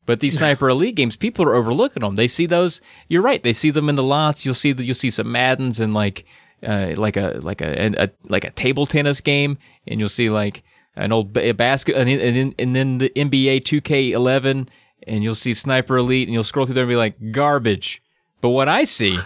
But 0.06 0.20
these 0.20 0.36
Sniper 0.38 0.68
Elite 0.68 0.96
games, 0.96 1.14
people 1.14 1.44
are 1.44 1.54
overlooking 1.54 2.00
them. 2.02 2.16
They 2.16 2.26
see 2.26 2.46
those. 2.46 2.80
You're 3.08 3.22
right. 3.22 3.42
They 3.42 3.52
see 3.52 3.70
them 3.70 3.88
in 3.88 3.94
the 3.94 4.02
lots. 4.02 4.44
You'll 4.44 4.54
see 4.54 4.72
that. 4.72 4.82
You'll 4.82 4.94
see 4.96 5.10
some 5.10 5.30
Maddens 5.30 5.78
and 5.78 5.94
like, 5.94 6.24
uh, 6.66 6.94
like 6.96 7.16
a 7.16 7.38
like 7.42 7.60
a, 7.60 7.92
a 7.96 8.10
like 8.28 8.44
a 8.44 8.50
table 8.50 8.86
tennis 8.86 9.20
game, 9.20 9.56
and 9.86 10.00
you'll 10.00 10.08
see 10.08 10.28
like 10.28 10.64
an 10.96 11.12
old 11.12 11.32
ba- 11.32 11.54
basket, 11.54 11.94
and, 11.96 12.08
and, 12.10 12.54
and 12.58 12.74
then 12.74 12.98
the 12.98 13.10
NBA 13.10 13.62
2K11, 13.62 14.68
and 15.06 15.22
you'll 15.24 15.34
see 15.34 15.54
Sniper 15.54 15.96
Elite, 15.96 16.28
and 16.28 16.34
you'll 16.34 16.44
scroll 16.44 16.66
through 16.66 16.74
there 16.74 16.84
and 16.84 16.90
be 16.90 16.96
like 16.96 17.32
garbage. 17.32 18.02
But 18.40 18.50
what 18.50 18.68
I 18.68 18.84
see, 18.84 19.18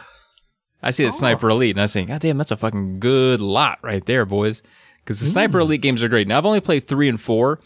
I 0.82 0.90
see 0.90 1.04
that 1.04 1.08
oh. 1.14 1.18
Sniper 1.18 1.48
Elite, 1.48 1.76
and 1.76 1.82
I 1.82 1.86
say, 1.86 2.04
God 2.04 2.20
damn, 2.20 2.38
that's 2.38 2.50
a 2.50 2.56
fucking 2.56 3.00
good 3.00 3.40
lot 3.40 3.78
right 3.82 4.04
there, 4.04 4.24
boys. 4.24 4.62
Because 5.04 5.20
the 5.20 5.26
Sniper 5.26 5.58
mm. 5.58 5.62
Elite 5.62 5.82
games 5.82 6.02
are 6.02 6.08
great. 6.08 6.26
Now 6.26 6.38
I've 6.38 6.46
only 6.46 6.60
played 6.60 6.86
three 6.86 7.08
and 7.08 7.20
four, 7.20 7.60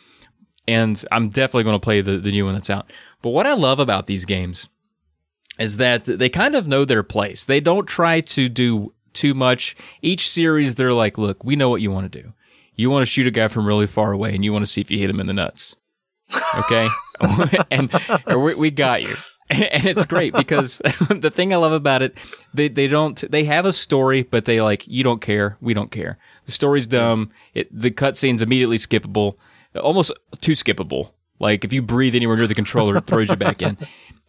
and 0.66 1.02
I'm 1.12 1.28
definitely 1.28 1.64
going 1.64 1.76
to 1.76 1.84
play 1.84 2.00
the, 2.00 2.18
the 2.18 2.32
new 2.32 2.44
one 2.44 2.54
that's 2.54 2.70
out. 2.70 2.92
But 3.22 3.30
what 3.30 3.46
I 3.46 3.54
love 3.54 3.78
about 3.80 4.06
these 4.06 4.24
games 4.24 4.68
is 5.58 5.76
that 5.76 6.04
they 6.04 6.28
kind 6.28 6.54
of 6.54 6.66
know 6.66 6.84
their 6.84 7.02
place. 7.02 7.44
They 7.44 7.60
don't 7.60 7.86
try 7.86 8.20
to 8.20 8.48
do 8.48 8.92
too 9.12 9.34
much. 9.34 9.76
Each 10.02 10.30
series, 10.30 10.76
they're 10.76 10.92
like, 10.92 11.18
look, 11.18 11.44
we 11.44 11.56
know 11.56 11.68
what 11.68 11.80
you 11.80 11.90
want 11.90 12.10
to 12.10 12.22
do. 12.22 12.32
You 12.74 12.90
want 12.90 13.02
to 13.02 13.06
shoot 13.06 13.26
a 13.26 13.32
guy 13.32 13.48
from 13.48 13.66
really 13.66 13.88
far 13.88 14.12
away, 14.12 14.34
and 14.34 14.44
you 14.44 14.52
want 14.52 14.64
to 14.64 14.70
see 14.70 14.80
if 14.80 14.90
you 14.90 14.98
hit 14.98 15.10
him 15.10 15.20
in 15.20 15.26
the 15.26 15.32
nuts. 15.32 15.76
Okay, 16.58 16.86
and 17.70 17.92
we, 18.26 18.54
we 18.56 18.70
got 18.70 19.02
you. 19.02 19.16
And 19.50 19.86
it's 19.86 20.04
great 20.04 20.34
because 20.34 20.76
the 21.08 21.30
thing 21.30 21.54
I 21.54 21.56
love 21.56 21.72
about 21.72 22.02
it, 22.02 22.18
they 22.52 22.68
they 22.68 22.86
don't 22.86 23.18
they 23.32 23.44
have 23.44 23.64
a 23.64 23.72
story, 23.72 24.22
but 24.22 24.44
they 24.44 24.60
like 24.60 24.86
you 24.86 25.02
don't 25.02 25.22
care, 25.22 25.56
we 25.62 25.72
don't 25.72 25.90
care. 25.90 26.18
The 26.44 26.52
story's 26.52 26.86
dumb. 26.86 27.30
It 27.54 27.68
the 27.72 27.90
cutscene's 27.90 28.42
immediately 28.42 28.76
skippable, 28.76 29.36
almost 29.74 30.12
too 30.42 30.52
skippable. 30.52 31.12
Like 31.38 31.64
if 31.64 31.72
you 31.72 31.80
breathe 31.80 32.14
anywhere 32.14 32.36
near 32.36 32.46
the 32.46 32.54
controller, 32.54 32.98
it 32.98 33.06
throws 33.06 33.30
you 33.30 33.36
back 33.36 33.62
in. 33.62 33.78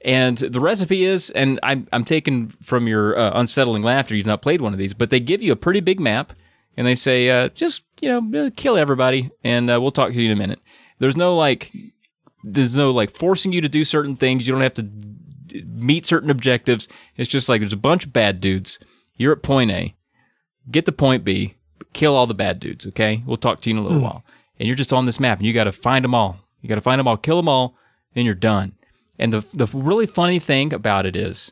And 0.06 0.38
the 0.38 0.62
recipe 0.62 1.04
is, 1.04 1.30
and 1.32 1.60
I'm 1.64 1.88
I'm 1.92 2.06
taking 2.06 2.50
from 2.64 2.88
your 2.88 3.18
uh, 3.18 3.32
unsettling 3.34 3.84
laughter. 3.84 4.16
You've 4.16 4.26
not 4.26 4.42
played 4.42 4.62
one 4.62 4.72
of 4.72 4.80
these, 4.80 4.94
but 4.94 5.10
they 5.10 5.20
give 5.20 5.42
you 5.42 5.52
a 5.52 5.58
pretty 5.58 5.82
big 5.82 6.00
map, 6.00 6.32
and 6.78 6.88
they 6.88 6.96
say, 6.96 7.30
uh, 7.30 7.50
just 7.50 7.84
you 8.00 8.08
know, 8.08 8.46
uh, 8.46 8.50
kill 8.56 8.78
everybody, 8.78 9.32
and 9.44 9.70
uh, 9.70 9.82
we'll 9.82 9.92
talk 9.92 10.14
to 10.14 10.16
you 10.16 10.32
in 10.32 10.32
a 10.32 10.40
minute. 10.40 10.60
There's 11.00 11.18
no 11.18 11.36
like, 11.36 11.72
there's 12.44 12.76
no 12.76 12.92
like 12.92 13.12
forcing 13.12 13.52
you 13.54 13.62
to 13.62 13.70
do 13.70 13.84
certain 13.86 14.16
things. 14.16 14.48
You 14.48 14.54
don't 14.54 14.62
have 14.62 14.74
to 14.76 14.84
d- 14.84 15.64
meet 15.68 16.06
certain 16.06 16.30
objectives. 16.30 16.88
It's 17.18 17.30
just 17.30 17.50
like 17.50 17.62
there's 17.62 17.74
a 17.74 17.78
bunch 17.78 18.06
of 18.06 18.14
bad 18.14 18.40
dudes. 18.42 18.80
You're 19.18 19.34
at 19.34 19.44
point 19.44 19.72
A, 19.72 19.96
get 20.72 20.86
to 20.86 20.92
point 20.92 21.24
B, 21.24 21.56
kill 21.94 22.16
all 22.16 22.28
the 22.28 22.34
bad 22.34 22.60
dudes. 22.60 22.86
Okay, 22.88 23.24
we'll 23.26 23.38
talk 23.38 23.62
to 23.62 23.70
you 23.70 23.76
in 23.76 23.82
a 23.82 23.86
little 23.86 24.00
while. 24.02 24.24
And 24.60 24.68
you're 24.68 24.76
just 24.76 24.92
on 24.94 25.06
this 25.06 25.20
map, 25.20 25.38
and 25.40 25.48
you 25.48 25.54
got 25.54 25.66
to 25.66 25.72
find 25.72 26.04
them 26.04 26.14
all. 26.16 26.38
You 26.62 26.68
got 26.70 26.76
to 26.76 26.82
find 26.82 27.00
them 27.00 27.08
all, 27.08 27.16
kill 27.18 27.38
them 27.38 27.48
all, 27.48 27.76
and 28.16 28.26
you're 28.26 28.36
done. 28.36 28.74
And 29.18 29.34
the 29.34 29.46
the 29.54 29.68
really 29.74 30.06
funny 30.08 30.40
thing 30.40 30.74
about 30.74 31.06
it 31.06 31.16
is 31.16 31.52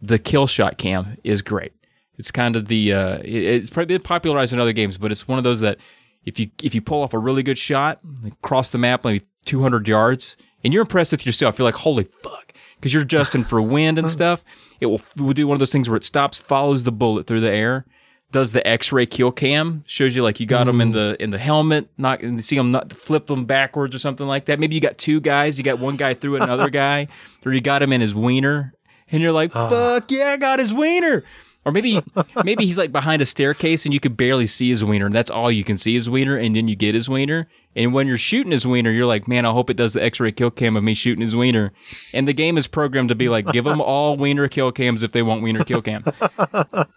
the 0.00 0.18
kill 0.18 0.46
shot 0.46 0.78
cam 0.78 1.16
is 1.24 1.42
great. 1.42 1.72
It's 2.18 2.30
kind 2.30 2.56
of 2.56 2.68
the 2.68 2.92
uh, 2.92 3.18
it- 3.18 3.44
it's 3.44 3.70
probably 3.70 3.94
been 3.96 4.02
popularized 4.02 4.52
in 4.52 4.58
other 4.60 4.72
games, 4.72 4.96
but 4.98 5.10
it's 5.12 5.26
one 5.28 5.38
of 5.38 5.44
those 5.44 5.60
that 5.60 5.78
if 6.24 6.38
you 6.38 6.50
if 6.62 6.74
you 6.74 6.80
pull 6.80 7.02
off 7.02 7.12
a 7.14 7.18
really 7.18 7.42
good 7.42 7.58
shot 7.58 8.00
across 8.26 8.70
the 8.70 8.78
map, 8.78 9.04
maybe 9.04 9.24
200 9.44 9.88
yards, 9.88 10.36
and 10.64 10.72
you're 10.72 10.82
impressed 10.82 11.12
with 11.12 11.26
yourself, 11.26 11.58
you're 11.58 11.64
like, 11.64 11.74
holy 11.76 12.08
fuck, 12.22 12.52
because 12.76 12.92
you're 12.92 13.02
adjusting 13.02 13.44
for 13.44 13.60
wind 13.60 13.98
and 13.98 14.10
stuff. 14.18 14.44
It 14.80 14.86
will, 14.86 15.00
it 15.16 15.20
will 15.20 15.32
do 15.32 15.46
one 15.46 15.54
of 15.54 15.60
those 15.60 15.72
things 15.72 15.88
where 15.88 15.96
it 15.96 16.04
stops, 16.04 16.38
follows 16.38 16.82
the 16.82 16.92
bullet 16.92 17.26
through 17.26 17.40
the 17.40 17.50
air, 17.50 17.86
does 18.32 18.52
the 18.52 18.66
X-ray 18.66 19.06
kill 19.06 19.30
cam, 19.30 19.84
shows 19.86 20.16
you 20.16 20.22
like 20.22 20.40
you 20.40 20.46
got 20.46 20.64
them 20.64 20.80
in 20.80 20.88
mm-hmm. 20.88 20.96
the 20.96 21.22
in 21.22 21.30
the 21.30 21.38
helmet, 21.38 21.88
not 21.98 22.22
and 22.22 22.42
see 22.44 22.56
them 22.56 22.70
not 22.72 22.92
flip 22.92 23.26
them 23.26 23.44
backwards 23.44 23.94
or 23.94 23.98
something 23.98 24.26
like 24.26 24.46
that. 24.46 24.58
Maybe 24.58 24.74
you 24.74 24.80
got 24.80 24.98
two 24.98 25.20
guys, 25.20 25.58
you 25.58 25.64
got 25.64 25.78
one 25.78 25.96
guy 25.96 26.14
through 26.14 26.36
another 26.36 26.70
guy, 26.70 27.08
or 27.44 27.52
you 27.52 27.60
got 27.60 27.82
him 27.82 27.92
in 27.92 28.00
his 28.00 28.14
wiener, 28.14 28.74
and 29.12 29.22
you're 29.22 29.32
like, 29.32 29.54
ah. 29.54 29.68
fuck 29.68 30.10
yeah, 30.10 30.30
I 30.30 30.36
got 30.38 30.58
his 30.58 30.72
wiener. 30.72 31.22
Or 31.64 31.70
maybe 31.70 32.02
maybe 32.44 32.64
he's 32.64 32.78
like 32.78 32.90
behind 32.90 33.22
a 33.22 33.26
staircase 33.26 33.84
and 33.84 33.94
you 33.94 34.00
could 34.00 34.16
barely 34.16 34.46
see 34.46 34.70
his 34.70 34.82
wiener, 34.82 35.06
and 35.06 35.14
that's 35.14 35.30
all 35.30 35.52
you 35.52 35.62
can 35.62 35.78
see 35.78 35.94
his 35.94 36.10
wiener, 36.10 36.36
and 36.36 36.56
then 36.56 36.66
you 36.66 36.74
get 36.74 36.94
his 36.94 37.08
wiener. 37.08 37.48
And 37.74 37.92
when 37.94 38.06
you're 38.06 38.18
shooting 38.18 38.52
his 38.52 38.66
wiener, 38.66 38.90
you're 38.90 39.06
like, 39.06 39.26
man, 39.26 39.46
I 39.46 39.52
hope 39.52 39.70
it 39.70 39.76
does 39.76 39.94
the 39.94 40.02
X-ray 40.02 40.32
kill 40.32 40.50
cam 40.50 40.76
of 40.76 40.84
me 40.84 40.94
shooting 40.94 41.22
his 41.22 41.34
wiener. 41.34 41.72
And 42.12 42.28
the 42.28 42.34
game 42.34 42.58
is 42.58 42.66
programmed 42.66 43.08
to 43.08 43.14
be 43.14 43.28
like, 43.28 43.46
give 43.52 43.64
them 43.64 43.80
all 43.80 44.16
wiener 44.18 44.48
kill 44.48 44.72
cams 44.72 45.02
if 45.02 45.12
they 45.12 45.22
want 45.22 45.42
wiener 45.42 45.64
kill 45.64 45.80
cam. 45.80 46.04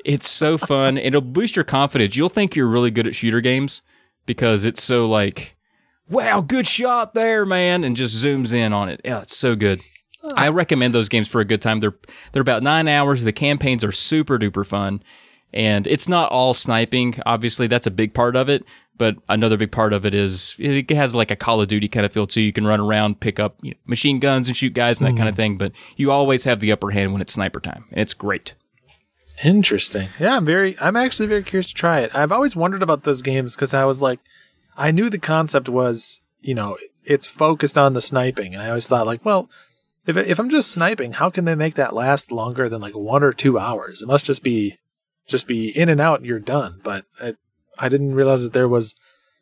it's 0.03 0.29
so 0.29 0.57
fun. 0.57 0.97
It'll 0.97 1.21
boost 1.21 1.55
your 1.55 1.65
confidence. 1.65 2.15
You'll 2.15 2.29
think 2.29 2.55
you're 2.55 2.67
really 2.67 2.91
good 2.91 3.07
at 3.07 3.15
shooter 3.15 3.41
games 3.41 3.83
because 4.25 4.65
it's 4.65 4.83
so 4.83 5.07
like, 5.07 5.55
wow, 6.09 6.41
good 6.41 6.67
shot 6.67 7.13
there, 7.13 7.45
man, 7.45 7.83
and 7.83 7.95
just 7.95 8.15
zooms 8.15 8.53
in 8.53 8.73
on 8.73 8.89
it. 8.89 9.01
Yeah, 9.03 9.21
it's 9.21 9.37
so 9.37 9.55
good. 9.55 9.79
I 10.33 10.49
recommend 10.49 10.93
those 10.95 11.09
games 11.09 11.27
for 11.27 11.39
a 11.39 11.45
good 11.45 11.61
time. 11.61 11.79
They're 11.79 11.95
they're 12.31 12.41
about 12.41 12.63
nine 12.63 12.87
hours. 12.87 13.23
The 13.23 13.31
campaigns 13.31 13.83
are 13.83 13.91
super 13.91 14.39
duper 14.39 14.65
fun, 14.65 15.03
and 15.53 15.87
it's 15.87 16.07
not 16.07 16.31
all 16.31 16.53
sniping. 16.53 17.19
Obviously, 17.25 17.67
that's 17.67 17.87
a 17.87 17.91
big 17.91 18.13
part 18.13 18.35
of 18.35 18.49
it. 18.49 18.65
But 18.97 19.17
another 19.27 19.57
big 19.57 19.73
part 19.73 19.91
of 19.91 20.05
it 20.05 20.13
is 20.13 20.55
it 20.57 20.89
has 20.91 21.13
like 21.13 21.29
a 21.29 21.35
Call 21.35 21.59
of 21.61 21.67
Duty 21.67 21.89
kind 21.89 22.05
of 22.05 22.13
feel 22.13 22.27
too. 22.27 22.41
You 22.41 22.53
can 22.53 22.65
run 22.65 22.79
around, 22.79 23.19
pick 23.19 23.39
up 23.41 23.57
you 23.61 23.71
know, 23.71 23.77
machine 23.85 24.19
guns, 24.19 24.47
and 24.47 24.55
shoot 24.55 24.73
guys 24.73 25.01
and 25.01 25.07
that 25.07 25.17
kind 25.17 25.27
of 25.27 25.35
mm. 25.35 25.37
thing. 25.37 25.57
But 25.57 25.73
you 25.97 26.11
always 26.11 26.45
have 26.45 26.61
the 26.61 26.71
upper 26.71 26.91
hand 26.91 27.11
when 27.11 27.21
it's 27.21 27.33
sniper 27.33 27.59
time, 27.59 27.85
and 27.91 27.99
it's 27.99 28.13
great. 28.13 28.53
Interesting. 29.43 30.09
Yeah, 30.17 30.37
I'm 30.37 30.45
very. 30.45 30.79
I'm 30.79 30.95
actually 30.95 31.27
very 31.27 31.43
curious 31.43 31.67
to 31.67 31.73
try 31.73 31.99
it. 31.99 32.15
I've 32.15 32.31
always 32.31 32.55
wondered 32.55 32.81
about 32.81 33.03
those 33.03 33.21
games 33.21 33.55
because 33.55 33.73
I 33.73 33.83
was 33.83 34.01
like, 34.01 34.19
I 34.77 34.91
knew 34.91 35.09
the 35.09 35.19
concept 35.19 35.67
was, 35.67 36.21
you 36.39 36.55
know, 36.55 36.77
it's 37.03 37.27
focused 37.27 37.77
on 37.77 37.93
the 37.93 38.01
sniping, 38.01 38.53
and 38.53 38.63
I 38.63 38.69
always 38.69 38.87
thought 38.87 39.05
like, 39.05 39.25
well, 39.25 39.49
if 40.05 40.15
if 40.15 40.39
I'm 40.39 40.49
just 40.49 40.71
sniping, 40.71 41.13
how 41.13 41.29
can 41.29 41.43
they 41.43 41.55
make 41.55 41.75
that 41.75 41.93
last 41.93 42.31
longer 42.31 42.69
than 42.69 42.79
like 42.79 42.95
one 42.95 43.23
or 43.23 43.33
two 43.33 43.59
hours? 43.59 44.01
It 44.01 44.07
must 44.07 44.25
just 44.25 44.41
be, 44.41 44.77
just 45.27 45.47
be 45.47 45.69
in 45.69 45.89
and 45.89 46.01
out, 46.01 46.19
and 46.19 46.25
you're 46.25 46.39
done. 46.39 46.79
But 46.83 47.05
I, 47.19 47.35
I 47.77 47.89
didn't 47.89 48.13
realize 48.15 48.43
that 48.43 48.53
there 48.53 48.67
was 48.67 48.95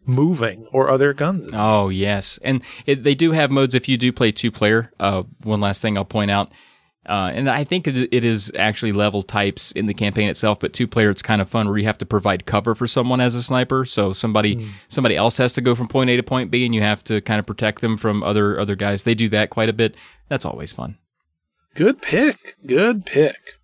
moving 0.05 0.67
or 0.71 0.89
other 0.89 1.13
guns. 1.13 1.47
Oh 1.53 1.89
yes, 1.89 2.39
and 2.43 2.61
it, 2.85 3.03
they 3.03 3.15
do 3.15 3.31
have 3.31 3.51
modes 3.51 3.75
if 3.75 3.87
you 3.87 3.97
do 3.97 4.11
play 4.11 4.31
two 4.31 4.51
player. 4.51 4.91
Uh, 4.99 5.23
one 5.41 5.61
last 5.61 5.81
thing 5.81 5.97
I'll 5.97 6.05
point 6.05 6.31
out, 6.31 6.51
uh, 7.07 7.31
and 7.33 7.49
I 7.49 7.63
think 7.63 7.87
it 7.87 7.95
it 8.13 8.25
is 8.25 8.51
actually 8.57 8.91
level 8.91 9.23
types 9.23 9.71
in 9.71 9.85
the 9.85 9.93
campaign 9.93 10.29
itself, 10.29 10.59
but 10.59 10.73
two 10.73 10.87
player 10.87 11.09
it's 11.09 11.21
kind 11.21 11.41
of 11.41 11.49
fun 11.49 11.67
where 11.67 11.77
you 11.77 11.85
have 11.85 11.97
to 11.99 12.05
provide 12.05 12.45
cover 12.45 12.75
for 12.75 12.87
someone 12.87 13.21
as 13.21 13.35
a 13.35 13.43
sniper. 13.43 13.85
So 13.85 14.13
somebody 14.13 14.69
somebody 14.87 15.15
else 15.15 15.37
has 15.37 15.53
to 15.53 15.61
go 15.61 15.75
from 15.75 15.87
point 15.87 16.09
A 16.09 16.17
to 16.17 16.23
point 16.23 16.51
B, 16.51 16.65
and 16.65 16.75
you 16.75 16.81
have 16.81 17.03
to 17.05 17.21
kind 17.21 17.39
of 17.39 17.45
protect 17.45 17.81
them 17.81 17.97
from 17.97 18.23
other 18.23 18.59
other 18.59 18.75
guys. 18.75 19.03
They 19.03 19.15
do 19.15 19.29
that 19.29 19.49
quite 19.49 19.69
a 19.69 19.73
bit. 19.73 19.95
That's 20.27 20.45
always 20.45 20.71
fun. 20.71 20.97
Good 21.75 22.01
pick. 22.01 22.55
Good 22.65 23.05
pick. 23.05 23.59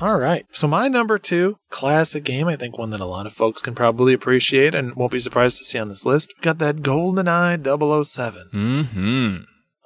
All 0.00 0.18
right. 0.18 0.46
So 0.52 0.66
my 0.66 0.88
number 0.88 1.18
two 1.18 1.58
classic 1.70 2.24
game, 2.24 2.48
I 2.48 2.56
think 2.56 2.76
one 2.76 2.90
that 2.90 3.00
a 3.00 3.04
lot 3.06 3.26
of 3.26 3.32
folks 3.32 3.62
can 3.62 3.74
probably 3.74 4.12
appreciate 4.12 4.74
and 4.74 4.94
won't 4.96 5.12
be 5.12 5.20
surprised 5.20 5.58
to 5.58 5.64
see 5.64 5.78
on 5.78 5.88
this 5.88 6.04
list. 6.04 6.32
Got 6.40 6.58
that 6.58 6.76
GoldenEye 6.76 7.62
007 8.04 8.48
Hmm. 8.50 9.36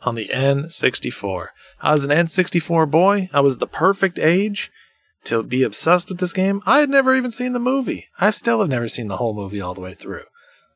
on 0.08 0.14
the 0.14 0.28
N64. 0.32 1.48
I 1.82 1.92
was 1.92 2.04
an 2.04 2.10
N64 2.10 2.90
boy. 2.90 3.28
I 3.34 3.40
was 3.40 3.58
the 3.58 3.66
perfect 3.66 4.18
age 4.18 4.70
to 5.24 5.42
be 5.42 5.62
obsessed 5.62 6.08
with 6.08 6.18
this 6.18 6.32
game. 6.32 6.62
I 6.64 6.78
had 6.78 6.88
never 6.88 7.14
even 7.14 7.30
seen 7.30 7.52
the 7.52 7.58
movie. 7.58 8.06
I 8.18 8.30
still 8.30 8.60
have 8.60 8.68
never 8.70 8.88
seen 8.88 9.08
the 9.08 9.16
whole 9.18 9.34
movie 9.34 9.60
all 9.60 9.74
the 9.74 9.80
way 9.80 9.92
through. 9.92 10.22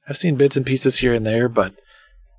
I've 0.09 0.17
seen 0.17 0.35
bits 0.35 0.57
and 0.57 0.67
pieces 0.67 0.99
here 0.99 1.15
and 1.15 1.25
there, 1.25 1.49
but 1.49 1.75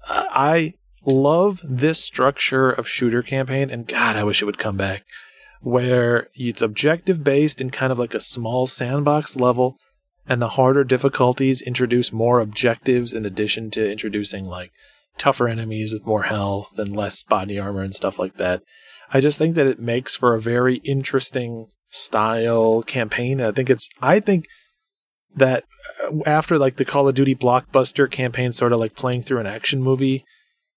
uh, 0.08 0.26
I 0.30 0.74
love 1.06 1.62
this 1.64 2.04
structure 2.04 2.70
of 2.70 2.88
shooter 2.88 3.22
campaign, 3.24 3.70
and 3.70 3.88
God, 3.88 4.18
I 4.18 4.24
wish 4.26 4.42
it 4.42 4.46
would 4.46 4.58
come 4.58 4.76
back, 4.78 5.04
where 5.62 6.28
it's 6.36 6.62
objective 6.62 7.24
based 7.24 7.62
in 7.62 7.70
kind 7.70 7.92
of 7.92 8.00
like 8.00 8.14
a 8.14 8.20
small 8.20 8.68
sandbox 8.68 9.36
level, 9.36 9.78
and 10.28 10.42
the 10.42 10.50
harder 10.50 10.84
difficulties 10.84 11.62
introduce 11.62 12.12
more 12.12 12.40
objectives 12.40 13.14
in 13.14 13.26
addition 13.26 13.72
to 13.72 13.92
introducing 13.92 14.46
like 14.46 14.72
tougher 15.18 15.48
enemies 15.48 15.94
with 15.94 16.06
more 16.06 16.24
health 16.24 16.78
and 16.78 16.96
less 16.96 17.24
body 17.24 17.60
armor 17.60 17.82
and 17.82 17.96
stuff 17.96 18.18
like 18.18 18.38
that. 18.38 18.64
I 19.14 19.20
just 19.20 19.38
think 19.38 19.56
that 19.56 19.68
it 19.68 19.80
makes 19.80 20.16
for 20.16 20.34
a 20.34 20.42
very 20.42 20.78
interesting 20.78 21.68
style 21.90 22.82
campaign. 22.82 23.42
I 23.42 23.52
think 23.52 23.70
it's, 23.70 23.90
I 24.02 24.20
think 24.20 24.46
that 25.36 25.66
uh, 26.04 26.22
after 26.26 26.58
like 26.58 26.78
the 26.78 26.86
Call 26.86 27.08
of 27.08 27.16
Duty 27.16 27.36
blockbuster 27.36 28.10
campaign, 28.10 28.52
sort 28.52 28.74
of 28.74 28.80
like 28.80 28.96
playing 28.96 29.24
through 29.24 29.40
an 29.40 29.48
action 29.48 29.84
movie, 29.84 30.24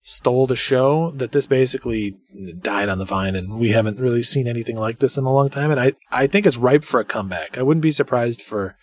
stole 0.07 0.47
the 0.47 0.55
show, 0.55 1.13
that 1.13 1.33
this 1.33 1.47
basically 1.47 2.15
died 2.61 2.91
on 2.91 2.99
the 2.99 3.07
vine 3.07 3.35
and 3.35 3.59
we 3.59 3.71
haven't 3.71 3.99
really 3.99 4.23
seen 4.23 4.47
anything 4.47 4.77
like 4.77 4.99
this 4.99 5.17
in 5.17 5.25
a 5.25 5.33
long 5.33 5.49
time. 5.49 5.71
And 5.71 5.81
I, 5.81 5.95
I 6.11 6.27
think 6.27 6.45
it's 6.45 6.59
ripe 6.59 6.85
for 6.85 7.01
a 7.01 7.07
comeback. 7.07 7.57
I 7.57 7.63
wouldn't 7.63 7.81
be 7.81 7.91
surprised 7.91 8.43
for 8.43 8.77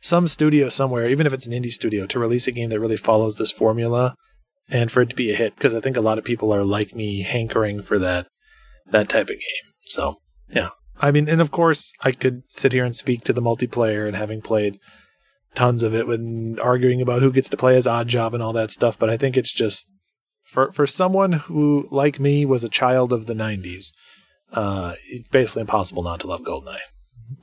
some 0.00 0.26
studio 0.26 0.68
somewhere, 0.68 1.08
even 1.08 1.24
if 1.24 1.32
it's 1.32 1.46
an 1.46 1.52
indie 1.52 1.70
studio, 1.70 2.04
to 2.06 2.18
release 2.18 2.48
a 2.48 2.52
game 2.52 2.68
that 2.70 2.80
really 2.80 2.96
follows 2.96 3.38
this 3.38 3.52
formula 3.52 4.16
and 4.68 4.90
for 4.90 5.02
it 5.02 5.10
to 5.10 5.16
be 5.16 5.30
a 5.30 5.36
hit 5.36 5.54
because 5.54 5.72
I 5.72 5.80
think 5.80 5.96
a 5.96 6.00
lot 6.00 6.18
of 6.18 6.24
people 6.24 6.52
are 6.52 6.64
like 6.64 6.96
me 6.96 7.22
hankering 7.22 7.80
for 7.80 7.98
that 8.00 8.26
that 8.90 9.08
type 9.08 9.28
of 9.28 9.36
game. 9.36 9.72
So 9.82 10.16
yeah, 10.48 10.70
I 11.00 11.12
mean, 11.12 11.28
and 11.28 11.40
of 11.40 11.52
course 11.52 11.92
I 12.00 12.10
could 12.10 12.42
sit 12.48 12.72
here 12.72 12.84
and 12.84 12.96
speak 12.96 13.22
to 13.24 13.32
the 13.32 13.42
multiplayer 13.42 14.08
and 14.08 14.16
having 14.16 14.42
played 14.42 14.80
tons 15.54 15.84
of 15.84 15.94
it 15.94 16.08
when 16.08 16.58
arguing 16.60 17.00
about 17.00 17.22
who 17.22 17.32
gets 17.32 17.50
to 17.50 17.56
play 17.56 17.76
as 17.76 17.86
Odd 17.86 18.08
Job 18.08 18.34
and 18.34 18.42
all 18.42 18.52
that 18.54 18.72
stuff, 18.72 18.98
but 18.98 19.10
I 19.10 19.16
think 19.16 19.36
it's 19.36 19.52
just 19.52 19.88
for 20.50 20.72
for 20.72 20.86
someone 20.86 21.32
who 21.32 21.86
like 21.92 22.18
me 22.18 22.44
was 22.44 22.64
a 22.64 22.68
child 22.68 23.12
of 23.12 23.26
the 23.26 23.34
'90s. 23.34 23.92
Uh, 24.52 24.94
it's 25.06 25.28
basically 25.28 25.60
impossible 25.60 26.02
not 26.02 26.18
to 26.20 26.26
love 26.26 26.42
Goldeneye. 26.42 26.78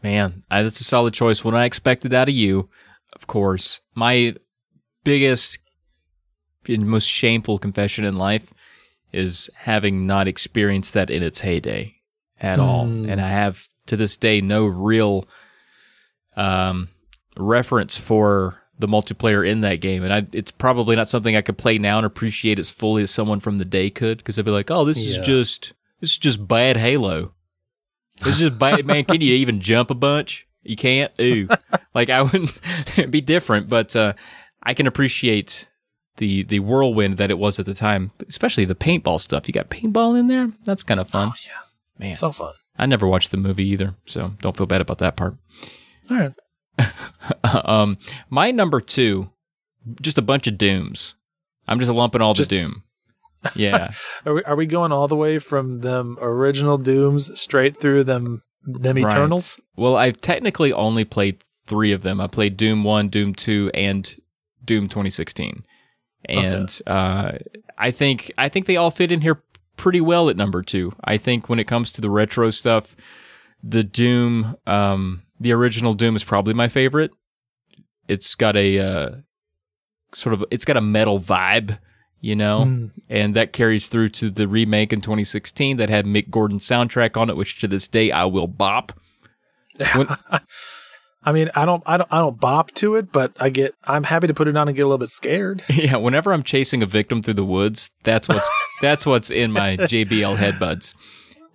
Man, 0.03 0.43
I, 0.51 0.61
that's 0.61 0.81
a 0.81 0.83
solid 0.83 1.13
choice. 1.13 1.41
What 1.41 1.55
I 1.55 1.63
expected 1.63 2.13
out 2.13 2.27
of 2.27 2.35
you, 2.35 2.69
of 3.13 3.25
course. 3.25 3.79
My 3.95 4.35
biggest 5.05 5.59
and 6.67 6.85
most 6.85 7.05
shameful 7.05 7.59
confession 7.59 8.03
in 8.03 8.17
life 8.17 8.53
is 9.13 9.49
having 9.55 10.05
not 10.05 10.27
experienced 10.27 10.93
that 10.93 11.09
in 11.09 11.23
its 11.23 11.39
heyday 11.39 11.95
at 12.41 12.59
all. 12.59 12.83
And 12.83 13.21
I 13.21 13.29
have 13.29 13.69
to 13.85 13.95
this 13.95 14.17
day 14.17 14.41
no 14.41 14.65
real 14.65 15.25
um, 16.35 16.89
reference 17.37 17.97
for 17.97 18.61
the 18.79 18.87
multiplayer 18.87 19.47
in 19.47 19.61
that 19.61 19.75
game. 19.81 20.03
And 20.03 20.13
I, 20.13 20.27
it's 20.31 20.51
probably 20.51 20.95
not 20.95 21.09
something 21.09 21.35
I 21.35 21.41
could 21.41 21.57
play 21.57 21.77
now 21.77 21.97
and 21.97 22.05
appreciate 22.05 22.59
as 22.59 22.69
fully 22.69 23.03
as 23.03 23.11
someone 23.11 23.39
from 23.39 23.57
the 23.57 23.65
day 23.65 23.89
could 23.89 24.17
because 24.19 24.37
I'd 24.37 24.45
be 24.45 24.51
like, 24.51 24.69
oh, 24.71 24.85
this 24.85 24.99
Yeah. 24.99 25.19
is 25.19 25.25
just, 25.25 25.73
this 25.99 26.11
is 26.11 26.17
just 26.17 26.47
bad 26.47 26.77
Halo. 26.77 27.33
This 28.19 28.35
is 28.35 28.39
just 28.39 28.59
bad, 28.59 28.85
man. 28.85 29.05
Can 29.05 29.21
you 29.21 29.33
even 29.33 29.59
jump 29.61 29.89
a 29.91 29.95
bunch? 29.95 30.45
You 30.63 30.75
can't. 30.75 31.11
Ooh, 31.21 31.47
like 31.93 32.09
I 32.09 32.21
wouldn't 32.23 32.51
it'd 32.97 33.11
be 33.11 33.21
different, 33.21 33.69
but 33.69 33.95
uh, 33.95 34.13
I 34.63 34.73
can 34.73 34.85
appreciate 34.87 35.67
the 36.17 36.43
the 36.43 36.59
whirlwind 36.59 37.17
that 37.17 37.29
it 37.31 37.37
was 37.37 37.59
at 37.59 37.65
the 37.67 37.75
time, 37.75 38.11
especially 38.27 38.65
the 38.65 38.75
paintball 38.75 39.21
stuff. 39.21 39.47
You 39.47 39.53
got 39.53 39.69
paintball 39.69 40.19
in 40.19 40.27
there. 40.27 40.51
That's 40.65 40.83
kind 40.83 40.99
of 40.99 41.09
fun. 41.09 41.29
Oh 41.31 41.35
yeah, 41.45 42.05
Man. 42.05 42.15
so 42.15 42.31
fun. 42.31 42.53
I 42.77 42.85
never 42.87 43.07
watched 43.07 43.29
the 43.31 43.37
movie 43.37 43.65
either, 43.69 43.93
so 44.05 44.33
don't 44.39 44.57
feel 44.57 44.65
bad 44.67 44.81
about 44.81 44.97
that 44.97 45.15
part. 45.15 45.35
All 46.09 46.17
right. 46.17 46.33
um, 47.43 47.97
my 48.29 48.51
number 48.51 48.79
two, 48.81 49.29
just 50.01 50.17
a 50.17 50.21
bunch 50.21 50.47
of 50.47 50.57
dooms. 50.57 51.15
I'm 51.67 51.79
just 51.79 51.91
lumping 51.91 52.21
all 52.21 52.33
Just- 52.33 52.49
the 52.49 52.57
doom. 52.57 52.83
Yeah. 53.55 53.91
Are 54.25 54.33
we, 54.33 54.43
are 54.43 54.55
we 54.55 54.65
going 54.65 54.91
all 54.91 55.07
the 55.07 55.15
way 55.15 55.37
from 55.37 55.79
them 55.81 56.17
original 56.19 56.77
Dooms 56.77 57.39
straight 57.39 57.79
through 57.79 58.03
them 58.03 58.41
them 58.65 58.97
Right. 58.97 59.13
Eternals? 59.13 59.59
Well, 59.75 59.95
I've 59.95 60.19
technically 60.19 60.73
only 60.73 61.05
played 61.05 61.43
three 61.67 61.91
of 61.93 62.01
them. 62.01 62.19
I 62.19 62.27
played 62.27 62.57
Doom 62.57 62.83
1, 62.83 63.07
Doom 63.09 63.35
2, 63.35 63.71
and 63.73 64.13
Doom 64.65 64.87
2016. 64.87 65.63
And 66.25 66.81
uh, 66.87 67.33
I 67.77 67.91
think 67.91 68.31
I 68.37 68.49
think 68.49 68.65
they 68.65 68.75
all 68.75 68.91
fit 68.91 69.11
in 69.11 69.21
here 69.21 69.41
pretty 69.77 70.01
well 70.01 70.29
at 70.29 70.35
number 70.35 70.61
two. 70.63 70.93
I 71.03 71.17
think 71.17 71.47
when 71.47 71.59
it 71.59 71.67
comes 71.67 71.91
to 71.93 72.01
the 72.01 72.09
retro 72.09 72.49
stuff, 72.49 72.95
the 73.63 73.83
Doom, 73.83 74.57
um, 74.65 75.21
the 75.39 75.53
original 75.53 75.93
Doom 75.93 76.15
is 76.15 76.23
probably 76.23 76.53
my 76.53 76.67
favorite. 76.67 77.11
It's 78.07 78.35
got 78.35 78.55
a 78.55 78.79
uh, 78.79 79.09
sort 80.13 80.33
of 80.33 80.45
it's 80.51 80.65
got 80.65 80.77
a 80.77 80.81
metal 80.81 81.19
vibe, 81.19 81.79
you 82.21 82.35
know, 82.35 82.89
and 83.09 83.35
that 83.35 83.53
carries 83.53 83.87
through 83.87 84.09
to 84.09 84.29
the 84.29 84.47
remake 84.47 84.93
in 84.93 85.01
2016 85.01 85.77
that 85.77 85.89
had 85.89 86.05
Mick 86.05 86.29
Gordon 86.29 86.59
soundtrack 86.59 87.17
on 87.17 87.29
it, 87.29 87.35
which 87.35 87.59
to 87.59 87.67
this 87.67 87.87
day 87.87 88.11
I 88.11 88.25
will 88.25 88.47
bop. 88.47 88.93
When- 89.93 90.07
I 91.27 91.33
mean, 91.33 91.51
I 91.55 91.65
don't, 91.65 91.83
I 91.85 91.97
don't, 91.97 92.07
I 92.09 92.19
don't 92.19 92.39
bop 92.39 92.71
to 92.75 92.95
it, 92.95 93.11
but 93.11 93.33
I 93.37 93.49
get, 93.49 93.75
I'm 93.83 94.03
happy 94.03 94.27
to 94.27 94.33
put 94.33 94.47
it 94.47 94.55
on 94.55 94.69
and 94.69 94.77
get 94.77 94.83
a 94.83 94.85
little 94.85 94.97
bit 94.97 95.09
scared. 95.09 95.61
yeah, 95.69 95.97
whenever 95.97 96.31
I'm 96.31 96.41
chasing 96.41 96.81
a 96.81 96.85
victim 96.85 97.21
through 97.21 97.33
the 97.33 97.43
woods, 97.43 97.89
that's 98.03 98.29
what's 98.29 98.49
that's 98.81 99.05
what's 99.05 99.29
in 99.29 99.51
my 99.51 99.75
JBL 99.75 100.37
headbuds. 100.37 100.93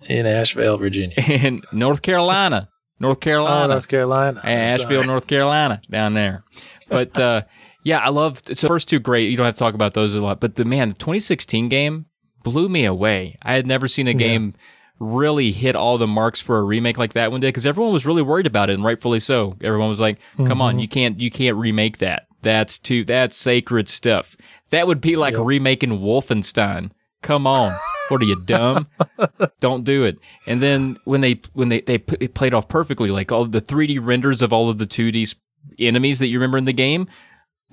In 0.05 0.27
Asheville, 0.27 0.77
Virginia. 0.77 1.15
In 1.27 1.63
North 1.71 2.03
Carolina, 2.03 2.69
North 2.99 3.17
Oh, 3.17 3.19
Carolina, 3.19 3.73
North 3.73 3.87
Carolina. 3.87 4.41
Asheville, 4.43 4.87
sorry. 5.01 5.07
North 5.07 5.27
Carolina, 5.27 5.81
down 5.89 6.13
there. 6.13 6.43
But 6.89 7.17
uh, 7.19 7.41
yeah, 7.83 7.99
I 7.99 8.09
love 8.09 8.41
so 8.45 8.53
the 8.53 8.67
first 8.67 8.87
two 8.87 8.99
great. 8.99 9.29
You 9.29 9.37
don't 9.37 9.45
have 9.45 9.55
to 9.55 9.59
talk 9.59 9.73
about 9.73 9.93
those 9.93 10.13
a 10.13 10.21
lot, 10.21 10.39
but 10.39 10.55
the 10.55 10.65
man, 10.65 10.89
the 10.89 10.95
2016 10.95 11.69
game 11.69 12.05
blew 12.43 12.69
me 12.69 12.85
away. 12.85 13.37
I 13.41 13.53
had 13.53 13.67
never 13.67 13.87
seen 13.87 14.07
a 14.07 14.13
game 14.13 14.53
really 14.99 15.51
hit 15.51 15.75
all 15.75 15.97
the 15.97 16.07
marks 16.07 16.39
for 16.39 16.59
a 16.59 16.63
remake 16.63 16.97
like 16.97 17.13
that 17.13 17.31
one 17.31 17.41
day 17.41 17.47
because 17.49 17.65
everyone 17.65 17.91
was 17.93 18.05
really 18.05 18.21
worried 18.21 18.47
about 18.47 18.69
it, 18.69 18.73
and 18.73 18.83
rightfully 18.83 19.19
so. 19.19 19.57
Everyone 19.61 19.89
was 19.89 19.99
like, 19.99 20.19
"Come 20.37 20.61
on, 20.61 20.79
you 20.79 20.87
can't, 20.87 21.19
you 21.19 21.31
can't 21.31 21.57
remake 21.57 21.97
that. 21.97 22.27
That's 22.41 22.77
too, 22.77 23.03
that's 23.03 23.35
sacred 23.35 23.89
stuff. 23.89 24.35
That 24.69 24.87
would 24.87 25.01
be 25.01 25.15
like 25.15 25.35
remaking 25.37 25.99
Wolfenstein. 25.99 26.91
Come 27.23 27.47
on." 27.47 27.75
What 28.09 28.21
are 28.21 28.25
you 28.25 28.39
dumb? 28.45 28.87
Don't 29.61 29.83
do 29.85 30.03
it. 30.03 30.17
And 30.45 30.61
then 30.61 30.97
when 31.05 31.21
they 31.21 31.39
when 31.53 31.69
they 31.69 31.79
they 31.81 31.97
p- 31.97 32.17
it 32.19 32.33
played 32.33 32.53
off 32.53 32.67
perfectly, 32.67 33.09
like 33.09 33.31
all 33.31 33.45
the 33.45 33.61
3D 33.61 33.97
renders 34.05 34.41
of 34.41 34.51
all 34.53 34.69
of 34.69 34.77
the 34.77 34.85
2D 34.85 35.33
enemies 35.79 36.19
that 36.19 36.27
you 36.27 36.37
remember 36.37 36.57
in 36.57 36.65
the 36.65 36.73
game, 36.73 37.07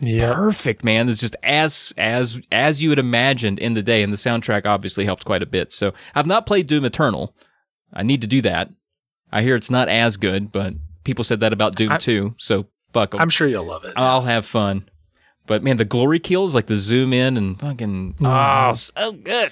Yeah. 0.00 0.32
perfect, 0.32 0.84
man. 0.84 1.08
It's 1.08 1.18
just 1.20 1.34
as 1.42 1.92
as 1.98 2.40
as 2.52 2.80
you 2.80 2.90
had 2.90 2.98
imagined 3.00 3.58
in 3.58 3.74
the 3.74 3.82
day, 3.82 4.02
and 4.04 4.12
the 4.12 4.16
soundtrack 4.16 4.66
obviously 4.66 5.04
helped 5.04 5.24
quite 5.24 5.42
a 5.42 5.46
bit. 5.46 5.72
So 5.72 5.92
I've 6.14 6.26
not 6.26 6.46
played 6.46 6.68
Doom 6.68 6.84
Eternal. 6.84 7.34
I 7.92 8.04
need 8.04 8.20
to 8.20 8.28
do 8.28 8.40
that. 8.42 8.70
I 9.32 9.42
hear 9.42 9.56
it's 9.56 9.70
not 9.70 9.88
as 9.88 10.16
good, 10.16 10.52
but 10.52 10.74
people 11.04 11.24
said 11.24 11.40
that 11.40 11.52
about 11.52 11.74
Doom 11.74 11.90
I- 11.92 11.98
2, 11.98 12.36
so 12.38 12.66
fuck 12.92 13.14
'em. 13.14 13.20
I'm 13.20 13.30
sure 13.30 13.48
you'll 13.48 13.66
love 13.66 13.84
it. 13.84 13.94
I'll 13.96 14.22
have 14.22 14.46
fun. 14.46 14.88
But 15.50 15.64
man, 15.64 15.78
the 15.78 15.84
glory 15.84 16.20
kills, 16.20 16.54
like 16.54 16.66
the 16.66 16.76
zoom 16.76 17.12
in 17.12 17.36
and 17.36 17.58
fucking 17.58 18.14
mm-hmm. 18.20 18.24
oh, 18.24 18.72
so 18.74 19.10
good. 19.10 19.50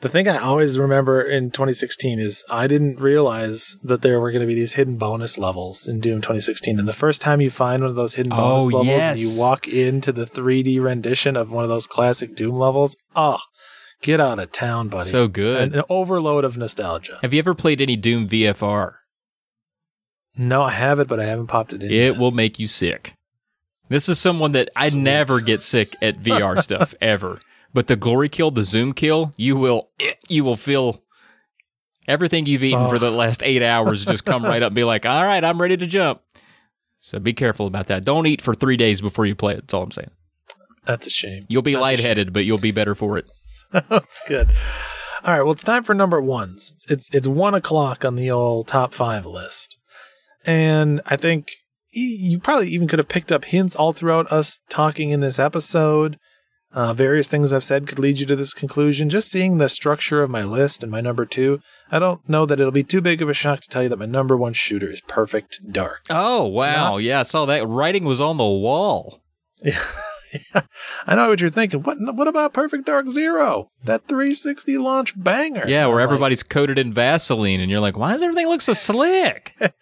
The 0.00 0.08
thing 0.08 0.26
I 0.26 0.38
always 0.38 0.80
remember 0.80 1.22
in 1.22 1.52
2016 1.52 2.18
is 2.18 2.42
I 2.50 2.66
didn't 2.66 2.98
realize 2.98 3.76
that 3.84 4.02
there 4.02 4.18
were 4.18 4.32
going 4.32 4.40
to 4.40 4.48
be 4.48 4.56
these 4.56 4.72
hidden 4.72 4.96
bonus 4.96 5.38
levels 5.38 5.86
in 5.86 6.00
Doom 6.00 6.22
2016. 6.22 6.80
And 6.80 6.88
the 6.88 6.92
first 6.92 7.22
time 7.22 7.40
you 7.40 7.50
find 7.50 7.84
one 7.84 7.90
of 7.90 7.94
those 7.94 8.14
hidden 8.14 8.32
oh, 8.32 8.36
bonus 8.36 8.64
Oh, 8.64 8.66
levels 8.66 8.86
yes. 8.88 9.10
and 9.10 9.18
you 9.20 9.40
walk 9.40 9.68
into 9.68 10.10
the 10.10 10.24
3D 10.24 10.82
rendition 10.82 11.36
of 11.36 11.52
one 11.52 11.62
of 11.62 11.70
those 11.70 11.86
classic 11.86 12.34
Doom 12.34 12.56
levels, 12.56 12.96
oh, 13.14 13.38
get 14.02 14.20
out 14.20 14.40
of 14.40 14.50
town, 14.50 14.88
buddy. 14.88 15.08
So 15.08 15.28
good. 15.28 15.72
An, 15.72 15.78
an 15.78 15.84
overload 15.88 16.44
of 16.44 16.58
nostalgia. 16.58 17.20
Have 17.22 17.32
you 17.32 17.38
ever 17.38 17.54
played 17.54 17.80
any 17.80 17.94
Doom 17.94 18.28
VFR? 18.28 18.94
No, 20.36 20.64
I 20.64 20.72
have 20.72 20.98
it, 20.98 21.06
but 21.06 21.20
I 21.20 21.26
haven't 21.26 21.46
popped 21.46 21.72
it 21.72 21.84
in. 21.84 21.92
It 21.92 21.94
yet. 21.94 22.18
will 22.18 22.32
make 22.32 22.58
you 22.58 22.66
sick. 22.66 23.15
This 23.88 24.08
is 24.08 24.18
someone 24.18 24.52
that 24.52 24.70
I 24.74 24.88
Sweet. 24.88 25.00
never 25.02 25.40
get 25.40 25.62
sick 25.62 25.88
at 26.02 26.14
VR 26.16 26.60
stuff 26.62 26.94
ever. 27.00 27.40
But 27.72 27.86
the 27.88 27.96
glory 27.96 28.28
kill, 28.28 28.50
the 28.50 28.64
zoom 28.64 28.92
kill, 28.94 29.32
you 29.36 29.56
will 29.56 29.90
you 30.28 30.44
will 30.44 30.56
feel 30.56 31.02
everything 32.08 32.46
you've 32.46 32.62
eaten 32.64 32.88
for 32.88 32.96
Oh. 32.96 32.98
the 32.98 33.10
last 33.10 33.42
eight 33.42 33.62
hours 33.62 34.04
just 34.04 34.24
come 34.24 34.44
right 34.44 34.62
up 34.62 34.68
and 34.68 34.74
be 34.74 34.84
like, 34.84 35.04
all 35.04 35.24
right, 35.24 35.42
I'm 35.44 35.60
ready 35.60 35.76
to 35.76 35.86
jump. 35.86 36.20
So 37.00 37.18
be 37.18 37.32
careful 37.32 37.66
about 37.66 37.86
that. 37.88 38.04
Don't 38.04 38.26
eat 38.26 38.40
for 38.40 38.54
three 38.54 38.76
days 38.76 39.00
before 39.00 39.26
you 39.26 39.34
play 39.34 39.52
it. 39.54 39.62
That's 39.62 39.74
all 39.74 39.82
I'm 39.82 39.90
saying. 39.90 40.10
That's 40.86 41.06
a 41.06 41.10
shame. 41.10 41.44
You'll 41.48 41.62
be 41.62 41.72
That's 41.72 41.82
lightheaded, 41.82 42.32
but 42.32 42.44
you'll 42.44 42.58
be 42.58 42.70
better 42.70 42.94
for 42.94 43.18
it. 43.18 43.26
That's 43.72 44.20
good. 44.26 44.48
All 45.24 45.32
right, 45.34 45.42
well, 45.42 45.52
it's 45.52 45.64
time 45.64 45.82
for 45.84 45.94
number 45.94 46.20
ones. 46.20 46.86
It's, 46.88 47.08
it's 47.12 47.26
one 47.26 47.54
o'clock 47.54 48.04
on 48.04 48.14
the 48.14 48.30
old 48.30 48.68
top 48.68 48.94
five 48.94 49.26
list, 49.26 49.76
and 50.44 51.00
I 51.06 51.16
think 51.16 51.50
you 52.00 52.38
probably 52.38 52.68
even 52.68 52.88
could 52.88 52.98
have 52.98 53.08
picked 53.08 53.32
up 53.32 53.46
hints 53.46 53.76
all 53.76 53.92
throughout 53.92 54.30
us 54.30 54.60
talking 54.68 55.10
in 55.10 55.20
this 55.20 55.38
episode. 55.38 56.18
Uh, 56.72 56.92
various 56.92 57.28
things 57.28 57.52
I've 57.52 57.64
said 57.64 57.86
could 57.86 57.98
lead 57.98 58.18
you 58.18 58.26
to 58.26 58.36
this 58.36 58.52
conclusion. 58.52 59.08
Just 59.08 59.30
seeing 59.30 59.56
the 59.56 59.68
structure 59.68 60.22
of 60.22 60.28
my 60.28 60.42
list 60.42 60.82
and 60.82 60.92
my 60.92 61.00
number 61.00 61.24
two, 61.24 61.60
I 61.90 61.98
don't 61.98 62.28
know 62.28 62.44
that 62.44 62.60
it'll 62.60 62.70
be 62.70 62.84
too 62.84 63.00
big 63.00 63.22
of 63.22 63.30
a 63.30 63.34
shock 63.34 63.60
to 63.60 63.68
tell 63.68 63.84
you 63.84 63.88
that 63.88 63.98
my 63.98 64.04
number 64.04 64.36
one 64.36 64.52
shooter 64.52 64.90
is 64.90 65.00
Perfect 65.00 65.60
Dark. 65.72 66.02
Oh 66.10 66.44
wow, 66.46 66.92
Not- 66.92 67.02
yeah, 67.02 67.20
I 67.20 67.22
saw 67.22 67.46
that. 67.46 67.66
Writing 67.66 68.04
was 68.04 68.20
on 68.20 68.36
the 68.36 68.44
wall. 68.44 69.22
I 71.06 71.14
know 71.14 71.28
what 71.30 71.40
you're 71.40 71.48
thinking. 71.48 71.82
What 71.82 71.96
what 72.14 72.28
about 72.28 72.52
Perfect 72.52 72.84
Dark 72.84 73.08
Zero? 73.08 73.70
That 73.84 74.06
360 74.06 74.76
launch 74.76 75.14
banger. 75.16 75.64
Yeah, 75.66 75.86
where 75.86 75.94
I'm 75.94 76.00
like, 76.00 76.02
everybody's 76.04 76.42
coated 76.42 76.78
in 76.78 76.92
Vaseline, 76.92 77.60
and 77.60 77.70
you're 77.70 77.80
like, 77.80 77.96
why 77.96 78.12
does 78.12 78.22
everything 78.22 78.48
look 78.48 78.60
so 78.60 78.74
slick? 78.74 79.52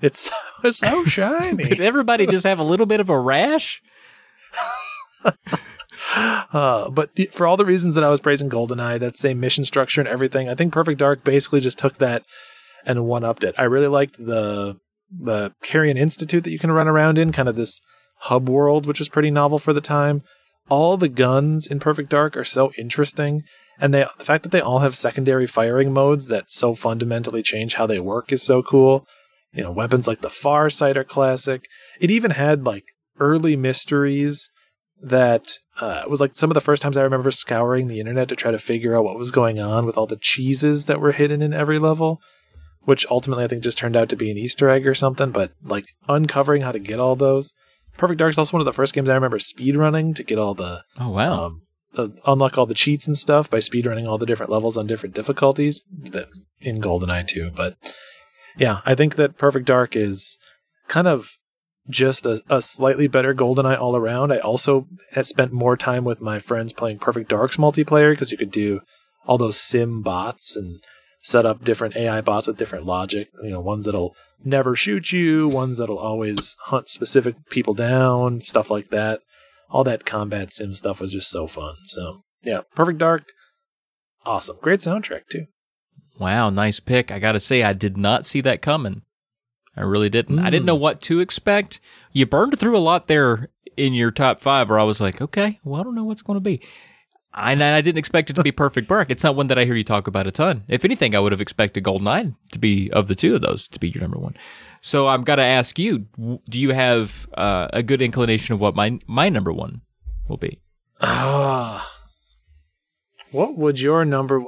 it's, 0.00 0.30
it's 0.64 0.78
so 0.78 1.04
shiny. 1.06 1.64
Did 1.64 1.80
everybody 1.80 2.26
just 2.26 2.46
have 2.46 2.58
a 2.58 2.64
little 2.64 2.86
bit 2.86 3.00
of 3.00 3.08
a 3.08 3.18
rash? 3.18 3.82
Uh, 6.52 6.90
but 6.90 7.10
for 7.30 7.46
all 7.46 7.56
the 7.56 7.64
reasons 7.64 7.94
that 7.94 8.02
I 8.02 8.08
was 8.08 8.20
praising 8.20 8.50
GoldenEye, 8.50 8.98
that 8.98 9.16
same 9.16 9.38
mission 9.38 9.64
structure 9.64 10.00
and 10.00 10.08
everything, 10.08 10.48
I 10.48 10.56
think 10.56 10.72
Perfect 10.72 10.98
Dark 10.98 11.22
basically 11.22 11.60
just 11.60 11.78
took 11.78 11.98
that 11.98 12.24
and 12.84 13.04
one 13.04 13.24
upped 13.24 13.44
it. 13.44 13.54
I 13.56 13.64
really 13.64 13.86
liked 13.86 14.16
the 14.16 14.78
the 15.10 15.52
Carrington 15.62 16.00
Institute 16.00 16.44
that 16.44 16.50
you 16.50 16.58
can 16.58 16.70
run 16.70 16.88
around 16.88 17.18
in, 17.18 17.32
kind 17.32 17.48
of 17.48 17.56
this 17.56 17.80
hub 18.22 18.48
world, 18.48 18.86
which 18.86 18.98
was 18.98 19.08
pretty 19.08 19.30
novel 19.30 19.58
for 19.58 19.72
the 19.72 19.80
time. 19.80 20.22
All 20.68 20.96
the 20.96 21.08
guns 21.08 21.66
in 21.66 21.80
Perfect 21.80 22.10
Dark 22.10 22.36
are 22.36 22.44
so 22.44 22.72
interesting, 22.78 23.42
and 23.80 23.92
they 23.92 24.04
the 24.18 24.24
fact 24.24 24.44
that 24.44 24.52
they 24.52 24.60
all 24.60 24.80
have 24.80 24.94
secondary 24.94 25.46
firing 25.46 25.92
modes 25.92 26.26
that 26.26 26.46
so 26.48 26.74
fundamentally 26.74 27.42
change 27.42 27.74
how 27.74 27.86
they 27.86 27.98
work 27.98 28.32
is 28.32 28.42
so 28.42 28.62
cool. 28.62 29.06
You 29.52 29.64
know, 29.64 29.72
weapons 29.72 30.06
like 30.06 30.20
the 30.20 30.30
Far 30.30 30.70
Sight 30.70 30.96
are 30.96 31.04
classic. 31.04 31.66
It 32.00 32.10
even 32.10 32.32
had 32.32 32.64
like 32.64 32.84
early 33.18 33.56
mysteries 33.56 34.48
that 35.02 35.50
uh, 35.80 36.04
was 36.08 36.20
like 36.20 36.36
some 36.36 36.50
of 36.50 36.54
the 36.54 36.60
first 36.60 36.82
times 36.82 36.96
I 36.96 37.02
remember 37.02 37.30
scouring 37.30 37.88
the 37.88 38.00
internet 38.00 38.28
to 38.28 38.36
try 38.36 38.50
to 38.50 38.58
figure 38.58 38.96
out 38.96 39.04
what 39.04 39.18
was 39.18 39.30
going 39.30 39.58
on 39.58 39.86
with 39.86 39.96
all 39.96 40.06
the 40.06 40.18
cheeses 40.20 40.84
that 40.84 41.00
were 41.00 41.12
hidden 41.12 41.42
in 41.42 41.52
every 41.52 41.78
level, 41.78 42.20
which 42.82 43.06
ultimately 43.10 43.44
I 43.44 43.48
think 43.48 43.62
just 43.62 43.78
turned 43.78 43.96
out 43.96 44.08
to 44.10 44.16
be 44.16 44.30
an 44.30 44.36
Easter 44.38 44.68
egg 44.68 44.86
or 44.86 44.94
something. 44.94 45.30
But 45.30 45.52
like 45.62 45.86
uncovering 46.08 46.62
how 46.62 46.72
to 46.72 46.78
get 46.78 47.00
all 47.00 47.16
those. 47.16 47.52
Perfect 47.96 48.18
Dark 48.18 48.30
is 48.30 48.38
also 48.38 48.56
one 48.56 48.60
of 48.60 48.66
the 48.66 48.72
first 48.72 48.94
games 48.94 49.08
I 49.08 49.14
remember 49.14 49.38
speedrunning 49.38 50.14
to 50.14 50.22
get 50.22 50.38
all 50.38 50.54
the 50.54 50.84
Oh 50.98 51.10
wow. 51.10 51.46
um, 51.46 51.62
uh, 51.96 52.08
unlock 52.24 52.56
all 52.56 52.66
the 52.66 52.74
cheats 52.74 53.06
and 53.06 53.18
stuff 53.18 53.50
by 53.50 53.58
speedrunning 53.58 54.08
all 54.08 54.16
the 54.16 54.26
different 54.26 54.52
levels 54.52 54.76
on 54.76 54.86
different 54.86 55.14
difficulties 55.14 55.82
that 55.90 56.28
in 56.60 56.80
GoldenEye 56.80 57.26
too. 57.26 57.50
But 57.54 57.74
yeah, 58.60 58.82
I 58.84 58.94
think 58.94 59.16
that 59.16 59.38
Perfect 59.38 59.66
Dark 59.66 59.96
is 59.96 60.36
kind 60.86 61.08
of 61.08 61.38
just 61.88 62.26
a, 62.26 62.42
a 62.50 62.60
slightly 62.60 63.08
better 63.08 63.34
GoldenEye 63.34 63.80
all 63.80 63.96
around. 63.96 64.32
I 64.32 64.38
also 64.38 64.86
spent 65.22 65.50
more 65.50 65.78
time 65.78 66.04
with 66.04 66.20
my 66.20 66.38
friends 66.38 66.74
playing 66.74 66.98
Perfect 66.98 67.30
Dark's 67.30 67.56
multiplayer 67.56 68.12
because 68.12 68.30
you 68.30 68.36
could 68.36 68.50
do 68.50 68.82
all 69.26 69.38
those 69.38 69.58
sim 69.58 70.02
bots 70.02 70.56
and 70.56 70.80
set 71.22 71.46
up 71.46 71.64
different 71.64 71.96
AI 71.96 72.20
bots 72.20 72.46
with 72.46 72.58
different 72.58 72.84
logic. 72.84 73.28
You 73.42 73.50
know, 73.50 73.60
ones 73.60 73.86
that'll 73.86 74.14
never 74.44 74.76
shoot 74.76 75.10
you, 75.10 75.48
ones 75.48 75.78
that'll 75.78 75.98
always 75.98 76.54
hunt 76.64 76.90
specific 76.90 77.36
people 77.48 77.72
down, 77.72 78.42
stuff 78.42 78.70
like 78.70 78.90
that. 78.90 79.20
All 79.70 79.84
that 79.84 80.04
combat 80.04 80.52
sim 80.52 80.74
stuff 80.74 81.00
was 81.00 81.12
just 81.12 81.30
so 81.30 81.46
fun. 81.46 81.76
So 81.84 82.24
yeah, 82.42 82.60
Perfect 82.74 82.98
Dark, 82.98 83.24
awesome, 84.26 84.58
great 84.60 84.80
soundtrack 84.80 85.28
too. 85.30 85.46
Wow, 86.20 86.50
nice 86.50 86.80
pick. 86.80 87.10
I 87.10 87.18
got 87.18 87.32
to 87.32 87.40
say, 87.40 87.62
I 87.62 87.72
did 87.72 87.96
not 87.96 88.26
see 88.26 88.42
that 88.42 88.60
coming. 88.60 89.02
I 89.74 89.80
really 89.80 90.10
didn't. 90.10 90.38
I 90.38 90.50
didn't 90.50 90.66
know 90.66 90.74
what 90.74 91.00
to 91.02 91.18
expect. 91.20 91.80
You 92.12 92.26
burned 92.26 92.58
through 92.58 92.76
a 92.76 92.78
lot 92.78 93.06
there 93.06 93.48
in 93.74 93.94
your 93.94 94.10
top 94.10 94.42
five, 94.42 94.68
where 94.68 94.78
I 94.78 94.82
was 94.82 95.00
like, 95.00 95.22
okay, 95.22 95.58
well, 95.64 95.80
I 95.80 95.84
don't 95.84 95.94
know 95.94 96.04
what's 96.04 96.20
going 96.20 96.36
to 96.36 96.40
be. 96.42 96.60
I, 97.32 97.52
and 97.52 97.62
I 97.62 97.80
didn't 97.80 97.98
expect 97.98 98.28
it 98.28 98.34
to 98.34 98.42
be 98.42 98.52
Perfect 98.52 98.88
Dark. 98.88 99.10
It's 99.10 99.24
not 99.24 99.34
one 99.34 99.46
that 99.46 99.58
I 99.58 99.64
hear 99.64 99.74
you 99.74 99.84
talk 99.84 100.06
about 100.06 100.26
a 100.26 100.30
ton. 100.30 100.64
If 100.68 100.84
anything, 100.84 101.14
I 101.14 101.20
would 101.20 101.32
have 101.32 101.40
expected 101.40 101.84
GoldenEye 101.84 102.34
to 102.52 102.58
be 102.58 102.90
of 102.92 103.08
the 103.08 103.14
two 103.14 103.36
of 103.36 103.40
those 103.40 103.66
to 103.68 103.80
be 103.80 103.88
your 103.88 104.02
number 104.02 104.18
one. 104.18 104.36
So 104.82 105.06
I've 105.06 105.24
got 105.24 105.36
to 105.36 105.42
ask 105.42 105.78
you: 105.78 106.06
Do 106.18 106.58
you 106.58 106.72
have 106.72 107.28
uh, 107.32 107.68
a 107.72 107.82
good 107.82 108.02
inclination 108.02 108.52
of 108.52 108.60
what 108.60 108.74
my 108.74 108.98
my 109.06 109.30
number 109.30 109.52
one 109.52 109.80
will 110.28 110.36
be? 110.36 110.60
Ah, 111.00 111.96
what 113.30 113.56
would 113.56 113.80
your 113.80 114.04
number? 114.04 114.44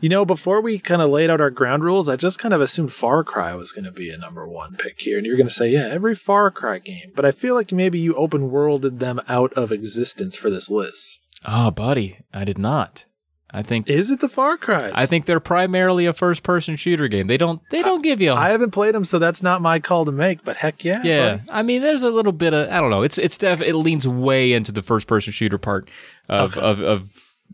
You 0.00 0.08
know, 0.08 0.24
before 0.24 0.60
we 0.60 0.78
kind 0.78 1.02
of 1.02 1.10
laid 1.10 1.28
out 1.28 1.40
our 1.40 1.50
ground 1.50 1.82
rules, 1.82 2.08
I 2.08 2.16
just 2.16 2.38
kind 2.38 2.54
of 2.54 2.60
assumed 2.60 2.92
Far 2.92 3.24
Cry 3.24 3.54
was 3.54 3.72
going 3.72 3.84
to 3.84 3.90
be 3.92 4.10
a 4.10 4.18
number 4.18 4.46
one 4.46 4.76
pick 4.76 5.00
here. 5.00 5.16
And 5.18 5.26
you're 5.26 5.36
going 5.36 5.48
to 5.48 5.54
say, 5.54 5.70
yeah, 5.70 5.88
every 5.88 6.14
Far 6.14 6.50
Cry 6.50 6.78
game. 6.78 7.10
But 7.16 7.24
I 7.24 7.32
feel 7.32 7.54
like 7.54 7.72
maybe 7.72 7.98
you 7.98 8.14
open 8.14 8.50
worlded 8.50 9.00
them 9.00 9.20
out 9.28 9.52
of 9.54 9.72
existence 9.72 10.36
for 10.36 10.50
this 10.50 10.70
list. 10.70 11.26
Oh, 11.44 11.70
buddy, 11.72 12.20
I 12.32 12.44
did 12.44 12.58
not. 12.58 13.04
I 13.50 13.62
think 13.62 13.88
Is 13.88 14.10
it 14.10 14.20
the 14.20 14.28
Far 14.28 14.58
Cry? 14.58 14.90
I 14.94 15.06
think 15.06 15.24
they're 15.24 15.40
primarily 15.40 16.04
a 16.04 16.12
first 16.12 16.42
person 16.42 16.76
shooter 16.76 17.08
game. 17.08 17.28
They 17.28 17.38
don't 17.38 17.62
they 17.70 17.82
don't 17.82 18.02
give 18.02 18.20
you 18.20 18.32
a 18.32 18.34
I 18.34 18.50
haven't 18.50 18.72
played 18.72 18.94
them, 18.94 19.06
so 19.06 19.18
that's 19.18 19.42
not 19.42 19.62
my 19.62 19.80
call 19.80 20.04
to 20.04 20.12
make. 20.12 20.44
But 20.44 20.58
heck 20.58 20.84
yeah, 20.84 21.02
Yeah, 21.02 21.36
buddy. 21.36 21.42
I 21.50 21.62
mean, 21.62 21.80
there's 21.80 22.02
a 22.02 22.10
little 22.10 22.32
bit 22.32 22.52
of 22.52 22.68
I 22.70 22.78
don't 22.78 22.90
know. 22.90 23.02
It's 23.02 23.16
it's 23.16 23.38
def 23.38 23.62
it 23.62 23.74
leans 23.74 24.06
way 24.06 24.52
into 24.52 24.70
the 24.70 24.82
first 24.82 25.06
person 25.06 25.32
shooter 25.32 25.56
part 25.56 25.88
of 26.28 26.58
Okay. 26.58 26.60
of, 26.66 26.80
of 26.80 27.10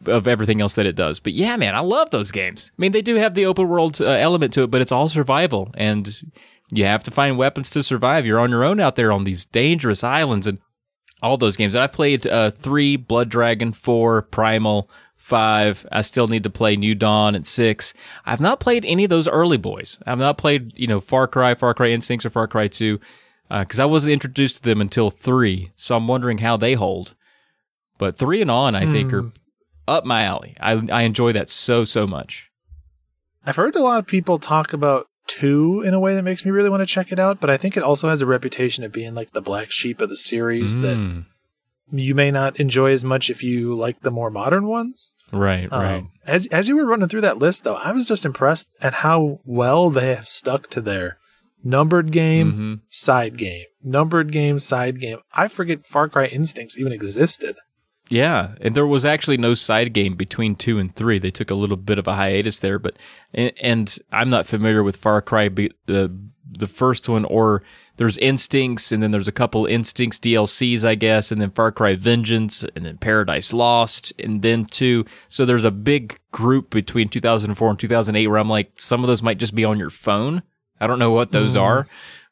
of 0.06 0.28
everything 0.28 0.60
else 0.60 0.74
that 0.74 0.86
it 0.86 0.96
does. 0.96 1.20
But 1.20 1.32
yeah, 1.32 1.56
man, 1.56 1.74
I 1.74 1.80
love 1.80 2.10
those 2.10 2.30
games. 2.30 2.70
I 2.72 2.80
mean, 2.80 2.92
they 2.92 3.02
do 3.02 3.16
have 3.16 3.34
the 3.34 3.46
open 3.46 3.68
world 3.68 4.00
uh, 4.00 4.06
element 4.06 4.52
to 4.54 4.62
it, 4.62 4.70
but 4.70 4.80
it's 4.80 4.92
all 4.92 5.08
survival, 5.08 5.70
and 5.74 6.22
you 6.70 6.84
have 6.84 7.04
to 7.04 7.10
find 7.10 7.38
weapons 7.38 7.70
to 7.70 7.82
survive. 7.82 8.26
You're 8.26 8.40
on 8.40 8.50
your 8.50 8.64
own 8.64 8.80
out 8.80 8.96
there 8.96 9.12
on 9.12 9.24
these 9.24 9.44
dangerous 9.44 10.04
islands, 10.04 10.46
and 10.46 10.58
all 11.22 11.36
those 11.36 11.56
games. 11.56 11.74
And 11.74 11.82
I 11.82 11.86
played 11.86 12.26
uh, 12.26 12.50
three, 12.50 12.96
Blood 12.96 13.28
Dragon, 13.28 13.72
four, 13.72 14.22
Primal. 14.22 14.90
Five. 15.16 15.86
I 15.90 16.02
still 16.02 16.26
need 16.26 16.42
to 16.42 16.50
play 16.50 16.76
New 16.76 16.94
Dawn 16.94 17.34
at 17.34 17.46
six. 17.46 17.94
I've 18.26 18.42
not 18.42 18.60
played 18.60 18.84
any 18.84 19.04
of 19.04 19.10
those 19.10 19.26
early 19.26 19.56
boys. 19.56 19.96
I've 20.06 20.18
not 20.18 20.36
played, 20.36 20.78
you 20.78 20.86
know, 20.86 21.00
Far 21.00 21.26
Cry, 21.26 21.54
Far 21.54 21.72
Cry 21.72 21.88
Instincts, 21.88 22.26
or 22.26 22.30
Far 22.30 22.46
Cry 22.46 22.68
Two 22.68 23.00
because 23.48 23.80
I 23.80 23.84
wasn't 23.84 24.12
introduced 24.12 24.56
to 24.56 24.62
them 24.62 24.80
until 24.80 25.10
three. 25.10 25.72
So 25.76 25.96
I'm 25.96 26.08
wondering 26.08 26.38
how 26.38 26.56
they 26.56 26.74
hold. 26.74 27.14
But 27.98 28.16
three 28.16 28.42
and 28.42 28.50
on, 28.50 28.74
I 28.74 28.86
think, 28.86 29.12
are 29.12 29.32
up 29.88 30.04
my 30.04 30.22
alley. 30.22 30.56
I 30.60 30.72
I 30.90 31.02
enjoy 31.02 31.32
that 31.32 31.48
so 31.48 31.84
so 31.84 32.06
much. 32.06 32.48
I've 33.46 33.56
heard 33.56 33.76
a 33.76 33.82
lot 33.82 33.98
of 33.98 34.06
people 34.06 34.38
talk 34.38 34.72
about 34.72 35.06
two 35.26 35.82
in 35.82 35.94
a 35.94 36.00
way 36.00 36.14
that 36.14 36.22
makes 36.22 36.44
me 36.44 36.50
really 36.50 36.70
want 36.70 36.80
to 36.82 36.86
check 36.86 37.10
it 37.12 37.18
out. 37.18 37.40
But 37.40 37.50
I 37.50 37.56
think 37.56 37.76
it 37.76 37.82
also 37.82 38.08
has 38.08 38.22
a 38.22 38.26
reputation 38.26 38.84
of 38.84 38.92
being 38.92 39.14
like 39.14 39.32
the 39.32 39.42
black 39.42 39.70
sheep 39.70 40.00
of 40.00 40.08
the 40.08 40.16
series 40.16 40.78
that 40.80 40.96
Mm, 40.96 41.26
you 41.92 42.14
may 42.14 42.30
not 42.30 42.58
enjoy 42.58 42.92
as 42.92 43.04
much 43.04 43.28
if 43.30 43.42
you 43.42 43.74
like 43.74 44.00
the 44.00 44.10
more 44.10 44.30
modern 44.30 44.66
ones. 44.66 45.14
right, 45.32 45.68
Um, 45.72 45.80
right. 45.82 46.04
as 46.26 46.46
as 46.46 46.68
you 46.68 46.76
were 46.76 46.86
running 46.86 47.08
through 47.08 47.20
that 47.22 47.38
list, 47.38 47.64
though, 47.64 47.74
I 47.76 47.92
was 47.92 48.06
just 48.08 48.24
impressed 48.24 48.74
at 48.80 48.94
how 48.94 49.40
well 49.44 49.90
they 49.90 50.14
have 50.14 50.28
stuck 50.28 50.68
to 50.70 50.80
their 50.80 51.18
numbered 51.62 52.10
game, 52.12 52.52
Mhm. 52.52 52.80
side 52.90 53.36
game, 53.38 53.64
numbered 53.82 54.30
game, 54.32 54.58
side 54.58 55.00
game. 55.00 55.18
I 55.34 55.48
forget 55.48 55.86
Far 55.86 56.08
Cry 56.08 56.26
Instincts 56.26 56.78
even 56.78 56.92
existed. 56.92 57.56
Yeah, 58.10 58.54
and 58.60 58.74
there 58.74 58.86
was 58.86 59.04
actually 59.04 59.38
no 59.38 59.54
side 59.54 59.92
game 59.94 60.14
between 60.14 60.56
two 60.56 60.78
and 60.78 60.94
three. 60.94 61.18
They 61.18 61.30
took 61.30 61.50
a 61.50 61.54
little 61.54 61.76
bit 61.76 61.98
of 61.98 62.06
a 62.06 62.14
hiatus 62.14 62.58
there, 62.58 62.78
but 62.78 62.98
and, 63.32 63.52
and 63.60 63.98
I'm 64.12 64.28
not 64.28 64.46
familiar 64.46 64.82
with 64.82 64.96
Far 64.96 65.22
Cry 65.22 65.48
the 65.48 66.14
the 66.56 66.66
first 66.66 67.08
one 67.08 67.24
or 67.24 67.62
there's 67.96 68.16
Instincts 68.18 68.92
and 68.92 69.02
then 69.02 69.10
there's 69.10 69.28
a 69.28 69.32
couple 69.32 69.66
Instincts 69.66 70.20
DLCs 70.20 70.84
I 70.84 70.94
guess 70.94 71.32
and 71.32 71.40
then 71.40 71.50
Far 71.50 71.72
Cry 71.72 71.96
Vengeance 71.96 72.64
and 72.76 72.84
then 72.84 72.98
Paradise 72.98 73.52
Lost 73.52 74.12
and 74.18 74.42
then 74.42 74.66
two. 74.66 75.04
So 75.28 75.44
there's 75.44 75.64
a 75.64 75.70
big 75.70 76.18
group 76.30 76.70
between 76.70 77.08
2004 77.08 77.70
and 77.70 77.78
2008 77.78 78.26
where 78.26 78.38
I'm 78.38 78.50
like 78.50 78.72
some 78.76 79.02
of 79.02 79.08
those 79.08 79.22
might 79.22 79.38
just 79.38 79.54
be 79.54 79.64
on 79.64 79.78
your 79.78 79.90
phone. 79.90 80.42
I 80.80 80.86
don't 80.86 80.98
know 80.98 81.12
what 81.12 81.32
those 81.32 81.56
are, 81.56 81.86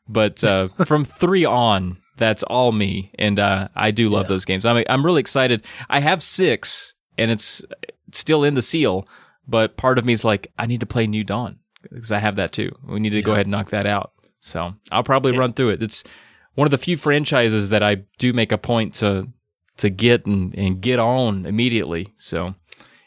but 0.08 0.44
uh, 0.44 0.68
from 0.84 1.04
three 1.04 1.44
on, 1.44 1.96
that's 2.22 2.42
all 2.44 2.72
me, 2.72 3.10
and 3.18 3.38
uh, 3.38 3.68
I 3.74 3.90
do 3.90 4.08
love 4.08 4.28
those 4.28 4.44
games. 4.44 4.64
I'm 4.64 4.82
I'm 4.88 5.04
really 5.04 5.20
excited. 5.20 5.64
I 5.90 6.00
have 6.00 6.22
six, 6.22 6.94
and 7.18 7.30
it's 7.30 7.62
still 8.12 8.44
in 8.44 8.54
the 8.54 8.62
seal, 8.62 9.06
but 9.46 9.76
part 9.76 9.98
of 9.98 10.04
me 10.04 10.12
is 10.12 10.24
like, 10.24 10.50
I 10.58 10.66
need 10.66 10.80
to 10.80 10.86
play 10.86 11.06
New 11.06 11.24
Dawn 11.24 11.58
because 11.82 12.12
I 12.12 12.18
have 12.18 12.36
that 12.36 12.52
too. 12.52 12.70
We 12.86 13.00
need 13.00 13.12
to 13.12 13.22
go 13.22 13.32
ahead 13.32 13.46
and 13.46 13.50
knock 13.50 13.70
that 13.70 13.86
out. 13.86 14.12
So 14.40 14.74
I'll 14.90 15.02
probably 15.04 15.36
run 15.36 15.52
through 15.52 15.70
it. 15.70 15.82
It's 15.82 16.02
one 16.54 16.66
of 16.66 16.70
the 16.70 16.78
few 16.78 16.96
franchises 16.96 17.68
that 17.70 17.82
I 17.82 18.04
do 18.18 18.32
make 18.32 18.52
a 18.52 18.58
point 18.58 18.94
to 18.94 19.28
to 19.78 19.88
get 19.90 20.26
and, 20.26 20.54
and 20.56 20.80
get 20.80 20.98
on 20.98 21.46
immediately. 21.46 22.08
So 22.16 22.54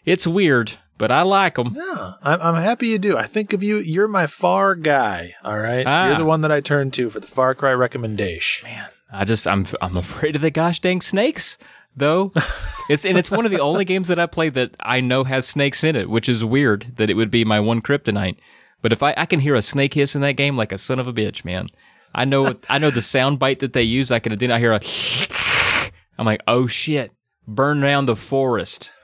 it's 0.06 0.26
weird, 0.26 0.74
but 0.98 1.11
I 1.11 1.22
like 1.22 1.56
them. 1.56 1.74
Yeah, 1.76 2.14
I'm, 2.24 2.42
I'm 2.42 2.56
happy 2.64 2.88
you 2.88 2.98
do. 2.98 3.18
I 3.18 3.27
think 3.27 3.53
of 3.53 3.61
you. 3.61 3.77
You're 3.77 4.08
my 4.08 4.27
Far 4.27 4.76
guy. 4.76 5.35
All 5.44 5.60
right, 5.60 5.84
Ah. 5.85 6.08
you're 6.08 6.18
the 6.18 6.26
one 6.26 6.42
that 6.42 6.52
I 6.52 6.61
turn 6.61 6.90
to 6.92 7.10
for 7.10 7.19
the 7.19 7.27
Far 7.27 7.53
Cry 7.53 7.74
recommendation. 7.74 8.68
Man, 8.68 8.88
I 9.11 9.25
just 9.25 9.48
I'm 9.48 9.66
I'm 9.82 9.98
afraid 9.98 10.35
of 10.35 10.42
the 10.42 10.51
gosh 10.51 10.80
dang 10.80 11.01
snakes. 11.01 11.58
Though 11.98 12.34
it's 12.90 13.06
and 13.06 13.17
it's 13.17 13.32
one 13.32 13.45
of 13.45 13.51
the 13.51 13.61
only 13.61 13.85
games 13.85 14.09
that 14.09 14.19
I 14.19 14.25
play 14.25 14.50
that 14.50 14.75
I 14.80 15.01
know 15.01 15.24
has 15.24 15.48
snakes 15.48 15.84
in 15.84 15.95
it, 15.95 16.09
which 16.09 16.27
is 16.27 16.43
weird 16.43 16.93
that 16.98 17.09
it 17.09 17.16
would 17.16 17.32
be 17.32 17.45
my 17.45 17.59
one 17.59 17.82
kryptonite. 17.82 18.38
But 18.82 18.92
if 18.92 19.01
I 19.01 19.14
I 19.16 19.25
can 19.25 19.40
hear 19.40 19.56
a 19.56 19.61
snake 19.61 19.93
hiss 19.93 20.16
in 20.16 20.22
that 20.22 20.34
game 20.34 20.58
like 20.58 20.72
a 20.72 20.77
son 20.77 21.00
of 21.00 21.08
a 21.08 21.14
bitch, 21.14 21.45
man. 21.45 21.67
I 22.14 22.24
know 22.24 22.56
I 22.69 22.80
know 22.80 22.92
the 22.92 23.01
sound 23.01 23.40
bite 23.40 23.59
that 23.59 23.74
they 23.74 23.84
use. 23.84 24.09
I 24.11 24.19
can 24.19 24.38
then 24.38 24.51
I 24.51 24.59
hear 24.59 24.72
a. 24.72 24.80
I'm 26.17 26.25
like, 26.25 26.42
oh 26.48 26.66
shit! 26.66 27.11
Burn 27.45 27.82
down 27.82 28.06
the 28.06 28.16
forest. 28.16 28.92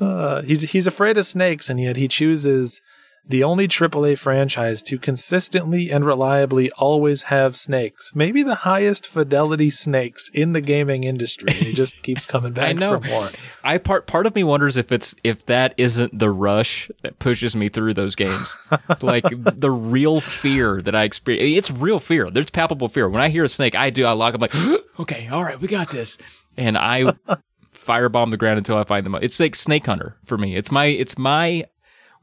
Uh, 0.00 0.42
he's 0.42 0.72
he's 0.72 0.88
afraid 0.88 1.16
of 1.16 1.24
snakes, 1.24 1.70
and 1.70 1.78
yet 1.78 1.96
he 1.96 2.08
chooses 2.08 2.82
the 3.26 3.44
only 3.44 3.68
AAA 3.68 4.18
franchise 4.18 4.82
to 4.82 4.98
consistently 4.98 5.90
and 5.90 6.04
reliably 6.04 6.70
always 6.72 7.22
have 7.22 7.56
snakes. 7.56 8.12
Maybe 8.14 8.42
the 8.42 8.56
highest 8.56 9.06
fidelity 9.06 9.70
snakes 9.70 10.28
in 10.34 10.52
the 10.52 10.60
gaming 10.60 11.04
industry. 11.04 11.48
And 11.48 11.56
he 11.66 11.72
just 11.72 12.02
keeps 12.02 12.26
coming 12.26 12.52
back 12.52 12.70
I 12.70 12.72
know. 12.72 13.00
for 13.00 13.08
more. 13.08 13.28
I 13.62 13.78
part 13.78 14.06
part 14.06 14.26
of 14.26 14.34
me 14.34 14.42
wonders 14.44 14.76
if 14.76 14.90
it's 14.90 15.14
if 15.22 15.46
that 15.46 15.74
isn't 15.76 16.18
the 16.18 16.30
rush 16.30 16.90
that 17.02 17.18
pushes 17.18 17.54
me 17.54 17.68
through 17.68 17.94
those 17.94 18.16
games. 18.16 18.56
like 19.02 19.24
the 19.28 19.70
real 19.70 20.20
fear 20.20 20.82
that 20.82 20.94
I 20.94 21.04
experience. 21.04 21.58
It's 21.58 21.70
real 21.70 22.00
fear. 22.00 22.28
There's 22.30 22.50
palpable 22.50 22.88
fear. 22.88 23.08
When 23.08 23.22
I 23.22 23.28
hear 23.28 23.44
a 23.44 23.48
snake, 23.48 23.74
I 23.74 23.90
do. 23.90 24.04
I 24.04 24.12
lock. 24.12 24.34
I'm 24.34 24.40
like, 24.40 24.54
okay, 24.98 25.28
all 25.28 25.44
right, 25.44 25.60
we 25.60 25.68
got 25.68 25.90
this, 25.90 26.18
and 26.56 26.76
I 26.76 27.12
firebomb 27.74 28.30
the 28.30 28.36
ground 28.36 28.58
until 28.58 28.76
I 28.76 28.84
find 28.84 29.06
them. 29.06 29.14
It's 29.16 29.38
like 29.38 29.54
Snake 29.54 29.86
Hunter 29.86 30.16
for 30.24 30.36
me. 30.36 30.56
It's 30.56 30.70
my 30.70 30.86
it's 30.86 31.16
my 31.16 31.64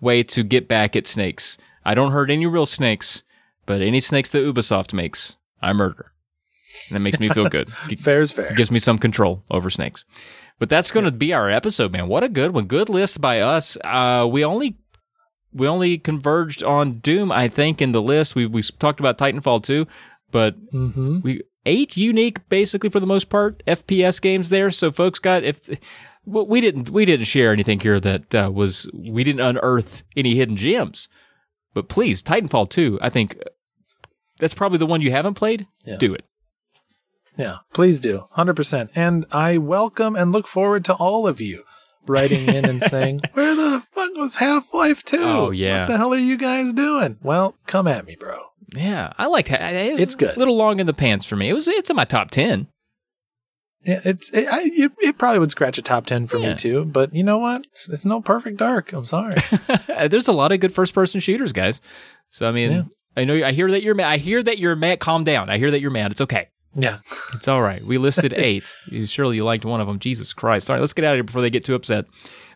way 0.02 0.24
to 0.24 0.44
get 0.44 0.68
back 0.68 0.96
at 0.96 1.08
snakes. 1.08 1.58
I 1.86 1.94
don't 1.96 2.12
hurt 2.12 2.30
any 2.30 2.46
real 2.46 2.66
snakes, 2.66 3.24
but 3.66 3.82
any 3.82 4.00
snakes 4.00 4.30
that 4.32 4.40
Ubisoft 4.44 4.94
makes, 4.94 5.38
I 5.62 5.74
murder. 5.74 6.12
And 6.90 6.96
that 6.96 7.00
makes 7.00 7.20
me 7.20 7.30
feel 7.30 7.50
good. 7.50 7.70
fair 8.00 8.22
is 8.22 8.32
fair. 8.32 8.54
gives 8.54 8.70
me 8.72 8.80
some 8.80 8.98
control 9.00 9.44
over 9.50 9.70
snakes. 9.70 10.06
But 10.60 10.70
that's 10.70 10.92
going 10.92 11.06
to 11.06 11.12
be 11.12 11.34
our 11.34 11.50
episode, 11.50 11.92
man. 11.92 12.08
What 12.08 12.24
a 12.24 12.30
good 12.30 12.52
one. 12.52 12.66
Good 12.66 12.90
list 12.90 13.22
by 13.22 13.40
us. 13.40 13.78
Uh, 13.84 14.28
we 14.30 14.44
only 14.44 14.78
we 15.52 15.68
only 15.68 15.98
converged 15.98 16.62
on 16.64 17.00
Doom, 17.00 17.32
I 17.32 17.48
think, 17.48 17.82
in 17.82 17.92
the 17.92 18.02
list. 18.02 18.36
We 18.36 18.46
we 18.46 18.62
talked 18.62 19.00
about 19.00 19.18
Titanfall 19.18 19.64
too, 19.64 19.88
but 20.32 20.56
Mm-hmm. 20.72 21.22
we 21.22 21.42
eight 21.66 21.98
unique, 21.98 22.48
basically 22.50 22.90
for 22.90 23.00
the 23.00 23.08
most 23.08 23.30
part, 23.30 23.64
FPS 23.66 24.22
games 24.22 24.50
there. 24.50 24.70
So 24.70 24.92
folks 24.92 25.18
got 25.20 25.44
if 25.44 25.70
we 26.26 26.62
didn't 26.62 26.90
we 26.90 27.06
didn't 27.06 27.26
share 27.26 27.52
anything 27.52 27.80
here 27.80 28.00
that 28.00 28.36
uh, 28.36 28.52
was 28.54 28.90
we 28.94 29.24
didn't 29.24 29.42
unearth 29.42 30.04
any 30.16 30.36
hidden 30.36 30.56
gems. 30.58 31.08
But 31.74 31.88
please, 31.88 32.24
Titanfall 32.24 32.70
two, 32.70 33.00
I 33.02 33.10
think 33.10 33.38
that's 34.40 34.54
probably 34.54 34.78
the 34.80 34.86
one 34.86 35.02
you 35.02 35.12
haven't 35.12 35.36
played. 35.36 35.68
Yeah. 35.86 35.98
Do 35.98 36.14
it. 36.14 36.26
Yeah, 37.38 37.60
please 37.74 38.02
do. 38.02 38.28
100%. 38.38 38.90
And 38.96 39.26
I 39.32 39.58
welcome 39.58 40.18
and 40.18 40.34
look 40.34 40.46
forward 40.46 40.84
to 40.86 40.94
all 40.96 41.26
of 41.26 41.40
you 41.40 41.64
writing 42.06 42.48
in 42.50 42.66
and 42.66 42.84
saying, 42.84 43.22
Where 43.32 43.56
the 43.56 43.84
fuck 43.94 44.10
was 44.16 44.38
Half 44.38 44.74
Life 44.74 45.04
2? 45.06 45.18
Oh, 45.22 45.50
yeah. 45.52 45.82
What 45.82 45.88
the 45.88 45.98
hell 45.98 46.14
are 46.14 46.18
you 46.18 46.36
guys 46.36 46.74
doing? 46.74 47.18
Well, 47.24 47.56
come 47.66 47.88
at 47.88 48.06
me, 48.06 48.18
bro. 48.20 48.42
Yeah, 48.76 49.14
I 49.18 49.28
like 49.28 49.50
it. 49.50 49.62
was 49.94 50.02
It's 50.02 50.16
good. 50.16 50.36
A 50.36 50.40
little 50.40 50.58
long 50.58 50.82
in 50.82 50.88
the 50.88 50.94
pants 50.94 51.26
for 51.26 51.38
me. 51.38 51.48
It 51.50 51.54
was. 51.54 51.68
It's 51.68 51.90
in 51.90 51.96
my 51.96 52.06
top 52.06 52.30
ten. 52.30 52.68
Yeah, 53.86 54.02
it's 54.04 54.30
it, 54.32 54.48
I, 54.48 54.62
it, 54.64 54.92
it 55.00 55.18
probably 55.18 55.40
would 55.40 55.52
scratch 55.52 55.78
a 55.78 55.82
top 55.82 56.06
10 56.06 56.28
for 56.28 56.38
Yeah. 56.38 56.50
me 56.50 56.56
too, 56.56 56.86
but 56.86 57.14
you 57.16 57.24
know 57.24 57.38
what? 57.38 57.66
It's, 57.72 57.90
it's 57.90 58.06
no 58.06 58.20
perfect 58.22 58.58
dark. 58.58 58.92
I'm 58.94 59.06
sorry. 59.06 59.36
There's 60.10 60.28
a 60.28 60.34
lot 60.34 60.52
of 60.52 60.60
good 60.60 60.74
first 60.74 60.94
person 60.94 61.22
shooters, 61.22 61.54
guys. 61.54 61.82
So 62.30 62.48
I 62.48 62.52
mean, 62.52 62.72
Yeah. 62.72 62.84
I 63.18 63.26
know. 63.26 63.36
I 63.44 63.52
hear 63.54 63.70
that 63.72 63.82
you're 63.82 63.96
mad. 63.96 64.12
I 64.12 64.18
hear 64.18 64.44
that 64.44 64.60
you're 64.60 64.76
mad. 64.76 65.00
Calm 65.00 65.24
down. 65.24 65.50
I 65.50 65.58
hear 65.58 65.72
that 65.72 65.82
you're 65.82 65.92
mad. 65.92 66.12
It's 66.12 66.22
okay. 66.22 66.50
yeah. 66.76 67.00
It's 67.34 67.48
all 67.48 67.62
right. 67.62 67.82
We 67.84 67.98
listed 67.98 68.34
eight. 68.38 68.76
You- 68.88 69.06
Surely 69.06 69.38
you 69.38 69.44
liked 69.46 69.64
one 69.66 69.80
of 69.82 69.88
them. 69.88 70.00
Jesus 70.00 70.34
Christ. 70.34 70.70
All 70.70 70.76
right, 70.76 70.80
let's 70.82 70.94
get 70.94 71.06
out 71.06 71.14
of 71.14 71.18
here 71.18 71.24
before 71.24 71.42
they 71.42 71.50
get 71.50 71.64
too 71.66 71.76
upset. 71.76 72.06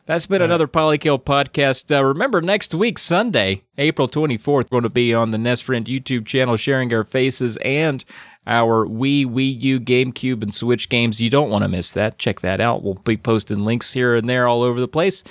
That's 0.05 0.25
been 0.25 0.41
another 0.41 0.67
Polykill 0.67 1.23
podcast. 1.23 1.95
Uh, 1.95 2.03
remember, 2.03 2.41
next 2.41 2.73
week, 2.73 2.99
Sunday, 2.99 3.63
April 3.77 4.09
24th, 4.09 4.45
we're 4.45 4.63
going 4.63 4.83
to 4.83 4.89
be 4.89 5.13
on 5.13 5.31
the 5.31 5.37
Nest 5.37 5.63
Friend 5.63 5.85
YouTube 5.85 6.25
channel 6.25 6.57
sharing 6.57 6.93
our 6.93 7.05
faces 7.05 7.55
and 7.63 8.03
our 8.45 8.85
Wii, 8.85 9.25
Wii 9.25 9.61
U, 9.61 9.79
GameCube, 9.79 10.43
and 10.43 10.53
Switch 10.53 10.89
games. 10.89 11.21
You 11.21 11.29
don't 11.29 11.49
want 11.49 11.63
to 11.63 11.69
miss 11.69 11.91
that. 11.93 12.17
Check 12.17 12.41
that 12.41 12.59
out. 12.59 12.83
We'll 12.83 12.95
be 12.95 13.17
posting 13.17 13.59
links 13.59 13.93
here 13.93 14.15
and 14.15 14.29
there 14.29 14.47
all 14.47 14.63
over 14.63 14.79
the 14.79 14.87
place. 14.87 15.23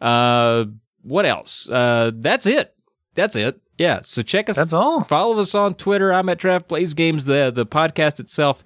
Uh, 0.00 0.66
what 1.02 1.24
else? 1.24 1.68
Uh, 1.68 2.10
that's 2.14 2.46
it. 2.46 2.74
That's 3.14 3.36
it. 3.36 3.60
Yeah. 3.78 4.00
So 4.02 4.22
check 4.22 4.48
us. 4.48 4.56
That's 4.56 4.72
all. 4.72 5.04
Follow 5.04 5.38
us 5.38 5.54
on 5.54 5.74
Twitter. 5.74 6.12
I'm 6.12 6.28
at 6.28 6.38
Draft 6.38 6.68
Plays 6.68 6.94
Games. 6.94 7.24
The 7.24 7.50
the 7.54 7.66
podcast 7.66 8.20
itself 8.20 8.62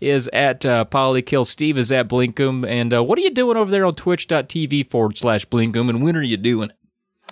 is 0.00 0.28
at 0.32 0.64
uh, 0.64 0.84
Polykill. 0.86 1.46
Steve 1.46 1.76
is 1.76 1.92
at 1.92 2.08
Blinkum. 2.08 2.66
And 2.66 2.94
uh, 2.94 3.02
what 3.04 3.18
are 3.18 3.22
you 3.22 3.30
doing 3.30 3.56
over 3.56 3.70
there 3.70 3.84
on 3.84 3.94
twitch.tv 3.94 4.88
forward 4.90 5.18
slash 5.18 5.46
Blinkum? 5.46 5.88
And 5.88 6.02
when 6.02 6.16
are 6.16 6.22
you 6.22 6.36
doing 6.36 6.70
it? 6.70 6.76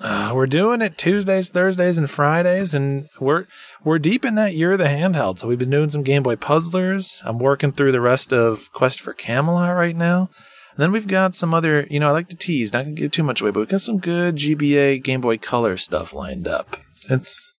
Uh, 0.00 0.32
we're 0.34 0.46
doing 0.46 0.80
it 0.80 0.96
Tuesdays, 0.96 1.50
Thursdays, 1.50 1.98
and 1.98 2.08
Fridays, 2.08 2.72
and 2.72 3.08
we're 3.18 3.46
we're 3.84 3.98
deep 3.98 4.24
in 4.24 4.34
that 4.34 4.54
year 4.54 4.72
of 4.72 4.78
the 4.78 4.86
handheld. 4.86 5.38
So 5.38 5.48
we've 5.48 5.58
been 5.58 5.70
doing 5.70 5.90
some 5.90 6.02
Game 6.02 6.22
Boy 6.22 6.36
Puzzlers. 6.36 7.22
I'm 7.24 7.38
working 7.38 7.72
through 7.72 7.92
the 7.92 8.00
rest 8.00 8.32
of 8.32 8.72
Quest 8.72 9.00
for 9.00 9.12
Camelot 9.12 9.74
right 9.76 9.96
now. 9.96 10.30
And 10.78 10.82
then 10.82 10.92
we've 10.92 11.08
got 11.08 11.34
some 11.34 11.54
other, 11.54 11.86
you 11.90 11.98
know, 11.98 12.08
I 12.08 12.12
like 12.12 12.28
to 12.28 12.36
tease, 12.36 12.72
not 12.72 12.84
gonna 12.84 12.94
give 12.94 13.10
too 13.10 13.24
much 13.24 13.40
away, 13.40 13.50
but 13.50 13.60
we've 13.60 13.68
got 13.68 13.80
some 13.80 13.98
good 13.98 14.36
GBA 14.36 15.02
Game 15.02 15.20
Boy 15.20 15.36
Color 15.36 15.76
stuff 15.76 16.12
lined 16.12 16.46
up. 16.46 16.76
It's 16.90 17.10
it's, 17.10 17.56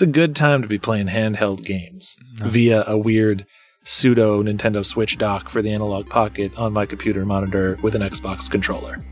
a 0.00 0.06
good 0.06 0.34
time 0.34 0.62
to 0.62 0.68
be 0.68 0.78
playing 0.78 1.08
handheld 1.08 1.64
games 1.64 2.16
via 2.36 2.84
a 2.86 2.96
weird 2.96 3.46
pseudo 3.84 4.42
Nintendo 4.42 4.86
Switch 4.86 5.18
dock 5.18 5.48
for 5.48 5.60
the 5.60 5.72
Analogue 5.72 6.08
Pocket 6.08 6.56
on 6.56 6.72
my 6.72 6.86
computer 6.86 7.26
monitor 7.26 7.78
with 7.82 7.94
an 7.94 8.02
Xbox 8.02 8.50
controller. 8.50 9.04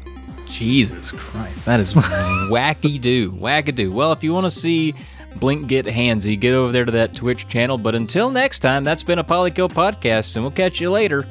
Jesus 0.49 1.13
Christ, 1.13 1.65
that 1.65 1.81
is 1.81 1.95
wacky 1.95 3.01
do, 3.01 3.33
wackadoo. 3.33 3.93
Well, 3.93 4.13
if 4.13 4.23
you 4.25 4.33
want 4.33 4.47
to 4.47 4.51
see 4.51 4.95
Blink 5.37 5.69
get 5.69 5.87
handsy, 5.87 6.39
get 6.39 6.55
over 6.55 6.73
there 6.73 6.85
to 6.85 6.93
that 6.93 7.15
Twitch 7.15 7.49
channel. 7.49 7.79
But 7.79 7.95
until 7.95 8.31
next 8.31 8.59
time, 8.59 8.85
that's 8.85 9.03
been 9.03 9.19
a 9.19 9.25
Polykill 9.25 9.71
podcast, 9.71 10.37
and 10.37 10.45
we'll 10.45 10.51
catch 10.51 10.81
you 10.81 10.91
later. 10.91 11.27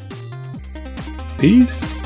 Peace. 1.37 1.98